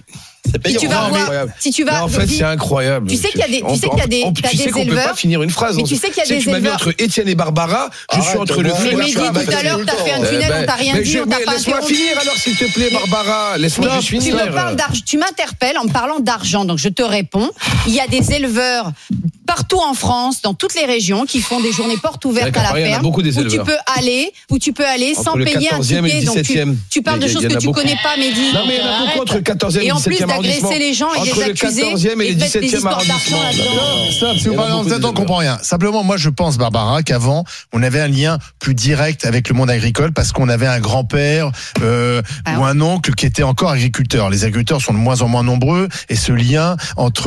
Si 0.65 0.77
tu 0.77 0.87
vas 0.87 1.09
voir, 1.09 1.29
si 1.59 1.71
tu 1.73 1.85
Mais 1.85 1.91
vas, 1.91 2.05
en 2.05 2.09
fait, 2.09 2.27
c'est 2.29 2.45
incroyable. 2.45 3.09
Tu 3.11 3.17
sais 3.17 3.31
qu'il 3.31 3.41
y 3.41 3.43
a 3.43 3.49
des, 3.49 3.63
tu 3.69 3.75
sais 3.81 3.89
qu'il 3.89 3.99
y 3.99 4.03
a 4.03 4.07
des, 4.07 4.25
tu 4.49 4.57
sais 4.57 4.71
qu'on 4.71 4.87
peut 4.87 4.95
pas 4.95 5.15
finir 5.15 5.43
une 5.43 5.51
phrase. 5.51 5.77
Mais 5.77 5.83
tu 5.83 5.97
sais 5.97 6.09
qu'il 6.09 6.19
y 6.19 6.21
a 6.21 6.25
tu 6.25 6.35
des 6.37 6.41
tu 6.41 6.51
m'as 6.51 6.61
mis 6.61 6.69
entre 6.69 6.95
Étienne 6.99 7.29
et 7.29 7.35
Barbara. 7.35 7.91
Je 8.15 8.21
suis 8.21 8.39
entre 8.39 8.63
le 8.63 8.71
feu 8.71 8.91
Mais 8.97 9.09
et 9.09 9.13
flamme. 9.13 9.35
tout 9.35 9.53
à 9.53 9.63
l'heure, 9.65 9.81
t'as 9.85 9.97
fait 9.97 10.13
un 10.13 10.23
Euh, 10.23 10.29
tunnel, 10.31 10.49
ben, 10.49 10.63
on 10.63 10.67
t'a 10.67 10.75
rien 10.75 10.93
mais 10.95 11.03
dit, 11.03 11.19
on 11.19 11.27
t'a 11.27 11.39
mais 11.41 11.45
pas 11.45 11.53
Laisse-moi 11.55 11.83
finir 11.83 12.13
alors, 12.23 12.37
s'il 12.37 12.55
te 12.57 12.65
plaît, 12.73 12.91
Barbara. 12.93 13.59
Laisse-moi 13.59 13.89
juste 13.97 14.09
Tu 14.09 14.21
finir. 14.21 14.37
me 14.47 14.53
parles 14.53 14.77
d'argent, 14.77 15.01
tu 15.05 15.19
m'interpelles 15.19 15.79
en 15.79 15.85
me 15.85 15.91
parlant 15.93 16.21
d'argent, 16.21 16.65
donc 16.65 16.79
je 16.79 16.89
te 16.91 17.03
réponds. 17.03 17.51
Il 17.89 17.95
y 17.95 18.01
a 18.01 18.07
des 18.07 18.33
éleveurs 18.33 18.93
partout 19.47 19.79
en 19.81 19.95
France, 19.95 20.43
dans 20.43 20.55
toutes 20.55 20.75
les 20.75 20.85
régions, 20.87 21.25
qui 21.25 21.41
font 21.41 21.61
des 21.61 21.73
journées 21.73 21.97
portes 21.97 22.25
ouvertes 22.25 22.49
à 22.49 22.61
Paris, 22.61 22.83
la 22.83 22.87
a 22.87 22.91
ferme, 22.91 23.03
beaucoup 23.03 23.23
des 23.23 23.39
où 23.39 23.45
tu 23.45 23.59
peux 23.59 23.77
aller, 23.99 24.33
où 24.51 24.59
tu 24.59 24.73
peux 24.73 24.87
aller 24.87 25.15
Entre 25.17 25.25
sans 25.25 25.33
payer 25.35 25.71
un 25.73 25.79
14e 25.81 25.99
et 25.99 26.01
le 26.03 26.09
ticket. 26.09 26.25
Donc 26.25 26.43
tu, 26.43 26.53
17e. 26.55 26.77
tu 26.91 27.03
parles 27.03 27.21
de 27.21 27.29
choses 27.29 27.43
que 27.47 27.57
tu 27.57 27.67
beaucoup. 27.67 27.81
connais 27.81 27.97
pas, 28.03 28.17
Mehdi. 28.17 28.53
Non, 28.53 28.61
mais 28.67 28.77
il 28.77 28.81
y 28.81 28.83
en 28.83 28.87
a 28.93 29.07
beaucoup 29.07 29.21
entre 29.23 29.35
le 29.37 29.41
14e 29.43 29.81
et 29.81 29.85
Et 29.85 29.89
le 29.89 29.95
en 29.95 30.01
plus 30.01 30.15
17e 30.17 30.27
d'agresser 30.27 30.79
les 30.79 30.95
gens 30.95 31.13
et 31.15 31.21
de 31.21 31.25
les 31.25 31.45
le 31.47 31.51
accuser 31.53 31.83
14e 31.83 32.21
et 32.21 32.27
et 32.27 32.29
le 32.31 32.35
de 32.35 32.41
mettre 32.41 32.61
des 32.61 32.67
17e 32.67 32.75
histoires 32.77 32.97
d'argent 33.05 33.37
arrondissement. 33.37 33.43
là-dedans. 33.43 34.11
Stop, 34.13 34.37
si 34.37 34.45
Il 34.45 34.47
y 34.47 34.49
vous 34.49 34.55
en 34.55 34.55
a 34.55 34.57
parlez 34.57 34.73
en 34.73 34.77
beaucoup 34.79 34.89
tête, 34.89 34.93
on 34.93 34.97
d'éleveurs. 34.99 35.15
comprend 35.15 35.37
rien. 35.37 35.59
Simplement, 35.63 36.03
moi, 36.03 36.17
je 36.17 36.29
pense, 36.29 36.59
Barbara, 36.59 37.03
qu'avant, 37.03 37.45
on 37.73 37.83
avait 37.83 38.01
un 38.01 38.09
lien 38.09 38.39
plus 38.59 38.75
direct 38.75 39.25
avec 39.25 39.49
le 39.49 39.55
monde 39.55 39.71
agricole 39.71 40.13
parce 40.13 40.33
qu'on 40.33 40.49
avait 40.49 40.67
un 40.67 40.81
grand-père 40.81 41.51
euh, 41.83 42.21
Ah 42.45 42.59
ou 42.59 42.65
un 42.65 42.81
oncle 42.81 43.15
qui 43.15 43.27
était 43.27 43.43
encore 43.45 43.71
agriculteur. 43.71 44.31
Les 44.31 44.45
agriculteurs 44.45 44.81
sont 44.83 44.93
de 44.93 44.99
moins 44.99 45.23
en 45.23 45.29
moins 45.29 45.43
nombreux 45.45 45.89
et 46.09 46.17
ce 46.17 46.33
lien 46.33 46.77
entre 46.97 47.27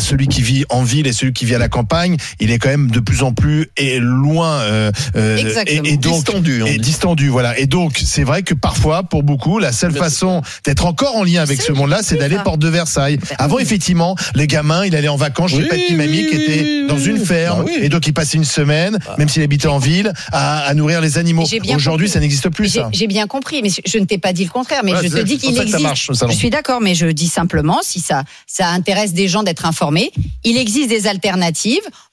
celui 0.00 0.28
qui 0.28 0.40
vit 0.42 0.64
en 0.70 0.82
ville 0.82 1.06
et 1.06 1.12
celui 1.12 1.32
qui 1.34 1.44
vit 1.44 1.54
à 1.54 1.58
la 1.58 1.68
campagne, 1.68 2.16
il 2.40 2.50
est 2.50 2.58
quand 2.58 2.68
même 2.70 2.90
de 2.90 3.00
plus 3.00 3.22
en 3.22 3.32
plus 3.32 3.68
et 3.76 3.98
loin 3.98 4.52
euh, 4.60 4.90
euh, 5.16 5.36
et, 5.66 5.80
et 5.84 5.96
donc 5.96 6.14
Distendu, 6.14 6.62
et 6.66 6.78
distendu, 6.78 7.28
voilà. 7.28 7.58
Et 7.58 7.66
donc 7.66 8.00
c'est 8.04 8.24
vrai 8.24 8.42
que 8.42 8.54
parfois, 8.54 9.02
pour 9.02 9.22
beaucoup, 9.22 9.58
la 9.58 9.72
seule 9.72 9.92
façon 9.92 10.42
d'être 10.64 10.86
encore 10.86 11.16
en 11.16 11.24
lien 11.24 11.42
avec 11.42 11.60
ce 11.60 11.72
monde-là, 11.72 12.00
c'est 12.02 12.16
d'aller 12.16 12.36
porte 12.44 12.60
de 12.60 12.68
Versailles. 12.68 13.18
Avant, 13.38 13.58
effectivement, 13.58 14.16
les 14.34 14.46
gamins, 14.46 14.84
il 14.84 14.94
allait 14.96 15.08
en 15.08 15.16
vacances 15.16 15.50
chez 15.50 15.58
Oui, 15.58 15.68
Papy 15.68 15.94
Mamie 15.94 16.18
oui, 16.24 16.28
qui 16.30 16.36
oui, 16.36 16.42
était 16.44 16.86
dans 16.86 16.98
une 16.98 17.18
ferme 17.24 17.64
Bah 17.64 17.70
oui. 17.74 17.78
et 17.82 17.88
donc 17.88 18.06
il 18.06 18.12
passait 18.14 18.36
une 18.36 18.44
semaine, 18.44 18.98
même 19.18 19.28
s'il 19.28 19.42
habitait 19.42 19.66
en 19.68 19.78
ville, 19.78 20.12
à, 20.32 20.60
à 20.60 20.74
nourrir 20.74 21.00
les 21.00 21.18
animaux. 21.18 21.44
Aujourd'hui, 21.74 22.08
ça 22.08 22.20
n'existe 22.20 22.48
plus 22.50 22.78
J'ai 22.92 23.06
bien 23.06 23.26
compris, 23.26 23.60
mais 23.62 23.70
je 23.70 23.98
ne 23.98 24.04
t'ai 24.04 24.18
pas 24.18 24.32
dit 24.32 24.44
le 24.44 24.50
contraire. 24.50 24.80
Mais 24.84 24.92
Ouais, 24.92 25.00
je 25.02 25.08
te 25.08 25.22
dis 25.22 25.38
c'est 25.40 25.46
pour 25.46 25.48
qu'il 25.48 25.56
ça 25.56 25.64
que 25.64 25.70
ça 25.70 25.76
existe. 25.78 25.82
marche, 25.82 26.10
je 26.30 26.36
suis 26.36 26.50
d'accord, 26.50 26.80
mais 26.80 26.94
je 26.94 27.06
dis 27.06 27.26
simplement, 27.28 27.80
si 27.82 27.98
ça, 28.00 28.22
ça 28.46 28.68
intéresse 28.68 29.12
des 29.12 29.26
gens 29.28 29.42
d'être 29.42 29.66
informés, 29.66 30.12
il 30.44 30.56
existe 30.56 30.88
des 30.88 31.06
alternatives 31.08 31.23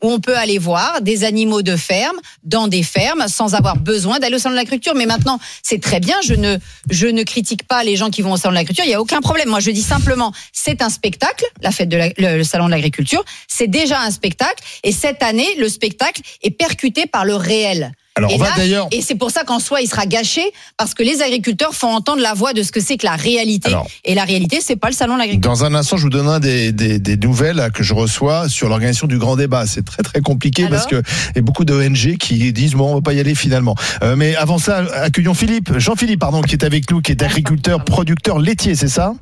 où 0.02 0.10
on 0.12 0.20
peut 0.20 0.38
aller 0.38 0.58
voir 0.58 1.02
des 1.02 1.24
animaux 1.24 1.62
de 1.62 1.76
ferme 1.76 2.18
dans 2.44 2.68
des 2.68 2.84
fermes 2.84 3.26
sans 3.28 3.54
avoir 3.56 3.78
besoin 3.78 4.20
d'aller 4.20 4.36
au 4.36 4.40
salon 4.40 4.54
de 4.54 4.58
l'agriculture. 4.60 4.96
Mais 4.96 5.06
maintenant, 5.06 5.40
c'est 5.64 5.82
très 5.82 6.00
bien. 6.00 6.16
Je 6.24 6.34
ne, 6.34 6.58
je 6.90 7.08
ne 7.08 7.24
critique 7.24 7.68
pas 7.68 7.84
les 7.84 7.96
gens 7.96 8.10
qui 8.10 8.22
vont 8.22 8.34
au 8.34 8.38
salon 8.38 8.52
de 8.52 8.56
l'agriculture. 8.56 8.86
Il 8.86 8.90
n'y 8.90 8.94
a 8.96 9.02
aucun 9.02 9.22
problème. 9.22 9.50
Moi, 9.50 9.60
je 9.60 9.72
dis 9.72 9.82
simplement, 9.82 10.32
c'est 10.54 10.82
un 10.82 10.90
spectacle, 10.90 11.46
la 11.62 11.72
fête 11.72 11.90
de 11.90 11.98
la- 11.98 12.38
le 12.38 12.44
salon 12.44 12.66
de 12.68 12.72
l'agriculture. 12.72 13.24
C'est 13.48 13.68
déjà 13.68 14.00
un 14.02 14.12
spectacle. 14.12 14.64
Et 14.84 14.92
cette 14.92 15.22
année, 15.24 15.48
le 15.58 15.68
spectacle 15.70 16.22
est 16.44 16.52
percuté 16.52 17.06
par 17.06 17.26
le 17.26 17.36
réel. 17.36 17.92
Alors, 18.16 18.30
et 18.32 18.36
on 18.36 18.38
va 18.38 18.52
d'ailleurs- 18.58 18.88
et 18.92 19.02
c'est 19.02 19.16
pour 19.16 19.32
ça 19.32 19.46
qu'en 19.46 19.60
soi, 19.60 19.80
il 19.82 19.88
sera 19.88 20.06
gâché 20.06 20.42
parce 20.76 20.94
que 20.94 21.02
les 21.02 21.22
agriculteurs 21.22 21.74
font 21.74 21.88
entendre 21.88 22.22
la 22.22 22.34
voix 22.34 22.52
de 22.52 22.62
ce 22.62 22.72
que 22.74 22.82
c'est 22.82 22.98
que 22.98 23.06
la 23.06 23.16
réalité. 23.16 23.70
Alors- 23.70 23.88
et 24.04 24.16
la 24.16 24.26
réalité, 24.26 24.60
c'est 24.62 24.76
pas 24.76 24.90
le 24.90 24.94
salon 24.96 25.14
de 25.14 25.20
l'agriculture. 25.20 25.50
Dans 25.50 25.64
un 25.64 25.74
instant, 25.74 25.96
je 25.96 26.04
vous 26.04 26.10
donnerai 26.10 26.42
des, 26.42 26.72
des, 26.74 27.00
des 27.00 27.16
nouvelles 27.16 27.70
que 27.74 27.84
je 27.84 27.94
reçois 27.94 28.50
sur 28.50 28.68
l'organisation 28.68 29.08
du 29.08 29.18
grand 29.18 29.38
débat. 29.38 29.66
C'est 29.66 29.86
très 29.86 30.04
très 30.04 30.20
compliqué 30.20 30.64
Alors 30.66 30.72
parce 30.76 30.88
que 30.88 31.02
il 31.30 31.36
y 31.38 31.40
a 31.40 31.42
beaucoup 31.42 31.64
d'ONG 31.64 32.18
qui 32.18 32.52
disent 32.52 32.74
bon, 32.74 32.92
on 32.92 32.96
va 32.96 33.02
pas 33.02 33.14
y 33.14 33.20
aller 33.22 33.34
finalement. 33.34 33.76
Euh, 34.04 34.16
mais 34.18 34.36
avant 34.36 34.58
ça, 34.58 34.80
accueillons 34.94 35.34
Philippe, 35.34 35.78
Jean-Philippe, 35.78 36.20
pardon, 36.20 36.42
qui 36.42 36.56
est 36.56 36.66
avec 36.66 36.92
nous, 36.92 37.02
qui 37.02 37.12
est 37.14 37.24
agriculteur, 37.24 37.86
producteur 37.86 38.40
laitier, 38.40 38.76
c'est 38.76 38.90
ça? 38.90 39.14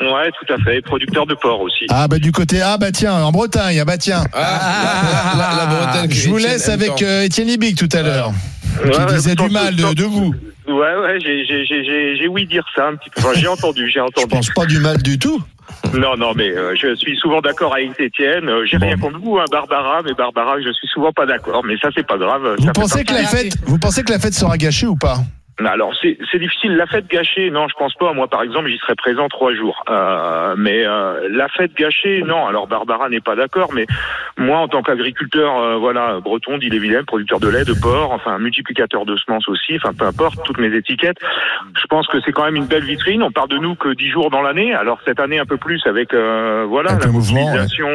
Ouais, 0.00 0.30
tout 0.38 0.52
à 0.52 0.58
fait. 0.58 0.80
Producteur 0.82 1.26
de 1.26 1.34
porc 1.34 1.60
aussi. 1.60 1.86
Ah 1.90 2.06
bah 2.08 2.18
du 2.18 2.30
côté 2.32 2.60
ah 2.62 2.78
bah 2.78 2.92
tiens 2.92 3.14
en 3.14 3.32
Bretagne 3.32 3.80
ah 3.80 3.84
bah 3.84 3.98
tiens 3.98 4.22
Ah, 4.32 5.34
la, 5.36 5.38
la, 5.38 5.56
la 5.56 5.66
Bretagne. 5.66 6.08
que 6.08 6.14
je 6.14 6.28
vous 6.28 6.38
laisse 6.38 6.68
avec 6.68 7.02
euh, 7.02 7.22
Étienne 7.24 7.48
Libic 7.48 7.76
tout 7.76 7.88
à 7.96 8.02
l'heure 8.02 8.30
Ouais, 8.84 8.90
qui 8.90 8.98
ouais, 9.00 9.06
disait 9.06 9.34
je 9.36 9.44
du 9.44 9.50
mal 9.50 9.74
je 9.76 9.94
de, 9.94 10.04
vous 10.04 10.34
Ouais, 10.68 10.74
ouais, 10.74 11.18
j'ai, 11.20 11.44
j'ai, 11.46 11.64
j'ai, 11.64 11.82
j'ai, 11.84 12.16
j'ai 12.16 12.28
ouï 12.28 12.46
dire 12.46 12.64
ça 12.76 12.88
un 12.88 12.94
petit 12.96 13.08
peu. 13.10 13.20
Enfin, 13.22 13.30
j'ai 13.34 13.48
entendu, 13.48 13.86
j'ai 13.86 13.94
Je 13.94 14.00
entendu. 14.00 14.28
pense 14.28 14.50
pas 14.50 14.66
du 14.66 14.78
mal 14.78 14.98
du 15.02 15.18
tout. 15.18 15.42
Non, 15.94 16.16
non, 16.16 16.32
mais 16.36 16.50
euh, 16.50 16.74
je 16.80 16.94
suis 16.94 17.16
souvent 17.16 17.40
d'accord 17.40 17.74
avec 17.74 17.98
Étienne. 17.98 18.48
Euh, 18.48 18.64
j'ai 18.70 18.76
rien 18.76 18.96
contre 18.98 19.18
vous, 19.18 19.38
hein, 19.38 19.44
Barbara, 19.50 20.02
mais 20.04 20.12
Barbara, 20.12 20.56
je 20.60 20.70
suis 20.72 20.86
souvent 20.88 21.10
pas 21.12 21.24
d'accord. 21.26 21.62
Mais 21.64 21.74
ça, 21.82 21.88
c'est 21.94 22.06
pas 22.06 22.18
grave. 22.18 22.42
vous 22.58 22.66
Ça 22.66 22.72
pensez 22.72 23.02
que 23.04 23.14
la 23.14 23.24
fête 23.24 23.54
vous 23.64 23.78
pensez 23.78 24.02
que 24.04 24.12
la 24.12 24.18
fête 24.18 24.34
sera 24.34 24.56
gâchée 24.58 24.86
ou 24.86 24.96
pas? 24.96 25.18
Alors 25.66 25.92
c'est 26.00 26.16
c'est 26.30 26.38
difficile. 26.38 26.76
La 26.76 26.86
fête 26.86 27.08
gâchée, 27.08 27.50
non, 27.50 27.66
je 27.68 27.74
pense 27.74 27.94
pas. 27.94 28.12
Moi, 28.12 28.28
par 28.28 28.42
exemple, 28.42 28.68
j'y 28.68 28.78
serais 28.78 28.94
présent 28.94 29.28
trois 29.28 29.52
jours. 29.54 29.82
Euh, 29.90 30.54
mais 30.56 30.86
euh, 30.86 31.28
la 31.30 31.48
fête 31.48 31.74
gâchée, 31.74 32.22
non. 32.24 32.46
Alors 32.46 32.68
Barbara 32.68 33.08
n'est 33.08 33.20
pas 33.20 33.34
d'accord, 33.34 33.70
mais 33.74 33.86
moi, 34.36 34.58
en 34.58 34.68
tant 34.68 34.82
qu'agriculteur, 34.82 35.58
euh, 35.58 35.76
voilà, 35.76 36.20
breton, 36.20 36.58
d'Ille-et-Vilaine, 36.58 37.04
producteur 37.04 37.40
de 37.40 37.48
lait, 37.48 37.64
de 37.64 37.74
porc, 37.74 38.12
enfin 38.12 38.38
multiplicateur 38.38 39.04
de 39.04 39.16
semences 39.16 39.48
aussi, 39.48 39.76
enfin 39.76 39.92
peu 39.98 40.04
importe, 40.04 40.38
toutes 40.44 40.58
mes 40.58 40.74
étiquettes. 40.76 41.18
Je 41.76 41.86
pense 41.88 42.06
que 42.06 42.20
c'est 42.20 42.32
quand 42.32 42.44
même 42.44 42.56
une 42.56 42.66
belle 42.66 42.84
vitrine. 42.84 43.22
On 43.22 43.32
parle 43.32 43.48
de 43.48 43.58
nous 43.58 43.74
que 43.74 43.88
dix 43.94 44.10
jours 44.10 44.30
dans 44.30 44.42
l'année. 44.42 44.74
Alors 44.74 45.00
cette 45.04 45.18
année 45.18 45.40
un 45.40 45.46
peu 45.46 45.56
plus 45.56 45.84
avec 45.86 46.14
euh, 46.14 46.66
voilà 46.68 46.92
Avec 46.92 47.04
la 47.04 47.10
mobilisation 47.10 47.88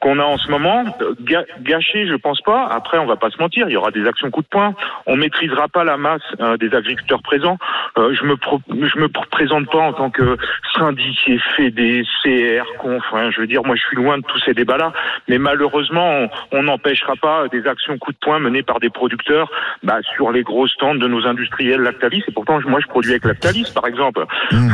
qu'on 0.00 0.18
a 0.18 0.24
en 0.24 0.36
ce 0.36 0.50
moment. 0.50 0.84
Ga- 1.22 1.44
gâché, 1.60 2.06
je 2.06 2.14
pense 2.16 2.40
pas. 2.40 2.66
Après, 2.66 2.98
on 2.98 3.06
va 3.06 3.16
pas 3.16 3.30
se 3.30 3.38
mentir, 3.38 3.68
il 3.68 3.72
y 3.72 3.76
aura 3.76 3.90
des 3.90 4.06
actions 4.06 4.30
coup 4.30 4.42
de 4.42 4.48
poing. 4.48 4.74
On 5.06 5.16
maîtrisera 5.16 5.68
pas 5.68 5.84
la 5.84 5.96
masse 5.96 6.22
des 6.58 6.74
agriculteurs 6.74 7.22
présents. 7.22 7.58
Euh, 7.98 8.14
je 8.18 8.24
me 8.24 8.36
pro- 8.36 8.60
je 8.68 8.98
me 8.98 9.06
pr- 9.08 9.26
présente 9.30 9.70
pas 9.70 9.78
en 9.80 9.92
tant 9.92 10.10
que 10.10 10.36
syndiqué, 10.78 11.38
fédé, 11.56 12.04
CR, 12.22 12.64
conf. 12.78 13.02
hein. 13.12 13.30
je 13.34 13.40
veux 13.40 13.46
dire, 13.46 13.62
moi, 13.64 13.76
je 13.76 13.82
suis 13.82 13.96
loin 13.96 14.18
de 14.18 14.22
tous 14.26 14.40
ces 14.44 14.54
débats-là. 14.54 14.92
Mais 15.28 15.38
malheureusement, 15.38 16.26
on- 16.52 16.62
n'empêchera 16.62 17.14
pas 17.20 17.48
des 17.50 17.66
actions 17.66 17.98
coup 17.98 18.12
de 18.12 18.16
poing 18.20 18.38
menées 18.38 18.62
par 18.62 18.78
des 18.78 18.88
producteurs 18.88 19.50
bah, 19.82 19.98
sur 20.14 20.30
les 20.30 20.42
gros 20.44 20.68
stands 20.68 20.94
de 20.94 21.08
nos 21.08 21.26
industriels 21.26 21.80
Lactalis. 21.80 22.22
Et 22.28 22.32
pourtant, 22.32 22.60
moi, 22.66 22.78
je 22.80 22.86
produis 22.86 23.10
avec 23.10 23.24
Lactalis, 23.24 23.66
par 23.74 23.86
exemple. 23.86 24.24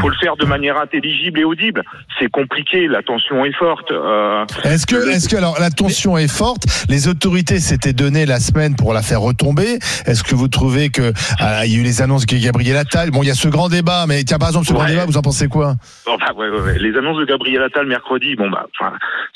faut 0.01 0.09
le 0.11 0.15
faire 0.16 0.36
de 0.36 0.45
manière 0.45 0.77
intelligible 0.78 1.40
et 1.40 1.45
audible. 1.45 1.82
C'est 2.19 2.28
compliqué, 2.31 2.86
la 2.89 3.03
tension 3.03 3.45
est 3.47 3.53
forte. 3.55 3.90
Euh, 3.90 4.45
Est-ce 4.65 4.86
que, 4.86 4.97
est-ce 5.11 5.28
que 5.28 5.36
alors 5.36 5.57
la 5.59 5.70
tension 5.70 6.19
est 6.19 6.28
forte? 6.31 6.65
Les 6.90 7.09
autorités 7.09 7.59
s'étaient 7.59 7.93
donné 7.95 8.27
la 8.27 8.39
semaine 8.39 8.77
pour 8.77 8.93
la 8.93 9.03
faire 9.03 9.20
retomber. 9.23 9.78
Est-ce 10.07 10.23
que 10.23 10.35
vous 10.35 10.49
trouvez 10.49 10.90
que 10.90 11.12
ah, 11.59 11.66
il 11.66 11.72
y 11.72 11.76
a 11.76 11.80
eu 11.80 11.82
les 11.82 12.02
annonces 12.02 12.24
de 12.24 12.36
Gabriel 12.36 12.76
Attal 12.76 13.10
Bon, 13.10 13.24
il 13.24 13.26
y 13.26 13.30
a 13.30 13.35
ce 13.35 13.48
grand 13.48 13.68
débat, 13.68 14.06
mais 14.06 14.22
tiens 14.22 14.39
par 14.39 14.48
exemple 14.48 14.66
ce 14.66 14.72
grand 14.72 14.86
débat, 14.86 15.06
vous 15.06 15.16
en 15.16 15.22
pensez 15.22 15.48
quoi? 15.48 15.74
Enfin, 16.06 16.32
ouais, 16.36 16.48
ouais, 16.48 16.60
ouais. 16.60 16.78
Les 16.78 16.97
annonces 16.97 17.18
de 17.18 17.24
Gabriel 17.24 17.62
Attal 17.62 17.86
mercredi, 17.86 18.36
bon 18.36 18.48
bah, 18.48 18.66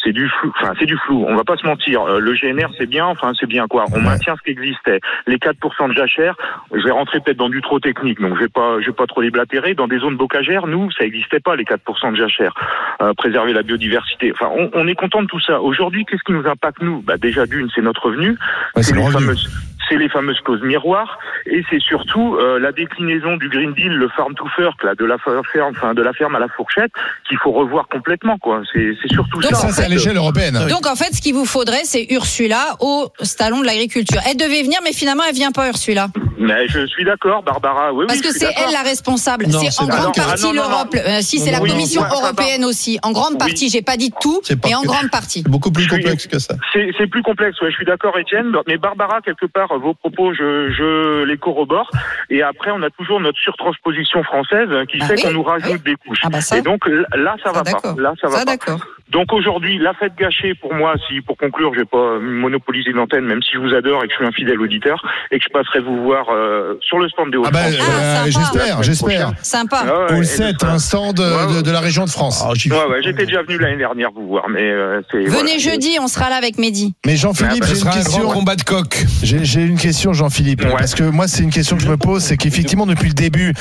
c'est 0.04 0.12
du 0.12 0.28
flou. 0.28 0.52
Enfin, 0.60 0.72
c'est 0.78 0.86
du 0.86 0.96
flou. 0.98 1.24
On 1.28 1.34
va 1.34 1.42
pas 1.42 1.56
se 1.56 1.66
mentir. 1.66 2.02
Euh, 2.02 2.20
le 2.20 2.34
GNR, 2.34 2.68
c'est 2.78 2.86
bien. 2.86 3.06
Enfin, 3.06 3.32
c'est 3.38 3.46
bien 3.46 3.66
quoi. 3.66 3.86
On 3.92 4.00
maintient 4.00 4.36
ce 4.36 4.42
qui 4.42 4.50
existait. 4.50 5.00
Les 5.26 5.36
4% 5.36 5.88
de 5.88 5.94
jachère. 5.94 6.36
Je 6.72 6.82
vais 6.82 6.92
rentrer 6.92 7.18
peut-être 7.18 7.38
dans 7.38 7.48
du 7.48 7.60
trop 7.60 7.80
technique, 7.80 8.20
donc 8.20 8.36
je 8.36 8.40
vais 8.42 8.48
pas, 8.48 8.80
je 8.80 8.86
vais 8.86 8.92
pas 8.92 9.06
trop 9.06 9.22
déblatérer. 9.22 9.74
Dans 9.74 9.88
des 9.88 9.98
zones 9.98 10.16
bocagères, 10.16 10.68
nous, 10.68 10.92
ça 10.92 11.04
existait 11.04 11.40
pas 11.40 11.56
les 11.56 11.64
4% 11.64 12.12
de 12.12 12.16
jachère. 12.16 12.54
Euh, 13.02 13.14
préserver 13.14 13.52
la 13.52 13.64
biodiversité. 13.64 14.32
Enfin, 14.32 14.50
on, 14.56 14.70
on 14.74 14.86
est 14.86 14.94
content 14.94 15.22
de 15.22 15.26
tout 15.26 15.40
ça. 15.40 15.60
Aujourd'hui, 15.60 16.04
qu'est-ce 16.04 16.22
qui 16.22 16.32
nous 16.32 16.46
impacte 16.46 16.82
nous? 16.82 17.02
Bah, 17.02 17.16
déjà 17.16 17.46
d'une, 17.46 17.68
c'est 17.74 17.82
notre 17.82 18.06
revenu. 18.06 18.36
C'est 18.80 18.94
les 18.94 19.10
fameuses 19.10 19.50
c'est 19.92 19.98
les 19.98 20.08
fameuses 20.08 20.40
clauses 20.40 20.62
miroirs 20.62 21.18
et 21.46 21.62
c'est 21.68 21.80
surtout 21.80 22.36
euh, 22.36 22.58
la 22.58 22.72
déclinaison 22.72 23.36
du 23.36 23.48
Green 23.48 23.74
Deal, 23.74 23.92
le 23.92 24.08
farm 24.08 24.34
to 24.34 24.46
fork, 24.56 24.82
là, 24.84 24.94
de 24.94 25.04
la 25.04 25.18
ferme, 25.18 25.72
enfin 25.76 25.94
de 25.94 26.02
la 26.02 26.12
ferme 26.12 26.34
à 26.34 26.38
la 26.38 26.48
fourchette, 26.48 26.92
qu'il 27.28 27.38
faut 27.38 27.52
revoir 27.52 27.88
complètement, 27.88 28.38
quoi. 28.38 28.62
C'est 28.72 28.94
c'est 29.02 29.12
surtout 29.12 29.40
Donc, 29.40 29.50
ça. 29.50 29.56
Ça, 29.56 29.66
en 29.66 29.70
c'est 29.70 29.82
à 29.82 29.84
fait. 29.84 29.90
l'échelle 29.90 30.16
européenne. 30.16 30.58
Donc 30.68 30.86
en 30.86 30.96
fait, 30.96 31.14
ce 31.14 31.20
qu'il 31.20 31.34
vous 31.34 31.44
faudrait, 31.44 31.84
c'est 31.84 32.06
Ursula 32.10 32.76
au 32.80 33.08
salon 33.20 33.60
de 33.60 33.66
l'agriculture. 33.66 34.20
Elle 34.28 34.36
devait 34.36 34.62
venir, 34.62 34.78
mais 34.84 34.92
finalement, 34.92 35.24
elle 35.28 35.34
vient 35.34 35.52
pas, 35.52 35.68
Ursula. 35.68 36.08
Mais 36.42 36.66
je 36.68 36.86
suis 36.86 37.04
d'accord, 37.04 37.42
Barbara. 37.42 37.92
Oui, 37.92 38.04
Parce 38.06 38.18
oui, 38.20 38.24
que 38.26 38.32
c'est 38.32 38.46
elle 38.56 38.72
la 38.72 38.82
responsable. 38.82 39.46
C'est 39.50 39.80
en 39.82 39.86
grande 39.86 40.14
partie 40.14 40.44
Ah, 40.48 40.52
l'Europe. 40.52 40.94
Euh, 40.94 41.18
si, 41.20 41.38
c'est 41.38 41.50
la 41.50 41.60
Commission 41.60 42.02
européenne 42.02 42.64
aussi. 42.64 42.98
En 43.02 43.12
grande 43.12 43.38
partie. 43.38 43.68
J'ai 43.68 43.82
pas 43.82 43.96
dit 43.96 44.12
tout, 44.20 44.40
C'est 44.42 44.60
pas 44.60 44.68
mais 44.68 44.74
en 44.74 44.82
grande 44.82 45.10
partie. 45.10 45.42
Beaucoup 45.44 45.70
plus 45.70 45.86
complexe 45.86 46.26
que 46.26 46.38
ça. 46.38 46.54
C'est 46.72 46.90
c'est 46.98 47.06
plus 47.06 47.22
complexe, 47.22 47.60
ouais, 47.60 47.70
je 47.70 47.76
suis 47.76 47.84
d'accord, 47.84 48.18
Étienne. 48.18 48.52
Mais 48.66 48.76
Barbara, 48.76 49.20
quelque 49.20 49.46
part, 49.46 49.68
vos 49.78 49.94
propos, 49.94 50.32
je, 50.34 50.70
je 50.72 51.24
les 51.24 51.36
corrobore. 51.38 51.90
Et 52.30 52.42
après, 52.42 52.70
on 52.70 52.82
a 52.82 52.90
toujours 52.90 53.20
notre 53.20 53.38
surtransposition 53.38 54.22
française 54.24 54.68
qui 54.90 54.98
Ah 55.00 55.06
fait 55.06 55.14
oui, 55.16 55.22
qu'on 55.22 55.32
nous 55.32 55.42
rajoute 55.42 55.72
oui. 55.84 55.92
des 55.92 55.96
couches. 55.96 56.20
Ah 56.24 56.28
bah 56.30 56.40
ça. 56.40 56.58
Et 56.58 56.62
donc 56.62 56.86
l- 56.86 57.06
là, 57.14 57.36
ça, 57.42 57.52
Ça, 57.52 57.62
va 57.62 57.64
pas. 57.64 57.94
Là, 57.98 58.12
ça 58.20 58.28
va 58.28 58.38
Ça, 58.38 58.44
pas. 58.44 58.52
d'accord. 58.52 58.80
Donc 59.10 59.32
aujourd'hui, 59.32 59.78
la 59.78 59.92
fête 59.94 60.14
gâchée, 60.18 60.54
pour 60.54 60.72
moi, 60.74 60.94
si 61.06 61.20
pour 61.20 61.36
conclure, 61.36 61.74
je 61.74 61.80
vais 61.80 61.84
pas 61.84 62.18
monopoliser 62.18 62.92
l'antenne, 62.92 63.24
même 63.26 63.42
si 63.42 63.50
je 63.54 63.58
vous 63.58 63.74
adore 63.74 64.02
et 64.04 64.06
que 64.08 64.12
je 64.12 64.16
suis 64.18 64.26
un 64.26 64.32
fidèle 64.32 64.58
auditeur, 64.60 65.04
et 65.30 65.38
que 65.38 65.44
je 65.44 65.50
passerai 65.50 65.80
vous 65.80 66.02
voir 66.02 66.30
euh, 66.34 66.74
sur 66.80 66.98
le 66.98 67.08
stand 67.08 67.30
des 67.30 67.38
Ah 67.44 67.50
bah, 67.50 67.60
Hauts-de-France. 67.68 67.88
euh, 67.90 68.30
sympa. 68.30 68.30
j'espère, 68.30 68.82
j'espère. 68.82 69.32
Sympa. 69.42 69.84
Ah 69.86 69.86
ouais, 70.06 70.12
All 70.16 70.22
et 70.22 70.24
set, 70.24 70.54
de 70.54 70.60
ça. 70.60 70.72
un 70.72 70.78
stand 70.78 71.16
de, 71.16 71.56
de- 71.56 71.62
de 71.62 71.70
la 71.70 71.80
région 71.80 72.04
de 72.04 72.10
France. 72.10 72.42
Ah, 72.44 72.50
j'y- 72.54 72.70
Ouais, 72.70 72.76
ouais, 72.78 73.02
j'étais 73.04 73.26
déjà 73.26 73.42
venu 73.42 73.58
l'année 73.58 73.76
dernière 73.76 74.10
vous 74.14 74.26
voir, 74.28 74.48
mais 74.48 74.62
euh. 74.62 75.00
Venez 75.12 75.28
voilà. 75.28 75.58
jeudi, 75.58 75.96
on 76.00 76.08
sera 76.08 76.30
là 76.30 76.36
avec 76.36 76.58
Mehdi. 76.58 76.94
Mais 77.06 77.16
Jean-Philippe, 77.16 77.62
Ah 77.64 77.66
bah, 77.66 77.74
j'ai 77.74 77.80
une 77.80 77.88
un 77.88 77.90
question. 77.92 78.28
combat 78.30 78.56
de 78.56 78.62
coq. 78.62 79.04
J'ai 79.22 79.62
une 79.62 79.78
question, 79.78 80.12
Jean-Philippe, 80.12 80.64
Ouais. 80.64 80.70
parce 80.78 80.94
que 80.94 81.04
moi, 81.04 81.28
c'est 81.28 81.42
une 81.42 81.50
question 81.50 81.76
que 81.76 81.82
je 81.82 81.88
me 81.88 81.96
pose, 81.96 82.22
c'est 82.22 82.36
qu'effectivement, 82.36 82.86
depuis 82.86 83.08
le 83.08 83.14
début, 83.14 83.52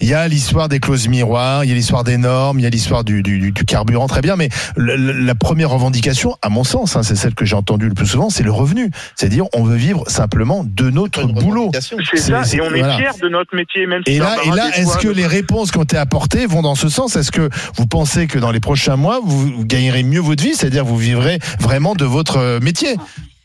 il 0.00 0.08
y 0.08 0.14
a 0.14 0.26
l'histoire 0.28 0.68
des 0.68 0.78
clauses 0.80 1.08
miroirs, 1.08 1.64
il 1.64 1.68
y 1.70 1.72
a 1.72 1.74
l'histoire 1.76 2.04
des 2.04 2.16
normes, 2.16 2.58
il 2.58 2.62
y 2.62 2.66
a 2.66 2.70
l'histoire 2.70 3.04
du, 3.04 3.22
du, 3.22 3.38
du- 3.38 3.52
du 3.52 3.64
carburant, 3.64 4.06
très 4.06 4.20
bien, 4.20 4.36
mais 4.36 4.48
le- 4.76 4.96
le- 4.96 5.12
la 5.12 5.34
première 5.34 5.70
revendication, 5.70 6.36
à 6.42 6.48
mon 6.48 6.64
sens, 6.64 6.96
hein, 6.96 7.02
c'est 7.02 7.16
celle 7.16 7.34
que 7.34 7.44
j'ai 7.44 7.56
entendue 7.56 7.88
le 7.88 7.94
plus 7.94 8.06
souvent, 8.06 8.30
c'est 8.30 8.42
le 8.42 8.52
revenu. 8.52 8.90
C'est-à-dire, 9.16 9.44
on 9.54 9.64
veut 9.64 9.76
vivre 9.76 10.04
simplement 10.08 10.62
de 10.64 10.90
notre 10.90 11.24
boulot. 11.26 11.70
C'est 12.14 12.19
ça, 12.20 12.42
et 12.52 12.60
on 12.60 12.72
est 12.74 12.78
voilà. 12.78 12.96
fiers 12.96 13.20
de 13.20 13.28
notre 13.28 13.54
métier, 13.54 13.86
même 13.86 14.02
si 14.06 14.14
Et 14.14 14.18
là, 14.18 14.36
et 14.44 14.80
est-ce 14.80 14.98
que 14.98 15.08
les 15.08 15.26
réponses 15.26 15.70
qui 15.70 15.78
ont 15.78 15.82
été 15.82 15.96
apportées 15.96 16.46
vont 16.46 16.62
dans 16.62 16.74
ce 16.74 16.88
sens? 16.88 17.16
Est-ce 17.16 17.32
que 17.32 17.48
vous 17.76 17.86
pensez 17.86 18.26
que 18.26 18.38
dans 18.38 18.50
les 18.50 18.60
prochains 18.60 18.96
mois, 18.96 19.20
vous, 19.22 19.48
vous 19.48 19.64
gagnerez 19.64 20.02
mieux 20.02 20.20
votre 20.20 20.42
vie, 20.42 20.54
c'est-à-dire 20.54 20.84
vous 20.84 20.96
vivrez 20.96 21.38
vraiment 21.58 21.94
de 21.94 22.04
votre 22.04 22.38
euh, 22.38 22.60
métier? 22.60 22.96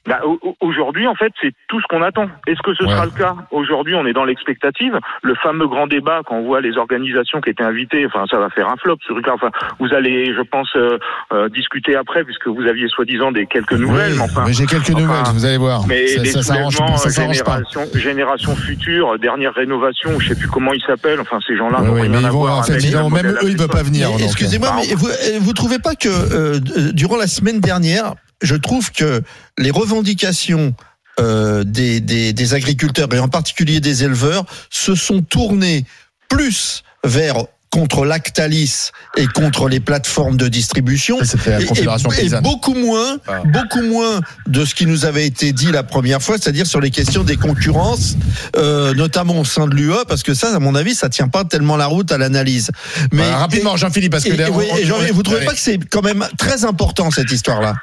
Bah, 0.08 0.20
au- 0.24 0.40
au- 0.42 0.56
Aujourd'hui, 0.62 1.08
en 1.08 1.16
fait, 1.16 1.32
c'est 1.42 1.52
tout 1.68 1.80
ce 1.80 1.86
qu'on 1.88 2.02
attend. 2.02 2.28
Est-ce 2.48 2.60
que 2.62 2.74
ce 2.74 2.84
Ouais. 2.84 2.90
sera 2.90 3.06
le 3.06 3.12
cas 3.12 3.36
Aujourd'hui, 3.52 3.96
on 3.96 4.06
est 4.06 4.14
dans 4.14 4.26
l'expectative. 4.26 5.00
Le 5.24 5.36
fameux 5.36 5.68
grand 5.68 5.88
débat, 5.88 6.22
quand 6.26 6.36
on 6.38 6.44
voit 6.46 6.60
les 6.62 6.76
organisations 6.78 7.40
qui 7.40 7.50
étaient 7.52 7.64
invitées, 7.64 8.06
enfin, 8.06 8.26
ça 8.30 8.38
va 8.38 8.50
faire 8.50 8.68
un 8.70 8.76
flop. 8.78 8.98
Ce 9.08 9.14
truc-là. 9.14 9.34
Enfin, 9.36 9.50
vous 9.80 9.94
allez, 9.94 10.34
je 10.36 10.42
pense, 10.42 10.70
euh, 10.76 10.98
euh, 11.34 11.50
discuter 11.50 11.96
après, 11.96 12.24
puisque 12.24 12.48
vous 12.48 12.64
aviez 12.68 12.88
soi-disant 12.88 13.32
des 13.32 13.46
quelques 13.46 13.74
nouvelles. 13.74 14.12
Oui, 14.14 14.18
mais 14.18 14.24
enfin, 14.24 14.44
mais 14.48 14.54
j'ai 14.54 14.66
quelques 14.66 14.90
enfin, 14.92 15.00
nouvelles, 15.02 15.24
vous 15.34 15.46
allez 15.46 15.58
voir. 15.58 15.82
Mais 15.88 16.08
ça, 16.08 16.22
les 16.24 16.30
ça 16.30 16.42
ça 16.42 16.56
s'arrange 16.56 16.78
pas. 16.78 17.62
génération, 17.62 17.82
génération 17.96 18.56
future, 18.56 19.14
euh, 19.14 19.18
dernière 19.18 19.54
rénovation, 19.54 20.20
je 20.20 20.30
sais 20.30 20.36
plus 20.36 20.48
comment 20.48 20.74
ils 20.74 20.82
s'appellent. 20.84 21.20
Enfin, 21.22 21.40
ces 21.48 21.56
gens-là 21.56 21.80
Oui, 21.82 21.88
n'ont 21.88 21.94
oui, 21.94 22.02
rien 22.02 22.10
mais 22.10 22.28
en 22.30 22.64
fait, 22.64 23.24
même 23.24 23.32
eux, 23.42 23.50
ils 23.50 23.58
veulent 23.58 23.68
pas 23.68 23.80
agricole. 23.80 23.84
venir. 23.86 24.10
Donc. 24.12 24.22
Excusez-moi, 24.22 24.70
mais 24.78 24.94
vous, 24.96 25.08
euh, 25.08 25.40
vous 25.40 25.54
trouvez 25.54 25.80
pas 25.80 25.96
que 25.96 26.10
euh, 26.10 26.60
durant 26.94 27.18
la 27.18 27.28
semaine 27.28 27.60
dernière, 27.60 28.14
je 28.46 28.56
trouve 28.56 28.92
que 28.92 29.22
les 29.58 29.72
revendications 29.72 30.74
euh, 31.20 31.64
des, 31.64 32.00
des, 32.02 32.34
des 32.34 32.54
agriculteurs 32.54 33.14
et 33.14 33.20
en 33.20 33.30
particulier 33.30 33.80
des 33.80 34.04
éleveurs 34.04 34.46
se 34.70 34.96
sont 34.96 35.22
tournées 35.22 35.86
plus 36.30 36.84
vers 37.06 37.36
contre 37.72 38.06
Lactalis 38.06 38.92
et 39.18 39.28
contre 39.28 39.68
les 39.68 39.82
plateformes 39.82 40.38
de 40.38 40.48
distribution 40.48 41.18
la 41.46 41.60
et- 41.60 41.64
et, 41.64 42.26
et 42.26 42.30
beaucoup 42.42 42.74
moins 42.74 43.18
Ah. 43.28 43.42
beaucoup 43.46 43.82
moins 43.82 44.22
de 44.48 44.64
ce 44.64 44.74
qui 44.76 44.86
nous 44.86 45.04
avait 45.04 45.26
été 45.26 45.52
dit 45.52 45.72
la 45.74 45.84
première 45.84 46.22
fois 46.22 46.38
c'est-à-dire 46.38 46.68
sur 46.68 46.80
les 46.80 46.90
questions 46.92 47.24
des 47.26 47.36
concurrences 47.36 48.16
euh, 48.56 48.94
notamment 48.94 49.40
au 49.42 49.46
sein 49.46 49.68
de 49.68 49.76
l'UE 49.76 49.92
parce 50.08 50.24
que 50.24 50.34
ça 50.34 50.56
à 50.56 50.60
mon 50.60 50.74
avis 50.76 50.96
ça 50.96 51.10
tient 51.10 51.28
pas 51.28 51.44
tellement 51.44 51.76
la 51.76 51.88
route 51.88 52.12
à 52.14 52.18
l'analyse. 52.18 52.72
Mais 53.12 53.24
Voilà, 53.24 53.38
rapidement, 53.40 53.76
Jean-Philippe, 53.76 54.12
parce 54.14 54.24
que 54.24 54.30
et- 54.30 54.50
on- 54.50 54.62
et 54.78 54.86
Jean- 54.86 55.00
ouais, 55.00 55.12
vous 55.12 55.24
trouvez 55.24 55.44
pas 55.44 55.54
que 55.54 55.60
c'est 55.60 55.80
quand 55.90 56.02
même 56.04 56.26
très 56.38 56.64
important 56.64 57.12
cette 57.12 57.32
histoire 57.32 57.62
là 57.62 57.76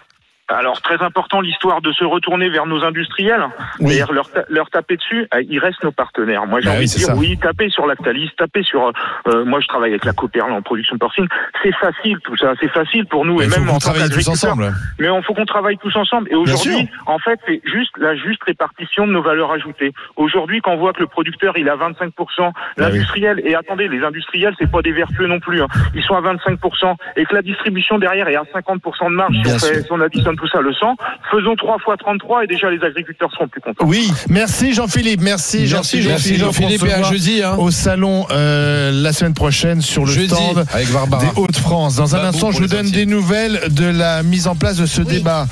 Alors 0.49 0.83
très 0.83 1.01
important 1.03 1.41
l'histoire 1.41 1.81
de 1.81 1.93
se 1.93 2.05
retourner 2.05 2.51
vers 2.51 2.67
nos 2.67 2.85
industriels, 2.85 3.47
Oui. 3.81 3.99
leur, 4.11 4.31
ta- 4.31 4.45
leur 4.51 4.69
taper 4.69 4.97
dessus. 4.97 5.27
euh, 5.35 5.43
Ils 5.49 5.59
restent 5.59 5.83
nos 5.83 5.93
partenaires. 5.93 6.47
Moi 6.47 6.61
j'ai 6.61 6.69
Bah 6.69 6.75
envie 6.75 6.85
de 6.87 6.91
dire 6.91 7.07
ça. 7.07 7.15
oui, 7.17 7.39
taper 7.39 7.71
sur 7.71 7.87
Lactalis, 7.87 8.31
taper 8.37 8.63
sur. 8.63 8.89
euh, 8.89 8.93
euh, 9.29 9.45
moi 9.47 9.61
je 9.61 9.67
travaille 9.69 9.91
avec 9.91 10.05
la 10.05 10.13
Coperle 10.13 10.53
en 10.53 10.61
production 10.61 10.99
porcine. 10.99 11.27
C'est 11.63 11.73
facile 11.77 12.19
tout 12.25 12.37
ça, 12.37 12.53
c'est 12.61 12.69
facile 12.69 13.07
pour 13.07 13.25
nous 13.25 13.39
Mais 13.39 13.45
et 13.47 13.49
même 13.49 13.69
en 13.71 13.75
tant 13.75 13.79
travaillez 13.93 14.11
tous 14.11 14.29
ensemble. 14.29 14.73
Mais 14.99 15.07
il 15.07 15.23
faut 15.25 15.33
qu'on 15.33 15.47
travaille 15.47 15.79
tous 15.79 15.95
ensemble. 15.97 16.29
Et 16.31 16.35
aujourd'hui, 16.35 16.89
en 17.07 17.19
fait, 17.19 17.39
c'est 17.47 17.61
juste 17.65 17.97
la 17.97 18.15
juste 18.17 18.43
répartition 18.45 19.07
de 19.07 19.13
nos 19.13 19.23
valeurs 19.23 19.53
ajoutées. 19.53 19.93
Aujourd'hui, 20.17 20.61
quand 20.61 20.73
on 20.73 20.77
voit 20.77 20.93
que 20.93 21.01
le 21.01 21.07
producteur 21.07 21.57
il 21.57 21.69
a 21.69 21.77
25%, 21.77 22.11
Bah 22.39 22.53
l'industriel 22.77 23.41
et 23.45 23.55
attendez, 23.55 23.89
les 23.89 24.03
industriels 24.05 24.55
c'est 24.59 24.71
pas 24.71 24.83
des 24.83 24.93
vertueux 24.93 25.29
non 25.29 25.41
plus. 25.41 25.63
hein. 25.63 25.69
Ils 25.95 26.03
sont 26.03 26.15
à 26.17 26.21
25% 26.21 26.95
et 27.17 27.25
que 27.25 27.35
la 27.35 27.43
distribution 27.43 27.97
derrière 27.99 28.29
est 28.29 28.37
à 28.37 28.43
50% 28.53 29.09
de 29.11 29.15
marge. 29.15 29.35
Si 29.45 29.51
on, 29.55 29.59
fait- 29.59 29.83
si 29.83 29.93
on 29.93 30.01
additionne 30.01 30.32
tout 30.37 30.49
ça, 30.49 30.61
le 30.61 30.73
100, 30.73 30.97
faisons 31.31 31.55
3 31.57 31.79
fois 31.79 31.97
33 31.97 32.45
et 32.45 32.47
déjà 32.47 32.71
les 32.71 32.83
agriculteurs 32.85 33.31
seront 33.33 33.49
plus 33.49 33.61
contents. 33.61 33.85
oui 33.87 34.11
Merci 34.29 34.73
Jean-Philippe, 34.75 35.21
merci 35.21 35.43
Merci, 35.43 35.67
Jean-Philippe. 35.69 36.09
Merci 36.09 36.37
Jean-Philippe 36.37 36.85
et 36.85 36.93
à 36.93 37.03
jeudi. 37.03 37.43
Hein. 37.43 37.57
Au 37.59 37.71
salon 37.71 38.27
euh, 38.31 38.91
la 38.93 39.13
semaine 39.13 39.35
prochaine 39.35 39.81
sur 39.81 40.05
le 40.05 40.13
Jeudi, 40.13 40.29
stand 40.35 40.65
avec 40.73 40.91
Barbara. 40.93 41.23
des 41.25 41.31
Hauts-de-France. 41.41 41.97
Dans 41.97 42.15
un 42.15 42.19
Babou 42.19 42.29
instant, 42.29 42.51
je 42.53 42.59
vous 42.61 42.67
donne 42.69 42.91
des 42.91 43.07
nouvelles 43.07 43.61
de 43.71 43.87
la 43.87 44.23
mise 44.23 44.47
en 44.47 44.55
place 44.55 44.77
de 44.77 44.87
ce 44.87 45.03
débat. 45.03 45.47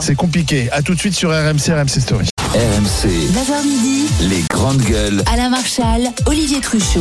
C'est 0.00 0.14
compliqué. 0.14 0.68
À 0.72 0.82
tout 0.82 0.94
de 0.94 0.98
suite 0.98 1.14
sur 1.14 1.30
RMC, 1.30 1.70
RMC 1.72 1.88
Story. 2.00 2.28
RMC, 2.54 3.08
9h 3.08 3.64
midi, 3.66 4.06
les 4.28 4.42
grandes 4.48 4.82
gueules. 4.82 5.22
Alain 5.32 5.50
Marchal, 5.50 6.02
Olivier 6.26 6.60
Truchot. 6.60 7.00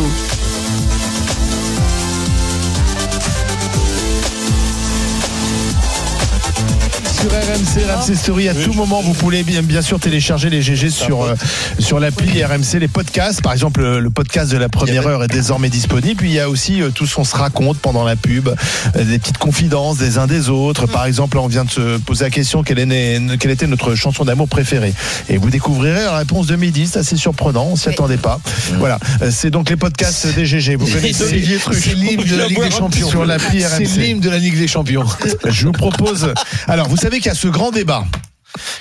Sur 7.23 7.31
RMC, 7.31 7.89
RMC 7.89 8.15
Story, 8.17 8.49
à 8.49 8.53
tout 8.53 8.73
moment, 8.73 9.01
vous 9.01 9.13
pouvez 9.13 9.43
bien, 9.43 9.61
bien 9.61 9.81
sûr 9.81 9.97
télécharger 9.97 10.49
les 10.49 10.61
GG 10.61 10.89
sur, 10.89 11.23
euh, 11.23 11.35
sur 11.79 12.01
l'appli 12.01 12.43
RMC, 12.43 12.79
les 12.81 12.89
podcasts. 12.89 13.41
Par 13.41 13.53
exemple, 13.53 13.79
le, 13.79 14.01
le 14.01 14.09
podcast 14.09 14.51
de 14.51 14.57
la 14.57 14.67
première 14.67 15.07
heure 15.07 15.23
est 15.23 15.29
désormais 15.29 15.69
disponible. 15.69 16.17
Puis 16.17 16.31
il 16.31 16.33
y 16.33 16.41
a 16.41 16.49
aussi 16.49 16.81
euh, 16.81 16.89
tout 16.89 17.05
ce 17.05 17.15
qu'on 17.15 17.23
se 17.23 17.37
raconte 17.37 17.77
pendant 17.77 18.03
la 18.03 18.17
pub, 18.17 18.49
euh, 18.49 19.03
des 19.05 19.19
petites 19.19 19.37
confidences 19.37 19.99
des 19.99 20.17
uns 20.17 20.27
des 20.27 20.49
autres. 20.49 20.85
Par 20.85 21.05
exemple, 21.05 21.37
là, 21.37 21.43
on 21.43 21.47
vient 21.47 21.63
de 21.63 21.69
se 21.71 21.97
poser 21.99 22.25
la 22.25 22.29
question 22.29 22.61
quelle, 22.61 22.79
est, 22.79 23.37
quelle 23.39 23.51
était 23.51 23.67
notre 23.67 23.95
chanson 23.95 24.25
d'amour 24.25 24.49
préférée? 24.49 24.93
Et 25.29 25.37
vous 25.37 25.49
découvrirez 25.49 26.03
la 26.03 26.17
réponse 26.17 26.47
de 26.47 26.57
midi. 26.57 26.87
C'est 26.91 26.99
assez 26.99 27.15
surprenant, 27.15 27.67
on 27.71 27.77
s'y 27.77 27.87
attendait 27.87 28.17
pas. 28.17 28.41
Voilà, 28.79 28.99
c'est 29.31 29.49
donc 29.49 29.69
les 29.69 29.77
podcasts 29.77 30.27
des 30.35 30.45
GG. 30.45 30.75
Vous 30.75 30.87
connaissez 30.87 31.23
Olivier 31.23 31.57
Truchot. 31.57 31.79
C'est 31.85 31.95
l'hymne 31.95 32.25
de 32.25 32.35
la 32.35 32.47
Ligue 32.47 32.63
des 32.63 32.71
Champions. 32.71 33.07
sur 33.07 33.25
l'appli 33.25 33.61
C'est 33.61 33.77
RMC. 33.77 33.97
l'hymne 34.01 34.19
de 34.19 34.29
la 34.29 34.39
Ligue 34.39 34.57
des 34.57 34.67
Champions. 34.67 35.05
Je 35.47 35.67
vous 35.67 35.71
propose. 35.71 36.33
Alors, 36.67 36.89
vous 36.89 36.97
savez 36.97 37.12
qu'il 37.17 37.27
y 37.27 37.29
a 37.29 37.35
ce 37.35 37.47
grand 37.47 37.71
débat 37.71 38.05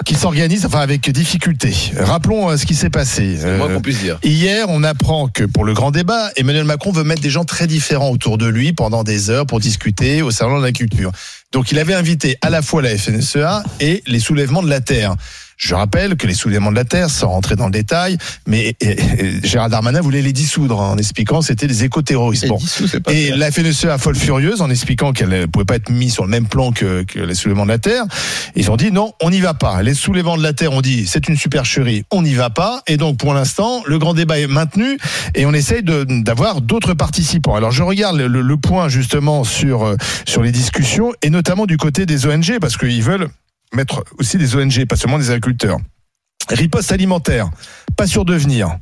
qui 0.05 0.15
s'organise, 0.15 0.67
enfin 0.67 0.81
avec 0.81 1.09
difficulté. 1.11 1.75
Rappelons 1.99 2.51
euh, 2.51 2.57
ce 2.57 2.67
qui 2.67 2.75
s'est 2.75 2.91
passé. 2.91 3.39
Euh, 3.43 3.59
qu'on 3.59 3.81
puisse 3.81 4.01
dire. 4.01 4.19
Hier, 4.23 4.67
on 4.69 4.83
apprend 4.83 5.29
que 5.29 5.45
pour 5.45 5.65
le 5.65 5.73
grand 5.73 5.91
débat, 5.91 6.31
Emmanuel 6.37 6.65
Macron 6.65 6.93
veut 6.93 7.05
mettre 7.05 7.23
des 7.23 7.31
gens 7.31 7.45
très 7.45 7.67
différents 7.67 8.11
autour 8.11 8.39
de 8.39 8.47
lui 8.47 8.73
pendant 8.73 9.03
des 9.03 9.31
heures 9.31 9.47
pour 9.47 9.61
discuter 9.61 10.23
au 10.23 10.31
salon 10.31 10.59
de 10.59 10.65
la 10.65 10.73
culture. 10.73 11.11
Donc, 11.53 11.73
il 11.73 11.79
avait 11.79 11.95
invité 11.95 12.37
à 12.43 12.51
la 12.51 12.63
fois 12.63 12.83
la 12.83 12.97
FNSEA 12.97 13.63
et 13.81 14.03
les 14.07 14.21
soulèvements 14.21 14.63
de 14.63 14.69
la 14.69 14.81
terre. 14.81 15.15
Je 15.65 15.77
rappelle 15.77 16.17
que 16.17 16.27
les 16.27 16.35
soulèvements 16.35 16.73
de 16.73 16.77
la 16.77 16.85
terre, 16.85 17.09
sans 17.09 17.29
rentrer 17.29 17.55
dans 17.55 17.67
le 17.67 17.71
détail, 17.71 18.19
mais 18.49 18.75
et- 18.81 18.97
et 18.99 18.99
Gérald 19.45 19.71
Darmanin 19.71 20.01
voulait 20.01 20.21
les 20.21 20.33
dissoudre 20.33 20.81
en 20.81 20.99
expliquant 20.99 21.39
que 21.39 21.45
c'était 21.47 21.69
des 21.69 21.85
éco-terroristes. 21.85 22.49
Bon. 22.49 22.59
Et 23.13 23.31
la 23.31 23.53
FNSEA 23.53 23.97
folle 23.97 24.17
furieuse 24.17 24.61
en 24.61 24.71
expliquant 24.71 25.13
qu'elle 25.13 25.29
ne 25.29 25.47
pouvait 25.47 25.65
pas 25.65 25.77
être 25.77 25.89
mise 25.91 26.15
sur 26.15 26.25
le 26.25 26.31
même 26.31 26.47
plan 26.49 26.73
que, 26.73 27.05
que 27.05 27.21
les 27.21 27.35
soulèvements 27.37 27.63
de 27.63 27.69
la 27.71 27.79
terre. 27.79 28.03
Ils 28.57 28.73
ont 28.73 28.77
dit 28.77 28.91
non, 28.91 29.13
on 29.23 29.31
n'y 29.31 29.39
va 29.39 29.55
pas. 29.55 29.83
Les 29.85 29.95
soulèvements 29.95 30.37
de 30.37 30.43
la 30.43 30.53
terre 30.53 30.73
ont 30.73 30.81
dit 30.81 31.07
c'est 31.07 31.29
une 31.29 31.37
supercherie, 31.37 32.05
on 32.11 32.23
n'y 32.23 32.35
va 32.35 32.51
pas. 32.51 32.83
Et 32.89 32.97
donc 32.97 33.19
pour 33.19 33.33
l'instant, 33.33 33.85
le 33.87 33.99
grand 34.01 34.15
débat 34.15 34.41
est 34.41 34.49
maintenu 34.49 34.99
et 35.37 35.47
on 35.47 35.53
essaye 35.53 35.85
d'avoir 35.85 36.61
d'autres 36.61 36.95
participants. 36.95 37.55
Alors 37.55 37.71
je 37.71 37.85
regarde 37.85 38.17
le, 38.17 38.27
le 38.43 38.57
point 38.57 38.89
justement 38.89 39.45
sur 39.45 39.85
euh, 39.85 39.97
sur 40.27 40.43
les 40.43 40.51
discussions 40.51 41.13
et 41.23 41.31
notamment 41.31 41.67
du 41.67 41.77
côté 41.77 42.05
des 42.05 42.27
ONG 42.27 42.59
parce 42.61 42.77
qu'ils 42.77 43.03
veulent 43.05 43.29
mettre 43.73 44.05
aussi 44.19 44.39
des 44.39 44.55
ONG, 44.57 44.85
pas 44.87 44.97
seulement 44.97 45.19
des 45.19 45.31
agriculteurs. 45.31 45.79
Riposte 46.49 46.93
alimentaire, 46.93 47.51
pas 47.97 48.07
sûr 48.07 48.25
de 48.25 48.35
venir. 48.35 48.77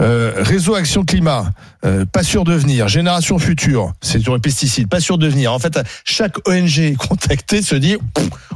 Euh, 0.00 0.34
réseau 0.36 0.74
Action 0.74 1.02
Climat, 1.04 1.50
euh, 1.84 2.04
pas 2.04 2.22
sûr 2.22 2.44
de 2.44 2.54
venir. 2.54 2.88
Génération 2.88 3.38
Future, 3.38 3.92
c'est 4.02 4.20
sur 4.20 4.34
les 4.34 4.40
pesticides, 4.40 4.88
pas 4.88 5.00
sûr 5.00 5.16
de 5.16 5.26
venir. 5.26 5.52
En 5.52 5.58
fait, 5.58 5.78
chaque 6.04 6.36
ONG 6.46 6.94
contactée 7.08 7.62
se 7.62 7.74
dit, 7.74 7.96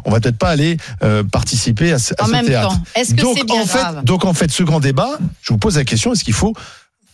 on 0.04 0.10
va 0.10 0.20
peut-être 0.20 0.36
pas 0.38 0.50
aller 0.50 0.76
euh, 1.02 1.24
participer 1.24 1.92
à 1.92 1.98
ce, 1.98 2.12
à 2.18 2.24
En 2.24 2.26
ce 2.26 2.32
même 2.32 2.46
théâtre. 2.46 2.68
temps, 2.68 2.82
est-ce 2.94 3.14
que 3.14 3.22
donc 3.22 3.38
c'est 3.38 3.44
bien 3.44 3.62
en 3.62 3.66
fait, 3.66 3.78
grave 3.78 4.04
donc 4.04 4.24
en 4.26 4.34
fait, 4.34 4.50
ce 4.50 4.62
grand 4.62 4.80
débat, 4.80 5.18
je 5.40 5.52
vous 5.54 5.58
pose 5.58 5.76
la 5.78 5.84
question 5.84 6.12
est-ce 6.12 6.22
qu'il 6.22 6.34
faut 6.34 6.52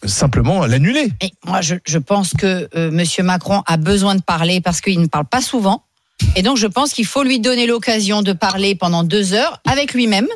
simplement 0.05 0.67
l'annuler? 0.67 1.13
Et 1.21 1.31
moi, 1.47 1.61
je, 1.61 1.77
je 1.87 1.99
pense 1.99 2.33
que 2.35 2.69
euh, 2.75 2.91
Monsieur 2.91 3.23
Macron 3.23 3.63
a 3.67 3.77
besoin 3.77 4.17
de 4.17 4.23
parler 4.23 4.61
parce 4.61 4.81
qu'il 4.81 5.01
ne 5.01 5.07
parle 5.07 5.27
pas 5.27 5.41
souvent. 5.41 5.85
Et 6.37 6.43
donc, 6.43 6.57
je 6.57 6.67
pense 6.67 6.93
qu'il 6.93 7.07
faut 7.07 7.23
lui 7.23 7.41
donner 7.41 7.67
l'occasion 7.67 8.23
de 8.23 8.33
parler 8.33 8.75
pendant 8.75 9.05
deux 9.05 9.33
heures 9.33 9.61
avec 9.67 9.95
lui-même. 9.95 10.27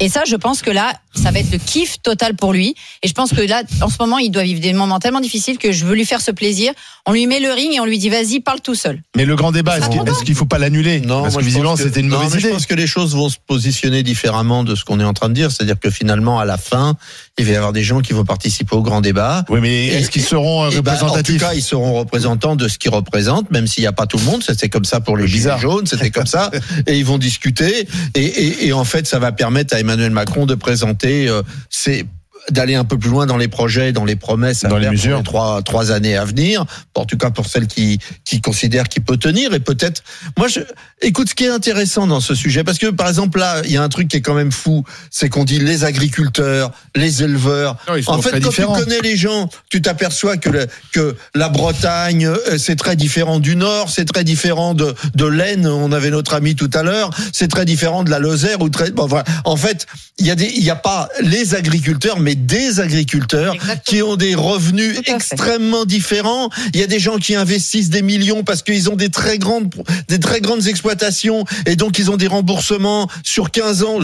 Et 0.00 0.08
ça, 0.08 0.22
je 0.26 0.34
pense 0.34 0.62
que 0.62 0.70
là, 0.70 0.94
ça 1.14 1.30
va 1.30 1.40
être 1.40 1.52
le 1.52 1.58
kiff 1.58 2.00
total 2.02 2.34
pour 2.34 2.54
lui. 2.54 2.74
Et 3.02 3.08
je 3.08 3.12
pense 3.12 3.32
que 3.32 3.42
là, 3.42 3.62
en 3.82 3.90
ce 3.90 3.96
moment, 4.00 4.16
il 4.16 4.30
doit 4.30 4.44
vivre 4.44 4.60
des 4.60 4.72
moments 4.72 4.98
tellement 4.98 5.20
difficiles 5.20 5.58
que 5.58 5.72
je 5.72 5.84
veux 5.84 5.94
lui 5.94 6.06
faire 6.06 6.22
ce 6.22 6.30
plaisir. 6.30 6.72
On 7.04 7.12
lui 7.12 7.26
met 7.26 7.38
le 7.38 7.52
ring 7.52 7.74
et 7.74 7.80
on 7.80 7.84
lui 7.84 7.98
dit, 7.98 8.08
vas-y, 8.08 8.40
parle 8.40 8.60
tout 8.60 8.74
seul. 8.74 9.02
Mais 9.14 9.26
le 9.26 9.36
grand 9.36 9.52
débat, 9.52 9.78
est-ce 9.78 9.90
qu'il 9.90 10.00
est-ce 10.00 10.24
qu'il 10.24 10.34
faut 10.34 10.46
pas 10.46 10.58
l'annuler 10.58 11.00
Non, 11.00 11.22
Parce 11.22 11.34
moi, 11.34 11.42
que 11.42 11.46
visiblement, 11.46 11.76
c'était 11.76 12.00
une 12.00 12.08
non, 12.08 12.16
mauvaise 12.16 12.32
idée. 12.32 12.48
Je 12.48 12.54
pense 12.54 12.66
que 12.66 12.74
les 12.74 12.86
choses 12.86 13.14
vont 13.14 13.28
se 13.28 13.36
positionner 13.46 14.02
différemment 14.02 14.64
de 14.64 14.74
ce 14.74 14.84
qu'on 14.84 15.00
est 15.00 15.04
en 15.04 15.12
train 15.12 15.28
de 15.28 15.34
dire. 15.34 15.50
C'est-à-dire 15.50 15.78
que 15.78 15.90
finalement, 15.90 16.40
à 16.40 16.46
la 16.46 16.56
fin, 16.56 16.96
il 17.36 17.44
va 17.44 17.52
y 17.52 17.56
avoir 17.56 17.72
des 17.74 17.82
gens 17.82 18.00
qui 18.00 18.14
vont 18.14 18.24
participer 18.24 18.74
au 18.74 18.82
grand 18.82 19.02
débat. 19.02 19.44
Oui, 19.50 19.60
mais 19.60 19.88
est-ce 19.88 20.10
qu'ils 20.10 20.22
seront 20.22 20.64
euh, 20.64 20.70
ben, 20.70 20.92
représentatifs 20.92 21.36
En 21.36 21.38
tout 21.38 21.44
cas, 21.44 21.54
ils 21.54 21.62
seront 21.62 21.98
représentants 21.98 22.56
de 22.56 22.68
ce 22.68 22.78
qu'ils 22.78 22.90
représentent, 22.90 23.50
même 23.50 23.66
s'il 23.66 23.82
n'y 23.82 23.88
a 23.88 23.92
pas 23.92 24.06
tout 24.06 24.16
le 24.16 24.24
monde. 24.24 24.42
C'était 24.42 24.70
comme 24.70 24.86
ça 24.86 25.00
pour 25.00 25.16
les 25.20 25.28
Gilets 25.28 25.58
jaunes, 25.58 25.86
c'était 25.86 26.10
comme 26.10 26.26
ça. 26.26 26.50
Et 26.86 26.98
ils 26.98 27.04
vont 27.04 27.18
discuter. 27.18 27.86
Et, 28.14 28.24
et, 28.24 28.66
et 28.66 28.72
en 28.72 28.84
fait, 28.84 29.06
ça 29.06 29.18
va 29.18 29.32
permettre 29.32 29.74
à 29.74 29.80
Emmanuel 29.80 30.10
Macron 30.10 30.46
de 30.46 30.54
présenter 30.54 31.28
euh, 31.28 31.42
ses 31.68 32.06
d'aller 32.50 32.74
un 32.74 32.84
peu 32.84 32.98
plus 32.98 33.10
loin 33.10 33.26
dans 33.26 33.36
les 33.36 33.48
projets, 33.48 33.92
dans 33.92 34.04
les 34.04 34.16
promesses 34.16 34.64
à 34.64 34.68
Dans 34.68 34.76
les 34.78 34.84
faire 34.84 34.90
pour 34.92 34.98
mesures. 34.98 35.16
les 35.18 35.22
trois 35.24 35.62
trois 35.62 35.90
années 35.92 36.16
à 36.16 36.24
venir. 36.24 36.64
En 36.94 37.04
tout 37.04 37.16
cas 37.16 37.30
pour 37.30 37.46
celles 37.46 37.66
qui 37.66 37.98
qui 38.24 38.40
considèrent 38.40 38.88
qu'il 38.88 39.02
peut 39.04 39.16
tenir 39.16 39.52
et 39.54 39.60
peut-être. 39.60 40.02
Moi, 40.38 40.48
je 40.48 40.60
écoute 41.02 41.28
ce 41.30 41.34
qui 41.34 41.44
est 41.44 41.50
intéressant 41.50 42.06
dans 42.06 42.20
ce 42.20 42.34
sujet 42.34 42.64
parce 42.64 42.78
que 42.78 42.86
par 42.88 43.08
exemple 43.08 43.38
là, 43.38 43.62
il 43.64 43.72
y 43.72 43.76
a 43.76 43.82
un 43.82 43.88
truc 43.88 44.08
qui 44.08 44.16
est 44.16 44.20
quand 44.20 44.34
même 44.34 44.52
fou, 44.52 44.84
c'est 45.10 45.28
qu'on 45.28 45.44
dit 45.44 45.58
les 45.58 45.84
agriculteurs, 45.84 46.70
les 46.96 47.22
éleveurs. 47.22 47.76
Non, 47.88 47.94
en 48.06 48.22
fait, 48.22 48.32
quand 48.40 48.48
différents. 48.48 48.76
tu 48.76 48.84
connais 48.84 49.00
les 49.00 49.16
gens, 49.16 49.48
tu 49.70 49.80
t'aperçois 49.82 50.36
que 50.36 50.48
le- 50.50 50.66
que 50.92 51.16
la 51.34 51.48
Bretagne 51.48 52.26
euh, 52.26 52.58
c'est 52.58 52.76
très 52.76 52.96
différent 52.96 53.38
du 53.40 53.54
Nord, 53.56 53.90
c'est 53.90 54.04
très 54.06 54.24
différent 54.24 54.74
de 54.74 54.94
de 55.14 55.24
l'Aisne. 55.26 55.66
On 55.66 55.92
avait 55.92 56.10
notre 56.10 56.34
ami 56.34 56.56
tout 56.56 56.70
à 56.74 56.82
l'heure, 56.82 57.10
c'est 57.32 57.48
très 57.48 57.64
différent 57.64 58.02
de 58.02 58.10
la 58.10 58.18
Lozère 58.18 58.60
ou 58.60 58.68
très. 58.68 58.90
Bon, 58.90 59.06
voilà. 59.06 59.24
En 59.44 59.56
fait, 59.56 59.86
il 60.18 60.26
y 60.26 60.30
a 60.30 60.34
des, 60.34 60.46
il 60.56 60.64
y 60.64 60.70
a 60.70 60.76
pas 60.76 61.08
les 61.22 61.54
agriculteurs, 61.54 62.18
mais 62.18 62.34
des 62.46 62.80
agriculteurs 62.80 63.54
qui 63.84 64.02
ont 64.02 64.16
des 64.16 64.34
revenus 64.34 64.98
extrêmement 65.06 65.84
différents. 65.84 66.48
Il 66.74 66.80
y 66.80 66.82
a 66.82 66.86
des 66.86 66.98
gens 66.98 67.18
qui 67.18 67.34
investissent 67.34 67.90
des 67.90 68.02
millions 68.02 68.42
parce 68.44 68.62
qu'ils 68.62 68.90
ont 68.90 68.96
des 68.96 69.08
très 69.10 69.38
grandes, 69.38 69.72
des 70.08 70.18
très 70.20 70.40
grandes 70.40 70.66
exploitations 70.66 71.44
et 71.66 71.76
donc 71.76 71.98
ils 71.98 72.10
ont 72.10 72.16
des 72.16 72.26
remboursements 72.26 73.08
sur 73.22 73.50
15 73.50 73.82
ans. 73.84 73.98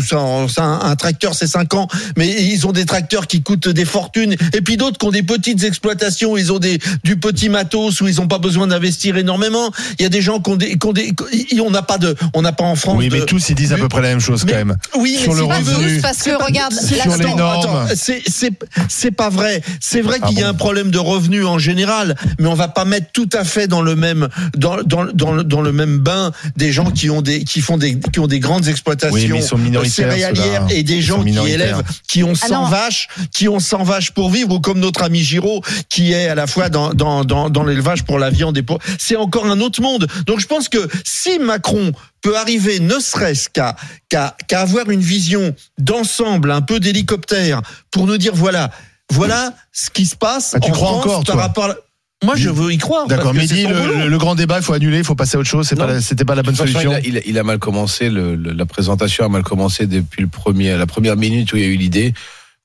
Un, 0.58 0.80
un 0.82 0.96
tracteur 0.96 1.34
c'est 1.34 1.46
5 1.46 1.74
ans, 1.74 1.88
mais 2.16 2.28
ils 2.42 2.66
ont 2.66 2.72
des 2.72 2.84
tracteurs 2.86 3.26
qui 3.26 3.42
coûtent 3.42 3.68
des 3.68 3.84
fortunes. 3.84 4.36
Et 4.54 4.60
puis 4.60 4.76
d'autres 4.76 4.98
qui 4.98 5.06
ont 5.06 5.10
des 5.10 5.22
petites 5.22 5.64
exploitations, 5.64 6.32
où 6.32 6.38
ils 6.38 6.52
ont 6.52 6.58
des 6.58 6.78
du 7.04 7.16
petit 7.16 7.48
matos 7.48 8.00
où 8.00 8.08
ils 8.08 8.16
n'ont 8.16 8.28
pas 8.28 8.38
besoin 8.38 8.66
d'investir 8.66 9.16
énormément. 9.16 9.70
Il 9.98 10.02
y 10.02 10.06
a 10.06 10.08
des 10.08 10.20
gens 10.22 10.40
qui 10.40 10.50
ont 10.50 10.56
des, 10.56 10.78
qui 10.78 10.86
ont 10.86 10.92
des 10.92 11.12
on 11.60 11.70
n'a 11.70 11.82
pas 11.82 11.98
de, 11.98 12.14
on 12.34 12.42
n'a 12.42 12.52
pas 12.52 12.64
en 12.64 12.76
France. 12.76 12.96
Oui, 12.98 13.08
mais 13.10 13.20
de- 13.20 13.24
tous 13.24 13.48
ils 13.48 13.54
disent 13.54 13.72
à 13.72 13.76
peu 13.76 13.88
près 13.88 14.02
la 14.02 14.08
même 14.08 14.20
chose 14.20 14.44
quand 14.48 14.54
même. 14.54 14.76
oui, 14.96 15.16
sur 15.20 15.32
mais 15.34 15.40
le 15.40 15.44
revenu, 15.46 15.96
tous, 15.96 16.02
Parce 16.02 16.22
que 16.22 16.30
regarde, 16.42 16.72
c'est- 16.72 17.00
sur 17.00 17.16
les 17.16 17.24
normes. 17.34 17.60
attends, 17.86 17.94
c'est- 18.26 19.10
pas 19.10 19.30
vrai. 19.30 19.62
C'est 19.80 20.00
vrai 20.00 20.18
Ah 20.20 20.26
qu'il 20.28 20.38
y 20.38 20.42
a 20.42 20.48
un 20.48 20.54
problème 20.54 20.90
de 20.90 20.98
revenus 20.98 21.44
en 21.46 21.58
général, 21.58 22.16
mais 22.38 22.48
on 22.48 22.54
va 22.54 22.68
pas 22.68 22.84
mettre 22.84 23.06
tout 23.12 23.28
à 23.32 23.44
fait 23.44 23.66
dans 23.68 23.82
le 23.82 23.96
même 23.96 24.28
dans 24.56 24.82
dans 24.82 25.04
dans 25.06 25.32
le, 25.32 25.44
dans 25.44 25.60
le 25.60 25.72
même 25.72 25.98
bain 25.98 26.32
des 26.56 26.72
gens 26.72 26.90
qui 26.90 27.08
ont 27.10 27.22
des 27.22 27.44
qui 27.44 27.60
font 27.60 27.78
des 27.78 27.98
qui 27.98 28.18
ont 28.20 28.26
des 28.26 28.40
grandes 28.40 28.68
exploitations 28.68 29.38
Oui, 29.40 29.88
céréalières 29.88 30.66
et 30.70 30.82
des 30.82 31.00
gens 31.00 31.22
qui 31.22 31.38
élèvent 31.38 31.82
qui 32.08 32.22
ont 32.24 32.34
100 32.34 32.48
non. 32.64 32.68
vaches, 32.68 33.08
qui 33.32 33.48
ont 33.48 33.60
100 33.60 33.84
vaches 33.84 34.10
pour 34.10 34.30
vivre 34.30 34.52
ou 34.54 34.60
comme 34.60 34.80
notre 34.80 35.02
ami 35.02 35.20
Giraud 35.20 35.62
qui 35.88 36.12
est 36.12 36.28
à 36.28 36.34
la 36.34 36.46
fois 36.46 36.68
dans 36.68 36.92
dans 36.94 37.24
dans, 37.24 37.48
dans 37.50 37.64
l'élevage 37.64 38.04
pour 38.04 38.18
la 38.18 38.30
viande 38.30 38.56
et 38.58 38.62
pour 38.62 38.78
c'est 38.98 39.16
encore 39.16 39.46
un 39.46 39.60
autre 39.60 39.80
monde. 39.80 40.06
Donc 40.26 40.40
je 40.40 40.46
pense 40.46 40.68
que 40.68 40.88
si 41.04 41.38
Macron 41.38 41.92
peut 42.26 42.36
arriver 42.36 42.80
ne 42.80 42.98
serait-ce 42.98 43.48
qu'à 43.48 43.76
qu'à 44.08 44.36
qu'à 44.48 44.60
avoir 44.62 44.90
une 44.90 45.00
vision 45.00 45.54
d'ensemble 45.78 46.50
un 46.50 46.60
peu 46.60 46.80
d'hélicoptère 46.80 47.62
pour 47.92 48.06
nous 48.08 48.18
dire 48.18 48.34
voilà 48.34 48.70
voilà 49.12 49.54
ce 49.72 49.90
qui 49.90 50.06
se 50.06 50.16
passe 50.16 50.52
Ah, 50.54 50.58
tu 50.60 50.70
en 50.70 50.74
crois 50.74 50.88
France 50.88 51.04
encore, 51.04 51.24
par 51.24 51.34
toi 51.34 51.42
rapport 51.42 51.64
à- 51.70 51.76
moi 52.24 52.34
je 52.34 52.48
veux 52.48 52.72
y 52.72 52.78
croire 52.78 53.06
D'accord, 53.06 53.32
c'est 53.46 53.62
son 53.62 53.68
le, 53.70 53.98
le- 54.04 54.08
le 54.08 54.18
grand 54.18 54.34
débat, 54.34 54.56
il 54.56 54.62
faut 54.64 54.72
annuler, 54.72 54.98
il 54.98 55.04
faut 55.04 55.14
passer 55.14 55.36
à 55.36 55.40
autre 55.40 55.48
chose. 55.50 55.68
Pas, 55.76 56.00
c'était 56.00 56.24
pas 56.24 56.34
la 56.34 56.42
bonne 56.42 56.56
façon, 56.56 56.72
solution. 56.72 56.92
il, 56.92 56.94
a, 56.94 57.00
il 57.08 57.16
a- 57.18 57.20
il 57.26 57.38
a 57.38 57.42
mal 57.44 57.58
commencé, 57.58 58.08
le- 58.08 58.34
le- 58.34 58.52
la 58.52 58.64
présentation 58.66 59.24
a 59.24 59.28
mal 59.28 59.42
commencé 59.42 59.86
depuis 59.86 60.22
le 60.22 60.28
premier, 60.28 60.76
la 60.76 60.86
première 60.86 61.16
minute 61.16 61.52
où 61.52 61.56
il 61.58 61.62
y 61.62 61.66
a 61.66 61.68
eu 61.68 61.76
l'idée. 61.76 62.14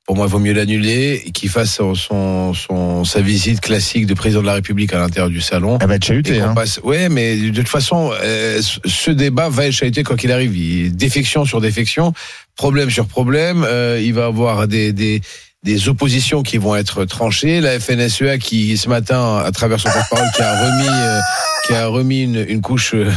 Pour 0.06 0.16
moi, 0.16 0.26
il 0.28 0.32
vaut 0.32 0.40
mieux 0.40 0.52
l'annuler 0.54 1.22
et 1.26 1.32
qu'il 1.32 1.50
fasse 1.50 1.76
son, 1.76 1.94
son, 1.96 2.54
son- 2.54 3.06
sa 3.06 3.22
visite 3.22 3.62
classique 3.62 4.08
de 4.08 4.14
président 4.14 4.42
de 4.42 4.48
la 4.48 4.56
République 4.56 4.94
à 4.94 4.98
l'intérieur 5.00 5.30
du 5.30 5.42
salon. 5.42 5.78
Elle 5.80 5.88
va 5.88 5.96
être 5.96 6.06
chahutée, 6.06 6.42
hein. 6.42 6.54
passe- 6.56 6.80
Ouais, 6.84 7.08
mais 7.08 7.36
de 7.38 7.52
toute 7.56 7.70
façon, 7.70 8.12
euh, 8.22 8.60
ce- 8.86 9.12
débat 9.12 9.48
va 9.50 9.68
être 9.68 9.74
chahuté 9.74 10.04
quand 10.04 10.22
il 10.24 10.32
arrive. 10.32 10.58
Il- 10.58 10.96
défection 10.96 11.46
sur 11.46 11.62
défection, 11.62 12.14
problème 12.56 12.90
sur 12.90 13.06
problème. 13.06 13.64
euh, 13.66 14.02
il 14.04 14.14
va 14.14 14.26
avoir 14.26 14.68
des, 14.68 14.92
des, 14.92 15.22
des 15.64 15.88
oppositions 15.88 16.42
qui 16.42 16.58
vont 16.58 16.76
être 16.76 17.06
tranchées. 17.06 17.62
La 17.62 17.80
FNSEA 17.80 18.40
qui, 18.40 18.76
ce 18.78 18.90
matin, 18.90 19.38
à 19.38 19.52
travers 19.52 19.80
son 19.80 19.90
porte-parole, 19.92 20.28
qui 20.36 20.42
a 20.42 20.60
remis, 20.66 20.90
euh, 20.90 21.20
qui 21.68 21.74
a 21.74 21.86
remis 21.88 22.24
une, 22.24 22.44
une 22.50 22.62
couche 22.62 22.96
euh, 22.96 23.12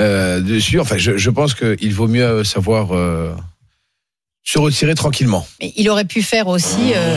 euh, 0.00 0.40
dessus. 0.40 0.78
Enfin, 0.78 0.96
je, 0.98 1.16
je 1.18 1.30
pense 1.30 1.54
qu'il 1.54 1.92
vaut 1.92 2.06
mieux 2.08 2.44
savoir 2.44 2.92
euh, 2.96 3.34
se 4.44 4.58
retirer 4.58 4.94
tranquillement. 4.94 5.46
Mais 5.60 5.72
il 5.76 5.88
aurait 5.88 6.04
pu 6.04 6.20
faire 6.22 6.48
aussi, 6.48 6.92
euh, 6.94 7.16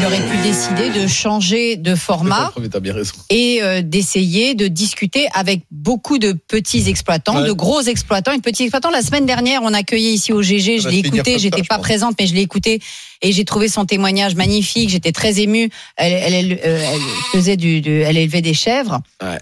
il 0.00 0.06
aurait 0.06 0.26
pu 0.30 0.36
décider 0.38 0.88
de 1.02 1.06
changer 1.06 1.76
de 1.76 1.94
format 1.94 2.50
bien 2.80 2.94
et 3.28 3.58
euh, 3.62 3.82
d'essayer 3.82 4.54
de 4.54 4.68
discuter 4.68 5.28
avec 5.34 5.60
beaucoup 5.70 6.18
de 6.18 6.32
petits 6.32 6.88
exploitants, 6.88 7.40
Ouais. 7.42 7.46
de 7.46 7.52
gros 7.52 7.82
exploitants 7.82 8.32
et 8.32 8.38
de 8.38 8.42
petits 8.42 8.62
exploitants. 8.64 8.90
La 8.90 9.02
semaine 9.02 9.26
dernière, 9.26 9.60
on 9.62 9.74
accueillait 9.74 10.12
ici 10.12 10.32
au 10.32 10.40
GG, 10.42 10.78
je 10.80 10.88
l'ai 10.88 10.98
écouté, 10.98 11.38
j'étais 11.38 11.62
pas 11.62 11.78
présente, 11.78 12.14
mais 12.18 12.26
je 12.26 12.34
l'ai 12.34 12.40
écouté 12.42 12.80
et 13.20 13.32
j'ai 13.32 13.44
trouvé 13.44 13.68
son 13.68 13.84
témoignage 13.84 14.34
magnifique. 14.34 14.88
J'étais 14.88 15.12
très 15.12 15.40
émue. 15.40 15.68
Elle, 15.96 16.12
elle, 16.12 16.34
elle, 16.34 16.60
euh, 16.64 16.84
elle 16.94 17.00
faisait 17.32 17.56
du, 17.58 17.80
du- 17.82 18.00
elle 18.00 18.16
élevait 18.16 18.40
des 18.42 18.54
chèvres. 18.54 19.00
Ouais. 19.22 19.38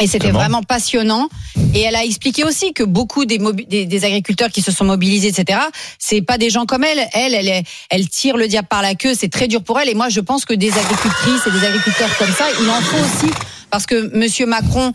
Et 0.00 0.06
c'était 0.08 0.32
vraiment 0.32 0.62
passionnant. 0.62 1.28
Et 1.74 1.80
elle 1.80 1.96
a 1.96 2.04
expliqué 2.04 2.44
aussi 2.44 2.72
que 2.72 2.84
beaucoup 2.84 3.24
des, 3.24 3.38
des 3.86 4.04
agriculteurs 4.04 4.50
qui 4.50 4.62
se 4.62 4.70
sont 4.70 4.84
mobilisés, 4.84 5.28
etc., 5.28 5.58
c'est 5.98 6.22
pas 6.22 6.38
des 6.38 6.48
gens 6.48 6.66
comme 6.66 6.84
elle. 6.84 7.04
Elle, 7.12 7.34
elle, 7.34 7.48
est- 7.48 7.64
elle 7.90 8.08
tire 8.08 8.36
le 8.36 8.46
diable 8.46 8.68
par 8.68 8.80
la 8.80 8.94
queue. 8.94 9.12
C'est 9.18 9.28
très 9.28 9.48
dur 9.48 9.62
pour 9.62 9.80
elle. 9.80 9.88
Et 9.88 9.94
moi, 9.94 10.08
je 10.08 10.20
pense 10.20 10.44
que 10.44 10.54
des 10.54 10.70
agricultrices 10.70 11.46
et 11.46 11.50
des 11.50 11.66
agriculteurs 11.66 12.16
comme 12.16 12.32
ça, 12.32 12.46
il 12.62 12.70
en 12.70 12.80
faut 12.80 12.96
aussi. 12.98 13.32
Parce 13.74 13.86
que 13.86 14.16
Monsieur 14.16 14.46
Macron, 14.46 14.92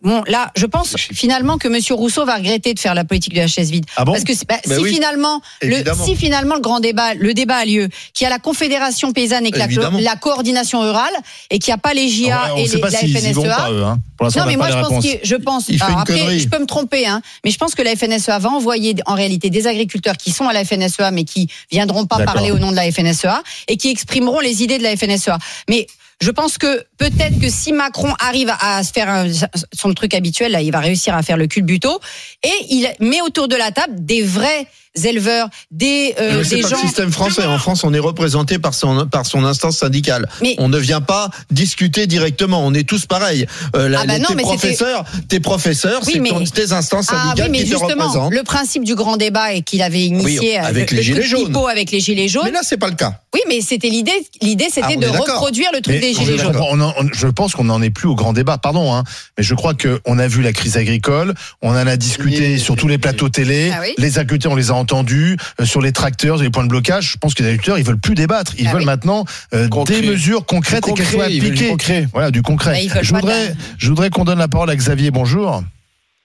bon, 0.00 0.22
là, 0.26 0.50
je 0.56 0.64
pense 0.64 0.96
finalement 0.96 1.58
que 1.58 1.68
Monsieur 1.68 1.94
Rousseau 1.94 2.24
va 2.24 2.36
regretter 2.36 2.72
de 2.72 2.78
faire 2.78 2.94
la 2.94 3.04
politique 3.04 3.34
de 3.34 3.40
la 3.40 3.46
chaise 3.46 3.70
vide. 3.70 3.84
Ah 3.94 4.06
bon 4.06 4.12
Parce 4.12 4.24
que 4.24 4.32
bah, 4.48 4.54
si 4.64 4.72
oui, 4.80 4.94
finalement, 4.94 5.42
le, 5.60 5.82
si 6.02 6.16
finalement 6.16 6.54
le 6.54 6.62
grand 6.62 6.80
débat, 6.80 7.12
le 7.12 7.34
débat 7.34 7.56
a 7.56 7.64
lieu, 7.66 7.90
qu'il 8.14 8.24
y 8.24 8.26
a 8.26 8.30
la 8.30 8.38
Confédération 8.38 9.12
paysanne 9.12 9.44
et 9.44 9.50
que 9.50 9.58
la, 9.58 10.16
coordination 10.16 10.80
rurale 10.80 11.12
et 11.50 11.58
qu'il 11.58 11.72
n'y 11.72 11.74
a 11.74 11.78
pas 11.78 11.92
les 11.92 12.08
JA 12.08 12.54
et 12.56 12.68
les, 12.68 12.80
la 12.80 12.90
FNSEA. 12.90 13.70
eux. 13.70 13.84
Hein. 13.84 13.98
Non, 14.18 14.28
on 14.34 14.46
mais 14.46 14.56
moi, 14.56 14.70
je 14.70 14.78
pense, 14.78 15.04
que, 15.04 15.18
je 15.22 15.36
pense. 15.36 15.70
Après, 15.80 16.38
je 16.38 16.48
peux 16.48 16.58
me 16.58 16.66
tromper, 16.66 17.06
hein, 17.06 17.20
mais 17.44 17.50
je 17.50 17.58
pense 17.58 17.74
que 17.74 17.82
la 17.82 17.96
FNSEA 17.96 18.38
va 18.38 18.48
envoyer 18.48 18.94
en 19.04 19.14
réalité 19.14 19.50
des 19.50 19.66
agriculteurs 19.66 20.16
qui 20.16 20.30
sont 20.30 20.48
à 20.48 20.54
la 20.54 20.64
FNSEA, 20.64 21.10
mais 21.10 21.24
qui 21.24 21.48
viendront 21.70 22.06
pas 22.06 22.24
parler 22.24 22.50
au 22.50 22.58
nom 22.58 22.70
de 22.70 22.76
la 22.76 22.90
FNSEA 22.90 23.42
et 23.68 23.76
qui 23.76 23.90
exprimeront 23.90 24.40
les 24.40 24.62
idées 24.62 24.78
de 24.78 24.84
la 24.84 24.96
FNSEA. 24.96 25.36
Mais 25.68 25.86
je 26.20 26.30
pense 26.30 26.58
que 26.58 26.84
peut-être 26.98 27.40
que 27.40 27.48
si 27.48 27.72
Macron 27.72 28.12
arrive 28.18 28.52
à 28.60 28.82
faire 28.84 29.26
son 29.72 29.94
truc 29.94 30.14
habituel, 30.14 30.52
là, 30.52 30.60
il 30.60 30.70
va 30.70 30.80
réussir 30.80 31.14
à 31.14 31.22
faire 31.22 31.38
le 31.38 31.46
culbuto 31.46 31.98
et 32.42 32.52
il 32.68 32.88
met 33.00 33.22
autour 33.22 33.48
de 33.48 33.56
la 33.56 33.72
table 33.72 34.04
des 34.04 34.22
vrais 34.22 34.66
éleveurs, 35.04 35.48
des, 35.70 36.14
euh, 36.20 36.38
Mais 36.38 36.44
c'est 36.44 36.56
des 36.56 36.62
pas 36.62 36.68
gens. 36.68 36.76
le 36.76 36.82
système 36.82 37.12
français. 37.12 37.44
En 37.44 37.58
France, 37.58 37.84
on 37.84 37.94
est 37.94 37.98
représenté 38.00 38.58
par 38.58 38.74
son 38.74 39.06
par 39.06 39.24
son 39.26 39.44
instance 39.44 39.78
syndicale. 39.78 40.28
Mais- 40.42 40.56
on 40.58 40.68
ne 40.68 40.78
vient 40.78 41.00
pas 41.00 41.30
discuter 41.50 42.06
directement. 42.06 42.64
On 42.66 42.74
est 42.74 42.88
tous 42.88 43.06
pareils. 43.06 43.46
Euh, 43.76 43.88
la- 43.88 44.00
Ah 44.00 44.06
bah 44.06 44.18
non, 44.18 44.26
tes 44.28 44.34
mais 44.34 44.42
professeurs, 44.42 45.04
tes 45.28 45.40
professeurs, 45.40 46.00
Oui, 46.06 46.12
c'est 46.14 46.20
mais- 46.20 46.30
ton- 46.30 46.44
tes 46.44 46.72
instances 46.72 47.06
Ah 47.10 47.22
syndicales 47.22 47.46
oui, 47.46 47.52
mais 47.52 47.58
qui 47.58 47.70
te 47.70 47.78
justement, 47.78 48.04
représentent. 48.06 48.32
le 48.32 48.42
principe 48.42 48.84
du 48.84 48.94
grand 48.94 49.16
débat 49.16 49.52
et 49.54 49.62
qu'il 49.62 49.82
avait 49.82 50.00
initié 50.04 50.38
Oui, 50.40 50.56
euh, 50.56 50.62
avec 50.64 50.90
le, 50.90 50.96
les 50.98 51.02
le 51.02 51.02
gilets 51.02 51.22
jaunes. 51.22 51.56
avec 51.70 51.90
les 51.90 52.00
gilets 52.00 52.28
jaunes. 52.28 52.44
Mais 52.44 52.50
là, 52.50 52.60
c'est 52.62 52.76
pas 52.78 52.88
le 52.88 52.96
cas. 52.96 53.20
Oui, 53.32 53.40
mais 53.48 53.60
c'était 53.60 53.88
l'idée. 53.88 54.10
L'idée, 54.42 54.66
Ah, 54.68 54.72
c'était 54.74 54.96
on 54.96 55.00
de 55.00 55.06
reproduire 55.06 55.70
le 55.72 55.80
truc 55.80 55.94
Mais 55.94 56.00
des 56.00 56.14
gilets 56.14 56.36
jaunes. 56.38 56.56
on 56.56 56.80
en- 56.80 56.94
on- 56.98 57.08
je 57.12 57.28
pense 57.28 57.54
qu'on 57.54 57.64
n'en 57.64 57.80
est 57.80 57.90
plus 57.90 58.08
au 58.08 58.16
grand 58.16 58.32
débat, 58.32 58.58
pardon, 58.58 58.92
hein, 58.92 59.04
mais 59.38 59.44
je 59.44 59.54
crois 59.54 59.74
qu'on 59.74 60.18
a 60.18 60.26
vu 60.26 60.42
la 60.42 60.52
crise 60.52 60.76
agricole, 60.76 61.34
on 61.62 61.70
en 61.70 61.74
a 61.86 61.96
discuté 61.96 62.54
Oui, 62.54 62.60
sur 62.60 62.74
tous 62.76 62.88
les 62.88 62.98
plateaux 62.98 63.28
télé, 63.28 63.70
Ah 63.72 63.82
les 63.98 64.18
agriculteurs, 64.18 64.50
on 64.52 64.56
les 64.56 64.70
a 64.70 64.74
entendus, 64.80 65.36
euh, 65.60 65.64
sur 65.64 65.80
les 65.80 65.92
tracteurs, 65.92 66.36
sur 66.36 66.44
les 66.44 66.50
points 66.50 66.64
de 66.64 66.68
blocage, 66.68 67.12
je 67.12 67.16
pense 67.18 67.34
que 67.34 67.42
les 67.42 67.48
agriculteurs, 67.50 67.78
ils 67.78 67.84
veulent 67.84 68.00
plus 68.00 68.14
débattre, 68.14 68.52
ils 68.58 68.66
Ah 68.66 68.72
veulent 68.72 68.80
oui. 68.80 68.86
maintenant 68.86 69.24
euh, 69.54 69.68
Concret. 69.68 70.00
des 70.00 70.08
mesures 70.08 70.44
concrètes 70.46 70.84
Du 70.84 70.90
et 70.90 70.94
qu'elles 70.94 71.04
concret, 71.06 71.16
soient 71.16 71.24
appliquées. 71.26 71.68
concret. 71.68 72.08
Voilà, 72.12 72.30
du 72.30 72.42
concret. 72.42 72.80
Je 73.02 73.14
voudrais, 73.14 73.54
je 73.78 73.88
voudrais 73.88 74.10
qu'on 74.10 74.24
donne 74.24 74.38
la 74.38 74.48
parole 74.48 74.70
à 74.70 74.76
Xavier, 74.76 75.10
bonjour. 75.10 75.62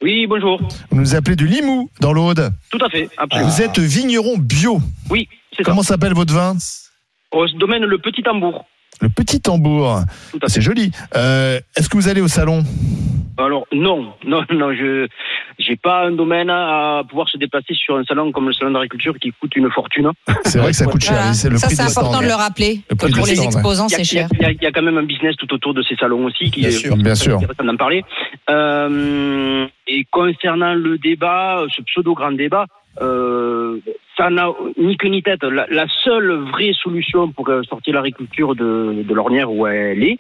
Oui, 0.02 0.28
bonjour. 0.28 0.60
Vous 0.92 1.00
nous 1.00 1.16
appelez 1.16 1.36
du 1.36 1.48
Limoux, 1.48 1.90
dans 2.00 2.14
l'Aude. 2.14 2.52
Tout 2.70 2.84
à 2.86 2.90
fait, 2.90 3.10
absolument. 3.18 3.50
Vous 3.50 3.62
êtes 3.62 3.80
vigneron 3.80 4.38
bio. 4.38 4.82
Oui, 5.10 5.28
c'est 5.52 5.64
ça. 5.64 5.64
Comment 5.64 5.84
s'appelle 5.84 6.14
votre 6.14 6.34
vin? 6.34 6.56
Au 7.32 7.48
domaine 7.60 7.84
Le 7.84 7.98
Petit 7.98 8.22
Tambour. 8.24 8.66
Le 9.02 9.10
petit 9.10 9.42
tambour. 9.42 10.00
C'est 10.48 10.62
joli. 10.62 10.92
Euh, 11.16 11.60
Est-ce 11.76 11.90
que 11.90 11.98
vous 11.98 12.08
allez 12.08 12.22
au 12.22 12.28
salon? 12.28 12.64
Alors 13.38 13.66
non, 13.74 14.14
non, 14.26 14.44
non, 14.50 14.74
je 14.74 15.08
j'ai 15.60 15.76
pas 15.76 16.06
un 16.08 16.12
domaine 16.12 16.50
à 16.50 17.02
pouvoir 17.10 17.28
se 17.28 17.38
déplacer 17.38 17.74
sur 17.74 17.98
un 17.98 18.04
salon 18.06 18.32
comme 18.32 18.48
le 18.48 18.54
salon 18.54 18.72
d'agriculture 18.72 19.14
qui 19.20 19.34
coûte 19.40 19.54
une 19.58 19.70
fortune. 19.72 20.10
C'est 20.46 20.60
vrai 20.60 20.72
que 20.72 20.78
ça 20.78 20.86
coûte 20.86 21.04
cher. 21.04 21.14
Voilà. 21.16 21.34
C'est 21.34 21.50
le 21.50 21.58
Ça, 21.58 21.68
c'est 21.70 21.82
important 21.82 22.12
stands. 22.14 22.22
de 22.22 22.28
le 22.28 22.34
rappeler. 22.34 22.80
Le 22.90 22.96
que 22.96 23.06
prix 23.08 23.14
pour 23.14 23.26
les 23.26 23.42
exposants, 23.44 23.90
c'est 23.90 24.04
cher. 24.06 24.30
il 24.34 24.42
y 24.42 24.46
a- 24.46 24.52
il 24.52 24.62
y 24.62 24.66
a 24.66 24.72
quand 24.72 24.82
même 24.82 24.98
un 24.98 25.04
business 25.04 25.36
tout 25.38 25.54
autour 25.54 25.74
de 25.74 25.82
ces 25.84 25.96
salons 25.96 26.26
aussi 26.26 26.50
qui 26.52 26.62
Bien 26.62 26.70
est 26.70 26.72
sûr. 26.72 26.96
Bien 26.96 27.16
sûr. 27.16 27.36
intéressant 27.36 27.64
d'en 27.66 27.76
parler. 27.78 28.04
Euh, 28.50 29.68
et 29.88 30.06
concernant 30.12 30.74
le 30.74 30.98
débat, 30.98 31.64
ce 31.76 31.82
pseudo 31.84 32.14
grand 32.14 32.32
débat, 32.32 32.66
euh, 33.02 33.80
ça 34.18 34.30
n'a 34.30 34.50
ni 34.78 34.98
queue 34.98 35.10
ni 35.10 35.22
tête. 35.22 35.44
La, 35.44 35.86
seule 36.04 36.32
vraie 36.32 36.74
solution 36.74 37.30
pour 37.30 37.50
euh, 37.50 37.64
sortir 37.64 37.96
l'agriculture 37.96 38.56
de, 38.56 39.06
l'ornière 39.14 39.52
où 39.52 39.68
elle 39.68 40.04
est, 40.04 40.18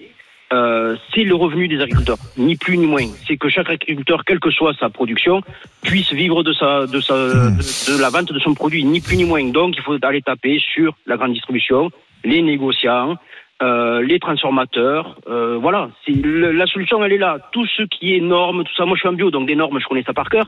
euh, 0.54 0.96
c'est 1.14 1.24
le 1.24 1.36
revenu 1.36 1.68
des 1.68 1.82
agriculteurs, 1.82 2.18
ni 2.38 2.56
plus 2.56 2.78
ni 2.78 2.86
moins. 2.86 3.08
C'est 3.26 3.38
que 3.38 3.50
chaque 3.50 3.70
agriculteur, 3.70 4.24
quelle 4.26 4.40
que 4.40 4.52
soit 4.52 4.74
sa 4.80 4.90
production, 4.90 5.42
puisse 5.82 6.12
vivre 6.14 6.44
de 6.44 6.54
sa, 6.54 6.86
de 6.86 7.00
sa, 7.00 7.16
de, 7.16 8.02
la 8.02 8.10
vente 8.10 8.32
de 8.32 8.40
son 8.40 8.54
produit, 8.54 8.84
ni 8.84 9.02
plus 9.02 9.18
ni 9.18 9.26
moins. 9.26 9.44
Donc, 9.50 9.76
il 9.78 9.82
faut 9.82 9.98
aller 10.04 10.22
taper 10.22 10.60
sur 10.60 10.96
la 11.06 11.18
grande 11.18 11.34
distribution, 11.34 11.90
les 12.24 12.42
négociants, 12.42 13.16
les 13.62 14.20
transformateurs. 14.20 15.18
Voilà, 15.26 15.90
le- 16.08 16.52
la 16.52 16.68
solution, 16.68 17.04
elle 17.04 17.14
est 17.14 17.18
là. 17.18 17.40
Tout 17.52 17.66
ce 17.66 17.84
qui 17.84 18.16
est 18.16 18.20
normes, 18.20 18.64
tout 18.66 18.76
ça. 18.76 18.86
Moi, 18.86 18.96
je 18.96 19.00
suis 19.00 19.10
en 19.10 19.14
bio, 19.14 19.32
donc 19.32 19.48
des 19.48 19.56
normes, 19.56 19.80
je 19.80 19.88
connais 19.88 20.04
ça 20.04 20.14
par 20.14 20.30
cœur. 20.30 20.46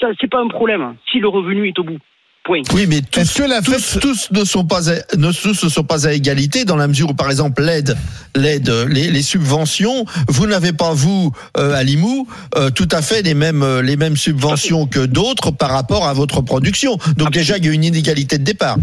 Ça, 0.00 0.08
c'est 0.20 0.30
pas 0.30 0.40
un 0.40 0.48
problème. 0.48 0.94
Si 1.10 1.18
le 1.18 1.28
revenu 1.28 1.68
est 1.68 1.78
au 1.78 1.84
bout. 1.84 1.98
Point. 2.42 2.62
Oui, 2.72 2.86
mais 2.88 3.02
tous, 3.02 3.34
que 3.34 3.42
la 3.42 3.60
tous, 3.60 3.72
fête- 3.74 4.00
tous 4.00 4.30
ne 4.32 4.44
sont 4.44 4.64
pas, 4.64 4.88
à, 4.90 4.94
ne, 5.18 5.30
tous 5.30 5.62
ne 5.62 5.68
sont 5.68 5.84
pas 5.84 6.08
à 6.08 6.12
égalité 6.14 6.64
dans 6.64 6.76
la 6.76 6.88
mesure 6.88 7.10
où, 7.10 7.14
par 7.14 7.28
exemple, 7.30 7.60
l'aide, 7.62 7.94
l'aide, 8.34 8.70
les, 8.88 9.10
les 9.10 9.20
subventions, 9.20 10.06
vous 10.26 10.46
n'avez 10.46 10.72
pas 10.72 10.94
vous 10.94 11.32
euh, 11.58 11.74
à 11.74 11.82
Limoux 11.82 12.26
euh, 12.56 12.70
tout 12.70 12.88
à 12.92 13.02
fait 13.02 13.20
les 13.20 13.34
mêmes, 13.34 13.62
euh, 13.62 13.82
les 13.82 13.96
mêmes 13.98 14.16
subventions 14.16 14.86
que 14.86 15.04
d'autres 15.04 15.50
par 15.50 15.68
rapport 15.70 16.06
à 16.08 16.14
votre 16.14 16.40
production. 16.40 16.96
Donc 17.18 17.30
déjà, 17.30 17.58
il 17.58 17.66
y 17.66 17.68
a 17.68 17.72
une 17.72 17.84
inégalité 17.84 18.38
de 18.38 18.44
départ. 18.44 18.76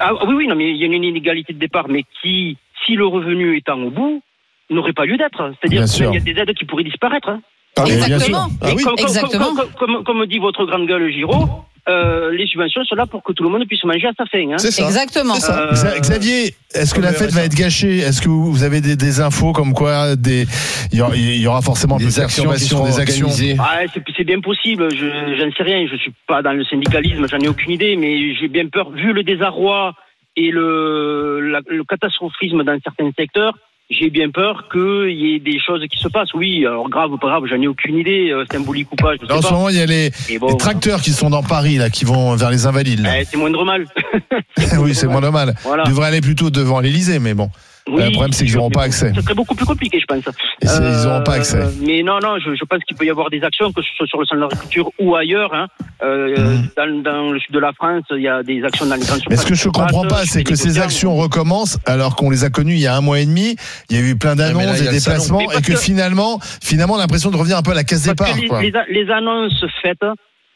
Ah 0.00 0.12
oui, 0.26 0.34
oui, 0.34 0.46
non, 0.48 0.54
mais 0.56 0.70
il 0.70 0.76
y 0.78 0.82
a 0.84 0.86
une 0.86 1.04
inégalité 1.04 1.52
de 1.52 1.58
départ, 1.58 1.88
mais 1.90 2.04
qui, 2.22 2.56
si 2.86 2.94
le 2.94 3.06
revenu 3.06 3.54
étant 3.58 3.78
au 3.82 3.90
bout, 3.90 4.22
n'aurait 4.70 4.94
pas 4.94 5.04
lieu 5.04 5.18
d'être. 5.18 5.52
C'est-à-dire 5.60 5.84
Bien 5.84 5.92
qu'il 6.10 6.26
y 6.26 6.30
a 6.30 6.34
des 6.34 6.40
aides 6.40 6.54
qui 6.56 6.64
pourraient 6.64 6.84
disparaître. 6.84 7.28
hein. 7.28 7.42
Ah 7.76 7.84
Exactement. 7.86 8.48
sûr. 8.48 8.56
Ah 8.62 8.70
Et 8.70 8.74
oui. 8.76 8.82
comme, 8.84 8.94
Exactement. 8.98 9.44
comme- 9.54 9.56
comme- 9.56 9.94
comme- 9.94 10.04
comme 10.04 10.26
dit 10.26 10.38
votre 10.38 10.64
grande 10.64 10.86
gueule 10.86 11.10
Giraud, 11.10 11.48
euh, 11.88 12.30
les 12.30 12.46
subventions 12.46 12.82
sont 12.84 12.94
là 12.94 13.04
pour 13.06 13.22
que 13.22 13.32
tout 13.32 13.42
le 13.42 13.50
monde 13.50 13.66
puisse 13.66 13.84
manger 13.84 14.06
à 14.06 14.12
sa 14.16 14.24
faim. 14.26 14.48
hein. 14.52 14.58
C'est 14.58 14.70
ça. 14.70 14.84
Exactement. 14.84 15.34
C'est 15.34 15.40
ça. 15.48 15.58
Euh, 15.60 15.72
Xa- 15.72 16.00
Xavier, 16.00 16.54
est-ce 16.72 16.94
que 16.94 17.00
la 17.00 17.10
oui, 17.10 17.16
fête 17.16 17.32
va 17.32 17.42
être 17.44 17.54
gâchée? 17.54 17.98
Est-ce 17.98 18.22
que 18.22 18.28
vous 18.28 18.62
avez 18.62 18.80
des, 18.80 18.96
des 18.96 19.20
infos 19.20 19.52
comme 19.52 19.72
quoi 19.74 20.14
des 20.16 20.46
il 20.92 20.98
y 20.98 21.02
aura, 21.02 21.14
il 21.16 21.36
y 21.40 21.46
aura 21.46 21.60
forcément 21.62 21.96
Des 21.98 22.04
de 22.06 22.20
actions 22.20 22.44
des 22.44 23.00
actions. 23.00 23.28
Ah, 23.58 23.80
c'est 23.92 24.02
c'est 24.16 24.24
bien 24.24 24.40
possible, 24.40 24.88
je 24.94 25.06
j'en 25.38 25.50
sais 25.56 25.62
rien, 25.64 25.86
je 25.90 25.96
suis 25.96 26.12
pas 26.28 26.42
dans 26.42 26.52
le 26.52 26.64
syndicalisme, 26.64 27.26
j'en 27.28 27.38
ai 27.40 27.48
aucune 27.48 27.72
idée, 27.72 27.96
mais 27.96 28.34
j'ai 28.36 28.48
bien 28.48 28.66
peur, 28.68 28.90
vu 28.90 29.12
le 29.12 29.22
désarroi 29.24 29.94
et 30.36 30.50
le, 30.50 31.40
la- 31.40 31.60
le 31.66 31.84
catastrophisme 31.84 32.62
dans 32.64 32.78
certains 32.82 33.10
secteurs, 33.18 33.54
j'ai 33.90 34.10
bien 34.10 34.30
peur 34.30 34.68
qu'il 34.72 35.10
y 35.12 35.34
ait 35.34 35.38
des 35.40 35.58
choses 35.60 35.82
qui 35.90 35.98
se 35.98 36.08
passent. 36.08 36.32
Oui, 36.34 36.64
alors 36.66 36.88
grave 36.88 37.12
ou 37.12 37.18
pas 37.18 37.28
grave, 37.28 37.44
j'en 37.46 37.60
ai 37.60 37.66
aucune 37.66 37.98
idée, 37.98 38.30
euh, 38.30 38.44
symbolique 38.50 38.90
ou 38.92 38.96
pas, 38.96 39.12
je 39.20 39.26
sais 39.26 39.32
En 39.32 39.40
pas. 39.40 39.48
ce 39.48 39.52
moment, 39.52 39.68
il 39.68 39.76
y 39.76 39.80
a 39.80 39.86
les, 39.86 40.10
Et 40.30 40.38
bon, 40.38 40.48
les 40.48 40.56
tracteurs 40.56 41.00
qui 41.00 41.10
sont 41.10 41.30
dans 41.30 41.42
Paris, 41.42 41.76
là, 41.76 41.90
qui 41.90 42.04
vont 42.04 42.34
vers 42.36 42.50
les 42.50 42.66
Invalides. 42.66 43.06
eh, 43.20 43.24
c'est 43.24 43.36
moindre 43.36 43.64
mal. 43.64 43.86
oui, 44.78 44.94
c'est 44.94 45.06
moins 45.06 45.20
normal. 45.20 45.54
Voilà. 45.62 45.84
Ils 45.86 45.90
devraient 45.90 46.08
aller 46.08 46.20
plutôt 46.20 46.50
devant 46.50 46.80
l'Elysée, 46.80 47.18
mais 47.18 47.34
bon. 47.34 47.50
Oui, 47.86 48.00
Euh, 48.00 48.06
le 48.06 48.12
problème, 48.12 48.32
c'est 48.32 48.46
qu'ils 48.46 48.54
n'auront 48.56 48.70
pas 48.70 48.84
accès. 48.84 49.12
Ce 49.14 49.20
serait 49.20 49.34
beaucoup 49.34 49.54
plus 49.54 49.66
compliqué, 49.66 50.00
je 50.00 50.06
pense. 50.06 50.26
Et 50.62 50.66
c'est- 50.66 50.78
ils 50.82 51.06
n'auront 51.06 51.22
pas 51.22 51.34
accès. 51.34 51.58
Euh, 51.58 51.68
mais 51.86 52.02
non, 52.02 52.18
non, 52.22 52.38
je, 52.38 52.54
je 52.54 52.64
pense 52.64 52.78
qu'il 52.84 52.96
peut 52.96 53.04
y 53.04 53.10
avoir 53.10 53.28
des 53.28 53.42
actions, 53.42 53.70
que 53.72 53.82
ce 53.82 53.88
soit 53.96 54.06
sur 54.06 54.18
le 54.20 54.24
salon 54.24 54.46
de 54.46 54.50
l'agriculture 54.52 54.90
ou 54.98 55.14
ailleurs. 55.16 55.52
Hein. 55.54 55.66
Euh, 56.02 56.56
dans, 56.78 57.02
dans 57.02 57.30
le 57.32 57.38
sud 57.40 57.52
de 57.54 57.58
la 57.58 57.72
France, 57.74 58.04
il 58.12 58.22
y 58.22 58.28
a 58.28 58.42
des 58.42 58.62
actions 58.64 58.86
dans 58.86 58.94
les 58.94 59.02
grandes 59.02 59.18
Mhm. 59.18 59.26
Mais 59.28 59.36
ce 59.36 59.44
que 59.46 59.54
je 59.54 59.60
surfaces 59.60 59.82
comprends 59.92 60.06
pas, 60.06 60.24
c'est 60.24 60.44
que 60.44 60.54
ces 60.54 60.78
actions 60.80 61.14
recommencent 61.14 61.78
alors 61.84 62.16
qu'on 62.16 62.30
les 62.30 62.44
a 62.44 62.50
connues 62.50 62.72
il 62.74 62.80
y 62.80 62.86
a 62.86 62.96
un 62.96 63.02
mois 63.02 63.20
et 63.20 63.26
demi. 63.26 63.56
Il 63.90 63.96
y 63.96 64.00
a 64.00 64.02
eu 64.02 64.16
plein 64.16 64.34
d'annonces, 64.34 64.78
il 64.78 64.84
y 64.84 64.88
a 64.88 64.90
des 64.90 64.96
le 64.96 65.00
salon. 65.00 65.16
déplacements, 65.18 65.50
et 65.52 65.62
que, 65.62 65.72
que- 65.72 65.76
finalement, 65.76 66.38
finalement, 66.62 66.94
on 66.94 66.98
a 66.98 67.00
l'impression 67.00 67.30
de 67.30 67.36
revenir 67.36 67.58
un 67.58 67.62
peu 67.62 67.72
à 67.72 67.74
la 67.74 67.84
case 67.84 68.06
Parce 68.16 68.30
départ. 68.30 68.34
que 68.34 68.62
les, 68.62 68.70
quoi. 68.72 68.86
les 68.88 69.10
annonces 69.10 69.62
faites 69.82 69.98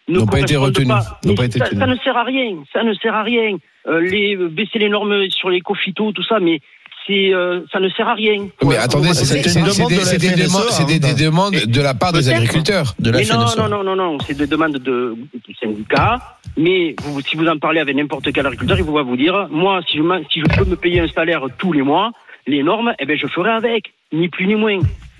ne 0.08 0.18
N'ont 0.20 0.26
pas 0.26 0.40
été 0.40 0.56
retenues. 0.56 0.86
pas. 0.88 1.44
Été 1.44 1.58
ça, 1.58 1.66
ça 1.66 1.86
ne 1.86 1.96
sert 1.96 2.16
à 2.16 2.24
rien. 2.24 2.56
Ça 2.72 2.82
ne 2.82 2.94
sert 2.94 3.14
à 3.14 3.22
rien. 3.22 3.58
Euh, 3.86 4.00
les, 4.00 4.36
baisser 4.36 4.78
les 4.78 4.88
normes 4.88 5.28
sur 5.30 5.48
les 5.50 5.60
cophytos, 5.60 6.12
tout 6.12 6.22
ça, 6.24 6.38
mais 6.40 6.60
c'est, 7.08 7.32
euh, 7.34 7.62
ça 7.72 7.80
ne 7.80 7.88
sert 7.88 8.06
à 8.06 8.14
rien. 8.14 8.46
Mais 8.64 8.76
attendez, 8.76 9.08
c'est 9.14 9.40
des, 9.40 11.14
demandes, 11.24 11.54
de 11.54 11.80
la 11.80 11.94
part 11.94 12.12
des 12.12 12.28
agriculteurs. 12.28 12.94
mais 13.10 13.24
non, 13.34 13.46
non, 13.56 13.68
non, 13.68 13.82
non, 13.82 13.96
non, 13.96 14.18
c'est 14.26 14.36
des 14.36 14.46
demandes 14.46 14.76
de, 14.78 15.16
du 15.46 15.54
syndicat. 15.54 16.18
Mais 16.56 16.94
vous, 17.02 17.20
si 17.22 17.36
vous 17.36 17.46
en 17.48 17.58
parlez 17.58 17.80
avec 17.80 17.96
n'importe 17.96 18.30
quel 18.32 18.44
agriculteur, 18.46 18.78
il 18.78 18.84
va 18.84 19.02
vous 19.02 19.16
dire, 19.16 19.48
moi, 19.50 19.80
si 19.88 19.96
je, 19.96 20.02
m'en- 20.02 20.22
si 20.30 20.40
je 20.40 20.56
peux 20.56 20.64
me 20.68 20.76
payer 20.76 21.00
un 21.00 21.08
salaire 21.08 21.42
tous 21.58 21.72
les 21.72 21.82
mois, 21.82 22.10
les 22.46 22.62
normes, 22.62 22.92
eh 22.98 23.06
ben, 23.06 23.16
je 23.16 23.26
ferai 23.26 23.50
avec, 23.50 23.92
ni 24.12 24.28
plus 24.28 24.46
ni 24.46 24.54
moins. 24.54 24.78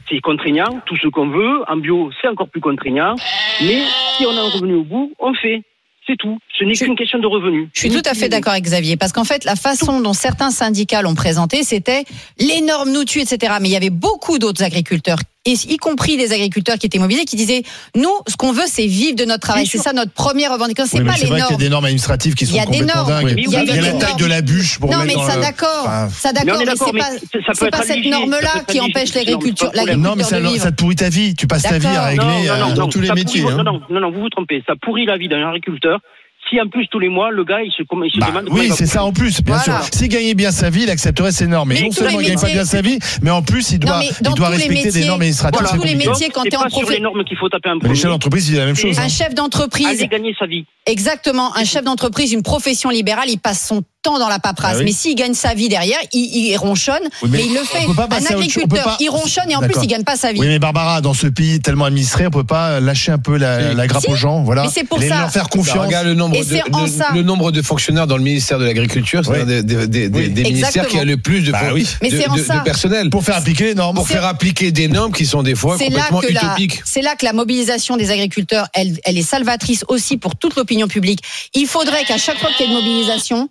C'est 0.08 0.20
contraignant, 0.20 0.80
tout 0.86 0.96
ce 0.96 1.08
qu'on 1.08 1.28
veut. 1.28 1.62
En 1.68 1.76
bio, 1.76 2.10
c'est 2.20 2.28
encore 2.28 2.48
plus 2.48 2.60
contraignant. 2.62 3.14
Mais 3.60 3.80
si 4.16 4.26
on 4.26 4.30
a 4.36 4.40
un 4.40 4.48
revenu 4.50 4.74
au 4.76 4.84
bout, 4.84 5.12
on 5.18 5.34
fait. 5.34 5.62
C'est 6.06 6.16
tout. 6.16 6.38
Ce 6.58 6.64
n'est 6.64 6.74
qu'une 6.74 6.96
question 6.96 7.18
de 7.20 7.26
revenu. 7.26 7.68
Je 7.72 7.80
suis 7.80 7.90
tout 7.90 8.02
à 8.04 8.14
fait 8.14 8.28
d'accord 8.28 8.52
avec 8.52 8.64
Xavier, 8.64 8.96
parce 8.96 9.12
qu'en 9.12 9.24
fait, 9.24 9.44
la 9.44 9.54
façon 9.54 10.00
dont 10.00 10.12
certains 10.12 10.50
syndicats 10.50 11.02
l'ont 11.02 11.14
présenté, 11.14 11.62
c'était 11.62 12.04
les 12.40 12.60
normes 12.62 12.90
nous 12.90 13.04
tuent, 13.04 13.20
etc. 13.20 13.54
Mais 13.60 13.68
il 13.68 13.72
y 13.72 13.76
avait 13.76 13.90
beaucoup 13.90 14.38
d'autres 14.38 14.64
agriculteurs, 14.64 15.18
et 15.46 15.52
y 15.52 15.76
compris 15.76 16.16
des 16.16 16.32
agriculteurs 16.32 16.76
qui 16.76 16.86
étaient 16.86 16.98
mobilisés, 16.98 17.24
qui 17.26 17.36
disaient 17.36 17.62
nous, 17.94 18.10
ce 18.26 18.36
qu'on 18.36 18.52
veut, 18.52 18.64
c'est 18.66 18.86
vivre 18.86 19.14
de 19.14 19.24
notre 19.24 19.40
travail. 19.40 19.66
C'est 19.66 19.78
ça 19.78 19.92
notre 19.92 20.10
première 20.12 20.52
revendication. 20.52 20.90
C'est 20.90 20.98
Oui, 20.98 21.04
mais 21.04 21.10
pas 21.12 21.16
c'est 21.16 21.24
les 21.24 21.30
vrai 21.30 21.36
qu'il 21.38 21.44
y 21.44 21.46
a 21.46 21.50
normes. 21.50 21.60
des 21.62 21.68
normes 21.70 21.84
administratives 21.84 22.34
qui 22.34 22.44
Il 22.44 22.48
sont 22.48 22.56
y 22.56 22.60
a 22.60 22.66
des 22.66 22.80
normes. 22.80 23.08
dingues. 23.08 23.24
Oui, 23.24 23.34
Il 23.46 23.50
y 23.52 23.56
a, 23.56 23.62
il 23.62 23.68
y 23.68 23.70
a 23.70 23.74
des 23.76 23.80
la 23.80 23.92
taille 23.92 24.00
normes. 24.08 24.20
de 24.20 24.26
la 24.26 24.42
bûche 24.42 24.78
pour 24.80 24.90
non, 24.90 24.98
mais 25.06 25.14
ça 25.14 25.36
le- 25.36 25.42
d'accord, 25.42 25.68
Enfin, 25.86 26.08
ça 26.10 26.30
Mais 26.34 26.40
d'accord, 26.44 26.58
mais 26.60 26.64
d'accord, 26.66 26.86
c'est 26.88 26.92
mais 26.92 27.00
pas, 27.00 27.46
ça 27.54 27.64
peut 27.64 27.70
pas 27.70 27.82
cette 27.82 28.04
norme-là 28.04 28.64
qui 28.66 28.80
empêche 28.80 29.14
l'agriculture. 29.14 29.70
Non, 29.96 30.16
mais 30.16 30.24
ça, 30.24 30.40
te 30.40 30.74
pourrit 30.76 30.96
ta 30.96 31.08
vie. 31.08 31.34
Tu 31.36 31.46
passes 31.46 31.62
ta 31.62 31.78
vie 31.78 31.86
à 31.86 32.06
régler 32.06 32.48
euh, 32.48 32.58
dans 32.74 32.74
non, 32.74 32.88
tous 32.88 33.00
les 33.00 33.12
métiers. 33.12 33.42
hein. 33.48 33.56
Non, 33.58 33.62
non, 33.64 33.80
non, 33.90 34.00
non, 34.00 34.10
vous 34.10 34.20
vous 34.22 34.28
trompez. 34.30 34.62
Ça 34.66 34.74
pourrit 34.80 35.06
la 35.06 35.16
vie 35.16 35.28
d'un 35.28 35.46
agriculteur. 35.48 36.00
Si 36.48 36.58
en 36.60 36.68
plus 36.68 36.86
tous 36.88 36.98
les 36.98 37.08
mois, 37.10 37.30
le 37.30 37.44
gars, 37.44 37.60
il 37.62 37.70
se, 37.72 37.82
il 37.82 38.10
se 38.12 38.18
Bah, 38.20 38.26
demande. 38.28 38.48
oui, 38.50 38.66
il 38.68 38.72
c'est 38.72 38.86
ça 38.86 39.04
en 39.04 39.12
plus, 39.12 39.42
bien 39.42 39.56
Voilà. 39.56 39.82
sûr. 39.82 39.94
S'il 39.94 40.08
gagnait 40.08 40.34
bien 40.34 40.50
sa 40.50 40.70
vie, 40.70 40.84
il 40.84 40.90
accepterait 40.90 41.32
ces 41.32 41.46
normes. 41.46 41.68
Mais, 41.68 41.74
Mais 41.74 41.82
non 41.82 41.90
seulement 41.92 42.20
il 42.20 42.26
gagne 42.26 42.38
pas 42.40 42.46
bien 42.48 42.64
sa 42.64 42.80
vie, 42.80 42.98
mais 43.22 43.30
en 43.30 43.42
plus, 43.42 43.70
il 43.72 43.78
doit, 43.80 44.00
il 44.02 44.34
doit 44.34 44.48
respecter 44.48 44.76
des 44.76 44.84
métiers- 44.86 45.06
normes 45.06 45.20
administratives. 45.20 45.60
dans 45.60 45.68
c'est 45.68 45.76
tous 45.76 45.84
les 45.84 45.94
métiers, 45.94 46.30
quand 46.30 46.42
t'es 46.44 46.56
en 46.56 46.64
profé- 46.66 46.94
les 46.94 47.00
normes 47.00 47.24
qu'il 47.24 47.36
faut 47.36 47.48
taper 47.48 47.68
un 47.68 47.78
les 47.82 47.94
chefs 47.94 48.10
d'entreprise, 48.10 48.46
ils 48.46 48.50
disent 48.52 48.58
la 48.60 48.66
même 48.66 48.76
chose. 48.76 48.98
Un 48.98 49.08
chef 49.08 49.34
d'entreprise. 49.34 50.02
Gagner 50.08 50.34
sa 50.38 50.46
vie. 50.46 50.64
Exactement, 50.86 51.54
un 51.56 51.64
chef 51.64 51.84
d'entreprise, 51.84 52.32
une 52.32 52.42
profession 52.42 52.88
libérale, 52.88 53.28
il 53.28 53.38
passe 53.38 53.66
son 53.66 53.82
temps 54.02 54.18
dans 54.18 54.28
la 54.28 54.38
paperasse. 54.38 54.74
Ah 54.76 54.78
oui. 54.78 54.84
Mais 54.86 54.92
s'il 54.92 55.14
gagne 55.14 55.34
sa 55.34 55.54
vie 55.54 55.68
derrière, 55.68 55.98
il, 56.12 56.20
il 56.50 56.56
ronchonne, 56.56 57.02
Oui, 57.22 57.28
mais 57.30 57.38
mais, 57.38 57.44
il 57.46 57.54
le 57.54 57.60
fait. 57.64 57.78
Un 57.86 58.34
agriculteur, 58.36 58.84
pas- 58.84 58.96
il 59.00 59.08
ronchonne 59.10 59.50
et 59.50 59.56
en 59.56 59.60
plus 59.60 59.74
il 59.82 59.86
gagne 59.88 60.04
pas 60.04 60.16
sa 60.16 60.32
vie. 60.32 60.40
Oui, 60.40 60.46
mais 60.46 60.58
Barbara, 60.58 61.00
dans 61.00 61.14
ce 61.14 61.26
pays 61.26 61.60
tellement 61.60 61.84
administré, 61.86 62.26
on 62.26 62.30
peut 62.30 62.44
pas 62.44 62.80
lâcher 62.80 63.12
un 63.12 63.18
peu 63.18 63.36
la, 63.36 63.74
la 63.74 63.86
grappe 63.86 64.04
Si. 64.04 64.10
aux 64.10 64.14
gens. 64.16 64.42
Voilà. 64.42 64.62
Mais 64.64 64.68
c'est 64.72 64.84
pour 64.84 64.98
Les- 64.98 65.08
ça. 65.08 65.18
Leur 65.20 65.30
faire 65.30 65.48
confiance. 65.48 65.84
Regarde 65.86 66.06
le 66.06 66.14
nombre, 66.14 66.36
Et 66.36 66.44
de, 66.44 66.56
ça. 66.88 67.08
le, 67.12 67.16
le 67.18 67.22
nombre 67.22 67.50
de 67.50 67.60
fonctionnaires 67.62 68.06
dans 68.06 68.16
le 68.16 68.22
ministère 68.22 68.58
de 68.58 68.64
l'Agriculture, 68.64 69.22
c'est 69.24 69.30
Oui. 69.32 69.40
un 69.40 69.44
des, 69.44 69.62
des, 69.88 70.42
ministères 70.42 70.86
qui 70.86 70.98
a 70.98 71.04
le 71.04 71.16
plus 71.16 71.42
de, 71.42 71.50
Bah 71.52 71.62
de, 71.72 72.42
ça. 72.42 72.60
personnel. 72.60 73.10
Pour 73.10 73.24
faire 73.24 73.36
appliquer 73.36 73.64
les 73.64 73.74
normes. 73.74 73.96
Pour 73.96 74.06
faire 74.08 74.24
appliquer 74.24 74.70
des 74.72 74.88
normes 74.88 75.12
qui 75.12 75.26
sont 75.26 75.42
des 75.42 75.54
fois 75.54 75.76
complètement 75.76 76.22
utopiques. 76.22 76.80
c'est 76.84 77.02
là 77.02 77.16
que 77.16 77.24
la 77.24 77.32
mobilisation 77.32 77.96
des 77.96 78.10
agriculteurs, 78.10 78.68
elle, 78.74 78.98
elle 79.04 79.18
est 79.18 79.22
salvatrice 79.22 79.84
aussi 79.88 80.16
pour 80.16 80.36
toute 80.36 80.54
l'opinion 80.56 80.88
publique. 80.88 81.20
Il 81.54 81.66
faudrait 81.66 82.04
qu'à 82.04 82.18
chaque 82.18 82.38
fois 82.38 82.50
qu'il 82.56 82.66
y 82.66 82.68
ait 82.68 82.72
une 82.72 82.78
mobilisation, 82.78 83.48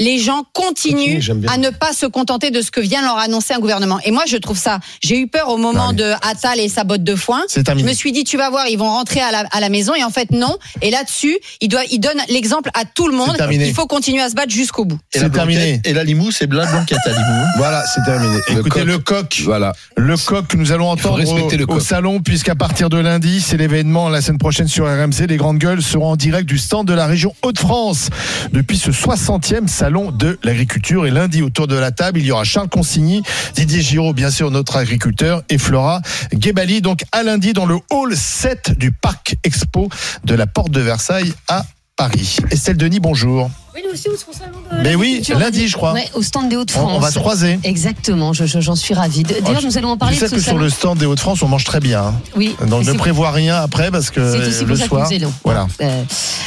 les 0.00 0.18
gens 0.18 0.44
continuent 0.52 0.70
Continue, 0.80 1.46
à 1.48 1.58
ne 1.58 1.68
pas 1.68 1.92
se 1.92 2.06
contenter 2.06 2.50
de 2.50 2.62
ce 2.62 2.70
que 2.70 2.80
vient 2.80 3.02
leur 3.02 3.18
annoncer 3.18 3.52
un 3.54 3.58
gouvernement. 3.58 4.00
Et 4.04 4.10
moi, 4.10 4.24
je 4.26 4.38
trouve 4.38 4.56
ça. 4.56 4.80
J'ai 5.02 5.18
eu 5.18 5.28
peur 5.28 5.50
au 5.50 5.58
moment 5.58 5.92
de 5.92 6.04
Attal 6.22 6.58
et 6.58 6.68
sa 6.68 6.84
botte 6.84 7.04
de 7.04 7.14
foin. 7.14 7.42
Je 7.54 7.84
me 7.84 7.92
suis 7.92 8.10
dit, 8.10 8.24
tu 8.24 8.38
vas 8.38 8.48
voir, 8.48 8.66
ils 8.68 8.78
vont 8.78 8.88
rentrer 8.88 9.20
à 9.20 9.30
la, 9.30 9.44
à 9.52 9.60
la 9.60 9.68
maison. 9.68 9.94
Et 9.94 10.02
en 10.02 10.10
fait, 10.10 10.32
non. 10.32 10.56
Et 10.80 10.90
là-dessus, 10.90 11.38
il, 11.60 11.68
doit, 11.68 11.82
il 11.90 11.98
donne 12.00 12.18
l'exemple 12.30 12.70
à 12.72 12.84
tout 12.86 13.08
le 13.08 13.14
monde. 13.14 13.36
Il 13.50 13.74
faut 13.74 13.86
continuer 13.86 14.22
à 14.22 14.30
se 14.30 14.34
battre 14.34 14.52
jusqu'au 14.52 14.86
bout. 14.86 14.98
Et 15.12 15.18
la 15.18 15.24
C'est 15.24 15.30
terminé. 15.30 15.80
Et 15.84 15.92
la 15.92 16.02
limou, 16.02 16.30
c'est 16.30 16.50
la 16.50 16.66
blanquette 16.66 16.98
à 17.04 17.10
limou. 17.10 17.20
Voilà, 17.56 17.84
c'est 17.94 18.02
terminé. 18.04 18.38
Écoutez, 18.48 18.70
coq. 18.70 18.84
le 18.84 18.98
coq. 18.98 19.42
Voilà. 19.44 19.74
Le 19.96 20.16
coq 20.16 20.46
que 20.46 20.56
nous 20.56 20.72
allons 20.72 20.88
entendre 20.88 21.16
respecter 21.16 21.56
au, 21.56 21.58
le 21.58 21.66
coq. 21.66 21.76
au 21.76 21.80
salon, 21.80 22.20
puisqu'à 22.20 22.54
partir 22.54 22.88
de 22.88 22.96
lundi, 22.96 23.42
c'est 23.42 23.58
l'événement 23.58 24.08
la 24.08 24.22
semaine 24.22 24.38
prochaine 24.38 24.68
sur 24.68 24.86
RMC. 24.86 25.26
Les 25.28 25.36
grandes 25.36 25.58
gueules 25.58 25.82
seront 25.82 26.12
en 26.12 26.16
direct 26.16 26.48
du 26.48 26.56
stand 26.56 26.86
de 26.86 26.94
la 26.94 27.06
région 27.06 27.34
Hauts-de-France 27.42 28.08
depuis 28.52 28.78
ce 28.78 28.90
60e 28.90 29.66
salon 29.66 29.89
de 29.90 30.38
l'agriculture. 30.44 31.06
Et 31.06 31.10
lundi, 31.10 31.42
autour 31.42 31.66
de 31.66 31.74
la 31.74 31.90
table, 31.90 32.20
il 32.20 32.26
y 32.26 32.30
aura 32.30 32.44
Charles 32.44 32.68
Consigny, 32.68 33.22
Didier 33.56 33.82
Giraud, 33.82 34.12
bien 34.12 34.30
sûr, 34.30 34.50
notre 34.50 34.76
agriculteur, 34.76 35.42
et 35.48 35.58
Flora 35.58 36.00
Gebali. 36.32 36.80
Donc, 36.80 37.02
à 37.12 37.22
lundi, 37.22 37.52
dans 37.52 37.66
le 37.66 37.76
hall 37.90 38.16
7 38.16 38.78
du 38.78 38.92
Parc 38.92 39.36
Expo 39.42 39.88
de 40.24 40.34
la 40.34 40.46
Porte 40.46 40.70
de 40.70 40.80
Versailles 40.80 41.32
à 41.48 41.64
Paris. 41.96 42.36
Estelle 42.50 42.76
Denis, 42.76 43.00
bonjour. 43.00 43.50
Nous 43.86 43.92
aussi, 43.94 44.08
au 44.08 44.32
salon 44.32 44.58
de 44.70 44.82
Mais 44.82 44.94
oui, 44.94 45.22
lundi, 45.38 45.68
je 45.68 45.76
crois. 45.76 45.92
Ouais, 45.92 46.08
au 46.14 46.22
stand 46.22 46.48
des 46.48 46.56
Hauts-de-France. 46.56 46.90
On- 46.92 46.96
on 46.96 47.00
va 47.00 47.10
se 47.10 47.18
croiser. 47.18 47.58
Exactement, 47.64 48.32
je- 48.32 48.44
je- 48.46 48.60
j'en 48.60 48.74
suis 48.76 48.94
ravie. 48.94 49.22
De- 49.22 49.34
D'ailleurs, 49.40 49.60
Oh, 49.62 49.66
nous 49.66 49.78
allons 49.78 49.90
en 49.90 49.96
parler 49.96 50.14
Je 50.14 50.20
sais 50.20 50.26
de 50.26 50.30
ce 50.30 50.34
que 50.36 50.40
sur 50.40 50.52
salon. 50.52 50.60
le 50.64 50.70
stand 50.70 50.98
des 50.98 51.06
Hauts-de-France, 51.06 51.42
on 51.42 51.48
mange 51.48 51.64
très 51.64 51.80
bien. 51.80 52.02
hein. 52.02 52.14
Oui. 52.36 52.54
Donc 52.68 52.84
ne 52.84 52.92
prévois 52.92 53.30
rien 53.30 53.56
après 53.56 53.90
parce 53.90 54.10
que 54.10 54.20
aussi 54.20 54.60
le 54.62 54.66
pour 54.66 54.76
ça 54.76 54.82
que 54.84 54.88
soir. 54.88 55.08
nous 55.10 55.16
allons. 55.16 55.32
Voilà. 55.44 55.66
Euh, 55.80 56.02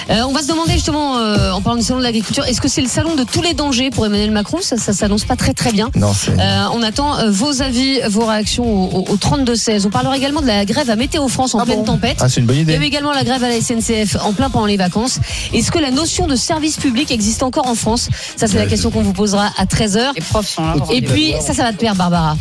euh, 0.10 0.22
on 0.27 0.31
va 0.34 0.41
se 0.41 0.47
demander 0.47 0.73
justement, 0.73 1.18
euh, 1.18 1.51
en 1.51 1.61
parlant 1.61 1.80
du 1.80 1.85
salon 1.85 1.99
de 1.99 2.03
l'agriculture, 2.03 2.45
est-ce 2.45 2.61
que 2.61 2.68
c'est 2.68 2.81
le 2.81 2.88
salon 2.88 3.15
de 3.15 3.23
tous 3.23 3.41
les 3.41 3.53
dangers 3.53 3.89
pour 3.89 4.05
Emmanuel 4.05 4.31
Macron? 4.31 4.60
Ça, 4.61 4.77
ça 4.77 4.93
s'annonce 4.93 5.26
pas 5.26 5.35
très 5.35 5.53
très 5.53 5.72
bien. 5.72 5.89
Non, 5.95 6.14
c'est. 6.14 6.31
Euh, 6.39 6.65
on 6.73 6.81
attend 6.84 7.30
vos 7.30 7.61
avis, 7.61 7.99
vos 8.10 8.26
réactions 8.26 8.64
au, 8.65 8.99
au- 8.99 9.11
au 9.14 9.18
32-16. 9.18 9.85
On 9.85 9.89
parlera 9.89 10.15
également 10.18 10.41
de 10.41 10.47
la 10.47 10.65
grève 10.65 10.89
à 10.89 10.95
Météo 10.95 11.27
France 11.27 11.55
en 11.55 11.64
pleine 11.65 11.84
tempête. 11.84 12.18
Ah, 12.22 12.30
c'est 12.30 12.39
une 12.41 12.45
bonne 12.45 12.55
Il 12.57 12.60
y 12.60 12.61
idée. 12.64 12.76
avait 12.76 12.88
également 12.88 13.11
la 13.14 13.23
grève 13.23 13.43
à 13.43 13.49
la 13.49 13.55
SNCF 13.60 14.18
en 14.23 14.34
plein 14.34 14.49
pendant 14.49 14.65
les 14.65 14.77
vacances. 14.77 15.19
Est-ce 15.53 15.72
que 15.72 15.80
la 15.80 15.91
notion 15.91 16.27
de 16.27 16.35
service 16.35 16.77
public 16.77 17.10
existe? 17.11 17.22
Encore 17.43 17.67
en 17.67 17.75
France 17.75 18.09
Ça, 18.35 18.47
c'est 18.47 18.57
la 18.57 18.65
question 18.65 18.91
qu'on 18.91 19.01
vous 19.01 19.13
posera 19.13 19.49
à 19.57 19.65
13h. 19.65 20.11
Les 20.15 20.21
profs 20.21 20.47
sont 20.49 20.65
là. 20.65 20.75
Et 20.91 21.01
puis, 21.01 21.33
ça, 21.41 21.53
ça 21.53 21.63
va 21.63 21.71
te 21.71 21.77
plaire, 21.77 21.95
Barbara. 21.95 22.37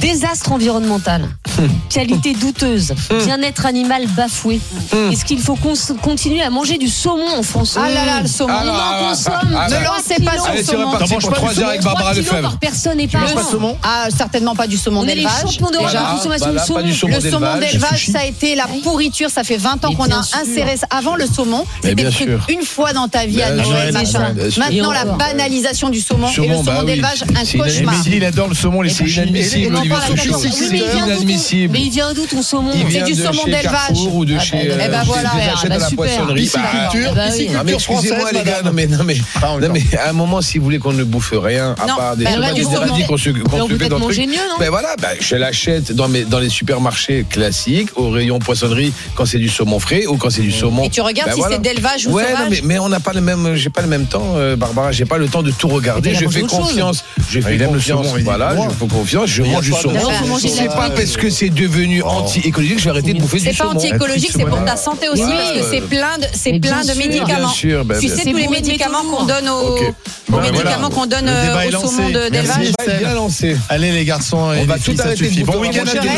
Désastre 0.00 0.52
environnemental, 0.52 1.28
qualité 1.88 2.34
douteuse, 2.34 2.92
bien-être 3.24 3.66
animal 3.66 4.06
bafoué. 4.08 4.60
Est-ce 5.10 5.24
qu'il 5.24 5.38
faut 5.40 5.56
continuer 6.02 6.42
à 6.42 6.50
manger 6.50 6.78
du 6.78 6.88
saumon 6.88 7.28
en 7.38 7.42
France? 7.42 7.76
Ah 7.78 7.88
là 7.88 8.04
là, 8.04 8.20
le 8.20 8.26
saumon. 8.28 8.52
On 8.52 8.56
Ah 8.56 8.62
en 8.62 8.66
là, 9.04 9.08
consomme. 9.08 9.34
ah, 9.56 9.68
trois 9.68 9.78
ne 9.80 9.84
lancez 9.84 10.22
pas 10.24 10.42
sur 10.42 10.52
le 10.54 10.62
saumon. 10.62 10.92
T'en 10.98 11.08
manges 11.08 11.26
pas 11.28 11.28
du 11.30 11.34
3 11.34 11.60
heures 11.60 11.68
avec 11.68 11.82
Barbara 11.82 12.14
Lefebvre. 12.14 12.42
par 12.42 12.58
personne 12.58 12.98
et 13.00 13.06
par 13.08 13.22
an. 13.22 13.42
saumon? 13.50 13.76
Ah, 13.82 14.08
certainement 14.16 14.54
pas 14.56 14.66
du 14.66 14.76
saumon 14.76 15.00
On 15.00 15.04
est 15.04 15.08
les 15.14 15.14
d'élevage. 15.22 15.40
champions 15.42 15.70
d'Europe 15.70 15.90
consommation 16.16 16.46
Voilà, 16.46 16.60
de 16.60 16.66
saumon. 16.66 16.80
du 16.82 16.88
Le 16.88 16.94
saumon 16.94 17.12
d'élevage. 17.20 17.60
d'élevage, 17.70 18.06
ça 18.12 18.18
a 18.20 18.24
été 18.24 18.54
la 18.56 18.66
pourriture. 18.82 19.30
Ça 19.30 19.44
fait 19.44 19.56
20 19.58 19.84
ans 19.84 19.94
qu'on 19.94 20.10
a 20.10 20.18
inséré. 20.42 20.74
Avant 20.90 21.16
le 21.16 21.26
saumon, 21.26 21.64
c'était 21.82 22.08
une 22.48 22.62
fois 22.62 22.92
dans 22.92 23.08
ta 23.08 23.26
vie 23.26 23.42
à 23.42 23.52
Noël, 23.52 23.92
machin. 24.20 24.32
bien 24.34 24.50
sûr. 24.50 24.62
Maintenant, 24.62 24.92
la 24.92 25.04
banalisation 25.04 25.90
du 25.90 26.00
saumon 26.00 26.28
et 26.28 26.32
Saumon, 26.34 26.48
le 26.48 26.54
saumon 26.64 26.78
bah 26.80 26.84
d'élevage, 26.84 27.22
un 27.22 27.58
cauchemar. 27.58 27.94
il 28.06 28.24
adore 28.24 28.48
le 28.48 28.54
saumon, 28.54 28.82
les 28.82 28.90
C'est 28.90 29.04
inadmissible, 29.04 29.76
mais 31.72 31.80
il 31.82 31.90
vient 31.90 32.12
d'où 32.14 32.26
ton- 32.26 32.42
saumon 32.42 32.72
Il 32.74 32.92
C'est 32.92 33.02
du 33.04 33.14
saumon 33.14 33.44
d'élevage. 33.44 33.98
Ou 34.12 34.24
de 34.24 34.36
Ah, 34.36 34.40
chez. 34.40 34.56
bah, 34.56 34.62
euh, 34.74 34.78
eh 34.84 34.88
ben 34.88 35.00
des 35.00 35.06
voilà, 35.06 35.30
à 35.30 35.68
bah, 35.68 35.78
la 35.78 35.90
poissonnerie. 35.90 36.50
Bah, 36.52 36.60
bah 37.64 37.72
excusez-moi 37.72 38.32
les 38.32 38.42
gars, 38.42 38.62
non 38.64 38.72
mais 38.72 38.86
non 38.86 39.04
mais 39.04 39.16
à 39.98 40.10
un 40.10 40.12
moment 40.12 40.40
si 40.40 40.58
vous 40.58 40.64
voulez 40.64 40.78
qu'on 40.78 40.92
ne 40.92 41.04
bouffe 41.04 41.32
rien 41.36 41.74
à 41.78 41.86
part 41.86 42.16
des 42.16 42.24
bah, 42.24 42.30
ouais, 42.38 43.04
qu'on 43.06 43.16
se 43.16 43.30
Ben 44.58 44.70
voilà, 44.70 44.94
ben 45.00 45.08
je 45.20 45.36
l'achète 45.36 45.92
dans 45.92 46.08
les 46.08 46.48
supermarchés 46.48 47.24
classiques 47.28 47.90
au 47.96 48.10
rayon 48.10 48.38
poissonnerie 48.38 48.92
quand 49.14 49.26
c'est 49.26 49.38
du 49.38 49.48
saumon 49.48 49.78
frais 49.78 50.06
ou 50.06 50.16
quand 50.16 50.30
c'est 50.30 50.42
du 50.42 50.52
saumon. 50.52 50.84
Et 50.84 50.90
tu 50.90 51.00
regardes 51.00 51.30
Ben 51.30 51.36
si 51.36 51.42
c'est 51.50 51.60
d'élevage 51.62 52.06
ou 52.06 52.12
Ouais, 52.12 52.24
sauvage. 52.30 52.48
mais, 52.50 52.60
mais 52.64 52.78
on 52.78 52.88
n'a 52.88 53.00
pas 53.00 53.12
le 53.12 53.20
même 53.20 53.54
j'ai 53.54 53.70
pas 53.70 53.82
le 53.82 53.88
même 53.92 54.06
temps, 54.06 54.34
euh, 54.36 54.56
Barbara. 54.56 54.92
J'ai 54.92 55.04
pas 55.04 55.18
le 55.18 55.28
temps 55.28 55.42
de 55.42 55.50
tout 55.50 55.68
regarder. 55.68 56.10
Mais 56.10 56.16
il 56.16 56.24
a 56.24 56.28
Je 56.28 56.32
fais 56.32 56.40
confiance. 56.42 57.04
Je 57.30 57.40
Ah, 57.42 57.48
fais 57.48 57.58
confiance. 57.58 58.06
saumon, 58.06 58.24
Voilà, 58.24 58.54
je 58.56 58.74
fais 58.74 58.86
confiance. 58.88 59.26
Je 59.28 59.42
mange 59.42 59.64
du 59.64 59.72
saumon. 59.72 60.38
C'est 60.38 60.66
pas 60.66 60.90
parce 60.90 61.16
que 61.16 61.30
c'est 61.30 61.50
devenu 61.50 62.02
anti-écologique 62.02 62.76
que 62.76 62.80
je 62.80 62.84
vais 62.84 62.90
arrêter 62.90 63.14
de 63.14 63.20
bouffer 63.20 63.38
du 63.38 63.44
C'est 63.44 63.50
pas 63.56 63.64
saumon. 63.64 63.76
anti-écologique, 63.78 64.30
c'est 64.34 64.44
pour 64.44 64.64
ta 64.64 64.76
santé 64.76 65.08
aussi, 65.08 65.22
parce 65.22 65.52
que 65.52 65.62
c'est 65.70 65.80
plein 65.82 66.18
de, 66.18 66.26
c'est 66.32 66.58
plein 66.58 66.82
de 66.82 66.94
médicaments. 66.98 67.52
Ben, 67.84 67.98
tu 68.00 68.08
sais 68.08 68.24
tous 68.24 68.36
les 68.36 68.46
de 68.46 68.50
médicaments 68.50 69.04
qu'on 69.04 69.24
donne 69.24 69.48
aux, 69.48 70.40
médicaments 70.40 70.90
qu'on 70.90 71.06
donne 71.06 71.28
euh, 71.28 71.68
au 71.68 71.70
saumon 71.86 72.08
d'élevage. 72.10 72.72
Lancé. 73.14 73.56
Allez 73.68 73.92
les 73.92 74.04
garçons 74.04 74.52
et 74.52 74.60
On 74.62 74.64
va 74.64 74.78
tout 74.78 74.94
arrêter. 74.98 75.28
Bon 75.44 75.60
week-end 75.60 75.82
à 75.82 75.84
manger 75.84 75.98
tous. 75.98 76.08